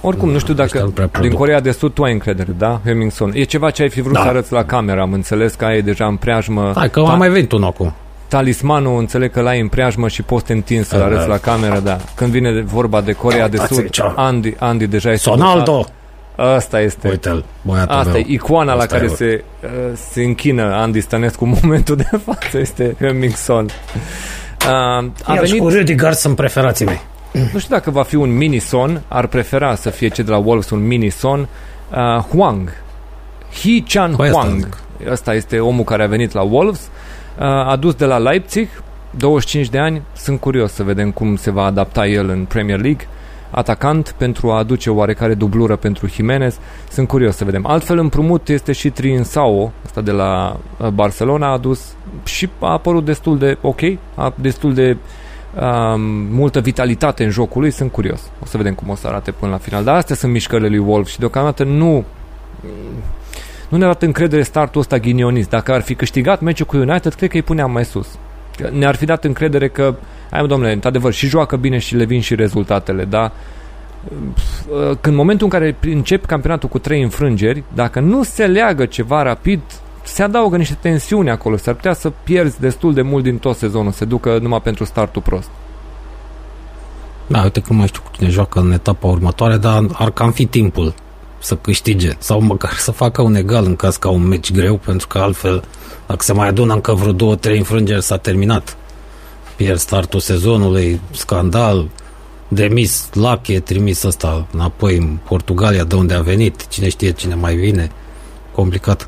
oricum, 0.00 0.30
nu 0.30 0.38
știu 0.38 0.52
Ăștia 0.52 0.66
dacă 0.66 0.84
nu 0.86 0.90
prea 0.90 1.06
din 1.06 1.20
produc. 1.20 1.38
Corea 1.38 1.60
de 1.60 1.70
Sud 1.70 1.92
tu 1.92 2.02
ai 2.02 2.12
încredere, 2.12 2.54
da, 2.58 2.80
Hemingson? 2.84 3.30
E 3.34 3.42
ceva 3.42 3.70
ce 3.70 3.82
ai 3.82 3.88
fi 3.88 4.00
vrut 4.00 4.14
Da. 4.14 4.20
să 4.22 4.26
arăți 4.28 4.52
la 4.52 4.64
camera, 4.64 5.02
am 5.02 5.12
înțeles 5.12 5.54
că 5.54 5.64
ai 5.64 5.82
deja 5.82 6.06
în 6.06 6.16
preajmă 6.16 6.72
Hai 6.74 6.90
că 6.90 7.00
Ta- 7.00 7.10
a 7.10 7.14
mai 7.14 7.28
venit 7.30 7.52
unul 7.52 7.66
acum. 7.68 7.94
talismanul, 8.28 8.98
înțeleg 8.98 9.32
că 9.32 9.40
l-ai 9.40 9.60
în 9.60 9.68
preajmă 9.68 10.08
și 10.08 10.22
poți 10.22 10.44
te 10.44 10.52
întins 10.52 10.86
să-l 10.88 10.98
Da, 10.98 11.04
arăți 11.04 11.20
da. 11.26 11.32
la 11.32 11.38
cameră, 11.38 11.78
da. 11.80 11.96
Când 12.14 12.30
vine 12.30 12.62
vorba 12.66 13.00
de 13.00 13.12
Corea 13.12 13.48
de 13.48 13.56
Uitați-i 13.56 13.76
Sud, 13.76 13.88
ce- 13.90 14.02
Andy, 14.16 14.54
Andy 14.58 14.86
deja 14.86 15.10
este 15.10 15.28
Sonaldo! 15.30 15.72
dotat. 15.72 15.92
Asta 16.40 16.80
este. 16.80 17.08
Uite-l, 17.08 17.44
băiatul 17.62 17.96
Asta 17.96 18.12
meu. 18.12 18.20
e 18.20 18.24
icoana 18.28 18.74
la 18.74 18.80
Asta 18.82 18.94
care 18.96 19.08
e. 19.10 19.14
se, 19.14 19.44
uh, 19.64 19.70
se 20.10 20.22
închină 20.22 20.62
Andy 20.74 21.00
Stănescu 21.00 21.44
în 21.44 21.54
momentul 21.62 21.96
de 21.96 22.08
față, 22.24 22.58
este 22.58 22.96
Hemmingson. 23.00 23.64
Uh, 23.64 24.70
a 25.24 25.34
El 25.34 25.44
și 25.44 25.52
venit, 25.52 25.60
cu 25.60 25.70
Rüdiger 25.70 26.12
sunt 26.12 26.36
preferații 26.36 26.84
mei. 26.84 27.00
nu 27.52 27.58
știu 27.58 27.74
dacă 27.74 27.90
va 27.90 28.02
fi 28.02 28.14
un 28.14 28.36
mini-son, 28.36 29.02
ar 29.08 29.26
prefera 29.26 29.74
să 29.74 29.90
fie 29.90 30.08
cel 30.08 30.24
de 30.24 30.30
la 30.30 30.36
Wolves 30.36 30.70
un 30.70 30.86
mini-son, 30.86 31.48
uh, 31.90 32.22
Huang. 32.22 32.72
He 33.62 33.82
Chan 33.86 34.14
Păi 34.16 34.28
asta 34.28 34.40
Huang. 34.40 34.60
zic. 34.62 34.76
Ăsta 35.10 35.34
este 35.34 35.58
omul 35.58 35.84
care 35.84 36.02
a 36.02 36.06
venit 36.06 36.32
la 36.32 36.42
Wolves, 36.42 36.80
uh, 37.38 37.44
adus 37.44 37.94
de 37.94 38.04
la 38.04 38.18
Leipzig, 38.18 38.68
25 39.10 39.68
de 39.68 39.78
ani, 39.78 40.02
sunt 40.16 40.40
curios 40.40 40.72
să 40.72 40.82
vedem 40.82 41.10
cum 41.10 41.36
se 41.36 41.50
va 41.50 41.64
adapta 41.64 42.06
el 42.06 42.28
în 42.28 42.44
Premier 42.44 42.80
League 42.80 43.08
atacant 43.50 44.14
pentru 44.18 44.50
a 44.50 44.58
aduce 44.58 44.90
oarecare 44.90 45.34
dublură 45.34 45.76
pentru 45.76 46.06
Jimenez. 46.06 46.58
Sunt 46.90 47.08
curios 47.08 47.36
să 47.36 47.44
vedem. 47.44 47.66
Altfel 47.66 47.98
împrumut 47.98 48.48
este 48.48 48.72
și 48.72 48.90
Trinsao, 48.90 49.72
ăsta 49.84 50.00
de 50.00 50.10
la 50.10 50.56
uh, 50.78 50.88
Barcelona, 50.88 51.46
a 51.46 51.52
adus 51.52 51.94
și 52.24 52.48
a 52.58 52.72
apărut 52.72 53.04
destul 53.04 53.38
de 53.38 53.58
ok, 53.60 53.80
a 54.14 54.34
destul 54.40 54.74
de 54.74 54.96
um, 55.60 56.00
multă 56.30 56.60
vitalitate 56.60 57.24
în 57.24 57.30
jocul 57.30 57.60
lui, 57.60 57.70
sunt 57.70 57.92
curios. 57.92 58.20
O 58.42 58.46
să 58.46 58.56
vedem 58.56 58.74
cum 58.74 58.88
o 58.88 58.94
să 58.94 59.06
arate 59.06 59.30
până 59.30 59.50
la 59.50 59.58
final. 59.58 59.84
Dar 59.84 59.96
astea 59.96 60.16
sunt 60.16 60.32
mișcările 60.32 60.68
lui 60.68 60.78
Wolf 60.78 61.08
și 61.08 61.18
deocamdată 61.18 61.64
nu 61.64 62.04
nu 63.68 63.76
ne 63.76 63.84
arată 63.84 64.04
încredere 64.04 64.42
startul 64.42 64.80
ăsta 64.80 64.98
ghinionist. 64.98 65.48
Dacă 65.48 65.72
ar 65.72 65.80
fi 65.80 65.94
câștigat 65.94 66.40
meciul 66.40 66.66
cu 66.66 66.76
United, 66.76 67.14
cred 67.14 67.30
că 67.30 67.36
îi 67.36 67.42
puneam 67.42 67.70
mai 67.70 67.84
sus. 67.84 68.08
Că 68.58 68.68
Ne-ar 68.72 68.94
fi 68.94 69.04
dat 69.04 69.24
încredere 69.24 69.68
că, 69.68 69.94
hai 70.30 70.40
mă 70.40 70.46
domnule, 70.46 70.72
într-adevăr, 70.72 71.12
și 71.12 71.26
joacă 71.26 71.56
bine 71.56 71.78
și 71.78 71.96
le 71.96 72.04
vin 72.04 72.20
și 72.20 72.34
rezultatele, 72.34 73.04
dar 73.04 73.32
uh, 74.68 74.78
când 74.84 75.00
în 75.02 75.14
momentul 75.14 75.46
în 75.46 75.52
care 75.52 75.76
începi 75.80 76.26
campionatul 76.26 76.68
cu 76.68 76.78
trei 76.78 77.02
înfrângeri, 77.02 77.62
dacă 77.74 78.00
nu 78.00 78.22
se 78.22 78.46
leagă 78.46 78.86
ceva 78.86 79.22
rapid, 79.22 79.60
se 80.04 80.22
adaugă 80.22 80.56
niște 80.56 80.76
tensiuni 80.80 81.30
acolo, 81.30 81.56
s-ar 81.56 81.74
putea 81.74 81.92
să 81.92 82.12
pierzi 82.24 82.60
destul 82.60 82.94
de 82.94 83.02
mult 83.02 83.22
din 83.22 83.38
tot 83.38 83.56
sezonul, 83.56 83.92
se 83.92 84.04
ducă 84.04 84.38
numai 84.38 84.60
pentru 84.60 84.84
startul 84.84 85.22
prost. 85.22 85.50
Da, 87.26 87.42
uite 87.42 87.60
că 87.60 87.72
mai 87.72 87.86
știu 87.86 88.02
cu 88.04 88.10
cine 88.12 88.28
joacă 88.28 88.60
în 88.60 88.72
etapa 88.72 89.06
următoare, 89.06 89.56
dar 89.56 89.86
ar 89.92 90.10
cam 90.10 90.30
fi 90.30 90.46
timpul 90.46 90.94
să 91.38 91.56
câștige 91.56 92.10
sau 92.18 92.40
măcar 92.40 92.72
să 92.72 92.90
facă 92.90 93.22
un 93.22 93.34
egal 93.34 93.64
în 93.64 93.76
caz 93.76 93.96
ca 93.96 94.08
un 94.08 94.26
meci 94.26 94.52
greu, 94.52 94.76
pentru 94.76 95.06
că 95.06 95.18
altfel, 95.18 95.62
dacă 96.06 96.22
se 96.22 96.32
mai 96.32 96.48
adună 96.48 96.74
încă 96.74 96.92
vreo 96.92 97.12
două, 97.12 97.34
trei 97.36 97.58
înfrângeri, 97.58 98.02
s-a 98.02 98.16
terminat. 98.16 98.76
Pierd 99.56 99.78
startul 99.78 100.20
sezonului, 100.20 101.00
scandal, 101.10 101.88
demis 102.48 103.08
Lache, 103.12 103.60
trimis 103.60 104.02
ăsta 104.02 104.46
înapoi 104.52 104.96
în 104.96 105.18
Portugalia, 105.28 105.84
de 105.84 105.94
unde 105.94 106.14
a 106.14 106.20
venit, 106.20 106.66
cine 106.66 106.88
știe 106.88 107.10
cine 107.10 107.34
mai 107.34 107.54
vine, 107.54 107.90
complicat. 108.54 109.06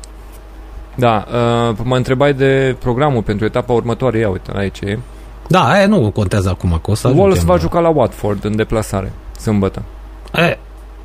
Da, 0.95 1.25
uh, 1.27 1.77
mă 1.83 1.95
întrebai 1.95 2.33
de 2.33 2.75
programul 2.79 3.21
pentru 3.21 3.45
etapa 3.45 3.73
următoare, 3.73 4.17
ia 4.19 4.29
uite, 4.29 4.51
aici 4.55 4.79
e. 4.79 4.99
Da, 5.47 5.69
aia 5.69 5.87
nu 5.87 6.11
contează 6.11 6.49
acum, 6.49 6.79
că 6.83 6.91
o 6.91 6.95
să 6.95 7.07
Wolves 7.07 7.23
ajungem 7.23 7.45
va 7.45 7.53
la- 7.53 7.59
juca 7.59 7.79
la 7.79 7.89
Watford 7.89 8.45
în 8.45 8.55
deplasare, 8.55 9.11
sâmbătă. 9.39 9.83
E, 10.33 10.57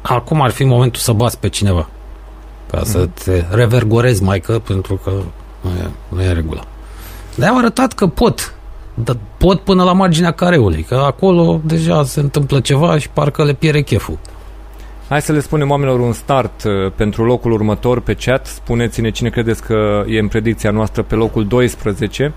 acum 0.08 0.40
ar 0.40 0.50
fi 0.50 0.64
momentul 0.64 1.00
să 1.00 1.12
bați 1.12 1.38
pe 1.38 1.48
cineva. 1.48 1.88
Ca 2.70 2.80
să 2.84 2.98
Mhm. 2.98 3.10
te 3.24 3.44
revergorezi, 3.50 4.22
mai 4.22 4.40
că, 4.40 4.58
pentru 4.58 5.00
că 5.04 5.10
nu 5.60 5.70
e, 5.70 5.90
nu 6.08 6.22
e 6.22 6.32
regulă. 6.32 6.64
Dar 7.34 7.48
au 7.50 7.58
arătat 7.58 7.92
că 7.92 8.06
pot. 8.06 8.54
Dar 8.94 9.16
pot 9.36 9.60
până 9.60 9.84
la 9.84 9.92
marginea 9.92 10.30
careului, 10.30 10.82
că 10.82 10.94
acolo 10.94 11.60
deja 11.64 12.04
se 12.04 12.20
întâmplă 12.20 12.60
ceva 12.60 12.98
și 12.98 13.08
parcă 13.08 13.44
le 13.44 13.52
pierde 13.52 13.80
cheful. 13.80 14.18
Hai 15.08 15.22
să 15.22 15.32
le 15.32 15.40
spunem 15.40 15.70
oamenilor 15.70 16.00
un 16.00 16.12
start 16.12 16.62
uh, 16.64 16.92
pentru 16.94 17.24
locul 17.24 17.52
următor 17.52 18.00
pe 18.00 18.14
chat. 18.14 18.46
Spuneți-ne 18.46 19.10
cine 19.10 19.28
credeți 19.28 19.62
că 19.62 20.04
e 20.08 20.18
în 20.18 20.28
predicția 20.28 20.70
noastră 20.70 21.02
pe 21.02 21.14
locul 21.14 21.46
12. 21.46 22.32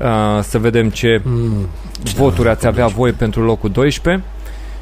Uh, 0.00 0.06
să 0.42 0.58
vedem 0.58 0.90
ce 0.90 1.20
Mm, 1.24 1.66
voturi 2.16 2.48
ați 2.48 2.66
avea 2.66 2.86
voi 2.86 3.12
pentru 3.12 3.44
locul 3.44 3.70
12 3.70 4.24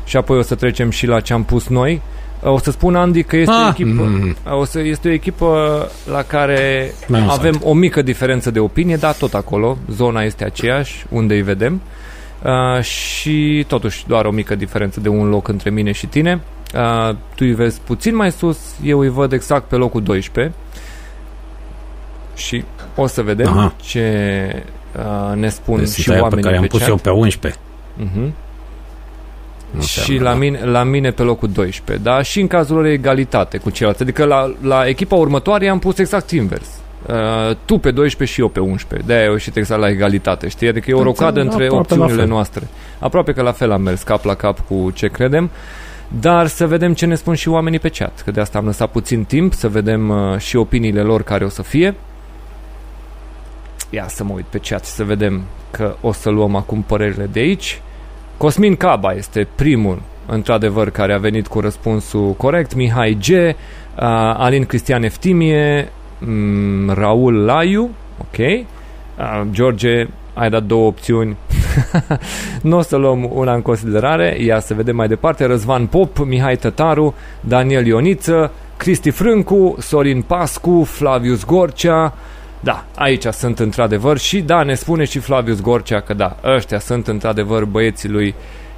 și 0.05 0.17
apoi 0.17 0.39
o 0.39 0.43
să 0.43 0.55
trecem 0.55 0.91
și 0.91 1.07
la 1.07 1.21
ce 1.21 1.33
am 1.33 1.45
pus 1.45 1.67
noi. 1.69 2.03
Uh, 2.43 2.53
O 2.53 2.59
să 2.59 2.71
spun 2.71 2.95
Andy 2.97 3.23
că 3.23 3.37
este 3.37 3.53
o 3.53 3.55
Ah, 3.55 3.69
echipă, 3.71 4.03
mm. 4.03 4.37
o 4.59 4.65
să, 4.65 4.81
este 4.81 5.09
o 5.09 5.13
echipă 5.13 5.89
la 6.11 6.23
care 6.23 6.93
Mai 7.07 7.21
mult 7.21 7.33
avem 7.33 7.61
o 7.65 7.73
mică 7.73 8.03
diferență 8.03 8.51
de 8.51 8.59
opinie, 8.61 8.97
dar 8.97 9.15
tot 9.15 9.35
acolo, 9.35 9.79
zona 9.91 10.23
este 10.23 10.45
aceeași, 10.45 11.05
unde 11.11 11.35
îi 11.35 11.43
vedem. 11.43 11.81
Uh, 12.45 12.83
și 12.83 13.65
totuși 13.69 14.05
doar 14.07 14.25
o 14.25 14.31
mică 14.31 14.55
diferență 14.55 15.01
de 15.01 15.09
un 15.09 15.29
loc 15.29 15.49
între 15.49 15.71
mine 15.71 15.93
și 15.93 16.07
tine. 16.07 16.41
Uh, 16.75 17.11
tu 17.15 17.37
îi 17.45 17.55
vezi 17.55 17.81
puțin 17.85 18.15
mai 18.17 18.33
sus, 18.33 18.59
eu 18.85 18.99
îi 18.99 19.09
văd 19.09 19.33
exact 19.33 19.69
pe 19.69 19.77
locul 19.77 20.03
12. 20.03 20.55
Și 22.37 22.65
o 22.97 23.07
să 23.07 23.23
vedem 23.23 23.47
Aha. 23.49 23.75
ce 23.83 24.63
uh, 24.97 25.37
ne 25.37 25.49
spun 25.49 25.79
deci 25.79 25.89
și 25.89 26.03
sunt 26.03 26.09
aia 26.09 26.17
pe 26.17 26.23
oamenii 26.23 26.45
care 26.45 26.57
am 26.57 26.63
pe 26.63 26.69
pus 26.69 26.79
chat. 26.79 26.89
eu 26.89 26.97
pe 26.97 27.11
11. 27.11 27.61
Mhm. 27.97 28.33
Nu 29.71 29.81
Și 29.83 29.99
înseamnă, 29.99 30.23
la 30.23 30.31
da. 30.31 30.37
mine, 30.37 30.65
la 30.65 30.83
mine 30.83 31.11
pe 31.11 31.23
locul 31.23 31.49
12. 31.53 32.05
Dar 32.05 32.25
și 32.25 32.41
în 32.41 32.47
cazul 32.47 32.77
lor 32.77 32.85
e 32.85 32.93
egalitate 32.93 33.59
cu 33.59 33.71
ceilalți. 33.71 34.03
Adică 34.03 34.25
la, 34.25 34.53
la 34.63 34.87
echipa 34.87 35.15
următoare 35.15 35.69
am 35.69 35.79
pus 35.79 35.99
exact 35.99 36.31
invers. 36.31 36.67
Uh, 37.07 37.57
tu 37.65 37.79
pe 37.79 37.91
12 37.91 38.37
și 38.37 38.41
eu 38.43 38.49
pe 38.49 38.61
11. 38.61 39.07
De-aia 39.09 39.25
eu 39.25 39.33
ieșit 39.33 39.57
exact 39.57 39.81
la 39.81 39.89
egalitate, 39.89 40.49
știi? 40.49 40.69
Adică 40.69 40.91
e 40.91 40.95
o 40.95 41.03
rocadă 41.03 41.41
între 41.41 41.65
Aproape 41.65 41.75
la 41.75 41.79
opțiunile 41.81 42.17
fel. 42.17 42.29
noastre. 42.29 42.67
Aproape 42.99 43.33
că 43.33 43.43
la 43.43 43.53
fel 43.53 43.71
am 43.73 43.83
mers 43.83 44.03
cap 44.03 44.25
la 44.25 44.35
cap 44.35 44.59
cu 44.69 44.91
ce 44.95 45.09
credem. 45.09 45.51
Dar 46.21 46.47
să 46.47 46.67
vedem 46.67 46.95
ce 46.95 47.07
ne 47.07 47.15
spun 47.15 47.35
și 47.35 47.49
oamenii 47.49 47.79
pe 47.79 47.89
chat. 47.89 48.23
Că 48.25 48.31
de 48.31 48.41
asta 48.41 48.59
am 48.59 48.65
lăsat 48.65 48.91
puțin 48.91 49.25
timp 49.25 49.53
să 49.53 49.69
vedem 49.69 50.09
uh, 50.09 50.39
și 50.39 50.57
opiniile 50.57 51.03
lor 51.03 51.23
care 51.23 51.45
o 51.45 51.49
să 51.49 51.63
fie. 51.63 51.95
Ia 53.91 54.07
să 54.09 54.25
mă 54.25 54.33
uit 54.35 54.45
pe 54.45 54.59
chat 54.59 54.85
să 54.85 55.05
vedem 55.05 55.43
că 55.71 55.97
o 56.01 56.13
să 56.13 56.31
luăm 56.31 56.57
acum 56.57 56.83
părerile 56.83 57.29
de 57.33 57.41
aici. 57.41 57.81
Cosmin 58.39 58.77
Caba 58.77 59.13
este 59.13 59.49
primul, 59.55 60.03
într-adevăr, 60.27 60.91
care 60.91 61.13
a 61.13 61.19
venit 61.19 61.47
cu 61.47 61.61
răspunsul 61.61 62.33
corect. 62.33 62.75
Mihai 62.75 63.19
G, 63.21 63.29
uh, 63.29 63.55
Alin 64.37 64.65
Cristian 64.65 65.03
Eftimie, 65.03 65.93
mm, 66.19 66.91
Raul 66.91 67.45
Laiu, 67.45 67.91
ok. 68.21 68.39
Uh, 68.39 69.43
George, 69.51 70.07
ai 70.35 70.51
dat 70.51 70.63
două 70.63 70.87
opțiuni. 70.87 71.37
nu 72.63 72.77
o 72.77 72.83
să 72.83 72.97
luăm 72.97 73.31
una 73.33 73.55
în 73.55 73.63
considerare, 73.63 74.37
ia 74.41 74.61
să 74.61 74.75
vedem 74.75 74.97
mai 74.97 75.09
departe, 75.09 75.45
Răzvan 75.45 75.87
Pop, 75.87 76.19
Mihai 76.19 76.57
Tătaru, 76.57 77.15
Daniel 77.41 77.87
Ioniță, 77.87 78.53
Cristi 78.77 79.11
Frâncu, 79.11 79.77
Sorin 79.79 80.23
Pascu, 80.23 80.85
Flavius 80.85 81.45
Gorcea, 81.45 82.15
da, 82.61 82.85
aici 82.95 83.25
sunt 83.25 83.59
într-adevăr 83.59 84.19
și 84.19 84.41
da, 84.41 84.63
ne 84.63 84.75
spune 84.75 85.05
și 85.05 85.19
Flavius 85.19 85.61
Gorcea 85.61 86.01
că 86.01 86.15
da, 86.15 86.37
ăștia 86.45 86.79
sunt 86.79 87.09
într-adevăr 87.09 87.65
băieții 87.65 88.09
lui 88.09 88.35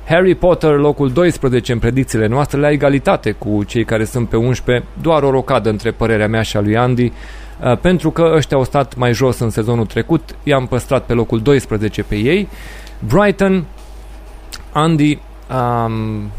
Harry 0.09 0.35
Potter, 0.35 0.77
locul 0.77 1.13
12 1.13 1.73
în 1.73 1.79
predicțiile 1.79 2.27
noastre, 2.27 2.59
la 2.59 2.71
egalitate 2.71 3.31
cu 3.31 3.65
cei 3.65 3.85
care 3.85 4.05
sunt 4.05 4.29
pe 4.29 4.37
11, 4.37 4.87
doar 5.03 5.23
o 5.23 5.31
rocadă 5.31 5.69
între 5.69 5.91
părerea 5.91 6.29
mea 6.29 6.43
și 6.43 6.57
a 6.57 6.61
lui 6.61 6.77
Andy, 6.77 7.05
uh, 7.05 7.79
pentru 7.79 8.11
că 8.11 8.33
ăștia 8.35 8.57
au 8.57 8.65
stat 8.65 8.97
mai 8.97 9.13
jos 9.13 9.39
în 9.39 9.51
sezonul 9.51 9.87
trecut, 9.87 10.35
i-am 10.43 10.67
păstrat 10.67 11.05
pe 11.05 11.13
locul 11.13 11.41
12 11.41 12.03
pe 12.03 12.17
ei. 12.17 12.49
Brighton, 12.99 13.65
Andy, 14.73 15.19
um, 15.51 16.31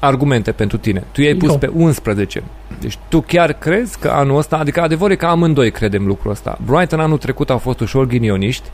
argumente 0.00 0.52
pentru 0.52 0.76
tine. 0.76 1.04
Tu 1.12 1.20
i-ai 1.20 1.34
pus 1.34 1.50
Eu. 1.50 1.58
pe 1.58 1.66
11. 1.66 2.42
Deci 2.80 2.98
tu 3.08 3.20
chiar 3.20 3.52
crezi 3.52 3.98
că 3.98 4.08
anul 4.08 4.36
ăsta, 4.38 4.56
adică 4.56 4.80
adevărul 4.80 5.12
e 5.12 5.16
că 5.16 5.26
amândoi 5.26 5.70
credem 5.70 6.06
lucrul 6.06 6.30
ăsta. 6.30 6.58
Brighton 6.66 7.00
anul 7.00 7.18
trecut 7.18 7.50
au 7.50 7.58
fost 7.58 7.80
ușor 7.80 8.06
ghinioniști, 8.06 8.68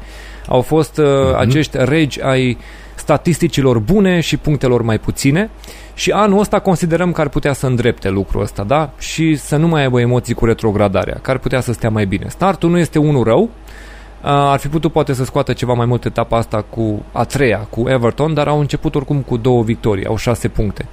au 0.48 0.60
fost 0.60 0.98
uh, 0.98 1.06
Mhm. 1.06 1.38
acești 1.38 1.76
regi 1.80 2.22
ai 2.22 2.58
statisticilor 2.94 3.78
bune 3.78 4.20
și 4.20 4.36
punctelor 4.36 4.82
mai 4.82 4.98
puține 4.98 5.50
și 5.94 6.10
anul 6.10 6.38
ăsta 6.38 6.58
considerăm 6.60 7.12
că 7.12 7.20
ar 7.20 7.28
putea 7.28 7.52
să 7.52 7.66
îndrepte 7.66 8.08
lucrul 8.08 8.42
ăsta, 8.42 8.62
da? 8.62 8.90
Și 8.98 9.36
să 9.36 9.56
nu 9.56 9.68
mai 9.68 9.82
aibă 9.82 10.00
emoții 10.00 10.34
cu 10.34 10.44
retrogradarea, 10.44 11.18
că 11.22 11.30
ar 11.30 11.38
putea 11.38 11.60
să 11.60 11.72
stea 11.72 11.90
mai 11.90 12.04
bine. 12.06 12.26
Startul 12.28 12.70
nu 12.70 12.78
este 12.78 12.98
unul 12.98 13.24
rău, 13.24 13.48
Uh, 14.22 14.26
ar 14.28 14.58
fi 14.58 14.68
putut 14.68 14.92
poate 14.92 15.12
să 15.12 15.24
scoată 15.24 15.52
ceva 15.52 15.72
mai 15.72 15.86
mult 15.86 16.04
etapa 16.04 16.36
asta 16.36 16.64
cu 16.70 17.02
a 17.12 17.24
treia, 17.24 17.58
cu 17.58 17.88
Everton, 17.88 18.34
dar 18.34 18.48
au 18.48 18.60
început 18.60 18.94
oricum 18.94 19.16
cu 19.20 19.36
două 19.36 19.62
victorii, 19.62 20.06
au 20.06 20.16
șase 20.16 20.48
puncte. 20.48 20.86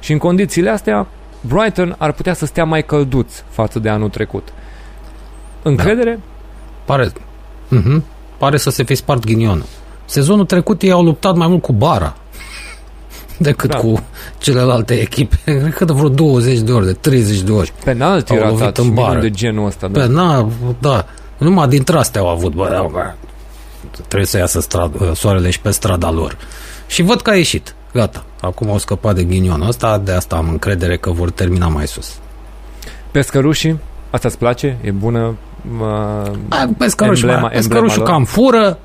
Și 0.00 0.12
în 0.12 0.18
condițiile 0.18 0.70
astea, 0.70 1.06
Brighton 1.46 1.94
ar 1.98 2.12
putea 2.12 2.34
să 2.34 2.46
stea 2.46 2.64
mai 2.64 2.84
călduț 2.84 3.32
față 3.48 3.78
de 3.78 3.88
anul 3.88 4.08
trecut. 4.08 4.48
Încredere? 5.62 6.20
Pare, 6.84 7.08
uh-huh, 7.08 8.00
pare 8.36 8.56
să 8.56 8.70
se 8.70 8.82
fi 8.82 8.94
spart 8.94 9.24
ghinionul. 9.24 9.64
Sezonul 10.04 10.44
trecut 10.44 10.82
ei 10.82 10.90
au 10.90 11.02
luptat 11.02 11.34
mai 11.36 11.46
mult 11.48 11.62
cu 11.62 11.72
bara 11.72 12.16
decât 13.36 13.70
Da. 13.70 13.76
da. 13.76 13.82
cu 13.82 14.02
celelalte 14.38 14.94
echipe. 15.00 15.36
Cred 15.44 15.74
că 15.74 15.84
de 15.84 15.92
vreo 15.92 16.08
20 16.08 16.58
de 16.58 16.72
ori, 16.72 16.86
de 16.86 16.92
30 16.92 17.40
de 17.40 17.52
ori. 17.52 17.72
Penalti 17.84 18.32
Au 18.32 18.38
lovit 18.38 18.58
ratat 18.58 18.78
în 18.78 18.84
și 18.84 18.90
minuni 18.90 19.06
bară. 19.08 19.20
de 19.20 19.30
genul 19.30 19.66
ăsta. 19.66 19.88
Da. 19.88 20.00
Pe, 20.00 20.06
na, 20.06 20.48
da, 20.78 21.06
numai 21.38 21.68
dintre 21.68 21.98
astea 21.98 22.20
au 22.20 22.28
avut, 22.28 22.52
bă, 22.52 22.68
da, 22.70 22.86
bă, 22.92 23.12
trebuie 23.94 24.26
să 24.26 24.38
iasă 24.38 24.60
strad, 24.60 25.14
soarele 25.16 25.50
și 25.50 25.60
pe 25.60 25.70
strada 25.70 26.10
lor. 26.10 26.36
Și 26.86 27.02
văd 27.02 27.20
că 27.20 27.30
a 27.30 27.34
ieșit. 27.36 27.74
Gata. 27.94 28.24
Acum 28.40 28.70
au 28.70 28.78
scăpat 28.78 29.14
de 29.14 29.24
ghinionul 29.24 29.68
ăsta, 29.68 29.98
de 29.98 30.12
asta 30.12 30.36
am 30.36 30.48
încredere 30.48 30.96
că 30.96 31.10
vor 31.10 31.30
termina 31.30 31.68
mai 31.68 31.86
sus. 31.86 32.14
Pescărușii? 33.10 33.78
Asta 34.10 34.28
îți 34.28 34.38
place? 34.38 34.76
E 34.82 34.90
bună? 34.90 35.36
Uh, 35.80 35.86
A, 36.48 36.68
pescărușul, 36.78 37.28
Emblema- 37.28 37.32
emblema, 37.32 37.48
pescărușul 37.48 37.98
emblema 37.98 38.10
cam 38.16 38.24
fură, 38.24 38.78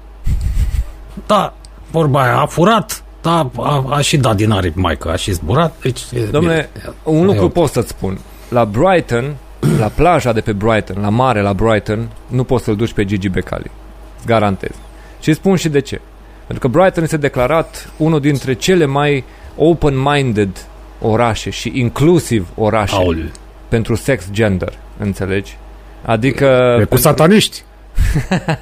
da, 1.28 1.54
vorba 1.92 2.22
aia, 2.24 2.38
a 2.40 2.46
furat, 2.46 3.04
da, 3.22 3.50
a, 3.58 3.86
a 3.90 4.02
și 4.02 4.18
dat 4.18 4.36
din 4.36 4.52
aripi 4.52 4.80
maică, 4.80 5.12
a 5.12 5.16
și 5.16 5.32
zburat, 5.32 5.74
deci... 5.82 6.02
e 6.14 6.20
Domnule, 6.20 6.70
bine. 6.74 6.94
un 7.04 7.26
lucru 7.26 7.44
ok. 7.46 7.52
pot 7.54 7.70
să-ți 7.72 7.90
spun. 7.90 8.20
La 8.50 8.66
Brighton, 8.66 9.36
la 9.80 9.88
plaja 9.88 10.34
de 10.34 10.42
pe 10.42 10.52
Brighton, 10.54 11.02
la 11.02 11.10
mare 11.10 11.42
la 11.42 11.54
Brighton, 11.54 12.10
nu 12.28 12.44
poți 12.44 12.64
să-l 12.64 12.76
duci 12.76 12.94
pe 12.94 13.06
Gigi 13.06 13.30
Becali. 13.30 13.72
Îți 14.18 14.26
garantez. 14.26 14.72
Și 15.20 15.34
spun 15.34 15.56
și 15.56 15.70
de 15.70 15.80
ce. 15.80 16.02
Pentru 16.50 16.70
că 16.70 16.78
Brighton 16.78 17.04
este 17.04 17.18
declarat 17.18 17.92
unul 17.98 18.20
dintre 18.20 18.54
cele 18.54 18.86
mai 18.86 19.24
open-minded 19.56 20.68
orașe 21.02 21.50
și 21.50 21.72
inclusiv 21.76 22.48
orașe 22.56 22.96
Aul, 22.96 23.32
pentru 23.68 23.96
sex 23.96 24.26
gender, 24.32 24.74
înțelegi? 24.98 25.58
Adică 26.06 26.78
e 26.82 26.84
cu 26.84 26.98
sataniști. 26.98 27.64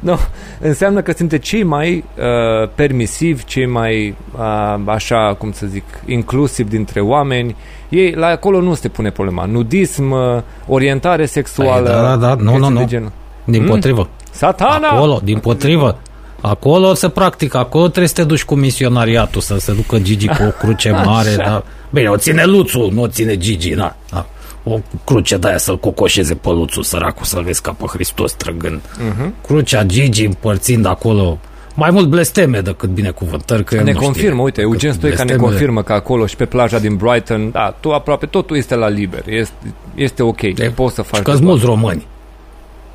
No, 0.00 0.16
înseamnă 0.60 1.00
că 1.02 1.12
sunteți 1.16 1.48
cei 1.48 1.62
mai 1.62 2.04
uh, 2.18 2.68
permisivi, 2.74 3.44
cei 3.44 3.66
mai, 3.66 4.16
uh, 4.38 4.80
așa, 4.84 5.34
cum 5.38 5.52
să 5.52 5.66
zic, 5.66 5.84
inclusiv 6.06 6.68
dintre 6.68 7.00
oameni. 7.00 7.56
Ei, 7.88 8.12
la 8.12 8.26
acolo 8.26 8.60
nu 8.60 8.74
se 8.74 8.88
pune 8.88 9.10
problema. 9.10 9.44
Nudism, 9.44 10.10
uh, 10.10 10.42
orientare 10.66 11.26
sexuală. 11.26 11.88
Da, 11.88 12.02
da, 12.02 12.16
da, 12.16 12.34
nu, 12.34 12.50
chestii 12.50 12.68
nu, 12.68 12.74
de 12.76 12.80
nu. 12.80 12.86
genul. 12.86 13.12
Din 13.44 13.62
Mm. 13.62 13.68
potrivă. 13.68 14.08
Satana! 14.30 14.88
Acolo, 14.88 15.20
din 15.24 15.38
potrivă. 15.38 15.98
Acolo 16.40 16.94
se 16.94 17.08
practică, 17.08 17.58
acolo 17.58 17.84
trebuie 17.86 18.08
să 18.08 18.14
te 18.14 18.24
duci 18.24 18.44
cu 18.44 18.54
misionariatul, 18.54 19.40
să 19.40 19.56
se 19.58 19.72
ducă 19.72 19.98
Gigi 19.98 20.26
cu 20.26 20.42
o 20.42 20.50
cruce 20.50 20.90
mare, 21.06 21.34
da. 21.36 21.64
Bine, 21.90 22.08
o 22.08 22.16
ține 22.16 22.44
Luțu, 22.44 22.90
nu 22.92 23.02
o 23.02 23.08
ține 23.08 23.36
Gigi, 23.36 23.74
da. 23.74 23.96
da. 24.10 24.26
O 24.64 24.78
cruce 25.04 25.36
de 25.36 25.48
aia 25.48 25.58
să-l 25.58 25.78
cocoșeze 25.78 26.34
pe 26.34 26.48
Luțu, 26.48 26.82
săracul, 26.82 27.24
să-l 27.24 27.42
vezi 27.42 27.62
ca 27.62 27.72
pe 27.72 27.84
Hristos 27.86 28.32
trăgând. 28.32 28.80
Mhm. 29.10 29.34
Crucea 29.46 29.84
Gigi 29.84 30.24
împărțind 30.24 30.86
acolo 30.86 31.38
mai 31.74 31.90
mult 31.90 32.06
blesteme 32.08 32.60
decât 32.60 32.88
binecuvântări. 32.88 33.64
Că 33.64 33.74
el 33.74 33.84
Ne 33.84 33.92
nu 33.92 33.98
confirmă, 33.98 34.30
știe 34.30 34.42
uite, 34.44 34.60
decât 34.60 34.72
Eugen 34.72 34.92
Stoica 34.92 35.16
ne 35.16 35.24
blestemele. 35.24 35.48
confirmă 35.50 35.82
că 35.82 35.92
acolo 35.92 36.26
și 36.26 36.36
pe 36.36 36.44
plaja 36.44 36.78
din 36.78 36.96
Brighton, 36.96 37.50
da, 37.50 37.74
tu 37.80 37.90
aproape 37.92 38.26
totul 38.26 38.56
este 38.56 38.74
la 38.74 38.88
liber, 38.88 39.22
este, 39.28 39.74
este 39.94 40.22
ok, 40.22 40.40
De- 40.40 40.72
poți 40.74 40.94
să 40.94 41.02
faci 41.02 41.16
Și 41.18 41.22
că 41.24 41.30
de 41.30 41.36
sunt 41.36 41.48
mulți 41.48 41.64
toate. 41.64 41.80
români. 41.80 42.06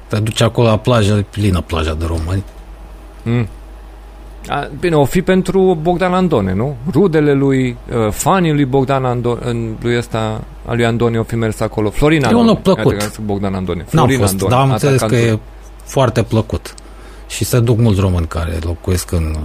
Te 0.07 0.19
duci 0.19 0.41
acolo 0.41 0.67
la 0.67 0.77
plajă, 0.77 1.25
plină 1.29 1.61
plaja 1.61 1.93
de 1.99 2.05
români. 2.05 2.43
Mm. 3.25 3.47
A, 4.47 4.67
bine, 4.79 4.95
o 4.95 5.05
fi 5.05 5.21
pentru 5.21 5.77
Bogdan 5.81 6.13
Andone, 6.13 6.53
nu? 6.53 6.75
Rudele 6.91 7.33
lui, 7.33 7.77
uh, 8.05 8.11
fanii 8.11 8.53
lui 8.53 8.65
Bogdan 8.65 9.05
Andone, 9.05 9.39
lui 9.81 9.97
ăsta, 9.97 10.43
a 10.65 10.73
lui 10.73 10.85
Andone 10.85 11.17
o 11.19 11.23
fi 11.23 11.35
mers 11.35 11.59
acolo. 11.59 11.89
Florin 11.89 12.17
E 12.21 12.21
un 12.21 12.27
Andone. 12.27 12.47
loc 12.47 12.61
plăcut. 12.61 12.85
Adică 12.91 13.09
să 13.11 13.19
Bogdan 13.25 13.53
Andone. 13.53 13.77
N-am 13.79 13.87
Florin 14.05 14.17
fost, 14.19 14.31
Andone, 14.31 14.51
dar 14.53 14.61
am 14.61 14.71
înțeles 14.71 14.99
că 14.99 15.05
atacantul. 15.05 15.35
e 15.35 15.39
foarte 15.83 16.23
plăcut. 16.23 16.73
Și 17.27 17.43
se 17.43 17.59
duc 17.59 17.77
mulți 17.77 17.99
români 17.99 18.27
care 18.27 18.57
locuiesc 18.63 19.11
în 19.11 19.37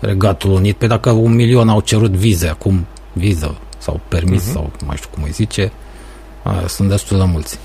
Regatul 0.00 0.50
Unit. 0.50 0.76
Pe 0.76 0.86
dacă 0.86 1.10
un 1.10 1.34
milion 1.34 1.68
au 1.68 1.80
cerut 1.80 2.10
vize 2.10 2.48
acum, 2.48 2.86
viză 3.12 3.56
sau 3.78 4.00
permis 4.08 4.42
Mhm. 4.44 4.52
sau 4.52 4.70
mai 4.86 4.96
știu 4.96 5.08
cum 5.14 5.22
îi 5.22 5.30
zice, 5.30 5.72
a, 6.42 6.54
sunt 6.66 6.88
destul 6.88 7.18
de 7.18 7.24
mulți. 7.32 7.58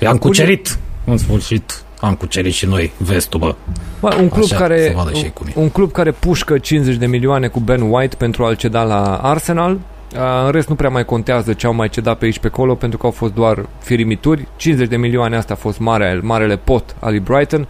I-am 0.00 0.14
Acum- 0.14 0.28
cucerit, 0.28 0.78
în 1.04 1.16
sfârșit, 1.18 1.82
am 2.00 2.14
cucerit 2.14 2.52
și 2.52 2.66
noi 2.66 2.92
vestul, 2.98 3.40
bă. 3.40 3.54
Bă, 4.00 4.16
un 4.20 4.28
club 4.28 4.44
Așa, 4.44 4.56
care 4.56 4.82
să 4.82 4.92
vadă 4.96 5.12
și 5.12 5.24
ei 5.24 5.32
cum 5.32 5.46
e. 5.46 5.52
un, 5.54 5.62
un 5.62 5.70
club 5.70 5.92
care 5.92 6.10
pușcă 6.10 6.58
50 6.58 6.96
de 6.96 7.06
milioane 7.06 7.46
cu 7.46 7.60
Ben 7.60 7.80
White 7.80 8.16
pentru 8.16 8.44
a-l 8.44 8.56
ceda 8.56 8.82
la 8.82 9.16
Arsenal. 9.16 9.78
A, 10.16 10.44
În 10.44 10.50
rest 10.50 10.68
nu 10.68 10.74
prea 10.74 10.90
mai 10.90 11.04
contează 11.04 11.52
ce 11.52 11.66
au 11.66 11.74
mai 11.74 11.88
cedat 11.88 12.18
pe 12.18 12.24
aici 12.24 12.38
pe 12.38 12.46
acolo 12.46 12.74
pentru 12.74 12.98
că 12.98 13.06
au 13.06 13.12
fost 13.12 13.34
doar 13.34 13.66
firimituri. 13.78 14.46
50 14.56 14.88
de 14.88 14.96
milioane 14.96 15.36
asta 15.36 15.52
a 15.52 15.56
fost 15.56 15.78
mare, 15.78 16.20
marele 16.22 16.56
pot 16.56 16.96
al 17.00 17.10
lui 17.10 17.20
Brighton. 17.20 17.68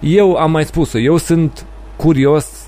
Eu 0.00 0.34
am 0.34 0.50
mai 0.50 0.64
spus-o, 0.64 0.98
eu 0.98 1.16
sunt 1.16 1.64
curios 1.96 2.59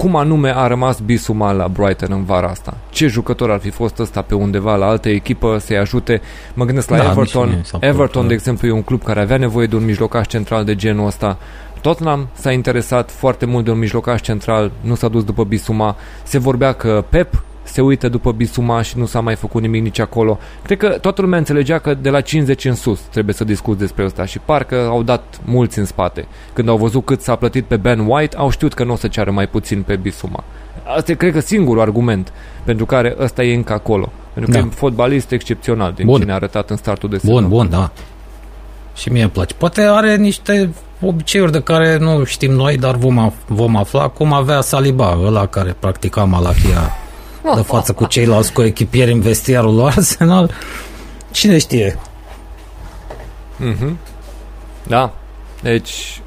cum 0.00 0.16
anume 0.16 0.56
a 0.56 0.66
rămas 0.66 0.98
Bisuma 1.00 1.52
la 1.52 1.68
Brighton 1.68 2.08
în 2.12 2.24
vara 2.24 2.48
asta. 2.48 2.76
Ce 2.90 3.06
jucător 3.06 3.50
ar 3.50 3.58
fi 3.58 3.70
fost 3.70 3.98
ăsta 3.98 4.22
pe 4.22 4.34
undeva 4.34 4.76
la 4.76 4.86
altă 4.86 5.08
echipă 5.08 5.58
să-i 5.58 5.76
ajute? 5.76 6.20
Mă 6.54 6.64
gândesc 6.64 6.90
la 6.90 6.96
Da, 6.96 7.02
nici 7.02 7.12
Everton. 7.12 7.48
mie 7.48 7.60
s-a 7.62 7.78
părut, 7.78 7.94
Everton, 7.94 8.22
da. 8.22 8.28
de 8.28 8.34
exemplu, 8.34 8.68
e 8.68 8.70
un 8.70 8.82
club 8.82 9.02
care 9.02 9.20
avea 9.20 9.36
nevoie 9.36 9.66
de 9.66 9.76
un 9.76 9.84
mijlocaș 9.84 10.26
central 10.26 10.64
de 10.64 10.74
genul 10.74 11.06
ăsta. 11.06 11.38
Tottenham 11.80 12.28
s-a 12.32 12.52
interesat 12.52 13.10
foarte 13.10 13.46
mult 13.46 13.64
de 13.64 13.70
un 13.70 13.78
mijlocaș 13.78 14.20
central, 14.20 14.70
nu 14.80 14.94
s-a 14.94 15.08
dus 15.08 15.24
după 15.24 15.44
Bisuma. 15.44 15.96
Se 16.22 16.38
vorbea 16.38 16.72
că 16.72 17.04
Pep 17.08 17.42
se 17.72 17.80
uită 17.80 18.08
după 18.08 18.32
Bisuma 18.32 18.82
și 18.82 18.98
nu 18.98 19.06
s-a 19.06 19.20
mai 19.20 19.34
făcut 19.34 19.60
nimic 19.60 19.82
nici 19.82 19.98
acolo. 19.98 20.38
Cred 20.62 20.78
că 20.78 20.88
toată 20.88 21.20
lumea 21.22 21.38
înțelegea 21.38 21.78
că 21.78 21.94
de 21.94 22.10
la 22.10 22.20
50 22.20 22.64
în 22.64 22.74
sus 22.74 23.00
trebuie 23.00 23.34
să 23.34 23.44
discuți 23.44 23.78
despre 23.78 24.04
asta 24.04 24.24
și 24.24 24.38
parcă 24.38 24.86
au 24.88 25.02
dat 25.02 25.40
mulți 25.44 25.78
în 25.78 25.84
spate. 25.84 26.26
Când 26.52 26.68
au 26.68 26.76
văzut 26.76 27.04
cât 27.04 27.20
s-a 27.22 27.36
plătit 27.36 27.64
pe 27.64 27.76
Ben 27.76 27.98
White, 27.98 28.36
au 28.36 28.50
știut 28.50 28.74
că 28.74 28.84
nu 28.84 28.92
o 28.92 28.96
să 28.96 29.08
ceară 29.08 29.30
mai 29.30 29.46
puțin 29.48 29.82
pe 29.82 29.96
Bisuma. 29.96 30.44
Asta 30.96 31.12
e, 31.12 31.14
cred 31.14 31.32
că, 31.32 31.40
singurul 31.40 31.80
argument 31.82 32.32
pentru 32.64 32.86
care 32.86 33.16
ăsta 33.20 33.42
e 33.42 33.54
încă 33.54 33.72
acolo. 33.72 34.08
Pentru 34.32 34.50
că 34.52 34.56
Da. 34.58 34.62
e 34.62 34.66
un 34.68 34.74
fotbalist 34.76 35.32
excepțional 35.32 35.92
din 35.92 36.06
Bun. 36.06 36.20
cine 36.20 36.32
a 36.32 36.34
arătat 36.34 36.70
în 36.70 36.76
startul 36.76 37.08
de 37.08 37.18
sezon. 37.18 37.40
Bun, 37.40 37.48
bun, 37.48 37.68
da. 37.70 37.90
Și 38.94 39.10
mie 39.12 39.22
îmi 39.22 39.30
place. 39.30 39.54
Poate 39.54 39.80
are 39.82 40.16
niște 40.16 40.70
obiceiuri 41.02 41.52
de 41.52 41.60
care 41.60 41.98
nu 41.98 42.24
știm 42.24 42.52
noi, 42.52 42.76
dar 42.76 42.94
vom, 42.96 43.30
af- 43.30 43.46
vom 43.46 43.76
afla 43.76 44.08
cum 44.08 44.32
avea 44.32 44.60
Saliba, 44.60 45.18
ăla 45.24 45.46
care 45.46 45.76
practica 45.78 46.24
malachia 46.24 46.90
de 47.54 47.60
față 47.62 47.92
cu 47.92 48.06
ceilalți 48.06 48.52
coechipieri 48.52 49.12
în 49.12 49.20
vestiarul 49.20 49.74
lui 49.74 49.84
Arsenal. 49.96 50.50
Cine 51.30 51.58
știe? 51.58 51.98
Mhm. 53.56 53.98
Da. 54.86 55.12
Deci, 55.62 56.20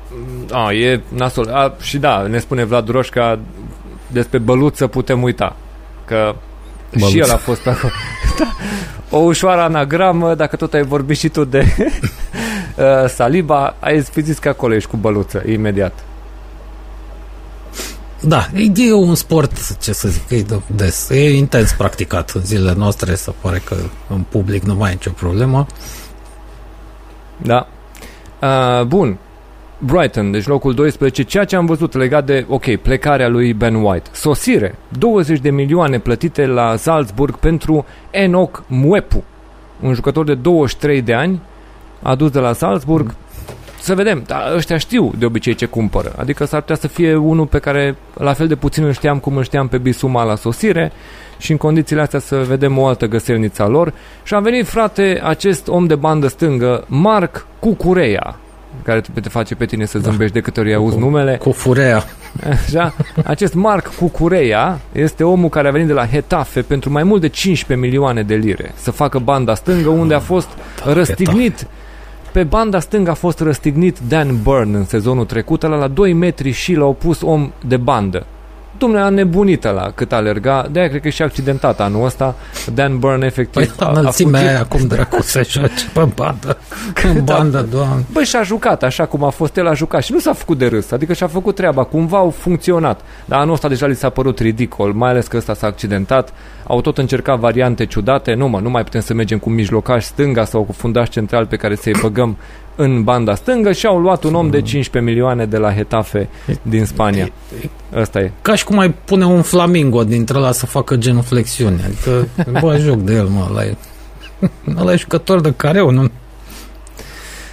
a, 0.52 0.72
e 0.72 1.02
nasol. 1.08 1.50
A, 1.54 1.74
și 1.82 1.98
da, 1.98 2.22
ne 2.22 2.40
spune 2.40 2.64
Vlad 2.64 2.90
Roșca 2.90 3.40
despre 4.08 4.38
băluță 4.38 4.88
putem 4.88 5.22
uita. 5.24 5.56
Că 6.06 6.36
și 6.92 7.00
Băluță. 7.00 7.18
el 7.18 7.32
a 7.32 7.38
fost 7.38 7.62
pe 7.62 7.70
acolo. 7.70 7.92
da. 8.40 8.48
O 9.10 9.18
ușoară 9.18 9.62
anagramă, 9.62 10.36
dacă 10.36 10.56
tot 10.56 10.74
ai 10.74 10.84
vorbit 10.84 11.18
și 11.18 11.30
tu 11.30 11.44
de 11.44 11.66
uh, 12.76 13.10
Saliba, 13.10 13.76
ai 13.80 14.02
fi 14.02 14.22
zis 14.22 14.38
că 14.38 14.50
acolo 14.50 14.74
ești 14.74 14.90
cu 14.90 14.98
băluță, 14.98 15.44
imediat. 15.50 16.04
Da, 18.28 18.48
e, 18.56 18.72
e 18.88 18.94
un 18.94 19.16
sport, 19.16 19.78
ce 19.78 19.94
să 19.94 20.08
zic, 20.08 20.30
e 20.30 20.42
de- 20.42 20.62
des, 20.76 21.10
e 21.10 21.36
intens 21.38 21.72
practicat 21.74 22.30
în 22.30 22.42
zilele 22.42 22.74
noastre, 22.78 23.16
se 23.16 23.34
pare 23.42 23.62
că 23.66 23.76
în 24.10 24.24
public 24.30 24.64
nu 24.64 24.76
mai 24.76 24.90
e 24.90 24.94
nicio 24.94 25.12
problemă. 25.12 25.66
Da. 27.38 27.68
Uh, 28.42 28.86
bun. 28.86 29.18
Brighton, 29.78 30.32
deci 30.32 30.46
locul 30.48 30.74
12, 30.74 31.24
ceea 31.24 31.46
ce 31.46 31.56
am 31.56 31.66
văzut 31.66 31.94
legat 31.94 32.26
de, 32.26 32.46
ok, 32.50 32.76
plecarea 32.76 33.28
lui 33.28 33.54
Ben 33.54 33.76
White. 33.76 34.10
Sosire, 34.14 34.76
20 34.98 35.40
de 35.40 35.50
milioane 35.50 36.00
plătite 36.00 36.46
la 36.46 36.76
Salzburg 36.76 37.36
pentru 37.36 37.86
Enoch 38.12 38.60
Mwepu, 38.68 39.24
un 39.82 39.94
jucător 39.94 40.26
de 40.26 40.34
23 40.36 41.02
de 41.02 41.14
ani, 41.14 41.42
adus 42.02 42.30
de 42.32 42.40
la 42.40 42.54
Salzburg. 42.54 43.16
Să 43.84 43.96
vedem, 43.96 44.24
dar 44.26 44.54
ăștia 44.56 44.78
știu 44.78 45.12
de 45.18 45.26
obicei 45.26 45.56
ce 45.56 45.66
cumpără. 45.66 46.14
Adică 46.18 46.46
s-ar 46.46 46.60
putea 46.60 46.76
să 46.76 46.88
fie 46.88 47.16
unul 47.16 47.46
pe 47.46 47.60
care 47.60 47.96
la 48.14 48.34
fel 48.34 48.48
de 48.48 48.56
puțin 48.56 48.84
îl 48.84 48.92
știam 48.92 49.20
cum 49.20 49.38
îl 49.38 49.44
știam 49.44 49.68
pe 49.68 49.78
Bisuma 49.78 50.24
la 50.24 50.36
sosire 50.36 50.92
și 51.38 51.52
în 51.52 51.58
condițiile 51.58 52.02
astea 52.02 52.20
să 52.20 52.36
vedem 52.36 52.78
o 52.78 52.86
altă 52.86 53.06
găselniță 53.06 53.64
a 53.64 53.68
lor. 53.68 53.94
Și 54.24 54.34
a 54.34 54.40
venit, 54.40 54.68
frate, 54.68 55.22
acest 55.24 55.68
om 55.68 55.86
de 55.86 55.96
bandă 55.96 56.28
stângă, 56.28 56.86
Marc 56.88 57.46
Cucureia, 57.60 58.36
care 58.84 59.02
te 59.02 59.20
te 59.20 59.30
face 59.30 59.56
pe 59.56 59.66
tine 59.66 59.86
să 59.86 60.00
zâmbești 60.00 60.34
de 60.34 60.40
câte 60.40 60.60
ori 60.60 60.76
auzi 60.76 60.98
numele. 60.98 61.38
Cu 61.38 61.52
furea. 61.52 62.04
Așa? 62.50 62.94
Acest 63.24 63.54
Marc 63.54 63.96
Cucureia 63.96 64.80
este 64.92 65.24
omul 65.24 65.50
care 65.50 65.68
a 65.68 65.72
venit 65.72 65.88
de 65.88 65.94
la 65.94 66.08
Hetafe 66.08 66.62
pentru 66.62 66.92
mai 66.92 67.04
mult 67.04 67.22
de 67.22 67.28
15 67.28 67.88
milioane 67.88 68.24
de 68.24 68.36
lire 68.36 68.72
să 68.76 68.92
facă 68.92 69.20
banda 69.20 69.56
stângă 69.56 69.90
unde 69.90 70.14
a 70.14 70.20
fost 70.20 70.50
răstignit 70.84 71.68
pe 72.34 72.44
banda 72.44 72.80
stângă 72.80 73.10
a 73.10 73.14
fost 73.14 73.40
răstignit 73.40 74.00
Dan 74.08 74.42
Byrne 74.44 74.78
în 74.78 74.86
sezonul 74.86 75.26
trecut, 75.26 75.64
ăla 75.64 75.76
la 75.76 75.88
2 75.88 76.14
metri 76.14 76.52
și 76.52 76.74
l-au 76.74 76.94
pus 76.94 77.22
om 77.22 77.52
de 77.68 77.78
bandă. 77.78 78.26
Dumne, 78.78 79.00
a 79.00 79.10
nebunit 79.10 79.64
la 79.64 79.92
cât 79.96 80.14
alerga, 80.14 80.68
de-aia 80.72 80.88
cred 80.88 81.02
că 81.02 81.08
e 81.08 81.12
și 81.12 81.22
accidentat 81.22 81.80
anul 81.80 82.06
ăsta. 82.06 82.36
Dan 82.74 83.00
Byrne 83.00 83.18
Păi 83.18 83.28
efectiv 83.28 83.74
la 83.78 83.88
înălțimea 83.88 84.42
aia, 84.42 84.60
acum 84.60 84.88
dracu 84.88 85.22
să 85.22 85.44
joace 85.50 85.90
pe 85.94 86.08
bandă. 86.16 86.58
În 87.14 87.24
bandă, 87.24 87.68
doamne. 87.72 88.06
Băi, 88.12 88.24
și-a 88.26 88.44
jucat 88.44 88.84
așa 88.84 89.06
cum 89.06 89.24
a 89.24 89.30
fost 89.30 89.58
el, 89.58 89.68
a 89.68 89.74
jucat 89.74 90.04
și 90.04 90.12
nu 90.12 90.20
s-a 90.20 90.34
făcut 90.34 90.58
de 90.58 90.68
râs, 90.68 90.92
adică 90.92 91.14
și-a 91.14 91.28
făcut 91.28 91.56
treaba, 91.56 91.84
cumva 91.84 92.18
au 92.18 92.30
funcționat. 92.30 93.02
Dar 93.26 93.40
anul 93.40 93.54
ăsta 93.54 93.68
deja 93.68 93.86
li 93.86 93.96
s-a 93.96 94.10
părut 94.10 94.40
ridicol, 94.40 94.94
mai 94.94 95.10
ales 95.10 95.28
că 95.28 95.38
ăsta 95.38 95.54
s-a 95.54 95.68
accidentat, 95.68 96.34
au 96.68 96.82
tot 96.82 96.98
încercat 96.98 97.40
variante 97.40 97.86
ciudate, 97.86 98.34
nu 98.34 98.48
mă, 98.48 98.60
nu 98.60 98.70
mai 98.70 98.84
putem 98.84 99.02
să 99.02 99.14
mergem 99.14 99.38
cu 99.38 99.50
mijlocaș 99.50 100.04
stânga 100.04 100.46
sau 100.46 100.64
cu 100.64 100.72
fundaș 100.72 101.10
central 101.10 101.46
pe 101.46 101.56
care 101.56 101.76
să-i 101.76 101.96
băgăm 102.02 102.38
în 102.76 103.04
banda 103.04 103.36
stângă 103.36 103.72
și 103.72 103.86
au 103.86 104.00
luat 104.00 104.24
un 104.24 104.34
om 104.34 104.50
de 104.50 104.62
15 104.62 105.12
milioane 105.12 105.46
de 105.46 105.58
la 105.58 105.74
Hetafe 105.74 106.30
din 106.62 106.86
Spania. 106.86 107.30
Ăsta 107.96 108.20
e. 108.20 108.32
Ca 108.42 108.56
și 108.56 108.64
cum 108.64 108.80
ai 108.80 108.90
pune 109.06 109.26
un 109.26 109.42
flamingo 109.42 110.04
dintre 110.04 110.38
ăla 110.38 110.52
să 110.52 110.66
facă 110.66 110.96
genuflexiune. 110.96 111.82
Adică, 111.86 112.28
bă, 112.62 112.78
joc 112.78 112.98
de 112.98 113.14
el, 113.14 113.26
mă, 113.26 113.48
ăla 113.50 113.64
e... 113.64 113.76
Ăla 114.80 114.94
e 114.94 114.96
jucător 114.96 115.42
de 115.42 115.54
careu, 115.56 115.90
nu? 115.90 116.10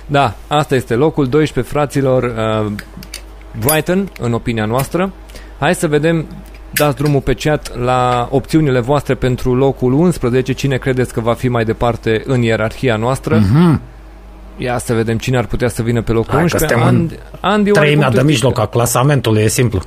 Da, 0.06 0.34
asta 0.46 0.74
este 0.74 0.94
locul 0.94 1.28
12, 1.28 1.72
fraților, 1.72 2.22
uh, 2.22 2.72
Brighton, 3.58 4.10
în 4.20 4.32
opinia 4.32 4.64
noastră. 4.64 5.12
Hai 5.58 5.74
să 5.74 5.88
vedem, 5.88 6.26
dați 6.70 6.96
drumul 6.96 7.20
pe 7.20 7.34
chat 7.34 7.78
la 7.78 8.28
opțiunile 8.30 8.80
voastre 8.80 9.14
pentru 9.14 9.54
locul 9.54 9.92
11, 9.92 10.52
cine 10.52 10.76
credeți 10.76 11.12
că 11.12 11.20
va 11.20 11.34
fi 11.34 11.48
mai 11.48 11.64
departe 11.64 12.22
în 12.26 12.42
ierarhia 12.42 12.96
noastră. 12.96 13.38
Mhm. 13.38 13.80
Ia 14.62 14.78
să 14.78 14.94
vedem 14.94 15.18
cine 15.18 15.36
ar 15.36 15.46
putea 15.46 15.68
să 15.68 15.82
vină 15.82 16.02
pe 16.02 16.12
locul 16.12 16.28
Hai 16.30 16.36
că 16.36 16.42
11. 16.42 16.72
suntem 16.80 16.88
în 16.94 17.00
Andy, 17.00 17.14
Andy 17.40 17.70
Treimea 17.70 18.06
oricum 18.06 18.10
de 18.10 18.16
tu 18.16 18.22
știi 18.22 18.32
mijloc 18.32 18.54
că- 18.54 18.60
a 18.60 18.66
clasamentului, 18.66 19.42
e 19.42 19.48
simplu. 19.48 19.80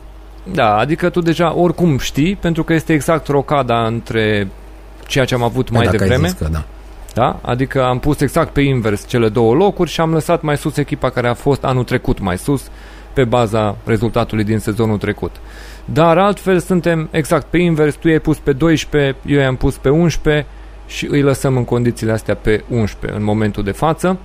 Da, 0.54 0.76
adică 0.76 1.10
tu 1.10 1.20
deja 1.22 1.56
oricum 1.56 1.98
știi, 1.98 2.36
pentru 2.36 2.64
că 2.64 2.74
este 2.74 2.94
exact 2.94 3.28
rocada 3.28 3.86
între 3.86 4.48
ceea 5.08 5.26
ce 5.26 5.34
am 5.36 5.44
avut 5.44 5.70
mai 5.70 5.84
Dacă 5.86 5.96
ai 5.96 6.00
devreme. 6.08 6.28
zis 6.28 6.38
că 6.38 6.48
da. 6.52 6.64
Da? 7.14 7.40
Adică 7.42 7.84
am 7.84 8.00
pus 8.00 8.20
exact 8.22 8.54
pe 8.54 8.62
invers 8.62 9.08
cele 9.08 9.30
două 9.30 9.54
locuri 9.54 9.90
și 9.90 10.02
am 10.02 10.14
lăsat 10.14 10.42
mai 10.42 10.58
sus 10.58 10.78
echipa 10.78 11.10
care 11.10 11.28
a 11.28 11.34
fost 11.34 11.64
anul 11.64 11.84
trecut 11.84 12.20
mai 12.20 12.38
sus 12.38 12.64
pe 13.14 13.24
baza 13.24 13.76
rezultatului 13.86 14.44
din 14.44 14.60
sezonul 14.60 14.98
trecut. 14.98 15.32
Dar 15.86 16.18
altfel 16.18 16.60
suntem 16.60 17.08
exact 17.12 17.46
pe 17.50 17.58
invers, 17.58 17.96
tu 17.96 18.08
i-ai 18.08 18.20
pus 18.20 18.38
pe 18.38 18.54
12, 18.54 19.16
eu 19.26 19.40
i-am 19.40 19.56
pus 19.56 19.76
pe 19.76 19.90
11 19.90 20.46
și 20.88 21.08
îi 21.10 21.22
lăsăm 21.22 21.58
în 21.58 21.66
condițiile 21.66 22.12
astea 22.12 22.36
pe 22.36 22.64
11 22.70 23.20
în 23.20 23.24
momentul 23.26 23.64
de 23.64 23.72
față. 23.72 24.18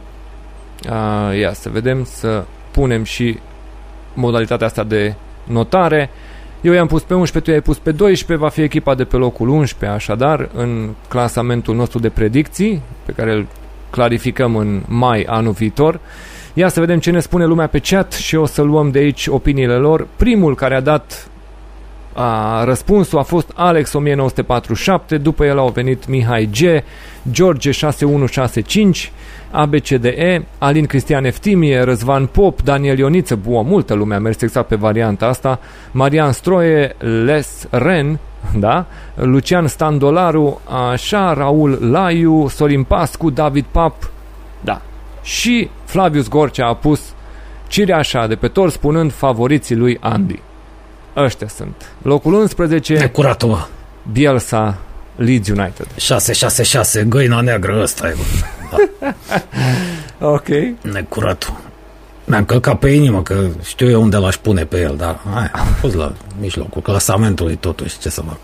A, 0.88 1.32
ia 1.34 1.52
să 1.52 1.68
vedem, 1.68 2.05
să 2.05 2.44
punem 2.70 3.05
și 3.05 3.38
modalitatea 4.14 4.66
asta 4.66 4.84
de 4.84 5.14
notare. 5.44 6.10
Eu 6.60 6.72
i-am 6.72 6.86
pus 6.86 7.02
pe 7.02 7.14
11, 7.14 7.40
tu 7.40 7.50
i-ai 7.50 7.60
pus 7.60 7.78
pe 7.78 7.92
12, 7.92 8.44
va 8.46 8.50
fi 8.50 8.60
echipa 8.60 8.94
de 8.94 9.05
pe 9.05 9.16
locul 9.16 9.48
11, 9.48 9.98
așadar, 9.98 10.48
în 10.55 10.88
clasamentul 11.09 11.74
nostru 11.74 11.98
de 11.98 12.09
predicții, 12.09 12.82
pe 13.05 13.12
care 13.12 13.32
îl 13.32 13.46
clarificăm 13.90 14.56
în 14.56 14.82
mai 14.86 15.22
anul 15.22 15.52
viitor. 15.52 16.00
Ia 16.55 16.68
să 16.68 16.80
vedem 16.80 16.98
ce 16.98 17.10
ne 17.10 17.20
spune 17.20 17.44
lumea 17.44 17.66
pe 17.66 17.78
chat 17.78 18.12
și 18.12 18.36
o 18.36 18.46
să 18.46 18.62
luăm 18.62 18.90
de 18.90 18.98
aici 18.98 19.26
opiniile 19.26 19.74
lor. 19.74 20.06
Primul 20.16 20.55
care 20.55 20.74
a 20.74 20.80
dat 20.80 21.28
a, 22.12 22.64
răspunsul 22.64 23.18
a 23.18 23.22
fost 23.22 23.50
Alex 23.55 23.92
1947, 23.92 25.18
după 25.18 25.44
el 25.44 25.59
au 25.59 25.68
venit 25.68 26.06
Mihai 26.06 26.48
G, 26.52 26.82
George 27.30 27.70
6165, 27.70 29.12
ABCDE, 29.50 30.46
Alin 30.58 30.86
Cristian 30.86 31.24
Eftimie, 31.24 31.80
Răzvan 31.80 32.26
Pop, 32.26 32.62
Daniel 32.62 32.98
Ioniță, 32.98 33.34
bua, 33.34 33.62
multă 33.62 33.94
lume 33.94 34.14
a 34.14 34.18
mers 34.18 34.40
exact 34.40 34.68
pe 34.68 34.74
varianta 34.74 35.26
asta, 35.26 35.60
Marian 35.90 36.32
Stroie, 36.32 36.96
Les 37.24 37.66
Ren, 37.70 38.18
da? 38.58 38.86
Lucian 39.14 39.66
Standolaru, 39.66 40.60
așa, 40.92 41.32
Raul 41.32 41.78
Laiu, 41.90 42.48
Sorin 42.48 42.82
Pascu, 42.82 43.30
David 43.30 43.64
Pap, 43.70 44.10
da. 44.60 44.80
Și 45.22 45.70
Flavius 45.84 46.28
Gorcea 46.28 46.66
a 46.66 46.74
pus 46.74 47.00
cireașa 47.68 48.26
de 48.26 48.34
pe 48.34 48.48
tor 48.48 48.70
spunând 48.70 49.12
favoriții 49.12 49.76
lui 49.76 49.96
Andy. 50.00 50.40
Ăștia 51.16 51.48
sunt. 51.48 51.92
Locul 52.02 52.32
11, 52.32 52.98
Necuratul, 52.98 53.48
mă. 53.48 53.66
Bielsa, 54.12 54.78
Leeds 55.19 55.49
United. 55.49 55.86
666, 55.97 57.05
găina 57.05 57.40
neagră, 57.40 57.81
ăsta 57.82 58.09
e, 58.09 58.15
bă. 58.70 58.77
Ok. 60.27 60.47
Necuratul. 60.93 61.61
Mi-am 62.24 62.45
călcat 62.45 62.78
pe 62.78 62.89
inimă, 62.89 63.23
că 63.23 63.47
știu 63.65 63.89
eu 63.90 64.03
unde 64.03 64.16
l-aș 64.16 64.36
pune 64.36 64.65
pe 64.65 64.81
el, 64.81 64.95
dar 64.97 65.20
hai, 65.35 65.51
am 65.53 65.66
fost 65.66 65.95
la 65.95 66.12
mijlocul 66.40 66.82
clasamentului 66.82 67.57
totuși, 67.57 67.99
ce 67.99 68.09
să 68.09 68.20
fac. 68.20 68.39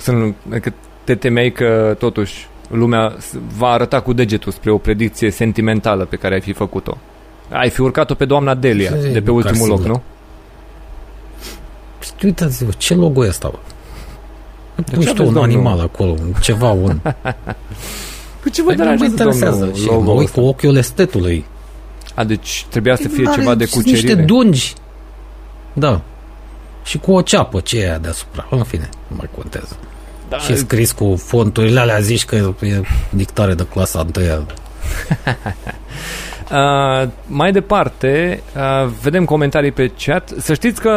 Sunt, 0.00 0.34
că 0.60 0.72
te 1.04 1.14
temeai 1.14 1.50
că 1.52 1.96
totuși 1.98 2.46
lumea 2.70 3.14
s- 3.18 3.34
va 3.56 3.68
arăta 3.68 4.00
cu 4.00 4.12
degetul 4.12 4.52
spre 4.52 4.70
o 4.70 4.78
predicție 4.78 5.30
sentimentală 5.30 6.04
pe 6.04 6.16
care 6.16 6.34
ai 6.34 6.40
fi 6.40 6.52
făcut-o. 6.52 6.96
Ai 7.50 7.70
fi 7.70 7.80
urcat-o 7.80 8.14
pe 8.14 8.24
doamna 8.24 8.54
Delia 8.54 8.90
Ce 8.90 9.10
de 9.12 9.20
pe 9.20 9.30
nu, 9.30 9.34
ultimul 9.34 9.68
loc, 9.68 9.76
Carsinger? 9.82 9.90
nu? 9.90 10.02
Știi, 12.00 12.26
Uitați-vă, 12.28 12.70
ce 12.76 12.94
logo 12.94 13.24
e 13.24 13.28
ăsta, 13.28 13.48
bă? 13.48 13.58
Pui 14.84 15.04
ce 15.04 15.04
tu 15.04 15.10
aveți, 15.10 15.20
un 15.20 15.24
domnul? 15.24 15.42
animal 15.42 15.80
acolo, 15.80 16.10
un- 16.10 16.32
ceva, 16.40 16.70
un... 16.70 17.00
Cu 18.42 18.48
ce 18.52 18.62
vă 18.62 18.66
Păi 18.68 18.76
nu 18.76 18.84
mă 18.84 18.96
deranjează, 18.96 19.04
interesează. 19.10 19.58
domnul, 19.58 19.76
Și 19.76 19.84
mă 19.86 19.92
logo-ul 19.92 20.16
uit 20.18 20.26
ăsta? 20.28 20.40
cu 20.40 20.46
ochiul 20.46 20.76
estetului. 20.76 21.44
A, 22.14 22.24
deci 22.24 22.66
trebuia 22.70 22.96
să 22.96 23.08
fie 23.08 23.26
Are 23.28 23.40
ceva 23.40 23.54
de 23.54 23.64
niște 23.64 23.78
cucerire. 23.78 24.14
dungi. 24.14 24.74
Da. 25.72 26.00
Și 26.84 26.98
cu 26.98 27.12
o 27.12 27.20
ceapă, 27.22 27.60
ce 27.60 27.78
e 27.80 27.84
aia 27.88 27.98
deasupra. 27.98 28.46
În 28.50 28.62
fine, 28.62 28.88
nu 29.08 29.16
mai 29.16 29.28
contează. 29.36 29.76
Da, 30.28 30.38
Și 30.38 30.56
scris 30.56 30.92
cu 30.92 31.16
fonturile 31.24 31.80
alea, 31.80 31.98
zici 32.00 32.24
că 32.24 32.34
e 32.60 32.82
dictare 33.10 33.54
de 33.54 33.66
clasa 33.66 34.00
întâia. 34.00 34.42
Uh, 36.52 37.08
mai 37.26 37.52
departe, 37.52 38.42
uh, 38.56 38.90
vedem 39.02 39.24
comentarii 39.24 39.70
pe 39.70 39.92
chat. 40.04 40.32
Să 40.38 40.54
știți 40.54 40.80
că 40.80 40.92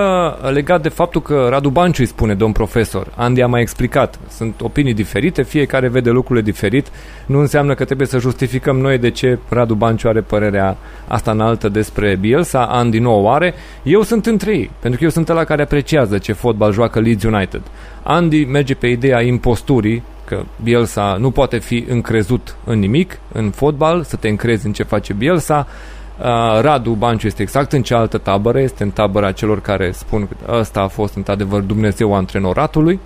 legat 0.52 0.82
de 0.82 0.90
faptul 0.90 1.22
că 1.22 1.48
Radu 1.50 1.70
Banciu 1.70 2.02
îi 2.02 2.08
spune 2.08 2.34
domn 2.34 2.52
profesor, 2.52 3.08
Andy 3.16 3.42
a 3.42 3.48
mai 3.48 3.62
explicat, 3.62 4.20
sunt 4.30 4.62
opinii 4.62 4.94
diferite, 4.94 5.44
fiecare 5.44 5.88
vede 5.88 6.10
lucrurile 6.10 6.46
diferit, 6.46 6.88
nu 7.26 7.40
înseamnă 7.40 7.74
că 7.74 7.86
trebuie 7.86 8.08
să 8.08 8.20
justificăm 8.20 8.78
noi 8.78 8.98
de 8.98 9.10
ce 9.10 9.40
Radu 9.50 9.74
Banciu 9.74 10.08
are 10.08 10.22
părerea 10.22 10.78
asta 11.08 11.32
înaltă 11.32 11.70
despre 11.70 12.18
Bielsa, 12.20 12.66
Andy 12.66 13.00
nu 13.00 13.24
o 13.24 13.30
are. 13.30 13.54
Eu 13.84 14.02
sunt 14.02 14.26
între 14.26 14.52
ei, 14.52 14.72
pentru 14.80 15.00
că 15.00 15.04
eu 15.04 15.12
sunt 15.12 15.30
ăla 15.30 15.44
care 15.44 15.62
apreciază 15.62 16.18
ce 16.18 16.34
fotbal 16.34 16.72
joacă 16.72 17.00
Leeds 17.00 17.24
United. 17.24 17.62
Andy 18.04 18.46
merge 18.46 18.74
pe 18.74 18.88
ideea 18.88 19.22
imposturii, 19.22 20.04
că 20.32 20.44
Bielsa 20.64 21.16
nu 21.20 21.32
poate 21.32 21.58
fi 21.58 21.86
încrezut 21.90 22.56
în 22.64 22.80
nimic 22.80 23.20
în 23.32 23.50
fotbal, 23.50 24.04
să 24.04 24.16
te 24.16 24.28
încrezi 24.28 24.66
în 24.66 24.74
ce 24.74 24.84
face 24.84 25.14
Bielsa. 25.14 25.68
Uh, 26.20 26.26
Radu 26.62 26.92
Banciu 26.92 27.28
este 27.28 27.42
exact 27.42 27.72
în 27.72 27.82
cealaltă 27.82 28.18
tabără, 28.18 28.60
este 28.60 28.84
în 28.84 28.90
tabăra 28.90 29.32
celor 29.32 29.62
care 29.62 29.92
spun 29.92 30.28
că 30.28 30.36
ăsta 30.60 30.80
a 30.80 30.88
fost 30.88 31.16
într-adevăr 31.16 31.62
Dumnezeu 31.62 32.16
antrenoratului, 32.16 33.00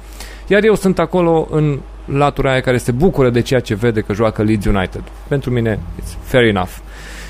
iar 0.47 0.63
eu 0.63 0.75
sunt 0.75 0.99
acolo 0.99 1.47
în 1.51 1.79
latura 2.05 2.51
aia 2.51 2.61
care 2.61 2.77
se 2.77 2.91
bucură 2.91 3.29
de 3.29 3.41
ceea 3.41 3.59
ce 3.59 3.75
vede 3.75 4.01
că 4.01 4.13
joacă 4.13 4.43
Leeds 4.43 4.65
United. 4.65 5.03
Pentru 5.27 5.51
mine, 5.51 5.79
it's 6.01 6.17
fair 6.23 6.43
enough. 6.43 6.71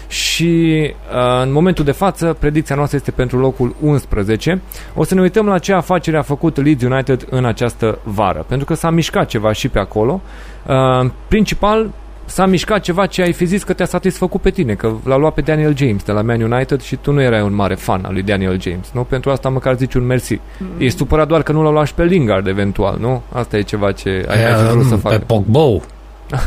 Și 0.07 0.93
uh, 1.13 1.41
în 1.43 1.51
momentul 1.51 1.85
de 1.85 1.91
față 1.91 2.35
predicția 2.39 2.75
noastră 2.75 2.97
este 2.97 3.11
pentru 3.11 3.39
locul 3.39 3.75
11. 3.81 4.61
O 4.95 5.03
să 5.03 5.13
ne 5.13 5.21
uităm 5.21 5.45
la 5.45 5.57
ce 5.57 5.73
afacere 5.73 6.17
a 6.17 6.21
făcut 6.21 6.63
Leeds 6.63 6.83
United 6.83 7.27
în 7.29 7.45
această 7.45 7.99
vară, 8.03 8.45
pentru 8.47 8.65
că 8.65 8.73
s-a 8.73 8.89
mișcat 8.89 9.27
ceva 9.27 9.51
și 9.51 9.67
pe 9.67 9.79
acolo. 9.79 10.21
Uh, 10.67 11.09
principal, 11.27 11.89
s-a 12.25 12.45
mișcat 12.45 12.81
ceva 12.81 13.05
ce 13.05 13.21
ai 13.21 13.33
fi 13.33 13.45
zis 13.45 13.63
că 13.63 13.73
te-a 13.73 13.85
satisfăcut 13.85 14.41
pe 14.41 14.49
tine, 14.49 14.73
că 14.73 14.91
l-a 15.03 15.15
luat 15.15 15.33
pe 15.33 15.41
Daniel 15.41 15.77
James 15.77 16.03
de 16.03 16.11
la 16.11 16.21
Man 16.21 16.41
United 16.41 16.81
și 16.81 16.95
tu 16.95 17.11
nu 17.11 17.21
erai 17.21 17.41
un 17.41 17.53
mare 17.53 17.75
fan 17.75 18.05
al 18.05 18.13
lui 18.13 18.21
Daniel 18.21 18.61
James, 18.61 18.89
nu? 18.93 19.03
Pentru 19.03 19.31
asta 19.31 19.49
măcar 19.49 19.75
zici 19.75 19.93
un 19.93 20.05
mersi. 20.05 20.39
Mm. 20.57 20.67
Ești 20.77 20.97
supărat 20.97 21.27
doar 21.27 21.43
că 21.43 21.51
nu 21.51 21.63
l-a 21.63 21.69
luat 21.69 21.87
și 21.87 21.93
pe 21.93 22.03
Lingard, 22.03 22.47
eventual, 22.47 22.97
nu? 22.99 23.21
Asta 23.31 23.57
e 23.57 23.61
ceva 23.61 23.91
ce 23.91 24.25
ai, 24.27 24.45
ai 24.45 24.65
fi 24.65 24.71
vrut 24.71 24.85
să 24.85 24.95
facă. 24.95 25.17
Pe 25.17 25.23
Pogba. 25.25 25.83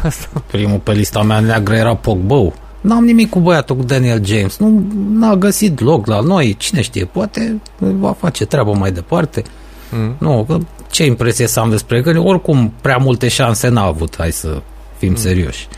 Asta. 0.03 0.29
Primul 0.53 0.79
pe 0.79 0.93
lista 0.93 1.23
mea 1.23 1.41
neagră 1.41 1.75
era 1.75 1.95
Pogba. 1.95 2.53
N-am 2.89 3.05
nimic 3.05 3.31
cu 3.31 3.39
băiatul 3.39 3.77
cu 3.77 3.83
Daniel 3.83 4.25
James. 4.25 4.57
Nu 4.57 4.83
n-a 5.13 5.37
găsit 5.37 5.81
loc 5.81 6.07
la 6.07 6.21
noi. 6.21 6.55
Cine 6.59 6.81
știe, 6.81 7.05
poate 7.05 7.61
va 7.79 8.13
face 8.13 8.47
treabă 8.47 8.73
mai 8.73 8.93
departe. 8.93 9.43
Mm. 9.91 10.15
Nu, 10.19 10.47
ce 10.91 11.05
impresie 11.05 11.47
să 11.47 11.61
am 11.61 11.71
despre 11.71 12.03
că 12.03 12.19
oricum 12.19 12.73
prea 12.81 12.97
multe 12.97 13.29
șanse 13.29 13.69
n-a 13.69 13.85
avut, 13.85 14.15
hai 14.19 14.33
să 14.33 14.63
fim 14.97 15.09
mm. 15.09 15.17
serioși. 15.17 15.69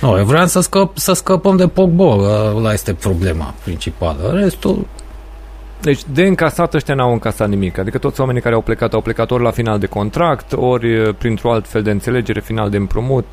Nu, 0.00 0.16
eu 0.18 0.24
vreau 0.24 0.46
să, 0.46 0.60
scăp, 0.60 0.98
să 0.98 1.12
scăpăm 1.12 1.56
de 1.56 1.68
Pogba, 1.68 2.04
ăla 2.56 2.72
este 2.72 2.92
problema 2.92 3.54
principală. 3.64 4.30
Restul... 4.42 4.86
Deci 5.80 6.00
de 6.12 6.22
încasat 6.22 6.74
ăștia 6.74 6.94
n-au 6.94 7.12
încasat 7.12 7.48
nimic. 7.48 7.78
Adică 7.78 7.98
toți 7.98 8.20
oamenii 8.20 8.40
care 8.40 8.54
au 8.54 8.60
plecat 8.60 8.92
au 8.92 9.00
plecat 9.00 9.30
ori 9.30 9.42
la 9.42 9.50
final 9.50 9.78
de 9.78 9.86
contract, 9.86 10.52
ori 10.52 11.14
printr-o 11.14 11.52
alt 11.52 11.68
fel 11.68 11.82
de 11.82 11.90
înțelegere, 11.90 12.40
final 12.40 12.70
de 12.70 12.76
împrumut, 12.76 13.26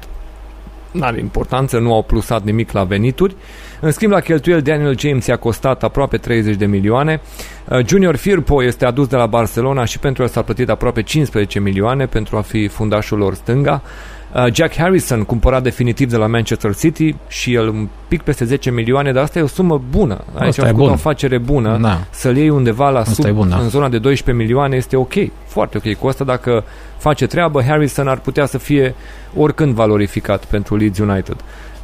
n-are 0.91 1.19
importanță, 1.19 1.77
nu 1.80 1.93
au 1.93 2.03
plusat 2.03 2.43
nimic 2.43 2.72
la 2.72 2.84
venituri. 2.84 3.35
În 3.80 3.91
schimb, 3.91 4.11
la 4.11 4.19
cheltuieli, 4.19 4.61
Daniel 4.61 4.97
James 4.97 5.26
i-a 5.26 5.38
costat 5.38 5.84
aproape 5.84 6.18
30 6.18 6.55
de 6.55 6.65
milioane. 6.65 7.22
Uh, 7.69 7.85
Junior 7.85 8.15
Firpo 8.15 8.63
este 8.63 8.85
adus 8.85 9.07
de 9.07 9.15
la 9.15 9.26
Barcelona 9.26 9.85
și 9.85 9.99
pentru 9.99 10.23
el 10.23 10.30
s-a 10.30 10.41
plătit 10.41 10.69
aproape 10.69 11.01
15 11.01 11.59
milioane 11.59 12.05
pentru 12.05 12.38
a 12.38 12.41
fi 12.41 12.68
fundașul 12.68 13.18
lor 13.18 13.34
stânga. 13.34 13.81
Uh, 14.36 14.53
Jack 14.53 14.76
Harrison, 14.76 15.24
cumpărat 15.24 15.64
definitiv 15.64 16.10
de 16.10 16.18
la 16.18 16.28
Manchester 16.28 16.76
City 16.76 17.16
și 17.28 17.53
el 17.53 17.68
un 17.68 17.88
pic 18.08 18.22
peste 18.22 18.45
10 18.45 18.72
milioane, 18.72 19.12
dar 19.12 19.24
asta 19.24 19.40
e 19.40 19.41
o 19.41 19.48
sumă 19.48 19.82
bună. 19.90 20.24
Aici 20.34 20.48
asta 20.48 20.62
a 20.62 20.66
făcut 20.66 20.90
o 20.90 20.91
afacere 20.91 21.38
bună. 21.38 21.78
Da. 21.82 21.99
Să-l 22.10 22.38
iei 22.38 22.49
undeva 22.49 22.90
la 22.90 23.03
sub, 23.03 23.30
bun, 23.30 23.49
da. 23.49 23.58
în 23.58 23.70
zona 23.70 23.90
de 23.90 23.98
12 23.98 24.44
milioane 24.44 24.76
este 24.76 24.95
ok. 24.95 25.14
Foarte 25.45 25.78
ok. 25.78 25.94
Cu 25.94 26.08
asta 26.08 26.24
dacă 26.24 26.64
face 26.98 27.28
treabă, 27.28 27.64
Harrison 27.64 28.08
ar 28.08 28.20
putea 28.20 28.45
să 28.45 28.58
fie 28.58 28.95
oricând 29.36 29.74
valorificat 29.74 30.45
pentru 30.45 30.76
Leeds 30.76 30.98
United. 30.98 31.36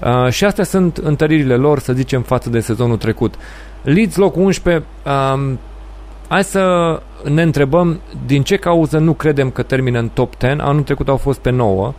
Uh, 0.03 0.31
și 0.31 0.45
astea 0.45 0.63
sunt 0.63 0.97
întăririle 0.97 1.55
lor, 1.55 1.79
să 1.79 1.93
zicem, 1.93 2.21
față 2.21 2.49
de 2.49 2.59
sezonul 2.59 2.97
trecut. 2.97 3.33
Leeds, 3.81 4.15
loc 4.15 4.35
11, 4.35 4.83
um, 5.33 5.59
hai 6.27 6.43
să 6.43 6.61
ne 7.23 7.41
întrebăm 7.41 7.99
din 8.25 8.43
ce 8.43 8.55
cauză 8.55 8.97
nu 8.97 9.13
credem 9.13 9.49
că 9.49 9.61
termină 9.61 9.99
în 9.99 10.09
top 10.13 10.33
10. 10.39 10.55
Anul 10.59 10.81
trecut 10.81 11.07
au 11.07 11.17
fost 11.17 11.39
pe 11.39 11.49
9. 11.49 11.93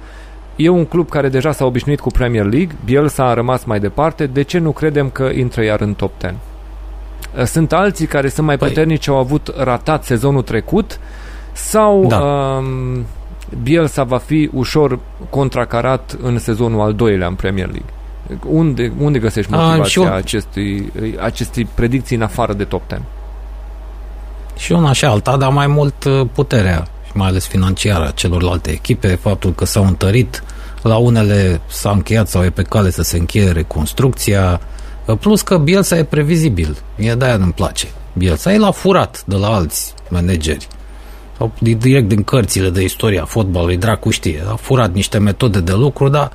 E 0.59 0.69
un 0.69 0.85
club 0.85 1.09
care 1.09 1.29
deja 1.29 1.53
s-a 1.53 1.65
obișnuit 1.65 2.01
cu 2.01 2.11
Premier 2.11 2.45
League, 2.45 2.77
Bielsa 2.85 3.25
a 3.25 3.35
rămas 3.35 3.65
mai 3.65 3.81
departe, 3.81 4.27
de 4.27 4.43
ce 4.43 4.59
nu 4.59 4.71
credem 4.71 5.11
că 5.11 5.31
intră 5.35 5.65
iar 5.65 5.81
în 5.81 5.95
top 5.95 6.13
10? 6.21 6.35
Uh, 7.37 7.45
sunt 7.45 7.73
alții 7.73 8.07
care 8.07 8.29
sunt 8.29 8.47
mai 8.47 8.57
păi... 8.57 8.69
puternici, 8.69 9.09
au 9.09 9.17
avut 9.17 9.55
ratat 9.57 10.05
sezonul 10.05 10.43
trecut 10.43 10.99
sau 11.53 12.07
da. 12.07 12.19
um, 12.19 13.07
Bielsa 13.63 14.05
va 14.05 14.19
fi 14.19 14.51
ușor 14.53 14.99
contracarat 15.31 16.17
în 16.23 16.39
sezonul 16.39 16.81
al 16.81 16.95
doilea 16.95 17.27
în 17.27 17.35
Premier 17.35 17.67
League? 17.67 17.93
Unde, 18.47 18.93
unde 18.99 19.19
găsești 19.19 19.53
motivația 19.53 20.11
A, 20.11 20.15
acestui, 20.15 20.93
acestei 21.21 21.69
predicții 21.75 22.17
în 22.17 22.23
afară 22.23 22.53
de 22.53 22.65
top 22.65 22.83
10? 22.89 23.03
Și 24.57 24.73
una 24.73 24.93
și 24.93 25.05
alta, 25.05 25.37
dar 25.37 25.51
mai 25.51 25.67
mult 25.67 26.05
uh, 26.05 26.27
puterea 26.33 26.83
și 26.83 26.98
mai 27.19 27.29
ales 27.29 27.47
financiară 27.47 28.07
a 28.07 28.11
celorlalte 28.11 28.71
echipe, 28.71 29.15
faptul 29.15 29.53
că 29.53 29.65
s-au 29.65 29.87
întărit, 29.87 30.43
la 30.83 30.97
unele 30.97 31.61
s-a 31.67 31.91
încheiat 31.91 32.29
sau 32.29 32.45
e 32.45 32.51
pe 32.51 32.63
cale 32.63 32.91
să 32.91 33.03
se 33.03 33.19
încheie 33.19 33.51
reconstrucția, 33.51 34.61
plus 35.21 35.43
că 35.43 35.57
Bielsa 35.57 35.97
e 35.97 36.05
previzibil, 36.05 36.77
e 36.97 37.15
de-aia 37.15 37.37
nu-mi 37.37 37.53
place. 37.53 37.87
Bielsa. 38.13 38.53
E 38.53 38.59
la 38.59 38.71
furat 38.71 39.23
de 39.27 39.37
la 39.37 39.49
alți 39.55 39.95
manageri. 40.09 40.69
Sau 41.37 41.53
direct 41.61 42.09
din 42.09 42.23
cărțile 42.23 42.71
de 42.71 42.83
istoria 42.83 43.25
fotbalului, 43.25 43.77
dracu 43.77 44.11
știe, 44.11 44.43
a 44.51 44.55
furat 44.55 44.93
niște 44.93 45.19
metode 45.19 45.61
de 45.61 45.73
lucru, 45.73 46.09
dar 46.09 46.33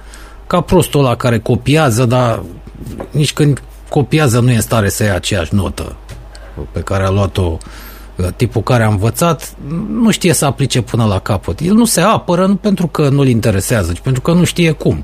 ca 0.48 0.62
prostul 0.62 1.00
ăla 1.00 1.16
care 1.16 1.40
copiază, 1.40 2.06
dar 2.06 2.44
nici 3.12 3.34
când 3.34 3.62
copiază 3.90 4.40
nu 4.40 4.52
e 4.52 4.56
în 4.56 4.62
stare 4.62 4.90
să 4.90 5.04
ia 5.04 5.16
aceeași 5.16 5.56
notă 5.56 5.96
pe 6.72 6.80
care 6.80 7.04
a 7.04 7.10
luat-o 7.10 7.42
uh, 7.42 7.58
tipul 8.36 8.62
care 8.62 8.84
a 8.84 8.88
învățat, 8.88 9.54
nu 9.90 10.12
știe 10.12 10.34
să 10.34 10.46
aplice 10.46 10.82
până 10.82 11.06
la 11.06 11.20
capăt. 11.20 11.60
El 11.60 11.74
nu 11.74 11.86
se 11.86 12.02
apără 12.02 12.46
nu 12.46 12.56
pentru 12.56 12.88
că 12.88 13.10
nu-l 13.10 13.28
interesează, 13.28 13.92
ci 13.92 14.00
pentru 14.00 14.22
că 14.22 14.32
nu 14.32 14.44
știe 14.44 14.72
cum. 14.72 15.04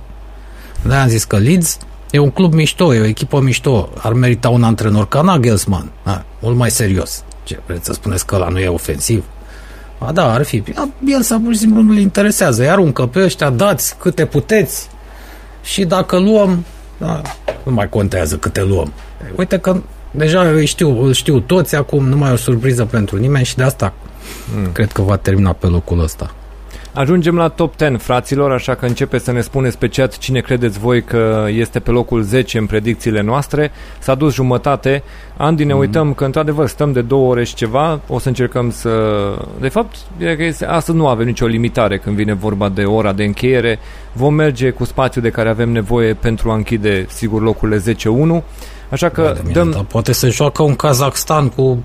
de 0.81 0.93
am 0.93 1.07
zis 1.07 1.23
că 1.23 1.37
Leeds 1.37 1.77
e 2.11 2.19
un 2.19 2.29
club 2.29 2.53
mișto, 2.53 2.93
e 2.93 2.99
o 2.99 3.05
echipă 3.05 3.39
mișto, 3.39 3.89
ar 3.97 4.13
merita 4.13 4.49
un 4.49 4.63
antrenor 4.63 5.07
ca 5.07 5.21
Nagelsmann, 5.21 5.91
ha, 6.03 6.25
mult 6.41 6.55
mai 6.55 6.71
serios. 6.71 7.23
Ce, 7.43 7.59
vreți 7.65 7.85
să 7.85 7.93
spuneți 7.93 8.25
că 8.25 8.35
ăla 8.35 8.47
nu 8.47 8.59
e 8.59 8.67
ofensiv? 8.67 9.23
A, 9.97 10.11
da, 10.11 10.33
ar 10.33 10.43
fi. 10.43 10.63
El 11.05 11.21
să 11.21 11.39
pur 11.43 11.53
și 11.53 11.59
simplu 11.59 11.81
nu-l 11.81 11.97
interesează. 11.97 12.61
Îi 12.61 12.69
aruncă 12.69 13.05
pe 13.05 13.23
ăștia, 13.23 13.49
dați 13.49 13.95
câte 13.97 14.25
puteți 14.25 14.87
și 15.63 15.85
dacă 15.85 16.17
luăm, 16.17 16.65
da, 16.97 17.21
nu 17.63 17.71
mai 17.71 17.89
contează 17.89 18.37
câte 18.37 18.63
luăm. 18.63 18.93
Uite 19.35 19.57
că 19.57 19.81
deja 20.11 20.41
îl 20.41 20.63
știu, 20.63 21.03
îl 21.03 21.13
știu 21.13 21.39
toți 21.39 21.75
acum, 21.75 22.07
nu 22.07 22.17
mai 22.17 22.29
e 22.29 22.33
o 22.33 22.35
surpriză 22.35 22.85
pentru 22.85 23.17
nimeni 23.17 23.45
și 23.45 23.55
de 23.55 23.63
asta 23.63 23.93
mm. 24.55 24.71
cred 24.71 24.91
că 24.91 25.01
va 25.01 25.17
termina 25.17 25.53
pe 25.53 25.67
locul 25.67 25.99
ăsta. 25.99 26.33
Ajungem 26.93 27.35
la 27.35 27.47
top 27.47 27.77
10, 27.77 27.97
fraților, 27.97 28.51
așa 28.51 28.75
că 28.75 28.85
începe 28.85 29.17
să 29.17 29.31
ne 29.31 29.41
spuneți 29.41 29.77
pe 29.77 29.87
chat 29.87 30.17
cine 30.17 30.39
credeți 30.39 30.79
voi 30.79 31.03
că 31.03 31.45
este 31.49 31.79
pe 31.79 31.91
locul 31.91 32.21
10 32.21 32.57
în 32.57 32.65
predicțiile 32.65 33.21
noastre. 33.21 33.71
S-a 33.99 34.15
dus 34.15 34.33
jumătate. 34.33 35.03
Andy, 35.37 35.63
ne 35.63 35.73
mm. 35.73 35.79
uităm 35.79 36.13
că 36.13 36.25
într-adevăr 36.25 36.67
stăm 36.67 36.91
de 36.91 37.01
două 37.01 37.29
ore 37.29 37.43
și 37.43 37.53
ceva. 37.53 37.99
O 38.07 38.19
să 38.19 38.27
încercăm 38.27 38.71
să... 38.71 38.91
De 39.59 39.67
fapt, 39.67 39.95
e 40.17 40.35
că 40.35 40.43
este... 40.43 40.65
astăzi 40.65 40.97
nu 40.97 41.07
avem 41.07 41.25
nicio 41.25 41.45
limitare 41.45 41.97
când 41.97 42.15
vine 42.15 42.33
vorba 42.33 42.69
de 42.69 42.83
ora 42.83 43.13
de 43.13 43.23
încheiere. 43.23 43.79
Vom 44.13 44.33
merge 44.33 44.69
cu 44.69 44.83
spațiul 44.83 45.23
de 45.23 45.29
care 45.29 45.49
avem 45.49 45.69
nevoie 45.69 46.13
pentru 46.13 46.51
a 46.51 46.55
închide, 46.55 47.05
sigur, 47.09 47.41
locurile 47.41 47.95
10-1. 48.39 48.43
Așa 48.89 49.09
că 49.09 49.21
da, 49.21 49.51
dăm... 49.51 49.67
Mine, 49.67 49.85
poate 49.87 50.13
să 50.13 50.29
joacă 50.29 50.63
un 50.63 50.75
Kazakhstan 50.75 51.49
cu 51.49 51.83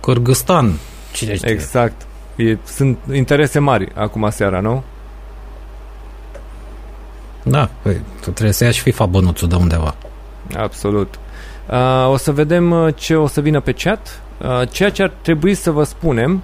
Kyrgyzstan. 0.00 0.72
Cine 1.12 1.34
știe? 1.34 1.50
Exact. 1.50 2.06
E, 2.36 2.56
sunt 2.64 2.98
interese 3.12 3.58
mari 3.58 3.88
acum 3.94 4.30
seara, 4.30 4.60
nu? 4.60 4.82
Da, 7.42 7.70
păi, 7.82 8.00
tu 8.20 8.30
trebuie 8.30 8.52
să 8.52 8.64
ia 8.64 8.70
și 8.70 8.80
FIFA 8.80 9.06
bănuțul 9.06 9.48
de 9.48 9.54
undeva. 9.54 9.94
Absolut. 10.56 11.18
Uh, 11.70 12.10
o 12.10 12.16
să 12.16 12.32
vedem 12.32 12.70
uh, 12.70 12.94
ce 12.94 13.14
o 13.14 13.26
să 13.26 13.40
vină 13.40 13.60
pe 13.60 13.72
chat. 13.72 14.22
Uh, 14.38 14.68
ceea 14.70 14.90
ce 14.90 15.02
ar 15.02 15.12
trebui 15.20 15.54
să 15.54 15.70
vă 15.70 15.82
spunem 15.82 16.42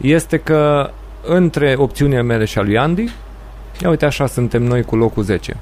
este 0.00 0.36
că 0.36 0.90
între 1.26 1.74
opțiunile 1.78 2.22
mele 2.22 2.44
și 2.44 2.58
a 2.58 2.62
lui 2.62 2.78
Andy, 2.78 3.12
ia 3.82 3.88
uite 3.88 4.04
așa 4.04 4.26
suntem 4.26 4.62
noi 4.62 4.82
cu 4.82 4.96
locul 4.96 5.22
10. 5.22 5.56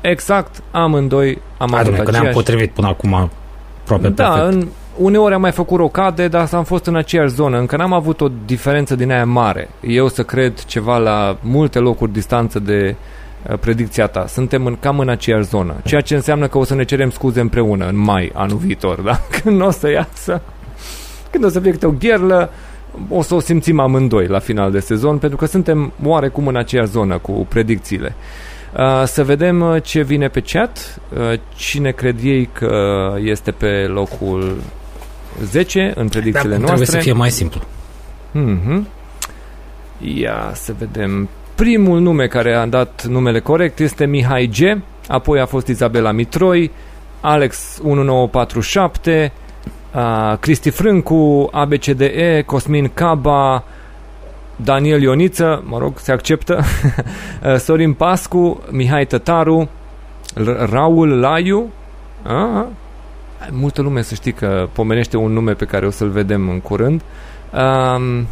Exact, 0.00 0.62
amândoi 0.70 1.42
am 1.58 1.74
avut 1.74 1.86
aceeași... 1.86 2.02
că 2.04 2.10
ne-am 2.10 2.32
potrivit 2.32 2.70
până 2.70 2.86
acum 2.86 3.30
aproape 3.82 4.08
da, 4.08 4.28
perfect. 4.28 4.62
În, 4.62 4.68
uneori 4.98 5.34
am 5.34 5.40
mai 5.40 5.52
făcut 5.52 5.78
rocade, 5.78 6.28
dar 6.28 6.48
am 6.52 6.64
fost 6.64 6.86
în 6.86 6.96
aceeași 6.96 7.34
zonă. 7.34 7.58
Încă 7.58 7.76
n-am 7.76 7.92
avut 7.92 8.20
o 8.20 8.28
diferență 8.44 8.96
din 8.96 9.12
aia 9.12 9.24
mare. 9.24 9.68
Eu 9.80 10.08
să 10.08 10.22
cred 10.22 10.64
ceva 10.64 10.98
la 10.98 11.38
multe 11.40 11.78
locuri 11.78 12.12
distanță 12.12 12.58
de 12.58 12.94
uh, 13.50 13.58
predicția 13.58 14.06
ta. 14.06 14.26
Suntem 14.26 14.66
în, 14.66 14.76
cam 14.80 14.98
în 14.98 15.08
aceeași 15.08 15.48
zonă. 15.48 15.74
Ceea 15.84 16.00
ce 16.00 16.14
înseamnă 16.14 16.46
că 16.46 16.58
o 16.58 16.64
să 16.64 16.74
ne 16.74 16.84
cerem 16.84 17.10
scuze 17.10 17.40
împreună 17.40 17.88
în 17.88 17.96
mai 17.96 18.30
anul 18.34 18.56
viitor, 18.56 19.00
da? 19.08 19.20
Când 19.42 19.62
o 19.62 19.70
să 19.70 19.90
iasă, 19.90 20.42
când 21.30 21.44
o 21.44 21.48
să 21.48 21.60
fie 21.60 21.70
câte 21.70 21.86
o 21.86 21.90
gherlă, 21.90 22.50
o 23.08 23.22
să 23.22 23.34
o 23.34 23.40
simțim 23.40 23.80
amândoi 23.80 24.26
la 24.26 24.38
final 24.38 24.70
de 24.70 24.80
sezon, 24.80 25.18
pentru 25.18 25.38
că 25.38 25.46
suntem 25.46 25.92
oarecum 26.04 26.46
în 26.46 26.56
aceeași 26.56 26.90
zonă 26.90 27.18
cu 27.18 27.32
predicțiile. 27.32 28.14
Uh, 28.78 29.02
să 29.04 29.24
vedem 29.24 29.60
uh, 29.60 29.82
ce 29.82 30.02
vine 30.02 30.28
pe 30.28 30.40
chat, 30.40 31.00
uh, 31.16 31.38
cine 31.54 31.90
cred 31.90 32.16
ei 32.22 32.48
că 32.52 33.14
este 33.22 33.50
pe 33.50 33.86
locul 33.86 34.56
10 35.44 35.92
în 35.94 36.08
predicțiile 36.08 36.54
da, 36.54 36.60
noastre. 36.60 36.84
Trebuie 36.84 36.86
să 36.86 36.98
fie 36.98 37.12
mai 37.12 37.30
simplu. 37.30 37.60
Mm-hmm. 38.34 38.82
Ia 39.98 40.50
să 40.54 40.74
vedem. 40.78 41.28
Primul 41.54 42.00
nume 42.00 42.26
care 42.26 42.54
a 42.54 42.66
dat 42.66 43.04
numele 43.04 43.40
corect 43.40 43.78
este 43.78 44.06
Mihai 44.06 44.46
G, 44.46 44.82
apoi 45.08 45.40
a 45.40 45.46
fost 45.46 45.66
Izabela 45.66 46.12
Mitroi, 46.12 46.70
Alex 47.20 47.78
1947, 47.82 49.32
uh, 49.94 50.36
Cristi 50.40 50.70
Frâncu, 50.70 51.48
ABCDE, 51.52 52.42
Cosmin 52.46 52.90
Caba, 52.94 53.64
Daniel 54.56 55.02
Ioniță, 55.02 55.62
mă 55.66 55.78
rog, 55.78 55.98
se 55.98 56.12
acceptă, 56.12 56.62
Sorin 57.64 57.92
Pascu, 57.92 58.62
Mihai 58.70 59.06
Tătaru, 59.06 59.68
Raul 60.70 61.08
Laiu, 61.20 61.72
A, 62.22 62.66
multă 63.50 63.82
lume 63.82 64.02
să 64.02 64.14
știi 64.14 64.32
că 64.32 64.68
pomenește 64.72 65.16
un 65.16 65.32
nume 65.32 65.52
pe 65.52 65.64
care 65.64 65.86
o 65.86 65.90
să-l 65.90 66.08
vedem 66.08 66.48
în 66.48 66.60
curând. 66.60 67.00
Um, 67.52 68.26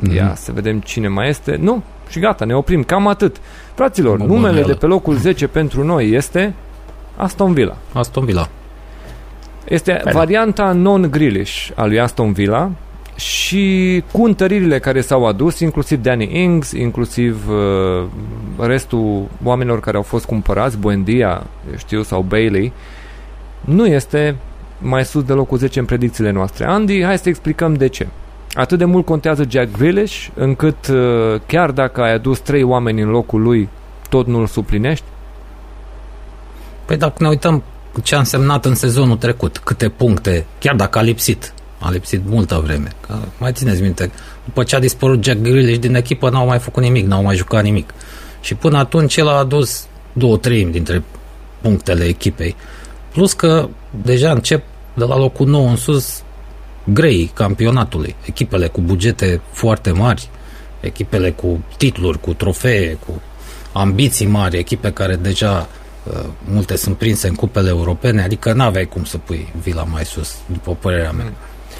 Mhm. 0.00 0.14
Ia 0.14 0.34
să 0.34 0.52
vedem 0.52 0.80
cine 0.80 1.08
mai 1.08 1.28
este. 1.28 1.56
Nu, 1.60 1.82
și 2.08 2.18
gata, 2.18 2.44
ne 2.44 2.54
oprim. 2.54 2.82
Cam 2.82 3.06
atât. 3.06 3.36
Fraților, 3.74 4.16
Bobanelă. 4.16 4.40
numele 4.40 4.62
de 4.66 4.72
pe 4.74 4.86
locul 4.86 5.14
10 5.14 5.46
pentru 5.46 5.84
noi 5.84 6.10
este 6.10 6.54
Aston 7.16 7.52
Villa. 7.52 7.76
Aston 7.92 8.24
Villa. 8.24 8.48
Este 9.68 9.96
Bine. 10.00 10.12
varianta 10.12 10.72
non-Grealish 10.72 11.68
a 11.74 11.84
lui 11.86 12.00
Aston 12.00 12.32
Villa 12.32 12.70
și 13.16 14.02
cu 14.12 14.24
întăririle 14.24 14.78
care 14.78 15.00
s-au 15.00 15.26
adus, 15.26 15.60
inclusiv 15.60 16.02
Danny 16.02 16.28
Ings, 16.42 16.70
inclusiv 16.72 17.48
uh, 17.48 18.06
restul 18.66 19.28
oamenilor 19.44 19.80
care 19.80 19.96
au 19.96 20.02
fost 20.02 20.24
cumpărați, 20.24 20.78
Buendia, 20.78 21.46
știu, 21.76 22.02
sau 22.02 22.20
Bailey, 22.28 22.72
nu 23.60 23.86
este 23.86 24.36
mai 24.78 25.04
sus 25.04 25.22
de 25.22 25.32
locul 25.32 25.58
10 25.58 25.78
în 25.78 25.84
predicțiile 25.84 26.30
noastre. 26.30 26.64
Andy, 26.64 27.02
hai 27.02 27.18
să 27.18 27.28
explicăm 27.28 27.74
de 27.74 27.88
ce. 27.88 28.06
Atât 28.52 28.78
de 28.78 28.84
mult 28.84 29.04
contează 29.04 29.44
Jack 29.48 29.76
Grealish, 29.76 30.26
încât 30.34 30.86
uh, 30.86 31.40
chiar 31.46 31.70
dacă 31.70 32.02
ai 32.02 32.12
adus 32.12 32.38
trei 32.38 32.62
oameni 32.62 33.02
în 33.02 33.08
locul 33.08 33.42
lui, 33.42 33.68
tot 34.08 34.26
nu-l 34.26 34.46
suplinești? 34.46 35.04
Păi 36.84 36.96
dacă 36.96 37.14
ne 37.18 37.28
uităm 37.28 37.62
ce 38.02 38.14
a 38.14 38.18
însemnat 38.18 38.64
în 38.64 38.74
sezonul 38.74 39.16
trecut, 39.16 39.58
câte 39.58 39.88
puncte, 39.88 40.46
chiar 40.58 40.74
dacă 40.74 40.98
a 40.98 41.02
lipsit, 41.02 41.52
a 41.78 41.90
lipsit 41.90 42.22
multă 42.26 42.60
vreme. 42.64 42.88
Că, 43.06 43.14
mai 43.38 43.52
țineți 43.52 43.82
minte, 43.82 44.10
după 44.44 44.62
ce 44.62 44.76
a 44.76 44.78
dispărut 44.78 45.24
Jack 45.24 45.40
Grealish 45.40 45.78
din 45.78 45.94
echipă, 45.94 46.30
n-au 46.30 46.46
mai 46.46 46.58
făcut 46.58 46.82
nimic, 46.82 47.06
n-au 47.06 47.22
mai 47.22 47.36
jucat 47.36 47.62
nimic. 47.62 47.94
Și 48.40 48.54
până 48.54 48.78
atunci 48.78 49.16
el 49.16 49.28
a 49.28 49.38
adus 49.38 49.86
două 50.12 50.36
treimi 50.36 50.72
dintre 50.72 51.02
punctele 51.60 52.04
echipei. 52.04 52.56
Plus 53.12 53.32
că 53.32 53.68
deja 54.02 54.30
încep 54.30 54.64
de 54.94 55.04
la 55.04 55.16
locul 55.16 55.46
9 55.46 55.68
în 55.68 55.76
sus 55.76 56.22
grei 56.84 57.30
campionatului. 57.34 58.14
Echipele 58.24 58.66
cu 58.66 58.80
bugete 58.80 59.40
foarte 59.50 59.90
mari, 59.90 60.28
echipele 60.80 61.30
cu 61.30 61.64
titluri, 61.76 62.20
cu 62.20 62.34
trofee, 62.34 62.98
cu 63.06 63.22
ambiții 63.72 64.26
mari, 64.26 64.58
echipe 64.58 64.92
care 64.92 65.16
deja 65.16 65.68
uh, 66.04 66.24
multe 66.50 66.76
sunt 66.76 66.96
prinse 66.96 67.28
în 67.28 67.34
cupele 67.34 67.68
europene, 67.68 68.22
adică 68.22 68.52
n-aveai 68.52 68.84
cum 68.84 69.04
să 69.04 69.18
pui 69.18 69.52
Vila 69.62 69.82
mai 69.82 70.04
sus, 70.04 70.36
după 70.46 70.76
părerea 70.80 71.12
mea. 71.12 71.32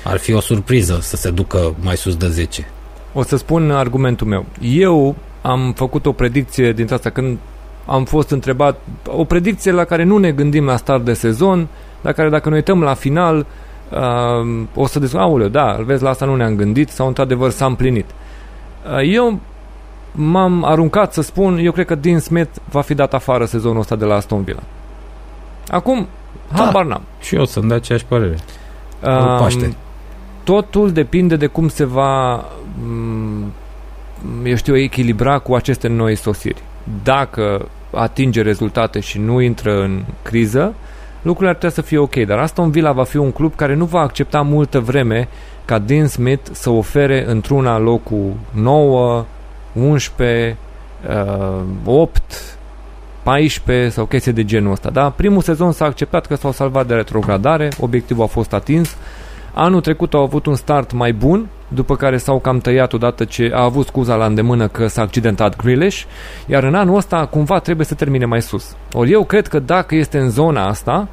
Ar 0.04 0.18
fi 0.18 0.32
o 0.32 0.40
surpriză 0.40 0.98
să 1.02 1.16
se 1.16 1.30
ducă 1.30 1.74
mai 1.80 1.96
sus 1.96 2.16
de 2.16 2.28
10. 2.28 2.66
O 3.12 3.22
să 3.22 3.36
spun 3.36 3.70
argumentul 3.70 4.26
meu. 4.26 4.46
Eu 4.60 5.16
am 5.42 5.72
făcut 5.76 6.06
o 6.06 6.12
predicție 6.12 6.72
dintre 6.72 6.94
asta 6.94 7.10
când 7.10 7.38
am 7.88 8.04
fost 8.04 8.30
întrebat, 8.30 8.80
o 9.06 9.24
predicție 9.24 9.72
la 9.72 9.84
care 9.84 10.02
nu 10.02 10.16
ne 10.16 10.30
gândim 10.30 10.64
la 10.64 10.76
start 10.76 11.04
de 11.04 11.12
sezon, 11.12 11.68
la 12.00 12.12
care 12.12 12.28
dacă 12.28 12.48
ne 12.48 12.54
uităm 12.54 12.82
la 12.82 12.94
final, 12.94 13.46
uh, 13.90 14.64
o 14.74 14.86
să 14.86 15.00
zic, 15.00 15.18
aoleu, 15.18 15.48
da, 15.48 15.74
îl 15.78 15.84
vezi, 15.84 16.02
la 16.02 16.08
asta 16.10 16.24
nu 16.26 16.36
ne-am 16.36 16.54
gândit 16.54 16.88
sau 16.88 17.06
într-adevăr 17.06 17.50
s-a 17.50 17.66
împlinit. 17.66 18.06
Uh, 18.06 19.12
eu 19.12 19.40
m-am 20.12 20.64
aruncat 20.64 21.12
să 21.12 21.22
spun, 21.22 21.58
eu 21.58 21.72
cred 21.72 21.86
că 21.86 21.94
Dean 21.94 22.18
Smith 22.18 22.50
va 22.70 22.80
fi 22.80 22.94
dat 22.94 23.14
afară 23.14 23.44
sezonul 23.44 23.80
ăsta 23.80 23.96
de 23.96 24.04
la 24.04 24.14
Aston 24.14 24.42
Villa. 24.42 24.62
Acum, 25.68 26.08
Da. 26.56 26.64
habar 26.64 26.84
n-am. 26.84 27.02
Și 27.20 27.34
eu 27.34 27.44
sunt 27.44 27.68
de 27.68 27.74
aceeași 27.74 28.04
părere. 28.04 28.36
Um, 29.06 29.38
Paște. 29.38 29.76
Totul 30.44 30.92
depinde 30.92 31.36
de 31.36 31.46
cum 31.46 31.68
se 31.68 31.84
va, 31.84 32.34
m, 32.82 33.52
eu 34.44 34.54
știu, 34.54 34.76
echilibra 34.76 35.38
cu 35.38 35.54
aceste 35.54 35.88
noi 35.88 36.14
sosiri. 36.14 36.62
Dacă 37.02 37.68
atinge 37.90 38.42
rezultate 38.42 39.00
și 39.00 39.18
nu 39.18 39.40
intră 39.40 39.82
în 39.82 40.04
criză, 40.22 40.74
lucrurile 41.22 41.50
ar 41.50 41.56
trebui 41.56 41.76
să 41.76 41.82
fie 41.82 41.98
ok. 41.98 42.16
Dar 42.16 42.38
Aston 42.38 42.70
Villa 42.70 42.92
va 42.92 43.04
fi 43.04 43.16
un 43.16 43.32
club 43.32 43.54
care 43.54 43.74
nu 43.74 43.84
va 43.84 44.00
accepta 44.00 44.40
multă 44.40 44.80
vreme 44.80 45.28
ca 45.64 45.78
Dean 45.78 46.06
Smith 46.06 46.48
să 46.52 46.70
ofere 46.70 47.30
într-una 47.30 47.78
locul 47.78 48.32
9, 48.50 49.24
11, 49.72 50.56
uh, 51.08 51.62
8, 51.84 52.58
14 53.22 53.88
sau 53.88 54.04
chestii 54.04 54.32
de 54.32 54.44
genul 54.44 54.72
ăsta. 54.72 54.90
Da? 54.90 55.10
Primul 55.10 55.42
sezon 55.42 55.72
s-a 55.72 55.84
acceptat 55.84 56.26
că 56.26 56.34
s-au 56.34 56.52
salvat 56.52 56.86
de 56.86 56.94
retrogradare, 56.94 57.68
obiectivul 57.80 58.24
a 58.24 58.26
fost 58.26 58.52
atins. 58.52 58.96
Anul 59.54 59.80
trecut 59.80 60.14
au 60.14 60.22
avut 60.22 60.46
un 60.46 60.54
start 60.54 60.92
mai 60.92 61.12
bun, 61.12 61.48
după 61.68 61.96
care 61.96 62.16
s-au 62.16 62.38
cam 62.38 62.58
tăiat 62.58 62.92
odată 62.92 63.24
ce 63.24 63.50
a 63.54 63.62
avut 63.62 63.86
scuza 63.86 64.14
la 64.14 64.24
îndemână 64.24 64.68
că 64.68 64.86
s-a 64.86 65.02
accidentat 65.02 65.56
Grealish, 65.56 66.02
iar 66.46 66.62
în 66.62 66.74
anul 66.74 66.96
ăsta 66.96 67.26
cumva 67.26 67.58
trebuie 67.58 67.86
să 67.86 67.94
termine 67.94 68.24
mai 68.24 68.42
sus. 68.42 68.76
Ori 68.92 69.10
eu 69.10 69.24
cred 69.24 69.46
că 69.46 69.58
dacă 69.58 69.94
este 69.94 70.18
în 70.18 70.30
zona 70.30 70.66
asta, 70.66 71.08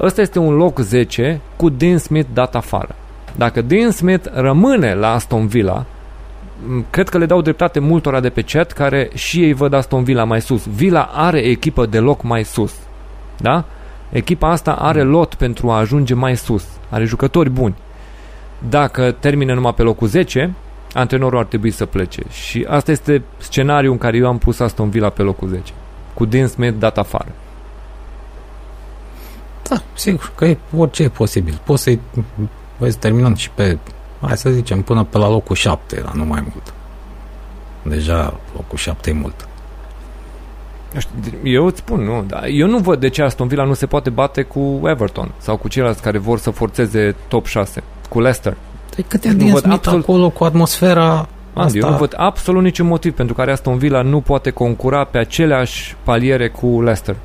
ăsta 0.00 0.20
este 0.20 0.38
un 0.38 0.54
loc 0.54 0.78
10 0.78 1.40
cu 1.56 1.68
Dean 1.68 1.98
Smith 1.98 2.28
dat 2.32 2.54
afară. 2.54 2.94
Dacă 3.36 3.62
Dean 3.62 3.90
Smith 3.90 4.28
rămâne 4.32 4.94
la 4.94 5.12
Aston 5.12 5.46
Villa, 5.46 5.84
m, 6.66 6.84
cred 6.90 7.08
că 7.08 7.18
le 7.18 7.26
dau 7.26 7.40
dreptate 7.40 7.78
multora 7.78 8.20
de 8.20 8.28
pe 8.28 8.42
chat 8.42 8.72
care 8.72 9.10
și 9.14 9.42
ei 9.42 9.52
văd 9.52 9.72
Aston 9.72 10.04
Villa 10.04 10.24
mai 10.24 10.40
sus. 10.40 10.66
Villa 10.66 11.10
are 11.14 11.38
echipă 11.38 11.86
de 11.86 11.98
loc 11.98 12.22
mai 12.22 12.44
sus. 12.44 12.74
Da? 13.36 13.64
Echipa 14.10 14.50
asta 14.50 14.72
are 14.72 15.02
lot 15.02 15.34
pentru 15.34 15.70
a 15.70 15.78
ajunge 15.78 16.14
mai 16.14 16.36
sus. 16.36 16.64
Are 16.90 17.04
jucători 17.04 17.50
buni. 17.50 17.74
Dacă 18.68 19.10
termină 19.10 19.54
numai 19.54 19.74
pe 19.74 19.82
locul 19.82 20.08
10, 20.08 20.54
antrenorul 20.92 21.38
ar 21.38 21.44
trebui 21.44 21.70
să 21.70 21.86
plece. 21.86 22.22
Și 22.30 22.66
asta 22.68 22.90
este 22.90 23.22
scenariul 23.38 23.92
în 23.92 23.98
care 23.98 24.16
eu 24.16 24.26
am 24.26 24.38
pus 24.38 24.60
Aston 24.60 24.90
Villa 24.90 25.08
pe 25.08 25.22
locul 25.22 25.48
10. 25.48 25.72
Cu 26.14 26.24
Dean 26.24 26.46
Smith 26.46 26.78
dat 26.78 26.98
afară. 26.98 27.32
Da, 29.68 29.82
sigur 29.94 30.32
că 30.34 30.44
e, 30.44 30.58
orice 30.76 31.02
e 31.02 31.08
posibil. 31.08 31.60
Poți 31.64 31.82
să-i 31.82 32.00
vezi 32.78 32.98
terminând 32.98 33.36
și 33.36 33.50
pe, 33.50 33.78
hai 34.20 34.36
să 34.36 34.50
zicem, 34.50 34.82
până 34.82 35.04
pe 35.04 35.18
la 35.18 35.28
locul 35.28 35.56
7, 35.56 36.00
dar 36.04 36.12
nu 36.12 36.24
mai 36.24 36.40
mult. 36.40 36.74
Deja 37.82 38.40
locul 38.54 38.78
7 38.78 39.10
e 39.10 39.12
mult. 39.12 39.48
Eu 40.94 41.00
știu, 41.00 41.50
Eu 41.50 41.66
îți 41.66 41.78
spun, 41.78 42.00
nu, 42.00 42.24
dar 42.26 42.44
eu 42.44 42.66
nu 42.66 42.78
văd 42.78 43.00
de 43.00 43.08
ce 43.08 43.22
Aston 43.22 43.48
Villa 43.48 43.64
nu 43.64 43.74
se 43.74 43.86
poate 43.86 44.10
bate 44.10 44.42
cu 44.42 44.80
Everton 44.84 45.32
sau 45.38 45.56
cu 45.56 45.68
ceilalți 45.68 46.02
care 46.02 46.18
vor 46.18 46.38
să 46.38 46.50
forțeze 46.50 47.14
top 47.28 47.46
6, 47.46 47.82
cu 48.08 48.20
Leicester. 48.20 48.56
Păi 48.94 49.04
cât 49.08 49.24
e 49.24 49.28
Nu 49.28 49.34
din 49.34 49.52
văd 49.52 49.62
Smith 49.62 49.76
absolut- 49.76 50.02
acolo 50.02 50.30
cu 50.30 50.44
atmosfera 50.44 51.28
Asta... 51.54 51.76
Eu 51.78 51.82
asta? 51.82 51.88
nu 51.90 51.96
văd 51.96 52.12
absolut 52.16 52.62
niciun 52.62 52.86
motiv 52.86 53.12
pentru 53.12 53.34
care 53.34 53.52
Aston 53.52 53.78
Villa 53.78 54.02
nu 54.02 54.20
poate 54.20 54.50
concura 54.50 55.04
pe 55.04 55.18
aceleași 55.18 55.96
paliere 56.02 56.48
cu 56.48 56.66
Leicester. 56.82 57.16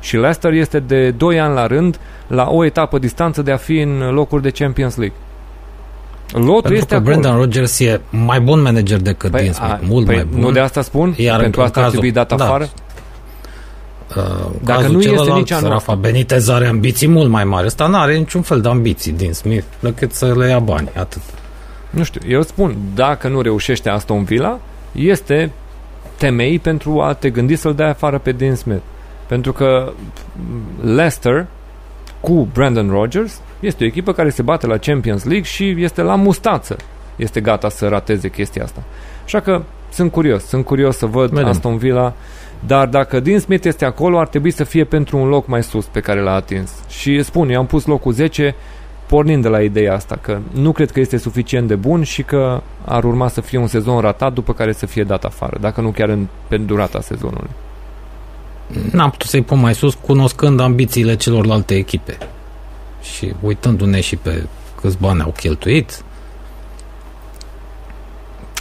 Și 0.00 0.14
Leicester 0.16 0.52
este 0.52 0.78
de 0.80 1.10
2 1.10 1.40
ani 1.40 1.54
la 1.54 1.66
rând 1.66 1.98
la 2.26 2.46
o 2.50 2.64
etapă 2.64 2.98
distanță 2.98 3.42
de 3.42 3.52
a 3.52 3.56
fi 3.56 3.78
în 3.78 4.10
locuri 4.12 4.42
de 4.42 4.50
Champions 4.50 4.96
League. 4.96 5.16
Lotul 6.32 6.52
Pentru 6.60 6.74
este 6.74 6.86
că 6.88 6.94
acolo. 6.94 7.10
Brendan 7.10 7.36
Rodgers 7.36 7.80
e 7.80 8.00
mai 8.10 8.40
bun 8.40 8.62
manager 8.62 9.00
decât 9.00 9.30
Dean 9.30 9.52
Smith, 9.52 9.72
a, 9.72 9.78
mult 9.82 10.06
păi 10.06 10.14
mai 10.14 10.24
bun. 10.24 10.40
Nu 10.40 10.50
de 10.50 10.60
asta 10.60 10.82
spun? 10.82 11.14
Iar 11.16 11.40
pentru 11.40 11.60
în 11.60 11.66
asta 11.66 11.78
ar 11.78 11.84
cazul- 11.84 11.98
trebui 12.00 12.16
dat 12.16 12.36
da. 12.36 12.44
afară? 12.44 12.68
Uh, 14.08 14.50
Dacă 14.62 14.80
cazul 14.80 14.92
nu 14.92 14.98
este 14.98 15.10
celălalt, 15.10 15.38
nici 15.38 15.50
anul 15.50 15.70
Rafa 15.70 15.94
Benitez 15.94 16.48
are 16.48 16.66
ambiții 16.66 17.08
mult 17.08 17.30
mai 17.30 17.44
mari. 17.44 17.66
Ăsta 17.66 17.86
nu 17.86 17.96
are 17.96 18.16
niciun 18.16 18.42
fel 18.42 18.60
de 18.60 18.68
ambiții 18.68 19.12
din 19.12 19.32
Smith, 19.32 19.66
decât 19.80 20.12
să 20.12 20.34
le 20.36 20.48
ia 20.48 20.58
bani, 20.58 20.90
atât. 20.96 21.22
Nu 21.90 22.02
știu, 22.02 22.20
eu 22.28 22.42
spun, 22.42 22.76
dacă 22.94 23.28
nu 23.28 23.40
reușește 23.40 23.88
Aston 23.88 24.24
Villa, 24.24 24.58
este 24.92 25.52
temei 26.16 26.58
pentru 26.58 27.00
a 27.00 27.12
te 27.12 27.30
gândi 27.30 27.56
să-l 27.56 27.74
dai 27.74 27.88
afară 27.88 28.18
pe 28.18 28.32
Dean 28.32 28.54
Smith. 28.54 28.82
Pentru 29.26 29.52
că 29.52 29.92
Leicester 30.82 31.46
cu 32.20 32.48
Brandon 32.52 32.90
Rodgers 32.90 33.40
este 33.60 33.84
o 33.84 33.86
echipă 33.86 34.12
care 34.12 34.30
se 34.30 34.42
bate 34.42 34.66
la 34.66 34.76
Champions 34.76 35.24
League 35.24 35.44
și 35.44 35.74
este 35.78 36.02
la 36.02 36.14
mustață. 36.14 36.76
Este 37.16 37.40
gata 37.40 37.68
să 37.68 37.88
rateze 37.88 38.28
chestia 38.28 38.62
asta. 38.62 38.82
Așa 39.24 39.40
că 39.40 39.62
sunt 39.92 40.12
curios, 40.12 40.44
sunt 40.44 40.64
curios 40.64 40.96
să 40.96 41.06
văd 41.06 41.30
Vedem. 41.30 41.48
Aston 41.48 41.76
Villa, 41.76 42.12
dar 42.66 42.86
dacă 42.86 43.20
Dean 43.20 43.38
Smith 43.38 43.66
este 43.66 43.84
acolo, 43.84 44.18
ar 44.18 44.28
trebui 44.28 44.50
să 44.50 44.64
fie 44.64 44.84
pentru 44.84 45.18
un 45.18 45.28
loc 45.28 45.46
mai 45.46 45.62
sus 45.62 45.84
pe 45.84 46.00
care 46.00 46.20
l-a 46.20 46.34
atins. 46.34 46.70
Și 46.88 47.22
spun, 47.22 47.50
eu 47.50 47.58
am 47.58 47.66
pus 47.66 47.86
locul 47.86 48.12
10 48.12 48.54
pornind 49.06 49.42
de 49.42 49.48
la 49.48 49.62
ideea 49.62 49.94
asta, 49.94 50.18
că 50.20 50.38
nu 50.52 50.72
cred 50.72 50.90
că 50.90 51.00
este 51.00 51.16
suficient 51.16 51.68
de 51.68 51.74
bun 51.74 52.02
și 52.02 52.22
că 52.22 52.62
ar 52.84 53.04
urma 53.04 53.28
să 53.28 53.40
fie 53.40 53.58
un 53.58 53.66
sezon 53.66 54.00
ratat 54.00 54.32
după 54.32 54.52
care 54.52 54.72
să 54.72 54.86
fie 54.86 55.04
dat 55.04 55.24
afară, 55.24 55.56
dacă 55.60 55.80
nu 55.80 55.90
chiar 55.90 56.08
în, 56.08 56.26
pe 56.48 56.56
durata 56.56 57.00
sezonului. 57.00 57.50
N-am 58.92 59.10
putut 59.10 59.28
să-i 59.28 59.42
pun 59.42 59.60
mai 59.60 59.74
sus, 59.74 59.94
cunoscând 59.94 60.60
ambițiile 60.60 61.16
celorlalte 61.16 61.74
echipe. 61.74 62.18
Și 63.02 63.32
uitându-ne 63.40 64.00
și 64.00 64.16
pe 64.16 64.46
câți 64.80 64.98
bani 64.98 65.20
au 65.20 65.34
cheltuit, 65.36 66.02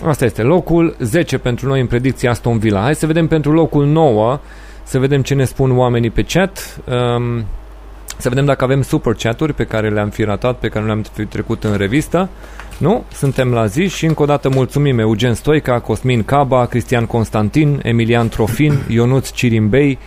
Asta 0.05 0.25
este 0.25 0.41
locul 0.41 0.95
10 0.99 1.38
pentru 1.38 1.67
noi 1.67 1.80
în 1.80 1.88
predicția 1.88 2.30
Aston 2.30 2.57
Villa. 2.57 2.81
Hai 2.81 2.95
să 2.95 3.05
vedem 3.05 3.27
pentru 3.27 3.51
locul 3.51 3.85
9, 3.85 4.39
să 4.83 4.99
vedem 4.99 5.22
ce 5.22 5.33
ne 5.33 5.43
spun 5.43 5.77
oamenii 5.77 6.09
pe 6.09 6.23
chat. 6.23 6.80
Um, 7.17 7.45
să 8.17 8.30
vedem 8.30 8.45
dacă 8.45 8.63
avem 8.63 8.81
super 8.81 9.13
chaturi 9.13 9.53
pe 9.53 9.63
care 9.63 9.89
le-am 9.89 10.09
fi 10.09 10.23
ratat, 10.23 10.57
pe 10.57 10.67
care 10.67 10.80
nu 10.80 10.85
le-am 10.85 11.03
fi 11.13 11.25
trecut 11.25 11.63
în 11.63 11.75
revistă. 11.75 12.30
Nu? 12.77 13.03
Suntem 13.13 13.51
la 13.51 13.65
zi 13.65 13.88
și 13.88 14.05
încă 14.05 14.22
o 14.22 14.25
dată 14.25 14.49
mulțumim 14.49 14.99
Eugen 14.99 15.33
Stoica, 15.33 15.80
Cosmin 15.80 16.23
Caba, 16.23 16.65
Cristian 16.65 17.05
Constantin, 17.05 17.80
Emilian 17.83 18.30
Trofin, 18.30 18.80
Ionuț 18.88 19.30
Cirimbei, 19.30 19.97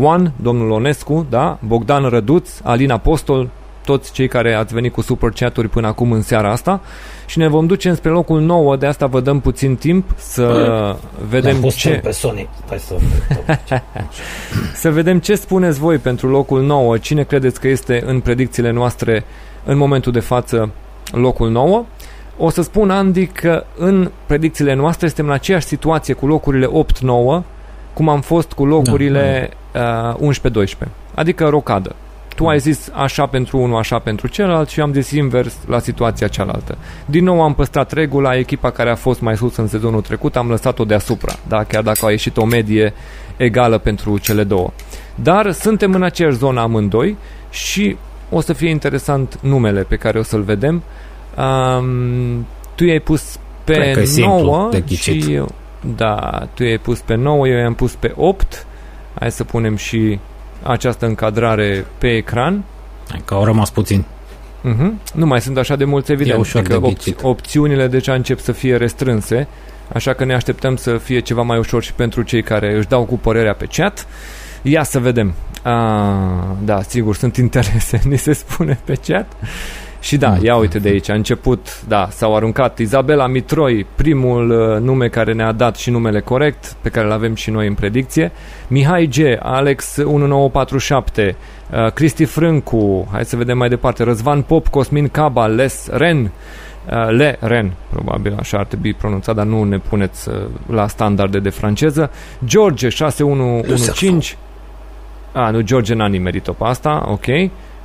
One, 0.00 0.32
domnul 0.36 0.70
Onescu, 0.70 1.26
da? 1.30 1.58
Bogdan 1.66 2.08
Răduț, 2.08 2.50
Alin 2.62 2.90
Apostol, 2.90 3.50
toți 3.84 4.12
cei 4.12 4.28
care 4.28 4.54
ați 4.54 4.74
venit 4.74 4.92
cu 4.92 5.00
super 5.00 5.30
chaturi 5.30 5.68
până 5.68 5.86
acum 5.86 6.12
în 6.12 6.22
seara 6.22 6.50
asta 6.50 6.80
și 7.26 7.38
ne 7.38 7.48
vom 7.48 7.66
duce 7.66 7.94
spre 7.94 8.10
locul 8.10 8.40
9, 8.40 8.76
de 8.76 8.86
asta 8.86 9.06
vă 9.06 9.20
dăm 9.20 9.40
puțin 9.40 9.76
timp 9.76 10.10
să 10.16 10.96
vedem 11.28 11.60
pus 11.60 11.74
ce... 11.74 11.90
pe 11.90 12.10
Sony. 12.10 12.48
Hai 12.68 12.78
să... 12.78 12.96
Să 14.82 14.90
vedem 14.90 15.18
ce 15.18 15.34
spuneți 15.34 15.78
voi 15.78 15.98
pentru 15.98 16.28
locul 16.28 16.62
9. 16.62 16.98
Cine 16.98 17.22
credeți 17.22 17.60
că 17.60 17.68
este 17.68 18.02
în 18.06 18.20
predicțiile 18.20 18.70
noastre 18.70 19.24
în 19.64 19.76
momentul 19.76 20.12
de 20.12 20.20
față 20.20 20.70
locul 21.12 21.50
9? 21.50 21.84
O 22.36 22.50
să 22.50 22.62
spun, 22.62 22.90
Andy, 22.90 23.26
că 23.26 23.64
în 23.76 24.10
predicțiile 24.26 24.74
noastre 24.74 25.06
suntem 25.06 25.26
în 25.26 25.32
aceeași 25.32 25.66
situație 25.66 26.14
cu 26.14 26.26
locurile 26.26 26.66
8-9, 26.66 26.70
cum 27.94 28.08
am 28.08 28.20
fost 28.20 28.52
cu 28.52 28.64
locurile 28.64 29.50
uh, 30.18 30.30
11-12. 30.86 30.88
Adică 31.14 31.48
rocadă. 31.48 31.94
Tu 32.34 32.46
ai 32.46 32.58
zis 32.58 32.90
așa 32.92 33.26
pentru 33.26 33.58
unul, 33.58 33.78
așa 33.78 33.98
pentru 33.98 34.26
celălalt 34.28 34.68
și 34.68 34.80
am 34.80 34.92
zis 34.92 35.10
invers 35.10 35.56
la 35.66 35.78
situația 35.78 36.28
cealaltă. 36.28 36.78
Din 37.06 37.24
nou 37.24 37.42
am 37.42 37.54
păstrat 37.54 37.92
regula, 37.92 38.36
echipa 38.36 38.70
care 38.70 38.90
a 38.90 38.94
fost 38.94 39.20
mai 39.20 39.36
sus 39.36 39.56
în 39.56 39.66
sezonul 39.66 40.00
trecut 40.00 40.36
am 40.36 40.48
lăsat-o 40.48 40.84
deasupra, 40.84 41.34
da? 41.48 41.64
chiar 41.64 41.82
dacă 41.82 42.06
a 42.06 42.10
ieșit 42.10 42.36
o 42.36 42.44
medie 42.44 42.92
egală 43.36 43.78
pentru 43.78 44.18
cele 44.18 44.44
două. 44.44 44.72
Dar 45.14 45.52
suntem 45.52 45.94
în 45.94 46.02
aceeași 46.02 46.36
zonă 46.36 46.60
amândoi 46.60 47.16
și 47.50 47.96
o 48.30 48.40
să 48.40 48.52
fie 48.52 48.68
interesant 48.70 49.38
numele 49.42 49.82
pe 49.82 49.96
care 49.96 50.18
o 50.18 50.22
să-l 50.22 50.42
vedem. 50.42 50.82
Um, 51.36 52.46
tu 52.74 52.84
i-ai 52.84 53.00
pus 53.00 53.38
Cred 53.64 53.92
că 53.92 53.92
pe 53.94 54.00
e 54.00 54.04
simplu 54.04 54.42
9 54.42 54.68
de 54.70 54.80
ghicit. 54.80 55.22
și 55.22 55.32
eu, 55.32 55.48
da, 55.96 56.48
tu 56.54 56.62
i-ai 56.62 56.78
pus 56.78 56.98
pe 56.98 57.14
9, 57.14 57.48
eu 57.48 57.58
i-am 57.58 57.74
pus 57.74 57.94
pe 57.94 58.12
8. 58.16 58.66
Hai 59.18 59.30
să 59.30 59.44
punem 59.44 59.76
și 59.76 60.18
această 60.62 61.06
încadrare 61.06 61.86
pe 61.98 62.16
ecran. 62.16 62.64
Hai 63.08 63.22
Că 63.24 63.34
au 63.34 63.44
rămas 63.44 63.70
puțin. 63.70 64.04
Uh-huh. 64.64 65.14
Nu 65.14 65.26
mai 65.26 65.40
sunt 65.40 65.58
așa 65.58 65.76
de 65.76 65.84
mulți, 65.84 66.12
evident. 66.12 66.38
ușor 66.38 66.60
adică 66.60 66.78
de 66.78 66.88
ghicit. 66.88 67.18
opțiunile 67.22 67.86
deja 67.86 68.14
încep 68.14 68.38
să 68.38 68.52
fie 68.52 68.76
restrânse, 68.76 69.48
așa 69.92 70.12
că 70.12 70.24
ne 70.24 70.34
așteptăm 70.34 70.76
să 70.76 70.96
fie 70.96 71.20
ceva 71.20 71.42
mai 71.42 71.58
ușor 71.58 71.82
și 71.82 71.92
pentru 71.92 72.22
cei 72.22 72.42
care 72.42 72.76
își 72.76 72.88
dau 72.88 73.04
cu 73.04 73.18
părerea 73.18 73.54
pe 73.54 73.66
chat. 73.70 74.06
Ia 74.62 74.82
să 74.82 74.98
vedem. 74.98 75.34
A, 75.62 76.56
da, 76.64 76.82
sigur, 76.82 77.16
sunt 77.16 77.36
interese, 77.46 78.00
ni 78.04 78.16
se 78.16 78.32
spune 78.32 78.80
pe 78.84 78.94
chat. 79.06 79.32
Și 80.02 80.16
da, 80.16 80.36
ia 80.42 80.56
uite 80.56 80.78
de 80.78 80.88
aici, 80.88 81.08
a 81.08 81.14
început, 81.14 81.82
da, 81.88 82.08
s-au 82.10 82.36
aruncat 82.36 82.78
Izabela 82.78 83.26
Mitroi, 83.26 83.86
primul 83.94 84.50
uh, 84.50 84.80
nume 84.80 85.08
care 85.08 85.32
ne-a 85.32 85.52
dat 85.52 85.76
și 85.76 85.90
numele 85.90 86.20
corect, 86.20 86.76
pe 86.80 86.88
care 86.88 87.06
îl 87.06 87.12
avem 87.12 87.34
și 87.34 87.50
noi 87.50 87.66
în 87.66 87.74
predicție, 87.74 88.32
Mihai 88.68 89.06
G, 89.06 89.18
Alex 89.38 89.96
1947, 89.96 91.36
uh, 91.70 91.92
Cristi 91.92 92.24
Frâncu, 92.24 93.08
hai 93.12 93.24
să 93.24 93.36
vedem 93.36 93.58
mai 93.58 93.68
departe, 93.68 94.02
Răzvan 94.02 94.42
Pop, 94.42 94.68
Cosmin 94.68 95.08
Caba, 95.08 95.46
Les 95.46 95.88
Ren, 95.90 96.20
uh, 96.22 97.08
Le 97.10 97.36
Ren, 97.40 97.72
probabil 97.90 98.36
așa 98.38 98.58
ar 98.58 98.64
trebui 98.64 98.94
pronunțat, 98.94 99.34
dar 99.34 99.46
nu 99.46 99.64
ne 99.64 99.78
puneți 99.78 100.28
uh, 100.28 100.34
la 100.66 100.86
standarde 100.86 101.38
de 101.38 101.50
franceză, 101.50 102.10
George 102.44 102.88
6115, 102.88 104.36
a, 105.32 105.50
nu, 105.50 105.60
George 105.60 105.94
n-a 105.94 106.06
nimerit-o 106.06 106.52
pe 106.52 106.64
asta, 106.64 107.04
ok, 107.08 107.26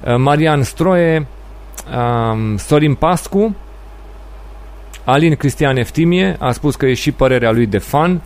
Uh, 0.05 0.15
Marian 0.17 0.63
Stroie, 0.63 1.27
um, 1.85 2.57
Sorin 2.57 2.95
Pascu, 2.95 3.55
Alin 5.03 5.35
Cristian 5.35 5.77
Eftimie 5.77 6.35
a 6.39 6.51
spus 6.51 6.75
că 6.75 6.85
e 6.85 6.93
și 6.93 7.11
părerea 7.11 7.51
lui 7.51 7.65
de 7.65 7.77
fan 7.77 8.21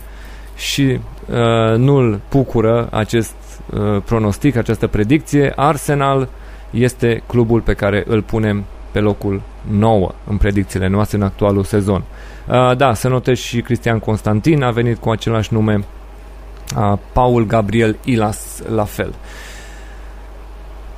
și 0.56 0.82
uh, 0.82 1.78
nu-l 1.78 2.22
bucură 2.30 2.88
acest 2.92 3.36
uh, 3.74 4.02
pronostic, 4.06 4.56
această 4.56 4.88
predicție. 4.88 5.54
Arsenal 5.56 6.30
este 6.70 7.24
clubul 7.28 7.62
pe 7.62 7.74
care 7.74 8.04
îl 8.08 8.22
punem 8.22 8.64
pe 8.92 9.00
locul 9.00 9.42
9 9.72 10.12
în 10.28 10.38
predicțiile 10.38 10.88
noastre 10.88 11.18
în 11.18 11.24
actualul 11.24 11.64
sezon. 11.64 12.04
Uh, 12.48 12.78
da, 12.78 12.94
să 12.94 13.08
notez 13.08 13.38
și 13.38 13.62
Cristian 13.62 14.00
Constantin 14.00 14.64
a 14.64 14.72
venit 14.72 14.98
cu 14.98 15.10
același 15.10 15.54
nume, 15.54 15.84
uh, 16.78 16.98
Paul 17.12 17.46
Gabriel 17.46 17.98
Ilas 18.04 18.62
la 18.76 18.84
fel. 18.84 19.14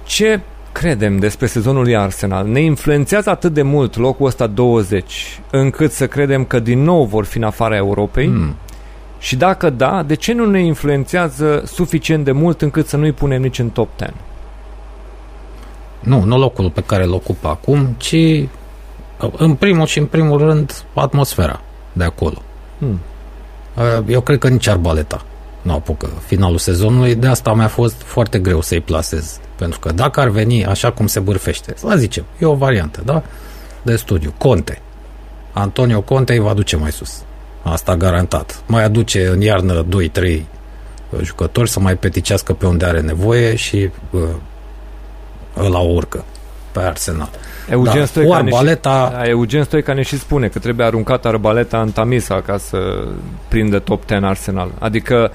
Ce 0.03 0.39
credem 0.73 1.17
despre 1.17 1.45
sezonul 1.45 1.83
lui 1.83 1.95
Arsenal? 1.95 2.47
Ne 2.47 2.61
influențează 2.61 3.29
atât 3.29 3.53
de 3.53 3.61
mult 3.61 3.97
locul 3.97 4.25
ăsta 4.25 4.47
20 4.47 5.41
încât 5.51 5.91
să 5.91 6.07
credem 6.07 6.45
că 6.45 6.59
din 6.59 6.83
nou 6.83 7.05
vor 7.05 7.25
fi 7.25 7.37
în 7.37 7.43
afara 7.43 7.75
Europei? 7.75 8.25
Hmm. 8.25 8.55
Și 9.19 9.35
dacă 9.35 9.69
da, 9.69 10.03
de 10.03 10.15
ce 10.15 10.33
nu 10.33 10.45
ne 10.45 10.59
influențează 10.59 11.63
suficient 11.65 12.25
de 12.25 12.31
mult 12.31 12.61
încât 12.61 12.87
să 12.87 12.97
nu-i 12.97 13.11
punem 13.11 13.41
nici 13.41 13.59
în 13.59 13.69
top 13.69 13.89
10? 13.97 14.13
Nu, 15.99 16.23
nu 16.23 16.37
locul 16.37 16.69
pe 16.69 16.81
care 16.81 17.03
îl 17.03 17.13
ocupă 17.13 17.47
acum, 17.47 17.95
ci 17.97 18.15
în 19.37 19.53
primul 19.53 19.85
și 19.85 19.99
în 19.99 20.05
primul 20.05 20.37
rând 20.37 20.83
atmosfera 20.93 21.61
de 21.93 22.03
acolo. 22.03 22.41
Hmm. 22.77 22.99
Uh, 23.77 24.03
Eu 24.07 24.21
cred 24.21 24.37
că 24.37 24.47
nici 24.47 24.67
arbaleta 24.67 25.21
nu 25.63 25.73
apucă 25.73 26.09
finalul 26.25 26.57
sezonului, 26.57 27.15
de 27.15 27.27
asta 27.27 27.53
mi-a 27.53 27.67
fost 27.67 28.01
foarte 28.01 28.39
greu 28.39 28.61
să-i 28.61 28.81
plasez. 28.81 29.39
Pentru 29.55 29.79
că 29.79 29.91
dacă 29.91 30.19
ar 30.19 30.27
veni 30.27 30.65
așa 30.65 30.91
cum 30.91 31.07
se 31.07 31.19
bârfește, 31.19 31.73
să 31.77 31.93
zicem, 31.97 32.23
e 32.39 32.45
o 32.45 32.53
variantă, 32.55 33.01
da? 33.05 33.23
De 33.81 33.95
studiu. 33.95 34.33
Conte. 34.37 34.81
Antonio 35.51 36.01
Conte 36.01 36.33
îi 36.33 36.39
va 36.39 36.53
duce 36.53 36.75
mai 36.75 36.91
sus. 36.91 37.21
Asta 37.63 37.95
garantat. 37.95 38.61
Mai 38.65 38.83
aduce 38.83 39.27
în 39.27 39.41
iarnă 39.41 39.85
2-3 40.19 40.41
jucători 41.21 41.69
să 41.69 41.79
mai 41.79 41.95
peticească 41.95 42.53
pe 42.53 42.65
unde 42.65 42.85
are 42.85 43.01
nevoie 43.01 43.55
și 43.55 43.89
uh, 44.11 44.21
ăla 45.57 45.79
o 45.79 45.87
urcă 45.93 46.23
pe 46.71 46.79
Arsenal. 46.79 47.29
Eugen, 47.69 47.99
Da, 47.99 48.05
Stoica 48.05 48.37
cu 48.37 48.43
ne 48.43 48.49
și, 48.49 48.55
arbaleta- 48.57 48.81
da, 49.11 49.21
Eugen 49.27 49.63
Stoica 49.63 49.93
ne 49.93 50.01
și 50.01 50.17
spune 50.19 50.47
că 50.47 50.59
trebuie 50.59 50.85
aruncat 50.85 51.25
arbaleta 51.25 51.81
în 51.81 51.91
Tamisa 51.91 52.41
ca 52.41 52.57
să 52.57 53.03
prindă 53.47 53.79
top 53.79 54.03
10 54.07 54.25
Arsenal. 54.25 54.71
Adică 54.79 55.31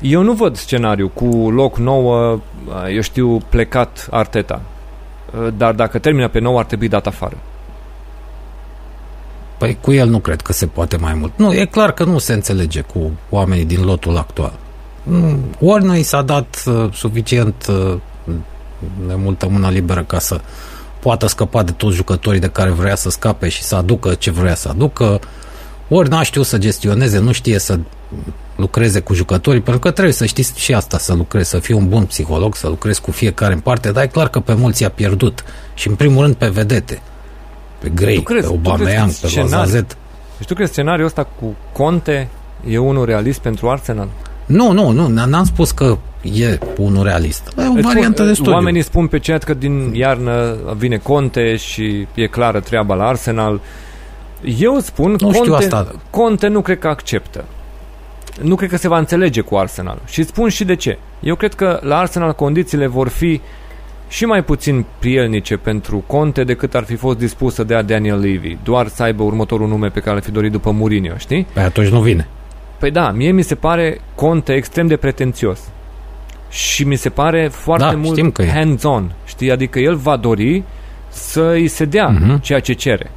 eu 0.00 0.22
nu 0.22 0.32
văd 0.32 0.56
scenariu 0.56 1.08
cu 1.08 1.50
loc 1.50 1.78
9, 1.78 2.40
eu 2.94 3.00
știu, 3.00 3.38
plecat 3.48 4.08
Arteta. 4.10 4.60
Dar 5.56 5.74
dacă 5.74 5.98
termină 5.98 6.28
pe 6.28 6.38
9 6.38 6.58
ar 6.58 6.64
trebui 6.64 6.88
dat 6.88 7.06
afară. 7.06 7.36
Păi 9.58 9.78
cu 9.80 9.92
el 9.92 10.08
nu 10.08 10.18
cred 10.18 10.40
că 10.40 10.52
se 10.52 10.66
poate 10.66 10.96
mai 10.96 11.14
mult. 11.14 11.32
Nu, 11.36 11.52
e 11.52 11.64
clar 11.64 11.92
că 11.92 12.04
nu 12.04 12.18
se 12.18 12.32
înțelege 12.32 12.80
cu 12.80 13.10
oamenii 13.30 13.64
din 13.64 13.84
lotul 13.84 14.16
actual. 14.16 14.52
Nu, 15.02 15.38
Ori 15.60 15.84
nu 15.84 15.96
i 15.96 16.02
s-a 16.02 16.22
dat 16.22 16.62
uh, 16.66 16.92
suficient 16.92 17.66
uh, 17.68 17.96
de 19.06 19.14
multă 19.14 19.48
mână 19.48 19.68
liberă 19.68 20.02
ca 20.02 20.18
să 20.18 20.40
poată 21.00 21.26
scăpa 21.26 21.62
de 21.62 21.72
toți 21.72 21.96
jucătorii 21.96 22.40
de 22.40 22.48
care 22.48 22.70
vrea 22.70 22.94
să 22.94 23.10
scape 23.10 23.48
și 23.48 23.62
să 23.62 23.74
aducă 23.74 24.14
ce 24.14 24.30
vrea 24.30 24.54
să 24.54 24.68
aducă, 24.68 25.20
ori 25.88 26.08
n-a 26.08 26.22
știut 26.22 26.46
să 26.46 26.58
gestioneze, 26.58 27.18
nu 27.18 27.32
știe 27.32 27.58
să 27.58 27.78
lucreze 28.58 29.00
cu 29.00 29.14
jucătorii, 29.14 29.60
pentru 29.60 29.80
că 29.80 29.90
trebuie 29.90 30.14
să 30.14 30.26
știți 30.26 30.60
și 30.60 30.74
asta, 30.74 30.98
să 30.98 31.14
lucrezi, 31.14 31.48
să 31.50 31.58
fii 31.58 31.74
un 31.74 31.88
bun 31.88 32.04
psiholog, 32.04 32.54
să 32.56 32.68
lucrezi 32.68 33.00
cu 33.00 33.10
fiecare 33.10 33.52
în 33.52 33.60
parte, 33.60 33.92
dar 33.92 34.02
e 34.02 34.06
clar 34.06 34.28
că 34.28 34.40
pe 34.40 34.54
mulți 34.54 34.82
i-a 34.82 34.88
pierdut. 34.90 35.44
Și 35.74 35.88
în 35.88 35.94
primul 35.94 36.22
rând 36.22 36.34
pe 36.34 36.48
vedete. 36.48 37.00
Pe 37.78 37.88
Grey, 37.94 38.14
Tu 38.14 38.20
crezi- 38.22 38.40
pe 38.40 38.46
tu 38.46 38.52
Aubameyang, 38.52 39.02
crezi 39.02 39.20
că 39.20 39.26
pe 39.26 39.32
scenariu- 39.32 39.56
Lozazet. 39.56 39.96
Deci 40.38 40.46
tu 40.46 40.54
crezi 40.54 40.72
scenariul 40.72 41.06
ăsta 41.06 41.28
cu 41.40 41.54
Conte 41.72 42.28
e 42.68 42.78
unul 42.78 43.04
realist 43.04 43.38
pentru 43.38 43.68
Arsenal? 43.68 44.08
Nu, 44.46 44.72
nu, 44.72 44.90
nu, 44.90 45.08
n- 45.08 45.24
n-am 45.28 45.44
spus 45.44 45.70
că 45.70 45.96
e 46.22 46.58
unul 46.76 47.04
realist. 47.04 47.42
E 47.58 47.66
o 47.68 47.72
Îți 47.72 47.80
variantă 47.82 48.12
spun, 48.14 48.26
de 48.26 48.32
studiu. 48.32 48.52
Oamenii 48.52 48.82
spun 48.82 49.06
pe 49.06 49.18
chat 49.18 49.42
că 49.44 49.54
din 49.54 49.94
iarnă 49.94 50.56
vine 50.76 50.96
Conte 50.96 51.56
și 51.56 52.06
e 52.14 52.26
clară 52.26 52.60
treaba 52.60 52.94
la 52.94 53.04
Arsenal. 53.06 53.60
Eu 54.58 54.78
spun 54.78 55.10
Nu 55.10 55.32
știu 55.32 55.50
Conte, 55.50 55.64
asta. 55.64 55.92
Conte 56.10 56.46
nu 56.46 56.60
cred 56.60 56.78
că 56.78 56.88
acceptă. 56.88 57.44
Nu 58.40 58.54
cred 58.54 58.68
că 58.70 58.76
se 58.76 58.88
va 58.88 58.98
înțelege 58.98 59.40
cu 59.40 59.56
Arsenal. 59.56 59.98
Și 60.06 60.18
îți 60.18 60.28
spun 60.28 60.48
și 60.48 60.64
de 60.64 60.74
ce. 60.76 60.98
Eu 61.20 61.34
cred 61.34 61.54
că 61.54 61.78
la 61.82 61.98
Arsenal 61.98 62.32
condițiile 62.34 62.86
vor 62.86 63.08
fi 63.08 63.40
și 64.08 64.24
mai 64.24 64.42
puțin 64.44 64.84
prielnice 64.98 65.56
pentru 65.56 66.04
Conte 66.06 66.44
decât 66.44 66.74
ar 66.74 66.84
fi 66.84 66.94
fost 66.94 67.18
dispus 67.18 67.54
să 67.54 67.64
dea 67.64 67.82
Daniel 67.82 68.18
Levy. 68.20 68.56
Doar 68.64 68.88
să 68.88 69.02
aibă 69.02 69.22
următorul 69.22 69.68
nume 69.68 69.88
pe 69.88 70.00
care 70.00 70.14
l-ar 70.14 70.22
fi 70.24 70.30
dorit 70.30 70.52
după 70.52 70.70
Mourinho, 70.70 71.16
știi? 71.16 71.46
Păi 71.52 71.62
atunci 71.62 71.88
nu 71.88 72.00
vine. 72.00 72.28
Păi 72.78 72.90
da, 72.90 73.10
mie 73.10 73.30
mi 73.30 73.42
se 73.42 73.54
pare 73.54 74.00
Conte 74.14 74.52
extrem 74.54 74.86
de 74.86 74.96
pretențios. 74.96 75.60
Și 76.50 76.84
mi 76.84 76.96
se 76.96 77.08
pare 77.08 77.48
foarte 77.52 77.84
Da, 77.84 77.96
mult 77.96 78.16
știm 78.16 78.30
că 78.30 78.42
e. 78.42 78.48
hands-on. 78.50 79.12
Știi? 79.26 79.50
Adică 79.50 79.78
el 79.78 79.94
va 79.96 80.16
dori 80.16 80.62
să 81.08 81.40
îi 81.52 81.68
se 81.68 81.84
dea 81.84 82.08
Mhm. 82.08 82.40
ceea 82.40 82.60
ce 82.60 82.72
cere. 82.72 83.10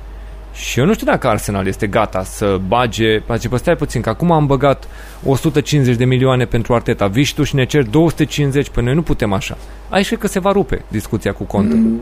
Și 0.62 0.80
eu 0.80 0.86
nu 0.86 0.94
știu 0.94 1.06
dacă 1.06 1.28
Arsenal 1.28 1.68
este 1.68 1.88
gata 1.88 2.24
să 2.24 2.60
bage, 2.68 3.20
face, 3.20 3.48
păi 3.50 3.58
stai 3.58 3.76
puțin, 3.76 4.02
că 4.02 4.10
acum 4.10 4.32
am 4.32 4.46
băgat 4.46 4.88
150 5.26 5.96
de 5.96 6.06
milioane 6.06 6.46
pentru 6.46 6.74
Arteta, 6.74 7.08
vii 7.08 7.24
și 7.24 7.34
tu 7.34 7.44
și 7.44 7.56
ne 7.56 7.66
cer 7.66 7.84
250, 7.84 8.70
pe 8.70 8.82
noi 8.82 8.94
nu 8.94 9.02
putem 9.02 9.34
așa. 9.34 9.58
Aici 9.90 10.08
cred 10.08 10.20
că 10.20 10.28
se 10.28 10.40
va 10.40 10.52
rupe 10.52 10.86
discuția 10.88 11.34
cu 11.34 11.44
Conte. 11.44 11.76
Mm. 11.76 12.00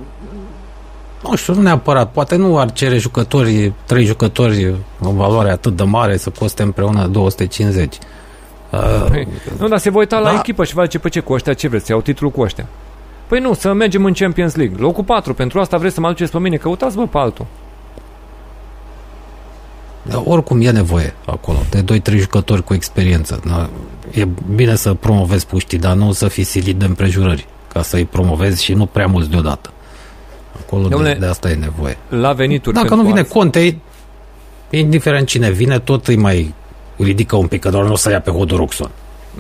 Nu 1.24 1.36
știu, 1.36 1.54
nu 1.54 1.62
neapărat. 1.62 2.12
Poate 2.12 2.36
nu 2.36 2.60
ar 2.60 2.72
cere 2.72 2.98
jucători, 2.98 3.74
trei 3.86 4.06
jucători 4.06 4.76
în 5.00 5.16
valoare 5.16 5.52
atât 5.52 5.76
de 5.76 5.84
mare 5.84 6.18
să 6.18 6.30
coste 6.40 6.64
împreună 6.64 7.08
250. 7.08 7.98
Păi, 9.10 9.28
nu, 9.60 9.68
dar 9.68 9.78
se 9.78 9.90
va 9.90 9.98
uita 9.98 10.20
la 10.20 10.32
Da. 10.32 10.38
echipă 10.38 10.64
și 10.64 10.74
va 10.74 10.84
zice, 10.84 11.00
pe 11.00 11.10
ce 11.10 11.20
cu 11.20 11.34
ăștia 11.34 11.54
ce 11.54 11.68
vreți, 11.68 11.86
să 11.86 11.92
iau 11.92 12.02
titlul 12.02 12.32
cu 12.32 12.42
ăștia. 12.42 12.66
Păi 13.28 13.40
nu, 13.40 13.54
să 13.54 13.74
mergem 13.74 14.06
în 14.06 14.14
Champions 14.14 14.56
League. 14.56 14.78
Locul 14.80 15.04
4, 15.04 15.34
pentru 15.34 15.60
asta 15.60 15.78
vreți 15.78 15.94
să 15.94 16.00
mă 16.00 16.08
aduceți 16.08 16.32
pe 16.32 16.40
mine, 16.40 16.56
căutați-vă 16.56 17.08
pe 17.08 17.18
altul. 17.18 17.46
Dar 20.04 20.22
oricum 20.26 20.62
e 20.62 20.72
nevoie 20.72 21.14
acolo 21.26 21.58
de 21.70 22.00
2-3 22.00 22.18
jucători 22.18 22.64
cu 22.64 22.74
experiență. 22.74 23.40
Na, 23.44 23.70
E 24.12 24.28
bine 24.56 24.76
să 24.76 24.94
promovezi 24.94 25.46
puștii, 25.46 25.78
dar 25.78 25.96
nu 25.96 26.12
să 26.12 26.28
fii 26.28 26.44
silit 26.44 26.76
de 26.76 26.86
împrejurări 26.86 27.46
ca 27.74 27.82
să-i 27.82 28.06
promovezi 28.06 28.64
și 28.64 28.74
nu 28.74 28.86
prea 28.86 29.08
mulți 29.08 29.30
deodată. 29.30 29.72
Acolo 30.66 30.88
de, 30.88 30.96
Dom'le, 30.96 31.20
de 31.20 31.26
asta 31.26 31.50
e 31.50 31.54
nevoie. 31.54 31.98
La 32.10 32.34
venituri. 32.34 32.76
Dacă 32.76 32.88
nu 32.90 32.96
pentru 32.96 33.08
vine 33.14 33.20
Ars- 33.20 33.32
Conte, 33.32 33.78
indiferent 34.70 35.28
cine 35.28 35.52
vine, 35.52 35.80
tot 35.80 36.08
îi 36.08 36.16
mai 36.16 36.54
ridică 36.98 37.36
un 37.36 37.48
pic, 37.48 37.62
că 37.62 37.70
doar 37.70 37.84
nu 37.86 37.92
o 37.92 37.96
să 37.96 38.10
ia 38.10 38.22
pe 38.22 38.32
Hodoroxon. 38.32 38.90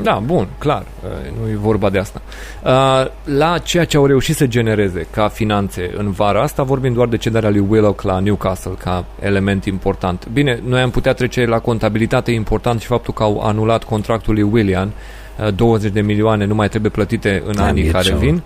Da, 0.01 0.21
bun, 0.25 0.47
clar, 0.57 0.83
uh, 1.03 1.09
nu 1.41 1.49
e 1.49 1.55
vorba 1.55 1.89
de 1.89 1.99
asta. 1.99 2.21
Uh, 2.63 3.11
La 3.37 3.57
ceea 3.57 3.85
ce 3.85 3.97
au 3.97 4.05
reușit 4.05 4.35
să 4.35 4.47
genereze 4.47 5.07
ca 5.11 5.27
finanțe 5.27 5.91
în 5.97 6.11
vara 6.11 6.41
asta, 6.41 6.63
vorbim 6.63 6.93
doar 6.93 7.07
de 7.07 7.17
cedarea 7.17 7.49
lui 7.49 7.65
Willock 7.69 8.01
la 8.01 8.19
Newcastle 8.19 8.73
ca 8.83 9.05
element 9.19 9.65
important. 9.65 10.27
Bine, 10.33 10.59
noi 10.65 10.81
am 10.81 10.89
putea 10.89 11.13
trece 11.13 11.45
la 11.45 11.59
contabilitate 11.59 12.31
important 12.31 12.81
și 12.81 12.87
faptul 12.87 13.13
că 13.13 13.23
au 13.23 13.39
anulat 13.39 13.83
contractul 13.83 14.33
lui 14.33 14.43
Willian, 14.43 14.91
uh, 15.45 15.53
20 15.55 15.91
de 15.91 16.01
milioane 16.01 16.45
nu 16.45 16.55
mai 16.55 16.69
trebuie 16.69 16.91
plătite 16.91 17.43
în 17.45 17.55
Da, 17.55 17.63
anii 17.65 17.81
mie 17.83 17.91
care 17.91 18.03
ce-au- 18.05 18.17
vin. 18.19 18.41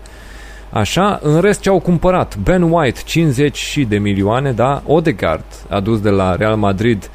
Așa, 0.70 1.20
în 1.24 1.40
rest 1.42 1.62
ce 1.62 1.70
au 1.70 1.80
cumpărat? 1.80 2.38
Ben 2.38 2.62
White, 2.62 3.00
50 3.06 3.58
și 3.58 3.84
de 3.84 3.98
milioane, 3.98 4.52
da? 4.52 4.82
Odegaard, 4.86 5.44
adus 5.70 6.02
de 6.02 6.10
la 6.10 6.36
Real 6.36 6.56
Madrid, 6.56 7.10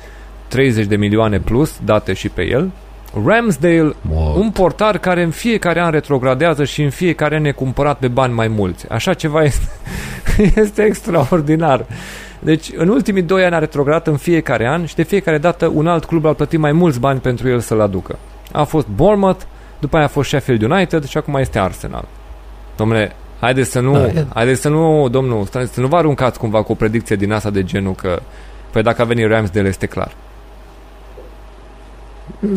30 0.49 0.87
de 0.87 0.97
milioane 0.97 1.39
plus, 1.39 1.79
date 1.85 2.13
și 2.13 2.29
pe 2.29 2.43
el. 2.43 2.71
Ramsdale, 3.27 3.95
Mult. 4.01 4.37
un 4.37 4.51
portar 4.51 4.99
care 4.99 5.23
în 5.23 5.31
fiecare 5.31 5.81
an 5.81 5.91
retrogradează 5.91 6.65
și 6.65 6.83
în 6.83 6.91
fiecare 6.91 7.37
an 7.37 7.45
e 7.45 7.51
cumpărat 7.51 7.99
pe 7.99 8.09
bani 8.09 8.33
mai 8.33 8.49
mulți. 8.49 8.89
Așa 8.89 9.15
ceva 9.15 9.43
este, 9.43 9.69
este 10.61 10.83
extraordinar. 10.83 11.85
Deci, 12.39 12.71
în 12.77 12.89
ultimii 12.89 13.23
doi 13.23 13.45
ani 13.45 13.55
a 13.55 13.59
retrogradat 13.59 14.07
în 14.07 14.17
fiecare 14.17 14.67
an 14.69 14.85
și 14.87 14.95
de 14.95 15.03
fiecare 15.03 15.39
dată 15.39 15.71
un 15.75 15.87
alt 15.87 16.05
club 16.05 16.25
a 16.25 16.33
plătit 16.33 16.59
mai 16.59 16.73
mulți 16.73 17.01
bani 17.01 17.21
pentru 17.21 17.49
el 17.49 17.61
să-l 17.61 17.81
aducă. 17.81 18.19
A 18.53 18.63
fost 18.65 18.87
Bournemouth, 18.87 19.43
după 19.79 19.97
aia 19.97 20.05
a 20.05 20.09
fost 20.09 20.29
Sheffield 20.29 20.63
United 20.63 21.05
și 21.05 21.17
acum 21.17 21.35
este 21.35 21.59
Arsenal. 21.59 22.05
Domnule, 22.77 23.13
haideți 23.41 23.71
să 23.71 23.81
nu, 23.81 23.93
Da, 23.93 24.07
e- 24.07 24.27
haideți 24.35 24.61
să 24.61 24.69
nu, 24.69 25.09
domnul, 25.09 25.45
stai- 25.45 25.67
să 25.67 25.81
nu 25.81 25.87
vă 25.87 25.97
aruncați 25.97 26.39
cumva 26.39 26.63
cu 26.63 26.73
o 26.73 26.75
predicție 26.75 27.17
din 27.17 27.33
asta 27.33 27.51
de 27.51 27.65
genul 27.65 27.95
că, 27.95 28.21
păi 28.71 28.83
dacă 28.83 29.03
a 29.03 29.05
venit 29.05 29.27
Ramsdale 29.29 29.69
este 29.69 29.87
clar. 29.87 30.13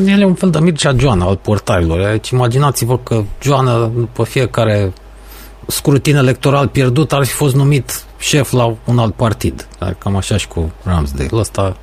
El 0.06 0.19
e 0.22 0.25
un 0.25 0.33
fel 0.33 0.50
de 0.50 0.59
Mircea 0.59 0.93
Joana 0.98 1.25
al 1.25 1.35
portarilor. 1.35 2.09
Deci 2.09 2.30
imaginați-vă 2.30 2.98
că 2.98 3.24
Joana, 3.41 3.77
după 3.85 4.24
fiecare 4.24 4.93
scrutin 5.67 6.16
electoral 6.16 6.67
pierdut, 6.67 7.14
ar 7.14 7.25
fi 7.25 7.32
fost 7.33 7.56
numit 7.56 8.03
șef 8.17 8.51
la 8.51 8.75
un 8.85 9.00
alt 9.00 9.14
partid. 9.14 9.67
Dar 9.80 9.93
cam 9.93 10.16
așa 10.16 10.38
și 10.38 10.48
cu 10.48 10.72
Ramsdale. 10.83 11.30
Ăsta, 11.33 11.75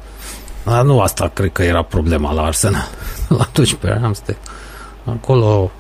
dar 0.65 0.83
nu 0.85 1.01
asta 1.01 1.31
cred 1.35 1.53
că 1.53 1.63
era 1.63 1.83
problema 1.83 2.33
la 2.33 2.43
Arsenal. 2.43 2.89
La 3.39 3.49
duci 3.53 3.75
pe 3.75 3.89
Ramsdale. 4.01 4.39
Acolo, 5.05 5.71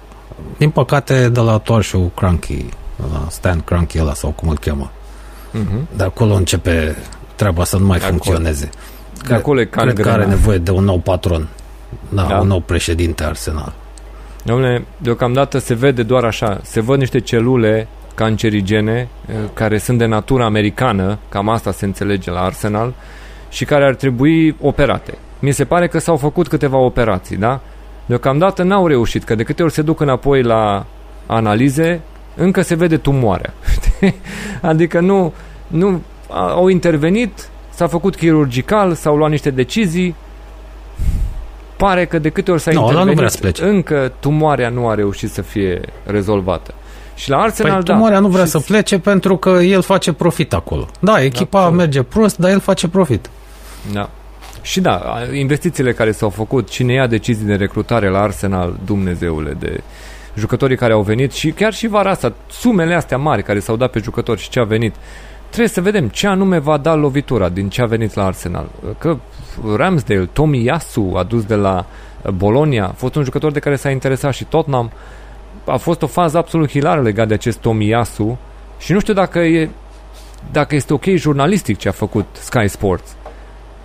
din 0.56 0.70
păcate, 0.70 1.28
de 1.28 1.40
la 1.40 1.58
toarșul 1.58 2.10
Cranky, 2.16 2.54
de 2.96 3.04
la 3.12 3.26
Stan 3.30 3.60
Cranky 3.60 3.98
ăla 4.00 4.14
sau 4.14 4.30
cum 4.30 4.48
îl 4.48 4.58
cheamă. 4.58 4.90
Mhm. 5.50 5.88
De 5.96 6.04
acolo 6.04 6.34
începe 6.34 6.96
treaba 7.34 7.64
să 7.64 7.76
nu 7.76 7.86
mai 7.86 7.98
De 7.98 8.04
acolo. 8.04 8.20
funcționeze. 8.22 8.70
De 9.26 9.34
acolo 9.34 9.60
e 9.60 9.64
Cred 9.64 9.84
că 9.86 9.92
cangrena. 9.92 10.12
are 10.12 10.24
nevoie 10.26 10.58
de 10.58 10.70
un 10.70 10.84
nou 10.84 10.98
patron. 10.98 11.48
Da, 12.08 12.22
Da. 12.22 12.38
un 12.38 12.46
nou 12.46 12.60
președinte 12.60 13.24
Arsenal. 13.24 13.72
Domnule, 14.44 14.84
deocamdată 14.96 15.58
se 15.58 15.74
vede 15.74 16.02
doar 16.02 16.24
așa, 16.24 16.60
se 16.62 16.80
văd 16.80 16.98
niște 16.98 17.20
celule 17.20 17.88
cancerigene 18.14 19.08
eh, 19.28 19.34
care 19.52 19.78
sunt 19.78 19.98
de 19.98 20.06
natură 20.06 20.44
americană, 20.44 21.18
cam 21.28 21.48
asta 21.48 21.72
se 21.72 21.84
înțelege 21.84 22.30
la 22.30 22.40
Arsenal, 22.40 22.94
și 23.50 23.64
care 23.64 23.84
ar 23.84 23.94
trebui 23.94 24.56
operate. 24.60 25.14
Mi 25.38 25.52
se 25.52 25.64
pare 25.64 25.88
că 25.88 25.98
s-au 25.98 26.16
făcut 26.16 26.48
câteva 26.48 26.76
operații, 26.78 27.36
da? 27.36 27.60
Deocamdată 28.06 28.62
n-au 28.62 28.86
reușit, 28.86 29.24
că 29.24 29.34
de 29.34 29.42
câte 29.42 29.62
ori 29.62 29.72
se 29.72 29.82
duc 29.82 30.00
înapoi 30.00 30.42
la 30.42 30.86
analize, 31.26 32.00
încă 32.36 32.60
se 32.62 32.74
vede 32.74 32.96
tumoarea. 32.96 33.54
adică 34.62 35.00
nu, 35.00 35.32
nu 35.66 36.02
a- 36.30 36.50
au 36.52 36.68
intervenit, 36.68 37.48
s-a 37.70 37.86
făcut 37.86 38.16
chirurgical, 38.16 38.94
s-au 38.94 39.16
luat 39.16 39.30
niște 39.30 39.50
decizii, 39.50 40.14
pare 41.78 42.04
că 42.06 42.18
de 42.18 42.28
câte 42.28 42.50
ori 42.50 42.60
s-a 42.60 42.70
Nu, 42.70 42.78
ăla 42.78 42.86
nu 42.86 42.92
intervenit, 42.92 43.16
vrea 43.18 43.28
să 43.28 43.38
plece. 43.38 43.64
încă 43.64 44.12
tumoarea 44.20 44.68
nu 44.68 44.88
a 44.88 44.94
reușit 44.94 45.30
să 45.30 45.42
fie 45.42 45.80
rezolvată. 46.04 46.74
Și 47.14 47.30
la 47.30 47.36
Arsenal, 47.38 47.72
Păi 47.72 47.82
da. 47.82 47.92
tumoarea 47.92 48.18
nu 48.18 48.28
vrea 48.28 48.44
Și- 48.44 48.50
să 48.50 48.58
plece 48.58 48.98
pentru 48.98 49.36
că 49.36 49.48
el 49.50 49.82
face 49.82 50.12
profit 50.12 50.52
acolo. 50.54 50.86
Da, 51.00 51.22
echipa 51.22 51.58
Absolut. 51.58 51.78
merge 51.78 52.02
prost, 52.02 52.36
dar 52.36 52.50
el 52.50 52.60
face 52.60 52.88
profit. 52.88 53.30
Da. 53.92 54.10
Și 54.62 54.80
da, 54.80 55.02
investițiile 55.32 55.92
care 55.92 56.12
s-au 56.12 56.28
făcut, 56.28 56.68
cine 56.70 56.92
ia 56.92 57.06
decizii 57.06 57.46
de 57.46 57.54
recrutare 57.54 58.08
la 58.08 58.20
Arsenal, 58.22 58.76
Dumnezeule, 58.84 59.56
de 59.58 59.80
jucătorii 60.36 60.76
care 60.76 60.92
au 60.92 61.02
venit 61.02 61.32
și 61.32 61.50
chiar 61.50 61.72
și 61.72 61.86
vara 61.86 62.10
asta, 62.10 62.32
sumele 62.50 62.94
astea 62.94 63.16
mari 63.16 63.42
care 63.42 63.58
s-au 63.58 63.76
dat 63.76 63.90
pe 63.90 64.00
jucători 64.02 64.40
și 64.40 64.48
ce 64.48 64.60
a 64.60 64.64
venit, 64.64 64.94
trebuie 65.48 65.68
să 65.68 65.80
vedem 65.80 66.08
ce 66.08 66.26
anume 66.26 66.58
va 66.58 66.76
da 66.76 66.94
lovitura 66.94 67.48
din 67.48 67.68
ce 67.68 67.82
a 67.82 67.86
venit 67.86 68.14
la 68.14 68.24
Arsenal. 68.24 68.68
Că 68.98 69.16
Ramsdale, 69.76 70.28
Tomi 70.32 70.64
Yasu, 70.64 71.12
adus 71.16 71.44
de 71.44 71.54
la 71.54 71.86
Bologna, 72.34 72.86
a 72.86 72.92
fost 72.96 73.14
un 73.14 73.24
jucător 73.24 73.52
de 73.52 73.58
care 73.58 73.76
s-a 73.76 73.90
interesat 73.90 74.32
și 74.34 74.44
Tottenham. 74.44 74.90
A 75.64 75.76
fost 75.76 76.02
o 76.02 76.06
fază 76.06 76.38
absolut 76.38 76.70
hilară 76.70 77.00
legat 77.00 77.28
de 77.28 77.34
acest 77.34 77.58
Tomi 77.58 77.88
Yasu 77.88 78.38
și 78.78 78.92
nu 78.92 79.00
știu 79.00 79.14
dacă 79.14 79.38
e 79.38 79.70
dacă 80.52 80.74
este 80.74 80.92
ok 80.92 81.04
jurnalistic 81.04 81.78
ce 81.78 81.88
a 81.88 81.92
făcut 81.92 82.26
Sky 82.32 82.68
Sports 82.68 83.16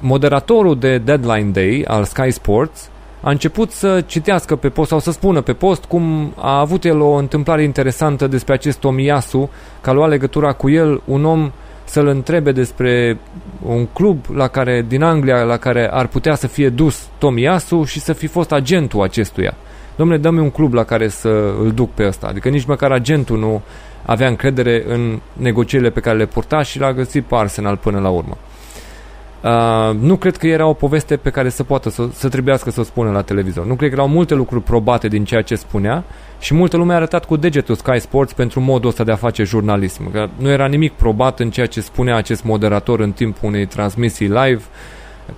moderatorul 0.04 0.80
de 0.80 0.98
Deadline 0.98 1.50
Day 1.50 1.84
al 1.88 2.04
Sky 2.04 2.32
Sports 2.32 2.90
a 3.24 3.30
început 3.30 3.72
să 3.72 4.02
citească 4.02 4.56
pe 4.56 4.70
post 4.70 4.90
sau 4.90 5.00
să 5.00 5.12
spună 5.12 5.42
pe 5.42 5.54
post 5.54 5.84
cum 5.84 6.34
a 6.38 6.60
avut 6.60 6.84
el 6.84 7.00
o 7.00 7.14
întâmplare 7.14 7.64
interesantă 7.64 8.28
despre 8.28 8.54
acest 8.54 8.80
Tomiyasu, 8.80 9.50
că 9.82 9.90
a 9.90 9.94
luat 9.94 10.10
legătura 10.10 10.54
cu 10.54 10.70
el 10.70 11.02
un 11.06 11.26
om 11.26 11.52
să-l 11.84 12.08
întrebe 12.08 12.52
despre 12.52 13.18
un 13.66 13.86
club 13.86 14.26
la 14.34 14.48
care, 14.48 14.86
din 14.88 15.04
Anglia 15.04 15.44
la 15.44 15.58
care 15.58 15.90
ar 15.92 16.08
putea 16.08 16.36
să 16.36 16.48
fie 16.48 16.70
dus 16.70 17.08
Tomiyasu 17.18 17.84
și 17.84 18.00
să 18.00 18.14
fi 18.14 18.28
fost 18.28 18.52
agentul 18.52 19.02
acestuia. 19.02 19.54
Domnule, 19.96 20.20
dă-mi 20.20 20.40
un 20.40 20.50
club 20.50 20.74
la 20.74 20.84
care 20.84 21.08
să 21.08 21.54
îl 21.64 21.72
duc 21.72 21.92
pe 21.92 22.08
ăsta. 22.08 22.28
Adică 22.28 22.50
nici 22.50 22.66
măcar 22.66 22.92
agentul 22.92 23.40
nu 23.40 23.62
avea 24.06 24.28
încredere 24.28 24.84
în 24.88 25.20
negocierile 25.34 25.90
pe 25.90 26.00
care 26.00 26.18
le 26.18 26.26
purta 26.26 26.62
și 26.62 26.80
l-a 26.80 26.94
găsit 26.94 27.24
pe 27.24 27.36
Arsenal 27.36 27.78
până 27.78 28.00
la 28.00 28.10
urmă. 28.10 28.38
Uh, 29.44 29.96
nu 30.00 30.16
cred 30.16 30.38
că 30.38 30.48
era 30.48 30.66
o 30.66 30.74
poveste 30.74 31.18
pe 31.18 31.30
care 31.30 31.50
să 31.50 31.64
poată 31.64 31.90
să, 31.90 32.08
să 32.14 32.30
trebuiască 32.30 32.72
să 32.72 32.80
o 32.80 32.84
spună 32.84 33.12
la 33.12 33.22
televizor. 33.22 33.66
Nu 33.66 33.76
cred 33.76 33.90
că 33.90 33.96
erau 33.96 34.08
multe 34.08 34.34
lucruri 34.34 34.64
probate 34.64 35.08
din 35.08 35.26
ceea 35.26 35.42
ce 35.42 35.56
spunea 35.56 36.04
și 36.40 36.54
multă 36.54 36.78
lume 36.78 36.94
a 36.94 36.96
arătat 36.96 37.26
cu 37.26 37.36
degetul 37.36 37.76
Sky 37.76 38.00
Sports 38.00 38.34
pentru 38.34 38.60
modul 38.60 38.90
ăsta 38.90 39.04
de 39.04 39.12
a 39.12 39.16
face 39.16 39.44
jurnalism. 39.44 40.12
Că 40.12 40.30
nu 40.38 40.50
era 40.50 40.66
nimic 40.66 40.92
probat 40.92 41.40
în 41.40 41.50
ceea 41.50 41.66
ce 41.66 41.82
spunea 41.82 42.16
acest 42.16 42.44
moderator 42.44 43.00
în 43.00 43.12
timpul 43.12 43.50
unei 43.50 43.66
transmisii 43.66 44.28
live 44.28 44.62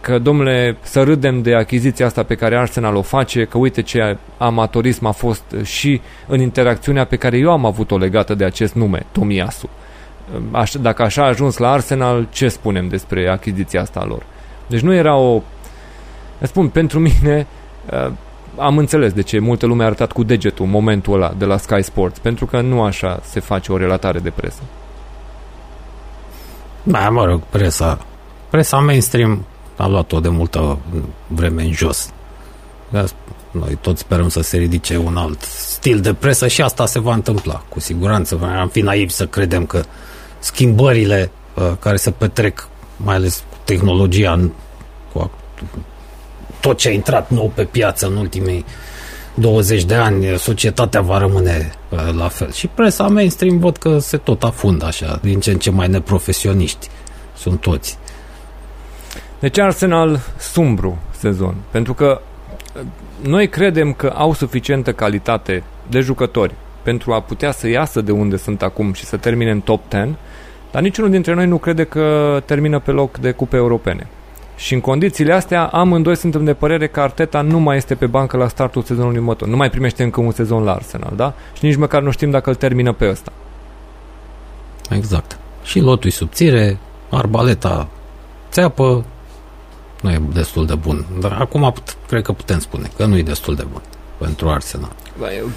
că, 0.01 0.19
domnule, 0.19 0.77
să 0.81 1.03
râdem 1.03 1.41
de 1.41 1.55
achiziția 1.55 2.05
asta 2.05 2.23
pe 2.23 2.35
care 2.35 2.57
Arsenal 2.57 2.95
o 2.95 3.01
face, 3.01 3.43
că 3.43 3.57
uite 3.57 3.81
ce 3.81 4.17
amatorism 4.37 5.05
a 5.05 5.11
fost 5.11 5.43
și 5.63 6.01
în 6.27 6.41
interacțiunea 6.41 7.05
pe 7.05 7.15
care 7.15 7.37
eu 7.37 7.51
am 7.51 7.65
avut-o 7.65 7.97
legată 7.97 8.35
de 8.35 8.45
acest 8.45 8.73
nume, 8.73 9.05
Tomiasu. 9.11 9.69
Aș, 10.51 10.71
dacă 10.71 11.01
așa 11.01 11.23
a 11.23 11.27
ajuns 11.27 11.57
la 11.57 11.71
Arsenal, 11.71 12.27
ce 12.31 12.47
spunem 12.47 12.87
despre 12.87 13.29
achiziția 13.29 13.81
asta 13.81 13.99
a 13.99 14.05
lor? 14.05 14.23
Deci 14.67 14.81
nu 14.81 14.93
era 14.93 15.15
o... 15.15 15.41
Îți 16.39 16.49
spun, 16.49 16.69
pentru 16.69 16.99
mine 16.99 17.47
uh, 17.91 18.11
am 18.57 18.77
înțeles 18.77 19.13
de 19.13 19.21
ce 19.21 19.39
multă 19.39 19.65
lume 19.65 19.83
a 19.83 19.85
arătat 19.85 20.11
cu 20.11 20.23
degetul 20.23 20.65
momentul 20.65 21.13
ăla 21.13 21.33
de 21.37 21.45
la 21.45 21.57
Sky 21.57 21.81
Sports, 21.81 22.19
pentru 22.19 22.45
că 22.45 22.61
nu 22.61 22.81
așa 22.81 23.19
se 23.23 23.39
face 23.39 23.71
o 23.71 23.77
relatare 23.77 24.19
de 24.19 24.29
presă. 24.29 24.61
Da, 26.83 27.09
mă 27.09 27.25
rog, 27.25 27.41
presa, 27.49 28.05
presa 28.49 28.77
mainstream 28.77 29.45
a 29.77 29.87
luat-o 29.87 30.19
de 30.19 30.29
multă 30.29 30.77
vreme 31.27 31.63
în 31.63 31.71
jos. 31.71 32.09
Da, 32.89 33.03
Noi 33.51 33.77
toți 33.81 34.01
sperăm 34.01 34.29
să 34.29 34.41
se 34.41 34.57
ridice 34.57 34.97
un 34.97 35.17
alt 35.17 35.41
stil 35.41 35.99
de 35.99 36.13
presă 36.13 36.47
și 36.47 36.61
asta 36.61 36.85
se 36.85 36.99
va 36.99 37.13
întâmpla, 37.13 37.63
cu 37.69 37.79
siguranță. 37.79 38.39
Am 38.59 38.67
fi 38.67 38.81
naivi 38.81 39.11
să 39.11 39.27
credem 39.27 39.65
că 39.65 39.83
schimbările 40.45 41.31
uh, 41.53 41.71
care 41.79 41.95
se 41.95 42.11
petrec, 42.11 42.67
mai 42.97 43.15
ales 43.15 43.43
cu 43.49 43.57
tehnologia, 43.63 44.31
în- 44.33 44.51
cu 45.13 45.19
act- 45.31 45.63
tot 46.59 46.77
ce 46.77 46.87
a 46.87 46.91
intrat 46.91 47.29
nou 47.29 47.51
pe 47.55 47.63
piață 47.63 48.07
în 48.07 48.15
ultimii 48.15 48.65
20 49.33 49.83
de 49.83 49.95
ani, 49.95 50.37
societatea 50.37 51.01
va 51.01 51.17
rămâne 51.17 51.71
uh, 51.89 51.99
la 52.17 52.27
fel. 52.27 52.51
Și 52.51 52.67
presa 52.67 53.07
mainstream 53.07 53.57
văd 53.57 53.77
că 53.77 53.99
se 53.99 54.17
tot 54.17 54.43
afundă 54.43 54.85
așa, 54.85 55.19
din 55.21 55.39
ce 55.39 55.51
în 55.51 55.57
ce 55.57 55.71
mai 55.71 55.87
neprofesioniști 55.87 56.87
sunt 57.37 57.61
toți. 57.61 57.97
Deci 59.39 59.57
Arsenal 59.57 60.19
sumbru 60.39 60.97
sezon, 61.19 61.55
pentru 61.71 61.93
că 61.93 62.21
noi 63.21 63.49
credem 63.49 63.93
că 63.93 64.13
au 64.15 64.33
suficientă 64.33 64.93
calitate 64.93 65.63
de 65.89 65.99
jucători 65.99 66.53
pentru 66.83 67.13
a 67.13 67.21
putea 67.21 67.51
să 67.51 67.67
iasă 67.67 68.01
de 68.01 68.11
unde 68.11 68.37
sunt 68.37 68.61
acum 68.61 68.93
și 68.93 69.05
să 69.05 69.17
termine 69.17 69.51
în 69.51 69.61
top 69.61 69.81
10, 69.91 70.15
dar 70.75 70.83
niciunul 70.83 71.11
dintre 71.11 71.33
noi 71.33 71.47
nu 71.47 71.57
crede 71.57 71.83
că 71.83 72.41
termină 72.45 72.79
pe 72.79 72.91
loc 72.91 73.17
de 73.17 73.31
cupe 73.31 73.55
europene. 73.55 74.07
Și 74.55 74.73
în 74.73 74.81
condițiile 74.81 75.33
astea, 75.33 75.65
amândoi 75.65 76.15
suntem 76.15 76.43
de 76.43 76.53
părere 76.53 76.87
că 76.87 76.99
Arteta 76.99 77.41
nu 77.41 77.59
mai 77.59 77.77
este 77.77 77.95
pe 77.95 78.05
bancă 78.05 78.37
la 78.37 78.47
startul 78.47 78.81
sezonului 78.81 79.17
următor. 79.17 79.47
Nu 79.47 79.55
mai 79.55 79.69
primește 79.69 80.03
încă 80.03 80.21
un 80.21 80.31
sezon 80.31 80.63
la 80.63 80.73
Arsenal, 80.73 81.13
da? 81.15 81.33
Și 81.53 81.65
nici 81.65 81.75
măcar 81.75 82.01
nu 82.01 82.11
știm 82.11 82.29
dacă 82.29 82.49
îl 82.49 82.55
termină 82.55 82.93
pe 82.93 83.09
ăsta. 83.09 83.31
Exact. 84.89 85.39
Și 85.63 85.79
lotul 85.79 86.09
subțire, 86.09 86.77
arbaleta 87.09 87.87
țeapă, 88.51 89.05
nu 90.01 90.11
e 90.11 90.21
destul 90.33 90.65
de 90.65 90.75
bun. 90.75 91.05
Dar 91.19 91.37
acum 91.39 91.73
cred 92.07 92.21
că 92.21 92.31
putem 92.31 92.59
spune 92.59 92.89
că 92.97 93.05
nu 93.05 93.17
e 93.17 93.21
destul 93.21 93.55
de 93.55 93.65
bun 93.71 93.81
pentru 94.17 94.49
Arsenal. 94.49 94.91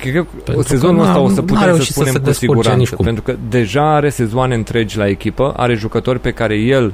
Cred 0.01 0.15
că 0.15 0.25
pentru 0.45 0.63
sezonul 0.63 1.03
ăsta 1.03 1.19
o 1.19 1.29
să 1.29 1.43
putem 1.43 1.77
să 1.77 1.83
spunem 1.83 2.13
să 2.13 2.21
cu 2.21 2.33
siguranță, 2.33 2.97
pentru 2.97 3.23
că 3.23 3.37
deja 3.49 3.95
are 3.95 4.09
sezoane 4.09 4.55
întregi 4.55 4.97
la 4.97 5.09
echipă, 5.09 5.55
are 5.57 5.75
jucători 5.75 6.21
pe 6.21 6.31
care 6.31 6.55
el 6.55 6.93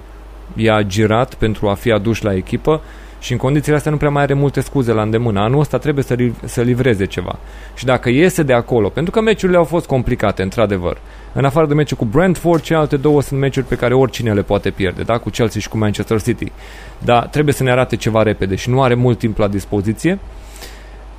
i-a 0.54 0.82
girat 0.82 1.34
pentru 1.34 1.68
a 1.68 1.74
fi 1.74 1.92
aduși 1.92 2.24
la 2.24 2.34
echipă 2.34 2.80
și 3.24 3.32
în 3.32 3.38
condițiile 3.38 3.76
astea 3.76 3.90
nu 3.90 3.96
prea 3.96 4.10
mai 4.10 4.22
are 4.22 4.34
multe 4.34 4.60
scuze 4.60 4.92
la 4.92 5.02
îndemână. 5.02 5.40
Anul 5.40 5.60
ăsta 5.60 5.78
trebuie 5.78 6.04
să, 6.04 6.16
să 6.44 6.60
livreze 6.60 7.06
ceva. 7.06 7.38
Și 7.74 7.84
dacă 7.84 8.08
iese 8.08 8.42
de 8.42 8.52
acolo, 8.52 8.88
pentru 8.88 9.12
că 9.12 9.20
meciurile 9.20 9.58
au 9.58 9.64
fost 9.64 9.86
complicate, 9.86 10.42
într-adevăr, 10.42 10.98
în 11.32 11.44
afară 11.44 11.66
de 11.66 11.74
meciul 11.74 11.96
cu 11.96 12.04
Brentford, 12.04 12.62
celelalte 12.62 12.96
două 12.96 13.22
sunt 13.22 13.40
meciuri 13.40 13.66
pe 13.66 13.74
care 13.74 13.94
oricine 13.94 14.32
le 14.32 14.42
poate 14.42 14.70
pierde, 14.70 15.02
da? 15.02 15.18
cu 15.18 15.30
Chelsea 15.30 15.60
și 15.60 15.68
cu 15.68 15.78
Manchester 15.78 16.22
City. 16.22 16.52
Dar 16.98 17.26
trebuie 17.26 17.54
să 17.54 17.62
ne 17.62 17.70
arate 17.70 17.96
ceva 17.96 18.22
repede 18.22 18.54
și 18.54 18.70
nu 18.70 18.82
are 18.82 18.94
mult 18.94 19.18
timp 19.18 19.38
la 19.38 19.48
dispoziție. 19.48 20.18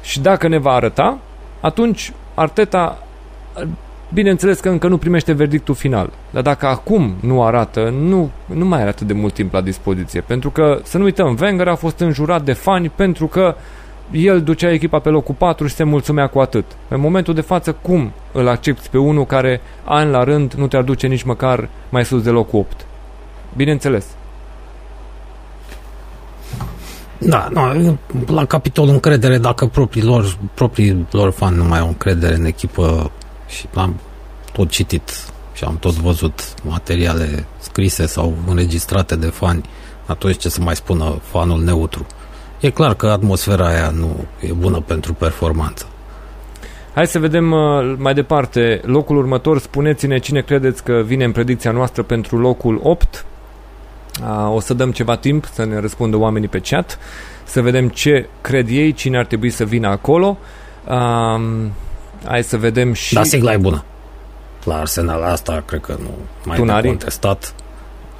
Și 0.06 0.20
dacă 0.20 0.48
ne 0.48 0.58
va 0.58 0.72
arăta, 0.72 1.18
atunci 1.60 2.14
Arteta 2.34 3.06
Bineînțeles 4.14 4.60
că 4.60 4.70
încă 4.70 4.88
nu 4.88 4.98
primește 4.98 5.34
verdictul 5.34 5.76
final, 5.76 6.10
dar 6.30 6.42
dacă 6.42 6.68
acum 6.68 7.16
nu 7.20 7.44
arată, 7.44 7.90
nu, 7.90 8.32
nu 8.46 8.66
mai 8.66 8.80
are 8.80 8.90
atât 8.90 9.08
de 9.08 9.14
mult 9.14 9.34
timp 9.34 9.54
la 9.54 9.62
dispoziție. 9.62 10.22
Pentru 10.22 10.50
că, 10.50 10.80
să 10.84 10.98
nu 10.98 11.04
uităm, 11.04 11.38
Wenger 11.42 11.68
a 11.68 11.76
fost 11.76 12.00
înjurat 12.00 12.42
de 12.42 12.54
fani 12.54 12.90
pentru 12.90 13.28
că 13.28 13.56
el 14.12 14.42
ducea 14.42 14.72
echipa 14.72 15.00
pe 15.00 15.10
locul 15.10 15.36
4 15.38 15.68
și 15.68 15.76
se 15.76 15.84
mulțumea 15.84 16.28
cu 16.28 16.40
atât. 16.40 16.66
În 16.88 17.00
momentul 17.00 17.34
de 17.34 17.42
față, 17.42 17.76
cum 17.82 18.12
îl 18.32 18.48
accepti 18.48 18.88
pe 18.90 18.98
unul 18.98 19.26
care, 19.26 19.62
an 19.84 20.10
la 20.10 20.24
rând, 20.24 20.54
nu 20.54 20.68
te 20.68 20.78
aduce 20.78 21.08
nici 21.08 21.24
măcar 21.24 21.70
mai 21.90 22.06
sus 22.06 22.22
de 22.22 22.30
locul 22.30 22.60
8? 22.60 22.86
Bineînțeles. 23.56 24.06
Da, 27.18 27.48
nu, 27.52 27.98
la 28.28 28.46
capitolul 28.46 28.94
încredere, 28.94 29.38
dacă 29.38 29.66
proprii 29.66 30.04
lor, 30.04 30.38
proprii 30.54 31.08
lor 31.12 31.32
fani 31.32 31.56
nu 31.56 31.64
mai 31.64 31.80
au 31.80 31.88
încredere 31.88 32.36
în 32.36 32.46
echipă, 32.46 33.12
și 33.48 33.68
am 33.74 34.00
tot 34.52 34.70
citit 34.70 35.12
și 35.54 35.64
am 35.64 35.78
tot 35.78 35.94
văzut 35.94 36.54
materiale 36.62 37.46
scrise 37.60 38.06
sau 38.06 38.34
înregistrate 38.48 39.16
de 39.16 39.28
fani, 39.28 39.64
atunci 40.06 40.38
ce 40.38 40.50
să 40.50 40.62
mai 40.62 40.76
spună 40.76 41.20
fanul 41.22 41.64
neutru. 41.64 42.06
E 42.60 42.70
clar 42.70 42.94
că 42.94 43.08
atmosfera 43.08 43.68
aia 43.68 43.90
nu 43.90 44.16
e 44.40 44.52
bună 44.54 44.80
pentru 44.80 45.14
performanță. 45.14 45.86
Hai 46.94 47.08
să 47.08 47.20
vedem 47.20 47.52
uh, 47.52 47.96
mai 47.98 48.14
departe 48.14 48.82
locul 48.86 49.18
următor. 49.18 49.60
Spuneți-ne 49.60 50.18
cine 50.18 50.42
credeți 50.42 50.84
că 50.84 51.02
vine 51.06 51.24
în 51.24 51.32
predicția 51.32 51.72
noastră 51.72 52.04
pentru 52.04 52.38
locul 52.40 52.80
8. 52.84 53.26
Uh, 54.22 54.54
o 54.56 54.60
să 54.60 54.74
dăm 54.74 54.92
ceva 54.92 55.16
timp 55.16 55.50
să 55.54 55.66
ne 55.66 55.80
răspundă 55.80 56.18
oamenii 56.18 56.48
pe 56.48 56.60
chat, 56.60 57.00
să 57.44 57.62
vedem 57.62 57.90
ce 57.90 58.30
cred 58.42 58.70
ei, 58.70 58.94
cine 58.94 59.18
ar 59.18 59.26
trebui 59.26 59.50
să 59.50 59.64
vină 59.64 59.88
acolo. 59.88 60.38
Um, 60.88 61.72
Hai 62.26 62.44
să 62.44 62.58
vedem 62.58 62.94
și... 62.94 63.14
Da, 63.14 63.24
sigla 63.24 63.54
e 63.54 63.58
bună. 63.58 63.84
La 64.64 64.80
Arsenal 64.80 65.24
asta 65.24 65.64
cred 65.66 65.82
că 65.82 65.96
nu 66.02 66.10
mai 66.44 66.82
e 66.84 66.88
contestat. 66.88 67.54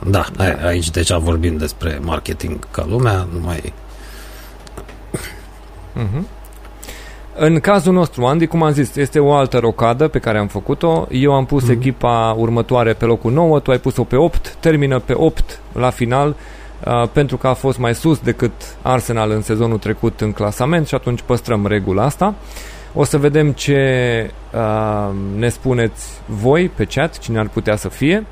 Da, 0.08 0.26
da, 0.36 0.44
aici 0.44 0.90
deja 0.90 1.18
vorbim 1.18 1.58
despre 1.58 2.00
marketing 2.02 2.68
ca 2.72 2.86
lumea, 2.88 3.28
nu 3.34 3.40
mai... 3.40 3.74
Uh-huh. 5.96 6.24
În 7.38 7.60
cazul 7.60 7.94
nostru, 7.94 8.26
Andy, 8.26 8.48
cum 8.48 8.64
am 8.64 8.72
zis, 8.72 8.96
este 8.96 9.20
o 9.20 9.34
altă 9.34 9.58
rocadă 9.58 10.08
pe 10.08 10.20
care 10.20 10.38
am 10.38 10.48
făcut-o. 10.48 11.08
Eu 11.12 11.34
am 11.34 11.46
pus 11.46 11.66
mm-hmm. 11.66 11.72
echipa 11.72 12.36
următoare 12.38 12.94
pe 12.94 13.06
locul 13.06 13.32
9, 13.32 13.60
tu 13.60 13.72
ai 13.72 13.80
pus-o 13.80 14.04
pe 14.04 14.16
8, 14.16 14.56
termină 14.60 15.00
pe 15.00 15.14
8 15.16 15.60
la 15.72 15.90
final, 15.90 16.36
uh, 16.86 17.08
pentru 17.14 17.38
că 17.38 17.48
a 17.48 17.54
fost 17.54 17.78
mai 17.78 17.96
sus 17.96 18.20
decât 18.20 18.52
Arsenal 18.82 19.32
în 19.32 19.42
sezonul 19.42 19.78
trecut 19.78 20.22
în 20.22 20.32
clasament 20.32 20.88
și 20.88 20.96
atunci 20.96 21.22
păstrăm 21.22 21.68
regula 21.68 22.04
asta. 22.04 22.26
Uh, 22.26 22.74
o 22.98 23.04
să 23.04 23.18
vedem 23.18 23.52
ce 23.52 24.32
uh, 24.54 25.10
ne 25.38 25.50
spuneți 25.50 26.22
voi 26.26 26.70
pe 26.70 26.86
chat, 26.86 27.18
cine 27.18 27.40
ar 27.40 27.48
putea 27.48 27.76
să 27.76 27.90
fie. 27.90 28.26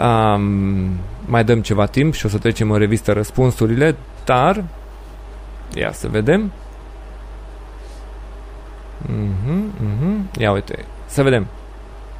Um, 0.00 0.90
mai 1.26 1.44
dăm 1.44 1.60
ceva 1.60 1.86
timp 1.86 2.14
și 2.14 2.26
o 2.26 2.28
să 2.28 2.38
trecem 2.38 2.70
în 2.70 2.78
revistă 2.78 3.12
răspunsurile, 3.12 3.96
dar 4.24 4.64
ia 5.74 5.92
să 5.92 6.08
vedem. 6.08 6.52
Uh-huh, 9.06 9.62
uh-huh. 9.82 10.40
Ia 10.40 10.52
uite, 10.52 10.84
să 11.06 11.22
vedem. 11.22 11.46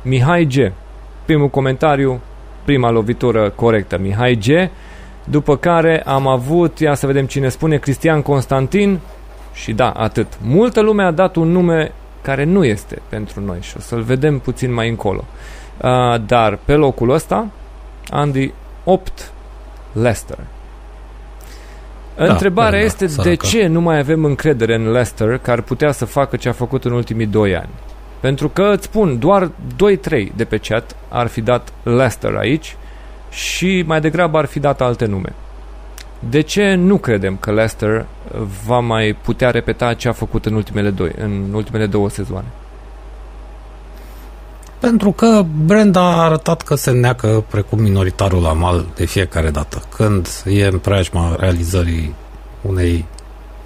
Mihai 0.02 0.44
G. 0.44 0.72
Primul 1.24 1.48
comentariu, 1.48 2.20
prima 2.64 2.90
lovitură 2.90 3.50
corectă, 3.50 3.98
Mihai 3.98 4.34
G. 4.34 4.70
După 5.24 5.56
care 5.56 6.02
am 6.02 6.26
avut, 6.26 6.78
ia 6.78 6.94
să 6.94 7.06
vedem 7.06 7.26
cine 7.26 7.48
spune, 7.48 7.76
Cristian 7.76 8.22
Constantin, 8.22 9.00
și 9.52 9.72
da, 9.72 9.90
atât. 9.90 10.26
Multă 10.42 10.80
lume 10.80 11.02
a 11.02 11.10
dat 11.10 11.36
un 11.36 11.48
nume 11.48 11.92
care 12.22 12.44
nu 12.44 12.64
este 12.64 13.02
pentru 13.08 13.40
noi 13.40 13.58
și 13.60 13.74
o 13.76 13.80
să-l 13.80 14.02
vedem 14.02 14.38
puțin 14.38 14.72
mai 14.72 14.88
încolo. 14.88 15.24
Uh, 15.82 16.20
dar 16.26 16.58
pe 16.64 16.74
locul 16.74 17.10
ăsta, 17.10 17.46
Andy 18.10 18.52
8 18.84 19.32
Leicester. 19.92 20.38
Da, 22.16 22.24
Întrebarea 22.24 22.78
da, 22.78 22.84
este 22.84 23.06
da, 23.06 23.22
de 23.22 23.34
ce 23.34 23.66
nu 23.66 23.80
mai 23.80 23.98
avem 23.98 24.24
încredere 24.24 24.74
în 24.74 24.90
Leicester 24.90 25.38
că 25.38 25.50
ar 25.50 25.60
putea 25.60 25.92
să 25.92 26.04
facă 26.04 26.36
ce 26.36 26.48
a 26.48 26.52
făcut 26.52 26.84
în 26.84 26.92
ultimii 26.92 27.26
2 27.26 27.56
ani. 27.56 27.70
Pentru 28.20 28.48
că 28.48 28.72
îți 28.74 28.84
spun, 28.84 29.18
doar 29.18 29.50
2-3 29.50 30.26
de 30.36 30.44
pe 30.44 30.58
chat 30.58 30.96
ar 31.08 31.26
fi 31.26 31.40
dat 31.40 31.72
Leicester 31.82 32.34
aici 32.34 32.76
și 33.30 33.84
mai 33.86 34.00
degrabă 34.00 34.38
ar 34.38 34.44
fi 34.44 34.58
dat 34.58 34.80
alte 34.80 35.06
nume. 35.06 35.32
De 36.28 36.40
ce 36.40 36.74
nu 36.74 36.96
credem 36.96 37.36
că 37.36 37.52
Leicester 37.52 38.06
va 38.66 38.78
mai 38.78 39.16
putea 39.22 39.50
repeta 39.50 39.94
ce 39.94 40.08
a 40.08 40.12
făcut 40.12 40.46
în 40.46 40.54
ultimele, 40.54 40.90
doi, 40.90 41.12
în 41.18 41.52
ultimele 41.52 41.86
două 41.86 42.08
sezoane? 42.08 42.46
Pentru 44.80 45.12
că 45.12 45.44
Brenda 45.64 46.00
a 46.00 46.24
arătat 46.24 46.62
că 46.62 46.74
se 46.74 46.90
neacă 46.90 47.44
precum 47.50 47.80
minoritarul 47.80 48.42
la 48.42 48.52
mal 48.52 48.86
de 48.94 49.04
fiecare 49.04 49.50
dată. 49.50 49.82
Când 49.94 50.28
e 50.44 50.66
în 50.66 50.78
preajma 50.78 51.36
realizării 51.38 52.14
unei, 52.62 53.04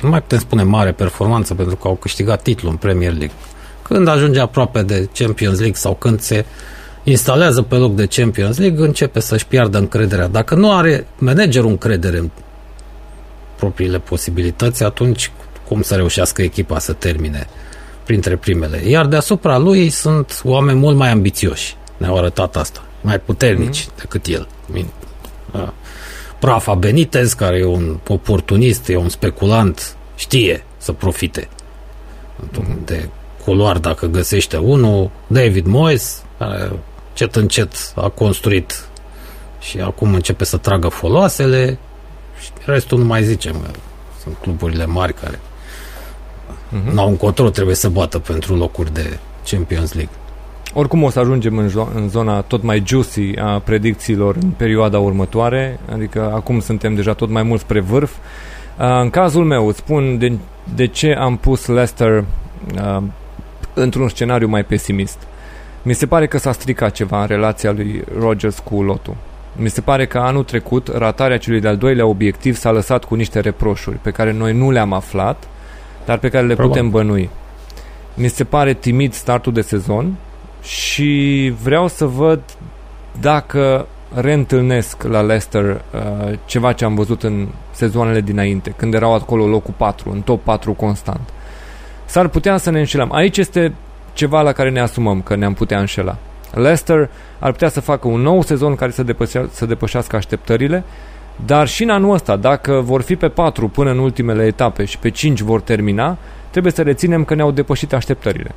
nu 0.01 0.09
mai 0.09 0.21
putem 0.21 0.39
spune 0.39 0.63
mare 0.63 0.93
performanță 0.93 1.55
pentru 1.55 1.77
că 1.77 1.89
au 1.89 1.95
câștigat 1.95 2.43
titlul 2.43 2.71
în 2.71 2.77
Premier 2.77 3.11
League. 3.11 3.37
Când 3.83 4.09
ajunge 4.09 4.41
aproape 4.41 4.83
de 4.83 5.09
Champions 5.13 5.59
League 5.59 5.77
sau 5.77 5.95
când 5.95 6.21
se 6.21 6.45
instalează 7.03 7.63
pe 7.63 7.75
loc 7.75 7.95
de 7.95 8.07
Champions 8.07 8.59
League, 8.59 8.85
începe 8.85 9.21
să-și 9.21 9.47
piardă 9.47 9.79
încrederea. 9.79 10.29
Dacă 10.29 10.55
nu 10.55 10.73
are 10.73 11.07
managerul 11.19 11.71
încredere 11.71 12.19
în 12.19 12.31
propriile 13.57 13.99
posibilități, 13.99 14.83
atunci 14.83 15.31
cum 15.69 15.83
să 15.83 15.95
reușească 15.95 16.43
echipa 16.43 16.79
să 16.79 16.93
termine 16.93 17.47
printre 18.05 18.37
primele. 18.37 18.89
Iar 18.89 19.07
deasupra 19.07 19.59
lui 19.59 19.89
sunt 19.89 20.41
oameni 20.45 20.79
mult 20.79 20.97
mai 20.97 21.11
ambițioși. 21.11 21.77
Ne-au 21.97 22.17
arătat 22.17 22.57
asta. 22.57 22.83
Mai 23.01 23.19
puternici 23.19 23.85
mm-hmm. 23.85 23.97
decât 23.97 24.27
el. 24.27 24.49
Prafa 26.39 26.75
Benitez, 26.75 27.33
care 27.33 27.57
e 27.57 27.65
un 27.65 27.99
oportunist, 28.09 28.89
e 28.89 28.97
un 28.97 29.09
speculant, 29.09 29.97
știe 30.17 30.65
să 30.77 30.93
profite 30.93 31.49
mm-hmm. 31.49 32.85
de 32.85 33.09
culoar 33.45 33.79
dacă 33.79 34.07
găsește 34.07 34.57
unul. 34.57 35.11
David 35.27 35.67
Moyes, 35.67 36.23
care 36.39 36.73
încet 37.09 37.37
încet 37.37 37.93
a 37.95 38.09
construit 38.09 38.89
și 39.61 39.81
acum 39.81 40.15
începe 40.15 40.45
să 40.45 40.57
tragă 40.57 40.89
foloasele 40.89 41.79
și 42.41 42.51
restul 42.65 42.99
nu 42.99 43.05
mai 43.05 43.25
zicem. 43.25 43.57
Sunt 44.23 44.37
cluburile 44.41 44.87
mari 44.87 45.15
care 45.15 45.41
uh-huh. 46.75 46.93
n-au 46.93 47.09
încotro, 47.09 47.51
trebuie 47.51 47.75
să 47.75 47.89
bată 47.89 48.19
pentru 48.19 48.57
locuri 48.57 48.93
de 48.93 49.19
Champions 49.51 49.93
League. 49.93 50.15
Oricum 50.77 51.03
o 51.03 51.11
să 51.11 51.19
ajungem 51.19 51.59
în, 51.59 51.69
jo- 51.69 51.95
în 51.95 52.09
zona 52.09 52.41
tot 52.41 52.63
mai 52.63 52.83
juicy 52.87 53.37
a 53.39 53.59
predicțiilor 53.59 54.37
în 54.43 54.51
perioada 54.51 54.99
următoare, 54.99 55.81
adică 55.93 56.33
acum 56.35 56.61
suntem 56.61 56.95
deja 56.95 57.13
tot 57.13 57.31
mai 57.31 57.43
mult 57.43 57.61
spre 57.61 57.81
vârf. 57.81 58.11
Uh, 58.13 58.85
în 59.01 59.11
cazul 59.11 59.45
meu 59.45 59.67
îți 59.67 59.79
spun 59.79 60.19
de, 60.19 60.33
de 60.75 60.87
ce 60.87 61.13
am 61.13 61.37
pus 61.37 61.67
Leicester 61.67 62.25
uh, 62.75 63.03
într-un 63.75 64.09
scenariu 64.09 64.49
mai 64.49 64.65
pesimist. 64.65 65.19
Mi 65.83 65.95
se 65.95 66.07
pare 66.07 66.27
că 66.27 66.39
s-a 66.39 66.53
stricat 66.53 66.93
ceva 66.93 67.21
în 67.21 67.27
relația 67.27 67.73
lui 67.73 68.05
Rogers 68.19 68.59
cu 68.59 68.83
Lotu. 68.83 69.17
Mi 69.57 69.69
se 69.69 69.81
pare 69.81 70.07
că 70.07 70.19
anul 70.19 70.45
trecut 70.45 70.89
ratarea 70.97 71.39
celui 71.39 71.61
de-al 71.61 71.77
doilea 71.77 72.07
obiectiv 72.07 72.57
s-a 72.57 72.71
lăsat 72.71 73.05
cu 73.05 73.15
niște 73.15 73.41
reproșuri 73.41 73.97
pe 73.97 74.11
care 74.11 74.33
noi 74.33 74.53
nu 74.53 74.71
le-am 74.71 74.93
aflat 74.93 75.49
dar 76.05 76.19
pe 76.19 76.29
care 76.29 76.47
le 76.47 76.55
Probabil. 76.55 76.83
putem 76.83 76.91
bănui. 76.91 77.31
Mi 78.15 78.29
se 78.29 78.45
pare 78.45 78.75
timid 78.75 79.13
startul 79.13 79.53
de 79.53 79.61
sezon 79.61 80.15
și 80.63 81.53
vreau 81.63 81.89
să 81.89 82.05
văd 82.05 82.41
dacă 83.21 83.87
reîntâlnesc 84.15 85.03
la 85.03 85.21
Leicester 85.21 85.65
uh, 85.65 86.39
ceva 86.45 86.73
ce 86.73 86.85
am 86.85 86.95
văzut 86.95 87.23
în 87.23 87.49
sezoanele 87.71 88.21
dinainte, 88.21 88.75
când 88.77 88.95
erau 88.95 89.15
acolo 89.15 89.47
locul 89.47 89.75
4, 89.77 90.11
în 90.11 90.21
top 90.21 90.43
4 90.43 90.73
constant. 90.73 91.29
S-ar 92.05 92.29
putea 92.29 92.57
să 92.57 92.71
ne 92.71 92.79
înșelăm. 92.79 93.13
Aici 93.13 93.37
este 93.37 93.75
ceva 94.13 94.41
la 94.41 94.53
care 94.53 94.71
ne 94.71 94.81
asumăm 94.81 95.23
că 95.23 95.37
ne-am 95.37 95.55
putea 95.55 95.79
înșela. 95.79 96.17
Leicester 96.53 97.11
ar 97.39 97.51
putea 97.51 97.69
să 97.69 97.81
facă 97.81 98.09
un 98.09 98.21
nou 98.21 98.43
sezon 98.43 98.75
care 98.75 98.91
să, 98.91 99.03
depășea, 99.03 99.49
să 99.51 99.67
depășească 99.67 100.17
așteptările, 100.17 100.85
dar 101.47 101.69
și 101.69 101.83
în 101.83 101.91
anul 101.91 102.15
ăsta, 102.15 102.37
dacă 102.37 102.81
vor 102.85 103.03
fi 103.03 103.17
pe 103.17 103.29
4 103.29 103.69
până 103.69 103.91
în 103.91 103.99
ultimele 103.99 104.45
etape 104.47 104.85
și 104.85 104.99
pe 104.99 105.11
5 105.11 105.41
vor 105.41 105.61
termina, 105.61 106.17
trebuie 106.51 106.73
să 106.73 106.83
reținem 106.83 107.25
că 107.25 107.35
ne-au 107.35 107.51
depășit 107.51 107.93
așteptările. 107.93 108.55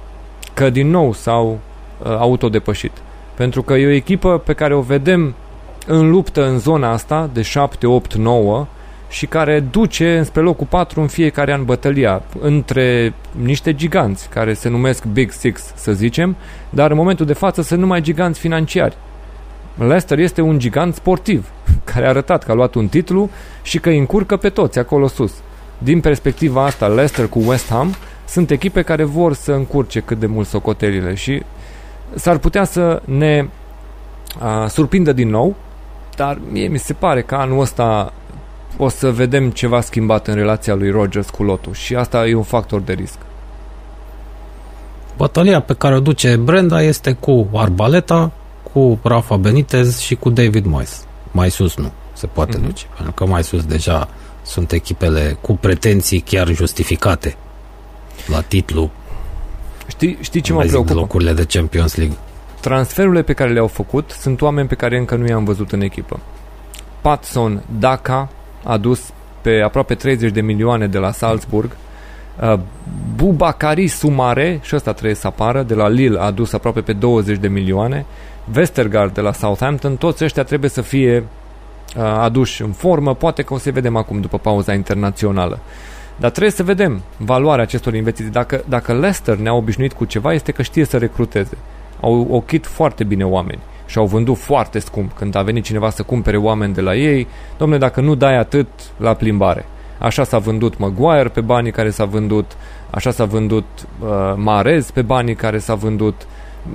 Că 0.54 0.70
din 0.70 0.90
nou 0.90 1.14
s-au 1.14 1.60
uh, 2.04 2.08
autodepășit. 2.08 2.92
Pentru 3.36 3.62
că 3.62 3.74
e 3.74 3.86
o 3.88 3.90
echipă 3.90 4.38
pe 4.38 4.54
care 4.54 4.74
o 4.74 4.82
vedem 4.82 5.36
în 5.88 6.10
luptă 6.10 6.48
în 6.48 6.60
zona 6.60 6.92
asta 6.92 7.30
de 7.34 7.42
7, 7.42 7.88
8, 7.88 8.14
9 8.14 8.68
și 9.10 9.26
care 9.26 9.60
duce 9.60 10.18
înspre 10.18 10.42
locul 10.42 10.68
4 10.70 11.02
în 11.02 11.08
fiecare 11.08 11.54
an 11.54 11.66
bătălia 11.66 12.22
între 12.40 13.14
niște 13.32 13.74
giganți 13.74 14.30
care 14.30 14.54
se 14.54 14.70
numesc 14.70 15.06
Big 15.06 15.32
Six, 15.32 15.72
să 15.76 15.92
zicem, 15.92 16.36
dar 16.70 16.92
în 16.92 16.98
momentul 16.98 17.26
de 17.26 17.34
față 17.34 17.62
sunt 17.62 17.80
numai 17.80 18.02
giganți 18.02 18.40
financiari. 18.40 18.98
Leicester 19.78 20.20
este 20.20 20.42
un 20.42 20.60
gigant 20.60 20.96
sportiv 20.96 21.50
care 21.92 22.06
a 22.06 22.10
arătat 22.10 22.44
că 22.44 22.52
a 22.52 22.54
luat 22.54 22.76
un 22.76 22.88
titlu 22.88 23.30
și 23.62 23.80
că 23.80 23.90
îi 23.90 23.98
încurcă 23.98 24.38
pe 24.38 24.50
toți 24.50 24.80
acolo 24.80 25.08
sus. 25.08 25.34
Din 25.78 26.00
perspectiva 26.00 26.66
asta, 26.66 26.88
Leicester 26.88 27.28
cu 27.28 27.40
West 27.46 27.70
Ham 27.70 27.94
sunt 28.28 28.52
echipe 28.52 28.82
care 28.82 29.04
vor 29.04 29.34
să 29.34 29.52
încurce 29.52 30.00
cât 30.00 30.20
de 30.20 30.26
mult 30.26 30.48
socotelile 30.48 31.14
și 31.14 31.44
s-ar 32.16 32.38
putea 32.38 32.64
să 32.64 33.02
ne 33.06 33.48
a, 34.40 34.68
surprindă 34.68 35.14
din 35.14 35.30
nou, 35.30 35.56
dar 36.16 36.40
mie 36.52 36.68
mi 36.68 36.80
se 36.80 36.94
pare 36.94 37.22
că 37.22 37.36
anul 37.36 37.60
ăsta 37.60 38.14
o 38.78 38.90
să 38.90 39.12
vedem 39.12 39.50
ceva 39.50 39.82
schimbat 39.82 40.28
în 40.28 40.34
relația 40.34 40.76
lui 40.76 40.90
Rogers 40.90 41.30
cu 41.30 41.44
Lotu 41.44 41.72
și 41.72 41.96
asta 41.96 42.28
e 42.28 42.36
un 42.36 42.44
factor 42.44 42.82
de 42.82 42.94
risc. 42.94 43.18
Bătălia 45.18 45.62
pe 45.62 45.74
care 45.74 45.96
o 45.96 46.00
duce 46.00 46.36
Brenda 46.36 46.82
este 46.82 47.14
cu 47.14 47.48
Arbaleta, 47.54 48.32
cu 48.74 49.00
Rafa 49.04 49.36
Benitez 49.38 50.00
și 50.00 50.16
cu 50.16 50.30
David 50.30 50.66
Moyes. 50.66 51.06
Mai 51.32 51.50
sus 51.52 51.76
nu 51.76 51.92
se 52.14 52.28
poate 52.28 52.58
Mhm. 52.58 52.66
duce, 52.66 52.86
pentru 52.96 53.14
că 53.14 53.26
mai 53.26 53.44
sus 53.44 53.64
deja 53.66 54.08
sunt 54.42 54.72
echipele 54.72 55.38
cu 55.42 55.56
pretenții 55.58 56.20
chiar 56.20 56.48
justificate 56.48 57.36
la 58.28 58.42
titlu, 58.42 58.90
Știi, 59.88 60.18
știi 60.22 60.42
ce 60.42 60.52
mă 60.52 60.58
mai 60.58 60.68
zic 60.68 60.76
de 60.78 60.82
preocupă? 60.84 61.06
locurile 61.06 61.34
de 61.34 61.46
Champions 61.58 61.96
League. 61.96 62.16
Transferurile 62.62 63.22
pe 63.22 63.34
care 63.34 63.52
le-au 63.52 63.68
făcut 63.68 64.12
sunt 64.20 64.42
oameni 64.42 64.68
pe 64.68 64.76
care 64.76 64.98
încă 64.98 65.16
nu 65.16 65.28
i-am 65.28 65.44
văzut 65.44 65.72
în 65.72 65.82
echipă. 65.82 66.20
Patson 67.02 67.64
Daka 67.80 68.30
a 68.64 68.78
dus 68.78 69.02
pe 69.42 69.62
aproape 69.66 69.96
30 69.96 70.32
de 70.32 70.42
milioane 70.42 70.88
de 70.88 70.98
la 70.98 71.12
Salzburg. 71.12 71.76
Uh, 72.42 72.60
Bubakari 73.16 73.88
Sumare, 73.88 74.60
și 74.64 74.76
ăsta 74.76 74.92
trebuie 74.94 75.16
să 75.16 75.28
apară, 75.28 75.64
de 75.64 75.74
la 75.74 75.88
Lille 75.88 76.20
a 76.20 76.32
dus 76.32 76.54
aproape 76.54 76.82
pe 76.82 76.94
20 76.94 77.38
de 77.38 77.48
milioane. 77.48 78.06
Westergaard 78.56 79.14
de 79.14 79.22
la 79.22 79.32
Southampton, 79.32 79.96
toți 79.96 80.24
ăștia 80.24 80.44
trebuie 80.44 80.70
să 80.70 80.82
fie 80.82 81.18
uh, 81.98 82.04
aduși 82.04 82.62
în 82.62 82.72
formă, 82.72 83.16
poate 83.16 83.42
că 83.42 83.54
o 83.54 83.58
să 83.58 83.72
vedem 83.72 83.96
acum 83.96 84.22
după 84.22 84.38
pauza 84.38 84.74
internațională. 84.74 85.60
Dar 86.16 86.30
trebuie 86.30 86.52
să 86.52 86.64
vedem 86.64 87.02
valoarea 87.18 87.64
acestor 87.64 87.94
investiții. 87.94 88.32
Dacă, 88.32 88.64
dacă 88.68 88.94
Leicester 88.94 89.36
ne-a 89.36 89.54
obișnuit 89.54 89.94
cu 89.94 90.06
ceva, 90.06 90.34
este 90.34 90.52
că 90.52 90.62
știe 90.62 90.86
să 90.86 90.98
recruteze. 90.98 91.58
Au 92.02 92.28
ochit 92.30 92.66
foarte 92.66 93.04
bine 93.04 93.26
oameni 93.26 93.60
și 93.86 93.98
au 93.98 94.06
vândut 94.06 94.38
foarte 94.38 94.80
scump. 94.80 95.12
Când 95.14 95.36
a 95.36 95.42
venit 95.42 95.64
cineva 95.64 95.90
să 95.90 96.04
cumpere 96.04 96.38
oameni 96.38 96.74
de 96.74 96.82
la 96.82 96.96
ei, 96.96 97.28
domnule, 97.58 97.80
dacă 97.80 98.02
nu 98.02 98.16
dai 98.16 98.38
atât 98.38 98.68
la 98.98 99.14
plimbare. 99.14 99.66
Așa 100.00 100.24
s-a 100.24 100.38
vândut 100.38 100.78
Maguire 100.78 101.30
pe 101.30 101.42
banii 101.42 101.72
care 101.72 101.90
s-a 101.90 102.06
vândut, 102.06 102.52
așa 102.90 103.12
s-a 103.12 103.26
vândut 103.26 103.66
uh, 104.00 104.34
Marez 104.36 104.92
pe 104.92 105.02
banii 105.02 105.36
care 105.36 105.58
s-a 105.58 105.76
vândut. 105.76 106.28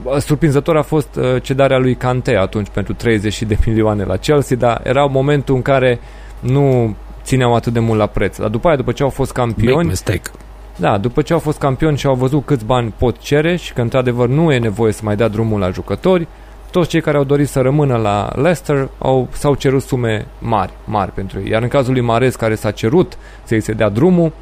Uh, 0.02 0.16
Surprinzător 0.16 0.76
a 0.76 0.82
fost 0.82 1.16
uh, 1.16 1.42
cedarea 1.42 1.78
lui 1.78 1.94
Kante 1.94 2.36
atunci 2.36 2.68
pentru 2.72 2.94
30 2.94 3.42
de 3.42 3.58
milioane 3.66 4.04
la 4.04 4.16
Chelsea, 4.16 4.56
dar 4.56 4.80
era 4.84 5.04
momentul 5.04 5.54
în 5.54 5.62
care 5.62 6.00
nu 6.40 6.96
țineau 7.22 7.54
atât 7.54 7.72
de 7.72 7.78
mult 7.78 7.98
la 7.98 8.06
preț. 8.06 8.38
Dar 8.38 8.48
după 8.48 8.66
aia, 8.68 8.76
după 8.76 8.92
ce 8.92 9.02
au 9.02 9.08
fost 9.08 9.32
Big 9.32 9.44
campioni, 9.44 9.88
mistake. 9.88 10.30
da, 10.76 10.98
după 10.98 11.22
ce 11.22 11.32
au 11.32 11.38
fost 11.38 11.58
campioni 11.58 11.96
și 11.96 12.06
au 12.06 12.14
văzut 12.14 12.44
câți 12.44 12.64
bani 12.64 12.94
pot 12.98 13.18
cere 13.18 13.56
și 13.56 13.72
că 13.72 13.80
într-adevăr 13.80 14.28
nu 14.28 14.52
e 14.52 14.58
nevoie 14.58 14.92
să 14.92 15.00
mai 15.04 15.16
dea 15.16 15.28
drumul 15.28 15.60
la 15.60 15.70
jucători, 15.70 16.26
toți 16.70 16.88
cei 16.88 17.00
care 17.00 17.16
au 17.16 17.24
dorit 17.24 17.48
să 17.48 17.60
rămână 17.60 17.96
la 17.96 18.30
Leicester 18.34 18.88
au, 18.98 19.28
s-au 19.32 19.54
cerut 19.54 19.82
sume 19.82 20.26
mari, 20.38 20.72
mari 20.84 21.12
pentru 21.12 21.40
ei. 21.40 21.50
Iar 21.50 21.62
în 21.62 21.68
cazul 21.68 21.92
lui 21.92 22.02
Marez 22.02 22.34
care 22.34 22.54
s-a 22.54 22.70
cerut 22.70 23.18
să-i 23.44 23.60
se 23.60 23.72
dea 23.72 23.88
drumul, 23.88 24.32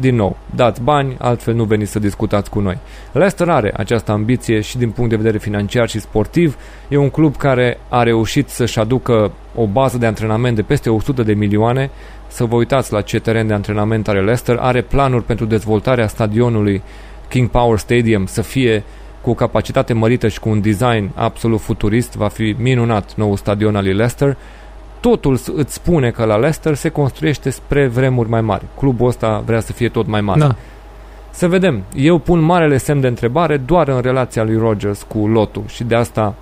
din 0.00 0.14
nou, 0.14 0.36
dați 0.54 0.82
bani, 0.82 1.16
altfel 1.18 1.54
nu 1.54 1.64
veniți 1.64 1.90
să 1.90 1.98
discutați 1.98 2.50
cu 2.50 2.60
noi. 2.60 2.78
Leicester 3.12 3.48
are 3.48 3.72
această 3.76 4.12
ambiție 4.12 4.60
și 4.60 4.78
din 4.78 4.90
punct 4.90 5.10
de 5.10 5.16
vedere 5.16 5.38
financiar 5.38 5.88
și 5.88 6.00
sportiv. 6.00 6.56
E 6.88 6.96
un 6.96 7.10
club 7.10 7.36
care 7.36 7.78
a 7.88 8.02
reușit 8.02 8.48
să-și 8.48 8.78
aducă 8.78 9.32
o 9.54 9.66
bază 9.66 9.98
de 9.98 10.06
antrenament 10.06 10.56
de 10.56 10.62
peste 10.62 10.90
100 10.90 11.22
de 11.22 11.32
milioane. 11.32 11.90
Să 12.28 12.44
vă 12.44 12.56
uitați 12.56 12.92
la 12.92 13.00
ce 13.00 13.18
teren 13.18 13.46
de 13.46 13.52
antrenament 13.52 14.08
are 14.08 14.20
Leicester. 14.20 14.56
Are 14.56 14.82
planuri 14.82 15.24
pentru 15.24 15.44
dezvoltarea 15.44 16.06
stadionului 16.06 16.82
King 17.28 17.48
Power 17.48 17.78
Stadium 17.78 18.26
să 18.26 18.42
fie 18.42 18.84
cu 19.20 19.30
o 19.30 19.34
capacitate 19.34 19.92
mărită 19.92 20.28
și 20.28 20.40
cu 20.40 20.48
un 20.48 20.60
design 20.60 21.10
absolut 21.14 21.60
futurist. 21.60 22.14
Va 22.14 22.28
fi 22.28 22.56
minunat 22.58 23.14
nou 23.14 23.36
stadion 23.36 23.76
al 23.76 23.84
lui 23.84 23.94
Leicester 23.94 24.36
totul 25.00 25.36
s- 25.36 25.46
îți 25.54 25.74
spune 25.74 26.10
că 26.10 26.24
la 26.24 26.34
Leicester 26.36 26.74
se 26.74 26.88
construiește 26.88 27.50
spre 27.50 27.86
vremuri 27.86 28.28
mai 28.28 28.40
mari. 28.40 28.64
Clubul 28.78 29.08
ăsta 29.08 29.42
vrea 29.46 29.60
să 29.60 29.72
fie 29.72 29.88
tot 29.88 30.06
mai 30.06 30.20
mare. 30.20 30.40
Da. 30.40 30.54
Să 31.30 31.48
vedem. 31.48 31.82
Eu 31.94 32.18
pun 32.18 32.40
marele 32.40 32.76
semn 32.76 33.00
de 33.00 33.06
întrebare 33.06 33.56
doar 33.56 33.88
în 33.88 34.00
relația 34.00 34.42
lui 34.44 34.56
Rogers 34.56 35.02
cu 35.08 35.26
Lotu 35.28 35.64
și 35.68 35.84
de 35.84 35.94
asta 35.94 36.34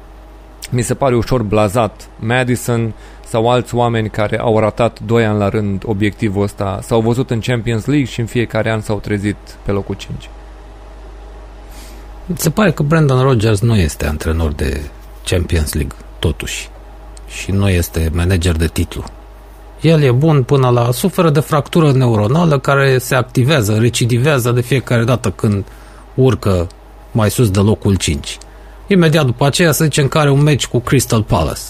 mi 0.70 0.82
se 0.82 0.94
pare 0.94 1.14
ușor 1.16 1.42
blazat 1.42 2.08
Madison 2.18 2.92
sau 3.26 3.50
alți 3.50 3.74
oameni 3.74 4.08
care 4.10 4.38
au 4.38 4.58
ratat 4.58 5.00
2 5.00 5.24
ani 5.24 5.38
la 5.38 5.48
rând 5.48 5.82
obiectivul 5.86 6.42
ăsta, 6.42 6.78
s-au 6.82 7.00
văzut 7.00 7.30
în 7.30 7.40
Champions 7.40 7.84
League 7.86 8.06
și 8.06 8.20
în 8.20 8.26
fiecare 8.26 8.70
an 8.70 8.80
s-au 8.80 8.98
trezit 8.98 9.36
pe 9.62 9.70
locul 9.70 9.94
5. 9.94 10.28
Se 12.34 12.50
pare 12.50 12.70
că 12.72 12.82
Brandon 12.82 13.22
Rodgers 13.22 13.60
nu 13.60 13.76
este 13.76 14.06
antrenor 14.06 14.52
de 14.52 14.80
Champions 15.24 15.72
League, 15.72 15.96
totuși. 16.18 16.68
Și 17.42 17.50
nu 17.50 17.68
este 17.68 18.10
manager 18.14 18.56
de 18.56 18.66
titlu. 18.66 19.04
El 19.80 20.02
e 20.02 20.10
bun 20.10 20.42
până 20.42 20.68
la... 20.68 20.90
suferă 20.92 21.30
de 21.30 21.40
fractură 21.40 21.92
neuronală 21.92 22.58
care 22.58 22.98
se 22.98 23.14
activează, 23.14 23.76
recidivează 23.78 24.50
de 24.50 24.60
fiecare 24.60 25.04
dată 25.04 25.30
când 25.30 25.64
urcă 26.14 26.66
mai 27.12 27.30
sus 27.30 27.50
de 27.50 27.60
locul 27.60 27.94
5. 27.94 28.38
Imediat 28.86 29.24
după 29.24 29.46
aceea 29.46 29.72
să 29.72 29.84
zicem 29.84 30.08
că 30.08 30.18
are 30.18 30.30
un 30.30 30.42
meci 30.42 30.66
cu 30.66 30.78
Crystal 30.78 31.22
Palace. 31.22 31.60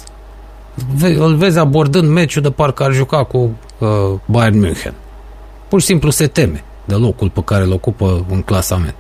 Ve- 0.95 1.17
Îl 1.19 1.35
vezi 1.35 1.59
abordând 1.59 2.09
meciul 2.09 2.43
de 2.43 2.51
parcă 2.51 2.83
ar 2.83 2.93
juca 2.93 3.25
cu 3.25 3.51
uh, 3.79 3.89
Bayern 4.25 4.59
München. 4.59 4.95
Pur 5.69 5.81
și 5.81 5.87
simplu 5.87 6.11
se 6.11 6.27
teme 6.27 6.65
de 6.85 6.95
locul 6.95 7.31
pe 7.31 7.43
care 7.45 7.65
îl 7.65 7.73
ocupă 7.73 8.25
în 8.31 8.43
clasament 8.43 8.97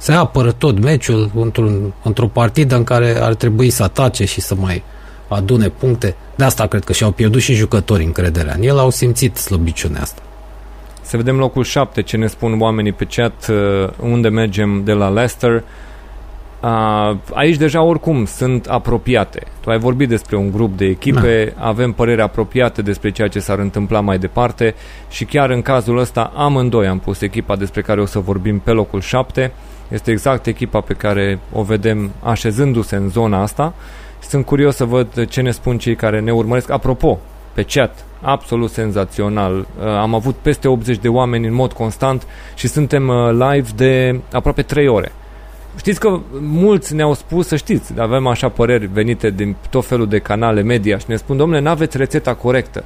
se 0.00 0.12
apără 0.12 0.52
tot 0.52 0.78
meciul 0.82 1.30
într-un, 1.34 1.92
într-o 2.02 2.26
partidă 2.26 2.76
în 2.76 2.84
care 2.84 3.22
ar 3.22 3.34
trebui 3.34 3.70
să 3.70 3.82
atace 3.82 4.24
și 4.24 4.40
să 4.40 4.54
mai 4.54 4.82
adune 5.34 5.68
puncte. 5.68 6.16
De 6.36 6.44
asta 6.44 6.66
cred 6.66 6.84
că 6.84 6.92
și-au 6.92 7.10
pierdut 7.10 7.40
și 7.40 7.54
jucătorii 7.54 8.06
încrederea 8.06 8.54
în 8.56 8.62
el, 8.62 8.78
au 8.78 8.90
simțit 8.90 9.36
slăbiciunea 9.36 10.00
asta. 10.00 10.22
Să 11.02 11.16
vedem 11.16 11.36
locul 11.36 11.64
7, 11.64 12.02
ce 12.02 12.16
ne 12.16 12.26
spun 12.26 12.60
oamenii 12.60 12.92
pe 12.92 13.04
chat, 13.04 13.48
uh, 13.48 13.88
unde 14.00 14.28
mergem 14.28 14.84
de 14.84 14.92
la 14.92 15.08
Leicester. 15.08 15.62
Uh, 16.60 17.16
aici 17.32 17.56
deja 17.56 17.82
oricum 17.82 18.24
sunt 18.24 18.66
apropiate. 18.66 19.42
Tu 19.60 19.70
ai 19.70 19.78
vorbit 19.78 20.08
despre 20.08 20.36
un 20.36 20.50
grup 20.50 20.76
de 20.76 20.84
echipe, 20.84 21.52
da. 21.56 21.66
avem 21.66 21.92
păreri 21.92 22.20
apropiate 22.20 22.82
despre 22.82 23.10
ceea 23.10 23.28
ce 23.28 23.38
s-ar 23.38 23.58
întâmpla 23.58 24.00
mai 24.00 24.18
departe 24.18 24.74
și 25.08 25.24
chiar 25.24 25.50
în 25.50 25.62
cazul 25.62 25.98
ăsta 25.98 26.32
amândoi 26.36 26.86
am 26.86 26.98
pus 26.98 27.20
echipa 27.20 27.56
despre 27.56 27.82
care 27.82 28.00
o 28.00 28.06
să 28.06 28.18
vorbim 28.18 28.58
pe 28.58 28.70
locul 28.70 29.00
7. 29.00 29.52
Este 29.88 30.10
exact 30.10 30.46
echipa 30.46 30.80
pe 30.80 30.94
care 30.94 31.38
o 31.52 31.62
vedem 31.62 32.10
așezându-se 32.22 32.96
în 32.96 33.08
zona 33.08 33.42
asta. 33.42 33.74
Sunt 34.30 34.46
curios 34.46 34.76
să 34.76 34.84
văd 34.84 35.26
ce 35.26 35.40
ne 35.40 35.50
spun 35.50 35.78
cei 35.78 35.94
care 35.94 36.20
ne 36.20 36.32
urmăresc. 36.32 36.70
Apropo, 36.70 37.18
pe 37.52 37.62
chat, 37.62 38.04
absolut 38.20 38.70
senzațional. 38.70 39.58
Uh, 39.58 39.86
Am 39.86 40.14
avut 40.14 40.34
peste 40.34 40.68
80 40.68 40.98
de 40.98 41.08
oameni 41.08 41.46
în 41.46 41.54
mod 41.54 41.72
constant 41.72 42.26
și 42.54 42.68
suntem 42.68 43.08
uh, 43.08 43.30
live 43.30 43.68
de 43.76 44.20
aproape 44.32 44.62
3 44.62 44.88
ore. 44.88 45.12
Știți 45.76 46.00
că 46.00 46.20
mulți 46.40 46.94
ne-au 46.94 47.14
spus, 47.14 47.46
să 47.46 47.56
știți, 47.56 47.92
avem 47.98 48.26
așa 48.26 48.48
păreri 48.48 48.86
venite 48.86 49.30
din 49.30 49.56
tot 49.70 49.86
felul 49.86 50.08
de 50.08 50.18
canale 50.18 50.62
media 50.62 50.98
și 50.98 51.04
ne 51.08 51.16
spun, 51.16 51.36
domnule, 51.36 51.60
n-aveți 51.60 51.96
rețeta 51.96 52.34
corectă. 52.34 52.84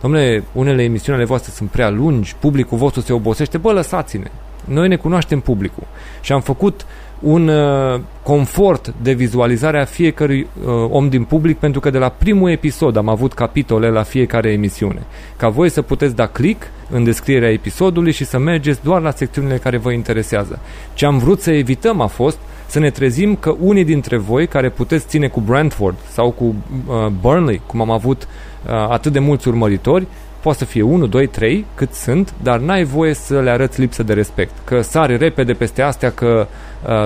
domnule, 0.00 0.44
unele 0.52 0.82
emisiuni 0.82 1.18
ale 1.18 1.26
voastre 1.26 1.52
sunt 1.54 1.70
prea 1.70 1.90
lungi, 1.90 2.34
publicul 2.40 2.78
vostru 2.78 3.00
se 3.00 3.12
obosește, 3.12 3.58
bă, 3.58 3.72
lăsați-ne. 3.72 4.30
Noi 4.64 4.88
ne 4.88 4.96
cunoaștem 4.96 5.40
publicul 5.40 5.86
și 6.20 6.32
am 6.32 6.40
făcut 6.40 6.86
un 7.20 7.48
uh, 7.48 8.00
confort 8.22 8.94
de 9.02 9.12
vizualizare 9.12 9.80
a 9.80 9.84
fiecărui 9.84 10.40
uh, 10.40 10.72
om 10.90 11.08
din 11.08 11.24
public 11.24 11.58
pentru 11.58 11.80
că 11.80 11.90
de 11.90 11.98
la 11.98 12.08
primul 12.08 12.50
episod 12.50 12.96
am 12.96 13.08
avut 13.08 13.32
capitole 13.32 13.88
la 13.88 14.02
fiecare 14.02 14.52
emisiune. 14.52 15.02
Ca 15.36 15.48
voi 15.48 15.68
să 15.68 15.82
puteți 15.82 16.14
da 16.14 16.26
click 16.26 16.66
în 16.90 17.04
descrierea 17.04 17.50
episodului 17.50 18.12
și 18.12 18.24
să 18.24 18.38
mergeți 18.38 18.82
doar 18.82 19.02
la 19.02 19.10
secțiunile 19.10 19.56
care 19.56 19.76
vă 19.76 19.90
interesează. 19.90 20.58
Ce 20.94 21.06
am 21.06 21.18
vrut 21.18 21.40
să 21.40 21.50
evităm 21.50 22.00
a 22.00 22.06
fost 22.06 22.38
să 22.66 22.78
ne 22.78 22.90
trezim 22.90 23.36
că 23.36 23.54
unii 23.60 23.84
dintre 23.84 24.16
voi 24.16 24.46
care 24.46 24.68
puteți 24.68 25.06
ține 25.06 25.28
cu 25.28 25.40
Brentford 25.40 25.96
sau 26.08 26.30
cu 26.30 26.44
uh, 26.44 27.06
Burnley, 27.20 27.60
cum 27.66 27.80
am 27.80 27.90
avut 27.90 28.22
uh, 28.22 28.70
atât 28.72 29.12
de 29.12 29.18
mulți 29.18 29.48
urmăritori, 29.48 30.06
poate 30.44 30.58
să 30.58 30.64
fie 30.64 30.82
1, 30.82 31.06
2, 31.06 31.26
3, 31.26 31.64
cât 31.74 31.92
sunt, 31.92 32.34
dar 32.42 32.58
n-ai 32.58 32.84
voie 32.84 33.14
să 33.14 33.40
le 33.40 33.50
arăți 33.50 33.80
lipsă 33.80 34.02
de 34.02 34.12
respect. 34.12 34.52
Că 34.64 34.80
sari 34.80 35.16
repede 35.16 35.52
peste 35.52 35.82
astea, 35.82 36.10
că 36.10 36.46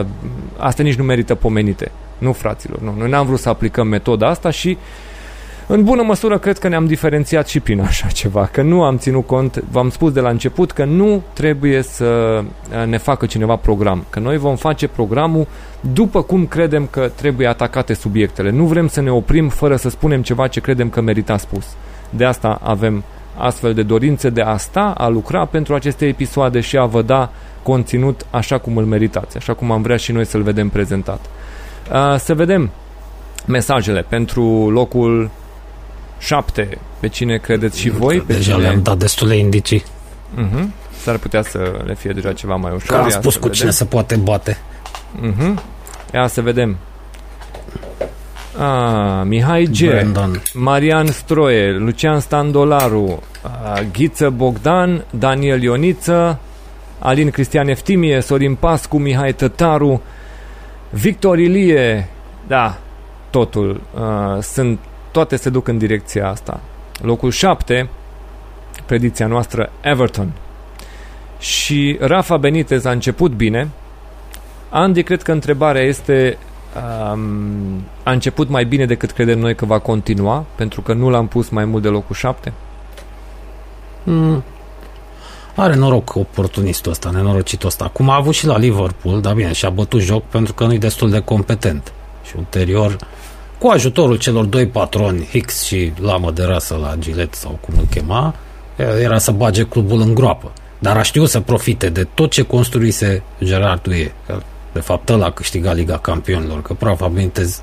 uh, 0.01 0.07
astea 0.57 0.85
nici 0.85 0.95
nu 0.95 1.05
merită 1.05 1.35
pomenite. 1.35 1.91
Nu, 2.19 2.33
fraților, 2.33 2.81
nu. 2.81 2.95
Noi 2.99 3.11
n-am 3.11 3.27
vrut 3.27 3.39
să 3.39 3.49
aplicăm 3.49 3.87
metoda 3.87 4.29
asta 4.29 4.51
și 4.51 4.77
în 5.67 5.85
bună 5.85 6.03
măsură 6.03 6.39
cred 6.39 6.59
că 6.59 6.69
ne-am 6.69 6.87
diferențiat 6.87 7.49
și 7.49 7.61
prin 7.61 7.81
așa 7.81 8.09
ceva, 8.21 8.49
că 8.53 8.63
nu 8.63 8.83
am 8.83 8.97
ținut 8.97 9.27
cont, 9.27 9.63
v-am 9.71 9.91
spus 9.91 10.13
de 10.13 10.21
la 10.21 10.29
început 10.29 10.73
că 10.73 10.85
nu 10.85 11.23
trebuie 11.33 11.83
să 11.83 12.41
uh, 12.43 12.87
ne 12.87 12.99
facă 12.99 13.27
cineva 13.27 13.57
program, 13.57 14.05
că 14.11 14.19
noi 14.19 14.37
vom 14.37 14.57
face 14.57 14.89
programul 14.89 15.47
după 15.93 16.23
cum 16.23 16.47
credem 16.47 16.89
că 16.91 17.11
trebuie 17.15 17.47
atacate 17.47 17.95
subiectele. 17.95 18.51
Nu 18.51 18.65
vrem 18.65 18.89
să 18.89 19.01
ne 19.01 19.11
oprim 19.11 19.49
fără 19.49 19.77
să 19.77 19.89
spunem 19.89 20.23
ceva 20.23 20.47
ce 20.47 20.61
credem 20.61 20.89
că 20.89 21.01
merita 21.01 21.37
spus. 21.37 21.67
De 22.11 22.25
asta 22.25 22.61
avem 22.63 23.05
astfel 23.39 23.75
de 23.75 23.83
dorințe 23.83 24.31
de 24.31 24.41
a 24.41 24.57
sta, 24.57 24.95
a 24.97 25.09
lucra 25.09 25.45
pentru 25.45 25.75
aceste 25.75 26.07
episoade 26.07 26.61
și 26.61 26.77
a 26.77 26.85
vă 26.85 27.03
da 27.03 27.31
conținut 27.63 28.27
așa 28.31 28.59
cum 28.59 28.77
îl 28.77 28.85
meritați, 28.85 29.37
așa 29.37 29.55
cum 29.55 29.71
am 29.71 29.83
vrea 29.83 29.97
și 29.97 30.13
noi 30.13 30.27
să-l 30.27 30.43
vedem 30.43 30.69
prezentat. 30.69 31.21
Să 32.19 32.35
vedem 32.35 32.71
mesajele 33.47 34.05
pentru 34.09 34.71
locul 34.71 35.31
7. 36.19 36.79
Pe 37.01 37.09
cine 37.09 37.37
credeți 37.37 37.79
și 37.81 37.91
voi? 37.91 38.21
Pe 38.21 38.33
deja 38.33 38.53
cine... 38.53 38.63
le-am 38.63 38.83
dat 38.83 38.97
destule 38.97 39.37
indicii. 39.37 39.83
Uh-huh. 39.83 40.65
S-ar 41.03 41.17
putea 41.17 41.43
să 41.43 41.83
le 41.85 41.95
fie 41.95 42.11
deja 42.11 42.33
ceva 42.33 42.55
mai 42.55 42.73
ușor. 42.75 42.97
Că 42.97 43.03
am 43.03 43.09
spus 43.09 43.35
cu 43.35 43.41
vedem. 43.41 43.53
cine 43.53 43.71
se 43.71 43.85
poate 43.85 44.17
bate. 44.17 44.59
Uh-huh. 45.27 45.55
Ia 46.15 46.27
să 46.27 46.41
vedem. 46.41 46.77
Ah, 48.59 49.23
Mihai 49.25 49.67
G, 49.67 49.87
Brandon. 49.87 50.43
Marian 50.55 51.07
Stroie, 51.07 51.79
Lucian 51.79 52.21
Standolaru, 52.21 53.23
ah, 53.43 53.81
Ghiță 53.93 54.31
Bogdan, 54.31 55.05
Daniel 55.11 55.63
Ioniță, 55.63 56.39
Alin 56.99 57.31
Cristian 57.31 57.69
Eftimie, 57.69 58.21
Sorin 58.21 58.55
Pascu, 58.55 58.99
Mihai 58.99 59.33
Tătaru, 59.33 60.03
Victor 60.91 61.39
Ilie, 61.39 62.09
da, 62.47 62.79
totul, 63.31 63.81
uh, 63.95 64.43
sunt, 64.43 64.79
toate 65.11 65.37
se 65.37 65.51
duc 65.51 65.69
în 65.69 65.79
direcția 65.79 66.29
asta. 66.29 66.61
Locul 67.03 67.31
7, 67.31 67.89
predicția 68.87 69.27
noastră, 69.27 69.73
Everton. 69.81 70.33
Și 71.39 71.97
Rafa 72.01 72.37
Benitez 72.37 72.85
a 72.85 72.91
început 72.91 73.33
bine. 73.33 73.69
Andy, 74.69 75.03
cred 75.03 75.23
că 75.23 75.33
întrebarea 75.33 75.83
este 75.83 76.39
um, 76.77 77.85
a 78.03 78.11
început 78.11 78.49
mai 78.49 78.65
bine 78.65 78.87
decât 78.87 79.11
credem 79.11 79.39
noi 79.39 79.55
că 79.55 79.65
va 79.65 79.79
continua, 79.79 80.45
pentru 80.55 80.81
că 80.81 80.93
nu 80.93 81.11
l-am 81.11 81.27
pus 81.27 81.49
mai 81.49 81.65
mult 81.65 81.83
de 81.83 81.89
locul 81.89 82.15
7? 82.15 82.53
Mm. 84.03 84.43
Are 85.55 85.75
noroc 85.75 86.15
oportunistul 86.15 86.91
ăsta, 86.91 87.11
nenorocitul 87.11 87.69
ăsta. 87.69 87.89
Cum 87.89 88.11
a 88.11 88.15
avut 88.15 88.35
și 88.35 88.47
la 88.47 88.59
Liverpool, 88.59 89.21
dar 89.21 89.35
bine, 89.35 89.53
și-a 89.53 89.71
bătut 89.71 90.01
joc 90.01 90.25
pentru 90.25 90.53
că 90.55 90.65
nu-i 90.65 90.79
destul 90.79 91.11
de 91.11 91.21
competent. 91.21 91.93
Și 92.25 92.35
ulterior, 92.37 92.97
cu 93.59 93.69
ajutorul 93.69 94.17
celor 94.17 94.45
doi 94.45 94.67
patroni, 94.67 95.29
Hicks 95.31 95.65
și 95.65 95.93
Lamă 96.01 96.31
de 96.31 96.45
rasă 96.45 96.79
la 96.83 96.95
Gilet 96.99 97.35
sau 97.35 97.59
cum 97.61 97.75
îl 97.79 97.87
chema, 97.91 98.35
era 99.03 99.19
să 99.19 99.31
bage 99.31 99.63
clubul 99.63 100.01
în 100.01 100.15
groapă. 100.15 100.53
Dar 100.79 100.97
a 100.97 101.03
știut 101.03 101.29
să 101.29 101.41
profite 101.41 101.89
de 101.89 102.05
tot 102.15 102.31
ce 102.31 102.43
construise 102.43 103.23
Gerard 103.45 103.83
Duie. 103.83 104.13
De 104.73 104.81
fapt, 104.81 105.09
ăla 105.09 105.27
a 105.27 105.31
câștigat 105.31 105.75
Liga 105.75 105.99
Campionilor, 105.99 106.63
că 106.63 106.75
praf 106.75 107.09
Benitez 107.13 107.63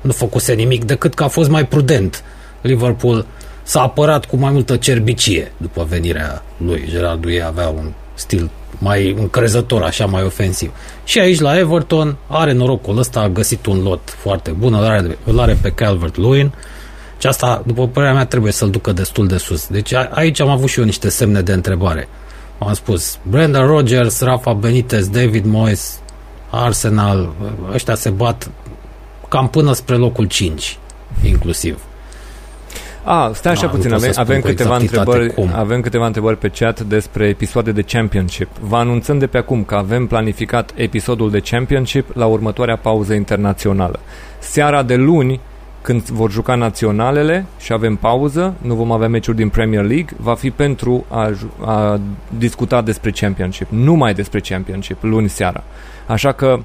nu 0.00 0.12
făcuse 0.12 0.52
nimic 0.52 0.84
decât 0.84 1.14
că 1.14 1.24
a 1.24 1.28
fost 1.28 1.50
mai 1.50 1.66
prudent. 1.66 2.24
Liverpool 2.60 3.26
s-a 3.62 3.82
apărat 3.82 4.24
cu 4.24 4.36
mai 4.36 4.50
multă 4.50 4.76
cerbicie 4.76 5.52
după 5.56 5.86
venirea 5.88 6.42
lui. 6.56 6.84
Gerard 6.88 7.20
Duie 7.20 7.42
avea 7.42 7.68
un 7.68 7.92
stil 8.14 8.50
mai 8.78 9.14
încrezător, 9.18 9.82
așa 9.82 10.06
mai 10.06 10.22
ofensiv. 10.22 10.70
Și 11.04 11.18
aici 11.18 11.40
la 11.40 11.58
Everton 11.58 12.16
are 12.26 12.52
norocul 12.52 12.98
ăsta, 12.98 13.20
a 13.20 13.28
găsit 13.28 13.66
un 13.66 13.82
lot 13.82 14.16
foarte 14.18 14.50
bun, 14.50 14.74
îl 14.74 14.84
are, 14.84 15.18
îl 15.24 15.40
are 15.40 15.58
pe 15.62 15.70
Calvert-Lewin 15.70 16.52
și 17.18 17.26
asta, 17.26 17.62
după 17.66 17.88
părerea 17.88 18.14
mea, 18.14 18.26
trebuie 18.26 18.52
să-l 18.52 18.70
ducă 18.70 18.92
destul 18.92 19.26
de 19.26 19.36
sus. 19.36 19.66
Deci 19.66 19.92
a, 19.92 20.08
aici 20.12 20.40
am 20.40 20.48
avut 20.48 20.68
și 20.68 20.78
eu 20.78 20.84
niște 20.84 21.08
semne 21.08 21.40
de 21.40 21.52
întrebare. 21.52 22.08
Am 22.58 22.74
spus 22.74 23.18
Brendan 23.22 23.66
Rodgers, 23.66 24.20
Rafa 24.20 24.52
Benitez, 24.52 25.08
David 25.08 25.44
Moyes, 25.44 26.00
Arsenal, 26.54 27.32
ăștia 27.72 27.94
se 27.94 28.10
bat 28.10 28.50
cam 29.28 29.48
până 29.48 29.72
spre 29.72 29.94
locul 29.94 30.24
5, 30.24 30.78
inclusiv. 31.22 31.78
A, 33.04 33.30
stai 33.34 33.52
așa 33.52 33.66
da, 33.66 33.72
puțin, 33.72 33.92
avem, 33.92 34.12
avem 34.14 34.40
câteva 34.40 34.76
întrebări, 34.76 35.34
cum. 35.34 35.50
avem 35.54 35.80
câteva 35.80 36.06
întrebări 36.06 36.38
pe 36.38 36.48
chat 36.48 36.80
despre 36.80 37.28
episoade 37.28 37.72
de 37.72 37.82
Championship. 37.82 38.48
Vă 38.60 38.76
anunțăm 38.76 39.18
de 39.18 39.26
pe 39.26 39.38
acum 39.38 39.64
că 39.64 39.74
avem 39.74 40.06
planificat 40.06 40.70
episodul 40.74 41.30
de 41.30 41.40
Championship 41.40 42.16
la 42.16 42.26
următoarea 42.26 42.76
pauză 42.76 43.14
internațională. 43.14 44.00
Seara 44.38 44.82
de 44.82 44.96
luni, 44.96 45.40
când 45.82 46.02
vor 46.02 46.30
juca 46.30 46.54
naționalele 46.54 47.46
și 47.58 47.72
avem 47.72 47.96
pauză, 47.96 48.54
nu 48.60 48.74
vom 48.74 48.92
avea 48.92 49.08
meciuri 49.08 49.36
din 49.36 49.48
Premier 49.48 49.84
League, 49.84 50.16
va 50.16 50.34
fi 50.34 50.50
pentru 50.50 51.04
a, 51.08 51.32
a 51.64 52.00
discuta 52.38 52.82
despre 52.82 53.10
Championship, 53.10 53.66
numai 53.70 54.14
despre 54.14 54.40
Championship, 54.40 55.02
luni 55.02 55.28
seara. 55.28 55.64
Așa 56.06 56.32
că 56.32 56.58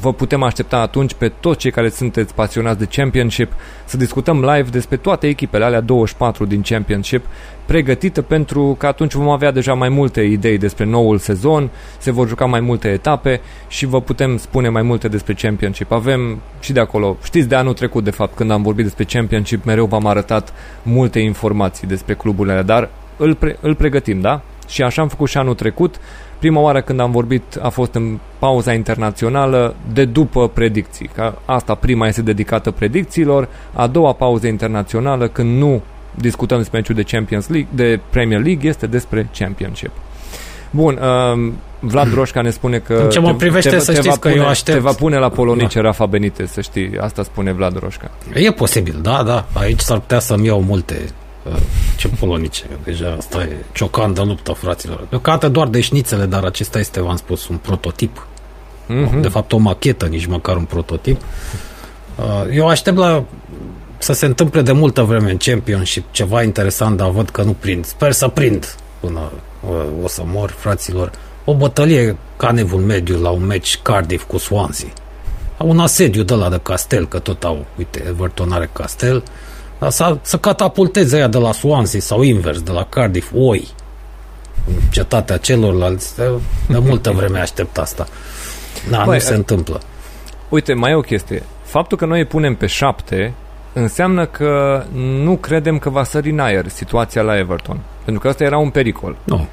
vă 0.00 0.12
putem 0.12 0.42
aștepta 0.42 0.78
atunci 0.78 1.14
pe 1.14 1.28
toți 1.28 1.58
cei 1.58 1.70
care 1.70 1.88
sunteți 1.88 2.34
pasionați 2.34 2.78
de 2.78 2.88
Championship 2.90 3.52
să 3.84 3.96
discutăm 3.96 4.40
live 4.40 4.68
despre 4.70 4.96
toate 4.96 5.26
echipele 5.26 5.64
alea 5.64 5.80
24 5.80 6.44
din 6.44 6.62
Championship 6.62 7.24
pregătită 7.66 8.22
pentru 8.22 8.76
că 8.78 8.86
atunci 8.86 9.14
vom 9.14 9.28
avea 9.28 9.50
deja 9.50 9.74
mai 9.74 9.88
multe 9.88 10.20
idei 10.20 10.58
despre 10.58 10.84
noul 10.84 11.18
sezon, 11.18 11.70
se 11.98 12.10
vor 12.10 12.28
juca 12.28 12.44
mai 12.44 12.60
multe 12.60 12.88
etape 12.88 13.40
și 13.68 13.86
vă 13.86 14.00
putem 14.00 14.36
spune 14.36 14.68
mai 14.68 14.82
multe 14.82 15.08
despre 15.08 15.34
Championship. 15.34 15.92
Avem 15.92 16.40
și 16.60 16.72
de 16.72 16.80
acolo, 16.80 17.16
știți 17.22 17.48
de 17.48 17.54
anul 17.54 17.72
trecut 17.72 18.04
de 18.04 18.10
fapt 18.10 18.36
când 18.36 18.50
am 18.50 18.62
vorbit 18.62 18.84
despre 18.84 19.04
Championship, 19.04 19.64
mereu 19.64 19.86
v-am 19.86 20.06
arătat 20.06 20.52
multe 20.82 21.18
informații 21.18 21.86
despre 21.86 22.14
cluburile 22.14 22.62
dar 22.62 22.88
îl, 23.16 23.34
pre- 23.34 23.58
îl 23.60 23.74
pregătim, 23.74 24.20
da? 24.20 24.40
Și 24.68 24.82
așa 24.82 25.02
am 25.02 25.08
făcut 25.08 25.28
și 25.28 25.38
anul 25.38 25.54
trecut. 25.54 26.00
Prima 26.38 26.60
oară 26.60 26.80
când 26.80 27.00
am 27.00 27.10
vorbit 27.10 27.42
a 27.62 27.68
fost 27.68 27.94
în 27.94 28.18
pauza 28.38 28.72
internațională 28.72 29.74
de 29.92 30.04
după 30.04 30.48
predicții. 30.48 31.10
Că 31.14 31.34
asta 31.44 31.74
prima 31.74 32.06
este 32.06 32.22
dedicată 32.22 32.70
predicțiilor, 32.70 33.48
a 33.72 33.86
doua 33.86 34.12
pauză 34.12 34.46
internațională 34.46 35.28
când 35.28 35.58
nu 35.58 35.82
discutăm 36.14 36.58
despre 36.58 36.78
meciul 36.78 36.94
de 36.94 37.02
Champions 37.02 37.48
League, 37.48 37.68
de 37.74 38.00
Premier 38.10 38.42
League, 38.42 38.68
este 38.68 38.86
despre 38.86 39.28
Championship. 39.38 39.90
Bun, 40.70 40.98
uh, 41.02 41.52
Vlad 41.80 42.14
Roșca 42.14 42.40
ne 42.40 42.50
spune 42.50 42.78
că 42.78 43.00
în 43.02 43.10
ce 43.10 43.18
mă 43.18 43.34
privește 43.34 43.70
te, 43.70 43.78
să 43.78 43.92
te 43.92 43.98
știți 43.98 44.20
că 44.20 44.28
pune, 44.28 44.40
eu 44.40 44.48
aștept. 44.48 44.76
Te 44.76 44.82
va 44.82 44.92
pune 44.92 45.16
la 45.16 45.28
polonice 45.28 45.78
da. 45.78 45.84
Rafa 45.84 46.06
Benitez, 46.06 46.50
să 46.50 46.60
știi, 46.60 46.98
asta 47.00 47.22
spune 47.22 47.52
Vlad 47.52 47.78
Roșca. 47.78 48.10
E 48.34 48.50
posibil, 48.50 48.98
da, 49.02 49.22
da. 49.22 49.44
Aici 49.52 49.80
s-ar 49.80 49.98
putea 49.98 50.18
să-mi 50.18 50.46
iau 50.46 50.62
multe 50.62 50.94
ce 51.96 52.08
polonice, 52.08 52.64
deja 52.84 53.14
asta 53.18 53.42
e 53.42 53.56
ciocantă 53.72 54.22
luptă, 54.22 54.52
fraților. 54.52 55.06
Deocamdată 55.08 55.48
doar 55.48 55.68
de 55.68 55.80
șnițele, 55.80 56.24
dar 56.24 56.44
acesta 56.44 56.78
este, 56.78 57.00
v-am 57.00 57.16
spus, 57.16 57.48
un 57.48 57.56
prototip. 57.56 58.26
Mm-hmm. 58.88 59.20
De 59.20 59.28
fapt, 59.28 59.52
o 59.52 59.56
machetă, 59.56 60.06
nici 60.06 60.26
măcar 60.26 60.56
un 60.56 60.64
prototip. 60.64 61.20
Uh, 62.16 62.54
eu 62.54 62.68
aștept 62.68 62.96
la 62.96 63.24
să 63.98 64.12
se 64.12 64.26
întâmple 64.26 64.62
de 64.62 64.72
multă 64.72 65.02
vreme 65.02 65.30
în 65.30 65.36
Championship 65.36 66.04
ceva 66.10 66.42
interesant, 66.42 66.96
dar 66.96 67.10
văd 67.10 67.28
că 67.28 67.42
nu 67.42 67.52
prind. 67.52 67.84
Sper 67.84 68.12
să 68.12 68.28
prind 68.28 68.74
până 69.00 69.20
uh, 69.68 69.84
o 70.02 70.08
să 70.08 70.22
mor, 70.24 70.50
fraților. 70.50 71.10
O 71.44 71.54
bătălie 71.54 72.16
ca 72.36 72.50
nevul 72.50 72.80
mediu 72.80 73.20
la 73.20 73.30
un 73.30 73.46
match 73.46 73.74
Cardiff 73.82 74.24
cu 74.26 74.38
Swansea. 74.38 74.88
Un 75.58 75.78
asediu 75.78 76.22
de 76.22 76.34
la 76.34 76.48
de 76.48 76.60
Castel, 76.62 77.06
că 77.06 77.18
tot 77.18 77.44
au, 77.44 77.66
uite, 77.78 78.04
Everton 78.08 78.52
are 78.52 78.70
Castel 78.72 79.22
să, 79.88 80.18
să 80.22 80.36
catapulteze 80.36 81.16
aia 81.16 81.28
de 81.28 81.38
la 81.38 81.52
Swansea 81.52 82.00
sau 82.00 82.22
invers, 82.22 82.60
de 82.60 82.72
la 82.72 82.84
Cardiff, 82.84 83.30
oi. 83.34 83.68
În 84.66 84.74
cetatea 84.90 85.36
celorlalți, 85.36 86.16
de, 86.16 86.30
de 86.68 86.78
multă 86.78 87.10
vreme 87.10 87.38
aștept 87.38 87.78
asta. 87.78 88.06
Da, 88.90 89.02
Băi, 89.04 89.14
nu 89.14 89.20
se 89.20 89.34
întâmplă. 89.34 89.80
Uite, 90.48 90.74
mai 90.74 90.90
e 90.90 90.94
o 90.94 91.00
chestie. 91.00 91.42
Faptul 91.62 91.98
că 91.98 92.06
noi 92.06 92.24
punem 92.24 92.54
pe 92.54 92.66
șapte 92.66 93.34
înseamnă 93.72 94.26
că 94.26 94.84
nu 95.22 95.36
credem 95.36 95.78
că 95.78 95.90
va 95.90 96.04
sări 96.04 96.30
în 96.30 96.38
aer 96.38 96.68
situația 96.68 97.22
la 97.22 97.38
Everton. 97.38 97.80
Pentru 98.04 98.22
că 98.22 98.28
asta 98.28 98.44
era 98.44 98.58
un 98.58 98.70
pericol. 98.70 99.16
Nu. 99.24 99.46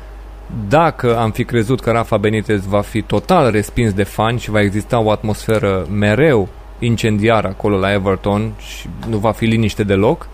Dacă 0.70 1.18
am 1.18 1.32
fi 1.32 1.44
crezut 1.44 1.82
că 1.82 1.92
Rafa 1.92 2.18
Benitez 2.18 2.66
va 2.66 2.82
fi 2.82 3.02
total 3.02 3.52
respins 3.52 3.94
de 3.94 4.04
fani 4.04 4.40
și 4.40 4.50
va 4.50 4.62
exista 4.62 5.00
o 5.00 5.12
atmosferă 5.12 5.88
mereu 5.92 6.50
incendiară 6.80 7.48
acolo 7.48 7.78
la 7.78 7.92
Everton 7.92 8.54
și 8.58 8.90
nu 9.10 9.18
va 9.18 9.32
fi 9.32 9.46
liniște 9.46 9.84
deloc, 9.84 10.28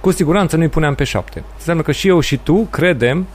cu 0.00 0.10
siguranță 0.10 0.56
nu-i 0.56 0.68
puneam 0.68 0.94
pe 0.94 1.04
șapte. 1.04 1.42
Înseamnă 1.54 1.82
că 1.82 1.92
și 1.92 2.08
eu 2.08 2.20
și 2.20 2.36
tu 2.36 2.54
credem 2.70 3.26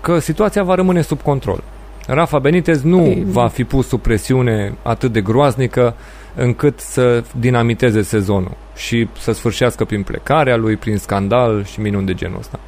că 0.00 0.18
situația 0.18 0.62
va 0.62 0.74
rămâne 0.74 1.00
sub 1.02 1.20
control. 1.20 1.62
Rafa 2.06 2.38
Benitez 2.38 2.82
nu 2.82 3.04
Ei, 3.04 3.24
va 3.26 3.48
fi 3.48 3.64
pus 3.64 3.88
sub 3.88 4.00
presiune 4.00 4.74
atât 4.82 5.12
de 5.12 5.20
groaznică 5.20 5.94
încât 6.34 6.80
să 6.80 7.24
dinamiteze 7.38 8.02
sezonul 8.02 8.56
și 8.76 9.08
să 9.18 9.32
sfârșească 9.32 9.84
prin 9.84 10.02
plecarea 10.02 10.56
lui, 10.56 10.76
prin 10.76 10.98
scandal 10.98 11.64
și 11.64 11.80
minuni 11.80 12.06
de 12.06 12.14
genul 12.14 12.38
ăsta. 12.38 12.58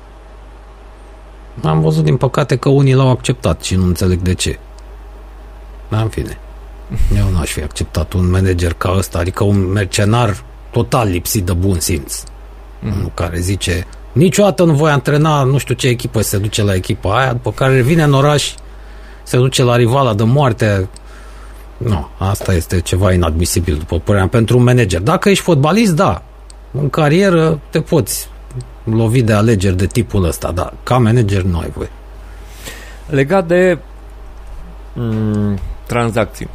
Am 1.62 1.80
văzut, 1.80 2.04
din 2.04 2.16
păcate, 2.16 2.56
că 2.56 2.68
unii 2.68 2.94
l-au 2.94 3.10
acceptat 3.10 3.62
și 3.62 3.76
nu 3.76 3.84
înțeleg 3.84 4.18
de 4.18 4.34
ce. 4.34 4.58
Dar, 5.88 6.02
în 6.02 6.08
fine, 6.08 6.38
eu 7.16 7.30
n-aș 7.30 7.50
fi 7.50 7.62
acceptat 7.62 8.12
un 8.12 8.30
manager 8.30 8.72
ca 8.72 8.94
ăsta, 8.96 9.18
adică 9.18 9.44
un 9.44 9.70
mercenar 9.72 10.44
total 10.70 11.08
lipsit 11.08 11.44
de 11.44 11.52
bun 11.52 11.80
simț. 11.80 12.22
Mm. 12.80 13.10
Care 13.14 13.38
zice, 13.40 13.86
niciodată 14.12 14.64
nu 14.64 14.72
voi 14.72 14.90
antrena 14.90 15.42
nu 15.42 15.58
știu 15.58 15.74
ce 15.74 15.88
echipă 15.88 16.20
se 16.20 16.38
duce 16.38 16.62
la 16.62 16.74
echipa 16.74 17.18
aia, 17.18 17.32
după 17.32 17.52
care 17.52 17.80
vine 17.80 18.02
în 18.02 18.12
oraș, 18.12 18.54
se 19.22 19.36
duce 19.36 19.62
la 19.62 19.76
rivala 19.76 20.14
de 20.14 20.22
moarte. 20.22 20.88
Nu, 21.76 22.08
asta 22.18 22.54
este 22.54 22.80
ceva 22.80 23.12
inadmisibil, 23.12 23.76
după 23.76 23.98
părerea 23.98 24.20
mea, 24.20 24.28
pentru 24.28 24.58
un 24.58 24.64
manager. 24.64 25.00
Dacă 25.00 25.28
ești 25.28 25.42
fotbalist, 25.42 25.94
da, 25.94 26.22
în 26.70 26.90
carieră 26.90 27.60
te 27.70 27.80
poți 27.80 28.28
lovi 28.84 29.22
de 29.22 29.32
alegeri 29.32 29.76
de 29.76 29.86
tipul 29.86 30.24
ăsta, 30.24 30.50
dar 30.50 30.74
ca 30.82 30.98
manager 30.98 31.42
nu 31.42 31.58
ai 31.58 31.70
voie. 31.74 31.90
Legat 33.06 33.46
de 33.46 33.78
mm, 34.92 35.58
tranzacții. 35.86 36.48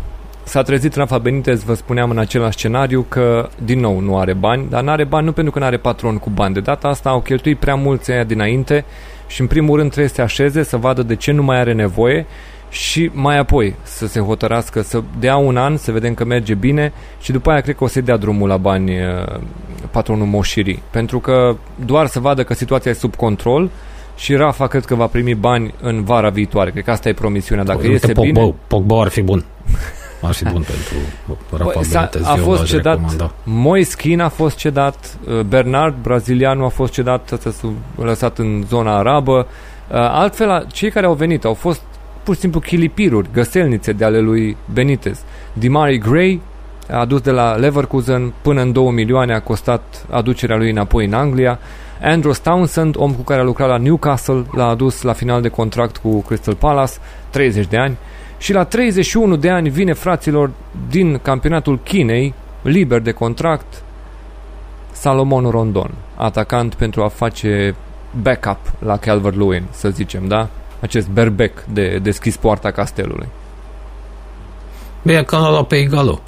S-a 0.48 0.62
trezit 0.62 0.96
Rafa 0.96 1.18
Benitez, 1.18 1.64
vă 1.64 1.74
spuneam 1.74 2.10
în 2.10 2.18
același 2.18 2.58
scenariu, 2.58 3.06
că 3.10 3.50
din 3.64 3.80
nou 3.80 4.00
nu 4.00 4.18
are 4.18 4.34
bani, 4.34 4.66
dar 4.70 4.84
nu 4.84 4.90
are 4.90 5.04
bani 5.04 5.26
nu 5.26 5.32
pentru 5.32 5.54
că 5.54 5.60
nu 5.60 5.66
are 5.66 5.78
patron 5.78 6.18
cu 6.18 6.30
bani. 6.30 6.54
De 6.54 6.60
data 6.60 6.88
asta 6.88 7.10
au 7.10 7.22
cheltuit 7.22 7.60
prea 7.60 7.76
mulți 7.76 8.12
aia 8.12 8.24
dinainte 8.24 8.86
și 9.28 9.42
în 9.42 9.48
primul 9.48 9.78
rând 9.78 9.90
trebuie 9.90 10.10
să 10.10 10.16
se 10.16 10.22
așeze, 10.22 10.64
să 10.64 10.78
vadă 10.78 11.04
de 11.04 11.16
ce 11.16 11.32
nu 11.32 11.44
mai 11.44 11.60
are 11.60 11.74
nevoie 11.74 12.26
și 12.70 13.10
mai 13.14 13.38
apoi 13.38 13.76
să 13.84 14.08
se 14.08 14.20
hotărască 14.20 14.82
să 14.82 15.02
dea 15.20 15.36
un 15.36 15.58
an, 15.58 15.78
să 15.78 15.92
vedem 15.92 16.14
că 16.14 16.26
merge 16.26 16.54
bine 16.54 16.94
și 17.22 17.32
după 17.32 17.50
aia 17.50 17.62
cred 17.62 17.76
că 17.76 17.84
o 17.84 17.88
să 17.88 18.02
dea 18.02 18.18
drumul 18.18 18.48
la 18.48 18.58
bani 18.58 18.92
uh, 18.92 19.40
patronul 19.92 20.26
Moșirii. 20.26 20.82
Pentru 20.92 21.20
că 21.20 21.56
doar 21.86 22.06
să 22.08 22.20
vadă 22.20 22.44
că 22.44 22.54
situația 22.54 22.92
e 22.92 22.94
sub 22.94 23.16
control 23.16 23.70
și 24.16 24.36
Rafa 24.36 24.68
cred 24.68 24.86
că 24.86 24.96
va 24.96 25.08
primi 25.08 25.34
bani 25.34 25.74
în 25.82 26.04
vara 26.04 26.30
viitoare. 26.30 26.72
Cred 26.72 26.84
că 26.84 26.92
asta 26.92 27.10
e 27.10 27.14
promisiunea. 27.14 27.64
Dacă 27.64 27.80
Uite, 27.82 27.94
este 27.94 28.12
Pogba, 28.12 28.42
bine... 28.42 28.54
Pogba 28.68 29.02
ar 29.02 29.08
fi 29.08 29.22
bun. 29.22 29.46
Ar 30.22 30.34
fi 30.34 30.44
bun 30.44 30.62
pentru 30.62 30.96
Rafa 31.58 31.72
Păi, 31.72 31.84
s-a- 31.84 32.00
Benitez. 32.00 32.26
a 32.28 32.36
eu 32.38 32.44
fost 32.44 32.60
l-aș 32.60 32.70
cedat 32.70 32.94
recomanda. 32.94 33.32
Moiskin 33.44 34.20
a 34.22 34.30
fost 34.30 34.58
cedat, 34.58 35.18
uh, 35.28 35.40
Bernard, 35.40 35.96
brazilianul, 36.02 36.66
a 36.66 36.70
fost 36.70 36.94
cedat, 36.94 37.32
ăsta 37.32 37.52
s-a 37.52 37.68
lăsat 37.96 38.38
în 38.38 38.64
zona 38.68 38.98
arabă. 38.98 39.48
Uh, 39.92 39.96
Altfel, 39.96 40.50
a- 40.52 40.64
cei 40.72 40.92
care 40.92 41.06
au 41.06 41.14
venit 41.14 41.46
au 41.46 41.54
fost 41.54 41.82
pur 42.24 42.34
și 42.36 42.40
simplu 42.42 42.60
chilipiruri, 42.60 43.30
găselnițe 43.34 43.92
de 43.92 44.06
ale 44.06 44.20
lui 44.20 44.58
Benitez. 44.74 45.20
Dimari 45.54 45.98
Gray 45.98 46.42
a 46.92 47.00
adus 47.00 47.22
de 47.22 47.32
la 47.32 47.52
Leverkusen 47.56 48.34
până 48.42 48.62
în 48.62 48.72
2 48.72 48.92
milioane, 48.92 49.34
a 49.34 49.40
costat 49.42 50.06
aducerea 50.10 50.56
lui 50.58 50.70
înapoi 50.70 51.06
în 51.06 51.14
Anglia. 51.14 51.60
Andrew 52.02 52.34
Townsend, 52.44 52.96
om 52.98 53.14
cu 53.14 53.22
care 53.22 53.40
a 53.40 53.44
lucrat 53.44 53.68
la 53.70 53.78
Newcastle, 53.78 54.46
l-a 54.52 54.68
adus 54.68 55.02
la 55.02 55.14
final 55.14 55.42
de 55.42 55.48
contract 55.48 55.98
cu 55.98 56.22
Crystal 56.22 56.56
Palace, 56.56 56.94
30 57.30 57.68
de 57.68 57.78
ani. 57.78 57.98
Și 58.38 58.54
la 58.54 58.64
31 58.64 59.36
de 59.36 59.50
ani 59.50 59.70
vine 59.70 59.94
fraților 59.94 60.52
din 60.90 61.18
campionatul 61.18 61.80
Chinei, 61.84 62.34
liber 62.62 63.00
de 63.00 63.12
contract, 63.12 63.84
Salomon 64.92 65.50
Rondon, 65.50 65.92
atacant 66.16 66.76
pentru 66.76 67.04
a 67.04 67.08
face 67.08 67.76
backup 68.22 68.60
la 68.80 68.98
Calvert-Lewin, 68.98 69.64
să 69.72 69.90
zicem, 69.90 70.28
da? 70.28 70.50
Acest 70.80 71.08
berbec 71.08 71.66
de 71.74 71.98
deschis 71.98 72.36
poarta 72.36 72.72
castelului. 72.72 73.28
Bine 75.02 75.24
că 75.24 75.36
l-a 75.36 75.50
luat 75.50 75.68
pe 75.68 75.76
Igalo. 75.76 76.22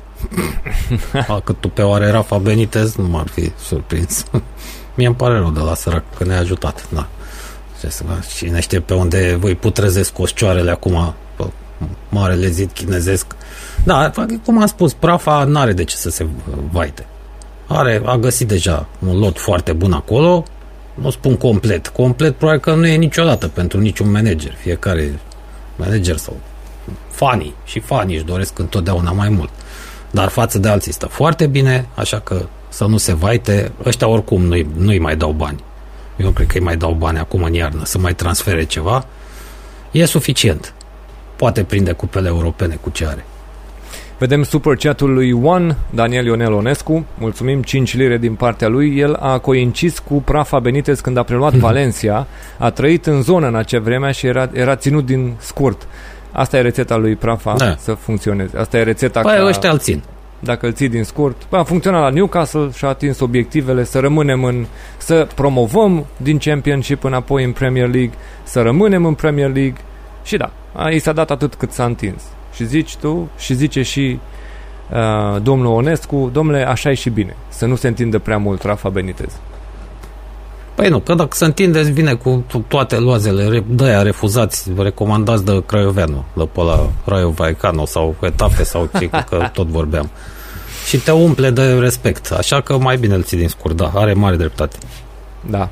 A, 1.27 1.39
cât 1.39 1.55
tu 1.59 1.69
pe 1.69 1.81
oare 1.81 2.09
Rafa 2.09 2.37
Benitez, 2.37 2.95
nu 2.95 3.07
m-ar 3.07 3.27
fi 3.27 3.51
surprins. 3.57 4.25
Mie 4.95 5.07
îmi 5.07 5.15
pare 5.15 5.37
rău 5.37 5.49
de 5.49 5.59
la 5.59 5.73
sărac 5.73 6.03
că 6.17 6.23
ne-a 6.23 6.39
ajutat. 6.39 6.89
Da. 6.89 7.07
Ce 7.79 7.89
să 7.89 8.03
fac? 8.03 8.27
Cine 8.27 8.59
știe 8.59 8.79
pe 8.79 8.93
unde 8.93 9.35
voi 9.39 9.55
putrezesc 9.55 10.13
coșcioarele 10.13 10.71
acum 10.71 11.13
pe 11.28 11.28
marele 12.09 12.47
zid 12.47 12.71
chinezesc. 12.71 13.25
Da, 13.83 14.11
cum 14.45 14.61
am 14.61 14.67
spus, 14.67 14.93
Prafa 14.93 15.43
n-are 15.43 15.73
de 15.73 15.83
ce 15.83 15.95
să 15.95 16.09
se 16.09 16.25
vaite. 16.71 17.05
Are, 17.67 18.01
a 18.05 18.17
găsit 18.17 18.47
deja 18.47 18.87
un 19.07 19.19
lot 19.19 19.39
foarte 19.39 19.73
bun 19.73 19.93
acolo, 19.93 20.45
nu 20.93 21.09
spun 21.09 21.35
complet. 21.35 21.87
Complet 21.87 22.35
probabil 22.35 22.61
că 22.61 22.73
nu 22.73 22.87
e 22.87 22.95
niciodată 22.95 23.47
pentru 23.47 23.79
niciun 23.79 24.11
manager. 24.11 24.55
Fiecare 24.61 25.19
manager 25.75 26.17
sau 26.17 26.37
fanii 27.09 27.55
și 27.65 27.79
fanii 27.79 28.15
își 28.15 28.25
doresc 28.25 28.59
întotdeauna 28.59 29.11
mai 29.11 29.29
mult. 29.29 29.49
Dar 30.11 30.27
față 30.27 30.59
de 30.59 30.67
alții 30.67 30.93
stă 30.93 31.05
foarte 31.05 31.47
bine, 31.47 31.87
așa 31.95 32.19
că 32.19 32.45
să 32.69 32.85
nu 32.85 32.97
se 32.97 33.13
vaite. 33.13 33.71
Ăștia 33.85 34.07
oricum 34.07 34.41
nu-i, 34.41 34.67
nu-i 34.77 34.99
mai 34.99 35.15
dau 35.15 35.31
bani. 35.31 35.63
Eu 36.17 36.25
nu 36.25 36.31
cred 36.31 36.47
că 36.47 36.57
îi 36.57 36.63
mai 36.63 36.77
dau 36.77 36.91
bani 36.91 37.17
acum 37.17 37.43
în 37.43 37.53
iarnă 37.53 37.81
să 37.85 37.97
mai 37.97 38.13
transfere 38.13 38.63
ceva. 38.63 39.05
E 39.91 40.05
suficient. 40.05 40.73
Poate 41.39 41.63
prinde 41.63 41.91
cupele 41.91 42.27
europene 42.27 42.77
cu 42.81 42.89
ce 42.89 43.05
are. 43.05 43.25
Vedem 44.17 44.43
super 44.43 44.75
chatul 44.75 45.13
lui 45.13 45.31
One, 45.31 45.77
Daniel 45.89 46.25
Ionel 46.25 46.53
Onescu, 46.53 47.05
mulțumim 47.17 47.61
5 47.61 47.95
lire 47.95 48.17
din 48.17 48.33
partea 48.35 48.67
lui. 48.67 48.97
El 48.97 49.13
a 49.19 49.37
coincis 49.37 49.99
cu 49.99 50.21
Prafa 50.21 50.59
Benitez 50.59 50.99
când 50.99 51.17
a 51.17 51.23
preluat 51.23 51.53
Valencia, 51.67 52.27
a 52.57 52.69
trăit 52.69 53.05
în 53.05 53.21
zonă 53.21 53.47
în 53.47 53.55
acea 53.55 53.79
vreme 53.79 54.11
și 54.11 54.27
era, 54.27 54.49
era 54.53 54.75
ținut 54.75 55.05
din 55.05 55.33
scurt. 55.37 55.87
Asta 56.31 56.57
e 56.57 56.61
rețeta 56.61 56.95
lui 56.97 57.15
Prafa 57.15 57.53
Da. 57.57 57.75
să 57.77 57.93
funcționeze. 57.93 58.57
Asta 58.57 58.77
e 58.77 58.83
rețeta 58.83 59.21
Păi 59.21 59.35
ca, 59.37 59.45
ăștia 59.45 59.69
îl 59.71 59.77
țin. 59.77 60.03
dacă 60.39 60.65
îl 60.65 60.73
ții 60.73 60.89
din 60.89 61.03
scurt. 61.03 61.35
Bă, 61.49 61.57
a 61.57 61.63
funcționat 61.63 62.01
la 62.01 62.09
Newcastle 62.09 62.69
și 62.75 62.85
a 62.85 62.87
atins 62.87 63.19
obiectivele 63.19 63.83
să 63.83 63.99
rămânem 63.99 64.43
în 64.43 64.65
să 64.97 65.27
promovăm 65.35 66.05
din 66.17 66.37
Championship 66.37 67.03
înapoi 67.03 67.43
în 67.43 67.51
Premier 67.51 67.87
League, 67.89 68.13
să 68.43 68.61
rămânem 68.61 69.05
în 69.05 69.13
Premier 69.13 69.51
League 69.53 69.77
și 70.23 70.37
da, 70.37 70.51
a, 70.73 70.89
i 70.89 70.99
s-a 70.99 71.11
dat 71.13 71.31
atât 71.31 71.55
cât 71.55 71.71
s-a 71.71 71.85
întins. 71.85 72.21
Și 72.53 72.65
zici 72.65 72.95
tu 72.95 73.29
și 73.37 73.53
zice 73.53 73.81
și 73.81 74.19
uh, 74.91 75.41
domnul 75.41 75.73
Onescu, 75.73 76.29
domnule, 76.33 76.67
așa 76.67 76.89
e 76.89 76.93
și 76.93 77.09
bine, 77.09 77.35
să 77.49 77.65
nu 77.65 77.75
se 77.75 77.87
întindă 77.87 78.19
prea 78.19 78.37
mult 78.37 78.63
Rafa 78.63 78.89
Benitez. 78.89 79.31
Păi 80.75 80.89
nu, 80.89 80.99
că 80.99 81.13
dacă 81.13 81.35
se 81.35 81.45
întinde, 81.45 81.79
îți 81.79 81.91
vine 81.91 82.13
cu 82.13 82.43
to- 82.47 82.67
toate 82.67 82.95
loazele 82.95 83.47
re- 83.47 83.63
de 83.67 83.83
aia 83.83 84.01
refuzați, 84.01 84.71
recomandați 84.77 85.45
de 85.45 85.63
Craioveanu, 85.65 86.23
de 86.33 86.47
pe 86.51 86.61
la 86.61 86.89
Raio 87.05 87.29
Vallecano 87.29 87.85
sau 87.85 88.15
etape 88.21 88.63
sau 88.63 88.89
ce, 88.99 89.09
că 89.29 89.49
tot 89.53 89.67
vorbeam. 89.67 90.09
Și 90.87 90.97
te 90.97 91.11
umple 91.11 91.49
de 91.49 91.73
respect, 91.73 92.31
așa 92.31 92.61
că 92.61 92.77
mai 92.77 92.97
bine 92.97 93.15
îl 93.15 93.23
ții 93.23 93.37
din 93.37 93.47
scurt, 93.47 93.75
da, 93.75 93.91
are 93.95 94.13
mare 94.13 94.35
dreptate. 94.35 94.77
Da. 95.49 95.69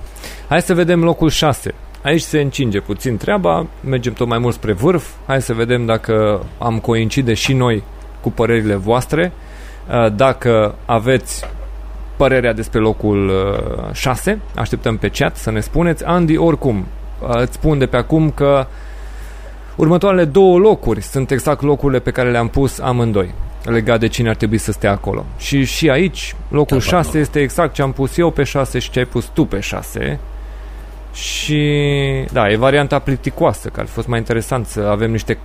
Hai 0.50 0.62
să 0.62 0.74
vedem 0.74 1.04
locul 1.04 1.30
6. 1.30 1.74
Aici 2.08 2.22
se 2.22 2.40
încinge 2.42 2.80
puțin 2.80 3.18
treaba, 3.18 3.66
mergem 3.84 4.14
tot 4.14 4.28
mai 4.28 4.38
mult 4.38 4.54
spre 4.54 4.74
vârf. 4.74 5.08
Hai 5.26 5.42
să 5.42 5.54
vedem 5.54 5.86
dacă 5.86 6.44
am 6.58 6.80
coincide 6.80 7.34
și 7.34 7.54
noi 7.54 7.84
cu 8.22 8.32
părerile 8.32 8.76
voastre. 8.76 9.32
Uh, 9.90 10.14
Dacă 10.16 10.76
aveți 10.86 11.46
părerea 12.18 12.54
despre 12.54 12.80
locul 12.80 13.32
6, 13.94 14.40
așteptăm 14.56 14.98
pe 14.98 15.10
chat 15.10 15.38
să 15.38 15.52
ne 15.52 15.60
spuneți. 15.60 16.04
Andy, 16.06 16.38
oricum, 16.38 16.86
uh, 17.22 17.30
îți 17.30 17.54
spun 17.54 17.78
de 17.78 17.86
pe 17.86 17.98
acum 17.98 18.30
că 18.30 18.68
următoarele 19.76 20.26
două 20.26 20.58
locuri 20.58 21.02
sunt 21.02 21.32
exact 21.32 21.62
locurile 21.62 22.00
pe 22.00 22.12
care 22.12 22.32
le-am 22.32 22.48
pus 22.48 22.80
amândoi 22.80 23.34
legat 23.64 24.00
de 24.00 24.08
cine 24.08 24.30
ar 24.30 24.36
trebui 24.36 24.58
să 24.58 24.72
stea 24.72 24.92
acolo. 24.92 25.26
Și 25.38 25.64
și 25.64 25.90
aici, 25.90 26.36
locul 26.50 26.78
Da, 26.78 26.84
6 26.84 27.10
da. 27.14 27.20
este 27.20 27.40
exact 27.40 27.74
ce 27.74 27.82
am 27.82 27.92
pus 27.92 28.18
eu 28.18 28.32
pe 28.32 28.44
6 28.44 28.80
și 28.80 28.90
ce 28.90 29.00
ai 29.00 29.06
pus 29.06 29.26
tu 29.34 29.46
pe 29.46 29.60
6. 29.60 30.20
Și 31.18 31.64
da, 32.32 32.50
e 32.50 32.56
varianta 32.58 33.00
plicticoasă, 33.00 33.70
că 33.70 33.80
ar 33.80 33.86
fi 33.86 33.92
fost 33.92 34.08
mai 34.08 34.18
interesant 34.18 34.66
să 34.66 34.80
avem 34.80 35.12
niște 35.12 35.38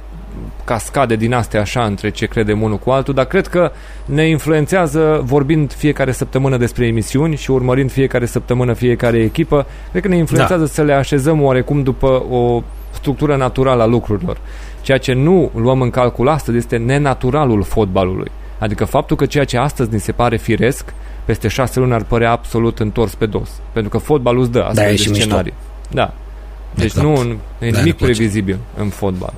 cascade 0.65 1.17
din 1.17 1.35
astea 1.35 1.61
așa 1.61 1.85
între 1.85 2.11
ce 2.11 2.27
credem 2.27 2.63
unul 2.63 2.79
cu 2.79 2.91
altul, 2.91 3.15
dar 3.15 3.25
cred 3.25 3.47
că 3.47 3.73
ne 4.05 4.29
influențează 4.29 5.21
vorbind 5.25 5.73
fiecare 5.73 6.13
săptămână 6.13 6.57
despre 6.57 6.87
emisiuni 6.87 7.37
și 7.37 7.51
urmărind 7.51 7.91
fiecare 7.91 8.27
săptămână 8.27 8.73
fiecare 8.73 9.19
echipă, 9.19 9.67
cred 9.91 10.03
că 10.03 10.09
ne 10.09 10.17
influențează 10.17 10.63
da. 10.63 10.71
să 10.71 10.83
le 10.83 10.93
așezăm 10.93 11.43
oarecum 11.43 11.83
după 11.83 12.25
o 12.31 12.63
structură 12.91 13.37
naturală 13.37 13.83
a 13.83 13.87
lucrurilor. 13.87 14.39
Ceea 14.81 14.99
ce 14.99 15.13
nu 15.13 15.51
luăm 15.55 15.81
în 15.81 15.91
calcul 15.91 16.29
astăzi 16.29 16.57
este 16.57 16.77
nenaturalul 16.77 17.63
fotbalului. 17.63 18.31
Adică 18.59 18.85
faptul 18.85 19.17
că 19.17 19.27
ceea 19.27 19.45
ce 19.45 19.59
astăzi 19.59 19.93
ni 19.93 20.01
se 20.01 20.13
pare 20.13 20.37
firesc, 20.37 20.95
peste 21.25 21.49
șase 21.49 21.79
luni 21.81 21.93
ar 21.93 22.03
părea 22.05 22.31
absolut 22.31 22.79
întors 22.79 23.15
pe 23.15 23.27
dos. 23.27 23.49
Pentru 23.73 23.91
că 23.91 23.99
fotbalul 23.99 24.41
îți 24.43 24.51
dă 24.51 24.59
Da, 24.59 24.67
astfel 24.67 24.87
e 24.87 24.91
de 24.91 24.97
și 24.97 25.09
mișto. 25.09 25.25
scenarii. 25.25 25.53
Da. 25.91 26.15
Deci 26.75 26.85
Exact. 26.85 27.07
nu 27.07 27.13
e 27.13 27.25
ne 27.59 27.79
nimic 27.79 27.97
place. 27.97 28.13
previzibil 28.13 28.59
în 28.77 28.89
fotbal. 28.89 29.33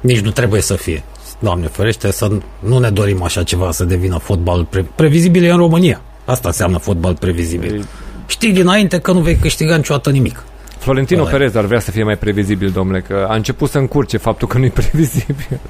Nici 0.00 0.20
nu 0.20 0.30
trebuie 0.30 0.60
să 0.60 0.74
fie. 0.74 1.02
Doamne 1.38 1.66
ferește 1.66 2.12
să 2.12 2.30
nu 2.58 2.78
ne 2.78 2.90
dorim 2.90 3.22
așa 3.22 3.42
ceva 3.42 3.70
să 3.70 3.84
devină 3.84 4.18
fotbal 4.18 4.64
pre- 4.64 4.86
previzibil 4.94 5.44
e 5.44 5.50
în 5.50 5.56
România. 5.56 6.00
Asta 6.24 6.48
înseamnă 6.48 6.78
fotbal 6.78 7.14
previzibil. 7.14 7.74
E- 7.80 7.84
Știi 8.26 8.52
dinainte 8.52 8.98
că 8.98 9.12
nu 9.12 9.20
vei 9.20 9.36
câștiga 9.36 9.76
niciodată 9.76 10.10
nimic. 10.10 10.42
Florentino 10.78 11.20
Ăla 11.20 11.28
e. 11.28 11.32
Perez 11.32 11.54
ar 11.54 11.64
vrea 11.64 11.80
să 11.80 11.90
fie 11.90 12.02
mai 12.04 12.16
previzibil, 12.16 12.70
domnule, 12.70 13.00
că 13.00 13.26
a 13.28 13.34
început 13.34 13.70
să 13.70 13.78
încurce 13.78 14.16
faptul 14.16 14.48
că 14.48 14.58
nu 14.58 14.64
e 14.64 14.68
previzibil. 14.80 15.60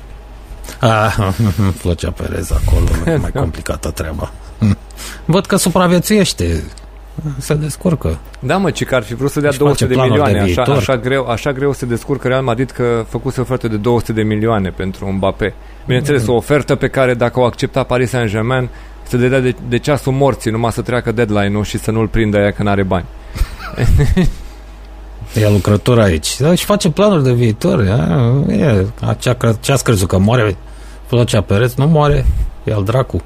Ah, 0.80 1.16
Flocea 1.80 2.10
Perez 2.10 2.50
acolo, 2.50 2.86
e 3.06 3.16
mai 3.16 3.30
complicată 3.42 3.90
treaba. 3.90 4.32
Văd 5.24 5.46
că 5.46 5.56
supraviețuiește. 5.56 6.64
Se 7.38 7.54
descurcă. 7.54 8.18
Da, 8.38 8.56
mă, 8.56 8.70
ci 8.70 8.84
că 8.84 8.94
ar 8.94 9.02
fi 9.02 9.14
vrut 9.14 9.30
să 9.30 9.40
dea 9.40 9.48
Își 9.48 9.58
200 9.58 9.84
face 9.84 9.94
de 9.94 10.00
planuri 10.00 10.22
de 10.22 10.30
milioane. 10.30 10.50
Așa, 10.50 10.62
viitor. 10.62 10.76
așa, 10.76 10.96
greu, 10.96 11.26
așa 11.26 11.52
greu 11.52 11.72
se 11.72 11.86
descurcă 11.86 12.28
Real 12.28 12.42
Madrid 12.42 12.70
că 12.70 13.04
făcuse 13.08 13.40
o 13.40 13.42
ofertă 13.42 13.68
de 13.68 13.76
200 13.76 14.12
de 14.12 14.22
milioane 14.22 14.68
pentru 14.68 15.06
Mbappé. 15.06 15.54
Bineînțeles, 15.86 16.26
o 16.26 16.32
ofertă 16.32 16.74
pe 16.74 16.88
care 16.88 17.14
dacă 17.14 17.40
o 17.40 17.44
accepta 17.44 17.82
Paris 17.82 18.10
Saint-Germain, 18.10 18.68
se 19.02 19.16
dădea 19.16 19.40
de, 19.40 19.54
de 19.68 19.78
ceasul 19.78 20.12
morții, 20.12 20.50
numai 20.50 20.72
să 20.72 20.82
treacă 20.82 21.12
deadline-ul 21.12 21.64
și 21.64 21.78
să 21.78 21.90
nu-l 21.90 22.08
prindă 22.08 22.38
aia 22.38 22.50
că 22.50 22.62
n-are 22.62 22.82
bani. 22.82 23.04
E 25.34 25.48
lucrător 25.48 25.98
aici. 26.00 26.36
Da, 26.38 26.48
Își 26.48 26.64
face 26.64 26.90
planuri 26.90 27.22
de 27.22 27.32
viitor. 27.32 27.80
E, 28.48 28.54
e, 28.54 28.86
ce, 29.18 29.36
ce 29.60 29.72
ați 29.72 29.84
crezut 29.84 30.08
că 30.08 30.18
moare 30.18 30.56
Flocea 31.06 31.40
Perez? 31.40 31.74
Nu 31.74 31.86
moare. 31.86 32.24
E 32.64 32.72
al 32.72 32.84
dracu. 32.84 33.22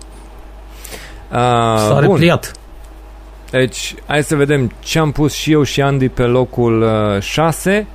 A, 1.31 1.77
S-a 1.79 1.93
bun. 1.93 2.01
repliat. 2.01 2.53
Deci, 3.51 3.95
hai 4.07 4.23
să 4.23 4.37
vedem 4.37 4.73
ce 4.79 4.99
am 4.99 5.13
pus 5.13 5.33
și 5.35 5.53
eu 5.53 5.63
și 5.63 5.81
Andy 5.81 6.09
pe 6.09 6.23
locul 6.23 6.87
6. 7.21 7.87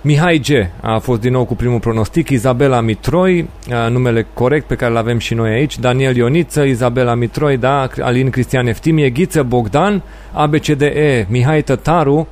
Mihai 0.00 0.38
G. 0.38 0.48
a 0.80 0.98
fost 0.98 1.20
din 1.20 1.32
nou 1.32 1.44
cu 1.44 1.54
primul 1.54 1.78
pronostic, 1.80 2.28
Izabela 2.28 2.80
Mitroi, 2.80 3.38
uh, 3.40 3.90
numele 3.90 4.26
corect 4.34 4.66
pe 4.66 4.74
care 4.74 4.90
îl 4.90 4.96
avem 4.96 5.18
și 5.18 5.34
noi 5.34 5.50
aici, 5.50 5.78
Daniel 5.78 6.16
Ioniță, 6.16 6.62
Izabela 6.62 7.14
Mitroi, 7.14 7.56
da, 7.56 7.88
Alin 8.00 8.30
Cristian 8.30 8.66
Eftimie, 8.66 9.10
Ghiță 9.10 9.42
Bogdan, 9.42 10.02
ABCDE, 10.32 11.26
Mihai 11.30 11.62
Tătaru, 11.62 12.28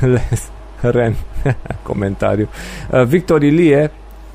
Les, 0.00 0.50
Ren, 0.80 1.14
comentariu, 1.82 2.48
uh, 2.90 3.02
Victor 3.02 3.42
Ilie, 3.42 3.90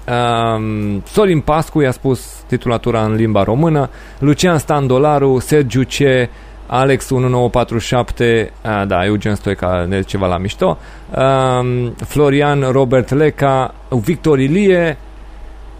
um, 0.07 1.03
Sorin 1.05 1.39
Pascu 1.39 1.81
i-a 1.81 1.91
spus 1.91 2.43
titulatura 2.47 3.03
în 3.03 3.15
limba 3.15 3.43
română, 3.43 3.89
Lucian 4.19 4.57
Standolaru, 4.57 5.39
Sergiu 5.39 5.83
C, 5.83 6.29
Alex 6.67 7.09
1947, 7.09 8.51
a, 8.61 8.85
da, 8.85 9.05
Eugen 9.05 9.35
Stoica, 9.35 9.85
de 9.89 10.01
ceva 10.01 10.27
la 10.27 10.37
mișto, 10.37 10.77
um, 11.17 11.89
Florian 11.89 12.61
Robert 12.71 13.09
Leca, 13.09 13.73
Victor 13.89 14.39
Ilie, 14.39 14.97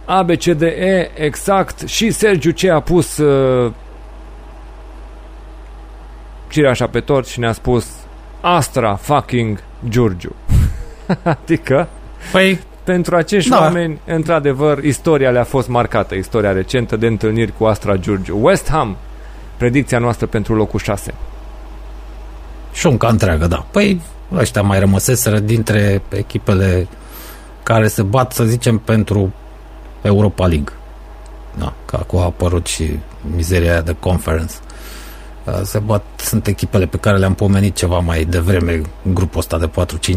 ABCDE, 0.06 1.12
exact, 1.14 1.88
și 1.88 2.12
Sergiu 2.12 2.52
ce 2.52 2.70
a 2.70 2.80
pus 2.80 3.18
uh, 3.18 3.72
cireașa 6.48 6.88
pe 6.88 7.00
tort 7.00 7.28
și 7.28 7.40
ne-a 7.40 7.52
spus 7.52 8.05
Astra 8.48 8.96
fucking 8.96 9.64
Giurgiu. 9.90 10.36
adică, 11.24 11.88
Păi, 12.32 12.60
pentru 12.84 13.16
acești 13.16 13.50
Da. 13.50 13.60
oameni, 13.60 14.00
într-adevăr, 14.06 14.84
istoria 14.84 15.30
le-a 15.30 15.44
fost 15.44 15.68
marcată, 15.68 16.16
istoria 16.16 16.52
recentă 16.52 16.96
de 16.96 17.08
întâlniri 17.08 17.54
cu 17.58 17.66
Astra 17.66 17.96
Giurgiu. 17.96 18.38
West 18.42 18.70
Ham, 18.70 18.98
predicția 19.58 20.00
noastră 20.00 20.26
pentru 20.26 20.56
locul 20.56 20.80
6. 20.80 21.14
șunca 22.74 23.08
întreagă, 23.08 23.48
da. 23.48 23.66
Păi, 23.72 24.02
ăștia 24.34 24.62
mai 24.62 24.80
rămăseseră 24.80 25.40
dintre 25.40 26.02
echipele 26.10 26.88
care 27.64 27.88
se 27.88 28.02
bat, 28.02 28.32
să 28.32 28.44
zicem, 28.44 28.78
pentru 28.78 29.34
Europa 30.02 30.48
League. 30.48 30.74
Da, 31.58 31.74
că 31.86 31.96
acum 32.00 32.20
a 32.20 32.24
apărut 32.24 32.66
și 32.68 33.00
mizeria 33.36 33.72
aia 33.72 33.82
de 33.82 33.96
conference. 34.00 34.54
Uh, 35.46 35.62
Se 35.64 35.80
bat, 35.80 36.04
sunt 36.16 36.48
echipele 36.48 36.86
pe 36.86 36.98
care 36.98 37.18
le-am 37.18 37.34
pomenit 37.34 37.76
ceva 37.76 38.00
mai 38.00 38.24
devreme, 38.24 38.82
grupul 39.14 39.40
ăsta 39.40 39.58
de 39.58 39.70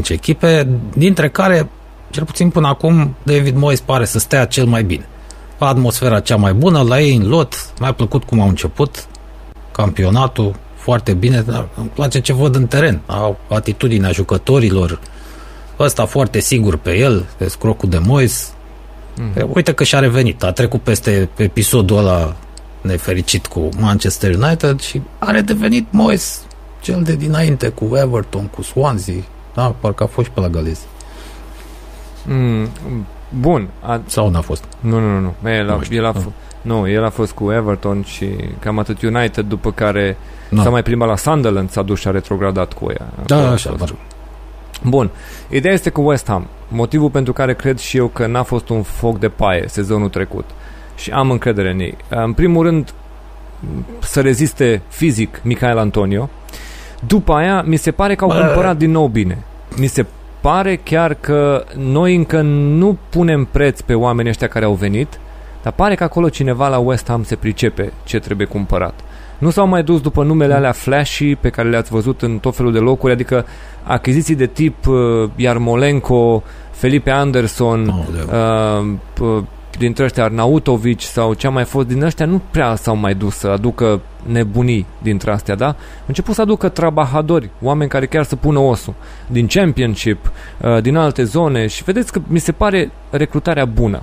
4-5 0.07 0.09
echipe, 0.09 0.69
dintre 0.97 1.29
care, 1.29 1.69
cel 2.11 2.25
puțin 2.25 2.51
până 2.51 2.67
acum, 2.67 3.15
David 3.23 3.57
Moyes 3.57 3.81
pare 3.81 4.05
să 4.05 4.19
stea 4.19 4.45
cel 4.45 4.65
mai 4.65 4.83
bine. 4.83 5.09
Atmosfera 5.59 6.21
cea 6.21 6.37
mai 6.37 6.53
bună 6.53 6.83
la 6.83 7.01
ei 7.01 7.17
în 7.17 7.29
lot, 7.29 7.55
mi-a 7.81 7.93
plăcut 7.93 8.25
cum 8.25 8.41
au 8.41 8.49
început 8.49 9.07
campionatul, 9.73 10.55
foarte 10.77 11.13
bine, 11.13 11.41
dar 11.41 11.69
îmi 11.77 11.91
place 11.95 12.21
ce 12.21 12.33
văd 12.33 12.55
în 12.55 12.67
teren. 12.67 13.01
Au 13.07 13.39
atitudinea 13.49 14.11
jucătorilor, 14.11 15.01
ăsta 15.79 16.07
foarte 16.07 16.41
sigur 16.41 16.77
pe 16.77 16.97
el, 16.97 17.27
pe 17.37 17.49
scrocul 17.49 17.89
de 17.89 17.99
Moyes. 17.99 18.53
Mm. 19.17 19.51
Uite 19.55 19.73
că 19.73 19.85
și-a 19.85 19.99
revenit, 19.99 20.43
a 20.43 20.53
trecut 20.53 20.81
peste 20.81 21.29
episodul 21.37 21.99
ăla 21.99 22.37
nefericit 22.81 23.47
cu 23.47 23.69
Manchester 23.79 24.35
United 24.35 24.81
și 24.81 25.03
a 25.19 25.31
redevenit 25.31 25.87
Moyes 25.91 26.43
cel 26.81 27.03
de 27.03 27.15
dinainte 27.17 27.69
cu 27.69 27.91
Everton, 27.95 28.47
cu 28.47 28.63
Swansea. 28.63 29.15
Da, 29.55 29.75
parcă 29.81 30.03
a 30.03 30.07
fost 30.07 30.27
și 30.27 30.33
pe 30.33 30.41
la 30.41 30.49
Galezi. 30.49 30.81
Mm, 32.27 32.69
bun, 33.41 33.69
a, 33.81 34.01
Sau 34.07 34.29
n-a 34.31 34.41
fost? 34.41 34.65
nu, 34.81 34.99
nu, 35.01 35.19
nu, 35.19 35.35
nu. 35.43 35.49
El 35.51 35.71
a, 35.71 35.75
Nu 35.77 35.83
știu. 35.83 35.97
el 35.97 36.05
a, 36.05 36.09
Ah. 36.09 36.15
f- 36.21 36.33
nu, 36.63 36.89
el 36.89 37.05
a 37.05 37.11
fost 37.11 37.33
cu 37.33 37.51
Everton 37.51 38.03
și 38.03 38.27
cam 38.59 38.79
atât 38.79 39.03
United, 39.03 39.45
după 39.45 39.73
care 39.73 40.17
Da. 40.51 40.63
s-a 40.63 40.71
mai 40.71 40.83
plimbat 40.83 41.09
la 41.09 41.17
Sunderland, 41.17 41.71
s-a 41.71 41.83
dus 41.83 41.99
și 42.01 42.09
a 42.09 42.11
retrogradat 42.11 42.73
cu 42.73 42.87
ea. 42.91 43.07
Da, 43.27 43.35
Acolo 43.35 43.51
a 43.51 43.53
așa, 43.53 43.69
fost. 43.71 43.81
dar 43.81 43.95
Bun. 44.85 45.11
Ideea 45.51 45.75
este 45.75 45.91
cu 45.91 46.01
West 46.01 46.27
Ham. 46.29 46.47
Motivul 46.69 47.11
pentru 47.11 47.33
care 47.33 47.55
cred 47.55 47.79
și 47.79 47.97
eu 47.97 48.07
că 48.07 48.27
n-a 48.27 48.43
fost 48.43 48.69
un 48.69 48.83
foc 48.83 49.19
de 49.19 49.29
paie 49.29 49.65
sezonul 49.69 50.09
trecut. 50.09 50.45
Și 50.99 51.11
am 51.11 51.31
încredere 51.31 51.71
în 51.71 51.79
ei. 51.81 51.97
În 52.09 52.33
primul 52.33 52.65
rând, 52.65 52.93
să 54.01 54.21
reziste 54.21 54.83
fizic 54.89 55.41
Michael 55.45 55.79
Antonio. 55.79 56.29
După 57.07 57.33
aia, 57.33 57.63
mi 57.67 57.77
se 57.77 57.91
pare 57.91 58.15
că 58.15 58.25
au 58.25 58.31
Bă. 58.31 58.37
cumpărat 58.47 58.77
din 58.77 58.91
nou 58.91 59.07
bine. 59.07 59.39
Mi 59.79 59.87
se 59.87 60.07
pare 60.41 60.77
chiar 60.77 61.15
că 61.15 61.65
noi 61.77 62.15
încă 62.15 62.41
nu 62.41 62.97
punem 63.09 63.45
preț 63.51 63.81
pe 63.81 63.95
oamenii 63.95 64.31
ăștia 64.31 64.49
care 64.49 64.65
au 64.65 64.73
venit, 64.75 65.19
dar 65.63 65.73
pare 65.73 65.95
că 65.95 66.05
acolo 66.05 66.29
cineva 66.29 66.69
la 66.69 66.79
West 66.79 67.09
Ham 67.09 67.23
se 67.25 67.37
pricepe 67.37 67.93
ce 68.05 68.19
trebuie 68.19 68.47
cumpărat. 68.47 68.95
Nu 69.39 69.51
s-au 69.51 69.67
mai 69.67 69.83
dus 69.83 70.01
după 70.01 70.23
numele 70.25 70.55
alea 70.55 70.73
flashy 70.73 71.35
pe 71.35 71.49
care 71.49 71.69
le-ați 71.69 71.91
văzut 71.91 72.23
în 72.23 72.39
tot 72.39 72.57
felul 72.57 72.73
de 72.73 72.79
locuri, 72.79 73.13
adică 73.13 73.47
achiziții 73.83 74.35
de 74.35 74.47
tip 74.47 74.87
uh, 74.87 74.97
Yarmolenko, 75.37 76.43
Felipe 76.71 77.11
Anderson, 77.11 77.89
Aoleu. 77.91 78.91
uh, 78.91 78.95
p- 79.15 79.45
dintre 79.79 80.05
ăștia 80.05 80.25
Arnautovici 80.25 81.03
sau 81.03 81.35
ce 81.35 81.47
a 81.47 81.51
mai 81.51 81.65
fost 81.65 81.87
din 81.87 82.03
ăștia 82.03 82.27
nu 82.27 82.41
prea 82.51 82.75
s-au 82.75 82.97
mai 82.97 83.15
dus 83.15 83.37
să 83.37 83.49
aducă 83.49 84.01
nebunii 84.27 84.87
dintre 85.03 85.31
astea, 85.31 85.55
da? 85.55 85.67
Au 85.67 85.75
început 86.07 86.35
să 86.35 86.41
aducă 86.41 86.69
trabahadori, 86.69 87.51
oameni 87.63 87.91
care 87.91 88.07
chiar 88.07 88.25
să 88.25 88.37
pună 88.37 88.59
osul 88.59 88.95
din 89.27 89.47
Championship, 89.47 90.31
uh, 90.61 90.83
din 90.83 90.97
alte 90.97 91.25
zone 91.25 91.67
și 91.67 91.85
vedeți 91.85 92.13
că 92.13 92.21
mi 92.27 92.39
se 92.39 92.53
pare 92.53 92.91
recrutarea 93.11 93.65
bună. 93.65 94.03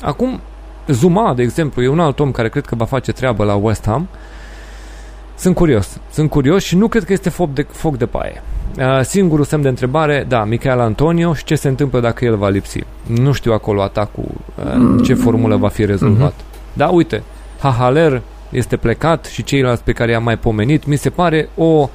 Acum, 0.00 0.40
Zuma, 0.88 1.34
de 1.34 1.42
exemplu, 1.42 1.82
e 1.82 1.88
un 1.88 2.00
alt 2.00 2.20
om 2.20 2.30
care 2.30 2.48
cred 2.48 2.64
că 2.64 2.74
va 2.74 2.84
face 2.84 3.12
treabă 3.12 3.44
la 3.44 3.54
West 3.54 3.86
Ham. 3.86 4.08
Sunt 5.36 5.54
curios. 5.54 6.00
Sunt 6.10 6.30
curios 6.30 6.62
și 6.62 6.76
nu 6.76 6.88
cred 6.88 7.04
că 7.04 7.12
este 7.12 7.30
foc 7.30 7.52
de, 7.52 7.66
foc 7.70 7.96
de 7.96 8.06
paie. 8.06 8.42
Uh, 8.78 9.00
singurul 9.02 9.44
semn 9.44 9.62
de 9.62 9.68
întrebare, 9.68 10.24
da, 10.28 10.44
Michael 10.44 10.80
Antonio 10.80 11.34
și 11.34 11.44
ce 11.44 11.54
se 11.54 11.68
întâmplă 11.68 12.00
dacă 12.00 12.24
el 12.24 12.36
va 12.36 12.48
lipsi. 12.48 12.84
Nu 13.06 13.32
știu 13.32 13.52
acolo 13.52 13.82
atacul, 13.82 14.24
uh, 14.24 14.64
în 14.72 14.98
ce 14.98 15.14
formulă 15.14 15.56
va 15.56 15.68
fi 15.68 15.84
rezolvat. 15.84 16.34
Da, 16.72 16.86
uite, 16.88 17.22
Hahaler 17.58 18.22
este 18.50 18.76
plecat 18.76 19.24
și 19.24 19.44
ceilalți 19.44 19.82
pe 19.82 19.92
care 19.92 20.10
i-am 20.10 20.22
mai 20.22 20.38
pomenit. 20.38 20.86
Mi 20.86 20.96
se 20.96 21.10
pare 21.10 21.48
o 21.56 21.88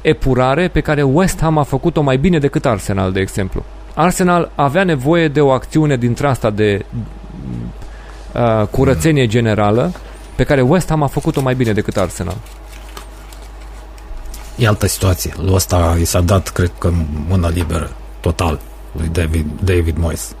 epurare 0.00 0.68
pe 0.68 0.80
care 0.80 1.02
West 1.02 1.40
Ham 1.40 1.58
a 1.58 1.62
făcut-o 1.62 2.02
mai 2.02 2.16
bine 2.16 2.38
decât 2.38 2.66
Arsenal, 2.66 3.12
de 3.12 3.20
exemplu. 3.20 3.64
Arsenal 3.94 4.50
avea 4.54 4.84
nevoie 4.84 5.28
de 5.28 5.40
o 5.40 5.50
acțiune 5.50 5.96
dintre 5.96 6.26
asta 6.26 6.50
de 6.50 6.84
uh, 8.34 8.66
curățenie 8.66 9.26
generală 9.26 9.92
pe 10.36 10.44
care 10.44 10.60
West 10.60 10.88
Ham 10.88 11.02
a 11.02 11.06
făcut-o 11.06 11.40
mai 11.40 11.54
bine 11.54 11.72
decât 11.72 11.96
Arsenal. 11.96 12.36
E 14.60 14.66
altă 14.66 14.86
situație. 14.86 15.32
Lui 15.36 15.54
ăsta 15.54 15.96
i 16.00 16.04
s-a 16.04 16.20
dat, 16.20 16.48
cred 16.48 16.72
că, 16.78 16.90
mână 17.28 17.48
liberă, 17.48 17.90
total, 18.20 18.60
lui 18.92 19.08
David, 19.08 19.46
David 19.62 19.96
Moyes. 19.98 20.34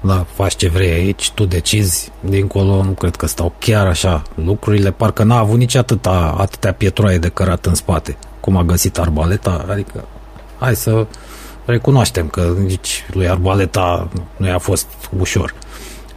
Da, 0.00 0.26
faci 0.34 0.56
ce 0.56 0.68
vrei 0.68 0.90
aici, 0.90 1.30
tu 1.30 1.44
decizi, 1.44 2.12
dincolo 2.20 2.82
nu 2.82 2.90
cred 2.90 3.16
că 3.16 3.26
stau 3.26 3.52
chiar 3.58 3.86
așa 3.86 4.22
lucrurile, 4.34 4.90
parcă 4.90 5.22
n-a 5.22 5.38
avut 5.38 5.58
nici 5.58 5.74
atâta, 5.74 6.34
atâtea 6.38 6.72
pietroaie 6.72 7.18
de 7.18 7.28
cărat 7.28 7.66
în 7.66 7.74
spate, 7.74 8.16
cum 8.40 8.56
a 8.56 8.62
găsit 8.62 8.98
Arbaleta, 8.98 9.64
adică 9.70 10.04
hai 10.58 10.76
să 10.76 11.06
recunoaștem 11.64 12.28
că 12.28 12.54
nici 12.66 13.04
lui 13.12 13.28
Arbaleta 13.28 14.08
nu 14.36 14.46
i-a 14.46 14.58
fost 14.58 14.86
ușor. 15.18 15.54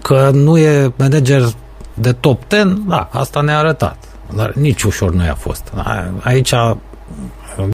Că 0.02 0.30
nu 0.34 0.58
e 0.58 0.94
manager 0.98 1.53
de 1.94 2.14
top 2.14 2.42
10, 2.50 2.82
da, 2.88 3.10
asta 3.11 3.42
ne-a 3.42 3.58
arătat. 3.58 4.11
Dar 4.35 4.53
nici 4.53 4.84
ușor 4.84 5.14
nu 5.14 5.24
i-a 5.24 5.35
fost. 5.35 5.72
A- 5.76 6.10
Aici, 6.24 6.53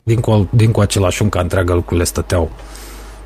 din 0.04 0.20
cu, 0.20 0.48
din 0.50 0.72
cu 0.72 0.80
același 0.80 1.22
un 1.22 1.30
ca 1.30 1.40
întreagă 1.40 1.74
lucrurile 1.74 2.06
stăteau 2.06 2.50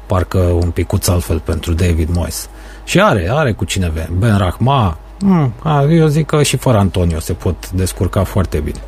parcă 0.06 0.38
un 0.38 0.70
picuț 0.70 1.08
altfel 1.08 1.40
pentru 1.40 1.74
David 1.74 2.10
Moyes. 2.16 2.50
Și 2.84 3.02
are, 3.02 3.30
are 3.32 3.52
cu 3.52 3.66
cine 3.66 3.90
veni. 3.94 4.10
Ben 4.18 4.38
Rahma, 4.38 4.98
mm, 5.20 5.54
a, 5.64 5.84
eu 5.84 6.08
zic 6.08 6.26
că 6.26 6.44
și 6.44 6.58
fără 6.58 6.78
Antonio 6.78 7.20
se 7.20 7.34
pot 7.34 7.72
descurca 7.72 8.24
foarte 8.24 8.58
bine. 8.60 8.80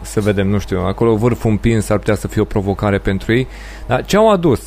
Să 0.00 0.20
vedem, 0.20 0.48
nu 0.48 0.58
știu, 0.58 0.80
acolo 0.80 1.14
vârful 1.16 1.50
împins 1.50 1.88
ar 1.88 1.98
putea 1.98 2.14
să 2.14 2.28
fie 2.28 2.40
o 2.40 2.44
provocare 2.44 2.98
pentru 2.98 3.32
ei. 3.34 3.46
Dar 3.86 4.04
ce 4.04 4.16
au 4.16 4.30
adus? 4.32 4.60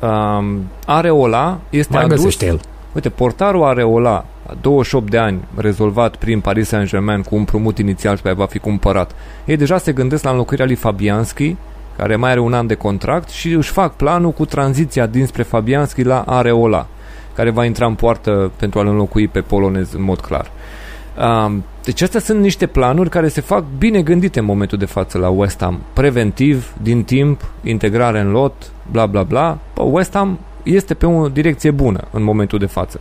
Um, 0.00 0.70
Areola 0.86 1.58
este 1.70 1.92
Mai 1.92 2.02
adus... 2.02 2.16
găsește 2.16 2.46
el. 2.46 2.60
Uite, 2.92 3.08
portarul 3.08 3.64
Areola, 3.64 4.24
28 4.60 5.10
de 5.10 5.18
ani, 5.18 5.40
rezolvat 5.56 6.16
prin 6.16 6.40
Paris 6.40 6.68
Saint-Germain 6.68 7.22
cu 7.22 7.34
un 7.34 7.44
prumut 7.44 7.78
inițial 7.78 8.14
pe 8.14 8.22
care 8.22 8.34
va 8.34 8.46
fi 8.46 8.58
cumpărat. 8.58 9.14
Ei 9.44 9.56
deja 9.56 9.78
se 9.78 9.92
gândesc 9.92 10.24
la 10.24 10.30
înlocuirea 10.30 10.66
lui 10.66 10.74
Fabianski, 10.74 11.56
care 11.96 12.16
mai 12.16 12.30
are 12.30 12.40
un 12.40 12.52
an 12.52 12.66
de 12.66 12.74
contract 12.74 13.28
și 13.28 13.52
își 13.52 13.70
fac 13.70 13.96
planul 13.96 14.30
cu 14.30 14.44
tranziția 14.44 15.06
dinspre 15.06 15.42
Fabianski 15.42 16.02
la 16.02 16.20
Areola, 16.26 16.86
care 17.34 17.50
va 17.50 17.64
intra 17.64 17.86
în 17.86 17.94
poartă 17.94 18.50
pentru 18.56 18.78
a-l 18.78 18.86
înlocui 18.86 19.28
pe 19.28 19.40
polonez 19.40 19.92
în 19.92 20.02
mod 20.02 20.20
clar. 20.20 20.50
Um, 21.46 21.64
deci 21.84 22.02
astea 22.02 22.20
sunt 22.20 22.40
niște 22.40 22.66
planuri 22.66 23.10
care 23.10 23.28
se 23.28 23.40
fac 23.40 23.64
bine 23.78 24.02
gândite 24.02 24.38
în 24.38 24.44
momentul 24.44 24.78
de 24.78 24.84
față 24.84 25.18
la 25.18 25.28
West 25.28 25.60
Ham. 25.60 25.80
Preventiv, 25.92 26.72
din 26.82 27.02
timp, 27.02 27.40
integrare 27.62 28.20
în 28.20 28.30
lot, 28.30 28.72
bla 28.90 29.06
bla 29.06 29.22
bla. 29.22 29.58
Bă, 29.74 29.82
West 29.82 30.14
Ham 30.14 30.38
este 30.74 30.94
pe 30.94 31.06
o 31.06 31.28
direcție 31.28 31.70
bună 31.70 32.04
în 32.10 32.22
momentul 32.22 32.58
de 32.58 32.66
față. 32.66 33.00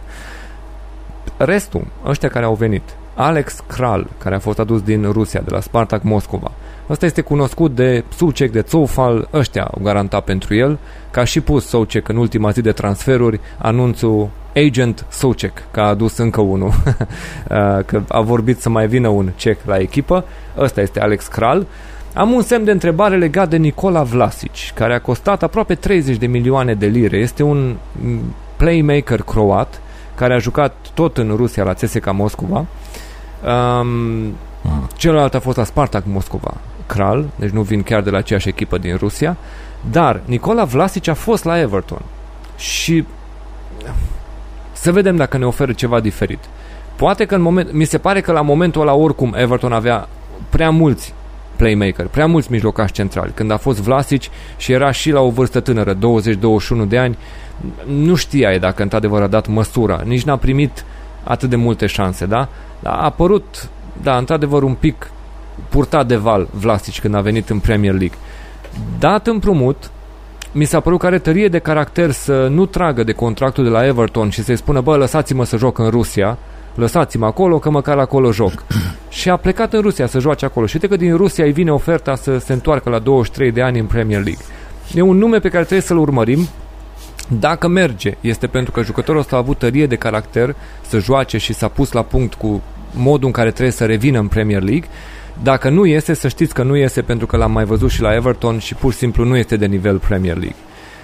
Restul, 1.37 1.87
ăștia 2.05 2.29
care 2.29 2.45
au 2.45 2.53
venit, 2.53 2.83
Alex 3.15 3.63
Kral, 3.67 4.07
care 4.17 4.35
a 4.35 4.39
fost 4.39 4.59
adus 4.59 4.81
din 4.81 5.11
Rusia, 5.11 5.41
de 5.41 5.51
la 5.51 5.59
Spartak 5.59 6.03
Moscova, 6.03 6.51
ăsta 6.89 7.05
este 7.05 7.21
cunoscut 7.21 7.75
de 7.75 8.03
Sucek, 8.15 8.51
de 8.51 8.61
Tsofal, 8.61 9.27
ăștia 9.33 9.63
au 9.63 9.79
garantat 9.83 10.23
pentru 10.23 10.55
el, 10.55 10.77
că 11.11 11.19
a 11.19 11.23
și 11.23 11.41
pus 11.41 11.67
Soucek 11.67 12.07
în 12.07 12.17
ultima 12.17 12.49
zi 12.49 12.61
de 12.61 12.71
transferuri 12.71 13.39
anunțul 13.57 14.29
Agent 14.55 15.05
Soucek, 15.09 15.63
că 15.71 15.79
a 15.79 15.87
adus 15.87 16.17
încă 16.17 16.41
unul, 16.41 16.71
că 17.87 18.01
a 18.07 18.21
vorbit 18.21 18.61
să 18.61 18.69
mai 18.69 18.87
vină 18.87 19.07
un 19.07 19.31
cec 19.35 19.59
la 19.65 19.77
echipă, 19.77 20.25
ăsta 20.57 20.81
este 20.81 20.99
Alex 20.99 21.27
Kral. 21.27 21.67
Am 22.17 22.31
un 22.31 22.41
semn 22.41 22.63
de 22.63 22.71
întrebare 22.71 23.17
legat 23.17 23.49
de 23.49 23.57
Nicola 23.57 24.03
Vlasic, 24.03 24.73
care 24.73 24.93
a 24.93 25.01
costat 25.01 25.43
aproape 25.43 25.75
30 25.75 26.17
de 26.17 26.27
milioane 26.27 26.73
de 26.73 26.85
lire. 26.85 27.17
Este 27.17 27.43
un 27.43 27.75
mm, 27.91 28.33
playmaker 28.55 29.21
croat, 29.21 29.81
care 30.15 30.33
a 30.33 30.37
jucat 30.37 30.75
tot 30.93 31.17
în 31.17 31.33
Rusia 31.35 31.63
la 31.63 31.73
CSKA 31.73 32.11
Moscova. 32.11 32.65
Um, 33.79 34.35
celălalt 34.95 35.33
a 35.33 35.39
fost 35.39 35.57
la 35.57 35.63
Spartak 35.63 36.03
Moscova, 36.05 36.53
Kral, 36.85 37.25
deci 37.35 37.49
nu 37.49 37.61
vin 37.61 37.83
chiar 37.83 38.01
de 38.01 38.09
la 38.09 38.17
aceeași 38.17 38.47
echipă 38.47 38.77
din 38.77 38.95
Rusia, 38.95 39.37
dar 39.91 40.21
Nicola 40.25 40.63
Vlasic 40.63 41.07
a 41.07 41.13
fost 41.13 41.43
la 41.43 41.59
Everton 41.59 42.01
și 42.57 43.05
să 44.71 44.91
vedem 44.91 45.15
dacă 45.15 45.37
ne 45.37 45.45
oferă 45.45 45.71
ceva 45.71 45.99
diferit. 45.99 46.39
Poate 46.95 47.25
că 47.25 47.35
în 47.35 47.41
moment, 47.41 47.71
mi 47.71 47.85
se 47.85 47.97
pare 47.97 48.21
că 48.21 48.31
la 48.31 48.41
momentul 48.41 48.81
ăla 48.81 48.93
oricum 48.93 49.33
Everton 49.37 49.71
avea 49.71 50.07
prea 50.49 50.69
mulți 50.69 51.13
playmaker, 51.57 52.07
prea 52.07 52.25
mulți 52.25 52.51
mijlocași 52.51 52.93
centrali. 52.93 53.31
Când 53.33 53.51
a 53.51 53.57
fost 53.57 53.81
Vlasic 53.81 54.21
și 54.57 54.71
era 54.71 54.91
și 54.91 55.11
la 55.11 55.19
o 55.19 55.29
vârstă 55.29 55.59
tânără, 55.59 55.93
20-21 55.93 55.97
de 56.87 56.97
ani, 56.97 57.17
nu 57.85 58.15
știai 58.15 58.59
dacă 58.59 58.81
într-adevăr 58.81 59.21
a 59.21 59.27
dat 59.27 59.47
măsura, 59.47 60.01
nici 60.05 60.23
n-a 60.23 60.37
primit 60.37 60.85
atât 61.23 61.49
de 61.49 61.55
multe 61.55 61.85
șanse, 61.85 62.25
da? 62.25 62.47
Dar 62.79 62.93
a 62.93 63.03
apărut, 63.03 63.69
da, 64.01 64.17
într-adevăr 64.17 64.63
un 64.63 64.73
pic 64.73 65.11
purtat 65.69 66.07
de 66.07 66.15
val 66.15 66.47
Vlasic 66.51 66.99
când 66.99 67.15
a 67.15 67.21
venit 67.21 67.49
în 67.49 67.59
Premier 67.59 67.93
League. 67.93 68.17
Dat 68.99 69.27
împrumut, 69.27 69.89
mi 70.51 70.65
s-a 70.65 70.79
părut 70.79 70.99
că 70.99 71.05
are 71.05 71.19
tărie 71.19 71.47
de 71.47 71.59
caracter 71.59 72.11
să 72.11 72.47
nu 72.47 72.65
tragă 72.65 73.03
de 73.03 73.11
contractul 73.11 73.63
de 73.63 73.69
la 73.69 73.85
Everton 73.85 74.29
și 74.29 74.43
să-i 74.43 74.55
spună, 74.55 74.81
bă, 74.81 74.95
lăsați-mă 74.95 75.45
să 75.45 75.57
joc 75.57 75.77
în 75.77 75.89
Rusia, 75.89 76.37
lăsați-mă 76.77 77.25
acolo 77.25 77.59
că 77.59 77.69
măcar 77.69 77.97
acolo 77.97 78.31
joc. 78.31 78.63
și 79.09 79.29
a 79.29 79.35
plecat 79.35 79.73
în 79.73 79.81
Rusia 79.81 80.07
să 80.07 80.19
joace 80.19 80.45
acolo. 80.45 80.65
Și 80.65 80.75
uite 80.75 80.87
că 80.87 80.95
din 80.95 81.15
Rusia 81.15 81.45
îi 81.45 81.51
vine 81.51 81.71
oferta 81.71 82.15
să 82.15 82.37
se 82.37 82.53
întoarcă 82.53 82.89
la 82.89 82.99
23 82.99 83.51
de 83.51 83.61
ani 83.61 83.79
în 83.79 83.85
Premier 83.85 84.23
League. 84.23 84.45
E 84.93 85.01
un 85.01 85.17
nume 85.17 85.39
pe 85.39 85.49
care 85.49 85.63
trebuie 85.63 85.87
să-l 85.87 85.97
urmărim. 85.97 86.47
Dacă 87.39 87.67
merge, 87.67 88.17
este 88.21 88.47
pentru 88.47 88.71
că 88.71 88.83
jucătorul 88.83 89.21
ăsta 89.21 89.35
a 89.35 89.39
avut 89.39 89.57
tărie 89.57 89.87
de 89.87 89.95
caracter 89.95 90.55
să 90.81 90.99
joace 90.99 91.37
și 91.37 91.53
s-a 91.53 91.67
pus 91.67 91.91
la 91.91 92.01
punct 92.01 92.33
cu 92.33 92.61
modul 92.93 93.25
în 93.25 93.31
care 93.31 93.51
trebuie 93.51 93.71
să 93.71 93.85
revină 93.85 94.19
în 94.19 94.27
Premier 94.27 94.61
League. 94.61 94.87
Dacă 95.43 95.69
nu 95.69 95.85
iese, 95.85 96.13
să 96.13 96.27
știți 96.27 96.53
că 96.53 96.63
nu 96.63 96.75
iese 96.75 97.01
pentru 97.01 97.25
că 97.25 97.37
l-am 97.37 97.51
mai 97.51 97.65
văzut 97.65 97.89
și 97.89 98.01
la 98.01 98.13
Everton 98.13 98.59
și 98.59 98.75
pur 98.75 98.91
și 98.91 98.97
simplu 98.97 99.23
nu 99.23 99.37
este 99.37 99.55
de 99.55 99.65
nivel 99.65 99.97
Premier 99.97 100.35
League. 100.35 100.55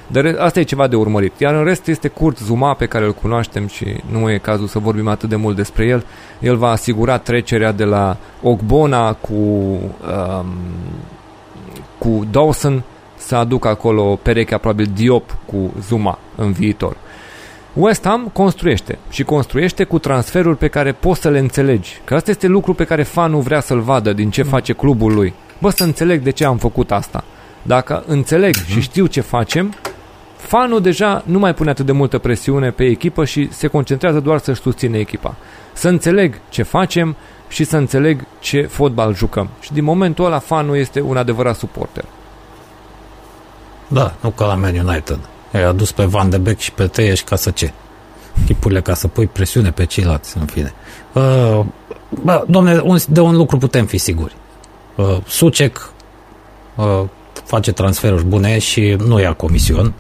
Dar 0.08 0.36
asta 0.40 0.60
e 0.60 0.64
ceva 0.64 0.88
de 0.88 0.96
urmărit. 0.96 1.40
Iar 1.40 1.54
în 1.54 1.64
rest 1.64 1.88
este 1.88 2.08
Kurt 2.08 2.38
Zuma 2.38 2.74
pe 2.74 2.86
care 2.86 3.06
îl 3.06 3.14
cunoaștem 3.14 3.68
și 3.68 3.86
nu 4.12 4.32
e 4.32 4.38
cazul 4.38 4.68
să 4.68 4.80
vorbim 4.80 5.08
atât 5.08 5.30
de 5.30 5.36
mult 5.36 5.56
despre 5.56 5.86
el. 5.86 6.06
El 6.40 6.56
va 6.56 6.70
asigura 6.70 7.18
trecerea 7.18 7.72
de 7.72 7.84
la 7.84 8.18
Ogbona 8.42 9.14
cu, 9.14 9.34
um, 9.34 10.48
cu 11.98 12.28
Dawson 12.32 12.84
să 13.16 13.36
aducă 13.36 13.68
acolo 13.68 14.20
perechea 14.22 14.58
probabil 14.58 14.90
Diop 14.94 15.38
cu 15.46 15.74
Zuma 15.82 16.20
în 16.36 16.52
viitor. 16.52 16.98
West 17.74 18.06
Ham 18.06 18.30
construiește 18.34 18.98
și 19.10 19.24
construiește 19.24 19.84
cu 19.84 20.00
transferuri 20.00 20.58
pe 20.58 20.68
care 20.68 20.92
poți 20.92 21.22
să 21.22 21.30
le 21.30 21.40
înțelegi. 21.40 22.02
Că 22.04 22.16
asta 22.16 22.32
este 22.32 22.48
lucru 22.48 22.74
pe 22.74 22.84
care 22.84 23.04
fanul 23.04 23.42
vrea 23.42 23.60
să-l 23.60 23.80
vadă 23.80 24.14
din 24.14 24.30
ce 24.30 24.44
face 24.44 24.74
clubul 24.74 25.14
lui. 25.14 25.34
Bă, 25.60 25.70
să 25.70 25.84
înțeleg 25.84 26.22
de 26.22 26.30
ce 26.30 26.46
am 26.46 26.58
făcut 26.58 26.92
asta. 26.92 27.24
Dacă 27.62 28.04
înțeleg 28.08 28.56
și 28.56 28.82
știu 28.82 29.06
ce 29.06 29.22
facem, 29.22 29.74
fanul 30.44 30.82
deja 30.82 31.24
nu 31.26 31.40
mai 31.40 31.54
pune 31.54 31.70
atât 31.70 31.86
de 31.86 31.92
multă 31.92 32.18
presiune 32.18 32.72
pe 32.72 32.84
echipă 32.84 33.26
și 33.26 33.50
se 33.52 33.68
concentrează 33.68 34.20
doar 34.20 34.40
să-și 34.40 34.62
susține 34.62 34.98
echipa. 34.98 35.36
Să 35.74 35.88
înțeleg 35.88 36.40
ce 36.50 36.64
facem 36.64 37.16
și 37.48 37.64
să 37.64 37.78
înțeleg 37.78 38.26
ce 38.40 38.62
fotbal 38.62 39.16
jucăm. 39.16 39.50
Și 39.60 39.74
din 39.74 39.84
momentul 39.84 40.26
ăla 40.26 40.40
fanul 40.40 40.76
este 40.76 41.02
un 41.02 41.18
adevărat 41.18 41.56
suporter. 41.56 42.06
Da, 43.88 44.14
nu 44.20 44.30
ca 44.30 44.46
la 44.46 44.56
Man 44.56 44.76
United. 44.76 45.20
Ai 45.54 45.64
adus 45.64 45.92
pe 45.92 46.04
Van 46.04 46.30
de 46.30 46.38
Beek 46.38 46.60
și 46.60 46.72
pe 46.72 46.88
Teieș 46.88 47.22
ca 47.22 47.36
să 47.36 47.52
ce? 47.52 47.74
Chipurile 48.46 48.82
ca 48.82 48.94
să 48.94 49.08
pui 49.08 49.28
presiune 49.28 49.72
pe 49.72 49.86
ceilalți, 49.86 50.38
în 50.38 50.46
fine. 50.46 50.74
Uh, 51.14 51.66
bă, 52.24 52.44
domne, 52.48 52.80
un, 52.84 52.98
de 53.08 53.20
un 53.20 53.36
lucru 53.36 53.58
putem 53.58 53.86
fi 53.86 53.98
siguri. 53.98 54.36
Uh, 54.96 55.18
Sucek 55.28 55.92
uh, 56.76 57.04
face 57.44 57.72
transferuri 57.72 58.26
bune 58.26 58.60
și 58.60 58.96
nu 59.06 59.20
ia 59.20 59.34
comision 59.34 59.94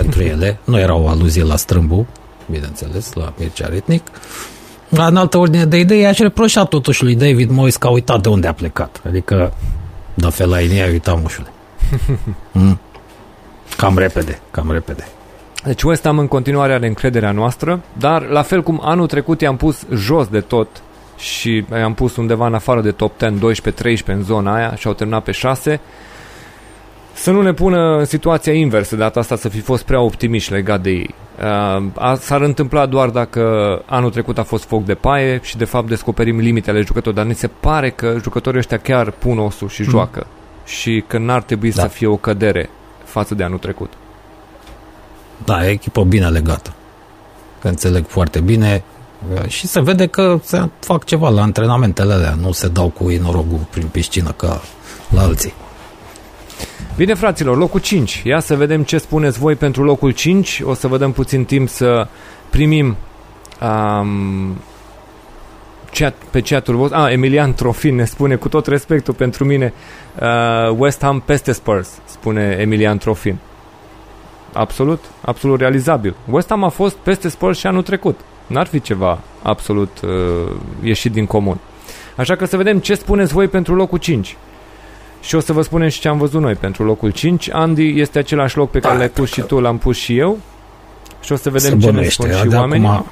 pentru 0.00 0.22
ele. 0.22 0.58
Nu 0.64 0.78
era 0.78 0.94
o 0.94 1.08
aluzie 1.08 1.42
la 1.42 1.56
strâmbu, 1.56 2.06
bineînțeles, 2.50 3.12
la 3.12 3.32
Mircea 3.38 3.66
Ritnic. 3.68 4.02
La 4.88 5.06
în 5.06 5.16
altă 5.16 5.38
ordine 5.38 5.64
de 5.64 5.78
idei, 5.78 6.06
aș 6.06 6.18
reproșa 6.18 6.64
totuși 6.64 7.02
lui 7.02 7.14
David 7.14 7.50
Moyes 7.50 7.76
că 7.76 7.86
a 7.86 7.90
uitat 7.90 8.20
de 8.20 8.28
unde 8.28 8.46
a 8.46 8.52
plecat. 8.52 9.00
Adică, 9.06 9.52
da 10.14 10.30
fel 10.30 10.48
la 10.48 10.60
inie, 10.60 10.82
a 10.82 10.86
uitat 10.88 11.20
mușule. 11.20 11.48
Mm. 12.52 12.80
Cam 13.76 13.98
repede, 13.98 14.40
cam 14.50 14.70
repede. 14.70 15.08
Deci 15.64 15.82
West 15.82 16.04
Ham 16.04 16.18
în 16.18 16.28
continuare 16.28 16.72
are 16.72 16.86
încrederea 16.86 17.32
noastră, 17.32 17.80
dar 17.98 18.22
la 18.22 18.42
fel 18.42 18.62
cum 18.62 18.80
anul 18.84 19.06
trecut 19.06 19.40
i-am 19.40 19.56
pus 19.56 19.86
jos 19.94 20.28
de 20.28 20.40
tot 20.40 20.68
și 21.16 21.64
i-am 21.72 21.94
pus 21.94 22.16
undeva 22.16 22.46
în 22.46 22.54
afară 22.54 22.80
de 22.80 22.90
top 22.90 23.18
10, 23.18 23.30
12, 23.30 23.82
13 23.82 24.24
în 24.24 24.34
zona 24.34 24.54
aia 24.54 24.74
și 24.74 24.86
au 24.86 24.92
terminat 24.92 25.22
pe 25.22 25.32
6, 25.32 25.80
să 27.16 27.30
nu 27.30 27.42
ne 27.42 27.52
pună 27.52 27.96
în 27.98 28.04
situația 28.04 28.52
inversă 28.52 28.96
de 28.96 29.02
data 29.02 29.20
asta 29.20 29.36
să 29.36 29.48
fi 29.48 29.60
fost 29.60 29.82
prea 29.82 30.00
optimiști 30.00 30.52
legat 30.52 30.80
de 30.80 30.90
ei. 30.90 31.14
Uh, 31.96 32.16
s-ar 32.18 32.40
întâmpla 32.40 32.86
doar 32.86 33.08
dacă 33.08 33.42
anul 33.86 34.10
trecut 34.10 34.38
a 34.38 34.42
fost 34.42 34.64
foc 34.64 34.84
de 34.84 34.94
paie 34.94 35.40
și 35.42 35.56
de 35.56 35.64
fapt 35.64 35.88
descoperim 35.88 36.38
limitele 36.38 36.80
jucătorilor, 36.80 37.14
dar 37.14 37.24
ni 37.24 37.38
se 37.38 37.46
pare 37.46 37.90
că 37.90 38.16
jucătorii 38.22 38.58
ăștia 38.58 38.78
chiar 38.78 39.10
pun 39.10 39.38
osul 39.38 39.68
și 39.68 39.82
joacă 39.82 40.26
mm. 40.26 40.32
și 40.64 41.04
că 41.06 41.18
n-ar 41.18 41.42
trebui 41.42 41.70
da. 41.70 41.82
să 41.82 41.88
fie 41.88 42.06
o 42.06 42.16
cădere 42.16 42.70
față 43.04 43.34
de 43.34 43.42
anul 43.42 43.58
trecut. 43.58 43.92
Da, 45.44 45.66
e 45.66 45.70
echipă 45.70 46.04
bine 46.04 46.28
legată. 46.28 46.74
Că 47.60 47.68
înțeleg 47.68 48.04
foarte 48.06 48.40
bine 48.40 48.82
și 49.46 49.66
se 49.66 49.80
vede 49.80 50.06
că 50.06 50.38
se 50.42 50.68
fac 50.78 51.04
ceva 51.04 51.28
la 51.28 51.42
antrenamentele 51.42 52.12
alea, 52.12 52.34
nu 52.40 52.52
se 52.52 52.68
dau 52.68 52.88
cu 52.88 53.10
inorogul 53.10 53.66
prin 53.70 53.86
piscină 53.86 54.30
ca 54.30 54.62
la 55.10 55.22
alții. 55.22 55.54
Bine, 56.96 57.14
fraților, 57.14 57.56
locul 57.56 57.80
5. 57.80 58.22
Ia 58.24 58.40
să 58.40 58.56
vedem 58.56 58.82
ce 58.82 58.98
spuneți 58.98 59.38
voi 59.38 59.54
pentru 59.54 59.84
locul 59.84 60.10
5. 60.10 60.60
O 60.64 60.74
să 60.74 60.88
vă 60.88 60.98
dăm 60.98 61.12
puțin 61.12 61.44
timp 61.44 61.68
să 61.68 62.08
primim 62.50 62.96
um, 63.62 64.56
chat, 65.92 66.14
pe 66.30 66.40
chatul 66.40 66.76
vostru. 66.76 66.98
Ah, 66.98 67.12
Emilian 67.12 67.54
Trofin 67.54 67.94
ne 67.94 68.04
spune, 68.04 68.36
cu 68.36 68.48
tot 68.48 68.66
respectul 68.66 69.14
pentru 69.14 69.44
mine, 69.44 69.72
uh, 70.20 70.76
West 70.78 71.02
Ham 71.02 71.20
peste 71.20 71.52
Spurs, 71.52 71.98
spune 72.04 72.56
Emilian 72.60 72.98
Trofin. 72.98 73.38
Absolut, 74.52 75.04
absolut 75.20 75.60
realizabil. 75.60 76.14
West 76.30 76.48
Ham 76.48 76.64
a 76.64 76.68
fost 76.68 76.96
peste 76.96 77.28
Spurs 77.28 77.58
și 77.58 77.66
anul 77.66 77.82
trecut. 77.82 78.20
N-ar 78.46 78.66
fi 78.66 78.80
ceva 78.80 79.18
absolut 79.42 80.00
uh, 80.04 80.10
ieșit 80.82 81.12
din 81.12 81.26
comun. 81.26 81.58
Așa 82.16 82.36
că 82.36 82.44
să 82.44 82.56
vedem 82.56 82.78
ce 82.78 82.94
spuneți 82.94 83.32
voi 83.32 83.48
pentru 83.48 83.74
locul 83.74 83.98
5. 83.98 84.36
Și 85.26 85.34
o 85.34 85.40
să 85.40 85.52
vă 85.52 85.62
spunem 85.62 85.88
și 85.88 86.00
ce 86.00 86.08
am 86.08 86.18
văzut 86.18 86.40
noi 86.40 86.54
pentru 86.54 86.84
locul 86.84 87.10
5. 87.10 87.48
Andy 87.52 88.00
este 88.00 88.18
același 88.18 88.56
loc 88.56 88.70
pe 88.70 88.78
care 88.78 88.92
Da, 88.94 88.98
l-ai 88.98 89.08
pus 89.08 89.32
și 89.32 89.40
că- 89.40 89.46
tu, 89.46 89.60
l-am 89.60 89.78
pus 89.78 89.96
și 89.96 90.18
eu. 90.18 90.38
Și 91.20 91.32
o 91.32 91.36
să 91.36 91.50
vedem 91.50 91.60
Se 91.60 91.68
ce 91.78 91.84
ne 91.84 91.90
bănuiește. 91.90 92.22
spun 92.22 92.36
și 92.36 92.46
De 92.46 92.56
oamenii. 92.56 92.88
acum, 92.88 93.06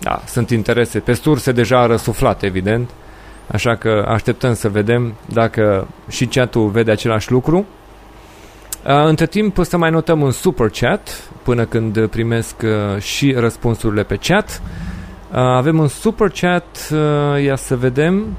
Da, 0.00 0.22
sunt 0.26 0.50
interese 0.50 0.98
pe 0.98 1.12
surse 1.12 1.52
deja 1.52 1.86
răsuflate, 1.86 2.46
evident. 2.46 2.90
Așa 3.52 3.76
că 3.76 4.04
așteptăm 4.08 4.54
să 4.54 4.68
vedem 4.68 5.14
dacă 5.26 5.86
și 6.08 6.26
chatul 6.26 6.68
vede 6.68 6.90
același 6.90 7.30
lucru. 7.30 7.56
Uh, 8.86 9.04
Între 9.04 9.26
timp 9.26 9.56
să 9.62 9.76
mai 9.76 9.90
notăm 9.90 10.20
un 10.20 10.30
super 10.30 10.68
chat 10.68 11.30
până 11.42 11.64
când 11.64 12.06
primesc 12.06 12.54
uh, 12.64 13.02
și 13.02 13.32
răspunsurile 13.38 14.02
pe 14.02 14.16
chat. 14.16 14.62
Uh, 15.30 15.36
Avem 15.36 15.78
un 15.78 15.88
super 15.88 16.30
chat, 16.40 16.88
uh, 16.92 17.42
ia 17.44 17.56
să 17.56 17.76
vedem. 17.76 18.36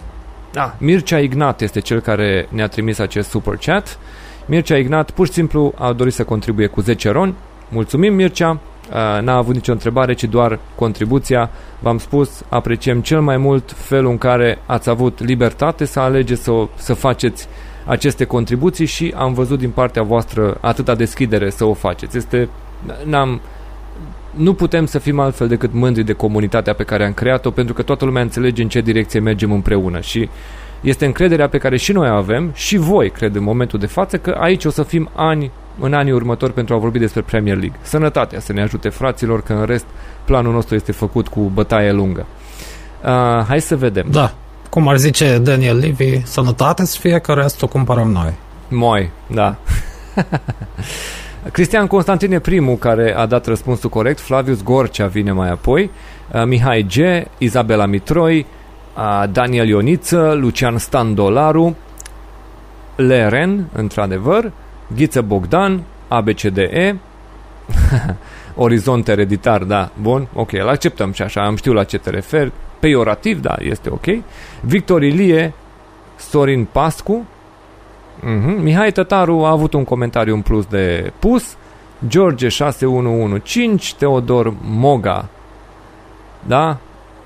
Da, 0.51 0.75
Mircea 0.77 1.19
Ignat 1.19 1.61
este 1.61 1.79
cel 1.79 1.99
care 1.99 2.47
ne-a 2.49 2.67
trimis 2.67 2.99
acest 2.99 3.29
super 3.29 3.55
chat. 3.55 3.99
Mircea 4.45 4.77
Ignat 4.77 5.11
pur 5.11 5.25
și 5.25 5.31
simplu 5.33 5.73
a 5.77 5.93
dorit 5.93 6.13
să 6.13 6.23
contribuie 6.23 6.67
cu 6.67 6.81
10 6.81 7.09
roni. 7.11 7.35
Mulțumim 7.69 8.13
Mircea, 8.13 8.59
Uh, 8.89 9.21
n-a 9.21 9.35
avut 9.35 9.53
nicio 9.53 9.71
întrebare, 9.71 10.13
ci 10.13 10.23
doar 10.23 10.59
contribuția. 10.75 11.49
V-am 11.79 11.97
spus, 11.97 12.43
apreciem 12.49 13.01
cel 13.01 13.21
mai 13.21 13.37
mult 13.37 13.71
felul 13.75 14.11
în 14.11 14.17
care 14.17 14.57
ați 14.65 14.89
avut 14.89 15.19
libertate 15.23 15.85
să 15.85 15.99
alegeți 15.99 16.43
să, 16.43 16.51
o- 16.51 16.69
să 16.75 16.93
faceți 16.93 17.47
aceste 17.85 18.25
contribuții 18.25 18.85
și 18.85 19.13
am 19.17 19.33
văzut 19.33 19.59
din 19.59 19.69
partea 19.69 20.03
voastră 20.03 20.57
atâta 20.61 20.95
deschidere 20.95 21.49
să 21.49 21.65
o 21.65 21.73
faceți. 21.73 22.17
Este, 22.17 22.49
n-am, 23.03 23.41
nu 24.31 24.53
putem 24.53 24.85
să 24.85 24.99
fim 24.99 25.19
altfel 25.19 25.47
decât 25.47 25.73
mândri 25.73 26.03
de 26.03 26.13
comunitatea 26.13 26.73
pe 26.73 26.83
care 26.83 27.05
am 27.05 27.13
creat-o, 27.13 27.51
pentru 27.51 27.73
că 27.73 27.81
toată 27.81 28.05
lumea 28.05 28.21
înțelege 28.21 28.61
în 28.61 28.69
ce 28.69 28.81
direcție 28.81 29.19
mergem 29.19 29.51
împreună 29.51 29.99
și 29.99 30.29
este 30.81 31.05
încrederea 31.05 31.49
pe 31.49 31.57
care 31.57 31.77
și 31.77 31.91
noi 31.91 32.09
o 32.09 32.13
avem 32.13 32.51
și 32.53 32.77
voi, 32.77 33.09
cred, 33.09 33.35
în 33.35 33.43
momentul 33.43 33.79
de 33.79 33.85
față, 33.85 34.17
că 34.17 34.37
aici 34.39 34.65
o 34.65 34.69
să 34.69 34.83
fim 34.83 35.09
ani 35.15 35.51
în 35.79 35.93
anii 35.93 36.11
următori 36.11 36.53
pentru 36.53 36.75
a 36.75 36.77
vorbi 36.77 36.99
despre 36.99 37.21
Premier 37.21 37.57
League. 37.57 37.79
Sănătatea 37.81 38.39
să 38.39 38.53
ne 38.53 38.61
ajute 38.61 38.89
fraților, 38.89 39.41
că 39.41 39.53
în 39.53 39.65
rest 39.65 39.85
planul 40.25 40.53
nostru 40.53 40.75
este 40.75 40.91
făcut 40.91 41.27
cu 41.27 41.39
bătaie 41.39 41.91
lungă. 41.91 42.25
Uh, 43.03 43.45
hai 43.47 43.61
să 43.61 43.75
vedem. 43.75 44.07
da, 44.11 44.33
cum 44.69 44.87
ar 44.87 44.97
zice 44.97 45.37
Daniel 45.37 45.77
Levy, 45.77 46.21
sănătate 46.25 46.85
să 46.85 46.97
fie, 46.99 47.19
că 47.19 47.33
restul 47.33 47.67
cumpărăm 47.67 48.11
noi. 48.11 48.33
Moi, 48.67 49.09
da. 49.27 49.55
Cristian 51.51 51.87
Constantin 51.87 52.33
e 52.33 52.39
primul 52.39 52.75
care 52.75 53.15
a 53.15 53.25
dat 53.25 53.45
răspunsul 53.45 53.89
corect, 53.89 54.19
Flavius 54.19 54.63
Gorcea 54.63 55.07
vine 55.07 55.31
mai 55.31 55.49
apoi, 55.49 55.91
uh, 56.33 56.43
Mihai 56.45 56.83
G, 56.83 56.95
Izabela 57.37 57.85
Mitroi, 57.85 58.45
uh, 58.97 59.23
Daniel 59.31 59.67
Ioniță, 59.67 60.37
Lucian 60.39 60.77
Standolaru, 60.77 61.75
Leren, 62.95 63.69
într-adevăr, 63.73 64.51
Ghiță 64.95 65.21
Bogdan, 65.21 65.83
ABCDE, 66.07 66.99
Orizont 68.55 69.07
ereditar, 69.07 69.63
da, 69.63 69.91
bun, 70.01 70.27
ok, 70.33 70.53
îl 70.53 70.67
acceptăm 70.67 71.11
și 71.11 71.21
așa, 71.21 71.45
am 71.45 71.55
știut 71.55 71.75
la 71.75 71.83
ce 71.83 71.97
te 71.97 72.09
referi, 72.09 72.51
peiorativ, 72.79 73.41
da, 73.41 73.55
este 73.59 73.89
ok, 73.89 74.05
Victor 74.61 75.03
Ilie, 75.03 75.53
Sorin 76.15 76.67
Pascu, 76.71 77.25
Mhm. 78.21 78.61
Mihai 78.61 78.91
Tătaru 78.91 79.43
a 79.43 79.49
avut 79.49 79.73
un 79.73 79.83
comentariu 79.83 80.33
în 80.33 80.41
plus 80.41 80.65
de 80.65 81.13
pus. 81.19 81.57
George 82.07 82.47
6115, 82.47 83.95
Teodor 83.97 84.53
Moga. 84.61 85.29
Da? 86.47 86.77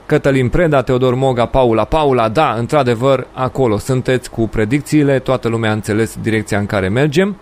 Cătălin 0.05 0.49
Preda, 0.49 0.81
Teodor 0.81 1.15
Moga, 1.15 1.45
Paula. 1.45 1.83
Paula, 1.83 2.29
da, 2.29 2.53
într-adevăr, 2.53 3.27
acolo 3.33 3.77
sunteți 3.77 4.29
cu 4.29 4.47
predicțiile, 4.47 5.19
toată 5.19 5.47
lumea 5.47 5.69
a 5.69 5.73
înțeles 5.73 6.17
direcția 6.21 6.59
în 6.59 6.65
care 6.65 6.89
mergem. 6.89 7.37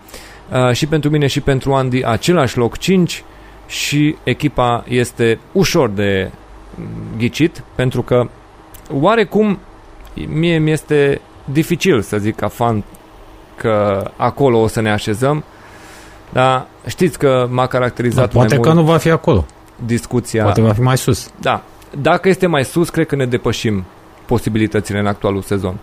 Uh, 0.52 0.72
și 0.72 0.86
pentru 0.86 1.10
mine 1.10 1.26
și 1.26 1.40
pentru 1.40 1.74
Andy, 1.74 2.04
același 2.04 2.58
loc 2.58 2.76
5 2.76 3.24
și 3.66 4.16
echipa 4.24 4.84
este 4.88 5.38
ușor 5.52 5.90
de 5.90 6.30
mm, 6.74 6.86
ghicit, 7.18 7.62
pentru 7.74 8.02
că 8.02 8.28
oarecum 8.90 9.58
mie 10.28 10.58
mi 10.58 10.70
este 10.70 11.20
dificil 11.44 12.00
să 12.00 12.18
zic 12.18 12.36
ca 12.36 12.48
fan 12.48 12.84
că 13.62 14.04
acolo 14.16 14.60
o 14.60 14.66
să 14.66 14.80
ne 14.80 14.90
așezăm, 14.90 15.44
dar 16.32 16.66
știți 16.86 17.18
că 17.18 17.46
m-a 17.50 17.62
Da, 17.62 17.66
caracterizat 17.68 18.30
poate 18.32 18.54
mai 18.54 18.62
că 18.64 18.72
mult 18.72 18.84
nu 18.86 18.92
va 18.92 18.96
fi 18.98 19.10
acolo. 19.10 19.44
discuția. 19.84 20.42
Poate 20.42 20.60
va 20.60 20.72
fi 20.72 20.80
mai 20.80 20.98
sus. 20.98 21.30
Da, 21.40 21.62
dacă 22.00 22.28
este 22.28 22.46
mai 22.46 22.64
sus, 22.64 22.88
cred 22.88 23.06
că 23.06 23.16
ne 23.16 23.26
depășim 23.26 23.84
posibilitățile 24.26 24.98
în 24.98 25.06
actualul 25.06 25.42
sezon. 25.42 25.76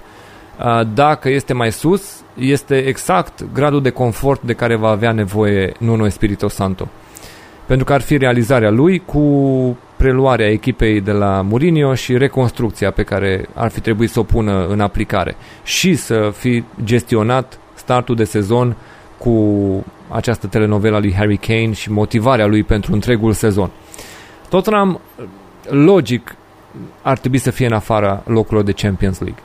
Uh, 0.65 0.81
Dacă 0.93 1.29
este 1.29 1.53
mai 1.53 1.71
sus, 1.71 2.21
este 2.37 2.75
exact 2.77 3.45
gradul 3.53 3.81
de 3.81 3.89
confort 3.89 4.41
de 4.41 4.53
care 4.53 4.75
va 4.75 4.89
avea 4.89 5.11
nevoie 5.11 5.73
Nuno 5.79 6.05
Espirito 6.05 6.47
Santo. 6.47 6.87
Pentru 7.65 7.85
că 7.85 7.93
ar 7.93 8.01
fi 8.01 8.17
realizarea 8.17 8.69
lui 8.69 9.01
cu 9.05 9.77
preluarea 9.95 10.49
echipei 10.51 11.01
de 11.01 11.11
la 11.11 11.41
Mourinho 11.41 11.93
și 11.93 12.17
reconstrucția 12.17 12.91
pe 12.91 13.03
care 13.03 13.45
ar 13.53 13.69
fi 13.69 13.79
trebuit 13.79 14.09
să 14.09 14.19
o 14.19 14.23
pună 14.23 14.65
în 14.65 14.79
aplicare 14.79 15.35
și 15.63 15.95
să 15.95 16.31
fi 16.35 16.63
gestionat 16.83 17.59
startul 17.89 18.15
de 18.15 18.23
sezon 18.23 18.75
cu 19.17 19.35
această 20.09 20.47
telenovelă 20.47 20.95
a 20.95 20.99
lui 20.99 21.13
Harry 21.13 21.37
Kane 21.37 21.71
și 21.71 21.91
motivarea 21.91 22.45
lui 22.45 22.63
pentru 22.63 22.93
întregul 22.93 23.33
sezon. 23.33 23.69
Tottenham, 24.49 25.01
logic, 25.69 26.35
ar 27.01 27.17
trebui 27.17 27.37
să 27.37 27.51
fie 27.51 27.65
în 27.65 27.73
afara 27.73 28.23
locurilor 28.25 28.63
de 28.63 28.71
Champions 28.71 29.19
League. 29.19 29.41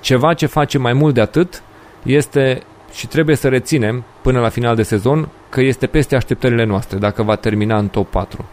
Ceva 0.00 0.34
ce 0.34 0.46
face 0.46 0.78
mai 0.78 0.92
mult 0.92 1.14
de 1.14 1.20
atât 1.20 1.62
este 2.02 2.62
și 2.92 3.06
trebuie 3.06 3.36
să 3.36 3.48
reținem 3.48 4.04
până 4.22 4.40
la 4.40 4.48
final 4.48 4.76
de 4.76 4.82
sezon 4.82 5.28
că 5.48 5.60
este 5.60 5.86
peste 5.86 6.16
așteptările 6.16 6.64
noastre 6.64 6.98
dacă 6.98 7.22
va 7.22 7.34
termina 7.34 7.78
în 7.78 7.88
top 7.88 8.10
4. 8.10 8.44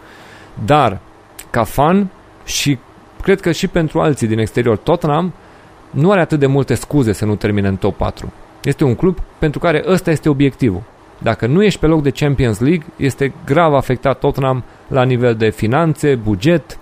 Dar, 0.66 1.00
ca 1.50 1.64
fan 1.64 2.10
și 2.46 2.78
cred 3.22 3.42
că 3.42 3.52
și 3.52 3.68
pentru 3.68 4.00
alții 4.00 4.28
din 4.28 4.40
exterior, 4.40 4.78
Tottenham 4.78 5.34
nu 5.90 6.12
are 6.12 6.22
atât 6.22 6.40
de 6.40 6.46
multe 6.46 6.74
scuze 6.74 7.12
să 7.12 7.26
nu 7.26 7.36
termine 7.36 7.68
în 7.68 7.76
top 7.76 7.98
4. 7.98 8.34
Este 8.66 8.84
un 8.84 8.96
club 8.96 9.18
pentru 9.38 9.60
care 9.60 9.84
ăsta 9.88 10.12
este 10.12 10.30
obiectivul. 10.30 10.82
Dacă 11.18 11.46
nu 11.46 11.64
ești 11.64 11.80
pe 11.80 11.86
loc 11.86 12.02
de 12.02 12.10
Champions 12.12 12.60
League, 12.60 12.86
este 12.96 13.34
grav 13.46 13.74
afectat 13.74 14.20
Tottenham 14.20 14.64
la 14.88 15.04
nivel 15.04 15.36
de 15.36 15.50
finanțe, 15.50 16.16
buget, 16.16 16.78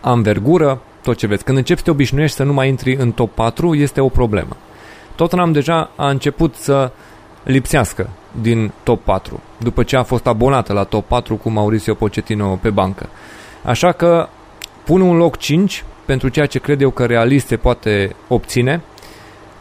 anvergură, 0.00 0.80
tot 1.02 1.16
ce 1.16 1.26
vezi. 1.26 1.44
Când 1.44 1.58
începi 1.58 1.78
să 1.78 1.84
te 1.84 1.90
obișnuiești 1.90 2.36
să 2.36 2.42
nu 2.42 2.52
mai 2.52 2.68
intri 2.68 2.94
în 2.94 3.12
top 3.12 3.34
4, 3.34 3.74
este 3.74 4.00
o 4.00 4.08
problemă. 4.08 4.56
Tottenham 5.14 5.52
deja 5.52 5.90
a 5.96 6.08
început 6.08 6.54
să 6.54 6.90
lipsească 7.44 8.08
din 8.40 8.72
top 8.82 9.04
4, 9.04 9.40
după 9.58 9.82
ce 9.82 9.96
a 9.96 10.02
fost 10.02 10.26
abonată 10.26 10.72
la 10.72 10.84
top 10.84 11.06
4 11.06 11.34
cu 11.34 11.50
Mauricio 11.50 11.94
Pochettino 11.94 12.58
pe 12.62 12.70
bancă. 12.70 13.08
Așa 13.62 13.92
că 13.92 14.28
pun 14.84 15.00
un 15.00 15.16
loc 15.16 15.36
5 15.36 15.84
pentru 16.04 16.28
ceea 16.28 16.46
ce 16.46 16.58
cred 16.58 16.80
eu 16.80 16.90
că 16.90 17.04
realist 17.04 17.46
se 17.46 17.56
poate 17.56 18.16
obține. 18.28 18.80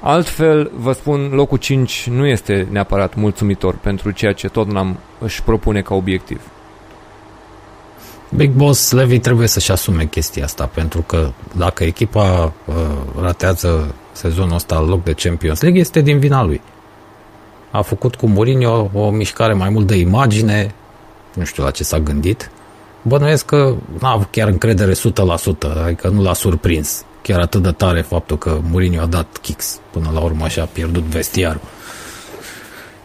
Altfel, 0.02 0.72
vă 0.76 0.92
spun, 0.92 1.30
locul 1.34 1.58
5 1.58 2.08
nu 2.12 2.26
este 2.26 2.68
neapărat 2.72 3.16
mulțumitor 3.16 3.76
pentru 3.76 4.12
ceea 4.12 4.34
ce 4.34 4.48
Tottenham 4.48 5.00
își 5.20 5.44
propune 5.44 5.82
ca 5.82 5.96
obiectiv. 5.96 6.42
Big 8.36 8.52
Boss 8.52 8.92
Levy 8.92 9.20
trebuie 9.20 9.48
să-și 9.48 9.72
asume 9.72 10.06
chestia 10.06 10.44
asta, 10.44 10.70
pentru 10.74 11.02
că 11.02 11.32
dacă 11.58 11.84
echipa 11.84 12.54
uh, 12.66 12.76
ratează 13.22 13.96
sezonul 14.12 14.56
ăsta 14.56 14.76
al 14.76 14.88
loc 14.88 15.04
de 15.04 15.14
Champions 15.14 15.62
League, 15.62 15.80
este 15.80 16.02
din 16.02 16.20
vina 16.20 16.44
lui. 16.44 16.62
A 17.72 17.82
făcut 17.82 18.16
cu 18.16 18.28
Mourinho 18.28 18.90
o 18.94 19.10
mișcare 19.10 19.54
mai 19.54 19.70
mult 19.70 19.88
de 19.88 19.96
imagine, 19.96 20.74
nu 21.34 21.44
știu 21.44 21.64
la 21.64 21.72
ce 21.72 21.84
s-a 21.84 22.00
gândit. 22.00 22.52
Bănuiesc 23.02 23.46
că 23.46 23.76
n-a 24.00 24.12
avut 24.12 24.28
chiar 24.32 24.48
încredere 24.48 24.94
100%, 24.94 24.98
adică 25.84 26.08
nu 26.08 26.22
l-a 26.22 26.34
surprins 26.34 27.06
chiar 27.30 27.40
atât 27.40 27.62
de 27.62 27.72
tare 27.72 28.02
faptul 28.02 28.38
că 28.38 28.60
Mourinho 28.70 29.02
a 29.02 29.06
dat 29.06 29.38
kicks 29.42 29.80
până 29.92 30.10
la 30.14 30.20
urmă 30.20 30.48
și 30.48 30.60
a 30.60 30.66
pierdut 30.66 31.04
vestiarul. 31.04 31.62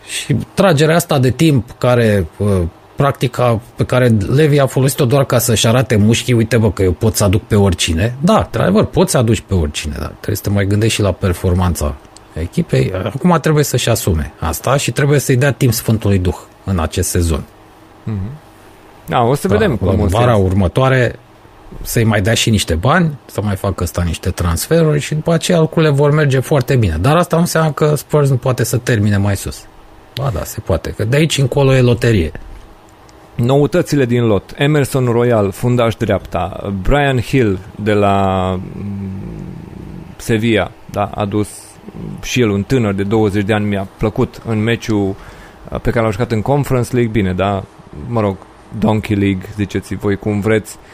Și 0.06 0.36
tragerea 0.54 0.96
asta 0.96 1.18
de 1.18 1.30
timp 1.30 1.70
care 1.78 2.26
uh, 2.36 2.62
practica 2.96 3.60
pe 3.76 3.84
care 3.84 4.08
Levi 4.08 4.58
a 4.58 4.66
folosit-o 4.66 5.04
doar 5.04 5.24
ca 5.24 5.38
să-și 5.38 5.66
arate 5.66 5.96
mușchii, 5.96 6.34
uite 6.34 6.56
bă 6.56 6.70
că 6.70 6.82
eu 6.82 6.92
pot 6.92 7.16
să 7.16 7.24
aduc 7.24 7.42
pe 7.42 7.54
oricine. 7.54 8.16
Da, 8.20 8.36
într-adevăr, 8.36 8.84
poți 8.84 9.10
să 9.10 9.18
aduci 9.18 9.40
pe 9.40 9.54
oricine, 9.54 9.94
dar 9.98 10.08
trebuie 10.08 10.36
să 10.36 10.42
te 10.42 10.50
mai 10.50 10.66
gândești 10.66 10.94
și 10.94 11.02
la 11.02 11.12
performanța 11.12 11.94
echipei. 12.32 12.92
Acum 13.04 13.38
trebuie 13.40 13.64
să-și 13.64 13.88
asume 13.88 14.32
asta 14.38 14.76
și 14.76 14.90
trebuie 14.90 15.18
să-i 15.18 15.36
dea 15.36 15.52
timp 15.52 15.72
Sfântului 15.72 16.18
Duh 16.18 16.36
în 16.64 16.78
acest 16.78 17.08
sezon. 17.08 17.44
Da, 19.06 19.20
o 19.20 19.34
să 19.34 19.48
vedem 19.48 19.76
cum 19.76 19.88
în 19.88 20.00
o 20.00 20.08
să 20.08 20.16
vara 20.16 20.30
iasă. 20.30 20.42
următoare 20.42 21.18
să-i 21.82 22.04
mai 22.04 22.22
dea 22.22 22.34
și 22.34 22.50
niște 22.50 22.74
bani, 22.74 23.18
să 23.26 23.40
mai 23.42 23.56
facă 23.56 23.82
ăsta 23.82 24.02
niște 24.02 24.30
transferuri 24.30 25.00
și 25.00 25.14
după 25.14 25.32
aceea 25.32 25.58
lucrurile 25.58 25.92
vor 25.92 26.10
merge 26.10 26.38
foarte 26.38 26.76
bine. 26.76 26.96
Dar 27.00 27.16
asta 27.16 27.36
nu 27.36 27.42
înseamnă 27.42 27.72
că 27.72 27.94
Spurs 27.94 28.28
nu 28.30 28.36
poate 28.36 28.64
să 28.64 28.76
termine 28.76 29.16
mai 29.16 29.36
sus. 29.36 29.64
Ba 30.14 30.30
da, 30.34 30.44
se 30.44 30.60
poate, 30.60 30.90
că 30.90 31.04
de 31.04 31.16
aici 31.16 31.38
încolo 31.38 31.74
e 31.74 31.80
loterie. 31.80 32.32
Noutățile 33.34 34.04
din 34.04 34.26
lot. 34.26 34.54
Emerson 34.56 35.04
Royal, 35.04 35.50
fundaș 35.50 35.94
dreapta. 35.94 36.72
Brian 36.82 37.20
Hill 37.20 37.58
de 37.82 37.92
la 37.92 38.48
mm, 38.54 39.10
Sevilla, 40.16 40.70
da, 40.90 41.02
a 41.02 41.20
adus 41.20 41.48
și 42.22 42.40
el 42.40 42.50
un 42.50 42.62
tânăr 42.62 42.92
de 42.92 43.02
20 43.02 43.44
de 43.44 43.52
ani, 43.52 43.64
mi-a 43.64 43.88
plăcut 43.98 44.42
în 44.46 44.62
meciul 44.62 45.08
uh, 45.08 45.80
pe 45.80 45.90
care 45.90 46.04
l-a 46.04 46.10
jucat 46.10 46.32
în 46.32 46.42
Conference 46.42 46.92
League, 46.92 47.12
bine, 47.12 47.32
da, 47.32 47.64
mă 48.06 48.20
rog, 48.20 48.36
Donkey 48.78 49.16
League, 49.16 49.42
ziceți 49.56 49.94
voi 49.94 50.16
cum 50.16 50.40
vreți, 50.40 50.76
uh, 50.76 50.93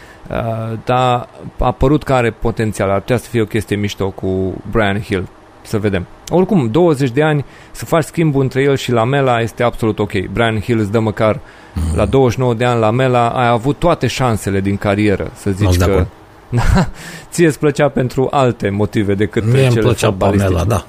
dar 0.85 1.29
a 1.59 1.73
părut 1.73 2.03
că 2.03 2.13
are 2.13 2.31
potențial, 2.31 2.91
ar 2.91 2.99
putea 2.99 3.17
să 3.17 3.29
fie 3.29 3.41
o 3.41 3.45
chestie 3.45 3.77
mișto 3.77 4.11
cu 4.11 4.55
Brian 4.71 5.01
Hill, 5.01 5.29
să 5.63 5.79
vedem. 5.79 6.07
Oricum, 6.29 6.71
20 6.71 7.11
de 7.11 7.23
ani, 7.23 7.45
să 7.71 7.85
faci 7.85 8.05
schimbul 8.05 8.43
între 8.43 8.63
el 8.63 8.77
și 8.77 8.93
Lamela 8.93 9.41
este 9.41 9.63
absolut 9.63 9.99
ok. 9.99 10.27
Brian 10.33 10.61
Hill 10.61 10.79
îți 10.79 10.91
dă 10.91 10.99
măcar 10.99 11.37
mm-hmm. 11.37 11.95
la 11.95 12.05
29 12.05 12.55
de 12.55 12.65
ani 12.65 12.81
Lamela, 12.81 13.29
ai 13.29 13.49
avut 13.49 13.79
toate 13.79 14.07
șansele 14.07 14.61
din 14.61 14.77
carieră, 14.77 15.31
să 15.35 15.51
zici 15.51 15.77
că... 15.77 16.07
ție 17.31 17.47
îți 17.47 17.59
plăcea 17.59 17.89
pentru 17.89 18.29
alte 18.31 18.69
motive 18.69 19.15
decât 19.15 19.45
Mie 19.45 19.69
cele 19.69 19.81
plăcea 19.81 20.13
Pamela, 20.13 20.65
da. 20.65 20.87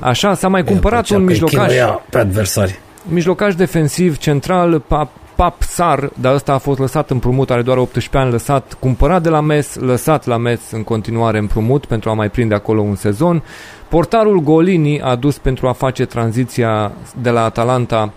Așa, 0.00 0.34
s-a 0.34 0.48
mai 0.48 0.60
Mie 0.60 0.70
cumpărat 0.70 1.08
un 1.08 1.24
mijlocaș. 1.24 1.72
pe 2.10 2.18
adversari. 2.18 2.78
Mijlocaș 3.02 3.54
defensiv 3.54 4.18
central, 4.18 4.82
Pap, 5.40 5.58
Pap 5.58 5.62
Sar, 5.62 6.10
dar 6.20 6.34
ăsta 6.34 6.52
a 6.52 6.58
fost 6.58 6.78
lăsat 6.78 7.10
împrumut, 7.10 7.50
are 7.50 7.62
doar 7.62 7.78
18 7.78 8.16
ani, 8.18 8.30
lăsat, 8.30 8.76
cumpărat 8.78 9.22
de 9.22 9.28
la 9.28 9.40
MES, 9.40 9.74
lăsat 9.74 10.26
la 10.26 10.36
MES 10.36 10.70
în 10.70 10.84
continuare 10.84 11.38
împrumut 11.38 11.86
pentru 11.86 12.10
a 12.10 12.14
mai 12.14 12.30
prinde 12.30 12.54
acolo 12.54 12.80
un 12.80 12.94
sezon. 12.94 13.42
Portarul 13.88 14.40
Golini 14.40 15.00
a 15.00 15.14
dus 15.14 15.38
pentru 15.38 15.68
a 15.68 15.72
face 15.72 16.04
tranziția 16.04 16.92
de 17.20 17.30
la 17.30 17.44
Atalanta 17.44 18.12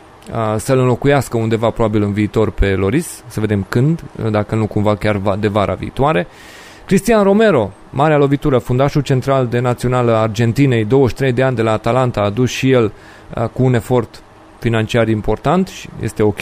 să-l 0.58 0.80
înlocuiască 0.80 1.38
undeva 1.38 1.69
probabil 1.69 2.02
în 2.02 2.14
viitor 2.14 2.52
pe 2.52 2.76
Loris, 2.76 3.24
să 3.27 3.40
vedem 3.40 3.66
când, 3.69 4.03
dacă 4.32 4.56
nu 4.56 4.68
cumva 4.68 4.95
chiar 4.95 5.22
de 5.40 5.48
vara 5.48 5.74
viitoare. 5.74 6.27
Cristian 6.85 7.24
Romero, 7.24 7.72
marea 7.90 8.18
lovitură, 8.18 8.58
fundașul 8.58 9.02
central 9.02 9.48
de 9.48 9.60
națională 9.60 10.16
Argentinei, 10.16 10.85
23 10.85 11.32
de 11.32 11.43
ani 11.43 11.56
de 11.56 11.61
la 11.61 11.72
Atalanta, 11.72 12.22
a 12.22 12.30
dus 12.30 12.50
și 12.50 12.72
el 12.72 12.93
cu 13.53 13.64
un 13.64 13.74
efort 13.74 14.22
financiar 14.60 15.08
important 15.08 15.68
și 15.68 15.90
este 16.02 16.24
ok. 16.24 16.42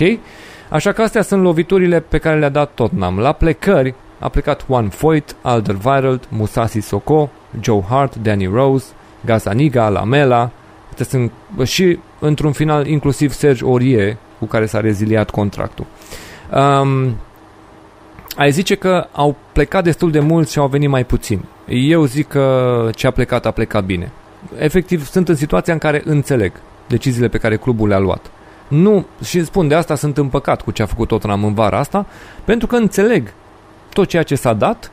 Așa 0.72 0.92
că 0.92 1.02
astea 1.02 1.22
sunt 1.22 1.42
loviturile 1.42 2.00
pe 2.00 2.18
care 2.18 2.40
le-a 2.40 2.50
dat 2.50 2.72
Tottenham. 2.74 3.20
La 3.20 3.32
plecări 3.32 3.94
a 4.20 4.30
plecat 4.30 4.66
Juan 4.66 4.90
Foyt, 4.90 5.36
Alderweireld, 5.42 6.28
Musasi 6.30 6.80
Soko, 6.80 7.30
Joe 7.62 7.84
Hart, 7.90 8.16
Danny 8.16 8.46
Rose, 8.46 8.86
Gazaniga, 9.26 9.90
Lamela, 9.90 10.52
Astea 10.90 11.06
sunt 11.06 11.32
și 11.64 12.00
într-un 12.20 12.52
final 12.52 12.88
inclusiv 12.88 13.32
Serge 13.32 13.66
Orie 13.66 14.18
cu 14.40 14.46
care 14.46 14.66
s-a 14.66 14.80
reziliat 14.80 15.30
contractul. 15.30 15.86
Um, 16.54 17.16
ai 18.36 18.52
zice 18.52 18.76
că 18.76 19.08
au 19.12 19.36
plecat 19.52 19.84
destul 19.84 20.12
de 20.12 20.20
mulți 20.20 20.52
și 20.52 20.60
au 20.60 20.68
venit 20.68 20.90
mai 20.90 21.06
puțini. 21.06 21.46
Eu 21.68 22.06
zic 22.06 22.28
că 22.28 22.90
ce 22.96 23.08
a 23.08 23.12
plecat 23.12 23.46
a 23.46 23.52
plecat 23.52 23.84
bine. 23.84 24.12
Efectiv, 24.58 25.08
sunt 25.08 25.30
în 25.30 25.36
situația 25.36 25.74
în 25.74 25.80
care 25.80 26.02
înțeleg 26.06 26.52
deciziile 26.88 27.28
pe 27.28 27.38
care 27.38 27.58
clubul 27.58 27.88
le-a 27.88 28.00
luat. 28.00 28.32
Nu, 28.72 29.06
și 29.24 29.44
spun 29.44 29.68
de 29.68 29.76
asta 29.76 29.96
sunt 29.96 30.18
împăcat 30.18 30.62
cu 30.62 30.72
ce 30.72 30.82
a 30.82 30.86
făcut 30.86 31.08
Tottenham 31.08 31.44
în 31.44 31.54
vara 31.54 31.78
asta, 31.78 32.06
pentru 32.44 32.68
că 32.68 32.76
înțeleg 32.76 33.34
tot 33.94 34.08
ceea 34.08 34.24
ce 34.24 34.36
s-a 34.36 34.54
dat 34.54 34.92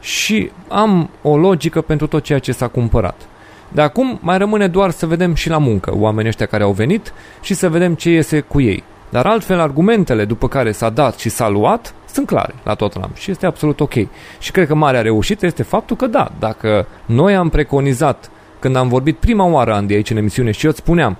și 0.00 0.50
am 0.68 1.10
o 1.22 1.36
logică 1.36 1.80
pentru 1.80 2.06
tot 2.06 2.22
ceea 2.22 2.38
ce 2.38 2.52
s-a 2.52 2.68
cumpărat. 2.68 3.28
De 3.68 3.80
acum 3.80 4.18
mai 4.22 4.38
rămâne 4.38 4.68
doar 4.68 4.90
să 4.90 5.06
vedem 5.06 5.34
și 5.34 5.48
la 5.48 5.58
muncă 5.58 5.92
oamenii 5.96 6.28
ăștia 6.28 6.46
care 6.46 6.62
au 6.62 6.72
venit 6.72 7.12
și 7.40 7.54
să 7.54 7.68
vedem 7.68 7.94
ce 7.94 8.10
iese 8.10 8.40
cu 8.40 8.60
ei. 8.60 8.82
Dar 9.10 9.26
altfel, 9.26 9.60
argumentele 9.60 10.24
după 10.24 10.48
care 10.48 10.72
s-a 10.72 10.90
dat 10.90 11.18
și 11.18 11.28
s-a 11.28 11.48
luat 11.48 11.94
sunt 12.12 12.26
clare 12.26 12.54
la 12.62 12.74
Tottenham 12.74 13.10
și 13.14 13.30
este 13.30 13.46
absolut 13.46 13.80
ok. 13.80 13.94
Și 14.38 14.50
cred 14.50 14.66
că 14.66 14.74
marea 14.74 15.02
reușită 15.02 15.46
este 15.46 15.62
faptul 15.62 15.96
că 15.96 16.06
da, 16.06 16.30
dacă 16.38 16.86
noi 17.06 17.36
am 17.36 17.48
preconizat 17.48 18.30
când 18.58 18.76
am 18.76 18.88
vorbit 18.88 19.16
prima 19.16 19.44
oară, 19.44 19.74
Andy, 19.74 19.94
aici 19.94 20.10
în 20.10 20.16
emisiune 20.16 20.50
și 20.50 20.64
eu 20.64 20.70
îți 20.70 20.80
spuneam, 20.80 21.16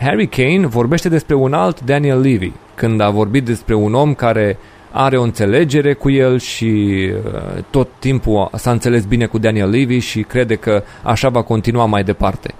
Harry 0.00 0.26
Kane 0.26 0.66
vorbește 0.66 1.08
despre 1.08 1.34
un 1.34 1.52
alt 1.52 1.80
Daniel 1.80 2.20
Levy, 2.20 2.52
când 2.74 3.00
a 3.00 3.10
vorbit 3.10 3.44
despre 3.44 3.74
un 3.74 3.94
om 3.94 4.14
care 4.14 4.58
are 4.90 5.16
o 5.16 5.22
înțelegere 5.22 5.92
cu 5.92 6.10
el 6.10 6.38
și 6.38 7.10
uh, 7.24 7.62
tot 7.70 7.88
timpul 7.98 8.50
s-a 8.54 8.70
înțeles 8.70 9.04
bine 9.04 9.26
cu 9.26 9.38
Daniel 9.38 9.70
Levy 9.70 9.98
și 9.98 10.22
crede 10.22 10.54
că 10.54 10.82
așa 11.02 11.28
va 11.28 11.42
continua 11.42 11.84
mai 11.84 12.04
departe. 12.04 12.54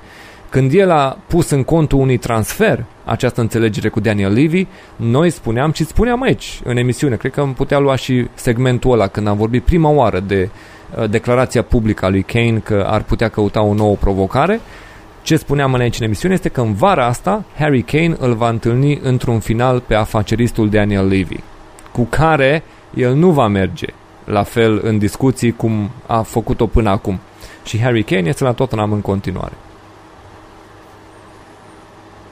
Când 0.48 0.72
el 0.74 0.90
a 0.90 1.18
pus 1.26 1.50
în 1.50 1.64
contul 1.64 1.98
unui 1.98 2.16
transfer 2.16 2.84
această 3.04 3.40
înțelegere 3.40 3.88
cu 3.88 4.00
Daniel 4.00 4.32
Levy, 4.32 4.66
noi 4.96 5.30
spuneam 5.30 5.72
și 5.72 5.84
spuneam 5.84 6.22
aici 6.22 6.60
în 6.64 6.76
emisiune, 6.76 7.16
cred 7.16 7.32
că 7.32 7.40
am 7.40 7.52
putea 7.52 7.78
lua 7.78 7.96
și 7.96 8.26
segmentul 8.34 8.92
ăla 8.92 9.06
când 9.06 9.26
am 9.26 9.36
vorbit 9.36 9.62
prima 9.62 9.90
oară 9.90 10.20
de 10.20 10.48
uh, 10.98 11.10
declarația 11.10 11.62
publică 11.62 12.04
a 12.04 12.08
lui 12.08 12.22
Kane 12.22 12.58
că 12.58 12.86
ar 12.88 13.02
putea 13.02 13.28
căuta 13.28 13.62
o 13.62 13.74
nouă 13.74 13.94
provocare. 13.94 14.60
Ce 15.26 15.36
spuneam 15.36 15.74
în 15.74 15.80
aici 15.80 15.98
în 15.98 16.04
emisiune 16.04 16.34
este 16.34 16.48
că 16.48 16.60
în 16.60 16.74
vara 16.74 17.06
asta 17.06 17.44
Harry 17.58 17.82
Kane 17.82 18.16
îl 18.18 18.34
va 18.34 18.48
întâlni 18.48 19.00
într-un 19.02 19.40
final 19.40 19.80
pe 19.80 19.94
afaceristul 19.94 20.70
Daniel 20.70 21.06
Levy 21.06 21.40
cu 21.92 22.04
care 22.04 22.62
el 22.94 23.14
nu 23.14 23.30
va 23.30 23.46
merge 23.46 23.86
la 24.24 24.42
fel 24.42 24.80
în 24.82 24.98
discuții 24.98 25.52
cum 25.52 25.90
a 26.06 26.22
făcut-o 26.22 26.66
până 26.66 26.90
acum. 26.90 27.20
Și 27.64 27.80
Harry 27.80 28.02
Kane 28.02 28.28
este 28.28 28.44
la 28.44 28.52
Tottenham 28.52 28.92
în 28.92 29.00
continuare. 29.00 29.52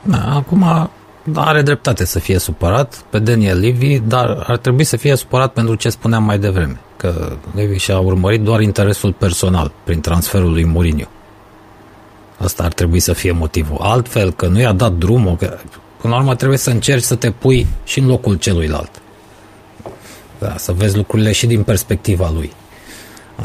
Da, 0.02 0.34
acum 0.34 0.90
are 1.34 1.62
dreptate 1.62 2.05
să 2.05 2.18
fie 2.18 2.39
supărat 2.39 3.05
pe 3.10 3.18
Daniel 3.18 3.58
Levy, 3.60 3.98
dar 3.98 4.44
ar 4.47 4.56
trebui 4.56 4.84
să 4.84 4.97
fie 4.97 5.14
supărat 5.14 5.52
pentru 5.52 5.74
ce 5.74 5.89
spuneam 5.89 6.24
mai 6.24 6.39
devreme, 6.39 6.81
că 6.97 7.36
Levy 7.55 7.76
și-a 7.76 7.98
urmărit 7.98 8.40
doar 8.40 8.60
interesul 8.60 9.12
personal 9.12 9.73
prin 9.84 10.00
transferul 10.00 10.52
lui 10.52 10.64
Mourinho. 10.64 11.08
Asta 12.39 12.63
ar 12.63 12.73
trebui 12.73 13.01
să 13.01 13.13
fie 13.13 13.33
motivul. 13.33 13.77
Altfel, 13.81 14.33
că 14.33 14.47
nu 14.47 14.61
i-a 14.61 14.73
dat 14.73 14.93
drumul, 14.93 15.37
că 15.37 15.59
până 16.01 16.15
la 16.15 16.21
urmă 16.21 16.35
trebuie 16.35 16.59
să 16.59 16.71
încerci 16.71 17.03
să 17.03 17.15
te 17.15 17.31
pui 17.31 17.67
și 17.85 17.99
în 17.99 18.07
locul 18.07 18.35
celuilalt. 18.35 18.91
Da, 20.39 20.55
să 20.57 20.73
vezi 20.73 20.97
lucrurile 20.97 21.33
și 21.33 21.47
din 21.47 21.63
perspectiva 21.63 22.31
lui. 22.35 22.53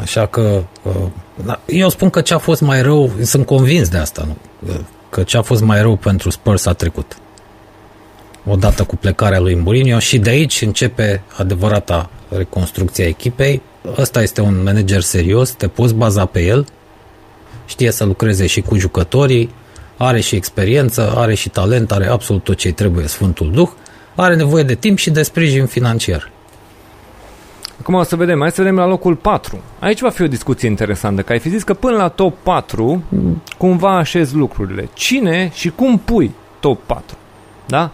Așa 0.00 0.26
că 0.26 0.62
uh, 0.82 0.92
da, 1.44 1.60
eu 1.66 1.88
spun 1.88 2.10
că 2.10 2.20
ce 2.20 2.34
a 2.34 2.38
fost 2.38 2.60
mai 2.60 2.82
rău, 2.82 3.10
sunt 3.22 3.46
convins 3.46 3.88
de 3.88 3.96
asta, 3.96 4.24
nu? 4.26 4.36
Uh, 4.68 4.80
că 5.10 5.22
ce 5.22 5.36
a 5.36 5.42
fost 5.42 5.62
mai 5.62 5.80
rău 5.80 5.96
pentru 5.96 6.30
Spurs 6.30 6.66
a 6.66 6.72
trecut. 6.72 7.16
Odată 8.46 8.84
cu 8.84 8.96
plecarea 8.96 9.40
lui 9.40 9.54
Mourinho 9.54 9.98
și 9.98 10.18
de 10.18 10.30
aici 10.30 10.62
începe 10.62 11.22
adevărata 11.36 12.10
reconstrucția 12.28 13.06
echipei. 13.06 13.62
Ăsta 13.98 14.22
este 14.22 14.40
un 14.40 14.62
manager 14.62 15.00
serios, 15.00 15.50
te 15.50 15.68
poți 15.68 15.94
baza 15.94 16.26
pe 16.26 16.42
el, 16.44 16.66
știe 17.70 17.90
să 17.90 18.04
lucreze 18.04 18.46
și 18.46 18.60
cu 18.60 18.76
jucătorii, 18.76 19.50
are 19.96 20.20
și 20.20 20.36
experiență, 20.36 21.12
are 21.16 21.34
și 21.34 21.48
talent, 21.48 21.92
are 21.92 22.06
absolut 22.06 22.44
tot 22.44 22.56
ce 22.56 22.72
trebuie 22.72 23.06
Sfântul 23.06 23.50
Duh, 23.50 23.68
are 24.14 24.36
nevoie 24.36 24.62
de 24.62 24.74
timp 24.74 24.98
și 24.98 25.10
de 25.10 25.22
sprijin 25.22 25.66
financiar. 25.66 26.30
Acum 27.80 27.94
o 27.94 28.02
să 28.02 28.16
vedem, 28.16 28.40
hai 28.40 28.50
să 28.50 28.62
vedem 28.62 28.76
la 28.76 28.86
locul 28.86 29.16
4. 29.16 29.60
Aici 29.78 30.00
va 30.00 30.10
fi 30.10 30.22
o 30.22 30.26
discuție 30.26 30.68
interesantă, 30.68 31.22
că 31.22 31.32
ai 31.32 31.38
fi 31.38 31.48
zis 31.48 31.62
că 31.62 31.74
până 31.74 31.96
la 31.96 32.08
top 32.08 32.36
4 32.42 33.04
cumva 33.58 33.96
așezi 33.96 34.34
lucrurile. 34.34 34.88
Cine 34.92 35.50
și 35.54 35.70
cum 35.70 35.98
pui 35.98 36.34
top 36.60 36.80
4? 36.86 37.16
Da? 37.66 37.90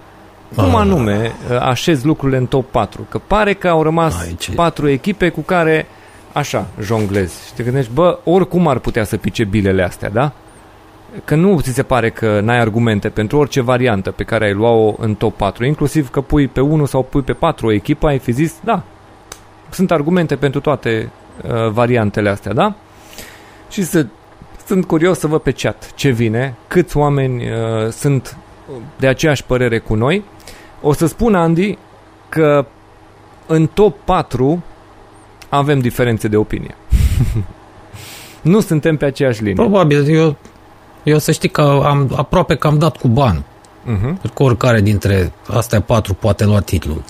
Cum 0.54 0.74
ah. 0.74 0.80
anume 0.80 1.32
uh, 1.50 1.60
așezi 1.60 2.06
lucrurile 2.06 2.38
în 2.38 2.46
top 2.46 2.70
4? 2.70 3.06
Că 3.08 3.18
pare 3.26 3.54
că 3.54 3.68
au 3.68 3.82
rămas 3.82 4.20
Aici. 4.20 4.54
4 4.54 4.88
echipe 4.88 5.28
cu 5.28 5.40
care 5.40 5.86
așa 6.36 6.66
jonglezi. 6.80 7.46
Și 7.46 7.54
te 7.54 7.62
gândești, 7.62 7.92
bă, 7.92 8.18
oricum 8.24 8.68
ar 8.68 8.78
putea 8.78 9.04
să 9.04 9.16
pice 9.16 9.44
bilele 9.44 9.82
astea, 9.82 10.10
da? 10.10 10.32
Că 11.24 11.34
nu 11.34 11.60
ți 11.60 11.72
se 11.72 11.82
pare 11.82 12.10
că 12.10 12.40
n-ai 12.40 12.58
argumente 12.58 13.08
pentru 13.08 13.38
orice 13.38 13.60
variantă 13.60 14.10
pe 14.10 14.24
care 14.24 14.44
ai 14.44 14.52
lua-o 14.52 14.94
în 14.98 15.14
top 15.14 15.36
4, 15.36 15.64
inclusiv 15.64 16.10
că 16.10 16.20
pui 16.20 16.46
pe 16.46 16.60
1 16.60 16.84
sau 16.84 17.02
pui 17.02 17.22
pe 17.22 17.32
4 17.32 17.66
o 17.66 17.72
echipă, 17.72 18.06
ai 18.06 18.18
fi 18.18 18.32
zis, 18.32 18.54
da, 18.64 18.82
sunt 19.70 19.90
argumente 19.90 20.36
pentru 20.36 20.60
toate 20.60 21.10
uh, 21.42 21.70
variantele 21.70 22.28
astea, 22.28 22.52
da? 22.52 22.74
Și 23.70 23.82
să, 23.82 24.06
sunt 24.66 24.84
curios 24.84 25.18
să 25.18 25.26
văd 25.26 25.40
pe 25.40 25.52
chat 25.52 25.94
ce 25.94 26.10
vine, 26.10 26.54
câți 26.68 26.96
oameni 26.96 27.42
uh, 27.44 27.90
sunt 27.90 28.36
de 28.98 29.06
aceeași 29.06 29.44
părere 29.44 29.78
cu 29.78 29.94
noi. 29.94 30.24
O 30.80 30.92
să 30.92 31.06
spun, 31.06 31.34
Andy, 31.34 31.78
că 32.28 32.66
în 33.46 33.66
top 33.66 33.96
4 34.04 34.62
avem 35.48 35.80
diferențe 35.80 36.28
de 36.28 36.36
opinie. 36.36 36.76
nu 38.42 38.60
suntem 38.60 38.96
pe 38.96 39.04
aceeași 39.04 39.40
linie. 39.40 39.54
Probabil, 39.54 40.14
eu, 40.14 40.36
eu 41.02 41.18
să 41.18 41.32
știi 41.32 41.48
că 41.48 41.82
am 41.84 42.12
aproape 42.16 42.54
că 42.54 42.66
am 42.66 42.78
dat 42.78 42.96
cu 42.96 43.08
bani. 43.08 43.44
Uh-huh. 43.86 44.32
Că 44.34 44.42
oricare 44.42 44.80
dintre 44.80 45.32
astea 45.46 45.80
patru 45.80 46.14
poate 46.14 46.44
lua 46.44 46.60
titlul. 46.60 47.02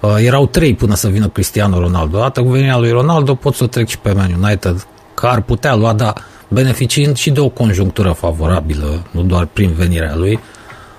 Uh, 0.00 0.16
erau 0.18 0.46
trei 0.46 0.74
până 0.74 0.94
să 0.94 1.08
vină 1.08 1.28
Cristiano 1.28 1.78
Ronaldo. 1.78 2.18
Dată 2.18 2.42
cu 2.42 2.48
venirea 2.48 2.78
lui 2.78 2.90
Ronaldo 2.90 3.34
pot 3.34 3.54
să 3.54 3.66
trec 3.66 3.88
și 3.88 3.98
pe 3.98 4.12
Man 4.12 4.36
United, 4.42 4.86
că 5.14 5.26
ar 5.26 5.40
putea 5.40 5.74
lua, 5.74 5.92
dar 5.92 6.14
beneficiind 6.48 7.16
și 7.16 7.30
de 7.30 7.40
o 7.40 7.48
conjunctură 7.48 8.10
favorabilă, 8.10 9.02
nu 9.10 9.22
doar 9.22 9.44
prin 9.44 9.72
venirea 9.72 10.16
lui, 10.16 10.40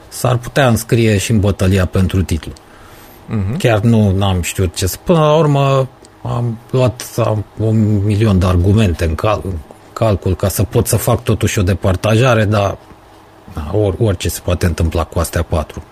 s-ar 0.08 0.38
putea 0.38 0.68
înscrie 0.68 1.18
și 1.18 1.32
în 1.32 1.40
bătălia 1.40 1.86
pentru 1.86 2.24
titlu. 2.24 2.52
Uh-huh. 2.52 3.58
Chiar 3.58 3.80
nu 3.80 4.18
am 4.22 4.42
știut 4.42 4.76
ce 4.76 4.88
să... 4.88 4.98
Până 5.04 5.20
la 5.20 5.36
urmă 5.36 5.88
am 6.28 6.58
luat 6.72 7.14
am, 7.18 7.46
un 7.58 8.04
milion 8.04 8.40
de 8.40 8.46
argumente 8.46 9.06
în 9.06 9.16
cal, 9.16 9.44
calcul 9.94 10.36
ca 10.36 10.48
să 10.48 10.64
pot 10.64 10.88
să 10.88 10.96
fac 10.98 11.24
totuși 11.24 11.60
o 11.60 11.62
departajare, 11.62 12.46
dar 12.46 12.78
da, 13.54 13.78
or, 13.78 13.96
orice 14.00 14.30
se 14.30 14.42
poate 14.44 14.66
întâmpla 14.66 15.04
cu 15.04 15.20
astea 15.20 15.44
patru. 15.44 15.84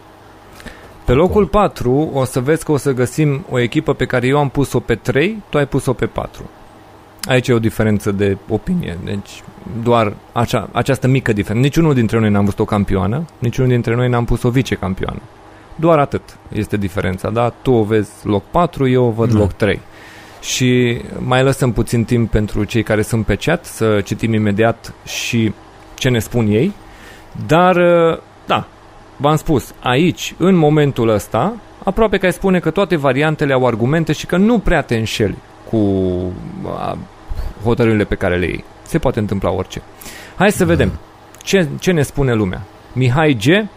Pe 1.06 1.12
locul 1.12 1.46
4 1.46 2.10
o 2.14 2.26
să 2.26 2.40
vezi 2.40 2.64
că 2.64 2.72
o 2.72 2.78
să 2.78 2.92
găsim 2.92 3.46
o 3.50 3.60
echipă 3.60 3.94
pe 3.94 4.06
care 4.06 4.28
eu 4.28 4.38
am 4.38 4.50
pus-o 4.50 4.80
pe 4.80 4.96
3, 4.96 5.44
tu 5.50 5.58
ai 5.58 5.68
pus-o 5.68 5.94
pe 5.94 6.06
4. 6.06 6.50
Aici 7.24 7.48
e 7.48 7.54
o 7.54 7.60
diferență 7.60 8.12
de 8.12 8.38
opinie, 8.50 8.98
deci 9.04 9.44
doar 9.84 10.14
acea, 10.32 10.70
această 10.72 11.08
mică 11.08 11.34
diferență. 11.34 11.68
Niciunul 11.68 11.94
dintre 11.94 12.20
noi 12.20 12.30
n-am 12.30 12.44
văzut 12.44 12.60
o 12.60 12.66
campioană, 12.66 13.26
niciunul 13.40 13.70
dintre 13.70 13.96
noi 13.96 14.10
n-am 14.10 14.26
pus 14.26 14.44
o 14.44 14.50
vicecampioană. 14.50 15.22
Doar 15.76 16.00
atât 16.00 16.38
este 16.54 16.78
diferența, 16.78 17.30
da? 17.30 17.50
Tu 17.50 17.72
o 17.72 17.84
vezi 17.84 18.12
loc 18.24 18.44
4, 18.52 18.88
eu 18.88 19.06
o 19.06 19.10
văd 19.10 19.32
da. 19.32 19.38
loc 19.38 19.54
3. 19.54 19.80
Și 20.44 21.02
mai 21.18 21.44
lăsăm 21.44 21.72
puțin 21.72 22.04
timp 22.04 22.32
pentru 22.32 22.64
cei 22.64 22.84
care 22.84 23.02
sunt 23.02 23.26
pe 23.26 23.36
chat 23.36 23.66
să 23.66 24.02
citim 24.02 24.34
imediat 24.34 24.94
și 25.06 25.54
ce 25.94 26.10
ne 26.10 26.20
spun 26.20 26.48
ei. 26.48 26.74
Dar, 27.48 27.76
da, 28.46 28.68
v-am 29.18 29.36
spus, 29.36 29.74
aici, 29.80 30.36
în 30.38 30.56
momentul 30.56 31.10
ăsta, 31.10 31.56
aproape 31.84 32.18
că 32.18 32.26
ai 32.26 32.34
spune 32.34 32.60
că 32.60 32.70
toate 32.70 32.96
variantele 32.96 33.54
au 33.54 33.66
argumente 33.66 34.12
și 34.12 34.26
că 34.26 34.38
nu 34.38 34.60
prea 34.60 34.82
te 34.82 34.96
înșeli 34.96 35.38
cu 35.70 35.80
hotărârile 37.64 38.04
pe 38.04 38.16
care 38.16 38.38
le 38.38 38.46
iei. 38.46 38.64
Se 38.82 38.98
poate 38.98 39.20
întâmpla 39.20 39.52
orice. 39.52 39.82
Hai 40.36 40.52
să 40.52 40.66
vedem 40.66 40.92
ce, 41.44 41.68
ce 41.80 41.92
ne 41.92 42.02
spune 42.02 42.34
lumea. 42.34 42.62
Mihai 42.94 43.34
G, 43.34 43.70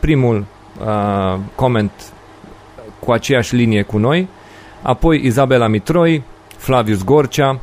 primul 0.00 0.44
uh, 0.80 1.38
comment 1.54 1.92
cu 2.98 3.12
aceeași 3.12 3.54
linie 3.54 3.82
cu 3.82 3.98
noi, 3.98 4.28
apoi 4.82 5.24
Izabela 5.24 5.66
Mitroi, 5.66 6.22
Flavius 6.56 7.04
Gorcea, 7.04 7.58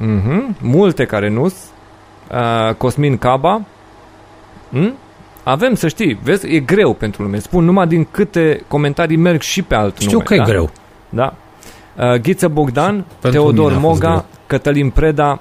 uh-huh, 0.00 0.58
multe 0.60 1.04
care 1.04 1.28
nu 1.28 1.44
uh, 1.44 2.74
Cosmin 2.76 3.18
Caba, 3.18 3.62
hmm? 4.70 4.94
Avem, 5.44 5.74
să 5.74 5.88
știi, 5.88 6.18
vezi, 6.22 6.54
e 6.54 6.60
greu 6.60 6.94
pentru 6.94 7.22
lume. 7.22 7.38
Spun 7.38 7.64
numai 7.64 7.86
din 7.86 8.06
câte 8.10 8.64
comentarii 8.68 9.16
merg 9.16 9.40
și 9.40 9.62
pe 9.62 9.74
alt 9.74 9.98
Știu 9.98 10.10
nume. 10.12 10.24
că 10.24 10.34
da? 10.34 10.42
e 10.42 10.44
greu. 10.46 10.70
Da. 11.08 11.34
Uh, 11.96 12.14
Ghiță 12.14 12.48
Bogdan, 12.48 13.04
pentru 13.20 13.40
Teodor 13.40 13.78
Moga, 13.78 14.24
Cătălin 14.46 14.90
Preda, 14.90 15.40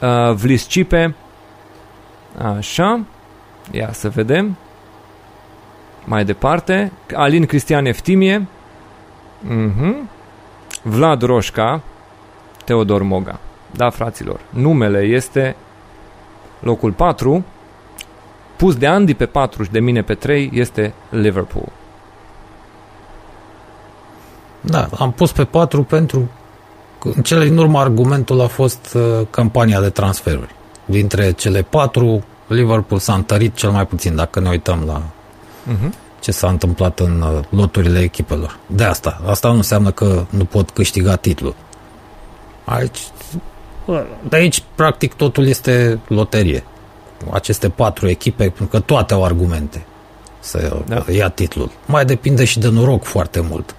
uh, 0.00 0.34
Vlis 0.34 0.66
Cipe. 0.66 1.14
Așa. 2.56 3.00
Ia 3.70 3.88
să 3.92 4.08
vedem. 4.08 4.56
Mai 6.04 6.24
departe. 6.24 6.92
Alin 7.14 7.46
Cristian 7.46 7.86
Eftimie. 7.86 8.46
Uh-huh. 9.44 10.15
Vlad 10.88 11.22
Roșca. 11.22 11.82
Teodor 12.64 13.02
Moga. 13.02 13.38
Da, 13.70 13.90
fraților. 13.90 14.40
Numele 14.50 15.00
este 15.00 15.56
locul 16.60 16.92
4 16.92 17.44
pus 18.56 18.76
de 18.76 18.86
Andy 18.86 19.14
pe 19.14 19.26
4 19.26 19.62
și 19.62 19.70
de 19.70 19.80
mine 19.80 20.02
pe 20.02 20.14
3 20.14 20.50
este 20.54 20.94
Liverpool. 21.10 21.68
Da, 24.60 24.88
am 24.98 25.12
pus 25.12 25.32
pe 25.32 25.44
4 25.44 25.82
pentru 25.82 26.30
că 26.98 27.10
în 27.14 27.22
cele 27.22 27.44
din 27.44 27.56
urmă 27.56 27.78
argumentul 27.78 28.40
a 28.40 28.46
fost 28.46 28.94
uh, 28.94 29.26
campania 29.30 29.80
de 29.80 29.90
transferuri. 29.90 30.54
Dintre 30.84 31.30
cele 31.30 31.62
patru, 31.62 32.24
Liverpool 32.46 33.00
s-a 33.00 33.14
întărit 33.14 33.54
cel 33.54 33.70
mai 33.70 33.86
puțin, 33.86 34.14
dacă 34.14 34.40
ne 34.40 34.48
uităm 34.48 34.82
la 34.86 35.02
uh-huh. 35.72 36.05
Ce 36.26 36.32
s-a 36.32 36.48
întâmplat 36.48 37.00
în 37.00 37.20
uh, 37.20 37.44
loturile 37.50 38.00
echipelor. 38.00 38.58
De 38.66 38.84
asta. 38.84 39.20
Asta 39.26 39.48
nu 39.48 39.54
înseamnă 39.54 39.90
că 39.90 40.26
nu 40.30 40.44
pot 40.44 40.70
câștiga 40.70 41.16
titlul. 41.16 41.54
Aici, 42.64 42.98
de 44.28 44.36
aici, 44.36 44.62
practic, 44.74 45.14
totul 45.14 45.46
este 45.46 46.00
loterie 46.08 46.64
aceste 47.30 47.68
patru 47.68 48.08
echipe, 48.08 48.42
pentru 48.42 48.64
că 48.64 48.80
toate 48.80 49.14
au 49.14 49.24
argumente 49.24 49.86
să 50.40 50.76
da. 50.86 51.04
ia 51.12 51.28
titlul. 51.28 51.70
Mai 51.84 52.04
depinde 52.04 52.44
și 52.44 52.58
de 52.58 52.68
noroc 52.68 53.04
foarte 53.04 53.40
mult. 53.40 53.74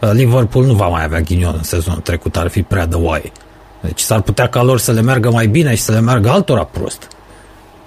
Uh, 0.00 0.10
Liverpool 0.12 0.64
nu 0.64 0.74
va 0.74 0.88
mai 0.88 1.04
avea 1.04 1.20
ghinion 1.20 1.54
în 1.56 1.62
sezonul 1.62 2.00
trecut, 2.00 2.36
ar 2.36 2.48
fi 2.48 2.62
prea 2.62 2.86
de 2.86 2.96
oaie. 2.96 3.32
Deci 3.80 4.00
s-ar 4.00 4.20
putea 4.20 4.48
ca 4.48 4.62
lor 4.62 4.78
să 4.78 4.92
le 4.92 5.00
meargă 5.00 5.30
mai 5.30 5.46
bine 5.46 5.74
și 5.74 5.82
să 5.82 5.92
le 5.92 6.00
meargă 6.00 6.30
altora 6.30 6.64
prost 6.64 7.08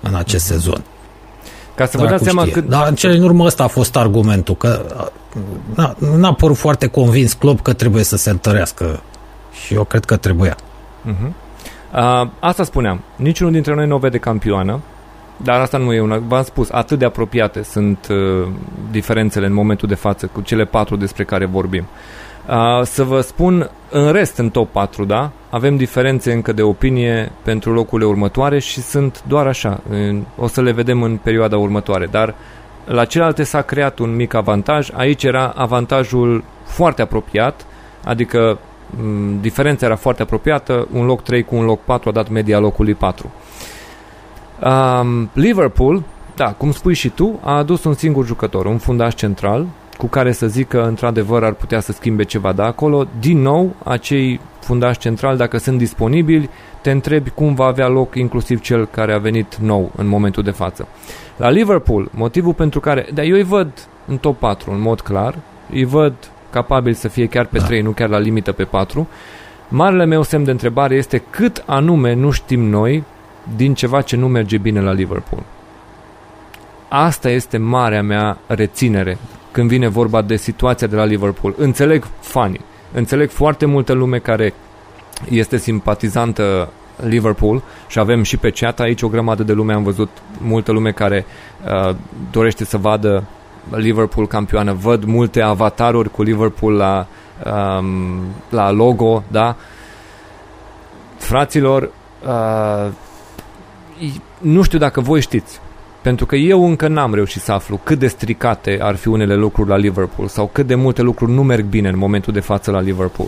în 0.02 0.16
acest 0.16 0.46
mm-hmm. 0.46 0.56
sezon. 0.56 0.84
Ca 1.76 1.86
să 1.86 1.98
vă 1.98 2.08
dați 2.08 2.24
seama 2.24 2.46
cât... 2.52 2.68
Dar 2.68 2.88
în 2.88 2.96
cele 2.96 3.14
din 3.14 3.24
urmă 3.24 3.46
ăsta 3.46 3.64
a 3.64 3.68
fost 3.68 3.96
argumentul, 3.96 4.56
că 4.56 4.86
n-a, 5.76 5.96
n-a 6.16 6.34
părut 6.34 6.58
foarte 6.58 6.88
convins 6.88 7.34
Klopp 7.34 7.62
că 7.62 7.74
trebuie 7.74 8.04
să 8.04 8.18
se 8.18 8.30
întărească 8.30 9.02
și 9.66 9.74
eu 9.74 9.84
cred 9.84 10.06
că 10.06 10.16
trebuia. 10.18 10.56
Uh-huh. 10.56 11.32
Uh, 11.94 12.30
asta 12.40 12.64
spuneam, 12.64 13.02
niciunul 13.16 13.54
dintre 13.54 13.76
noi 13.76 13.88
nu 13.88 13.96
o 13.96 13.98
vede 13.98 14.18
campioană, 14.18 14.82
dar 15.38 15.60
asta 15.60 15.78
nu 15.78 15.94
e 15.94 16.00
una, 16.00 16.18
v-am 16.28 16.44
spus, 16.44 16.70
atât 16.70 17.00
de 17.00 17.06
apropiate 17.06 17.64
sunt 17.64 18.08
uh, 18.10 18.48
diferențele 18.92 19.46
în 19.46 19.54
momentul 19.54 19.88
de 19.88 19.96
față 19.96 20.26
cu 20.26 20.42
cele 20.42 20.66
patru 20.66 20.96
despre 20.96 21.24
care 21.24 21.46
vorbim. 21.46 21.84
Uh, 21.84 22.25
să 22.84 23.04
vă 23.04 23.22
spun, 23.22 23.70
în 23.90 24.12
rest, 24.12 24.38
în 24.38 24.50
top 24.50 24.72
4, 24.72 25.06
da, 25.06 25.32
avem 25.50 25.76
diferențe 25.76 26.34
încă 26.34 26.52
de 26.52 26.62
opinie 26.62 27.32
pentru 27.44 27.74
locurile 27.74 28.08
următoare 28.08 28.60
și 28.60 28.82
sunt 28.82 29.24
doar 29.28 29.48
așa, 29.48 29.80
în, 29.90 30.24
o 30.38 30.48
să 30.48 30.62
le 30.62 30.72
vedem 30.72 31.02
în 31.02 31.18
perioada 31.18 31.58
următoare, 31.58 32.06
dar 32.06 32.36
la 32.86 33.06
celelalte 33.06 33.44
s-a 33.44 33.62
creat 33.62 34.00
un 34.00 34.16
mic 34.16 34.34
avantaj, 34.34 34.90
aici 34.94 35.24
era 35.24 35.54
avantajul 35.56 36.44
foarte 36.64 37.02
apropiat, 37.02 37.66
adică 38.04 38.60
m- 38.60 39.42
diferența 39.42 39.86
era 39.86 39.96
foarte 39.96 40.22
apropiată, 40.22 40.88
un 40.92 41.06
loc 41.06 41.24
3 41.24 41.44
cu 41.44 41.56
un 41.56 41.66
loc 41.66 41.82
4 41.82 42.10
a 42.10 42.12
dat 42.12 42.30
media 42.30 42.60
locului 42.60 42.94
4. 42.94 43.32
Um, 44.64 45.30
Liverpool, 45.34 46.04
da, 46.36 46.52
cum 46.52 46.72
spui 46.72 46.94
și 46.94 47.10
tu, 47.10 47.40
a 47.44 47.58
adus 47.58 47.84
un 47.84 47.94
singur 47.94 48.26
jucător, 48.26 48.66
un 48.66 48.78
fundaș 48.78 49.14
central, 49.14 49.66
cu 49.98 50.08
care 50.08 50.32
să 50.32 50.48
zic 50.48 50.68
că 50.68 50.80
într-adevăr 50.80 51.44
ar 51.44 51.54
putea 51.54 51.80
să 51.80 51.92
schimbe 51.92 52.24
ceva 52.24 52.54
de 52.54 52.62
acolo. 52.62 53.08
Din 53.20 53.42
nou, 53.42 53.76
acei 53.84 54.40
fundași 54.60 55.00
centrali, 55.00 55.38
dacă 55.38 55.58
sunt 55.58 55.78
disponibili, 55.78 56.50
te 56.82 56.92
întrebi 56.92 57.30
cum 57.30 57.54
va 57.54 57.66
avea 57.66 57.88
loc 57.88 58.16
inclusiv 58.16 58.62
cel 58.62 58.86
care 58.86 59.14
a 59.14 59.18
venit 59.18 59.56
nou 59.56 59.92
în 59.96 60.08
momentul 60.08 60.44
de 60.44 60.52
față. 60.52 60.88
La 61.38 61.50
Liverpool, 61.50 62.10
motivul 62.14 62.54
pentru 62.54 62.80
care, 62.80 63.06
dar 63.14 63.26
eu 63.26 63.36
îi 63.36 63.44
văd 63.44 63.72
în 64.06 64.18
top 64.18 64.40
4 64.40 64.72
în 64.72 64.82
mod 64.82 65.02
clar, 65.02 65.36
îi 65.72 65.84
văd 65.84 66.14
capabil 66.50 66.94
să 66.94 67.08
fie 67.08 67.28
chiar 67.28 67.46
pe 67.46 67.58
da. 67.58 67.66
3, 67.66 67.82
nu 67.82 67.92
chiar 67.92 68.10
la 68.10 68.18
limită 68.18 68.52
pe 68.52 68.64
4. 68.64 69.08
Marele 69.68 70.06
meu 70.06 70.24
semn 70.24 70.44
de 70.44 70.52
întrebare 70.52 70.96
este 70.96 71.24
cât 71.30 71.64
anume 71.66 72.14
nu 72.14 72.32
știm 72.32 72.62
noi 72.62 73.04
din 73.56 73.74
ceva 73.74 74.02
ce 74.02 74.16
nu 74.16 74.28
merge 74.28 74.58
bine 74.58 74.82
la 74.82 74.92
Liverpool. 74.92 75.44
Asta 76.88 77.30
este 77.30 77.58
marea 77.58 78.02
mea 78.02 78.38
reținere 78.48 79.18
când 79.56 79.70
vine 79.70 79.88
vorba 79.88 80.22
de 80.22 80.36
situația 80.36 80.88
de 80.88 80.96
la 80.96 81.04
Liverpool. 81.04 81.54
Înțeleg 81.58 82.08
fanii, 82.20 82.62
înțeleg 82.94 83.30
foarte 83.30 83.66
multă 83.66 83.94
lume 83.94 84.18
care 84.18 84.54
este 85.30 85.58
simpatizantă 85.58 86.70
Liverpool 86.96 87.64
și 87.88 88.00
avem 88.00 88.24
și 88.24 88.38
pe 88.38 88.50
chat 88.50 88.80
aici 88.80 89.02
o 89.02 89.08
grămadă 89.08 89.44
de 89.44 89.54
lume, 89.54 89.74
am 89.74 89.84
văzut 89.84 90.10
multă 90.38 90.72
lume 90.72 90.92
care 90.92 91.26
uh, 91.66 91.96
dorește 92.32 92.66
să 92.66 92.78
vadă 92.78 93.24
Liverpool 93.70 94.28
campioană, 94.28 94.74
văd 94.74 95.04
multe 95.04 95.42
avataruri 95.42 96.10
cu 96.10 96.24
Liverpool 96.24 96.74
la, 96.74 97.08
um, 97.46 98.20
la 98.50 98.72
logo, 98.72 99.24
da? 99.28 99.56
Fraților, 101.18 101.92
uh, 102.26 102.92
nu 104.40 104.62
știu 104.62 104.78
dacă 104.78 105.02
voi 105.02 105.22
știți, 105.22 105.60
pentru 106.06 106.26
că 106.26 106.36
eu 106.36 106.66
încă 106.66 106.88
n-am 106.88 107.14
reușit 107.14 107.42
să 107.42 107.52
aflu 107.52 107.80
cât 107.84 108.00
de 108.00 108.08
stricate 108.08 108.78
ar 108.82 108.96
fi 108.96 109.08
unele 109.08 109.36
lucruri 109.36 109.70
la 109.70 109.76
Liverpool 109.76 110.28
sau 110.28 110.50
cât 110.52 110.68
de 110.68 110.76
multe 110.76 111.02
lucruri 111.02 111.32
nu 111.32 111.44
merg 111.44 111.66
bine 111.66 111.90
în 111.90 111.98
momentul 111.98 112.34
de 112.34 112.40
față 112.40 112.72
la 112.72 112.82
Liverpool. 112.82 113.28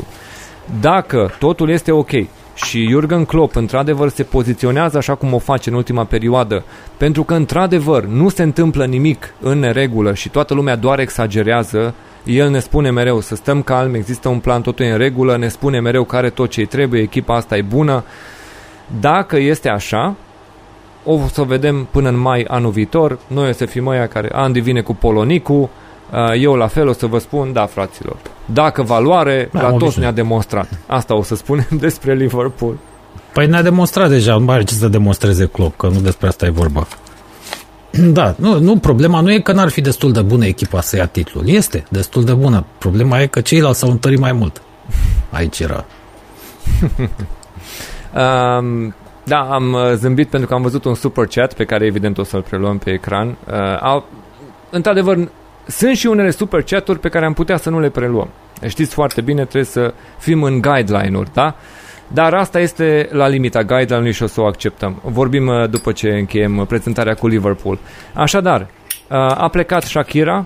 Dacă 0.82 1.32
totul 1.40 1.70
este 1.70 1.92
ok 1.92 2.10
și 2.56 2.88
Jurgen 2.90 3.26
Klopp 3.26 3.56
într-adevăr 3.56 4.10
se 4.10 4.24
poziționează 4.24 4.98
așa 4.98 5.16
cum 5.16 5.34
o 5.34 5.38
face 5.38 5.70
în 5.70 5.76
ultima 5.76 6.04
perioadă, 6.04 6.64
pentru 6.98 7.24
că 7.24 7.34
într-adevăr 7.34 8.06
nu 8.06 8.30
se 8.30 8.44
întâmplă 8.44 8.86
nimic 8.86 9.34
în 9.42 9.60
neregulă 9.60 10.14
și 10.14 10.30
toată 10.30 10.54
lumea 10.54 10.76
doar 10.76 11.00
exagerează, 11.00 11.94
el 12.24 12.50
ne 12.50 12.60
spune 12.60 12.92
mereu 12.92 13.20
să 13.20 13.36
stăm 13.36 13.62
calm, 13.62 13.94
există 13.94 14.30
un 14.30 14.40
plan, 14.40 14.62
totul 14.62 14.86
e 14.86 14.92
în 14.92 14.98
regulă, 14.98 15.38
ne 15.38 15.48
spune 15.48 15.80
mereu 15.80 16.04
care 16.04 16.30
tot 16.30 16.50
ce 16.50 16.66
trebuie, 16.66 17.02
echipa 17.02 17.36
asta 17.36 17.58
e 17.58 17.62
bună. 17.62 18.04
Dacă 19.00 19.38
este 19.38 19.70
așa, 19.70 20.16
o 21.08 21.20
să 21.32 21.42
vedem 21.42 21.88
până 21.92 22.10
în 22.10 22.18
mai 22.18 22.46
anul 22.48 22.72
viitor. 22.72 23.20
Noi 23.28 23.50
o 23.50 23.52
să 23.52 23.66
fim 23.66 23.88
aia 23.88 24.08
care 24.08 24.30
Andy 24.32 24.60
vine 24.60 24.82
cu 24.82 24.96
Polonicu, 24.96 25.54
uh, 25.54 26.42
eu 26.42 26.54
la 26.56 26.68
fel 26.68 26.88
o 26.88 26.94
să 26.94 27.06
vă 27.06 27.18
spun, 27.18 27.54
da, 27.54 27.66
fraților. 27.66 28.16
Dacă 28.46 28.82
valoare, 28.82 29.50
da, 29.54 29.62
la 29.62 29.72
toți 29.72 30.00
ne-a 30.00 30.12
demonstrat. 30.12 30.70
Asta 30.86 31.16
o 31.16 31.24
să 31.24 31.36
spunem 31.36 31.68
despre 31.86 32.14
Liverpool. 32.14 32.78
Păi 33.34 33.48
ne-a 33.48 33.62
demonstrat 33.62 34.10
deja, 34.10 34.34
nu 34.34 34.46
mai 34.46 34.56
are 34.56 34.64
ce 34.64 34.74
să 34.74 34.88
demonstreze 34.88 35.46
Klopp, 35.46 35.78
că 35.78 35.88
nu 35.88 36.00
despre 36.00 36.28
asta 36.28 36.46
e 36.46 36.50
vorba. 36.50 36.88
Da, 38.12 38.36
nu, 38.38 38.60
nu, 38.60 38.78
problema 38.78 39.20
nu 39.20 39.32
e 39.32 39.40
că 39.40 39.52
n-ar 39.52 39.70
fi 39.70 39.82
destul 39.82 40.12
de 40.12 40.22
bună 40.22 40.46
echipa 40.46 40.82
să 40.82 40.96
ia 40.96 41.06
titlul. 41.06 41.50
Este 41.50 41.84
destul 41.90 42.24
de 42.24 42.34
bună. 42.34 42.66
Problema 42.78 43.22
e 43.22 43.28
că 43.28 43.42
ceilalți 43.42 43.80
s-au 43.80 43.90
întărit 43.90 44.20
mai 44.20 44.32
mult. 44.32 44.62
Aici 45.30 45.60
era. 45.60 45.86
Um, 48.18 48.94
da, 49.28 49.40
am 49.40 49.74
uh, 49.74 49.92
zâmbit 49.94 50.28
pentru 50.28 50.48
că 50.48 50.54
am 50.56 50.62
văzut 50.62 50.86
un 50.86 50.94
super 50.96 51.26
chat 51.26 51.54
pe 51.54 51.66
care 51.66 51.86
evident 51.86 52.18
o 52.18 52.24
să-l 52.24 52.42
preluăm 52.42 52.78
pe 52.78 52.92
ecran. 52.92 53.28
Uh, 53.28 53.82
au, 53.82 54.06
într-adevăr, 54.70 55.30
sunt 55.68 55.96
și 55.96 56.08
unele 56.08 56.30
super 56.30 56.62
chaturi 56.62 57.00
pe 57.00 57.10
care 57.10 57.26
am 57.26 57.34
putea 57.34 57.58
să 57.58 57.70
nu 57.70 57.80
le 57.80 57.90
preluăm. 57.90 58.30
Știți 58.68 58.94
foarte 58.94 59.22
bine, 59.22 59.42
trebuie 59.42 59.64
să 59.64 59.94
fim 60.18 60.44
în 60.44 60.62
guideline-uri, 60.62 61.30
da? 61.34 61.56
Dar 62.08 62.34
asta 62.34 62.60
este 62.60 63.10
la 63.12 63.28
limita 63.28 63.64
guideline-ului 63.64 64.12
și 64.12 64.24
o 64.24 64.28
să 64.28 64.42
o 64.42 64.46
acceptăm. 64.46 65.02
Vorbim 65.04 65.48
uh, 65.48 65.70
după 65.70 65.92
ce 65.92 66.10
încheiem 66.10 66.66
prezentarea 66.68 67.14
cu 67.14 67.28
Liverpool. 67.28 67.80
Așadar, 68.14 68.62
uh, 68.62 69.18
a 69.18 69.48
plecat 69.52 69.84
Shakira, 69.84 70.46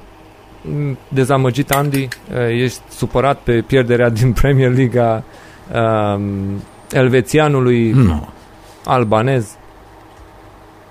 Mm, 0.62 0.98
dezamăgit 1.08 1.72
Andy, 1.72 2.08
uh, 2.32 2.38
ești 2.50 2.80
supărat 2.90 3.40
pe 3.40 3.64
pierderea 3.68 4.10
din 4.10 4.34
Premier 4.34 4.74
League 4.74 5.24
um, 5.74 6.62
elvețianului 6.92 7.92
Nu. 7.92 8.30
Albanez. 8.86 9.46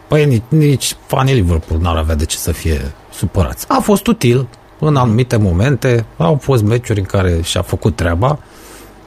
Păi 0.08 0.24
nici, 0.24 0.42
nici 0.48 0.96
fanii 1.06 1.34
Liverpool 1.34 1.80
n-ar 1.80 1.96
avea 1.96 2.14
de 2.14 2.24
ce 2.24 2.36
să 2.36 2.52
fie 2.52 2.80
supărați. 3.12 3.64
A 3.68 3.80
fost 3.80 4.06
util 4.06 4.48
în 4.78 4.96
anumite 4.96 5.36
momente, 5.36 6.04
au 6.16 6.38
fost 6.42 6.62
meciuri 6.62 6.98
în 6.98 7.04
care 7.04 7.40
și-a 7.42 7.62
făcut 7.62 7.96
treaba, 7.96 8.38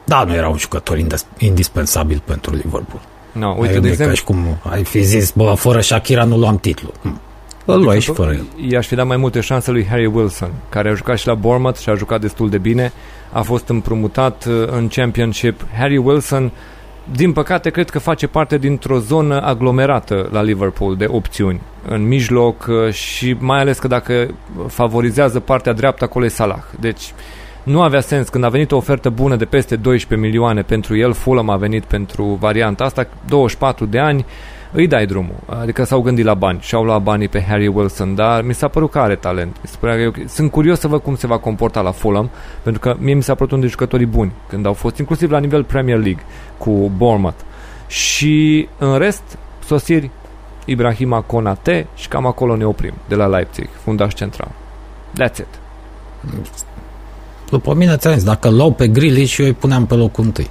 dar 0.04 0.26
nu 0.26 0.34
era 0.34 0.48
un 0.48 0.58
jucător 0.58 0.98
indes- 0.98 1.26
indispensabil 1.38 2.22
pentru 2.24 2.54
Liverpool. 2.54 3.00
No, 3.32 3.48
Uite, 3.58 3.60
uite, 3.60 3.72
de 3.72 3.78
e 3.78 3.80
ca 3.80 3.90
exemplu, 3.90 4.14
și 4.14 4.24
cum 4.24 4.58
ai 4.70 4.84
fi 4.84 5.02
zis, 5.02 5.30
bă, 5.30 5.54
fără 5.56 5.80
Shakira 5.80 6.24
nu 6.24 6.36
luam 6.36 6.58
titlu. 6.58 6.92
Hm. 7.02 7.20
Îl 7.64 7.80
luai 7.82 8.00
și 8.00 8.12
fără 8.12 8.32
el. 8.32 8.46
i-aș 8.70 8.86
fi 8.86 8.94
dat 8.94 9.06
mai 9.06 9.16
multe 9.16 9.40
șanse 9.40 9.70
lui 9.70 9.86
Harry 9.86 10.06
Wilson, 10.06 10.50
care 10.68 10.88
a 10.90 10.94
jucat 10.94 11.18
și 11.18 11.26
la 11.26 11.34
Bournemouth 11.34 11.78
și 11.78 11.88
a 11.88 11.94
jucat 11.94 12.20
destul 12.20 12.50
de 12.50 12.58
bine. 12.58 12.92
A 13.32 13.42
fost 13.42 13.68
împrumutat 13.68 14.44
uh, 14.44 14.66
în 14.66 14.88
Championship. 14.88 15.60
Harry 15.78 15.96
Wilson, 15.96 16.52
din 17.12 17.32
păcate, 17.32 17.70
cred 17.70 17.90
că 17.90 17.98
face 17.98 18.26
parte 18.26 18.58
dintr-o 18.58 18.98
zonă 18.98 19.42
aglomerată 19.42 20.28
la 20.32 20.42
Liverpool 20.42 20.96
de 20.96 21.06
opțiuni 21.08 21.60
în 21.88 22.06
mijloc 22.06 22.66
uh, 22.68 22.92
și 22.92 23.36
mai 23.38 23.60
ales 23.60 23.78
că 23.78 23.88
dacă 23.88 24.28
favorizează 24.68 25.40
partea 25.40 25.72
dreaptă 25.72 26.04
acolo 26.04 26.24
e 26.24 26.28
Salah. 26.28 26.62
Deci 26.80 27.12
nu 27.62 27.82
avea 27.82 28.00
sens. 28.00 28.28
Când 28.28 28.44
a 28.44 28.48
venit 28.48 28.72
o 28.72 28.76
ofertă 28.76 29.10
bună 29.10 29.36
de 29.36 29.44
peste 29.44 29.76
12 29.76 30.26
milioane 30.26 30.62
pentru 30.62 30.96
el, 30.96 31.12
Fulham 31.12 31.50
a 31.50 31.56
venit 31.56 31.84
pentru 31.84 32.24
varianta 32.24 32.84
asta, 32.84 33.06
24 33.28 33.84
de 33.86 33.98
ani, 33.98 34.24
îi 34.74 34.86
dai 34.86 35.06
drumul. 35.06 35.36
Adică 35.46 35.84
s-au 35.84 36.00
gândit 36.00 36.24
la 36.24 36.34
bani 36.34 36.58
și 36.60 36.74
au 36.74 36.84
luat 36.84 37.02
banii 37.02 37.28
pe 37.28 37.42
Harry 37.42 37.66
Wilson, 37.66 38.14
dar 38.14 38.42
mi 38.42 38.54
s-a 38.54 38.68
părut 38.68 38.90
că 38.90 38.98
are 38.98 39.16
talent. 39.16 39.56
Mi 39.62 39.68
se 39.68 39.76
părea 39.80 39.94
că 39.94 40.00
e 40.00 40.06
ok. 40.06 40.16
Sunt 40.26 40.50
curios 40.50 40.78
să 40.78 40.88
văd 40.88 41.00
cum 41.00 41.16
se 41.16 41.26
va 41.26 41.38
comporta 41.38 41.80
la 41.80 41.90
Fulham, 41.90 42.30
pentru 42.62 42.80
că 42.80 42.96
mie 42.98 43.14
mi 43.14 43.22
s-a 43.22 43.34
părut 43.34 43.52
unul 43.52 43.64
dintre 43.64 43.78
jucătorii 43.78 44.06
buni 44.06 44.32
când 44.48 44.66
au 44.66 44.72
fost, 44.72 44.98
inclusiv 44.98 45.30
la 45.30 45.38
nivel 45.38 45.64
Premier 45.64 45.98
League 45.98 46.22
cu 46.58 46.92
Bournemouth. 46.96 47.38
Și 47.86 48.68
în 48.78 48.98
rest, 48.98 49.22
sosiri 49.64 50.10
Ibrahima 50.64 51.20
Konate 51.20 51.86
și 51.94 52.08
cam 52.08 52.26
acolo 52.26 52.56
ne 52.56 52.64
oprim, 52.64 52.94
de 53.08 53.14
la 53.14 53.26
Leipzig, 53.26 53.68
fundaș 53.82 54.14
central. 54.14 54.50
That's 55.22 55.38
it. 55.38 55.46
După 57.50 57.74
mine 57.74 57.96
ți-am 57.96 58.14
zis, 58.14 58.24
dacă 58.24 58.48
îl 58.48 58.54
luau 58.54 58.72
pe 58.72 58.88
Grealish 58.88 59.32
și 59.32 59.40
eu 59.40 59.46
îi 59.46 59.52
puneam 59.52 59.86
pe 59.86 59.94
locul 59.94 60.24
întâi. 60.24 60.50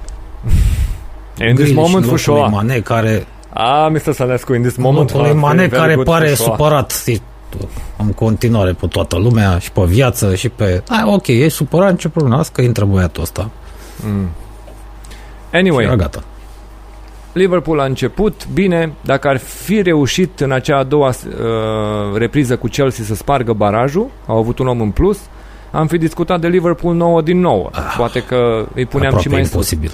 In 1.38 1.54
this 1.54 1.54
Grealish 1.54 1.74
moment, 1.74 2.04
în 2.04 2.16
for 2.16 2.18
locul 2.18 2.32
lui 2.32 2.42
sure. 2.42 2.48
Mane, 2.50 2.80
care, 2.80 3.26
Ah, 3.56 3.86
Mr. 3.90 4.12
Salescu, 4.12 4.54
in 4.54 4.62
this 4.62 4.76
moment, 4.76 5.12
locul 5.12 5.26
lui 5.26 5.36
ah, 5.36 5.40
Mane, 5.40 5.56
very, 5.56 5.68
very 5.68 5.80
care 5.82 5.94
good 5.94 6.06
pare 6.06 6.26
for 6.26 6.36
sure. 6.36 6.50
supărat 6.50 6.90
știi, 6.90 7.22
în 7.96 8.12
continuare 8.12 8.72
pe 8.72 8.86
toată 8.86 9.16
lumea 9.16 9.58
și 9.58 9.70
pe 9.72 9.82
viață 9.84 10.34
și 10.34 10.48
pe... 10.48 10.82
A, 10.88 11.02
ok, 11.06 11.26
e 11.26 11.48
supărat, 11.48 11.96
ce 11.96 12.08
problemă, 12.08 12.36
las 12.36 12.48
că 12.48 12.60
intră 12.62 12.84
băiatul 12.84 13.22
ăsta. 13.22 13.50
Mm. 14.06 14.28
Și 15.50 15.56
Anyway, 15.56 15.84
era 15.84 15.96
gata. 15.96 16.22
Liverpool 17.32 17.80
a 17.80 17.84
început 17.84 18.46
bine, 18.52 18.92
dacă 19.00 19.28
ar 19.28 19.36
fi 19.36 19.82
reușit 19.82 20.40
în 20.40 20.52
acea 20.52 20.78
a 20.78 20.82
doua 20.82 21.08
uh, 21.08 22.16
repriză 22.16 22.56
cu 22.56 22.66
Chelsea 22.66 23.04
să 23.04 23.14
spargă 23.14 23.52
barajul, 23.52 24.10
au 24.26 24.38
avut 24.38 24.58
un 24.58 24.66
om 24.66 24.80
în 24.80 24.90
plus, 24.90 25.18
am 25.70 25.86
fi 25.86 25.98
discutat 25.98 26.40
de 26.40 26.48
Liverpool 26.48 26.94
9 26.94 27.22
din 27.22 27.40
9. 27.40 27.68
Ah, 27.72 27.94
Poate 27.96 28.22
că 28.22 28.66
îi 28.74 28.86
puneam 28.86 29.14
Aproape 29.14 29.28
și 29.28 29.28
mai 29.28 29.40
sus. 29.44 29.52
imposibil. 29.52 29.92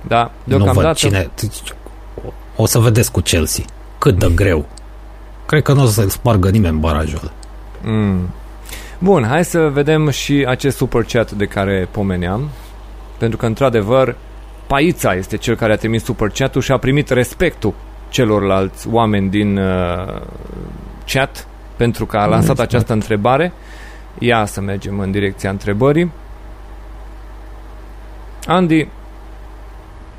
Da, 0.00 0.30
Nu 0.44 0.56
văd 0.56 0.64
deocamdată 0.64 0.94
cine... 0.94 1.30
O 2.56 2.66
să 2.66 2.78
vedeți 2.78 3.12
cu 3.12 3.20
Chelsea 3.20 3.64
cât 3.98 4.18
de 4.18 4.32
greu. 4.34 4.66
Cred 5.46 5.62
că 5.62 5.72
nu 5.72 5.82
o 5.82 5.86
să 5.86 6.08
spargă 6.08 6.50
nimeni 6.50 6.78
barajul 6.78 7.18
ăla. 7.22 7.32
Mm. 7.92 8.28
Bun, 8.98 9.24
hai 9.24 9.44
să 9.44 9.58
vedem 9.58 10.10
și 10.10 10.44
acest 10.48 10.76
super 10.76 11.02
chat 11.02 11.32
de 11.32 11.44
care 11.44 11.88
pomeneam. 11.90 12.48
Pentru 13.18 13.36
că, 13.36 13.46
într-adevăr, 13.46 14.16
Paița 14.66 15.14
este 15.14 15.36
cel 15.36 15.56
care 15.56 15.72
a 15.72 15.76
trimis 15.76 16.04
super 16.04 16.28
chat-ul 16.28 16.60
și 16.60 16.72
a 16.72 16.78
primit 16.78 17.08
respectul 17.10 17.74
celorlalți 18.08 18.88
oameni 18.88 19.30
din 19.30 19.58
uh, 19.58 20.20
chat 21.06 21.46
pentru 21.76 22.06
că 22.06 22.16
a 22.16 22.26
lansat 22.26 22.58
această 22.58 22.92
întrebare. 22.92 23.52
Ia 24.18 24.44
să 24.44 24.60
mergem 24.60 24.98
în 24.98 25.10
direcția 25.10 25.50
întrebării. 25.50 26.12
Andy, 28.46 28.88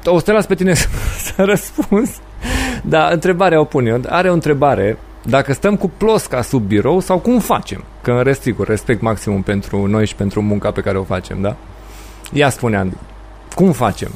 o 0.06 0.18
să 0.18 0.24
te 0.24 0.32
las 0.32 0.46
pe 0.46 0.56
tine 0.56 0.74
să, 0.74 0.88
să 1.36 1.44
răspunzi. 1.44 2.20
Da, 2.90 3.08
întrebarea 3.12 3.60
o 3.60 3.64
pun 3.64 3.86
eu. 3.86 4.02
Are 4.08 4.30
o 4.30 4.34
întrebare 4.34 4.98
dacă 5.24 5.54
stăm 5.54 5.76
cu 5.76 5.92
plosca 5.98 6.42
sub 6.42 6.62
birou 6.68 7.00
sau 7.00 7.18
cum 7.20 7.40
facem? 7.40 7.84
Că 8.02 8.12
în 8.12 8.24
rest, 8.24 8.42
sigur, 8.42 8.68
respect 8.68 9.02
maximum 9.02 9.42
pentru 9.42 9.86
noi 9.86 10.06
și 10.06 10.16
pentru 10.16 10.42
munca 10.42 10.72
pe 10.72 10.82
care 10.82 10.98
o 10.98 11.04
facem, 11.04 11.42
da? 11.42 11.56
Ia 12.34 12.50
spune, 12.50 12.78
Andy. 12.78 12.96
Cum 13.56 13.72
facem? 13.72 14.12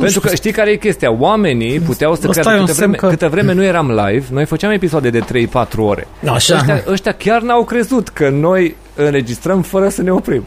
Pentru 0.00 0.20
că 0.20 0.34
știi 0.34 0.52
care 0.52 0.70
e 0.70 0.76
chestia? 0.76 1.12
Oamenii 1.12 1.80
puteau 1.80 2.14
să 2.14 2.28
Ăsta 2.28 2.40
creadă 2.40 2.56
e 2.56 2.60
un 2.60 2.66
câte 2.66 2.78
semn 2.78 2.90
vreme, 2.90 2.96
că- 3.06 3.08
câte 3.08 3.26
vreme 3.26 3.52
nu 3.52 3.62
eram 3.64 3.90
live, 3.90 4.26
noi 4.30 4.44
făceam 4.44 4.70
episoade 4.70 5.10
de 5.10 5.20
3-4 5.20 5.84
ore. 5.84 6.06
Așa. 6.32 6.54
Ăștia, 6.56 6.82
ăștia 6.88 7.12
chiar 7.12 7.42
n-au 7.42 7.64
crezut 7.64 8.08
că 8.08 8.28
noi 8.28 8.76
înregistrăm 8.94 9.62
fără 9.62 9.88
să 9.88 10.02
ne 10.02 10.10
oprim. 10.12 10.44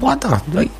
Ba 0.00 0.16
da, 0.18 0.40
dai- 0.54 0.70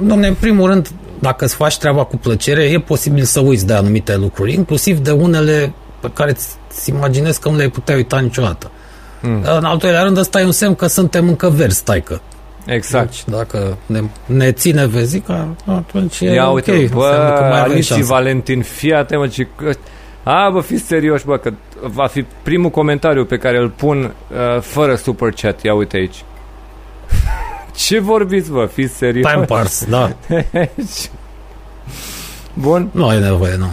domne, 0.00 0.26
în 0.26 0.34
primul 0.40 0.68
rând, 0.68 0.90
dacă 1.24 1.44
îți 1.44 1.54
faci 1.54 1.78
treaba 1.78 2.04
cu 2.04 2.16
plăcere, 2.16 2.62
e 2.62 2.80
posibil 2.80 3.22
să 3.22 3.40
uiți 3.40 3.66
de 3.66 3.72
anumite 3.72 4.16
lucruri, 4.16 4.52
inclusiv 4.52 4.98
de 4.98 5.10
unele 5.10 5.72
pe 6.00 6.10
care 6.14 6.30
îți 6.30 6.56
îți 6.76 6.90
imaginezi 6.90 7.40
că 7.40 7.48
nu 7.48 7.56
le-ai 7.56 7.68
putea 7.68 7.94
uita 7.94 8.18
niciodată. 8.18 8.70
Mm. 9.20 9.42
În 9.56 9.64
al 9.64 9.76
doilea 9.76 10.02
rând, 10.02 10.16
ăsta 10.16 10.40
e 10.40 10.44
un 10.44 10.52
semn 10.52 10.74
că 10.74 10.86
suntem 10.86 11.28
încă 11.28 11.48
verzi, 11.48 11.84
taică. 11.84 12.20
Exact. 12.66 13.10
Deci, 13.10 13.24
dacă 13.26 13.76
ne, 13.86 14.00
ne 14.26 14.52
ține 14.52 14.86
vezica, 14.86 15.48
atunci 15.66 16.20
e 16.20 16.32
Ia 16.32 16.48
ok. 16.48 16.54
uite, 16.54 16.72
Înseamnă 16.72 17.28
bă, 17.28 17.34
că 17.36 17.42
mai 17.42 17.60
avem 17.60 17.72
Alici 17.72 17.84
șanse. 17.84 18.04
Valentin, 18.04 18.62
fii 18.62 18.92
atent, 18.92 19.20
mă, 19.20 19.26
ce... 19.26 19.46
A, 20.22 20.50
bă, 20.52 20.60
fiți 20.60 20.84
serioși, 20.86 21.24
bă, 21.24 21.36
că 21.36 21.52
va 21.80 22.06
fi 22.06 22.24
primul 22.42 22.70
comentariu 22.70 23.24
pe 23.24 23.36
care 23.36 23.58
îl 23.58 23.68
pun 23.68 23.98
uh, 24.02 24.60
fără 24.60 24.94
super 24.94 25.30
chat. 25.30 25.62
Ia 25.62 25.74
uite 25.74 25.96
aici. 25.96 26.24
Ce 27.76 27.98
vorbiți, 28.00 28.50
bă, 28.50 28.68
fiți 28.72 28.94
serioși? 28.94 29.32
Time 29.32 29.44
Pars, 29.44 29.84
da. 29.88 30.12
Bun, 32.54 32.88
Nu 32.92 33.06
ai 33.06 33.20
nevoie, 33.20 33.56
nu. 33.56 33.72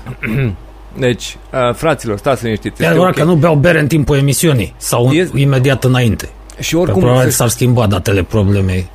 deci, 0.97 1.37
uh, 1.53 1.73
fraților, 1.73 2.17
stați 2.17 2.43
liniștiți. 2.43 2.81
E 2.81 2.83
este 2.83 2.85
adevărat 2.85 3.11
ok. 3.13 3.19
că 3.19 3.23
nu 3.23 3.35
beau 3.35 3.55
bere 3.55 3.79
în 3.79 3.87
timpul 3.87 4.17
emisiunii 4.17 4.73
sau 4.77 5.11
Este- 5.11 5.39
imediat 5.39 5.83
înainte. 5.83 6.29
Și 6.59 6.73
Că 6.73 6.79
oricum, 6.79 7.01
probabil 7.01 7.29
să, 7.29 7.35
s-ar 7.35 7.47
schimba 7.47 7.87
datele 7.87 8.23
problemei. 8.23 8.89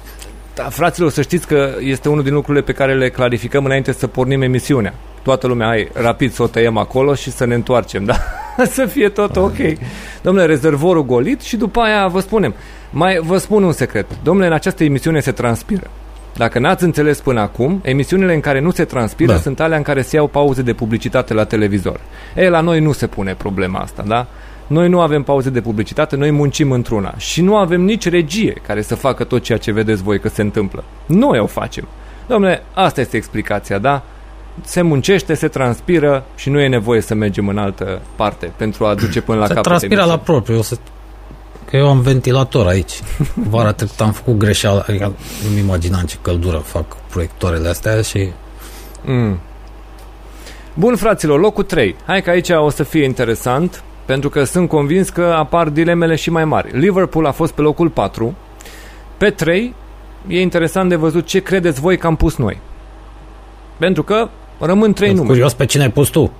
da, 0.55 0.63
fraților, 0.69 1.11
să 1.11 1.23
știți 1.23 1.47
că 1.47 1.71
este 1.81 2.09
unul 2.09 2.23
din 2.23 2.35
lucrurile 2.35 2.65
pe 2.65 2.73
care 2.73 2.95
le 2.95 3.09
clarificăm 3.11 3.65
înainte 3.65 3.93
să 3.93 4.07
pornim 4.07 4.43
emisiunea. 4.43 4.95
Toată 5.23 5.47
lumea, 5.47 5.67
hai, 5.67 5.89
rapid 5.93 6.33
să 6.33 6.43
o 6.43 6.47
tăiem 6.47 6.77
acolo 6.77 7.15
și 7.15 7.31
să 7.33 7.45
ne 7.45 7.55
întoarcem, 7.55 8.05
da? 8.05 8.17
să 8.77 8.87
fie 8.87 9.09
tot 9.09 9.37
ok. 9.37 9.57
Domnule, 10.23 10.47
rezervorul 10.47 11.05
golit 11.05 11.41
și 11.41 11.57
după 11.57 11.81
aia 11.81 12.07
vă 12.07 12.21
spunem. 12.21 12.55
Mai 12.91 13.19
vă 13.23 13.37
spun 13.37 13.63
un 13.63 13.73
secret. 13.73 14.07
Domnule, 14.23 14.47
în 14.47 14.53
această 14.53 14.85
emisiune 14.85 15.21
se 15.21 15.33
transpiră. 15.33 15.91
Dacă 16.37 16.59
n-ați 16.59 16.85
înțeles 16.85 17.21
până 17.21 17.41
acum, 17.41 17.81
emisiunile 17.83 18.35
în 18.35 18.41
care 18.41 18.61
nu 18.61 18.71
se 18.71 18.85
transpiră 18.85 19.33
Da. 19.33 19.39
sunt 19.39 19.61
alea 19.61 19.77
în 19.77 19.83
care 19.83 20.03
se 20.03 20.17
iau 20.17 20.27
pauze 20.27 20.63
de 20.63 20.73
publicitate 20.73 21.35
la 21.35 21.45
televizor. 21.45 22.01
E, 22.35 22.49
la 22.49 22.61
noi 22.61 22.81
nu 22.81 22.93
se 22.93 23.07
pune 23.07 23.35
problema 23.35 23.79
asta, 23.79 24.05
da? 24.07 24.27
Noi 24.67 24.89
nu 24.89 25.01
avem 25.01 25.23
pauze 25.23 25.51
de 25.51 25.61
publicitate, 25.61 26.17
noi 26.17 26.31
muncim 26.31 26.71
într-una 26.71 27.15
și 27.17 27.43
nu 27.43 27.57
avem 27.57 27.81
nici 27.81 28.09
regie 28.09 28.53
care 28.67 28.83
să 28.83 28.95
facă 28.95 29.25
tot 29.25 29.43
ceea 29.43 29.59
ce 29.59 29.73
vedeți 29.73 30.03
voi 30.03 30.21
că 30.21 30.29
se 30.29 30.43
întâmplă. 30.43 30.85
Noi 31.07 31.39
o 31.39 31.47
facem. 31.47 31.89
Domnule, 32.27 32.63
asta 32.75 33.01
este 33.01 33.17
explicația, 33.17 33.79
da? 33.79 34.03
Se 34.65 34.83
muncește, 34.83 35.35
se 35.35 35.49
transpiră 35.49 36.25
și 36.35 36.51
nu 36.51 36.61
e 36.61 36.69
nevoie 36.69 37.01
să 37.01 37.15
mergem 37.15 37.49
în 37.49 37.59
altă 37.59 38.01
parte 38.17 38.53
pentru 38.57 38.85
a 38.87 38.95
duce 38.95 39.21
până 39.21 39.39
la 39.39 39.47
Se 39.47 39.53
capăt. 39.55 39.67
transpira 39.67 39.95
la 39.95 40.13
emisiunii. 40.13 40.25
propriu. 40.25 40.59
O 40.59 40.63
să... 40.63 40.77
Că 41.71 41.77
eu 41.77 41.89
am 41.89 42.01
ventilator 42.01 42.67
aici. 42.67 42.93
Vara 43.51 43.73
trecută 43.73 44.03
am 44.03 44.13
făcut 44.13 44.37
greșeală. 44.39 44.85
Adică 44.89 45.13
nu-mi 45.49 45.59
imaginam 45.61 46.03
ce 46.03 46.17
căldură 46.23 46.57
fac 46.57 46.97
proiectoarele 46.97 47.69
astea 47.69 48.03
și 48.03 48.29
Mm. 49.05 49.39
Bun, 50.75 50.97
fraților, 50.97 51.41
locul 51.41 51.65
3. 51.65 51.97
Hai 52.07 52.23
că 52.23 52.31
aici 52.31 52.49
o 52.51 52.71
să 52.71 52.83
fie 52.83 53.05
interesant, 53.05 53.83
pentru 54.05 54.29
că 54.29 54.45
sunt 54.45 54.69
convins 54.69 55.09
că 55.09 55.23
apar 55.39 55.69
dilemele 55.69 56.15
și 56.15 56.31
mai 56.31 56.45
mari. 56.45 56.79
Liverpool 56.79 57.27
a 57.27 57.31
fost 57.31 57.53
pe 57.53 57.61
locul 57.61 57.89
4. 57.89 58.35
Pe 59.17 59.31
3 59.31 59.75
e 60.27 60.41
interesant 60.41 60.89
de 60.89 60.95
văzut 60.97 61.27
ce 61.27 61.41
credeți 61.41 61.81
voi 61.81 61.99
că 61.99 62.07
am 62.07 62.17
pus 62.17 62.37
noi. 62.37 62.59
Pentru 63.79 64.03
că 64.03 64.29
rămân 64.59 64.93
3 64.93 65.13
nume. 65.13 65.27
Curios 65.27 65.55
pe 65.55 65.67
cine 65.67 65.83
ai 65.83 65.91
pus 65.91 66.09
tu. 66.09 66.33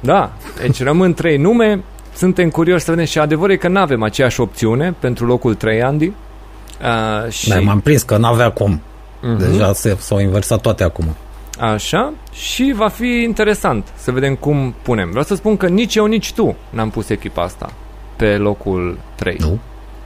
Da, 0.00 0.32
deci 0.60 0.82
rămân 0.82 1.14
3 1.14 1.36
nume. 1.36 1.82
Suntem 2.14 2.50
curioși 2.50 2.84
să 2.84 2.90
vedem 2.90 3.06
și 3.06 3.18
adevărul 3.18 3.52
e 3.52 3.56
că 3.56 3.68
nu 3.68 3.78
avem 3.78 4.02
aceeași 4.02 4.40
opțiune 4.40 4.94
pentru 4.98 5.26
locul 5.26 5.54
3, 5.54 5.82
Andy. 5.82 6.06
Uh, 6.06 7.30
și... 7.30 7.48
Da, 7.48 7.60
m-am 7.60 7.80
prins 7.80 8.02
că 8.02 8.16
n-avea 8.16 8.50
cum. 8.50 8.80
Mhm. 9.22 9.38
Deja 9.38 9.72
se, 9.72 9.96
s-au 9.98 10.18
inversat 10.18 10.60
toate 10.60 10.84
acum. 10.84 11.16
Așa, 11.58 12.12
și 12.32 12.72
va 12.76 12.88
fi 12.88 13.22
interesant 13.22 13.86
să 13.96 14.10
vedem 14.10 14.34
cum 14.34 14.74
punem. 14.82 15.08
Vreau 15.08 15.24
să 15.24 15.34
spun 15.34 15.56
că 15.56 15.68
nici 15.68 15.94
eu, 15.94 16.06
nici 16.06 16.32
tu 16.32 16.56
n-am 16.70 16.90
pus 16.90 17.08
echipa 17.08 17.42
asta 17.42 17.72
pe 18.16 18.36
locul 18.36 18.98
3. 19.14 19.36
Nu? 19.40 19.58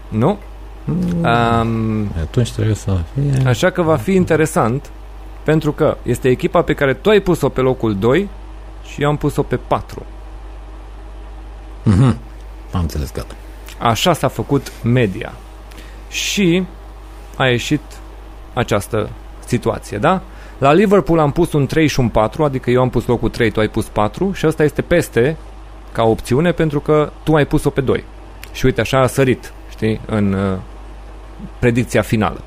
Nu? 0.08 0.38
Um, 0.88 2.12
Atunci 2.20 2.52
trebuie 2.52 2.74
să 2.74 2.98
fie... 3.14 3.48
așa 3.48 3.70
că 3.70 3.82
va 3.82 3.96
fi 3.96 4.12
interesant 4.12 4.90
pentru 5.42 5.72
că 5.72 5.96
este 6.02 6.28
echipa 6.28 6.62
pe 6.62 6.74
care 6.74 6.94
tu 6.94 7.10
ai 7.10 7.20
pus-o 7.20 7.48
pe 7.48 7.60
locul 7.60 7.96
2 7.96 8.28
și 8.84 9.02
eu 9.02 9.08
am 9.08 9.16
pus-o 9.16 9.42
pe 9.42 9.56
4. 9.56 10.06
Mhm. 11.82 12.18
Am 12.72 12.80
înțeles, 12.80 13.12
gata. 13.12 13.34
Așa 13.78 14.12
s-a 14.12 14.28
făcut 14.28 14.72
media. 14.82 15.32
Și 16.08 16.64
a 17.36 17.46
ieșit 17.46 17.80
această 18.54 19.10
situație, 19.46 19.98
da? 19.98 20.22
La 20.58 20.72
Liverpool 20.72 21.18
am 21.18 21.32
pus 21.32 21.52
un 21.52 21.66
3 21.66 21.86
și 21.86 22.00
un 22.00 22.08
4, 22.08 22.44
adică 22.44 22.70
eu 22.70 22.80
am 22.80 22.90
pus 22.90 23.06
locul 23.06 23.28
3, 23.30 23.50
tu 23.50 23.60
ai 23.60 23.68
pus 23.68 23.86
4 23.86 24.32
și 24.32 24.46
ăsta 24.46 24.64
este 24.64 24.82
peste 24.82 25.36
ca 25.92 26.02
opțiune 26.02 26.52
pentru 26.52 26.80
că 26.80 27.12
tu 27.22 27.34
ai 27.34 27.46
pus-o 27.46 27.70
pe 27.70 27.80
2. 27.80 28.04
Și 28.52 28.64
uite, 28.64 28.80
așa 28.80 28.98
a 28.98 29.06
sărit, 29.06 29.52
știi, 29.70 30.00
în 30.06 30.32
uh, 30.32 30.58
predicția 31.58 32.02
finală. 32.02 32.40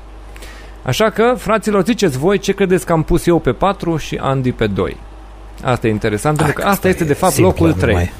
Așa 0.86 1.10
că, 1.10 1.34
fraților, 1.38 1.84
ziceți 1.84 2.18
voi 2.18 2.38
ce 2.38 2.52
credeți 2.52 2.86
că 2.86 2.92
am 2.92 3.02
pus 3.02 3.26
eu 3.26 3.38
pe 3.38 3.52
4 3.52 3.96
și 3.96 4.16
Andy 4.20 4.52
pe 4.52 4.66
2. 4.66 4.96
Asta 5.62 5.86
e 5.86 5.90
interesant, 5.90 6.36
pentru 6.36 6.54
că 6.54 6.62
asta 6.68 6.88
este 6.88 7.04
de 7.04 7.12
fapt 7.12 7.32
simplu, 7.32 7.50
locul 7.52 7.68
nu 7.68 7.74
3. 7.74 7.94
mai- 7.94 8.12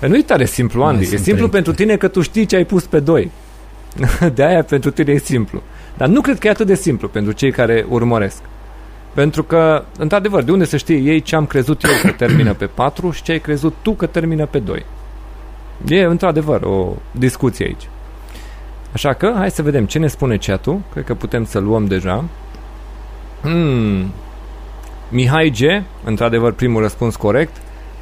Păi 0.00 0.08
nu 0.08 0.16
e 0.16 0.22
tare 0.22 0.44
simplu, 0.44 0.80
Mai 0.80 0.90
Andy. 0.92 1.04
E 1.04 1.06
sunt 1.06 1.20
simplu 1.20 1.46
trei. 1.48 1.62
pentru 1.62 1.72
tine 1.84 1.96
că 1.96 2.08
tu 2.08 2.20
știi 2.20 2.46
ce 2.46 2.56
ai 2.56 2.64
pus 2.64 2.84
pe 2.84 3.00
2. 3.00 3.30
de 4.34 4.44
aia 4.44 4.62
pentru 4.62 4.90
tine 4.90 5.12
e 5.12 5.18
simplu. 5.18 5.62
Dar 5.96 6.08
nu 6.08 6.20
cred 6.20 6.38
că 6.38 6.46
e 6.46 6.50
atât 6.50 6.66
de 6.66 6.74
simplu 6.74 7.08
pentru 7.08 7.32
cei 7.32 7.50
care 7.52 7.86
urmăresc. 7.88 8.38
Pentru 9.14 9.42
că, 9.42 9.84
într-adevăr, 9.98 10.42
de 10.42 10.50
unde 10.52 10.64
să 10.64 10.76
știe 10.76 10.96
ei 10.96 11.20
ce 11.20 11.36
am 11.36 11.46
crezut 11.46 11.82
eu 11.82 11.90
că 12.02 12.10
termină 12.10 12.54
pe 12.54 12.66
4 12.66 13.10
și 13.10 13.22
ce 13.22 13.32
ai 13.32 13.38
crezut 13.38 13.74
tu 13.82 13.92
că 13.92 14.06
termină 14.06 14.46
pe 14.46 14.58
2. 14.58 14.84
E, 15.88 16.02
într-adevăr, 16.04 16.62
o 16.62 16.92
discuție 17.10 17.64
aici. 17.64 17.88
Așa 18.94 19.12
că, 19.12 19.32
hai 19.36 19.50
să 19.50 19.62
vedem 19.62 19.86
ce 19.86 19.98
ne 19.98 20.06
spune 20.06 20.36
chat-ul. 20.36 20.80
Cred 20.92 21.04
că 21.04 21.14
putem 21.14 21.44
să 21.44 21.58
luăm 21.58 21.86
deja. 21.86 22.24
Hmm. 23.40 24.12
Mihai 25.08 25.50
G, 25.50 25.84
într-adevăr 26.04 26.52
primul 26.52 26.82
răspuns 26.82 27.16
corect. 27.16 27.56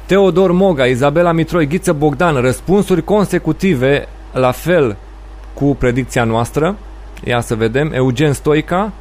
Teodor 0.05 0.51
Moga, 0.51 0.85
Izabela 0.85 1.31
Mitroi, 1.31 1.67
Ghiță 1.67 1.93
Bogdan, 1.93 2.35
răspunsuri 2.35 3.03
consecutive, 3.03 4.07
la 4.33 4.51
fel 4.51 4.97
cu 5.53 5.75
predicția 5.75 6.23
noastră. 6.23 6.75
Ia 7.23 7.41
să 7.41 7.55
vedem. 7.55 7.91
Eugen 7.93 8.33
Stoica, 8.33 8.91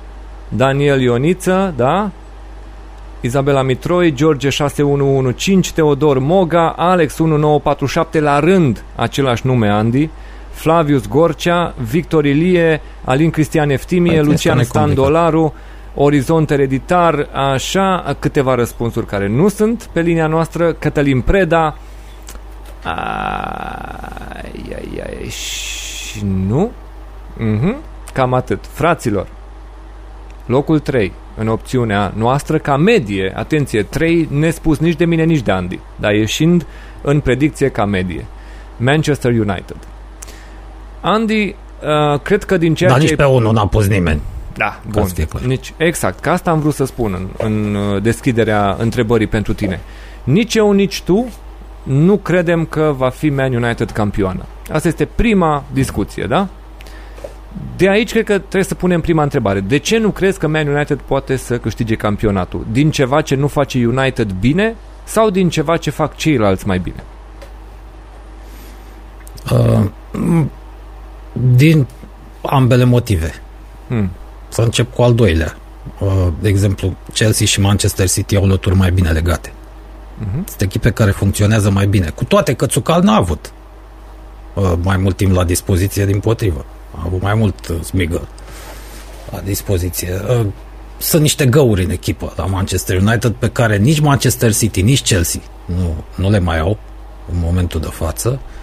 Daniel 0.49 1.01
Ioniță, 1.01 1.75
da? 1.77 2.11
Izabela 3.21 3.62
Mitroi, 3.62 4.12
George 4.12 4.49
6115, 4.49 5.73
Teodor 5.73 6.19
Moga, 6.19 6.69
Alex 6.77 7.19
1947 7.19 8.21
la 8.21 8.39
rând, 8.39 8.85
același 8.97 9.47
nume 9.47 9.69
Andy, 9.69 10.11
Flavius 10.62 11.08
Gorcea, 11.08 11.74
Victor 11.91 12.24
Ilie, 12.24 12.81
Alin 13.05 13.31
Cristian 13.31 13.70
Eftimie, 13.70 14.15
Hai, 14.15 14.24
Lucian 14.24 14.58
este 14.58 14.78
necomplicat. 14.78 15.07
Standolaru, 15.07 15.55
Orizont 15.94 16.50
Ereditar, 16.50 17.28
așa, 17.32 18.16
câteva 18.18 18.55
răspunsuri 18.55 19.07
care 19.07 19.28
nu 19.28 19.49
sunt 19.49 19.89
pe 19.92 20.00
linia 20.00 20.26
noastră, 20.26 20.73
Cătălin 20.73 21.20
Preda, 21.20 21.76
ai, 22.82 22.92
ai, 24.74 25.02
ai, 25.07 25.28
și 25.28 26.24
nu? 26.47 26.70
Mhm, 27.36 27.76
cam 28.12 28.34
atât. 28.34 28.65
Fraților, 28.73 29.26
locul 30.47 30.78
3 30.78 31.12
în 31.36 31.49
opțiunea 31.49 32.12
noastră 32.16 32.58
ca 32.58 32.76
medie, 32.76 33.32
atenție, 33.36 33.82
3 33.82 34.28
nespus 34.31 34.78
nici 34.78 34.97
de 34.97 35.05
mine, 35.05 35.24
nici 35.24 35.42
de 35.42 35.52
Andy, 35.52 35.78
dar 35.97 36.12
ieșind 36.12 36.66
în 37.00 37.20
predicție 37.20 37.68
ca 37.68 37.84
medie. 37.84 38.26
Manchester 38.76 39.31
United. 39.32 39.76
Andy, 41.05 41.55
uh, 42.12 42.20
cred 42.20 42.44
că 42.44 42.56
din 42.56 42.74
ceea 42.74 42.90
Dar 42.90 42.98
ce 42.98 43.05
nici 43.05 43.20
ai 43.20 43.26
pe 43.26 43.32
unul 43.32 43.52
n-a 43.52 43.66
pus 43.66 43.86
nimeni. 43.86 44.20
da, 44.56 44.64
Ca 44.64 44.81
bun. 44.89 45.06
să 45.06 45.14
fie 45.14 45.24
clar. 45.24 45.42
Nici, 45.42 45.72
exact, 45.76 46.20
că 46.20 46.31
asta 46.31 46.50
am 46.50 46.60
vrut 46.60 46.74
să 46.74 46.84
spun 46.84 47.14
în, 47.14 47.47
în 47.47 47.74
uh, 47.74 48.02
deschiderea 48.02 48.76
întrebării 48.78 49.26
pentru 49.26 49.52
tine. 49.55 49.81
Nici 50.24 50.55
eu, 50.55 50.72
nici 50.72 51.02
tu 51.02 51.28
nu 51.82 52.16
credem 52.16 52.64
că 52.64 52.94
va 52.97 53.08
fi 53.08 53.31
Man 53.31 53.55
United 53.55 53.90
campioană. 53.90 54.44
Asta 54.72 54.89
este 54.89 55.05
prima 55.14 55.64
discuție, 55.72 56.24
da? 56.24 56.48
De 57.76 57.89
aici 57.89 58.10
cred 58.10 58.24
că 58.24 58.39
trebuie 58.39 58.64
să 58.64 58.74
punem 58.74 59.00
prima 59.00 59.22
întrebare. 59.22 59.60
De 59.60 59.76
ce 59.76 59.98
nu 59.98 60.10
crezi 60.10 60.39
că 60.39 60.48
Man 60.48 60.66
United 60.66 60.98
poate 61.06 61.36
să 61.36 61.58
câștige 61.58 61.94
campionatul? 61.94 62.66
Din 62.72 62.90
ceva 62.90 63.20
ce 63.20 63.34
nu 63.34 63.47
face 63.47 63.86
United 63.86 64.32
bine 64.32 64.74
sau 65.05 65.31
din 65.31 65.48
ceva 65.48 65.76
ce 65.76 65.90
fac 65.90 66.16
ceilalți 66.16 66.66
mai 66.66 66.78
bine? 66.78 67.02
Uh, 69.52 69.84
m- 70.14 70.47
din 71.33 71.86
ambele 72.43 72.85
motive. 72.85 73.33
Hmm. 73.89 74.11
Să 74.49 74.62
încep 74.62 74.94
cu 74.94 75.02
al 75.02 75.15
doilea. 75.15 75.57
Uh, 75.99 76.28
de 76.41 76.49
exemplu, 76.49 76.97
Chelsea 77.12 77.47
și 77.47 77.61
Manchester 77.61 78.09
City 78.09 78.36
au 78.36 78.47
lături 78.47 78.75
mai 78.75 78.91
bine 78.91 79.11
legate. 79.11 79.52
Mhm. 80.19 80.44
Sunt 80.49 80.61
echipe 80.61 80.91
care 80.91 81.11
funcționează 81.11 81.70
mai 81.70 81.86
bine. 81.86 82.11
Cu 82.15 82.25
toate 82.25 82.55
că 82.55 82.67
Țucal 82.67 83.02
n-a 83.02 83.17
avut 83.17 83.52
uh, 84.55 84.73
mai 84.83 84.97
mult 84.97 85.17
timp 85.17 85.35
la 85.35 85.44
dispoziție 85.44 86.07
din 86.07 86.20
potrivă. 86.20 86.65
A 86.94 87.02
avut 87.07 87.23
mai 87.23 87.35
mult 87.35 87.69
uh, 87.69 87.81
smigă 87.81 88.28
la 89.31 89.41
dispoziție. 89.41 90.20
Uh, 90.28 90.47
sunt 90.99 91.23
niște 91.23 91.47
găuri 91.47 91.85
în 91.85 91.91
echipă 91.91 92.33
la 92.36 92.44
Manchester 92.44 93.01
United 93.01 93.33
pe 93.33 93.49
care 93.49 93.77
nici 93.77 94.01
Manchester 94.01 94.55
City, 94.55 94.83
nici 94.83 95.02
Chelsea 95.02 95.41
nu, 95.65 96.05
nu 96.15 96.31
le 96.31 96.39
mai 96.39 96.59
au 96.59 96.78
în 97.33 97.39
momentul 97.43 97.81
de 97.81 97.89
față. 97.91 98.28
Uh, 98.28 98.61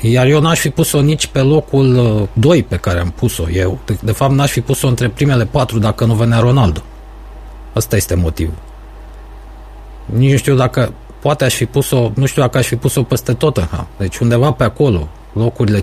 iar 0.00 0.26
eu 0.26 0.40
n-aș 0.40 0.58
fi 0.58 0.70
pus-o 0.70 1.00
nici 1.00 1.26
pe 1.26 1.38
locul 1.40 2.28
2 2.32 2.62
pe 2.62 2.76
care 2.76 2.98
am 2.98 3.10
pus-o 3.10 3.48
eu. 3.52 3.78
De, 3.84 3.98
de 4.02 4.12
fapt, 4.12 4.32
n-aș 4.32 4.50
fi 4.50 4.60
pus-o 4.60 4.88
între 4.88 5.08
primele 5.08 5.44
patru 5.46 5.78
dacă 5.78 6.04
nu 6.04 6.14
venea 6.14 6.38
Ronaldo. 6.38 6.80
Asta 7.72 7.96
este 7.96 8.14
motivul. 8.14 8.54
Nici 10.04 10.30
nu 10.30 10.36
știu 10.36 10.54
dacă 10.54 10.92
poate 11.20 11.44
aș 11.44 11.54
fi 11.54 11.66
pus-o, 11.66 12.10
nu 12.14 12.26
știu 12.26 12.42
dacă 12.42 12.58
aș 12.58 12.66
fi 12.66 12.76
pus-o 12.76 13.02
peste 13.02 13.32
Tottenham. 13.34 13.86
Deci 13.96 14.18
undeva 14.18 14.52
pe 14.52 14.64
acolo, 14.64 15.08
locurile 15.32 15.80
5-6 15.80 15.82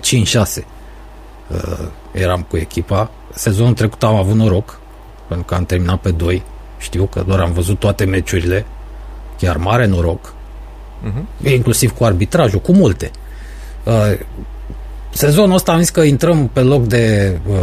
uh, 1.48 1.78
eram 2.12 2.42
cu 2.48 2.56
echipa. 2.56 3.10
Sezonul 3.34 3.72
trecut 3.74 4.02
am 4.02 4.14
avut 4.14 4.34
noroc, 4.34 4.80
pentru 5.28 5.46
că 5.46 5.54
am 5.54 5.64
terminat 5.64 6.00
pe 6.00 6.10
2. 6.10 6.42
Știu 6.78 7.04
că 7.04 7.24
doar 7.26 7.40
am 7.40 7.52
văzut 7.52 7.78
toate 7.78 8.04
meciurile, 8.04 8.66
chiar 9.38 9.56
mare 9.56 9.86
noroc, 9.86 10.32
Mhm. 11.02 11.26
inclusiv 11.52 11.92
cu 11.92 12.04
arbitrajul, 12.04 12.60
cu 12.60 12.72
multe. 12.72 13.10
Uh, 13.12 13.27
sezonul 15.10 15.54
ăsta 15.54 15.72
am 15.72 15.78
zis 15.78 15.90
că 15.90 16.00
intrăm 16.00 16.50
pe 16.52 16.60
loc 16.60 16.86
de 16.86 17.36
uh, 17.48 17.56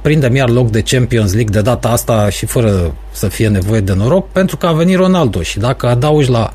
prindem 0.00 0.34
iar 0.34 0.48
loc 0.48 0.70
de 0.70 0.82
Champions 0.82 1.32
League 1.32 1.52
de 1.52 1.60
data 1.60 1.88
asta 1.88 2.28
și 2.28 2.46
fără 2.46 2.94
să 3.10 3.28
fie 3.28 3.48
nevoie 3.48 3.80
de 3.80 3.92
noroc, 3.92 4.28
pentru 4.28 4.56
că 4.56 4.66
a 4.66 4.72
venit 4.72 4.96
Ronaldo 4.96 5.42
și 5.42 5.58
dacă 5.58 5.86
adaugi 5.86 6.30
la 6.30 6.52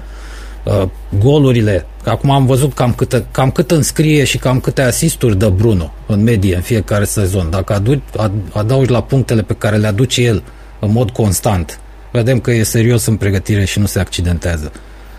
uh, 0.64 0.84
golurile, 1.20 1.86
că 2.04 2.10
acum 2.10 2.30
am 2.30 2.46
văzut 2.46 2.74
cam, 2.74 2.94
câte, 2.94 3.26
cam 3.32 3.52
cât 3.52 3.72
înscrie 3.72 4.24
și 4.24 4.38
cam 4.38 4.60
câte 4.60 4.82
asisturi 4.82 5.38
dă 5.38 5.50
Bruno 5.50 5.94
în 6.08 6.24
medie 6.24 6.56
în 6.56 6.62
fiecare 6.62 7.04
sezon, 7.04 7.50
dacă 7.50 7.74
adu, 7.74 8.02
ad, 8.18 8.32
adaugi 8.54 8.92
la 8.92 9.02
punctele 9.02 9.42
pe 9.42 9.54
care 9.54 9.78
le 9.78 9.88
aduce 9.88 10.22
el 10.22 10.44
în 10.80 10.92
mod 10.92 11.10
constant, 11.10 11.80
vedem 12.12 12.40
că 12.40 12.52
e 12.52 12.64
serios 12.64 13.06
în 13.06 13.16
pregătire 13.16 13.66
și 13.66 13.80
nu 13.80 13.86
se 13.86 14.00
accidentează. 14.00 14.72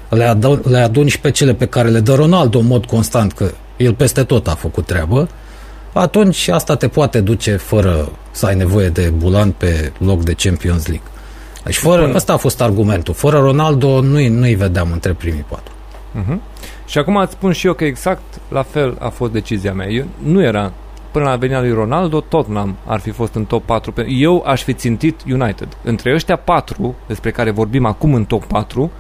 Le, 0.09 0.25
adau, 0.25 0.61
le 0.69 0.79
aduni 0.79 1.09
și 1.09 1.21
pe 1.21 1.31
cele 1.31 1.55
pe 1.55 1.67
care 1.67 1.89
le 1.89 2.01
dă 2.01 2.15
Ronaldo 2.15 2.59
în 2.59 2.67
mod 2.67 2.85
constant, 2.85 3.33
că 3.33 3.51
el 3.77 3.95
peste 3.95 4.25
tot 4.25 4.47
a 4.49 4.55
făcut 4.55 4.87
treabă, 4.87 5.29
atunci 5.93 6.49
asta 6.49 6.77
te 6.77 6.89
poate 6.89 7.21
duce 7.21 7.57
fără 7.57 8.09
să 8.31 8.47
ai 8.47 8.55
nevoie 8.55 8.89
de 8.89 9.13
bulan 9.17 9.51
pe 9.51 9.93
loc 9.99 10.23
de 10.23 10.33
Champions 10.33 10.87
League. 10.87 11.07
Deci 11.65 11.77
fără, 11.77 12.11
ăsta 12.15 12.33
a 12.33 12.37
fost 12.37 12.61
argumentul. 12.61 13.15
Fără 13.15 13.39
Ronaldo 13.39 14.01
nu-i, 14.01 14.29
nu-i 14.29 14.55
vedeam 14.55 14.93
între 14.93 15.13
primii 15.13 15.45
patru. 15.49 15.73
Mhm. 16.13 16.41
Și 16.87 16.99
acum 16.99 17.17
îți 17.17 17.33
spun 17.33 17.53
și 17.53 17.67
eu 17.67 17.73
că 17.73 17.85
exact 17.85 18.23
la 18.49 18.63
fel 18.63 18.97
a 19.01 19.09
fost 19.09 19.33
decizia 19.33 19.73
mea. 19.73 19.89
Eu 19.89 20.05
nu 20.23 20.43
era 20.43 20.73
până 21.11 21.25
la 21.25 21.37
venirea 21.37 21.61
lui 21.61 21.73
Ronaldo, 21.73 22.21
tot 22.21 22.49
n-am 22.49 22.77
ar 22.87 23.01
fi 23.01 23.11
fost 23.11 23.35
în 23.35 23.45
top 23.45 23.65
4. 23.65 23.93
Pe- 23.93 24.07
Eu 24.09 24.43
aș 24.47 24.63
fi 24.63 24.73
țintit 24.75 25.21
United. 25.31 25.69
Între 25.85 26.15
ăștia 26.15 26.37
patru, 26.37 26.95
despre 27.07 27.31
care 27.31 27.51
vorbim 27.51 27.85
acum 27.87 28.15
în 28.15 28.25
top 28.25 28.45
4, 28.45 28.91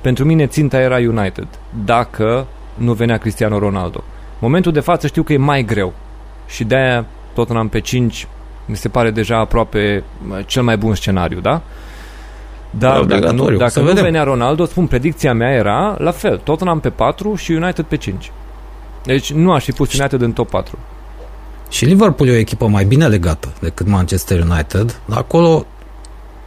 Pentru 0.00 0.24
mine 0.24 0.46
ținta 0.46 0.80
era 0.80 0.96
United, 0.96 1.46
dacă 1.84 2.46
nu 2.74 2.92
venea 2.92 3.16
Cristiano 3.18 3.58
Ronaldo. 3.58 4.04
Momentul 4.42 4.72
de 4.72 4.80
față 4.80 5.06
știu 5.06 5.22
că 5.22 5.32
e 5.32 5.36
mai 5.36 5.64
greu 5.64 5.92
și 6.46 6.64
de-aia 6.64 7.06
Tottenham 7.34 7.68
pe 7.68 7.80
5 7.80 8.26
mi 8.66 8.76
se 8.76 8.88
pare 8.88 9.10
deja 9.10 9.38
aproape 9.38 10.04
uh, 10.30 10.38
cel 10.46 10.62
mai 10.62 10.76
bun 10.76 10.94
scenariu, 10.94 11.40
da? 11.40 11.62
Dar 12.70 13.04
dacă 13.04 13.30
nu, 13.30 13.50
dacă 13.50 13.80
nu 13.80 13.92
venea 13.92 14.22
Ronaldo, 14.22 14.64
spun, 14.64 14.86
predicția 14.86 15.34
mea 15.34 15.50
era 15.50 15.96
la 15.98 16.10
fel, 16.10 16.38
Tottenham 16.38 16.80
pe 16.80 16.90
4 16.90 17.34
și 17.34 17.52
United 17.52 17.84
pe 17.84 17.96
5. 17.96 18.32
Deci 19.04 19.32
nu 19.32 19.52
aș 19.52 19.64
fi 19.64 19.72
pus 19.72 19.98
United 19.98 20.20
în 20.20 20.32
top 20.32 20.50
4. 20.50 20.78
Și 21.70 21.84
Liverpool 21.84 22.28
e 22.28 22.32
o 22.32 22.36
echipă 22.36 22.66
mai 22.66 22.84
bine 22.84 23.06
legată 23.06 23.52
decât 23.60 23.86
Manchester 23.86 24.40
United. 24.50 25.00
Acolo 25.10 25.66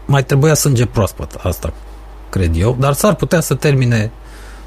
mai 0.05 0.23
trebuia 0.23 0.53
sânge 0.53 0.85
proaspăt, 0.85 1.33
asta 1.33 1.73
cred 2.29 2.51
eu, 2.55 2.75
dar 2.79 2.93
s-ar 2.93 3.15
putea 3.15 3.39
să 3.39 3.53
termine 3.53 4.11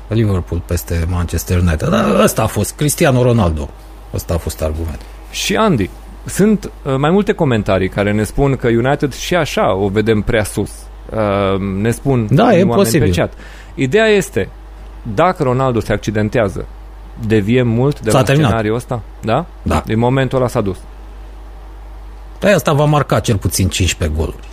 Liverpool 0.09 0.63
peste 0.67 1.07
Manchester 1.09 1.59
United. 1.59 1.89
Dar 1.89 2.21
ăsta 2.21 2.43
a 2.43 2.47
fost 2.47 2.75
Cristiano 2.75 3.23
Ronaldo. 3.23 3.69
Ăsta 4.15 4.35
a 4.35 4.37
fost 4.37 4.63
argumentul. 4.63 5.07
Și 5.31 5.57
Andy, 5.57 5.91
sunt 6.25 6.71
uh, 6.83 6.95
mai 6.97 7.11
multe 7.11 7.33
comentarii 7.33 7.89
care 7.89 8.13
ne 8.13 8.23
spun 8.23 8.57
că 8.57 8.67
United 8.67 9.15
și 9.15 9.35
așa 9.35 9.75
o 9.75 9.89
vedem 9.89 10.21
prea 10.21 10.45
sus. 10.45 10.71
Uh, 11.11 11.61
ne 11.61 11.91
spun 11.91 12.29
da, 12.31 12.57
e 12.57 12.65
posibil. 12.65 13.09
pe 13.09 13.15
chat. 13.21 13.33
Ideea 13.75 14.07
este, 14.07 14.49
dacă 15.15 15.43
Ronaldo 15.43 15.81
se 15.81 15.93
accidentează, 15.93 16.67
deviem 17.27 17.69
mult 17.69 18.01
de 18.01 18.11
s-a 18.11 18.19
la 18.19 18.25
terminat. 18.25 18.49
scenariul 18.49 18.77
ăsta? 18.77 19.03
Da? 19.21 19.47
Da. 19.63 19.83
Din 19.87 19.99
momentul 19.99 20.39
ăla 20.39 20.49
s-a 20.49 20.61
dus. 20.61 20.77
Păi 22.39 22.53
asta 22.53 22.73
va 22.73 22.85
marca 22.85 23.21
cel 23.21 23.37
puțin 23.37 23.69
15 23.69 24.19
goluri. 24.19 24.49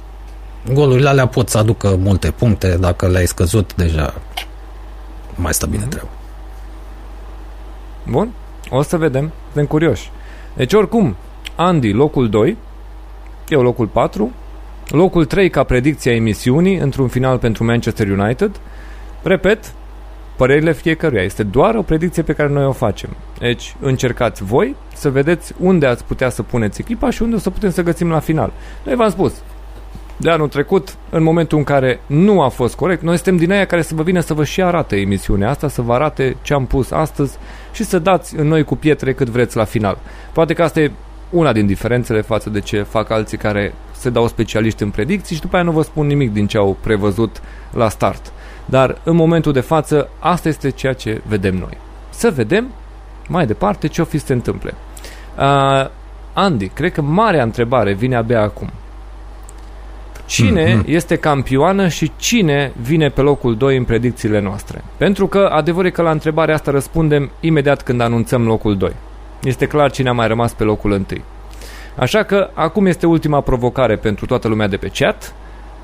Golurile 0.73 1.09
alea 1.09 1.27
pot 1.27 1.49
să 1.49 1.57
aducă 1.57 1.95
multe 1.99 2.31
puncte, 2.31 2.77
dacă 2.79 3.07
le-ai 3.07 3.25
scăzut 3.25 3.75
deja 3.75 4.13
mai 5.35 5.53
stă 5.53 5.65
bine 5.65 5.85
treaba. 5.85 6.09
Bun, 8.09 8.31
o 8.69 8.81
să 8.81 8.97
vedem, 8.97 9.31
suntem 9.45 9.65
curioși. 9.65 10.11
Deci 10.55 10.73
oricum, 10.73 11.15
Andy, 11.55 11.91
locul 11.91 12.29
2, 12.29 12.57
eu 13.47 13.61
locul 13.61 13.87
4, 13.87 14.31
locul 14.87 15.25
3 15.25 15.49
ca 15.49 15.63
predicția 15.63 16.13
emisiunii 16.13 16.77
într-un 16.77 17.07
final 17.07 17.37
pentru 17.37 17.63
Manchester 17.63 18.07
United. 18.07 18.59
Repet, 19.23 19.73
părerile 20.35 20.73
fiecăruia. 20.73 21.21
Este 21.21 21.43
doar 21.43 21.75
o 21.75 21.81
predicție 21.81 22.23
pe 22.23 22.33
care 22.33 22.49
noi 22.49 22.65
o 22.65 22.71
facem. 22.71 23.09
Deci 23.39 23.75
încercați 23.79 24.43
voi 24.43 24.75
să 24.93 25.09
vedeți 25.09 25.53
unde 25.59 25.85
ați 25.85 26.05
putea 26.05 26.29
să 26.29 26.43
puneți 26.43 26.81
echipa 26.81 27.09
și 27.09 27.21
unde 27.21 27.35
o 27.35 27.39
să 27.39 27.49
putem 27.49 27.71
să 27.71 27.81
găsim 27.81 28.09
la 28.09 28.19
final. 28.19 28.51
Noi 28.83 28.95
v-am 28.95 29.09
spus, 29.09 29.33
de 30.17 30.29
anul 30.29 30.47
trecut, 30.47 30.95
în 31.09 31.23
momentul 31.23 31.57
în 31.57 31.63
care 31.63 31.99
nu 32.05 32.41
a 32.41 32.49
fost 32.49 32.75
corect, 32.75 33.01
noi 33.01 33.15
suntem 33.15 33.37
din 33.37 33.51
aia 33.51 33.65
care 33.65 33.81
să 33.81 33.95
vă 33.95 34.03
vină 34.03 34.19
să 34.19 34.33
vă 34.33 34.43
și 34.43 34.61
arate 34.61 34.95
emisiunea 34.95 35.49
asta, 35.49 35.67
să 35.67 35.81
vă 35.81 35.93
arate 35.93 36.37
ce 36.41 36.53
am 36.53 36.65
pus 36.65 36.91
astăzi 36.91 37.37
și 37.73 37.83
să 37.83 37.99
dați 37.99 38.35
în 38.35 38.47
noi 38.47 38.63
cu 38.63 38.75
pietre 38.75 39.13
cât 39.13 39.29
vreți 39.29 39.55
la 39.55 39.63
final. 39.63 39.97
Poate 40.33 40.53
că 40.53 40.63
asta 40.63 40.79
e 40.79 40.91
una 41.29 41.51
din 41.51 41.65
diferențele 41.65 42.21
față 42.21 42.49
de 42.49 42.59
ce 42.59 42.81
fac 42.81 43.09
alții 43.09 43.37
care 43.37 43.73
se 43.91 44.09
dau 44.09 44.27
specialiști 44.27 44.83
în 44.83 44.89
predicții 44.89 45.35
și 45.35 45.41
după 45.41 45.55
aia 45.55 45.65
nu 45.65 45.71
vă 45.71 45.81
spun 45.81 46.07
nimic 46.07 46.33
din 46.33 46.47
ce 46.47 46.57
au 46.57 46.77
prevăzut 46.81 47.41
la 47.73 47.89
start. 47.89 48.31
Dar 48.65 48.97
în 49.03 49.15
momentul 49.15 49.53
de 49.53 49.59
față, 49.59 50.09
asta 50.19 50.47
este 50.47 50.69
ceea 50.69 50.93
ce 50.93 51.21
vedem 51.27 51.55
noi. 51.55 51.77
Să 52.09 52.31
vedem 52.35 52.67
mai 53.27 53.45
departe 53.45 53.87
ce 53.87 54.01
o 54.01 54.05
fi 54.05 54.17
se 54.17 54.33
întâmple. 54.33 54.73
Uh, 55.37 55.89
Andy, 56.33 56.67
cred 56.67 56.91
că 56.91 57.01
marea 57.01 57.43
întrebare 57.43 57.93
vine 57.93 58.15
abia 58.15 58.41
acum. 58.41 58.69
Cine 60.25 60.81
mm-hmm. 60.81 60.87
este 60.87 61.15
campioană 61.15 61.87
și 61.87 62.11
cine 62.15 62.71
vine 62.81 63.09
pe 63.09 63.21
locul 63.21 63.57
2 63.57 63.77
în 63.77 63.83
predicțiile 63.83 64.41
noastre? 64.41 64.83
Pentru 64.97 65.27
că 65.27 65.49
adevărul 65.51 65.87
e 65.87 65.91
că 65.91 66.01
la 66.01 66.11
întrebarea 66.11 66.55
asta 66.55 66.71
răspundem 66.71 67.31
imediat 67.39 67.83
când 67.83 68.01
anunțăm 68.01 68.45
locul 68.45 68.77
2. 68.77 68.91
Este 69.43 69.67
clar 69.67 69.91
cine 69.91 70.09
a 70.09 70.13
mai 70.13 70.27
rămas 70.27 70.53
pe 70.53 70.63
locul 70.63 70.91
1. 70.91 71.05
Așa 71.95 72.23
că 72.23 72.49
acum 72.53 72.85
este 72.85 73.05
ultima 73.05 73.41
provocare 73.41 73.95
pentru 73.95 74.25
toată 74.25 74.47
lumea 74.47 74.67
de 74.67 74.77
pe 74.77 74.91
chat 74.93 75.33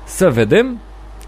să 0.04 0.30
vedem 0.30 0.78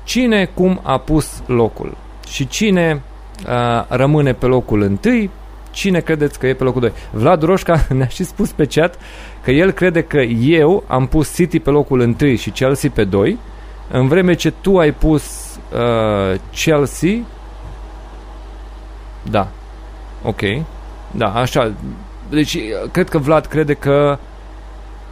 cine 0.04 0.50
cum 0.54 0.80
a 0.82 0.98
pus 0.98 1.42
locul 1.46 1.96
și 2.28 2.46
cine 2.46 3.02
uh, 3.46 3.84
rămâne 3.88 4.32
pe 4.32 4.46
locul 4.46 4.80
1 4.80 5.30
Cine 5.74 6.00
credeți 6.00 6.38
că 6.38 6.46
e 6.46 6.54
pe 6.54 6.64
locul 6.64 6.80
2? 6.80 6.92
Vlad 7.10 7.42
Roșca 7.42 7.86
ne-a 7.96 8.06
și 8.06 8.24
spus 8.24 8.50
pe 8.50 8.66
chat 8.66 8.98
că 9.42 9.50
el 9.50 9.70
crede 9.70 10.02
că 10.02 10.20
eu 10.40 10.84
am 10.86 11.06
pus 11.06 11.34
City 11.34 11.58
pe 11.58 11.70
locul 11.70 12.00
1 12.20 12.34
și 12.34 12.50
Chelsea 12.50 12.90
pe 12.94 13.04
2, 13.04 13.38
în 13.90 14.08
vreme 14.08 14.34
ce 14.34 14.52
tu 14.60 14.78
ai 14.78 14.92
pus 14.92 15.24
uh, 15.72 16.40
Chelsea. 16.50 17.18
Da. 19.22 19.48
Ok. 20.22 20.40
Da, 21.10 21.32
așa. 21.34 21.72
Deci, 22.30 22.58
cred 22.92 23.08
că 23.08 23.18
Vlad 23.18 23.46
crede 23.46 23.74
că 23.74 24.18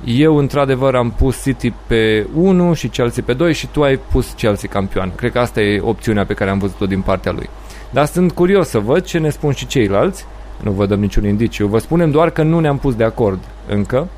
eu, 0.04 0.36
într-adevăr, 0.36 0.94
am 0.94 1.10
pus 1.10 1.42
City 1.42 1.72
pe 1.86 2.26
1 2.34 2.74
și 2.74 2.88
Chelsea 2.88 3.22
pe 3.26 3.32
2 3.32 3.54
și 3.54 3.66
tu 3.66 3.82
ai 3.82 3.96
pus 3.96 4.32
Chelsea 4.36 4.68
campion. 4.68 5.12
Cred 5.16 5.32
că 5.32 5.38
asta 5.38 5.60
e 5.60 5.80
opțiunea 5.80 6.24
pe 6.24 6.34
care 6.34 6.50
am 6.50 6.58
văzut-o 6.58 6.86
din 6.86 7.00
partea 7.00 7.32
lui. 7.32 7.50
Dar 7.90 8.04
sunt 8.04 8.32
curios 8.32 8.68
să 8.68 8.78
văd 8.78 9.04
ce 9.04 9.18
ne 9.18 9.30
spun 9.30 9.52
și 9.52 9.66
ceilalți. 9.66 10.26
Nu 10.62 10.70
vă 10.70 10.86
dăm 10.86 11.00
niciun 11.00 11.26
indiciu. 11.26 11.66
Vă 11.66 11.78
spunem 11.78 12.10
doar 12.10 12.30
că 12.30 12.42
nu 12.42 12.60
ne-am 12.60 12.78
pus 12.78 12.94
de 12.94 13.04
acord 13.04 13.38
încă. 13.68 14.08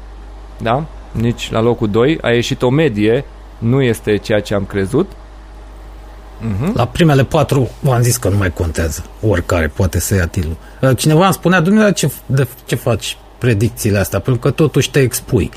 Da? 0.63 0.85
Nici 1.13 1.51
la 1.51 1.61
locul 1.61 1.91
2. 1.91 2.19
A 2.21 2.31
ieșit 2.31 2.63
o 2.63 2.69
medie. 2.69 3.25
Nu 3.59 3.83
este 3.83 4.17
ceea 4.17 4.41
ce 4.41 4.55
am 4.55 4.65
crezut. 4.65 5.11
Uh-huh. 5.11 6.73
La 6.75 6.87
primele 6.87 7.25
patru 7.25 7.69
v-am 7.81 8.03
zis 8.03 8.17
că 8.17 8.29
nu 8.29 8.37
mai 8.37 8.53
contează. 8.53 9.05
Oricare 9.29 9.67
poate 9.67 10.01
să 10.01 10.15
ia 10.15 10.27
tilul. 10.27 10.57
Cineva 10.97 11.25
îmi 11.25 11.33
spunea, 11.33 11.61
dumneavoastră, 11.61 12.07
ce, 12.07 12.15
de 12.27 12.49
ce 12.65 12.75
faci 12.75 13.17
predicțiile 13.39 13.99
astea? 13.99 14.19
Pentru 14.19 14.43
că 14.43 14.51
totuși 14.51 14.91
te 14.91 15.01
expui. 15.01 15.51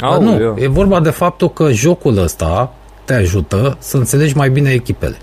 Au, 0.00 0.22
nu, 0.22 0.40
eu. 0.40 0.56
e 0.58 0.68
vorba 0.68 1.00
de 1.00 1.10
faptul 1.10 1.50
că 1.50 1.72
jocul 1.72 2.18
ăsta 2.18 2.72
te 3.04 3.14
ajută 3.14 3.76
să 3.78 3.96
înțelegi 3.96 4.36
mai 4.36 4.50
bine 4.50 4.70
echipele. 4.70 5.16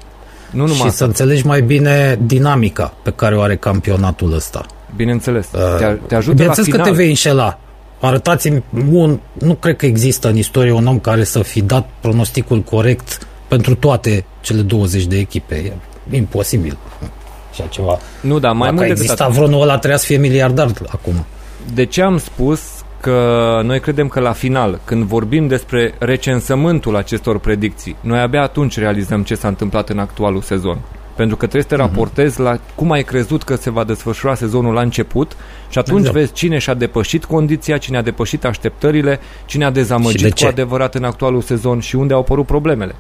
Nu 0.52 0.62
numai 0.62 0.76
și 0.76 0.82
asta. 0.82 0.96
să 0.96 1.04
înțelegi 1.04 1.46
mai 1.46 1.62
bine 1.62 2.20
dinamica 2.22 2.94
pe 3.04 3.12
care 3.12 3.36
o 3.36 3.42
are 3.42 3.56
campionatul 3.56 4.34
ăsta. 4.34 4.66
Bineînțeles. 4.96 5.48
Uh, 5.54 5.76
te, 5.78 5.86
te 6.08 6.16
ajută 6.16 6.34
Bineînțeles 6.36 6.68
la 6.70 6.76
că 6.76 6.82
final. 6.82 6.86
te 6.86 6.92
vei 6.92 7.10
înșela. 7.10 7.60
Arătați-mi 8.00 8.64
un... 8.92 9.20
Nu 9.34 9.54
cred 9.54 9.76
că 9.76 9.86
există 9.86 10.28
în 10.30 10.38
istorie 10.38 10.72
un 10.72 10.86
om 10.88 11.00
care 11.00 11.24
să 11.24 11.42
fi 11.42 11.62
dat 11.62 11.90
pronosticul 12.00 12.60
corect 12.60 13.28
pentru 13.48 13.76
toate 13.76 14.26
cele 14.42 14.62
20 14.62 15.06
de 15.06 15.18
echipe. 15.18 15.74
E 16.12 16.16
imposibil. 16.18 16.78
Așa 17.52 17.66
ceva. 17.70 17.98
Nu, 18.22 18.40
da, 18.40 18.52
mai 18.52 18.60
Dacă 18.60 18.72
mult 18.74 18.88
decât 18.88 19.02
exista 19.02 19.24
atât. 19.24 19.36
vreunul 19.36 19.62
ăla, 19.62 19.78
trebuia 19.78 19.98
să 19.98 20.06
fie 20.06 20.18
miliardar 20.18 20.72
acum. 20.88 21.26
De 21.74 21.86
ce 21.86 22.02
am 22.02 22.18
spus 22.18 22.62
că 23.02 23.62
noi 23.64 23.80
credem 23.80 24.08
că 24.08 24.20
la 24.20 24.32
final, 24.32 24.80
când 24.84 25.04
vorbim 25.04 25.48
despre 25.48 25.94
recensământul 26.00 26.96
acestor 26.96 27.40
predicții, 27.40 27.96
noi 28.02 28.20
abia 28.20 28.42
atunci 28.42 28.78
realizăm 28.78 29.24
ce 29.24 29.36
s-a 29.36 29.48
întâmplat 29.48 29.90
în 29.90 30.00
actualul 30.00 30.42
sezon. 30.42 30.80
Pentru 31.16 31.36
că 31.36 31.42
trebuie 31.48 31.62
să 31.70 31.76
te 31.76 31.82
Mhm. 31.82 31.86
raportezi 31.92 32.40
la 32.40 32.58
cum 32.76 32.92
ai 32.92 33.04
crezut 33.04 33.44
că 33.44 33.56
se 33.56 33.70
va 33.70 33.84
desfășura 33.84 34.36
sezonul 34.36 34.74
la 34.74 34.82
început 34.82 35.36
și 35.70 35.78
atunci 35.78 35.98
Exact. 36.00 36.16
vezi 36.18 36.32
cine 36.34 36.58
și-a 36.58 36.74
depășit 36.74 37.26
condiția, 37.26 37.78
cine 37.78 37.98
a 37.98 38.02
depășit 38.02 38.46
așteptările, 38.46 39.20
cine 39.46 39.64
a 39.64 39.68
Și 39.68 39.74
de 39.74 39.80
dezamăgit 39.80 40.30
cu 40.30 40.36
ce? 40.36 40.48
adevărat 40.48 40.96
în 40.96 41.04
actualul 41.04 41.42
sezon 41.42 41.80
și 41.80 41.96
unde 41.96 42.14
au 42.14 42.20
apărut 42.20 42.46
problemele. 42.46 42.96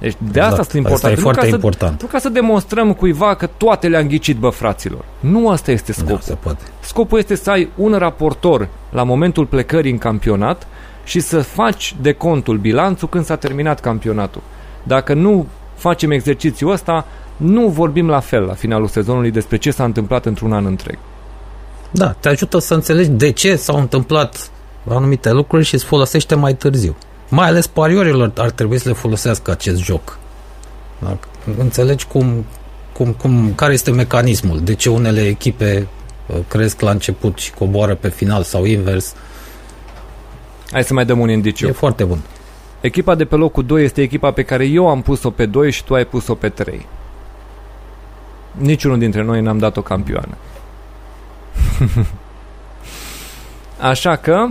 Deci 0.00 0.14
de 0.32 0.40
asta 0.40 0.50
Exact. 0.50 0.70
sunt 0.70 0.82
importante. 0.82 1.06
Asta 1.06 1.10
e 1.10 1.14
Nu 1.14 1.20
foarte 1.22 1.40
ca 1.40 1.46
să, 1.46 1.54
important. 1.54 2.02
Nu 2.02 2.08
ca 2.08 2.18
să 2.18 2.28
demonstrăm 2.28 2.92
cuiva 2.92 3.34
că 3.34 3.48
toate 3.56 3.88
le-am 3.88 4.06
ghicit, 4.06 4.36
bă, 4.36 4.48
fraților. 4.48 5.04
Nu 5.20 5.48
asta 5.50 5.70
este 5.70 5.92
scopul. 5.92 6.14
Da, 6.14 6.20
se 6.20 6.34
poate. 6.34 6.62
Scopul 6.80 7.18
este 7.18 7.34
să 7.34 7.50
ai 7.50 7.68
un 7.76 7.94
raportor 7.98 8.68
la 8.90 9.02
momentul 9.02 9.46
plecării 9.46 9.90
în 9.90 9.98
campionat 9.98 10.66
și 11.04 11.20
să 11.20 11.40
faci 11.40 11.94
de 12.00 12.12
contul 12.12 12.56
bilanțul 12.56 13.08
când 13.08 13.24
s-a 13.24 13.36
terminat 13.36 13.80
campionatul. 13.80 14.42
Dacă 14.82 15.14
nu 15.14 15.46
facem 15.74 16.10
exercițiul 16.10 16.72
ăsta, 16.72 17.06
nu 17.38 17.68
vorbim 17.68 18.08
la 18.08 18.20
fel 18.20 18.42
la 18.42 18.54
finalul 18.54 18.88
sezonului 18.88 19.30
despre 19.30 19.56
ce 19.56 19.70
s-a 19.70 19.84
întâmplat 19.84 20.26
într-un 20.26 20.52
an 20.52 20.64
întreg. 20.64 20.98
Da, 21.90 22.12
te 22.12 22.28
ajută 22.28 22.58
să 22.58 22.74
înțelegi 22.74 23.08
de 23.08 23.30
ce 23.30 23.56
s-au 23.56 23.78
întâmplat 23.78 24.50
anumite 24.88 25.32
lucruri 25.32 25.64
și 25.64 25.74
îți 25.74 25.84
folosește 25.84 26.34
mai 26.34 26.54
târziu. 26.54 26.96
Mai 27.28 27.46
ales 27.48 27.66
pariorilor 27.66 28.32
ar 28.36 28.50
trebui 28.50 28.78
să 28.78 28.88
le 28.88 28.94
folosească 28.94 29.50
acest 29.50 29.82
joc. 29.82 30.18
Dacă 30.98 31.28
înțelegi 31.58 32.06
cum, 32.06 32.44
cum, 32.92 33.12
cum, 33.12 33.52
care 33.54 33.72
este 33.72 33.90
mecanismul, 33.90 34.60
de 34.60 34.74
ce 34.74 34.90
unele 34.90 35.20
echipe 35.26 35.86
uh, 36.26 36.36
cresc 36.48 36.80
la 36.80 36.90
început 36.90 37.38
și 37.38 37.52
coboară 37.52 37.94
pe 37.94 38.08
final 38.08 38.42
sau 38.42 38.64
invers, 38.64 39.14
Hai 40.70 40.84
să 40.84 40.94
mai 40.94 41.04
dăm 41.04 41.18
un 41.18 41.30
indiciu. 41.30 41.66
e 41.66 41.72
foarte 41.72 42.04
bun. 42.04 42.18
Echipa 42.80 43.14
de 43.14 43.24
pe 43.24 43.34
locul 43.34 43.64
2 43.64 43.84
este 43.84 44.02
echipa 44.02 44.30
pe 44.30 44.42
care 44.42 44.64
eu 44.64 44.88
am 44.88 45.02
pus-o 45.02 45.30
pe 45.30 45.46
2 45.46 45.70
și 45.70 45.84
tu 45.84 45.94
ai 45.94 46.04
pus-o 46.04 46.34
pe 46.34 46.48
3. 46.48 46.86
Niciunul 48.58 48.98
dintre 48.98 49.22
noi 49.22 49.40
n-am 49.40 49.58
dat-o 49.58 49.82
campioană. 49.82 50.36
Așa 53.90 54.16
că 54.16 54.48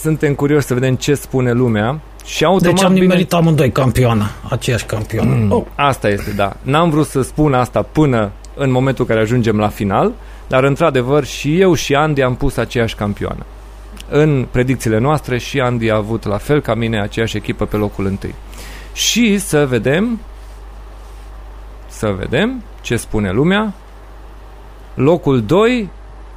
suntem 0.00 0.34
curioși 0.34 0.66
să 0.66 0.74
vedem 0.74 0.94
ce 0.94 1.14
spune 1.14 1.52
lumea 1.52 2.00
Și 2.24 2.44
automat, 2.44 2.74
Deci 2.74 2.84
am 2.84 2.92
bine, 2.92 3.04
nimerit 3.04 3.32
amândoi 3.32 3.72
campioană, 3.72 4.30
aceeași 4.50 4.84
campioană. 4.84 5.34
Mm. 5.34 5.50
Oh. 5.50 5.64
Asta 5.74 6.08
este, 6.08 6.30
da. 6.30 6.56
N-am 6.62 6.90
vrut 6.90 7.06
să 7.06 7.22
spun 7.22 7.54
asta 7.54 7.82
până 7.82 8.30
în 8.54 8.70
momentul 8.70 9.04
în 9.04 9.10
care 9.10 9.24
ajungem 9.24 9.58
la 9.58 9.68
final, 9.68 10.12
dar 10.48 10.64
într-adevăr 10.64 11.24
și 11.24 11.60
eu 11.60 11.74
și 11.74 11.94
Andy 11.94 12.22
am 12.22 12.34
pus 12.34 12.56
aceeași 12.56 12.94
campioană. 12.94 13.46
În 14.10 14.46
predicțiile 14.50 14.98
noastre 14.98 15.38
și 15.38 15.60
Andy 15.60 15.90
a 15.90 15.96
avut 15.96 16.24
la 16.24 16.36
fel 16.36 16.60
ca 16.60 16.74
mine 16.74 17.00
aceeași 17.00 17.36
echipă 17.36 17.64
pe 17.64 17.76
locul 17.76 18.06
întâi. 18.06 18.34
Și 18.92 19.38
să 19.38 19.66
vedem 19.66 20.20
să 21.98 22.08
vedem 22.08 22.62
ce 22.80 22.96
spune 22.96 23.30
lumea. 23.30 23.72
Locul 24.94 25.42
2 25.42 25.90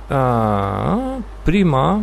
a, 0.08 1.00
prima. 1.44 2.02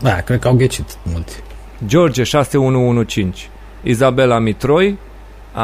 Da, 0.00 0.20
cred 0.20 0.38
că 0.38 0.48
au 0.48 0.54
ghecit 0.54 0.98
mulți. 1.02 1.42
George 1.86 2.22
6115 2.22 3.48
Izabela 3.82 4.38
Mitroi. 4.38 4.98
A, 5.52 5.62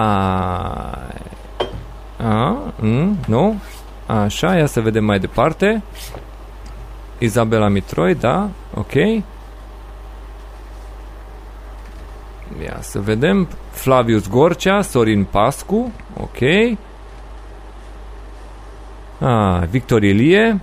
a 2.17 2.59
mm, 2.81 3.19
nu? 3.27 3.61
Așa, 4.07 4.57
ia 4.57 4.67
să 4.67 4.81
vedem 4.81 5.05
mai 5.05 5.19
departe. 5.19 5.83
Izabela 7.19 7.69
Mitroi, 7.69 8.15
da, 8.15 8.49
ok 8.75 9.23
ia 12.63 12.79
să 12.81 13.01
vedem 13.01 13.49
Flavius 13.71 14.29
Gorcea, 14.29 14.83
Sorin 14.83 15.25
Pascu 15.25 15.93
ok 16.21 16.39
a, 19.21 19.59
Victor 19.71 20.03
Ilie 20.03 20.61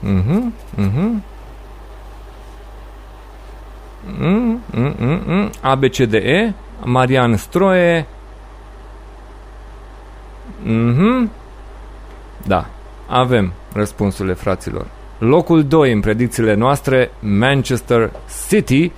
mhm, 0.00 0.52
mhm 0.74 1.22
Mm, 4.18 4.60
mm, 4.70 4.94
mm, 4.98 5.22
mm. 5.26 5.50
ABCDE, 5.60 6.54
Marian 6.84 7.36
Stroie. 7.36 8.06
Mhm. 10.62 11.30
Da, 12.46 12.66
avem 13.06 13.52
răspunsurile 13.72 14.34
fraților. 14.34 14.86
Locul 15.18 15.64
2 15.64 15.92
în 15.92 16.00
predicțiile 16.00 16.54
noastre, 16.54 17.10
Manchester 17.20 18.10
City, 18.48 18.92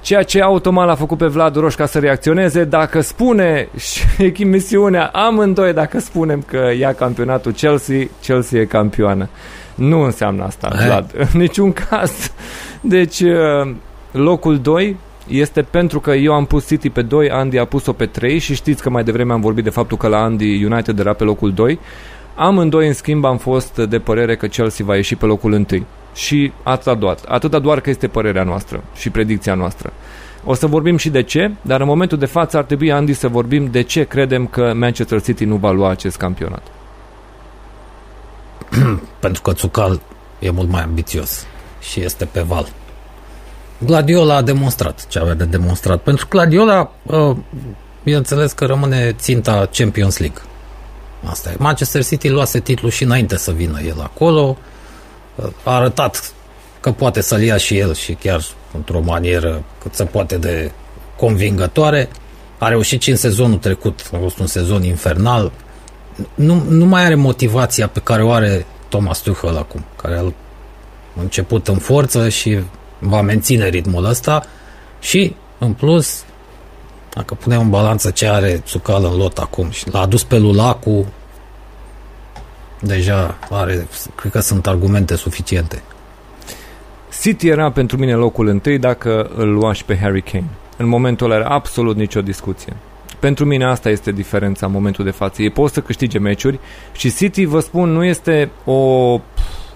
ceea 0.00 0.22
ce 0.22 0.42
automat 0.42 0.86
l-a 0.86 0.94
făcut 0.94 1.18
pe 1.18 1.26
Vlad 1.26 1.56
Roșca 1.56 1.86
să 1.86 1.98
reacționeze. 1.98 2.64
Dacă 2.64 3.00
spune 3.00 3.68
și 3.76 4.04
emisiunea 4.42 5.06
amândoi, 5.06 5.72
dacă 5.72 5.98
spunem 5.98 6.42
că 6.46 6.70
ia 6.78 6.92
campionatul 6.92 7.52
Chelsea, 7.52 8.08
Chelsea 8.22 8.60
e 8.60 8.64
campioană. 8.64 9.28
Nu 9.74 10.00
înseamnă 10.00 10.44
asta, 10.44 10.72
Hai. 10.76 10.86
Vlad, 10.86 11.10
în 11.32 11.40
niciun 11.40 11.72
caz. 11.72 12.32
Deci, 12.80 13.20
uh, 13.20 13.74
locul 14.10 14.58
2 14.58 14.96
este 15.28 15.62
pentru 15.62 16.00
că 16.00 16.10
eu 16.10 16.32
am 16.32 16.44
pus 16.44 16.66
City 16.66 16.90
pe 16.90 17.02
2, 17.02 17.30
Andy 17.30 17.58
a 17.58 17.64
pus-o 17.64 17.92
pe 17.92 18.06
3 18.06 18.38
și 18.38 18.54
știți 18.54 18.82
că 18.82 18.90
mai 18.90 19.04
devreme 19.04 19.32
am 19.32 19.40
vorbit 19.40 19.64
de 19.64 19.70
faptul 19.70 19.96
că 19.96 20.08
la 20.08 20.18
Andy 20.22 20.64
United 20.64 20.98
era 20.98 21.12
pe 21.12 21.24
locul 21.24 21.52
2. 21.52 21.78
Amândoi, 22.34 22.86
în 22.86 22.92
schimb, 22.92 23.24
am 23.24 23.36
fost 23.36 23.76
de 23.76 23.98
părere 23.98 24.36
că 24.36 24.46
Chelsea 24.46 24.84
va 24.84 24.96
ieși 24.96 25.14
pe 25.14 25.26
locul 25.26 25.52
1. 25.52 25.64
Și 26.18 26.52
atâta 26.62 26.94
doar, 26.94 27.16
atâta 27.28 27.58
doar 27.58 27.80
că 27.80 27.90
este 27.90 28.08
părerea 28.08 28.42
noastră 28.42 28.84
și 28.94 29.10
predicția 29.10 29.54
noastră. 29.54 29.92
O 30.44 30.54
să 30.54 30.66
vorbim 30.66 30.96
și 30.96 31.08
de 31.08 31.22
ce, 31.22 31.50
dar 31.62 31.80
în 31.80 31.86
momentul 31.86 32.18
de 32.18 32.26
față 32.26 32.56
ar 32.56 32.64
trebui, 32.64 32.92
Andy, 32.92 33.12
să 33.12 33.28
vorbim 33.28 33.70
de 33.70 33.82
ce 33.82 34.04
credem 34.04 34.46
că 34.46 34.72
Manchester 34.74 35.22
City 35.22 35.44
nu 35.44 35.56
va 35.56 35.70
lua 35.70 35.90
acest 35.90 36.16
campionat. 36.16 36.62
Pentru 39.20 39.42
că 39.42 39.52
Țucal 39.52 40.00
e 40.38 40.50
mult 40.50 40.68
mai 40.68 40.82
ambițios 40.82 41.46
și 41.80 42.00
este 42.00 42.24
pe 42.24 42.40
val. 42.40 42.68
Gladiola 43.78 44.34
a 44.34 44.42
demonstrat 44.42 45.06
ce 45.08 45.18
avea 45.18 45.34
de 45.34 45.44
demonstrat. 45.44 46.00
Pentru 46.00 46.26
că 46.26 46.36
Gladiola, 46.36 46.92
uh, 47.02 47.36
bineînțeles 48.02 48.52
că 48.52 48.64
rămâne 48.64 49.12
ținta 49.12 49.68
Champions 49.72 50.18
League. 50.18 50.40
Asta 51.24 51.50
e. 51.50 51.54
Manchester 51.58 52.04
City 52.04 52.28
luase 52.28 52.60
titlul 52.60 52.90
și 52.90 53.04
înainte 53.04 53.36
să 53.36 53.52
vină 53.52 53.80
el 53.80 54.00
acolo. 54.00 54.40
Uh, 54.40 54.56
A 55.62 55.74
arătat 55.74 56.32
că 56.80 56.92
poate 56.92 57.20
să-l 57.20 57.42
ia 57.42 57.56
și 57.56 57.78
el 57.78 57.94
și 57.94 58.12
chiar 58.12 58.44
într-o 58.74 59.00
manieră 59.00 59.64
cât 59.82 59.94
se 59.94 60.04
poate 60.04 60.36
de 60.36 60.70
convingătoare. 61.16 62.08
A 62.58 62.68
reușit 62.68 63.02
și 63.02 63.10
în 63.10 63.16
sezonul 63.16 63.58
trecut. 63.58 64.10
A 64.12 64.16
fost 64.20 64.38
un 64.38 64.46
sezon 64.46 64.82
infernal. 64.82 65.52
Nu, 66.34 66.62
nu 66.68 66.84
mai 66.84 67.04
are 67.04 67.14
motivația 67.14 67.88
pe 67.88 68.00
care 68.00 68.22
o 68.22 68.30
are 68.32 68.66
Thomas 68.88 69.18
Tuchel 69.18 69.56
acum, 69.56 69.84
care 69.96 70.16
a 70.16 70.32
început 71.20 71.68
în 71.68 71.78
forță 71.78 72.28
și 72.28 72.58
va 72.98 73.20
menține 73.20 73.68
ritmul 73.68 74.04
ăsta 74.04 74.42
și, 75.00 75.34
în 75.58 75.72
plus, 75.72 76.24
dacă 77.14 77.34
punem 77.34 77.60
în 77.60 77.70
balanță 77.70 78.10
ce 78.10 78.26
are 78.26 78.62
Țucal 78.66 79.04
în 79.04 79.16
lot 79.16 79.38
acum 79.38 79.70
și 79.70 79.90
l-a 79.90 80.00
adus 80.00 80.24
pe 80.24 80.38
Lulacu, 80.38 81.06
deja 82.80 83.38
are, 83.50 83.88
cred 84.14 84.32
că 84.32 84.40
sunt 84.40 84.66
argumente 84.66 85.16
suficiente. 85.16 85.82
City 87.20 87.48
era 87.48 87.70
pentru 87.70 87.96
mine 87.96 88.14
locul 88.14 88.46
întâi 88.46 88.78
dacă 88.78 89.30
îl 89.36 89.52
luași 89.52 89.84
pe 89.84 89.98
Harry 89.98 90.22
Kane. 90.22 90.48
În 90.76 90.88
momentul 90.88 91.30
ăla 91.30 91.40
era 91.40 91.48
absolut 91.48 91.96
nicio 91.96 92.22
discuție. 92.22 92.76
Pentru 93.18 93.44
mine 93.44 93.64
asta 93.64 93.88
este 93.88 94.12
diferența 94.12 94.66
în 94.66 94.72
momentul 94.72 95.04
de 95.04 95.10
față. 95.10 95.42
Ei 95.42 95.50
pot 95.50 95.72
să 95.72 95.80
câștige 95.80 96.18
meciuri 96.18 96.58
și 96.92 97.14
City, 97.14 97.44
vă 97.44 97.60
spun, 97.60 97.90
nu 97.90 98.04
este 98.04 98.50
o 98.64 99.20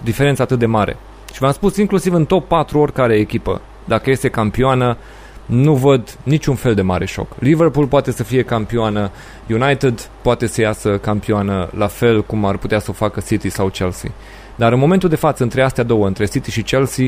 diferență 0.03 0.41
atât 0.41 0.59
de 0.59 0.65
mare. 0.65 0.97
Și 1.33 1.39
v-am 1.39 1.51
spus 1.51 1.77
inclusiv 1.77 2.13
în 2.13 2.25
top 2.25 2.47
4 2.47 2.79
oricare 2.79 3.15
echipă, 3.15 3.61
dacă 3.85 4.09
este 4.09 4.29
campioană, 4.29 4.97
nu 5.45 5.73
văd 5.73 6.17
niciun 6.23 6.55
fel 6.55 6.73
de 6.73 6.81
mare 6.81 7.05
șoc. 7.05 7.27
Liverpool 7.39 7.87
poate 7.87 8.11
să 8.11 8.23
fie 8.23 8.43
campioană, 8.43 9.11
United 9.49 10.09
poate 10.21 10.47
să 10.47 10.61
iasă 10.61 10.97
campioană 10.97 11.69
la 11.77 11.87
fel 11.87 12.23
cum 12.23 12.45
ar 12.45 12.57
putea 12.57 12.79
să 12.79 12.89
o 12.89 12.93
facă 12.93 13.19
City 13.19 13.49
sau 13.49 13.67
Chelsea. 13.67 14.11
Dar 14.55 14.71
în 14.73 14.79
momentul 14.79 15.09
de 15.09 15.15
față, 15.15 15.43
între 15.43 15.61
astea 15.61 15.83
două, 15.83 16.07
între 16.07 16.25
City 16.25 16.51
și 16.51 16.61
Chelsea, 16.61 17.07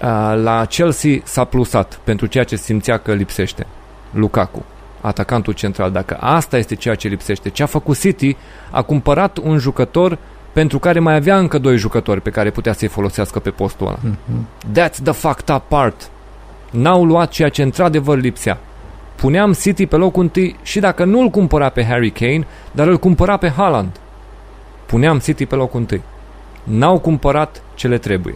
a, 0.00 0.34
la 0.34 0.64
Chelsea 0.64 1.18
s-a 1.24 1.44
plusat 1.44 2.00
pentru 2.04 2.26
ceea 2.26 2.44
ce 2.44 2.56
simțea 2.56 2.96
că 2.96 3.12
lipsește. 3.12 3.66
Lukaku, 4.10 4.64
atacantul 5.00 5.52
central. 5.52 5.90
Dacă 5.90 6.16
asta 6.20 6.58
este 6.58 6.74
ceea 6.74 6.94
ce 6.94 7.08
lipsește, 7.08 7.48
ce 7.48 7.62
a 7.62 7.66
făcut 7.66 7.98
City, 7.98 8.36
a 8.70 8.82
cumpărat 8.82 9.36
un 9.36 9.58
jucător 9.58 10.18
pentru 10.52 10.78
care 10.78 10.98
mai 10.98 11.14
avea 11.14 11.38
încă 11.38 11.58
doi 11.58 11.76
jucători 11.76 12.20
pe 12.20 12.30
care 12.30 12.50
putea 12.50 12.72
să-i 12.72 12.88
folosească 12.88 13.38
pe 13.38 13.50
postul 13.50 13.86
ăla. 13.86 13.98
That's 14.72 15.02
the 15.02 15.12
fucked 15.12 15.56
up 15.56 15.62
part. 15.68 16.10
N-au 16.76 17.04
luat 17.04 17.30
ceea 17.30 17.48
ce 17.48 17.62
într-adevăr 17.62 18.18
lipsea. 18.18 18.58
Puneam 19.14 19.52
City 19.52 19.86
pe 19.86 19.96
locul 19.96 20.22
întâi 20.22 20.56
și 20.62 20.80
dacă 20.80 21.04
nu 21.04 21.20
îl 21.20 21.28
cumpăra 21.28 21.68
pe 21.68 21.84
Harry 21.84 22.10
Kane, 22.10 22.46
dar 22.72 22.86
îl 22.86 22.98
cumpăra 22.98 23.36
pe 23.36 23.50
Haaland. 23.50 24.00
Puneam 24.86 25.18
City 25.18 25.46
pe 25.46 25.54
locul 25.54 25.80
întâi. 25.80 26.02
N-au 26.62 26.98
cumpărat 26.98 27.62
ce 27.74 27.88
le 27.88 27.98
trebuie. 27.98 28.34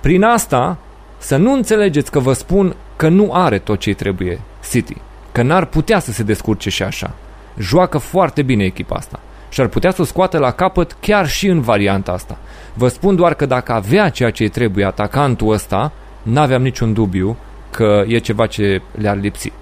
Prin 0.00 0.22
asta, 0.22 0.78
să 1.18 1.36
nu 1.36 1.52
înțelegeți 1.52 2.10
că 2.10 2.18
vă 2.18 2.32
spun 2.32 2.76
că 2.96 3.08
nu 3.08 3.32
are 3.32 3.58
tot 3.58 3.78
ce 3.78 3.94
trebuie 3.94 4.40
City. 4.70 4.96
Că 5.32 5.42
n-ar 5.42 5.64
putea 5.64 5.98
să 5.98 6.12
se 6.12 6.22
descurce 6.22 6.70
și 6.70 6.82
așa. 6.82 7.14
Joacă 7.58 7.98
foarte 7.98 8.42
bine 8.42 8.64
echipa 8.64 8.96
asta 8.96 9.20
și 9.48 9.60
ar 9.60 9.66
putea 9.66 9.90
să 9.90 10.02
o 10.02 10.04
scoată 10.04 10.38
la 10.38 10.50
capăt 10.50 10.96
chiar 11.00 11.28
și 11.28 11.46
în 11.46 11.60
varianta 11.60 12.12
asta. 12.12 12.38
Vă 12.74 12.88
spun 12.88 13.16
doar 13.16 13.34
că 13.34 13.46
dacă 13.46 13.72
avea 13.72 14.08
ceea 14.08 14.30
ce 14.30 14.42
îi 14.42 14.48
trebuie 14.48 14.84
atacantul 14.84 15.52
ăsta, 15.52 15.92
n-aveam 16.22 16.62
niciun 16.62 16.92
dubiu 16.92 17.36
că 17.70 18.04
e 18.06 18.18
ceva 18.18 18.46
ce 18.46 18.82
le-ar 18.98 19.16
lipsi. 19.20 19.52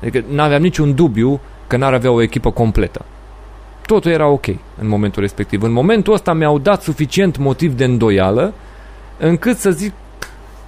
Adică 0.00 0.24
n-aveam 0.28 0.62
niciun 0.62 0.94
dubiu 0.94 1.40
că 1.66 1.76
n-ar 1.76 1.92
avea 1.92 2.10
o 2.10 2.22
echipă 2.22 2.50
completă. 2.50 3.04
Totul 3.86 4.10
era 4.10 4.26
ok 4.26 4.46
în 4.80 4.88
momentul 4.88 5.22
respectiv. 5.22 5.62
În 5.62 5.72
momentul 5.72 6.12
ăsta 6.12 6.32
mi-au 6.32 6.58
dat 6.58 6.82
suficient 6.82 7.36
motiv 7.36 7.72
de 7.76 7.84
îndoială 7.84 8.52
încât 9.18 9.56
să 9.56 9.70
zic 9.70 9.92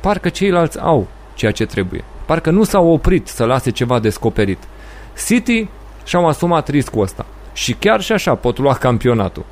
parcă 0.01 0.29
ceilalți 0.29 0.81
au 0.81 1.07
ceea 1.35 1.51
ce 1.53 1.67
trebuie. 1.67 2.05
Parcă 2.27 2.51
nu 2.51 2.65
s-au 2.65 2.89
oprit 2.89 3.27
să 3.29 3.45
lase 3.45 3.71
ceva 3.71 3.99
descoperit. 3.99 4.59
City 5.27 5.69
și-au 6.05 6.27
asumat 6.27 6.69
riscul 6.69 7.03
ăsta. 7.03 7.27
Și 7.53 7.73
chiar 7.73 8.01
și 8.01 8.13
așa 8.13 8.35
pot 8.35 8.59
lua 8.59 8.75
campionatul. 8.75 9.45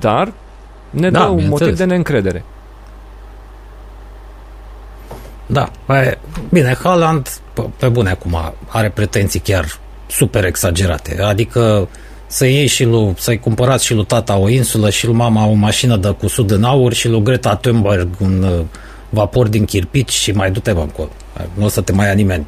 Dar 0.00 0.32
ne 0.90 1.10
Da, 1.10 1.18
dă 1.18 1.24
un 1.24 1.34
bineînțeles. 1.34 1.60
motiv 1.60 1.76
de 1.76 1.84
neîncredere. 1.84 2.44
Da, 5.52 5.70
pe, 5.86 6.18
bine, 6.50 6.76
Haaland, 6.82 7.28
pe, 7.52 7.62
pe 7.76 7.88
bune 7.88 8.10
acum, 8.10 8.54
are 8.66 8.90
pretenții 8.90 9.40
chiar 9.40 9.78
super 10.06 10.44
exagerate. 10.44 11.22
Adică 11.22 11.88
să 12.26 12.46
iei 12.46 12.66
și 12.66 12.84
lui, 12.84 13.14
să-i 13.18 13.38
cumpărați 13.38 13.84
și 13.84 13.94
lui 13.94 14.04
tata 14.04 14.36
o 14.36 14.48
insulă 14.48 14.90
și 14.90 15.06
lui 15.06 15.14
mama 15.14 15.46
o 15.46 15.52
mașină 15.52 15.96
de 15.96 16.10
cusut 16.10 16.50
în 16.50 16.64
aur 16.64 16.92
și 16.92 17.08
lui 17.08 17.22
Greta 17.22 17.56
Thunberg 17.56 18.08
un 18.18 18.42
uh, 18.42 18.64
vapor 19.08 19.48
din 19.48 19.64
chirpici 19.64 20.10
și 20.10 20.32
mai 20.32 20.50
du-te 20.50 20.72
bă 20.72 20.80
încolo. 20.80 21.08
Nu 21.54 21.64
o 21.64 21.68
să 21.68 21.80
te 21.80 21.92
mai 21.92 22.06
ia 22.06 22.12
nimeni 22.12 22.46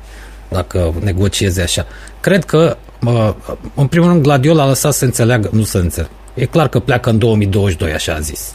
dacă 0.49 0.95
negociezi 1.01 1.61
așa. 1.61 1.87
Cred 2.21 2.45
că, 2.45 2.77
uh, 3.07 3.33
în 3.75 3.87
primul 3.87 4.09
rând, 4.09 4.23
Gladiola 4.23 4.63
a 4.63 4.67
lăsat 4.67 4.93
să 4.93 5.05
înțeleagă, 5.05 5.49
nu 5.53 5.63
să 5.63 5.79
înțeleg. 5.79 6.11
E 6.35 6.45
clar 6.45 6.69
că 6.69 6.79
pleacă 6.79 7.11
în 7.11 7.19
2022, 7.19 7.93
așa 7.93 8.15
a 8.15 8.21
zis. 8.21 8.55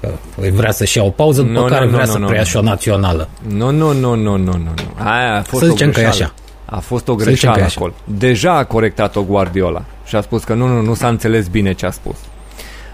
Că 0.00 0.08
vrea 0.52 0.70
să-și 0.70 0.96
ia 0.98 1.04
o 1.04 1.10
pauză, 1.10 1.42
după 1.42 1.58
Nu, 1.60 1.64
care 1.66 1.84
nu, 1.84 1.90
vrea 1.90 2.04
nu, 2.04 2.10
să 2.10 2.18
nu, 2.18 2.26
preia 2.26 2.40
nu. 2.40 2.46
și 2.46 2.56
o 2.56 2.60
națională. 2.62 3.28
Nu, 3.48 3.70
nu, 3.70 3.92
nu, 3.92 4.14
nu, 4.14 4.36
nu, 4.36 4.36
nu. 4.36 4.52
nu. 4.56 5.04
Aia 5.04 5.34
a 5.36 5.42
fost 5.42 5.62
Să 5.62 5.68
o 5.68 5.72
zicem 5.72 5.90
că 5.90 6.00
e 6.00 6.02
greșeală. 6.02 6.32
așa. 6.66 6.76
A 6.76 6.78
fost 6.78 7.08
o 7.08 7.12
Să 7.12 7.18
zicem 7.18 7.32
greșeală 7.32 7.56
că 7.56 7.62
e 7.62 7.64
așa. 7.64 7.74
acolo. 7.78 7.92
Deja 8.04 8.52
a 8.56 8.64
corectat-o 8.64 9.22
Guardiola 9.22 9.82
și 10.04 10.16
a 10.16 10.20
spus 10.20 10.44
că 10.44 10.54
nu, 10.54 10.66
nu, 10.66 10.80
nu 10.80 10.94
s-a 10.94 11.08
înțeles 11.08 11.46
bine 11.48 11.72
ce 11.72 11.86
a 11.86 11.90
spus. 11.90 12.16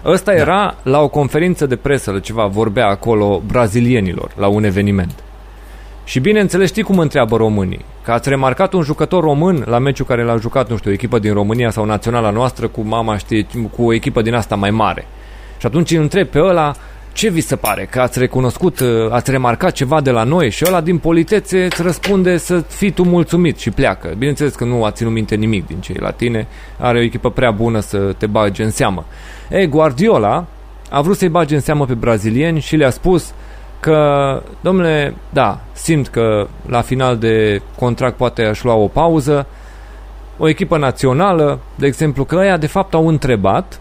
Ăsta 0.05 0.31
Da. 0.31 0.37
era 0.37 0.75
la 0.83 0.99
o 0.99 1.07
conferință 1.07 1.65
de 1.65 1.75
presă, 1.75 2.11
la 2.11 2.19
ceva, 2.19 2.45
vorbea 2.45 2.87
acolo 2.87 3.41
brazilienilor, 3.47 4.31
la 4.35 4.47
un 4.47 4.63
eveniment. 4.63 5.11
Și 6.03 6.19
bineînțeles, 6.19 6.69
știi 6.69 6.83
cum 6.83 6.99
întreabă 6.99 7.37
românii? 7.37 7.85
Că 8.03 8.11
ați 8.11 8.29
remarcat 8.29 8.73
un 8.73 8.81
jucător 8.81 9.23
român 9.23 9.63
la 9.67 9.77
meciul 9.77 10.05
care 10.05 10.23
l-a 10.23 10.37
jucat, 10.37 10.69
nu 10.69 10.77
știu, 10.77 10.89
o 10.89 10.93
echipă 10.93 11.19
din 11.19 11.33
România 11.33 11.69
sau 11.71 11.85
naționala 11.85 12.29
noastră 12.29 12.67
cu 12.67 12.81
mama, 12.81 13.17
știi, 13.17 13.47
cu 13.75 13.83
o 13.85 13.93
echipă 13.93 14.21
din 14.21 14.33
asta 14.33 14.55
mai 14.55 14.71
mare. 14.71 15.07
Și 15.59 15.65
atunci 15.65 15.91
îl 15.91 16.01
întreb 16.01 16.27
pe 16.27 16.39
ăla, 16.41 16.73
ce 17.17 17.29
vi 17.29 17.41
se 17.41 17.55
pare? 17.55 17.87
Că 17.89 18.01
ați 18.01 18.19
recunoscut, 18.19 18.79
uh, 18.79 18.87
ați 19.09 19.31
remarcat 19.31 19.71
ceva 19.71 20.01
de 20.01 20.11
la 20.11 20.23
noi? 20.23 20.49
Și 20.49 20.63
ăla 20.67 20.81
din 20.81 20.97
politețe 20.97 21.63
îți 21.63 21.81
răspunde 21.81 22.37
să 22.37 22.59
fii 22.59 22.91
tu 22.91 23.03
mulțumit 23.03 23.57
și 23.57 23.69
pleacă. 23.69 24.13
Bineînțeles 24.17 24.55
că 24.55 24.63
nu 24.63 24.83
a 24.83 24.91
ținut 24.91 25.11
minte 25.11 25.35
nimic 25.35 25.67
din 25.67 25.79
cei 25.79 25.95
la 25.99 26.11
tine, 26.11 26.47
are 26.79 26.97
o 26.97 27.01
echipă 27.01 27.29
prea 27.29 27.51
bună 27.51 27.79
să 27.79 27.97
te 27.97 28.25
bage 28.25 28.63
în 28.63 28.71
seamă. 28.71 29.05
Ei, 29.49 29.67
Guardiola 29.67 30.45
a 30.89 31.01
vrut 31.01 31.17
să-i 31.17 31.29
bage 31.29 31.55
în 31.55 31.61
seamă 31.61 31.85
pe 31.85 31.93
brazilieni 31.93 32.59
și 32.59 32.75
le-a 32.75 32.89
spus 32.89 33.33
că, 33.79 34.41
domnule, 34.61 35.15
da, 35.29 35.59
simt 35.71 36.07
că 36.07 36.47
la 36.65 36.81
final 36.81 37.17
de 37.17 37.61
contract 37.79 38.15
poate 38.17 38.43
aș 38.43 38.63
lua 38.63 38.73
o 38.73 38.87
pauză, 38.87 39.47
o 40.37 40.47
echipă 40.47 40.77
națională, 40.77 41.59
de 41.75 41.85
exemplu, 41.85 42.23
că 42.23 42.35
ăia 42.35 42.57
de 42.57 42.67
fapt 42.67 42.93
au 42.93 43.07
întrebat 43.07 43.79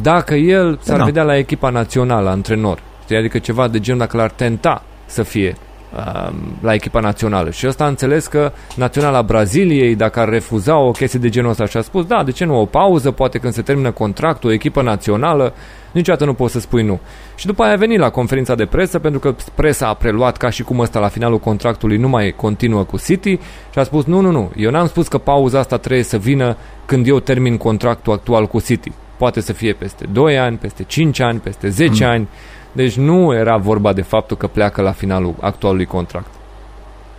dacă 0.00 0.34
el 0.34 0.78
s-ar 0.82 0.98
Da. 0.98 1.04
vedea 1.04 1.22
la 1.22 1.36
echipa 1.36 1.70
națională, 1.70 2.30
antrenor. 2.30 2.78
Știi? 3.02 3.16
Adică 3.16 3.38
ceva 3.38 3.68
de 3.68 3.80
genul 3.80 4.00
dacă 4.00 4.16
l-ar 4.16 4.30
tenta 4.30 4.82
să 5.06 5.22
fie 5.22 5.56
um, 5.96 6.34
la 6.60 6.74
echipa 6.74 7.00
națională. 7.00 7.50
Și 7.50 7.66
ăsta 7.66 7.84
a 7.84 7.88
înțeles 7.88 8.26
că 8.26 8.52
naționala 8.76 9.22
Braziliei, 9.22 9.94
dacă 9.94 10.20
ar 10.20 10.28
refuza 10.28 10.76
o 10.76 10.90
chestie 10.90 11.18
de 11.18 11.28
genul 11.28 11.50
ăsta 11.50 11.66
și 11.66 11.76
a 11.76 11.80
spus, 11.80 12.06
da, 12.06 12.22
de 12.24 12.30
ce 12.30 12.44
nu 12.44 12.60
o 12.60 12.64
pauză, 12.64 13.10
poate 13.10 13.38
când 13.38 13.52
se 13.52 13.62
termină 13.62 13.90
contractul, 13.90 14.50
o 14.50 14.52
echipă 14.52 14.82
națională, 14.82 15.54
niciodată 15.92 16.24
nu 16.24 16.34
poți 16.34 16.52
să 16.52 16.60
spui 16.60 16.82
nu. 16.82 17.00
Și 17.36 17.46
după 17.46 17.62
aia 17.62 17.72
a 17.72 17.76
venit 17.76 17.98
la 17.98 18.10
conferința 18.10 18.54
de 18.54 18.64
presă, 18.64 18.98
pentru 18.98 19.20
că 19.20 19.34
presa 19.54 19.88
a 19.88 19.94
preluat 19.94 20.36
ca 20.36 20.50
și 20.50 20.62
cum 20.62 20.78
ăsta 20.78 20.98
la 20.98 21.08
finalul 21.08 21.38
contractului 21.38 21.96
nu 21.96 22.08
mai 22.08 22.34
continuă 22.36 22.84
cu 22.84 22.98
City 22.98 23.38
și 23.72 23.78
a 23.78 23.82
spus, 23.82 24.04
nu, 24.04 24.20
nu, 24.20 24.30
nu, 24.30 24.50
eu 24.56 24.70
n-am 24.70 24.86
spus 24.86 25.08
că 25.08 25.18
pauza 25.18 25.58
asta 25.58 25.76
trebuie 25.76 26.04
să 26.04 26.16
vină 26.16 26.56
când 26.84 27.06
eu 27.06 27.20
termin 27.20 27.56
contractul 27.56 28.12
actual 28.12 28.46
cu 28.46 28.60
City. 28.60 28.92
Poate 29.16 29.40
să 29.40 29.52
fie 29.52 29.72
peste 29.72 30.06
2 30.12 30.38
ani, 30.38 30.56
peste 30.56 30.82
5 30.82 31.20
ani, 31.20 31.38
peste 31.38 31.68
10 31.68 32.04
ani. 32.04 32.28
Deci 32.72 32.94
nu 32.94 33.34
era 33.34 33.56
vorba 33.56 33.92
de 33.92 34.02
faptul 34.02 34.36
că 34.36 34.46
pleacă 34.46 34.82
la 34.82 34.92
finalul 34.92 35.34
actualului 35.40 35.86
contract. 35.86 36.26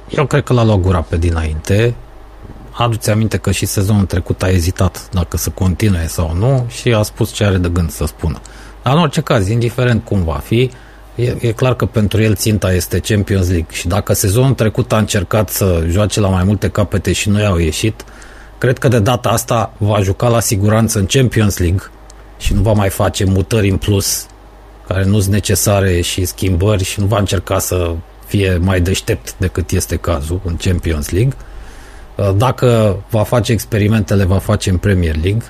Eu 0.10 0.26
cred 0.26 0.44
că 0.44 0.54
l-a 0.54 0.64
luat 0.64 0.80
gura 0.80 1.02
pe 1.02 1.18
dinainte. 1.18 1.96
Aduți 2.72 3.10
aminte 3.10 3.38
că 3.38 3.52
și 3.52 3.66
sezonul 3.66 4.06
trecut 4.06 4.44
a 4.44 4.50
ezitat 4.50 5.10
dacă 5.12 5.38
să 5.38 5.50
continue 5.50 6.08
sau 6.08 6.34
nu 6.34 6.66
și 6.70 6.94
a 6.94 7.02
spus 7.02 7.32
ce 7.32 7.44
are 7.44 7.58
de 7.58 7.70
gând 7.70 7.90
să 7.90 8.06
spună. 8.06 8.42
Dar 8.84 8.94
în 8.94 9.00
orice 9.00 9.22
caz, 9.22 9.48
indiferent 9.48 10.04
cum 10.04 10.24
va 10.24 10.42
fi, 10.44 10.70
e, 11.16 11.36
e 11.40 11.52
clar 11.52 11.76
că 11.76 11.86
pentru 11.86 12.22
el 12.22 12.36
ținta 12.36 12.74
este 12.74 13.00
Champions 13.00 13.48
League 13.48 13.68
și 13.72 13.88
dacă 13.88 14.14
sezonul 14.14 14.54
trecut 14.54 14.92
a 14.92 14.98
încercat 14.98 15.50
să 15.50 15.84
joace 15.90 16.20
la 16.20 16.28
mai 16.28 16.44
multe 16.44 16.70
capete 16.70 17.12
și 17.12 17.30
nu 17.30 17.40
i-au 17.40 17.58
ieșit, 17.58 18.04
cred 18.58 18.78
că 18.78 18.88
de 18.88 19.00
data 19.00 19.30
asta 19.30 19.74
va 19.78 20.02
juca 20.02 20.28
la 20.28 20.40
siguranță 20.40 21.00
în 21.00 21.06
Champions 21.06 21.58
League 21.58 21.82
și 22.38 22.54
nu 22.54 22.62
va 22.62 22.72
mai 22.72 22.90
face 22.90 23.26
mutări 23.26 23.70
în 23.70 23.78
plus 23.78 24.26
care 24.88 25.04
nu 25.04 25.20
sunt 25.20 25.34
necesare 25.34 26.02
și 26.02 26.26
schimbări 26.26 26.84
și 26.84 27.00
nu 27.00 27.06
va 27.06 27.18
încerca 27.18 27.60
să 27.60 27.96
fie 28.26 28.58
mai 28.62 28.82
deștept 28.82 29.36
decât 29.38 29.72
este 29.72 29.96
cazul 29.96 30.42
în 30.44 30.56
Champions 30.56 31.10
League. 31.10 31.34
Uh, 32.16 32.32
Dacă 32.38 32.98
va 33.10 33.24
face 33.24 33.52
experimentele, 33.52 34.24
va 34.24 34.38
face 34.38 34.70
în 34.70 34.78
Premier 34.78 35.16
League 35.16 35.44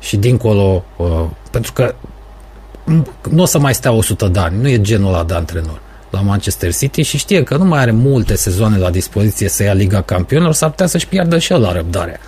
și 0.00 0.16
dincolo, 0.16 0.84
uh, 0.96 1.24
pentru 1.50 1.72
că 1.72 1.94
nu 3.30 3.42
o 3.42 3.46
să 3.46 3.58
mai 3.58 3.74
stea 3.74 3.92
100 3.92 4.28
de 4.28 4.38
ani, 4.38 4.60
nu 4.60 4.68
e 4.68 4.80
genul 4.80 5.08
ăla 5.08 5.24
de 5.24 5.34
antrenor 5.34 5.80
la 6.10 6.20
Manchester 6.20 6.74
City 6.74 7.02
și 7.02 7.18
știe 7.18 7.42
că 7.42 7.56
nu 7.56 7.64
mai 7.64 7.80
are 7.80 7.90
multe 7.90 8.34
sezoane 8.34 8.78
la 8.78 8.90
dispoziție 8.90 9.48
să 9.48 9.62
ia 9.62 9.72
Liga 9.72 10.02
Campionilor, 10.02 10.52
s-ar 10.52 10.70
putea 10.70 10.86
să-și 10.86 11.06
piardă 11.06 11.38
și 11.38 11.52
el 11.52 11.60
la 11.60 11.72
răbdarea. 11.72 12.20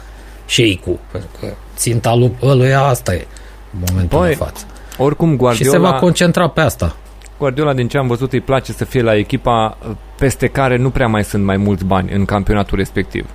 Și 0.49 0.81
cu, 0.85 0.99
pentru 1.11 1.29
că 1.41 1.47
ținta 1.77 2.15
lui 2.15 2.33
ăluia 2.43 2.81
asta 2.81 3.15
e 3.15 3.27
în 3.73 3.81
momentul 3.91 4.19
Păi, 4.19 4.29
de 4.29 4.35
față. 4.35 4.65
Oricum 4.99 5.31
Și 5.31 5.37
Guardiola, 5.37 5.71
se 5.73 5.79
va 5.79 5.95
concentra 5.95 6.49
pe 6.49 6.61
asta. 6.61 6.97
Guardiola, 7.39 7.73
din 7.73 7.89
ce 7.89 7.99
am 7.99 8.07
văzut, 8.07 8.33
îi 8.33 8.41
place 8.41 8.73
să 8.73 8.85
fie 8.85 9.03
la 9.03 9.17
echipa 9.17 9.77
uh, 9.89 9.95
peste 10.19 10.47
care 10.47 10.77
nu 10.77 10.91
prea 10.91 11.07
mai 11.07 11.25
sunt 11.25 11.45
mai 11.45 11.57
mulți 11.57 11.85
bani 11.85 12.13
în 12.13 12.25
campionatul 12.25 12.79
respectiv. 12.79 13.27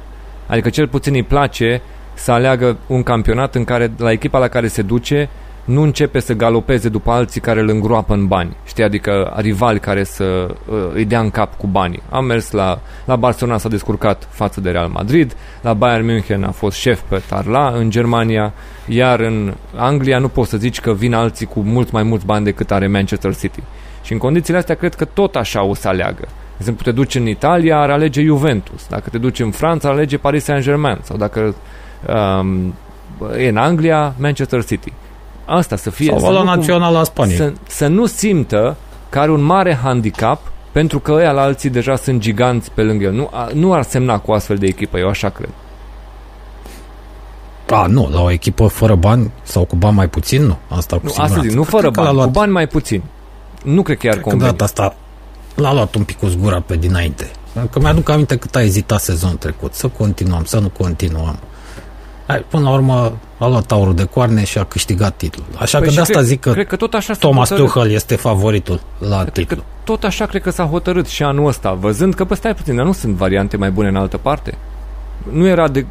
Adică 0.48 0.69
cel 0.69 0.88
puțin 0.88 1.14
îi 1.14 1.24
place 1.24 1.82
să 2.14 2.32
aleagă 2.32 2.77
un 2.88 3.03
campionat 3.03 3.56
în 3.56 3.64
care 3.64 3.92
la 3.98 4.11
echipa 4.11 4.40
la 4.40 4.48
care 4.48 4.67
se 4.67 4.82
duce 4.82 5.30
nu 5.66 5.82
începe 5.82 6.19
să 6.19 6.33
galopeze 6.33 6.90
după 6.90 7.11
alții 7.11 7.42
care 7.42 7.59
îl 7.59 7.69
îngroapă 7.69 8.14
în 8.14 8.27
bani. 8.27 8.56
Știi, 8.66 8.83
adică 8.83 9.33
rivali 9.38 9.80
care 9.80 10.03
să 10.03 10.24
uh, 10.24 10.75
îi 10.93 11.06
dea 11.06 11.19
în 11.19 11.30
cap 11.30 11.58
cu 11.58 11.67
banii. 11.67 12.01
A 12.09 12.19
mers 12.19 12.51
la, 12.51 12.80
la 13.06 13.16
Barcelona, 13.16 13.58
s-a 13.58 13.69
descurcat 13.69 14.27
față 14.30 14.61
de 14.61 14.69
Real 14.69 14.88
Madrid, 14.88 15.35
la 15.61 15.74
Bayern 15.74 16.06
München 16.06 16.43
a 16.43 16.51
fost 16.51 16.77
șef 16.77 17.01
pe 17.08 17.22
Tarla 17.30 17.69
în 17.69 17.90
Germania, 17.90 18.53
iar 18.88 19.19
în 19.19 19.53
Anglia 19.75 20.17
nu 20.17 20.27
poți 20.27 20.50
să 20.50 20.58
zici 20.58 20.80
că 20.80 20.93
vin 20.93 21.14
alții 21.14 21.45
cu 21.45 21.59
mult 21.59 21.92
mai 21.92 22.03
mulți 22.03 22.25
bani 22.25 22.45
decât 22.45 22.72
are 22.72 22.88
Manchester 22.88 23.35
City. 23.35 23.64
Și 24.03 24.11
în 24.11 24.17
condițiile 24.17 24.59
astea 24.59 24.75
cred 24.75 24.93
că 24.93 25.06
tot 25.06 25.35
așa 25.35 25.64
o 25.64 25.74
să 25.74 25.88
aleagă. 25.88 26.27
De 26.53 26.59
exemplu, 26.59 26.83
te 26.83 26.92
duci 26.92 27.16
în 27.16 27.27
Italia, 27.27 27.80
ar 27.80 27.90
alege 27.90 28.22
Juventus. 28.22 28.88
Dacă 28.90 29.09
te 29.09 29.17
duci 29.17 29.40
în 29.40 29.51
Franța, 29.51 29.88
ar 29.88 29.93
alege 29.93 30.17
Paris 30.17 30.43
Saint-Germain. 30.43 30.98
Sau 31.03 31.17
dacă 31.17 31.56
um, 32.40 32.74
e 33.38 33.48
în 33.48 33.58
Anglia, 33.58 34.14
Manchester 34.17 34.66
City. 34.66 34.93
Asta 35.46 35.76
să 35.76 35.90
fie... 35.90 36.10
Sau 36.10 36.20
să 36.20 36.26
la 36.26 36.32
nu 36.32 36.38
cum- 36.38 36.46
națională 36.56 36.98
a 36.98 37.04
Spaniei. 37.04 37.38
să, 37.38 37.54
să 37.68 37.88
nu 37.88 38.06
simtă 38.06 38.76
că 39.10 39.20
are 39.20 39.32
un 39.32 39.42
mare 39.42 39.80
handicap 39.84 40.52
pentru 40.72 41.00
că 41.00 41.12
ăia 41.12 41.32
la 41.32 41.42
alții 41.42 41.70
deja 41.70 41.96
sunt 41.96 42.20
giganți 42.20 42.72
pe 42.72 42.82
lângă 42.82 43.04
el. 43.04 43.12
Nu, 43.14 43.30
a, 43.32 43.50
nu 43.54 43.74
ar 43.74 43.84
semna 43.84 44.20
cu 44.20 44.32
astfel 44.32 44.58
de 44.58 44.66
echipă, 44.66 44.98
eu 44.98 45.08
așa 45.08 45.30
cred. 45.30 45.50
A, 47.70 47.86
nu, 47.86 48.10
la 48.12 48.22
o 48.22 48.32
echipă 48.32 48.68
fără 48.68 48.96
bani 48.96 49.32
sau 49.44 49.66
cu 49.66 49.76
bani 49.76 49.96
mai 49.96 50.08
puțin, 50.08 50.44
nu. 50.46 50.58
Asta 50.68 50.96
cu 50.96 51.02
Nu, 51.04 51.10
siguranță. 51.10 51.36
asta 51.38 51.48
zic, 51.48 51.56
nu 51.58 51.62
Cred 51.64 51.74
fără 51.74 51.92
că 51.92 52.00
l-a 52.00 52.06
bani, 52.06 52.16
luat, 52.16 52.28
cu 52.28 52.34
bani 52.34 52.52
mai 52.52 52.68
puțini. 52.68 53.04
Nu 53.64 53.82
cred 53.82 53.98
că 53.98 54.06
i-ar 54.06 54.16
cred 54.16 54.26
că 54.28 54.32
conveni. 54.32 54.52
data 54.52 54.64
asta 54.64 54.96
l-a 55.56 55.74
luat 55.74 55.96
un 55.96 56.04
pic 56.04 56.20
cu 56.20 56.26
zgura 56.28 56.60
pe 56.66 56.76
dinainte. 56.76 57.32
Că 57.72 57.80
mi-aduc 57.80 58.10
aminte 58.10 58.38
cât 58.38 58.56
a 58.56 58.62
ezitat 58.62 59.00
sezonul 59.00 59.36
trecut. 59.36 59.74
Să 59.74 59.88
continuăm, 59.88 60.44
să 60.44 60.60
nu 60.60 60.70
continuăm. 60.70 61.38
Hai, 62.28 62.46
până 62.50 62.64
la 62.64 62.70
urmă 62.74 63.18
a 63.44 63.48
luat 63.48 63.66
taurul 63.66 63.96
de 63.96 64.04
coarne 64.04 64.44
și 64.44 64.58
a 64.58 64.64
câștigat 64.64 65.14
titlul. 65.16 65.46
Așa 65.56 65.78
Păi 65.78 65.86
că 65.86 65.90
și 65.92 65.96
de 65.96 66.02
asta 66.02 66.14
cred, 66.14 66.26
zic 66.26 66.40
că 66.40 66.52
Cred 66.52 66.68
că 66.68 66.76
tot 66.76 66.94
așa 66.94 67.14
s-a 67.14 67.20
Thomas 67.20 67.50
hotărât. 67.50 67.72
Tuchel 67.72 67.92
este 67.92 68.16
favoritul 68.16 68.82
la 68.98 69.18
Cred 69.22 69.34
că 69.34 69.40
titlu. 69.40 69.64
tot 69.84 70.04
așa 70.04 70.26
cred 70.26 70.42
că 70.42 70.50
s-a 70.50 70.64
hotărât 70.66 71.08
și 71.08 71.24
anul 71.24 71.48
ăsta, 71.48 71.74
văzând 71.74 72.14
că, 72.14 72.24
bă, 72.24 72.36
stai 72.36 72.56
puțin, 72.56 72.76
dar 72.76 72.86
nu 72.86 72.94
sunt 72.94 73.14
variante 73.16 73.58
mai 73.58 73.72
bune 73.72 73.88
în 73.88 73.96
altă 73.96 74.18
parte. 74.18 74.58
Nu 75.32 75.48
era 75.48 75.68
de... 75.68 75.86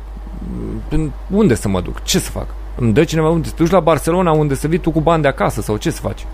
în- 0.88 1.10
Unde 1.30 1.54
să 1.54 1.68
mă 1.68 1.80
duc? 1.80 2.02
Ce 2.02 2.18
să 2.18 2.30
fac? 2.30 2.46
Îmi 2.78 2.92
dă 2.92 3.04
cineva 3.04 3.28
unde? 3.28 3.48
Să 3.48 3.54
te 3.56 3.62
duci 3.62 3.72
la 3.72 3.80
Barcelona 3.80 4.30
unde 4.30 4.54
să 4.54 4.66
vii 4.66 4.78
tu 4.78 4.90
cu 4.90 5.00
bani 5.00 5.22
de 5.22 5.28
acasă 5.28 5.60
sau 5.60 5.76
ce 5.76 5.90
să 5.90 6.00
faci? 6.00 6.26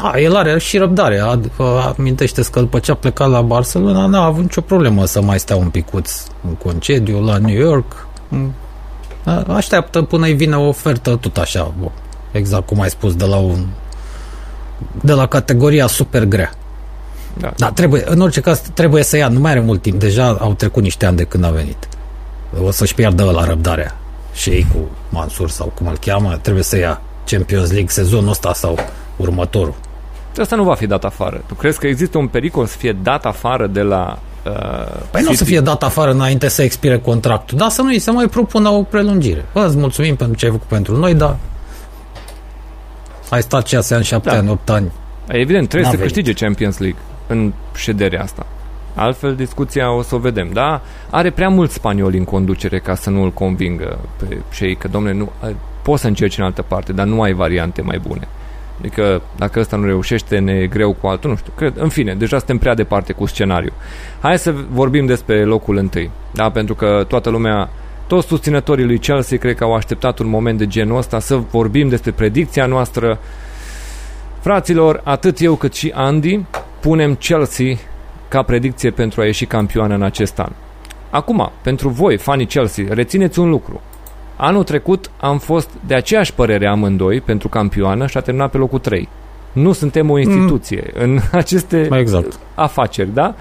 A, 0.00 0.18
el 0.18 0.36
are 0.36 0.58
și 0.58 0.78
răbdare. 0.78 1.18
A, 1.18 1.38
a, 1.58 1.94
amintește 1.98 2.42
că 2.50 2.60
după 2.60 2.78
ce 2.78 2.90
a 2.90 2.94
plecat 2.94 3.30
la 3.30 3.40
Barcelona 3.42 4.06
n-a 4.06 4.24
avut 4.24 4.42
nicio 4.42 4.60
problemă 4.60 5.04
să 5.04 5.22
mai 5.22 5.38
stea 5.38 5.56
un 5.56 5.68
picuț 5.68 6.22
în 6.48 6.54
concediu 6.54 7.20
la 7.24 7.38
New 7.38 7.56
York. 7.56 8.06
Mm. 9.24 9.44
A- 9.48 9.54
Așteaptă 9.54 10.02
până 10.02 10.26
îi 10.26 10.32
vine 10.34 10.56
o 10.56 10.68
ofertă 10.68 11.16
tot 11.16 11.36
așa, 11.36 11.72
bă, 11.80 11.86
exact 12.32 12.66
cum 12.66 12.80
ai 12.80 12.90
spus, 12.90 13.14
de 13.14 13.24
la 13.24 13.36
un 13.36 13.66
de 15.02 15.12
la 15.12 15.26
categoria 15.26 15.86
super 15.86 16.24
grea. 16.24 16.52
Da. 17.38 17.52
Da, 17.56 17.70
trebuie, 17.70 18.02
în 18.06 18.20
orice 18.20 18.40
caz 18.40 18.60
trebuie 18.74 19.02
să 19.02 19.16
ia, 19.16 19.28
nu 19.28 19.40
mai 19.40 19.50
are 19.50 19.60
mult 19.60 19.82
timp, 19.82 20.00
deja 20.00 20.28
au 20.40 20.54
trecut 20.54 20.82
niște 20.82 21.06
ani 21.06 21.16
de 21.16 21.24
când 21.24 21.44
a 21.44 21.50
venit. 21.50 21.88
O 22.64 22.70
să-și 22.70 22.94
piardă 22.94 23.24
la 23.24 23.44
răbdarea. 23.44 23.96
Și 24.34 24.50
ei 24.50 24.66
cu 24.72 24.78
Mansur 25.08 25.50
sau 25.50 25.72
cum 25.74 25.86
îl 25.86 25.96
cheamă, 25.98 26.38
trebuie 26.42 26.62
să 26.62 26.78
ia 26.78 27.00
Champions 27.26 27.68
League 27.70 27.88
sezonul 27.90 28.30
ăsta 28.30 28.52
sau 28.52 28.78
următorul. 29.16 29.74
Asta 30.40 30.56
nu 30.56 30.64
va 30.64 30.74
fi 30.74 30.86
dat 30.86 31.04
afară. 31.04 31.42
Tu 31.46 31.54
crezi 31.54 31.78
că 31.78 31.86
există 31.86 32.18
un 32.18 32.28
pericol 32.28 32.66
să 32.66 32.76
fie 32.76 32.92
dat 33.02 33.24
afară 33.24 33.66
de 33.66 33.82
la 33.82 34.18
uh, 34.46 34.86
Păi 35.10 35.22
nu 35.22 35.30
o 35.30 35.32
să 35.34 35.44
fie 35.44 35.60
dat 35.60 35.82
afară 35.82 36.10
înainte 36.10 36.48
să 36.48 36.62
expire 36.62 36.98
contractul, 36.98 37.58
dar 37.58 37.68
să 37.70 37.82
nu 37.82 37.88
îi 37.88 37.98
se 37.98 38.10
mai 38.10 38.26
propună 38.26 38.68
o 38.68 38.82
prelungire. 38.82 39.44
Bă, 39.52 39.64
îți 39.66 39.76
mulțumim 39.76 40.16
pentru 40.16 40.36
ce 40.36 40.44
ai 40.46 40.50
făcut 40.52 40.66
pentru 40.66 40.96
noi, 40.96 41.14
dar 41.14 41.36
ai 43.30 43.42
stat 43.42 43.66
6 43.66 43.94
ani, 43.94 44.04
7 44.04 44.28
Da. 44.28 44.36
ani, 44.36 44.48
8 44.48 44.70
ani. 44.70 44.92
Evident, 45.28 45.68
trebuie 45.68 45.82
N-a 45.82 45.90
să 45.90 45.96
venit. 45.96 46.12
câștige 46.14 46.44
Champions 46.44 46.78
League 46.78 46.98
în 47.26 47.52
șederea 47.76 48.22
asta. 48.22 48.46
Altfel, 48.94 49.34
discuția 49.34 49.92
o 49.92 50.02
să 50.02 50.14
o 50.14 50.18
vedem. 50.18 50.50
Da, 50.52 50.80
are 51.10 51.30
prea 51.30 51.48
mulți 51.48 51.74
spanioli 51.74 52.18
în 52.18 52.24
conducere 52.24 52.78
ca 52.78 52.94
să 52.94 53.10
nu 53.10 53.22
îl 53.22 53.32
convingă 53.32 53.98
pe 54.16 54.38
cei 54.54 54.76
că, 54.76 54.88
domnule, 54.88 55.14
nu, 55.14 55.30
a- 55.40 55.54
poți 55.82 56.00
să 56.00 56.06
încerci 56.06 56.38
în 56.38 56.44
altă 56.44 56.62
parte, 56.62 56.92
dar 56.92 57.06
nu 57.06 57.22
ai 57.22 57.32
variante 57.32 57.82
mai 57.82 57.98
bune. 58.06 58.28
Adică 58.78 59.22
dacă 59.36 59.60
ăsta 59.60 59.76
nu 59.76 59.84
reușește, 59.84 60.38
ne 60.38 60.52
e 60.52 60.66
greu 60.66 60.92
cu 60.92 61.06
altul, 61.06 61.30
nu 61.30 61.36
știu. 61.36 61.52
Cred, 61.56 61.72
în 61.76 61.88
fine, 61.88 62.14
deja 62.14 62.36
suntem 62.36 62.58
prea 62.58 62.74
departe 62.74 63.12
cu 63.12 63.26
scenariu. 63.26 63.72
Hai 64.20 64.38
să 64.38 64.54
vorbim 64.70 65.06
despre 65.06 65.44
locul 65.44 65.76
întâi. 65.76 66.10
Da, 66.32 66.50
pentru 66.50 66.74
că 66.74 67.04
toată 67.08 67.30
lumea 67.30 67.70
toți 68.06 68.26
susținătorii 68.26 68.84
lui 68.84 68.98
Chelsea 68.98 69.38
cred 69.38 69.56
că 69.56 69.64
au 69.64 69.74
așteptat 69.74 70.18
un 70.18 70.28
moment 70.28 70.58
de 70.58 70.66
genul 70.66 70.96
ăsta 70.96 71.18
să 71.18 71.36
vorbim 71.36 71.88
despre 71.88 72.10
predicția 72.10 72.66
noastră. 72.66 73.18
Fraților, 74.40 75.00
atât 75.04 75.40
eu 75.40 75.54
cât 75.54 75.74
și 75.74 75.92
Andy 75.94 76.44
punem 76.80 77.14
Chelsea 77.14 77.76
ca 78.28 78.42
predicție 78.42 78.90
pentru 78.90 79.20
a 79.20 79.24
ieși 79.24 79.46
campioană 79.46 79.94
în 79.94 80.02
acest 80.02 80.38
an. 80.38 80.52
Acum, 81.10 81.50
pentru 81.62 81.88
voi, 81.88 82.16
fanii 82.16 82.46
Chelsea, 82.46 82.84
rețineți 82.88 83.38
un 83.38 83.50
lucru. 83.50 83.80
Anul 84.36 84.64
trecut 84.64 85.10
am 85.20 85.38
fost 85.38 85.70
de 85.86 85.94
aceeași 85.94 86.34
părere 86.34 86.66
amândoi 86.66 87.20
pentru 87.20 87.48
campioană 87.48 88.06
și 88.06 88.16
a 88.16 88.20
terminat 88.20 88.50
pe 88.50 88.56
locul 88.56 88.78
3. 88.78 89.08
Nu 89.52 89.72
suntem 89.72 90.10
o 90.10 90.18
instituție 90.18 90.92
mm. 90.94 91.02
în 91.02 91.18
aceste 91.32 91.88
exact. 91.90 92.38
afaceri, 92.54 93.12
da? 93.12 93.34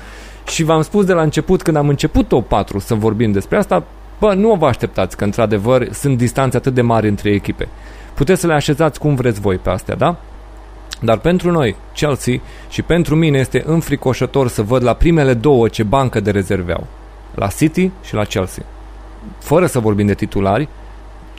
Și 0.48 0.64
v-am 0.64 0.82
spus 0.82 1.06
de 1.06 1.14
la 1.14 1.22
început, 1.22 1.62
când 1.62 1.78
am 1.78 1.90
început 1.90 2.28
top 2.28 2.48
4 2.48 2.80
să 2.80 2.96
vorbim 2.96 3.32
despre 3.32 3.58
asta, 3.58 3.84
bă, 4.20 4.34
nu 4.34 4.54
vă 4.54 4.66
așteptați 4.66 5.18
că 5.18 5.24
într-adevăr 5.24 5.88
sunt 5.92 6.18
distanțe 6.18 6.58
atât 6.58 6.74
de 6.74 6.82
mari 6.82 7.08
între 7.08 7.30
echipe. 7.30 7.68
Puteți 8.14 8.42
să 8.42 8.48
le 8.48 8.54
așezați 8.54 9.00
cum 9.00 9.16
vreți 9.16 9.40
voi 9.40 9.58
pe 9.58 9.70
astea, 9.70 9.96
da? 9.96 10.16
Dar 11.02 11.18
pentru 11.18 11.52
noi, 11.52 11.76
Chelsea, 11.94 12.40
și 12.70 12.82
pentru 12.82 13.16
mine 13.16 13.38
este 13.38 13.64
înfricoșător 13.66 14.48
să 14.48 14.62
văd 14.62 14.84
la 14.84 14.94
primele 14.94 15.34
două 15.34 15.68
ce 15.68 15.84
bancă 15.84 16.20
de 16.20 16.32
rezerve 16.32 16.74
au. 16.74 16.88
La 17.36 17.48
City 17.48 17.92
și 18.04 18.14
la 18.14 18.24
Chelsea. 18.24 18.64
Fără 19.40 19.66
să 19.66 19.80
vorbim 19.80 20.06
de 20.06 20.14
titulari, 20.14 20.68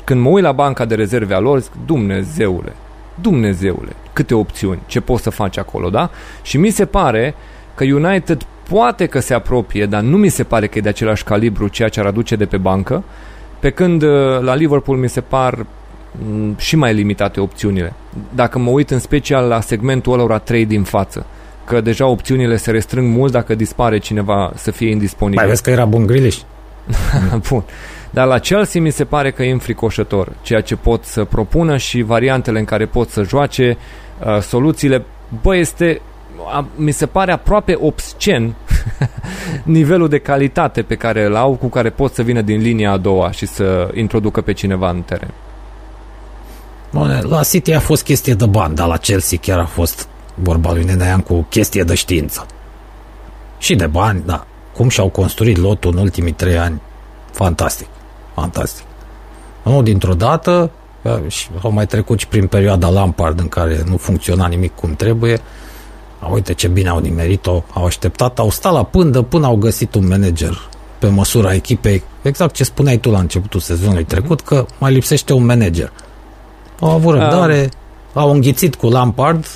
când 0.05 0.21
mă 0.21 0.29
uit 0.29 0.45
la 0.45 0.53
banca 0.53 0.85
de 0.85 0.95
rezerve 0.95 1.35
a 1.35 1.39
lor, 1.39 1.61
zic, 1.61 1.73
Dumnezeule, 1.87 2.73
Dumnezeule, 3.15 3.93
câte 4.13 4.35
opțiuni, 4.35 4.81
ce 4.87 5.01
poți 5.01 5.23
să 5.23 5.31
faci 5.31 5.59
acolo, 5.59 5.91
da? 5.91 6.11
Și 6.43 6.57
mi 6.57 6.71
se 6.71 6.85
pare 6.85 7.35
că 7.75 7.85
United 7.85 8.47
poate 8.69 9.07
că 9.07 9.21
se 9.21 9.35
apropie, 9.35 9.87
dar 9.87 10.01
nu 10.01 10.17
mi 10.17 10.29
se 10.29 10.45
pare 10.45 10.67
că 10.67 10.79
e 10.79 10.81
de 10.81 10.89
același 10.89 11.25
calibru 11.25 11.69
ceea 11.69 11.89
ce 11.89 12.01
ar 12.01 12.07
aduce 12.07 12.37
de 12.37 12.45
pe 12.45 12.57
bancă, 12.57 13.03
pe 13.59 13.71
când 13.71 14.03
uh, 14.03 14.41
la 14.41 14.55
Liverpool 14.55 14.99
mi 14.99 15.09
se 15.09 15.21
par 15.21 15.67
mm, 16.25 16.55
și 16.59 16.77
mai 16.77 16.95
limitate 16.95 17.41
opțiunile. 17.41 17.93
Dacă 18.35 18.59
mă 18.59 18.71
uit 18.71 18.91
în 18.91 18.99
special 18.99 19.49
la 19.49 19.61
segmentul 19.61 20.21
ăla 20.21 20.39
3 20.39 20.67
din 20.67 20.83
față, 20.83 21.27
că 21.65 21.81
deja 21.81 22.07
opțiunile 22.07 22.57
se 22.57 22.71
restrâng 22.71 23.17
mult 23.17 23.33
dacă 23.33 23.55
dispare 23.55 23.99
cineva 23.99 24.53
să 24.55 24.71
fie 24.71 24.91
indisponibil. 24.91 25.41
Mai 25.41 25.49
vezi 25.49 25.63
că 25.63 25.71
era 25.71 25.85
bun 25.85 26.07
Grealish? 26.07 26.41
Bun. 27.49 27.65
Dar 28.15 28.27
la 28.27 28.39
Chelsea 28.39 28.81
mi 28.81 28.91
se 28.91 29.05
pare 29.05 29.31
că 29.31 29.43
e 29.43 29.51
înfricoșător 29.51 30.33
ceea 30.43 30.61
ce 30.61 30.77
pot 30.77 31.05
să 31.05 31.25
propună 31.25 31.77
și 31.77 32.03
variantele 32.03 32.59
în 32.59 32.65
care 32.65 32.87
pot 32.87 33.11
să 33.11 33.23
joace, 33.23 33.77
uh, 34.27 34.41
soluțiile. 34.41 35.05
Bă, 35.43 35.57
este 35.57 36.01
a, 36.53 36.67
mi 36.75 36.91
se 36.91 37.07
pare 37.07 37.33
aproape 37.33 37.77
obscen 37.81 38.55
nivelul 39.63 40.09
de 40.09 40.19
calitate 40.19 40.83
pe 40.83 40.95
care 40.95 41.25
îl 41.25 41.37
au, 41.37 41.55
cu 41.55 41.67
care 41.69 41.91
pot 41.91 42.15
să 42.15 42.23
vină 42.23 42.41
din 42.41 42.61
linia 42.61 42.93
a 42.93 42.97
doua 42.97 43.31
și 43.31 43.47
să 43.47 43.91
introducă 43.95 44.41
pe 44.41 44.53
cineva 44.53 44.91
în 44.91 45.03
teren. 45.03 45.35
Bune, 46.93 47.21
la 47.21 47.43
City 47.43 47.73
a 47.73 47.81
fost 47.81 48.05
chestie 48.05 48.35
de 48.35 48.47
bani, 48.47 48.75
dar 48.75 48.87
la 48.87 48.97
Chelsea 48.97 49.39
chiar 49.41 49.59
a 49.59 49.67
fost 49.67 50.09
vorba 50.35 50.73
lui 50.73 50.85
Nenaian 50.85 51.21
cu 51.21 51.47
chestie 51.49 51.83
de 51.83 51.95
știință. 51.95 52.47
Și 53.59 53.75
de 53.75 53.87
bani, 53.87 54.23
da. 54.27 54.47
Cum 54.77 54.89
și-au 54.89 55.09
construit 55.09 55.57
lotul 55.57 55.93
în 55.93 55.99
ultimii 55.99 56.33
trei 56.33 56.59
ani, 56.59 56.81
fantastic. 57.31 57.87
Fantastic. 58.35 58.85
Nu 59.63 59.83
dintr-o 59.83 60.15
dată, 60.15 60.71
și 61.27 61.49
au 61.63 61.71
mai 61.71 61.87
trecut 61.87 62.19
și 62.19 62.29
prin 62.29 62.47
perioada 62.47 62.89
Lampard 62.89 63.41
în 63.41 63.49
care 63.49 63.83
nu 63.89 63.97
funcționa 63.97 64.47
nimic 64.47 64.75
cum 64.75 64.95
trebuie. 64.95 65.41
A, 66.19 66.27
uite 66.27 66.55
ce 66.55 66.69
bine 66.69 66.89
au 66.89 66.99
nimerit-o, 66.99 67.63
au 67.73 67.85
așteptat, 67.85 68.39
au 68.39 68.51
stat 68.51 68.73
la 68.73 68.83
pândă 68.83 69.23
până 69.23 69.47
au 69.47 69.57
găsit 69.57 69.95
un 69.95 70.09
manager 70.09 70.69
pe 70.99 71.09
măsura 71.09 71.55
echipei, 71.55 72.03
exact 72.23 72.55
ce 72.55 72.65
spuneai 72.65 72.97
tu 72.97 73.11
la 73.11 73.19
începutul 73.19 73.61
sezonului 73.61 74.05
trecut, 74.05 74.41
că 74.41 74.67
mai 74.79 74.93
lipsește 74.93 75.33
un 75.33 75.45
manager. 75.45 75.93
Au 76.81 76.91
avut 76.91 77.15
răbdare, 77.15 77.69
A. 78.13 78.21
au 78.21 78.31
înghițit 78.31 78.75
cu 78.75 78.89
Lampard 78.89 79.47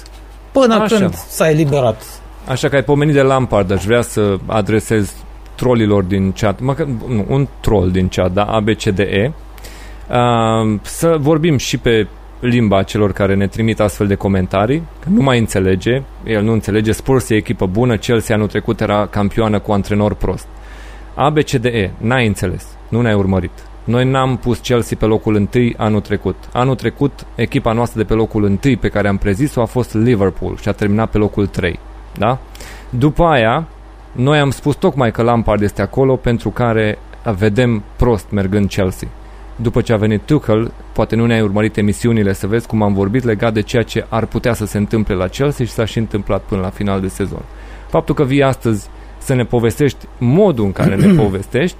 până 0.52 0.74
Așa. 0.74 0.96
când 0.96 1.14
s-a 1.28 1.50
eliberat. 1.50 2.02
Așa 2.48 2.68
că 2.68 2.74
ai 2.74 2.84
pomenit 2.84 3.14
de 3.14 3.22
Lampard, 3.22 3.70
aș 3.70 3.84
vrea 3.84 4.02
să 4.02 4.36
adresez 4.46 5.12
trollilor 5.58 6.02
din 6.02 6.32
chat, 6.32 6.60
măcar, 6.60 6.86
nu, 6.86 7.24
un 7.28 7.48
troll 7.60 7.90
din 7.90 8.08
chat, 8.08 8.32
da, 8.32 8.44
ABCDE, 8.44 9.32
uh, 10.10 10.78
să 10.82 11.16
vorbim 11.20 11.56
și 11.56 11.78
pe 11.78 12.06
limba 12.40 12.82
celor 12.82 13.12
care 13.12 13.34
ne 13.34 13.46
trimit 13.46 13.80
astfel 13.80 14.06
de 14.06 14.14
comentarii, 14.14 14.82
că 15.00 15.08
nu 15.08 15.22
mai 15.22 15.38
înțelege, 15.38 16.02
el 16.24 16.42
nu 16.42 16.52
înțelege, 16.52 16.92
Spurs 16.92 17.30
e 17.30 17.34
echipă 17.34 17.66
bună, 17.66 17.96
Chelsea 17.96 18.34
anul 18.34 18.48
trecut 18.48 18.80
era 18.80 19.06
campioană 19.06 19.58
cu 19.58 19.72
antrenor 19.72 20.14
prost. 20.14 20.46
ABCDE, 21.14 21.92
n-ai 21.98 22.26
înțeles, 22.26 22.66
nu 22.88 23.00
ne-ai 23.00 23.14
urmărit. 23.14 23.50
Noi 23.84 24.04
n-am 24.04 24.36
pus 24.36 24.58
Chelsea 24.58 24.96
pe 25.00 25.04
locul 25.04 25.34
întâi 25.34 25.74
anul 25.76 26.00
trecut. 26.00 26.36
Anul 26.52 26.74
trecut, 26.74 27.26
echipa 27.34 27.72
noastră 27.72 28.00
de 28.00 28.06
pe 28.06 28.14
locul 28.14 28.44
întâi 28.44 28.76
pe 28.76 28.88
care 28.88 29.08
am 29.08 29.16
prezis-o 29.16 29.60
a 29.60 29.64
fost 29.64 29.94
Liverpool 29.94 30.56
și 30.56 30.68
a 30.68 30.72
terminat 30.72 31.10
pe 31.10 31.18
locul 31.18 31.46
3. 31.46 31.78
Da? 32.18 32.38
După 32.90 33.24
aia, 33.24 33.68
noi 34.18 34.38
am 34.38 34.50
spus 34.50 34.76
tocmai 34.76 35.10
că 35.10 35.22
Lampard 35.22 35.62
este 35.62 35.82
acolo 35.82 36.16
pentru 36.16 36.50
care 36.50 36.98
vedem 37.36 37.82
prost 37.96 38.26
mergând 38.30 38.68
Chelsea. 38.68 39.08
După 39.56 39.80
ce 39.80 39.92
a 39.92 39.96
venit 39.96 40.20
Tuchel, 40.20 40.72
poate 40.92 41.16
nu 41.16 41.26
ne-ai 41.26 41.40
urmărit 41.40 41.76
emisiunile 41.76 42.32
să 42.32 42.46
vezi 42.46 42.66
cum 42.66 42.82
am 42.82 42.94
vorbit 42.94 43.24
legat 43.24 43.52
de 43.52 43.62
ceea 43.62 43.82
ce 43.82 44.06
ar 44.08 44.26
putea 44.26 44.52
să 44.52 44.66
se 44.66 44.78
întâmple 44.78 45.14
la 45.14 45.26
Chelsea 45.26 45.64
și 45.64 45.72
s-a 45.72 45.84
și 45.84 45.98
întâmplat 45.98 46.42
până 46.42 46.60
la 46.60 46.68
final 46.68 47.00
de 47.00 47.08
sezon. 47.08 47.42
Faptul 47.88 48.14
că 48.14 48.24
vii 48.24 48.42
astăzi 48.42 48.88
să 49.18 49.34
ne 49.34 49.44
povestești 49.44 50.06
modul 50.18 50.64
în 50.64 50.72
care 50.72 50.96
ne 50.96 51.14
povestești, 51.22 51.78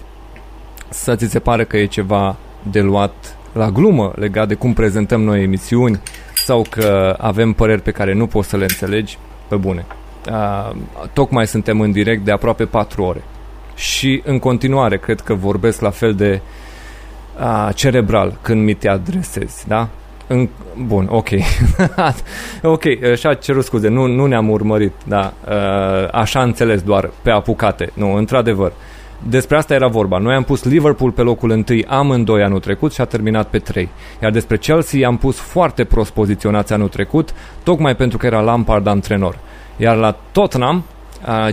să 0.89 1.17
ți 1.17 1.26
se 1.26 1.39
pare 1.39 1.65
că 1.65 1.76
e 1.76 1.86
ceva 1.86 2.36
de 2.70 2.81
luat 2.81 3.36
la 3.52 3.70
glumă 3.70 4.12
legat 4.15 4.49
de 4.49 4.55
cum 4.55 4.73
prezentăm 4.73 5.23
noi 5.23 5.42
emisiuni 5.42 6.00
sau 6.34 6.65
că 6.70 7.17
avem 7.18 7.52
păreri 7.52 7.83
pe 7.83 7.91
care 7.91 8.15
nu 8.15 8.26
poți 8.26 8.49
să 8.49 8.57
le 8.57 8.62
înțelegi, 8.62 9.18
pe 9.49 9.57
bune 9.57 9.86
uh, 10.30 10.70
tocmai 11.12 11.47
suntem 11.47 11.80
în 11.80 11.92
direct 11.92 12.24
de 12.24 12.32
aproape 12.32 12.64
4 12.64 13.02
ore. 13.02 13.22
Și 13.74 14.22
în 14.24 14.38
continuare 14.38 14.98
cred 14.98 15.20
că 15.20 15.34
vorbesc 15.34 15.80
la 15.80 15.90
fel 15.90 16.14
de 16.14 16.40
uh, 17.40 17.68
cerebral 17.74 18.38
când 18.42 18.64
mi 18.64 18.74
te 18.74 18.88
adresezi, 18.88 19.68
da? 19.68 19.88
În, 20.26 20.48
bun, 20.86 21.06
ok. 21.10 21.28
ok, 22.62 22.82
și-a 23.16 23.34
cerut 23.34 23.64
scuze, 23.64 23.88
nu, 23.88 24.06
nu 24.06 24.26
ne-am 24.26 24.50
urmărit, 24.50 24.92
da. 25.05 25.32
Uh, 25.48 26.08
așa 26.12 26.42
înțeles 26.42 26.82
doar, 26.82 27.10
pe 27.22 27.30
apucate. 27.30 27.90
Nu, 27.94 28.14
într-adevăr. 28.14 28.72
Despre 29.22 29.56
asta 29.56 29.74
era 29.74 29.86
vorba. 29.86 30.18
Noi 30.18 30.34
am 30.34 30.42
pus 30.42 30.64
Liverpool 30.64 31.10
pe 31.10 31.22
locul 31.22 31.50
întâi 31.50 31.84
amândoi 31.84 32.42
anul 32.42 32.60
trecut 32.60 32.92
și 32.92 33.00
a 33.00 33.05
terminat 33.05 33.48
pe 33.48 33.58
3. 33.58 33.88
Iar 34.22 34.30
despre 34.30 34.56
Chelsea 34.56 35.08
am 35.08 35.16
pus 35.16 35.36
foarte 35.36 35.84
prost 35.84 36.10
poziționați 36.10 36.72
anul 36.72 36.88
trecut, 36.88 37.34
tocmai 37.62 37.97
pentru 37.97 38.18
că 38.18 38.26
era 38.26 38.40
Lampard 38.40 38.86
antrenor. 38.86 39.38
Iar 39.81 39.97
la 39.97 40.16
Tottenham, 40.32 40.84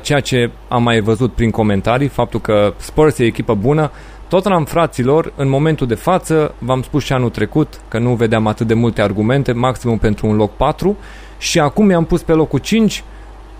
ceea 0.01 0.19
ce 0.19 0.51
am 0.67 0.83
mai 0.83 0.99
văzut 0.99 1.33
prin 1.33 1.51
comentarii, 1.51 2.07
faptul 2.07 2.41
că 2.41 2.73
Spurs 2.77 3.17
e 3.17 3.25
echipă 3.25 3.53
bună, 3.53 3.91
Tottenham, 4.27 4.65
fraților, 4.65 5.33
în 5.35 5.49
momentul 5.49 5.87
de 5.87 5.95
față, 5.95 6.53
v-am 6.59 6.81
spus 6.81 7.03
și 7.03 7.13
anul 7.13 7.29
trecut 7.29 7.81
că 7.87 7.99
nu 7.99 8.13
vedeam 8.13 8.47
atât 8.47 8.67
de 8.67 8.73
multe 8.73 9.01
argumente, 9.01 9.51
maximum 9.51 9.97
pentru 9.97 10.27
un 10.27 10.35
loc 10.35 10.55
4 10.55 10.97
și 11.37 11.59
acum 11.59 11.89
i-am 11.89 12.05
pus 12.05 12.21
pe 12.21 12.31
locul 12.31 12.59
5 12.59 13.03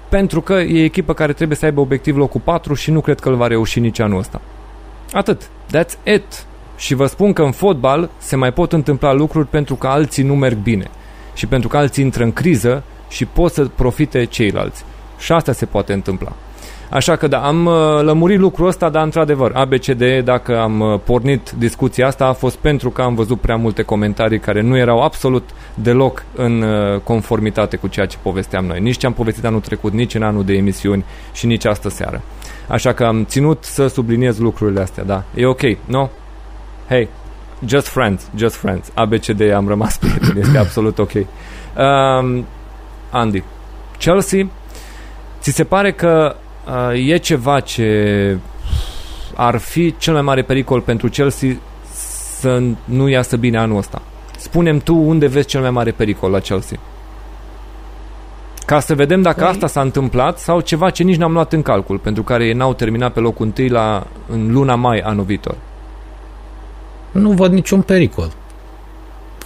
pentru 0.10 0.42
că 0.42 0.54
e 0.54 0.84
echipă 0.84 1.14
care 1.14 1.34
trebuie 1.34 1.58
să 1.58 1.66
aibă 1.66 1.80
obiectiv 1.80 2.18
locul 2.18 2.42
4 2.44 2.74
și 2.74 2.92
nu 2.92 3.02
cred 3.02 3.20
că 3.20 3.30
îl 3.30 3.36
va 3.36 3.48
reuși 3.48 3.80
nici 3.80 4.00
anul 4.00 4.20
ăsta. 4.20 4.42
Atât. 5.14 5.50
That's 5.78 6.04
it. 6.04 6.46
Și 6.78 6.94
vă 6.94 7.06
spun 7.06 7.34
că 7.34 7.42
în 7.42 7.52
fotbal 7.52 8.10
se 8.18 8.36
mai 8.36 8.54
pot 8.54 8.74
întâmpla 8.74 9.14
lucruri 9.14 9.48
pentru 9.48 9.76
că 9.76 9.88
alții 9.88 10.24
nu 10.24 10.36
merg 10.36 10.58
bine 10.58 10.88
și 11.34 11.48
pentru 11.48 11.68
că 11.68 11.78
alții 11.78 12.04
intră 12.04 12.24
în 12.24 12.34
criză 12.34 12.84
și 13.16 13.26
pot 13.26 13.52
să 13.52 13.66
profite 13.76 14.26
ceilalți. 14.26 14.84
Și 15.18 15.32
asta 15.32 15.52
se 15.52 15.66
poate 15.66 15.94
întâmpla. 15.94 16.32
Așa 16.90 17.16
că 17.16 17.28
da, 17.28 17.40
am 17.40 17.66
uh, 17.66 17.74
lămurit 18.02 18.40
lucrul 18.40 18.68
ăsta, 18.68 18.90
dar 18.90 19.04
într-adevăr, 19.04 19.52
ABCD, 19.54 20.04
dacă 20.24 20.60
am 20.60 20.80
uh, 20.80 21.00
pornit 21.04 21.52
discuția 21.58 22.08
asta, 22.08 22.26
a 22.26 22.34
fost 22.34 22.56
pentru 22.56 22.90
că 22.90 23.02
am 23.02 23.16
văzut 23.16 23.40
prea 23.40 23.56
multe 23.56 23.82
comentarii 23.82 24.40
care 24.40 24.62
nu 24.62 24.78
erau 24.78 25.02
absolut 25.02 25.50
deloc 25.74 26.24
în 26.36 26.62
uh, 26.62 27.00
conformitate 27.00 27.78
cu 27.78 27.88
ceea 27.88 28.06
ce 28.06 28.18
povesteam 28.22 28.66
noi. 28.66 28.80
Nici 28.80 28.98
ce 28.98 29.06
am 29.06 29.14
povestit 29.14 29.46
anul 29.46 29.60
trecut, 29.60 29.94
nici 29.94 30.16
în 30.16 30.24
anul 30.24 30.46
de 30.46 30.54
emisiuni 30.54 31.06
și 31.34 31.46
nici 31.46 31.66
astă 31.66 31.90
seară. 31.90 32.22
Așa 32.68 32.94
că 32.94 33.04
am 33.04 33.26
ținut 33.26 33.64
să 33.64 33.88
subliniez 33.88 34.40
lucrurile 34.40 34.82
astea, 34.82 35.04
da. 35.04 35.24
E 35.36 35.46
ok, 35.46 35.62
no? 35.86 36.10
Hey, 36.88 37.08
just 37.66 37.88
friends, 37.88 38.30
just 38.36 38.56
friends. 38.56 38.92
ABCD 38.94 39.52
am 39.52 39.68
rămas 39.68 39.98
prieteni, 40.04 40.40
este 40.40 40.58
absolut 40.58 41.00
ok. 41.00 41.12
Um, 41.14 42.46
Andy. 43.16 43.44
Chelsea, 43.98 44.48
ți 45.40 45.52
se 45.52 45.64
pare 45.64 45.92
că 45.92 46.36
uh, 46.92 47.08
e 47.10 47.18
ceva 47.18 47.60
ce 47.60 48.38
ar 49.36 49.58
fi 49.58 49.96
cel 49.98 50.14
mai 50.14 50.22
mare 50.22 50.42
pericol 50.42 50.82
pentru 50.82 51.08
Chelsea 51.10 51.50
să 52.40 52.62
nu 52.84 53.08
iasă 53.10 53.38
bine 53.38 53.58
anul 53.58 53.78
ăsta? 53.78 54.02
Spunem 54.38 54.80
tu 54.80 54.96
unde 54.96 55.28
vezi 55.28 55.48
cel 55.48 55.62
mai 55.62 55.70
mare 55.72 55.92
pericol 55.92 56.32
la 56.32 56.40
Chelsea. 56.40 56.80
Ca 58.66 58.80
să 58.80 58.96
vedem 58.96 59.22
dacă 59.22 59.46
Păi- 59.46 59.50
asta 59.50 59.68
s-a 59.68 59.82
întâmplat 59.82 60.40
sau 60.40 60.60
ceva 60.60 60.90
ce 60.90 61.04
nici 61.04 61.16
n-am 61.18 61.32
luat 61.34 61.54
în 61.54 61.62
calcul, 61.62 61.98
pentru 61.98 62.24
care 62.24 62.46
ei 62.46 62.54
n-au 62.54 62.74
terminat 62.74 63.14
pe 63.14 63.20
locul 63.20 63.46
întâi 63.46 63.70
la, 63.70 64.08
în 64.30 64.52
luna 64.52 64.76
mai 64.76 65.00
anul 65.00 65.24
viitor. 65.24 65.56
Nu 67.12 67.32
văd 67.32 67.52
niciun 67.52 67.82
pericol. 67.82 68.32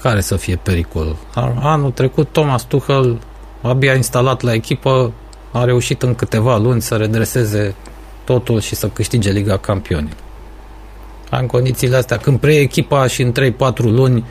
Care 0.02 0.22
să 0.22 0.36
fie 0.36 0.56
pericol? 0.56 1.16
Ar- 1.36 1.56
Anul 1.62 1.92
trecut 1.92 2.28
Thomas 2.32 2.64
Tuchel, 2.64 3.18
abia 3.62 3.94
instalat 3.94 4.42
la 4.42 4.54
echipă, 4.54 5.12
a 5.52 5.64
reușit 5.64 6.02
în 6.02 6.16
câteva 6.16 6.58
luni 6.58 6.82
să 6.82 6.96
redreseze 6.96 7.76
totul 8.24 8.60
și 8.60 8.76
să 8.76 8.88
câștige 8.88 9.32
Liga 9.32 9.58
Campionilor. 9.58 10.18
În 11.30 11.46
condițiile 11.46 11.96
astea, 11.96 12.18
când 12.18 12.40
preie 12.40 12.60
echipa 12.60 13.08
și 13.08 13.22
în 13.22 13.32
3-4 13.32 13.76
luni, 13.78 14.26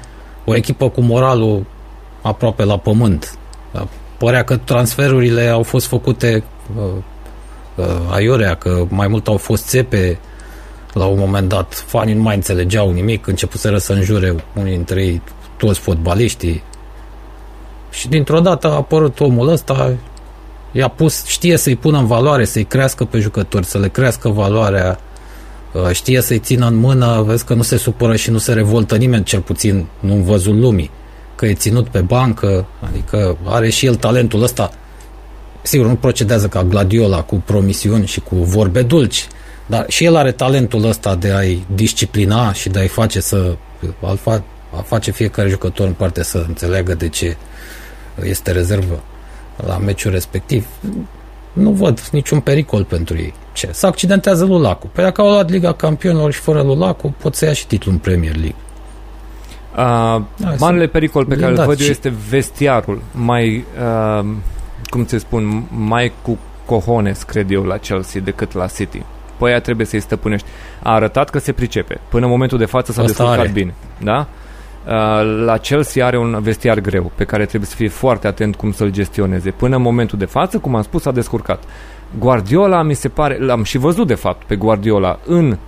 o 0.44 0.56
echipă 0.56 0.88
cu 0.88 1.00
moralul 1.00 1.64
aproape 2.22 2.64
la 2.64 2.78
pământ. 2.78 3.38
Părea 4.16 4.44
că 4.44 4.56
transferurile 4.56 5.48
au 5.48 5.62
fost 5.62 5.86
făcute 5.86 6.44
uh, 6.76 6.84
uh, 7.74 7.84
aiurea, 8.10 8.54
că 8.54 8.86
mai 8.88 9.08
mult 9.08 9.26
au 9.26 9.36
fost 9.36 9.66
țepe, 9.66 10.18
la 10.92 11.04
un 11.04 11.18
moment 11.18 11.48
dat 11.48 11.84
fanii 11.86 12.14
nu 12.14 12.22
mai 12.22 12.34
înțelegeau 12.34 12.90
nimic, 12.90 13.26
începuseră 13.26 13.78
să 13.78 13.92
înjure 13.92 14.34
unii 14.56 14.74
dintre 14.74 15.04
ei 15.04 15.22
toți 15.56 15.78
fotbaliștii 15.78 16.62
și 17.90 18.08
dintr-o 18.08 18.40
dată 18.40 18.66
a 18.70 18.74
apărut 18.74 19.20
omul 19.20 19.48
ăsta 19.48 19.92
i-a 20.72 20.88
pus, 20.88 21.24
știe 21.26 21.56
să-i 21.56 21.76
pună 21.76 21.98
în 21.98 22.06
valoare, 22.06 22.44
să-i 22.44 22.64
crească 22.64 23.04
pe 23.04 23.18
jucători, 23.18 23.66
să 23.66 23.78
le 23.78 23.88
crească 23.88 24.28
valoarea 24.28 25.00
uh, 25.72 25.90
știe 25.92 26.20
să-i 26.20 26.38
țină 26.38 26.66
în 26.66 26.74
mână, 26.74 27.22
vezi 27.26 27.44
că 27.44 27.54
nu 27.54 27.62
se 27.62 27.76
supără 27.76 28.16
și 28.16 28.30
nu 28.30 28.38
se 28.38 28.52
revoltă 28.52 28.96
nimeni, 28.96 29.24
cel 29.24 29.40
puțin 29.40 29.86
nu 30.00 30.14
în 30.14 30.22
văzul 30.22 30.60
lumii, 30.60 30.90
că 31.34 31.46
e 31.46 31.54
ținut 31.54 31.88
pe 31.88 32.00
bancă, 32.00 32.66
adică 32.80 33.36
are 33.44 33.68
și 33.68 33.86
el 33.86 33.94
talentul 33.94 34.42
ăsta. 34.42 34.70
Sigur, 35.62 35.86
nu 35.86 35.94
procedează 35.94 36.48
ca 36.48 36.62
Gladiola 36.62 37.22
cu 37.22 37.42
promisiuni 37.44 38.06
și 38.06 38.20
cu 38.20 38.34
vorbe 38.36 38.82
dulci, 38.82 39.26
dar 39.66 39.84
și 39.88 40.04
el 40.04 40.16
are 40.16 40.32
talentul 40.32 40.84
ăsta 40.84 41.14
de 41.14 41.32
a-i 41.32 41.66
disciplina 41.74 42.52
și 42.52 42.68
de 42.68 42.78
a-i 42.78 42.88
face 42.88 43.20
să 43.20 43.56
a 44.02 44.16
fa, 44.20 44.42
a 44.76 44.80
face 44.80 45.10
fiecare 45.10 45.48
jucător 45.48 45.86
în 45.86 45.92
parte 45.92 46.22
să 46.22 46.44
înțeleagă 46.48 46.94
de 46.94 47.08
ce 47.08 47.36
este 48.24 48.52
rezervă 48.52 49.00
la 49.66 49.76
meciul 49.78 50.10
respectiv. 50.12 50.66
Nu 51.52 51.70
văd 51.70 52.00
niciun 52.12 52.40
pericol 52.40 52.84
pentru 52.84 53.16
ei. 53.16 53.34
Ce? 53.52 53.68
Să 53.72 53.86
accidentează 53.86 54.44
Lulacu. 54.44 54.86
Păi 54.92 55.04
dacă 55.04 55.20
au 55.20 55.28
luat 55.30 55.50
Liga 55.50 55.72
Campionilor 55.72 56.32
și 56.32 56.40
fără 56.40 56.62
Lulacu, 56.62 57.14
pot 57.18 57.34
să 57.34 57.44
ia 57.44 57.52
și 57.52 57.66
titlul 57.66 57.92
în 57.94 58.00
Premier 58.00 58.32
League. 58.34 58.54
Uh, 59.72 60.22
Da, 60.36 60.54
marele 60.58 60.80
sunt 60.80 60.90
pericol 60.92 61.24
pe 61.24 61.34
care 61.34 61.46
îl 61.46 61.52
blindați 61.54 61.68
văd 61.68 61.78
eu 61.78 61.84
și- 61.84 61.90
este 61.90 62.12
vestiarul. 62.28 63.02
Mai, 63.12 63.64
uh, 64.20 64.26
cum 64.90 65.06
se 65.06 65.18
spun, 65.18 65.66
mai 65.70 66.12
cu 66.22 66.38
cojones, 66.66 67.22
cred 67.22 67.50
eu, 67.50 67.62
la 67.62 67.76
Chelsea 67.76 68.20
decât 68.20 68.52
la 68.52 68.66
City. 68.66 69.02
Păi 69.38 69.50
aia 69.50 69.60
trebuie 69.60 69.86
să-i 69.86 70.00
stăpânești. 70.00 70.46
A 70.82 70.92
arătat 70.94 71.30
că 71.30 71.38
se 71.38 71.52
pricepe. 71.52 72.00
Până 72.08 72.24
în 72.24 72.30
momentul 72.30 72.58
de 72.58 72.64
față 72.64 72.92
s-a 72.92 73.00
Asta 73.02 73.12
descurcat 73.12 73.38
are. 73.44 73.48
bine. 73.52 73.74
Da? 74.02 74.26
Uh, 74.88 74.94
la 75.44 75.58
Chelsea 75.58 76.06
are 76.06 76.18
un 76.18 76.38
vestiar 76.40 76.80
greu 76.80 77.12
pe 77.14 77.24
care 77.24 77.44
trebuie 77.44 77.68
să 77.68 77.76
fie 77.76 77.88
foarte 77.88 78.26
atent 78.26 78.56
cum 78.56 78.72
să-l 78.72 78.90
gestioneze. 78.90 79.50
Până 79.50 79.76
în 79.76 79.82
momentul 79.82 80.18
de 80.18 80.24
față, 80.24 80.58
cum 80.58 80.74
am 80.74 80.82
spus, 80.82 81.02
s-a 81.02 81.10
descurcat. 81.10 81.62
Guardiola 82.18 82.82
mi 82.82 82.94
se 82.94 83.08
pare, 83.08 83.38
l-am 83.38 83.62
și 83.62 83.78
văzut 83.78 84.06
de 84.06 84.14
fapt 84.14 84.46
pe 84.46 84.56
Guardiola 84.56 85.18
în 85.26 85.58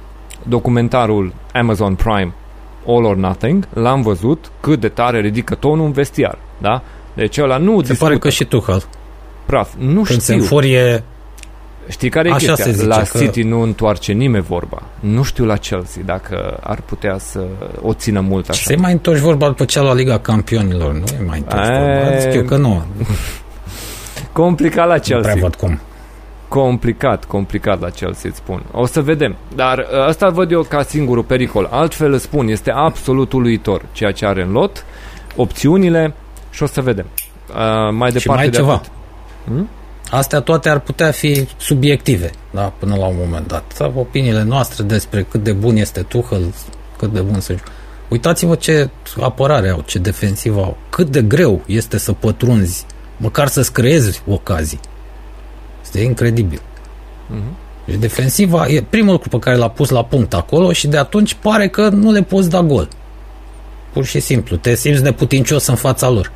documentarul 0.42 1.32
Amazon 1.52 1.94
Prime 1.94 2.34
All 2.86 3.04
or 3.04 3.16
Nothing, 3.16 3.68
l-am 3.72 4.02
văzut 4.02 4.50
cât 4.60 4.80
de 4.80 4.88
tare 4.88 5.20
ridică 5.20 5.54
tonul 5.54 5.84
în 5.84 5.92
vestiar, 5.92 6.38
da? 6.58 6.82
Deci 7.14 7.38
ăla 7.38 7.56
nu 7.56 7.70
Se 7.70 7.80
discută 7.80 8.04
pare 8.04 8.18
că 8.18 8.28
și 8.28 8.44
Tuchel, 8.44 8.82
praf. 9.46 9.74
Nu 9.78 10.02
când 10.02 10.20
se 10.20 10.32
știu. 10.32 10.34
înfurie, 10.34 11.04
Știi 11.88 12.08
care 12.08 12.28
e 12.28 12.32
Așa 12.32 12.46
chestia? 12.46 12.64
se 12.64 12.72
zice 12.72 12.86
la 12.86 13.02
că- 13.02 13.18
City 13.18 13.42
nu 13.42 13.60
întoarce 13.60 14.12
nimeni 14.12 14.44
vorba. 14.44 14.82
Nu 15.00 15.22
știu 15.22 15.44
la 15.44 15.56
Chelsea 15.56 16.02
dacă 16.04 16.58
ar 16.62 16.80
putea 16.80 17.18
să 17.18 17.44
o 17.82 17.92
țină 17.94 18.20
mult 18.20 18.48
așa. 18.48 18.62
se 18.64 18.76
mai 18.76 18.92
întorci 18.92 19.18
vorba 19.20 19.46
după 19.46 19.64
cea 19.64 19.80
la 19.80 19.94
Liga 19.94 20.18
Campionilor, 20.18 20.92
nu 20.92 21.04
e 21.20 21.24
mai 21.26 21.38
întorci 21.38 21.66
E- 21.66 21.78
vorba. 21.78 22.18
Zic 22.18 22.32
eu 22.32 22.42
că 22.44 22.56
nu, 22.56 22.82
Complicat 24.32 24.86
la 24.86 24.94
nu 24.94 25.00
prea 25.00 25.20
Chelsea. 25.20 25.34
văd 25.40 25.54
cum. 25.54 25.78
Complicat, 26.48 27.24
complicat 27.24 27.80
la 27.80 27.88
Chelsea, 27.88 28.28
îți 28.30 28.36
spun. 28.38 28.62
O 28.72 28.86
să 28.86 29.00
vedem. 29.02 29.36
Dar 29.54 29.78
uh, 29.78 30.08
ăsta 30.08 30.28
văd 30.28 30.50
eu 30.50 30.62
ca 30.62 30.82
singurul 30.82 31.22
pericol. 31.22 31.68
Altfel 31.70 32.12
îți 32.12 32.22
spun, 32.24 32.48
este 32.48 32.70
absolut 32.70 33.32
uluitor 33.32 33.82
ceea 33.92 34.12
ce 34.12 34.26
are 34.26 34.42
în 34.42 34.50
lot, 34.52 34.84
opțiunile 35.36 36.14
și 36.50 36.62
o 36.62 36.66
să 36.66 36.80
vedem. 36.80 37.06
Uh, 37.48 37.54
mai 37.92 38.10
departe 38.10 38.18
Și 38.18 38.28
mai 38.28 38.44
e 38.46 38.48
de 38.48 38.56
ceva. 38.56 38.72
atât. 38.72 38.90
Hmm? 39.44 39.68
Astea 40.10 40.40
toate 40.40 40.68
ar 40.68 40.80
putea 40.80 41.10
fi 41.10 41.48
subiective, 41.56 42.30
da, 42.50 42.72
până 42.78 42.96
la 42.96 43.06
un 43.06 43.16
moment 43.18 43.46
dat. 43.46 43.72
Sau 43.74 43.92
opiniile 43.96 44.42
noastre 44.42 44.82
despre 44.84 45.22
cât 45.22 45.42
de 45.42 45.52
bun 45.52 45.76
este 45.76 46.02
Tuchel, 46.02 46.54
cât 46.98 47.12
de 47.12 47.20
bun 47.20 47.40
să 47.40 47.56
Uitați-vă 48.08 48.54
ce 48.54 48.90
apărare 49.20 49.68
au, 49.68 49.82
ce 49.86 49.98
defensivă 49.98 50.60
au. 50.60 50.76
Cât 50.88 51.08
de 51.08 51.22
greu 51.22 51.62
este 51.66 51.98
să 51.98 52.12
pătrunzi, 52.12 52.86
măcar 53.16 53.46
să-ți 53.46 53.72
creezi 53.72 54.22
ocazii. 54.26 54.80
Este 55.82 56.00
incredibil. 56.00 56.60
Mhm. 57.26 57.56
Deci 57.84 57.98
defensiva 57.98 58.66
e 58.66 58.82
primul 58.82 59.12
lucru 59.12 59.28
pe 59.28 59.38
care 59.38 59.56
l-a 59.56 59.70
pus 59.70 59.88
la 59.88 60.04
punct 60.04 60.34
acolo 60.34 60.72
și 60.72 60.86
de 60.86 60.96
atunci 60.96 61.34
pare 61.34 61.68
că 61.68 61.88
nu 61.88 62.10
le 62.10 62.22
poți 62.22 62.50
da 62.50 62.62
gol. 62.62 62.88
Pur 63.92 64.04
și 64.04 64.20
simplu, 64.20 64.56
te 64.56 64.74
simți 64.74 65.02
neputincios 65.02 65.66
în 65.66 65.74
fața 65.74 66.08
lor. 66.08 66.32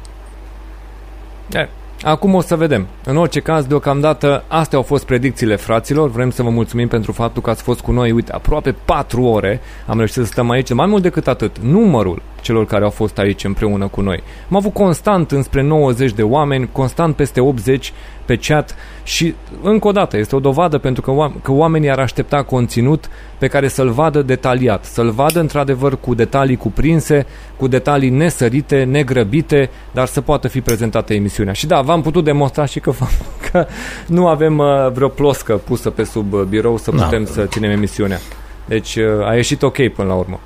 E, 1.53 1.69
Acum 2.05 2.35
o 2.35 2.41
să 2.41 2.57
vedem. 2.57 2.87
În 3.05 3.17
orice 3.17 3.41
caz, 3.41 3.65
deocamdată, 3.67 4.45
astea 4.49 4.79
au 4.79 4.85
fost 4.85 5.05
predicțiile 5.05 5.57
fraților. 5.57 6.11
Vrem 6.11 6.31
să 6.31 6.43
vă 6.43 6.51
mulțumim 6.51 6.89
pentru 6.89 7.13
faptul 7.13 7.43
că 7.43 7.51
ați 7.51 7.63
fost 7.63 7.81
cu 7.81 7.93
noi, 7.93 8.11
uite, 8.11 8.33
aproape 8.33 8.75
4 8.85 9.23
ore. 9.23 9.61
Am 9.87 9.97
reușit 9.97 10.15
să 10.15 10.25
stăm 10.25 10.51
aici. 10.51 10.73
Mai 10.73 10.87
mult 10.87 11.03
decât 11.03 11.27
atât, 11.27 11.59
numărul 11.59 12.23
celor 12.45 12.67
care 12.67 12.85
au 12.85 12.91
fost 12.91 13.19
aici 13.19 13.45
împreună 13.45 13.87
cu 13.87 14.01
noi. 14.01 14.23
Am 14.51 14.57
avut 14.57 14.73
constant 14.73 15.31
înspre 15.31 15.63
90 15.63 16.13
de 16.13 16.23
oameni, 16.23 16.69
constant 16.73 17.17
peste 17.17 17.41
80 17.41 17.93
pe 18.25 18.37
chat 18.37 18.75
și 19.03 19.35
încă 19.63 19.89
o 19.89 19.93
dată 19.93 20.17
este 20.17 20.37
o 20.37 20.41
dovadă 20.41 20.79
pentru 20.79 21.03
că, 21.03 21.11
oam- 21.11 21.43
că 21.43 21.53
oamenii 21.53 21.91
ar 21.91 21.99
aștepta 21.99 22.43
conținut 22.43 23.09
pe 23.39 23.47
care 23.47 23.69
să-l 23.69 23.91
vadă 23.91 24.23
detaliat, 24.23 24.85
să-l 24.85 25.11
vadă 25.11 25.41
într-adevăr 25.41 25.99
cu 26.01 26.15
detalii 26.15 26.57
cuprinse, 26.57 27.27
cu 27.57 27.67
detalii 27.67 28.11
nesărite, 28.11 28.85
negrăbite, 28.85 29.71
dar 29.93 30.07
să 30.07 30.21
poată 30.21 30.49
fi 30.49 30.61
prezentată 30.61 31.15
emisiunea. 31.15 31.53
Și 31.53 31.67
da, 31.67 31.81
v-am 31.81 32.03
putut 32.03 32.25
demonstra 32.25 32.65
și 32.65 32.81
că, 32.81 32.93
că 33.51 33.67
nu 34.07 34.27
avem 34.27 34.59
uh, 34.59 34.67
vreo 34.93 35.09
ploscă 35.09 35.57
pusă 35.57 35.91
pe 35.91 36.05
sub 36.05 36.33
uh, 36.33 36.43
birou 36.43 36.77
să 36.77 36.91
Da. 36.91 37.03
putem 37.05 37.25
să 37.25 37.45
ținem 37.45 37.71
emisiunea. 37.71 38.19
Deci 38.67 38.97
uh, 38.97 39.27
a 39.27 39.35
ieșit 39.35 39.63
ok 39.63 39.89
până 39.89 40.09
la 40.09 40.15
urmă. 40.15 40.41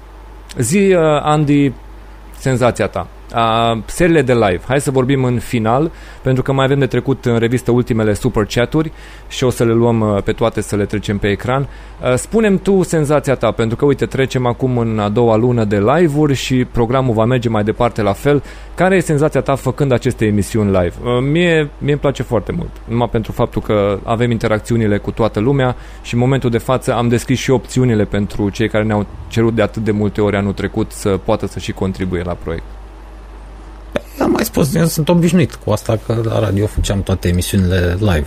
Zi, 0.58 0.76
uh, 0.78 1.00
Andy, 1.22 1.72
senzația 2.38 2.86
ta. 2.86 3.06
Uh, 3.34 3.78
seriile 3.84 4.22
de 4.22 4.32
live. 4.32 4.60
Hai 4.66 4.80
să 4.80 4.90
vorbim 4.90 5.24
în 5.24 5.38
final, 5.38 5.90
pentru 6.22 6.42
că 6.42 6.52
mai 6.52 6.64
avem 6.64 6.78
de 6.78 6.86
trecut 6.86 7.24
în 7.24 7.38
revistă 7.38 7.70
ultimele 7.70 8.14
super 8.14 8.44
chaturi 8.44 8.92
și 9.28 9.44
o 9.44 9.50
să 9.50 9.64
le 9.64 9.72
luăm 9.72 10.00
uh, 10.00 10.22
pe 10.22 10.32
toate 10.32 10.60
să 10.60 10.76
le 10.76 10.84
trecem 10.84 11.18
pe 11.18 11.28
ecran. 11.28 11.68
Uh, 12.02 12.14
spunem 12.14 12.58
tu 12.58 12.82
senzația 12.82 13.34
ta, 13.34 13.50
pentru 13.50 13.76
că 13.76 13.84
uite, 13.84 14.06
trecem 14.06 14.46
acum 14.46 14.78
în 14.78 14.98
a 14.98 15.08
doua 15.08 15.36
lună 15.36 15.64
de 15.64 15.78
live-uri 15.78 16.34
și 16.34 16.64
programul 16.64 17.14
va 17.14 17.24
merge 17.24 17.48
mai 17.48 17.64
departe 17.64 18.02
la 18.02 18.12
fel. 18.12 18.42
Care 18.74 18.96
e 18.96 19.00
senzația 19.00 19.40
ta 19.40 19.54
făcând 19.54 19.92
aceste 19.92 20.26
emisiuni 20.26 20.70
live? 20.70 20.94
Uh, 21.04 21.18
mie, 21.30 21.70
mie 21.78 21.92
îmi 21.92 22.00
place 22.00 22.22
foarte 22.22 22.52
mult, 22.52 22.70
numai 22.84 23.08
pentru 23.08 23.32
faptul 23.32 23.62
că 23.62 23.98
avem 24.02 24.30
interacțiunile 24.30 24.98
cu 24.98 25.10
toată 25.10 25.40
lumea 25.40 25.76
și 26.02 26.14
în 26.14 26.20
momentul 26.20 26.50
de 26.50 26.58
față 26.58 26.94
am 26.94 27.08
deschis 27.08 27.38
și 27.38 27.50
opțiunile 27.50 28.04
pentru 28.04 28.50
cei 28.50 28.68
care 28.68 28.84
ne-au 28.84 29.06
cerut 29.28 29.54
de 29.54 29.62
atât 29.62 29.84
de 29.84 29.90
multe 29.90 30.20
ori 30.20 30.36
anul 30.36 30.52
trecut 30.52 30.92
să 30.92 31.08
poată 31.24 31.46
să 31.46 31.58
și 31.58 31.72
contribuie 31.72 32.22
la 32.22 32.32
proiect. 32.32 32.77
Am 34.20 34.30
mai 34.30 34.44
spus, 34.44 34.74
eu 34.74 34.86
sunt 34.86 35.08
obișnuit 35.08 35.54
cu 35.54 35.70
asta 35.70 35.98
că 36.06 36.20
la 36.24 36.38
radio 36.38 36.66
făceam 36.66 37.02
toate 37.02 37.28
emisiunile 37.28 37.96
live. 37.98 38.26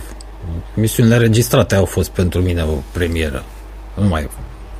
Emisiunile 0.76 1.16
registrate 1.16 1.74
au 1.74 1.84
fost 1.84 2.10
pentru 2.10 2.40
mine 2.40 2.62
o 2.62 2.74
premieră. 2.92 3.44
Nu 3.94 4.08
mai, 4.08 4.28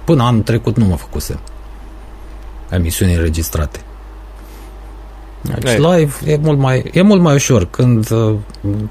până 0.05 0.23
anul 0.23 0.43
trecut 0.43 0.77
nu 0.77 0.85
mă 0.85 0.97
făcusem 0.97 1.41
emisiuni 2.73 3.15
înregistrate. 3.15 3.81
Deci 5.41 5.71
Ei. 5.71 5.79
live 5.79 6.33
e 6.33 6.37
mult 6.43 6.59
mai, 6.59 6.91
e 6.93 7.03
mult 7.03 7.21
mai 7.21 7.35
ușor 7.35 7.71
când 7.71 8.11
uh, 8.11 8.35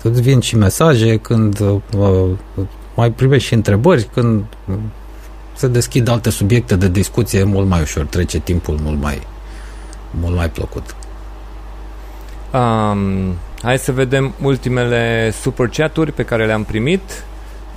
îți 0.03 0.21
vin 0.21 0.39
și 0.39 0.55
mesaje, 0.55 1.17
când 1.17 1.59
uh, 1.97 2.29
mai 2.95 3.11
primești 3.11 3.47
și 3.47 3.53
întrebări, 3.53 4.09
când 4.13 4.43
uh, 4.69 4.75
se 5.55 5.67
deschid 5.67 6.07
alte 6.07 6.29
subiecte 6.29 6.75
de 6.75 6.87
discuție, 6.87 7.39
e 7.39 7.43
mult 7.43 7.67
mai 7.67 7.81
ușor, 7.81 8.05
trece 8.05 8.39
timpul 8.39 8.79
mult 8.81 9.01
mai, 9.01 9.21
mult 10.19 10.35
mai 10.35 10.49
plăcut. 10.49 10.95
Um, 12.53 13.35
hai 13.61 13.77
să 13.77 13.91
vedem 13.91 14.33
ultimele 14.41 15.29
super 15.29 15.67
chaturi 15.67 16.11
pe 16.11 16.23
care 16.25 16.45
le-am 16.45 16.63
primit. 16.63 17.23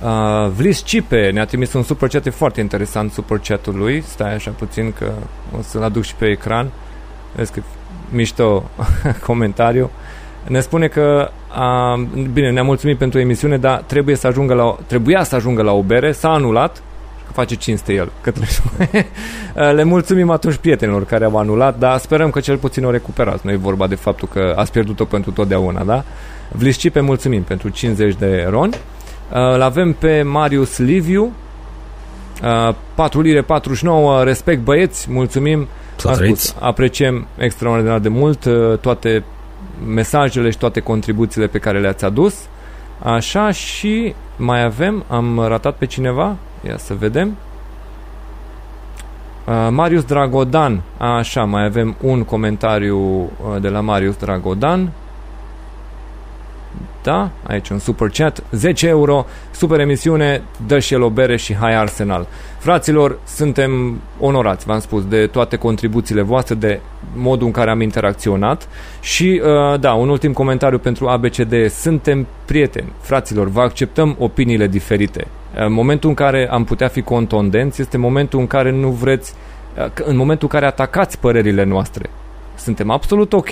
Uh, 0.03 0.49
Vlis 0.55 0.83
Cipe 0.83 1.29
ne-a 1.29 1.45
trimis 1.45 1.73
un 1.73 1.83
super 1.83 2.09
chat, 2.09 2.25
e 2.25 2.29
foarte 2.29 2.61
interesant 2.61 3.11
super 3.11 3.37
chatul 3.47 3.75
lui. 3.75 4.01
Stai 4.01 4.33
așa 4.33 4.51
puțin 4.51 4.91
că 4.91 5.11
o 5.57 5.61
să-l 5.61 5.83
aduc 5.83 6.03
și 6.03 6.15
pe 6.15 6.25
ecran. 6.25 6.71
Vezi 7.35 7.51
că 7.51 7.61
mișto 8.09 8.69
comentariu. 9.27 9.89
Ne 10.47 10.59
spune 10.59 10.87
că, 10.87 11.29
a, 11.47 11.95
bine, 12.33 12.51
ne-a 12.51 12.63
mulțumit 12.63 12.97
pentru 12.97 13.19
emisiune, 13.19 13.57
dar 13.57 13.81
trebuie 13.85 14.15
să 14.15 14.27
ajungă 14.27 14.53
la, 14.53 14.77
trebuia 14.87 15.23
să 15.23 15.35
ajungă 15.35 15.61
la 15.61 15.71
o 15.71 15.81
bere, 15.81 16.11
s-a 16.11 16.29
anulat, 16.29 16.77
că 16.77 16.81
face 17.35 17.55
cinste 17.55 17.93
el. 17.93 18.11
Că 18.21 18.31
trebuie. 18.31 19.07
Le 19.77 19.83
mulțumim 19.83 20.29
atunci 20.29 20.55
prietenilor 20.55 21.05
care 21.05 21.25
au 21.25 21.37
anulat, 21.37 21.77
dar 21.77 21.97
sperăm 21.97 22.29
că 22.29 22.39
cel 22.39 22.57
puțin 22.57 22.85
o 22.85 22.91
recuperați. 22.91 23.45
Nu 23.45 23.51
e 23.51 23.55
vorba 23.55 23.87
de 23.87 23.95
faptul 23.95 24.27
că 24.33 24.53
ați 24.55 24.71
pierdut-o 24.71 25.05
pentru 25.05 25.31
totdeauna, 25.31 25.83
da? 25.83 26.03
Vliscipe, 26.51 26.99
mulțumim 26.99 27.43
pentru 27.43 27.69
50 27.69 28.15
de 28.15 28.47
roni. 28.49 28.75
Îl 29.31 29.61
avem 29.61 29.93
pe 29.93 30.21
Marius 30.21 30.77
Liviu, 30.77 31.31
4 32.95 33.21
lire 33.21 33.41
49, 33.41 34.23
respect 34.23 34.61
băieți, 34.61 35.11
mulțumim. 35.11 35.67
Să 35.97 36.53
apreciem 36.59 37.27
extraordinar 37.37 37.99
de 37.99 38.09
mult 38.09 38.45
uh, 38.45 38.77
toate 38.77 39.23
mesajele 39.85 40.49
și 40.49 40.57
toate 40.57 40.79
contribuțiile 40.79 41.47
pe 41.47 41.57
care 41.57 41.79
le-ați 41.79 42.05
adus. 42.05 42.35
Așa 43.03 43.51
și 43.51 44.15
mai 44.37 44.63
avem, 44.63 45.03
am 45.07 45.45
ratat 45.47 45.75
pe 45.75 45.85
cineva, 45.85 46.37
ia 46.67 46.77
să 46.77 46.93
vedem. 46.93 47.35
Uh, 49.47 49.67
Marius 49.69 50.03
Dragodan, 50.03 50.81
așa, 50.97 51.43
mai 51.43 51.65
avem 51.65 51.95
un 52.01 52.23
comentariu 52.23 52.99
uh, 52.99 53.29
de 53.61 53.69
la 53.69 53.79
Marius 53.79 54.15
Dragodan. 54.15 54.91
Da, 57.03 57.29
aici 57.43 57.69
un 57.69 57.79
super 57.79 58.09
chat, 58.09 58.43
10 58.51 58.87
euro, 58.87 59.25
super 59.51 59.79
emisiune, 59.79 60.43
dă 60.67 60.79
și 60.79 60.93
el 60.93 61.01
o 61.01 61.09
bere 61.09 61.37
și 61.37 61.55
hai 61.55 61.75
Arsenal. 61.75 62.27
Fraților, 62.57 63.19
suntem 63.25 64.01
onorați, 64.19 64.65
v-am 64.65 64.79
spus, 64.79 65.05
de 65.05 65.27
toate 65.27 65.55
contribuțiile 65.55 66.21
voastre, 66.21 66.55
de 66.55 66.79
modul 67.15 67.45
în 67.45 67.51
care 67.51 67.69
am 67.69 67.81
interacționat 67.81 68.67
și, 68.99 69.41
uh, 69.43 69.79
da, 69.79 69.93
un 69.93 70.09
ultim 70.09 70.33
comentariu 70.33 70.77
pentru 70.77 71.07
ABCD. 71.07 71.69
Suntem 71.69 72.27
prieteni, 72.45 72.91
fraților, 73.01 73.47
vă 73.47 73.61
acceptăm 73.61 74.15
opiniile 74.19 74.67
diferite. 74.67 75.27
În 75.57 75.73
momentul 75.73 76.09
în 76.09 76.15
care 76.15 76.49
am 76.51 76.63
putea 76.63 76.87
fi 76.87 77.01
contondenți 77.01 77.81
este 77.81 77.97
momentul 77.97 78.39
în 78.39 78.47
care 78.47 78.71
nu 78.71 78.89
vreți, 78.89 79.33
uh, 79.77 79.85
în 80.05 80.15
momentul 80.15 80.47
în 80.51 80.59
care 80.59 80.71
atacați 80.71 81.19
părerile 81.19 81.63
noastre. 81.63 82.09
Suntem 82.55 82.89
absolut 82.89 83.33
ok 83.33 83.49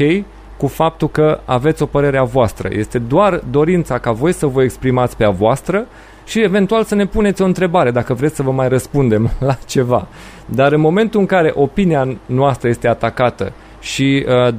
cu 0.58 0.68
faptul 0.68 1.10
că 1.10 1.40
aveți 1.46 1.82
o 1.82 1.86
părere 1.86 2.18
a 2.18 2.24
voastră. 2.24 2.70
Este 2.72 3.00
doar 3.00 3.42
dorința 3.50 3.98
ca 3.98 4.12
voi 4.12 4.34
să 4.34 4.46
vă 4.46 4.64
exprimați 4.64 5.18
pe 5.18 5.24
a 5.24 5.30
voastră 5.30 5.86
și 6.26 6.42
eventual 6.42 6.84
să 6.84 6.96
ne 6.96 7.06
puneți 7.06 7.42
o 7.42 7.46
întrebare 7.46 7.92
dacă 7.92 8.14
vreți 8.14 8.36
să 8.36 8.44
vă 8.44 8.52
mai 8.52 8.68
răspundem 8.68 9.32
la 9.48 9.58
ceva. 9.66 10.08
Dar 10.46 10.72
în 10.72 10.80
momentul 10.80 11.20
în 11.20 11.26
care 11.26 11.52
opinia 11.56 12.18
noastră 12.26 12.70
este 12.70 12.88
atacată 12.88 13.54
și 13.80 14.26
uh, 14.48 14.54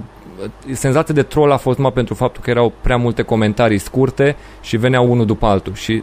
senzația 0.72 1.14
de 1.14 1.22
troll 1.22 1.52
a 1.52 1.56
fost 1.56 1.76
numai 1.76 1.92
pentru 1.92 2.14
faptul 2.14 2.42
că 2.42 2.50
erau 2.50 2.72
prea 2.80 2.96
multe 2.96 3.22
comentarii 3.22 3.78
scurte 3.78 4.36
și 4.60 4.76
veneau 4.76 5.10
unul 5.10 5.26
după 5.26 5.46
altul 5.46 5.74
și 5.74 6.02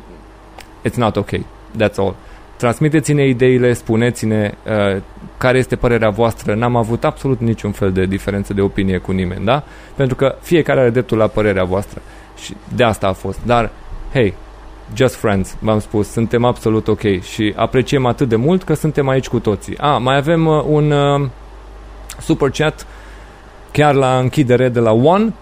it's 0.90 0.96
not 0.96 1.16
ok. 1.16 1.30
That's 1.78 1.96
all. 1.96 2.16
Transmiteți-ne 2.58 3.28
ideile, 3.28 3.74
spuneți-ne 3.74 4.54
uh, 4.66 5.02
care 5.38 5.58
este 5.58 5.76
părerea 5.76 6.10
voastră. 6.10 6.56
N-am 6.56 6.76
avut 6.76 7.04
absolut 7.04 7.40
niciun 7.40 7.72
fel 7.72 7.92
de 7.92 8.06
diferență 8.06 8.54
de 8.54 8.62
opinie 8.62 8.98
cu 8.98 9.12
nimeni, 9.12 9.46
da? 9.46 9.64
Pentru 9.96 10.16
că 10.16 10.36
fiecare 10.42 10.80
are 10.80 10.90
dreptul 10.90 11.18
la 11.18 11.28
părerea 11.28 11.64
voastră. 11.64 12.02
Și 12.44 12.56
de 12.76 12.84
asta 12.84 13.08
a 13.08 13.14
fost. 13.14 13.40
Dar, 13.46 13.72
hey, 14.14 14.34
just 14.94 15.16
friends, 15.16 15.56
v-am 15.60 15.80
spus, 15.80 16.12
suntem 16.12 16.46
absolut 16.46 16.88
ok 16.88 17.22
și 17.22 17.54
apreciem 17.56 18.06
atât 18.06 18.30
de 18.30 18.36
mult 18.36 18.64
că 18.64 18.74
suntem 18.74 19.08
aici 19.08 19.28
cu 19.28 19.40
toții. 19.40 19.78
A, 19.78 19.98
mai 19.98 20.18
avem 20.18 20.46
uh, 20.46 20.64
un 20.68 20.92
uh, 20.92 21.30
super 22.20 22.50
chat 22.50 22.88
chiar 23.72 23.94
la 23.94 24.18
închidere 24.18 24.70
de 24.70 24.80
la 24.80 24.92
One 24.92 25.34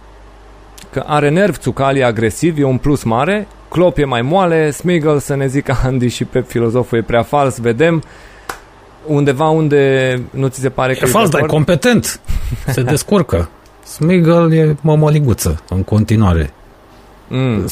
că 0.91 1.03
are 1.07 1.29
nerv 1.29 1.57
Țucali 1.57 2.03
agresiv, 2.03 2.57
e 2.59 2.63
un 2.63 2.77
plus 2.77 3.03
mare, 3.03 3.47
Clop 3.69 3.97
e 3.97 4.05
mai 4.05 4.21
moale, 4.21 4.71
Smigel 4.71 5.19
să 5.19 5.35
ne 5.35 5.47
zică 5.47 5.77
Andy 5.85 6.07
și 6.07 6.23
Pep 6.23 6.47
filozoful 6.47 6.97
e 6.97 7.01
prea 7.01 7.23
fals, 7.23 7.57
vedem 7.57 8.03
undeva 9.05 9.47
unde 9.47 10.21
nu 10.29 10.47
ți 10.47 10.59
se 10.59 10.69
pare 10.69 10.93
că 10.93 10.99
e, 11.03 11.07
e 11.07 11.11
fals, 11.11 11.29
dar 11.29 11.41
e 11.41 11.45
competent, 11.45 12.21
se 12.73 12.81
descurcă. 12.81 13.49
Smigel 13.85 14.53
e 14.53 14.75
mămăliguță 14.81 15.63
în 15.69 15.83
continuare. 15.83 16.53
Mm. 17.27 17.67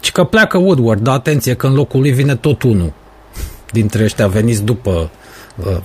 Și 0.00 0.12
că 0.12 0.24
pleacă 0.24 0.58
Woodward, 0.58 1.02
dar 1.02 1.14
atenție 1.14 1.54
că 1.54 1.66
în 1.66 1.74
locul 1.74 2.00
lui 2.00 2.10
vine 2.10 2.36
tot 2.36 2.62
unul 2.62 2.92
dintre 3.72 4.04
ăștia 4.04 4.26
veniți 4.26 4.62
după 4.62 5.10
uh, 5.56 5.76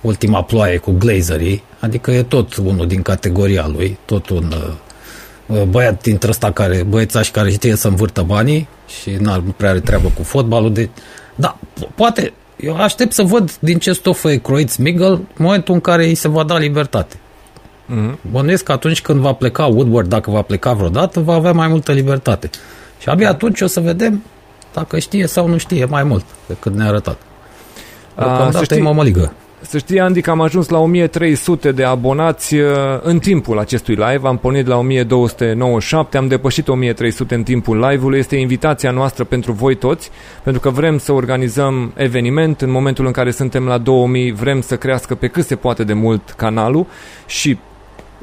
ultima 0.00 0.42
ploaie 0.42 0.76
cu 0.76 0.90
Glazerii, 0.90 1.62
adică 1.80 2.10
e 2.10 2.22
tot 2.22 2.54
unul 2.54 2.86
din 2.86 3.02
categoria 3.02 3.66
lui, 3.66 3.98
tot 4.04 4.28
un 4.28 4.52
uh, 4.52 4.72
băiat 5.68 6.02
dintre 6.02 6.28
ăsta 6.28 6.52
care, 6.52 6.82
băiețași 6.82 7.30
care 7.30 7.50
știe 7.50 7.76
să 7.76 7.88
învârtă 7.88 8.22
banii 8.22 8.68
și 8.86 9.10
nu 9.10 9.54
prea 9.56 9.70
are 9.70 9.80
treabă 9.80 10.12
cu 10.14 10.22
fotbalul, 10.22 10.72
de... 10.72 10.88
da, 11.34 11.58
po- 11.80 11.94
poate, 11.94 12.32
eu 12.56 12.76
aștept 12.76 13.12
să 13.12 13.22
văd 13.22 13.56
din 13.58 13.78
ce 13.78 13.92
stofă 13.92 14.30
e 14.30 14.36
croit 14.36 14.70
Smigel 14.70 15.12
în 15.12 15.24
momentul 15.36 15.74
în 15.74 15.80
care 15.80 16.04
îi 16.04 16.14
se 16.14 16.28
va 16.28 16.44
da 16.44 16.58
libertate. 16.58 17.16
Mm-hmm. 17.16 18.30
Bănuiesc 18.30 18.64
că 18.64 18.72
atunci 18.72 19.00
când 19.00 19.20
va 19.20 19.32
pleca 19.32 19.64
Woodward, 19.64 20.08
dacă 20.08 20.30
va 20.30 20.42
pleca 20.42 20.72
vreodată, 20.72 21.20
va 21.20 21.34
avea 21.34 21.52
mai 21.52 21.68
multă 21.68 21.92
libertate. 21.92 22.50
Și 22.98 23.08
abia 23.08 23.28
atunci 23.28 23.60
o 23.60 23.66
să 23.66 23.80
vedem 23.80 24.22
dacă 24.72 24.98
știe 24.98 25.26
sau 25.26 25.48
nu 25.48 25.56
știe 25.56 25.84
mai 25.84 26.02
mult 26.02 26.24
decât 26.46 26.74
ne-a 26.74 26.86
arătat. 26.86 27.16
A, 28.14 28.50
să 28.52 28.64
știi, 28.64 28.80
mămăligă. 28.80 29.32
Să 29.68 29.78
știi, 29.78 30.00
Andy, 30.00 30.20
că 30.20 30.30
am 30.30 30.40
ajuns 30.40 30.68
la 30.68 30.78
1300 30.78 31.72
de 31.72 31.84
abonați 31.84 32.54
uh, 32.54 32.70
în 33.02 33.18
timpul 33.18 33.58
acestui 33.58 33.94
live. 33.94 34.20
Am 34.22 34.38
pornit 34.38 34.66
la 34.66 34.76
1297, 34.76 36.16
am 36.16 36.28
depășit 36.28 36.68
1300 36.68 37.34
în 37.34 37.42
timpul 37.42 37.78
live-ului. 37.78 38.18
Este 38.18 38.36
invitația 38.36 38.90
noastră 38.90 39.24
pentru 39.24 39.52
voi 39.52 39.74
toți, 39.74 40.10
pentru 40.42 40.60
că 40.60 40.70
vrem 40.70 40.98
să 40.98 41.12
organizăm 41.12 41.92
eveniment. 41.96 42.60
În 42.60 42.70
momentul 42.70 43.06
în 43.06 43.12
care 43.12 43.30
suntem 43.30 43.64
la 43.64 43.78
2000, 43.78 44.32
vrem 44.32 44.60
să 44.60 44.76
crească 44.76 45.14
pe 45.14 45.26
cât 45.26 45.44
se 45.44 45.56
poate 45.56 45.84
de 45.84 45.92
mult 45.92 46.30
canalul 46.36 46.86
și 47.26 47.58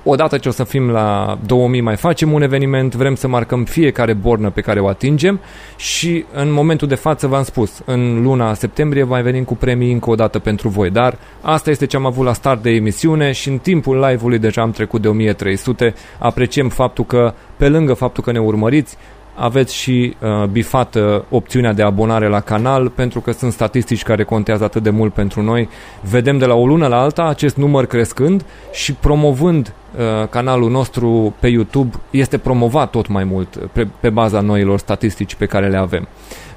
odată 0.03 0.37
ce 0.37 0.49
o 0.49 0.51
să 0.51 0.63
fim 0.63 0.89
la 0.89 1.37
2000 1.45 1.81
mai 1.81 1.95
facem 1.95 2.31
un 2.31 2.41
eveniment, 2.41 2.95
vrem 2.95 3.15
să 3.15 3.27
marcăm 3.27 3.63
fiecare 3.63 4.13
bornă 4.13 4.49
pe 4.49 4.61
care 4.61 4.79
o 4.79 4.87
atingem 4.87 5.39
și 5.75 6.25
în 6.33 6.51
momentul 6.51 6.87
de 6.87 6.95
față 6.95 7.27
v-am 7.27 7.43
spus, 7.43 7.81
în 7.85 8.21
luna 8.21 8.53
septembrie 8.53 9.03
mai 9.03 9.21
venim 9.21 9.43
cu 9.43 9.55
premii 9.55 9.91
încă 9.91 10.09
o 10.09 10.15
dată 10.15 10.39
pentru 10.39 10.69
voi, 10.69 10.89
dar 10.89 11.17
asta 11.41 11.69
este 11.69 11.85
ce 11.85 11.95
am 11.95 12.05
avut 12.05 12.25
la 12.25 12.33
start 12.33 12.61
de 12.61 12.69
emisiune 12.69 13.31
și 13.31 13.49
în 13.49 13.57
timpul 13.57 13.99
live-ului 13.99 14.39
deja 14.39 14.61
am 14.61 14.71
trecut 14.71 15.01
de 15.01 15.07
1300, 15.07 15.93
apreciem 16.19 16.69
faptul 16.69 17.05
că 17.05 17.33
pe 17.57 17.69
lângă 17.69 17.93
faptul 17.93 18.23
că 18.23 18.31
ne 18.31 18.39
urmăriți, 18.39 18.97
aveți 19.35 19.75
și 19.75 20.15
uh, 20.19 20.47
bifată 20.47 21.25
opțiunea 21.29 21.73
de 21.73 21.83
abonare 21.83 22.27
la 22.27 22.39
canal 22.39 22.89
pentru 22.89 23.19
că 23.19 23.31
sunt 23.31 23.51
statistici 23.51 24.03
care 24.03 24.23
contează 24.23 24.63
atât 24.63 24.83
de 24.83 24.89
mult 24.89 25.13
pentru 25.13 25.41
noi. 25.41 25.69
Vedem 26.09 26.37
de 26.37 26.45
la 26.45 26.53
o 26.53 26.65
lună 26.65 26.87
la 26.87 27.01
alta 27.01 27.23
acest 27.23 27.55
număr 27.55 27.85
crescând 27.85 28.45
și 28.71 28.93
promovând 28.93 29.73
uh, 29.95 30.27
canalul 30.27 30.69
nostru 30.69 31.35
pe 31.39 31.47
YouTube 31.47 31.95
este 32.09 32.37
promovat 32.37 32.89
tot 32.89 33.07
mai 33.07 33.23
mult 33.23 33.57
pe, 33.71 33.87
pe 33.99 34.09
baza 34.09 34.41
noilor 34.41 34.79
statistici 34.79 35.35
pe 35.35 35.45
care 35.45 35.69
le 35.69 35.77
avem. 35.77 36.07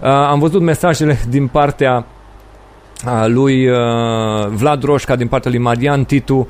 Uh, 0.03 0.09
am 0.09 0.39
văzut 0.39 0.61
mesajele 0.61 1.19
din 1.29 1.47
partea 1.47 2.07
lui 3.27 3.69
uh, 3.69 3.77
Vlad 4.49 4.83
Roșca 4.83 5.17
din 5.17 5.29
partea 5.29 5.51
lui 5.51 5.61
Marian 5.61 6.05
Titu 6.05 6.49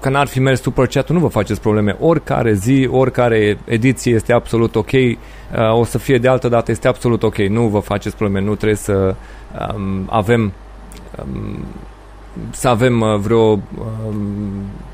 că 0.00 0.08
n-ar 0.08 0.26
fi 0.26 0.40
mers 0.40 0.60
super 0.60 0.86
chat 0.86 1.10
nu 1.10 1.18
vă 1.18 1.28
faceți 1.28 1.60
probleme. 1.60 1.96
Oricare 2.00 2.52
zi, 2.52 2.88
oricare 2.90 3.58
ediție 3.64 4.14
este 4.14 4.32
absolut 4.32 4.74
ok. 4.74 4.92
Uh, 4.92 5.18
o 5.72 5.84
să 5.84 5.98
fie 5.98 6.18
de 6.18 6.28
altă 6.28 6.48
dată, 6.48 6.70
este 6.70 6.88
absolut 6.88 7.22
ok. 7.22 7.36
Nu 7.36 7.66
vă 7.66 7.78
faceți 7.78 8.16
probleme, 8.16 8.46
nu 8.46 8.54
trebuie 8.54 8.78
să 8.78 9.14
um, 9.74 10.08
avem 10.10 10.52
um, 11.22 11.64
să 12.50 12.68
avem 12.68 13.00
uh, 13.00 13.18
vreo, 13.18 13.50
um, 13.50 13.60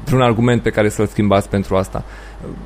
vreun 0.05 0.23
argument 0.23 0.63
pe 0.63 0.71
care 0.71 0.89
să-l 0.89 1.07
schimbați 1.07 1.49
pentru 1.49 1.77
asta. 1.77 2.05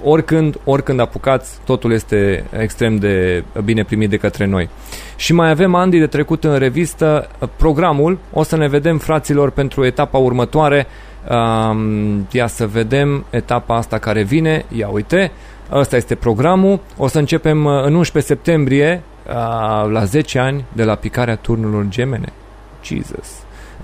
Oricând, 0.02 0.58
oricând 0.65 1.00
apucați, 1.00 1.58
totul 1.65 1.92
este 1.92 2.44
extrem 2.58 2.97
de 2.97 3.44
bine 3.65 3.84
primit 3.84 4.10
de 4.10 4.16
către 4.16 4.47
noi. 4.47 4.68
Și 5.16 5.32
mai 5.32 5.50
avem, 5.50 5.74
Andy, 5.74 5.99
de 5.99 6.07
trecut 6.07 6.44
în 6.44 6.58
revistă 6.58 7.28
programul. 7.57 8.18
O 8.32 8.42
să 8.42 8.57
ne 8.57 8.68
vedem, 8.68 8.99
fraților, 8.99 9.50
pentru 9.50 9.84
etapa 9.84 10.18
următoare. 10.18 10.86
Um, 11.28 12.26
ia 12.31 12.47
să 12.47 12.66
vedem 12.66 13.24
etapa 13.31 13.76
asta 13.76 13.99
care 13.99 14.23
vine. 14.23 14.65
Ia 14.76 14.89
uite, 14.89 15.32
ăsta 15.73 15.97
este 15.97 16.15
programul. 16.15 16.81
O 16.97 17.07
să 17.07 17.18
începem 17.18 17.65
uh, 17.65 17.84
în 17.84 17.94
11 17.94 18.32
septembrie, 18.32 19.02
uh, 19.26 19.90
la 19.90 20.05
10 20.05 20.39
ani, 20.39 20.65
de 20.73 20.84
la 20.84 20.94
picarea 20.94 21.36
turnurilor 21.36 21.86
gemene. 21.89 22.32
Jesus. 22.82 23.28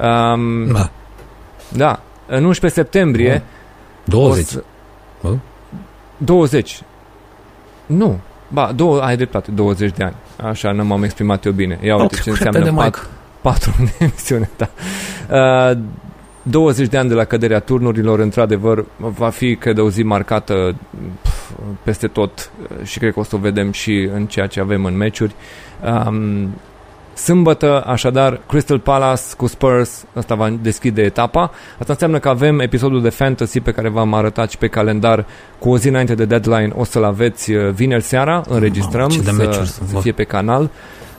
Um, 0.01 0.73
da. 0.73 0.91
Da. 1.69 2.01
În 2.27 2.45
11 2.45 2.81
septembrie... 2.81 3.43
20. 4.05 4.45
Să... 4.47 4.63
20. 6.17 6.83
Nu. 7.87 8.19
Ba, 8.49 8.73
două, 8.77 9.01
ai 9.01 9.17
dreptate, 9.17 9.51
20 9.51 9.93
de 9.93 10.05
ani. 10.05 10.15
Așa, 10.49 10.73
nu 10.73 10.85
m-am 10.85 11.03
exprimat 11.03 11.45
eu 11.45 11.53
bine. 11.53 11.79
Ia 11.83 11.97
uite 11.97 12.17
ce 12.23 12.31
înseamnă 12.31 12.73
4, 12.73 13.07
4 13.41 13.75
de 13.85 13.93
emisiune, 13.99 14.51
da. 14.57 14.69
Uh, 15.71 15.79
20 16.43 16.89
de 16.89 16.99
ani 16.99 17.09
de 17.09 17.15
la 17.15 17.25
căderea 17.25 17.61
turnurilor, 17.61 18.19
într-adevăr, 18.19 18.85
va 18.97 19.29
fi, 19.29 19.57
cred, 19.57 19.79
o 19.79 19.91
zi 19.91 20.03
marcată 20.03 20.75
pf, 21.23 21.51
peste 21.83 22.07
tot 22.07 22.51
și 22.85 22.99
cred 22.99 23.13
că 23.13 23.21
o 23.21 23.23
să 23.23 23.37
o 23.37 23.39
vedem 23.39 23.73
și 23.73 24.09
în 24.13 24.27
ceea 24.27 24.47
ce 24.47 24.61
avem 24.61 24.85
în 24.85 24.97
meciuri. 24.97 25.35
Um, 26.07 26.49
Sâmbătă, 27.17 27.83
așadar, 27.87 28.41
Crystal 28.49 28.79
Palace 28.79 29.23
cu 29.37 29.47
Spurs, 29.47 30.05
asta 30.15 30.35
va 30.35 30.51
deschide 30.63 31.03
etapa. 31.03 31.51
Asta 31.79 31.93
înseamnă 31.93 32.19
că 32.19 32.29
avem 32.29 32.61
episodul 32.61 33.03
de 33.03 33.09
fantasy 33.09 33.61
pe 33.61 33.71
care 33.71 33.89
v-am 33.89 34.15
arătat 34.15 34.51
și 34.51 34.59
pe 34.59 34.67
calendar 34.69 35.27
cu 35.59 35.71
o 35.71 35.79
zi 35.79 35.89
înainte 35.89 36.15
de 36.15 36.25
deadline. 36.25 36.73
O 36.75 36.85
să-l 36.85 37.05
aveți 37.05 37.53
uh, 37.53 37.71
vineri 37.71 38.03
seara, 38.03 38.43
înregistrăm, 38.49 39.09
ce 39.09 39.21
de 39.21 39.31
să, 39.31 39.33
meciuri 39.33 39.67
să 39.67 39.81
sunt, 39.89 40.03
fie 40.03 40.13
pe 40.13 40.25
canal. 40.25 40.71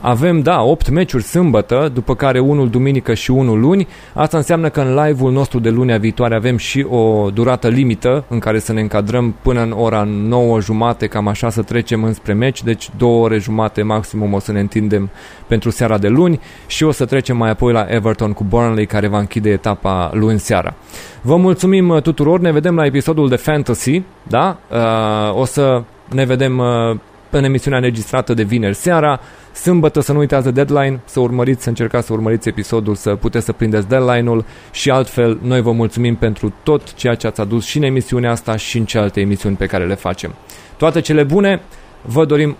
Avem, 0.01 0.41
da, 0.41 0.61
8 0.61 0.89
meciuri 0.89 1.23
sâmbătă, 1.23 1.91
după 1.93 2.15
care 2.15 2.39
unul 2.39 2.69
duminică 2.69 3.13
și 3.13 3.31
unul 3.31 3.59
luni. 3.59 3.87
Asta 4.13 4.37
înseamnă 4.37 4.69
că 4.69 4.79
în 4.79 5.03
live-ul 5.03 5.31
nostru 5.31 5.59
de 5.59 5.69
lunea 5.69 5.97
viitoare 5.97 6.35
avem 6.35 6.57
și 6.57 6.85
o 6.89 7.29
durată 7.29 7.67
limită 7.67 8.23
în 8.27 8.39
care 8.39 8.59
să 8.59 8.73
ne 8.73 8.81
încadrăm 8.81 9.35
până 9.41 9.61
în 9.61 9.71
ora 9.71 10.03
9 10.03 10.61
jumate, 10.61 11.07
cam 11.07 11.27
așa 11.27 11.49
să 11.49 11.61
trecem 11.61 12.03
înspre 12.03 12.33
meci, 12.33 12.63
deci 12.63 12.89
două 12.97 13.23
ore 13.23 13.37
jumate 13.37 13.81
maximum 13.81 14.33
o 14.33 14.39
să 14.39 14.51
ne 14.51 14.59
întindem 14.59 15.09
pentru 15.47 15.69
seara 15.69 15.97
de 15.97 16.07
luni 16.07 16.39
și 16.67 16.83
o 16.83 16.91
să 16.91 17.05
trecem 17.05 17.37
mai 17.37 17.49
apoi 17.49 17.73
la 17.73 17.85
Everton 17.89 18.33
cu 18.33 18.43
Burnley 18.43 18.85
care 18.85 19.07
va 19.07 19.19
închide 19.19 19.49
etapa 19.49 20.11
luni 20.13 20.39
seara. 20.39 20.73
Vă 21.21 21.35
mulțumim 21.35 21.89
uh, 21.89 22.01
tuturor, 22.01 22.39
ne 22.39 22.51
vedem 22.51 22.75
la 22.75 22.85
episodul 22.85 23.29
de 23.29 23.35
Fantasy, 23.35 24.01
da? 24.23 24.57
Uh, 24.71 25.39
o 25.39 25.45
să 25.45 25.83
ne 26.13 26.25
vedem 26.25 26.57
uh, 26.57 26.97
în 27.29 27.43
emisiunea 27.43 27.79
înregistrată 27.79 28.33
de 28.33 28.43
vineri 28.43 28.75
seara. 28.75 29.19
Sâmbătă 29.53 29.99
să 29.99 30.13
nu 30.13 30.19
uitați 30.19 30.43
de 30.43 30.51
deadline, 30.51 30.99
să 31.05 31.19
urmăriți, 31.19 31.63
să 31.63 31.69
încercați 31.69 32.05
să 32.05 32.13
urmăriți 32.13 32.47
episodul, 32.47 32.95
să 32.95 33.15
puteți 33.15 33.45
să 33.45 33.51
prindeți 33.51 33.87
deadline-ul 33.87 34.45
și 34.71 34.89
altfel 34.89 35.39
noi 35.41 35.61
vă 35.61 35.71
mulțumim 35.71 36.15
pentru 36.15 36.53
tot 36.63 36.93
ceea 36.93 37.15
ce 37.15 37.27
ați 37.27 37.41
adus 37.41 37.65
și 37.65 37.77
în 37.77 37.83
emisiunea 37.83 38.31
asta 38.31 38.55
și 38.55 38.77
în 38.77 38.85
celelalte 38.85 39.19
emisiuni 39.19 39.55
pe 39.55 39.65
care 39.65 39.85
le 39.85 39.95
facem. 39.95 40.33
Toate 40.77 41.01
cele 41.01 41.23
bune, 41.23 41.61
vă 42.01 42.25
dorim 42.25 42.57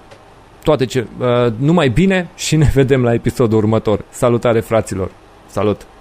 toate 0.64 0.86
ce, 0.86 1.08
uh, 1.20 1.28
numai 1.58 1.90
bine 1.90 2.30
și 2.36 2.56
ne 2.56 2.72
vedem 2.74 3.04
la 3.04 3.14
episodul 3.14 3.58
următor. 3.58 4.06
Salutare 4.10 4.60
fraților! 4.60 5.12
Salut! 5.50 5.97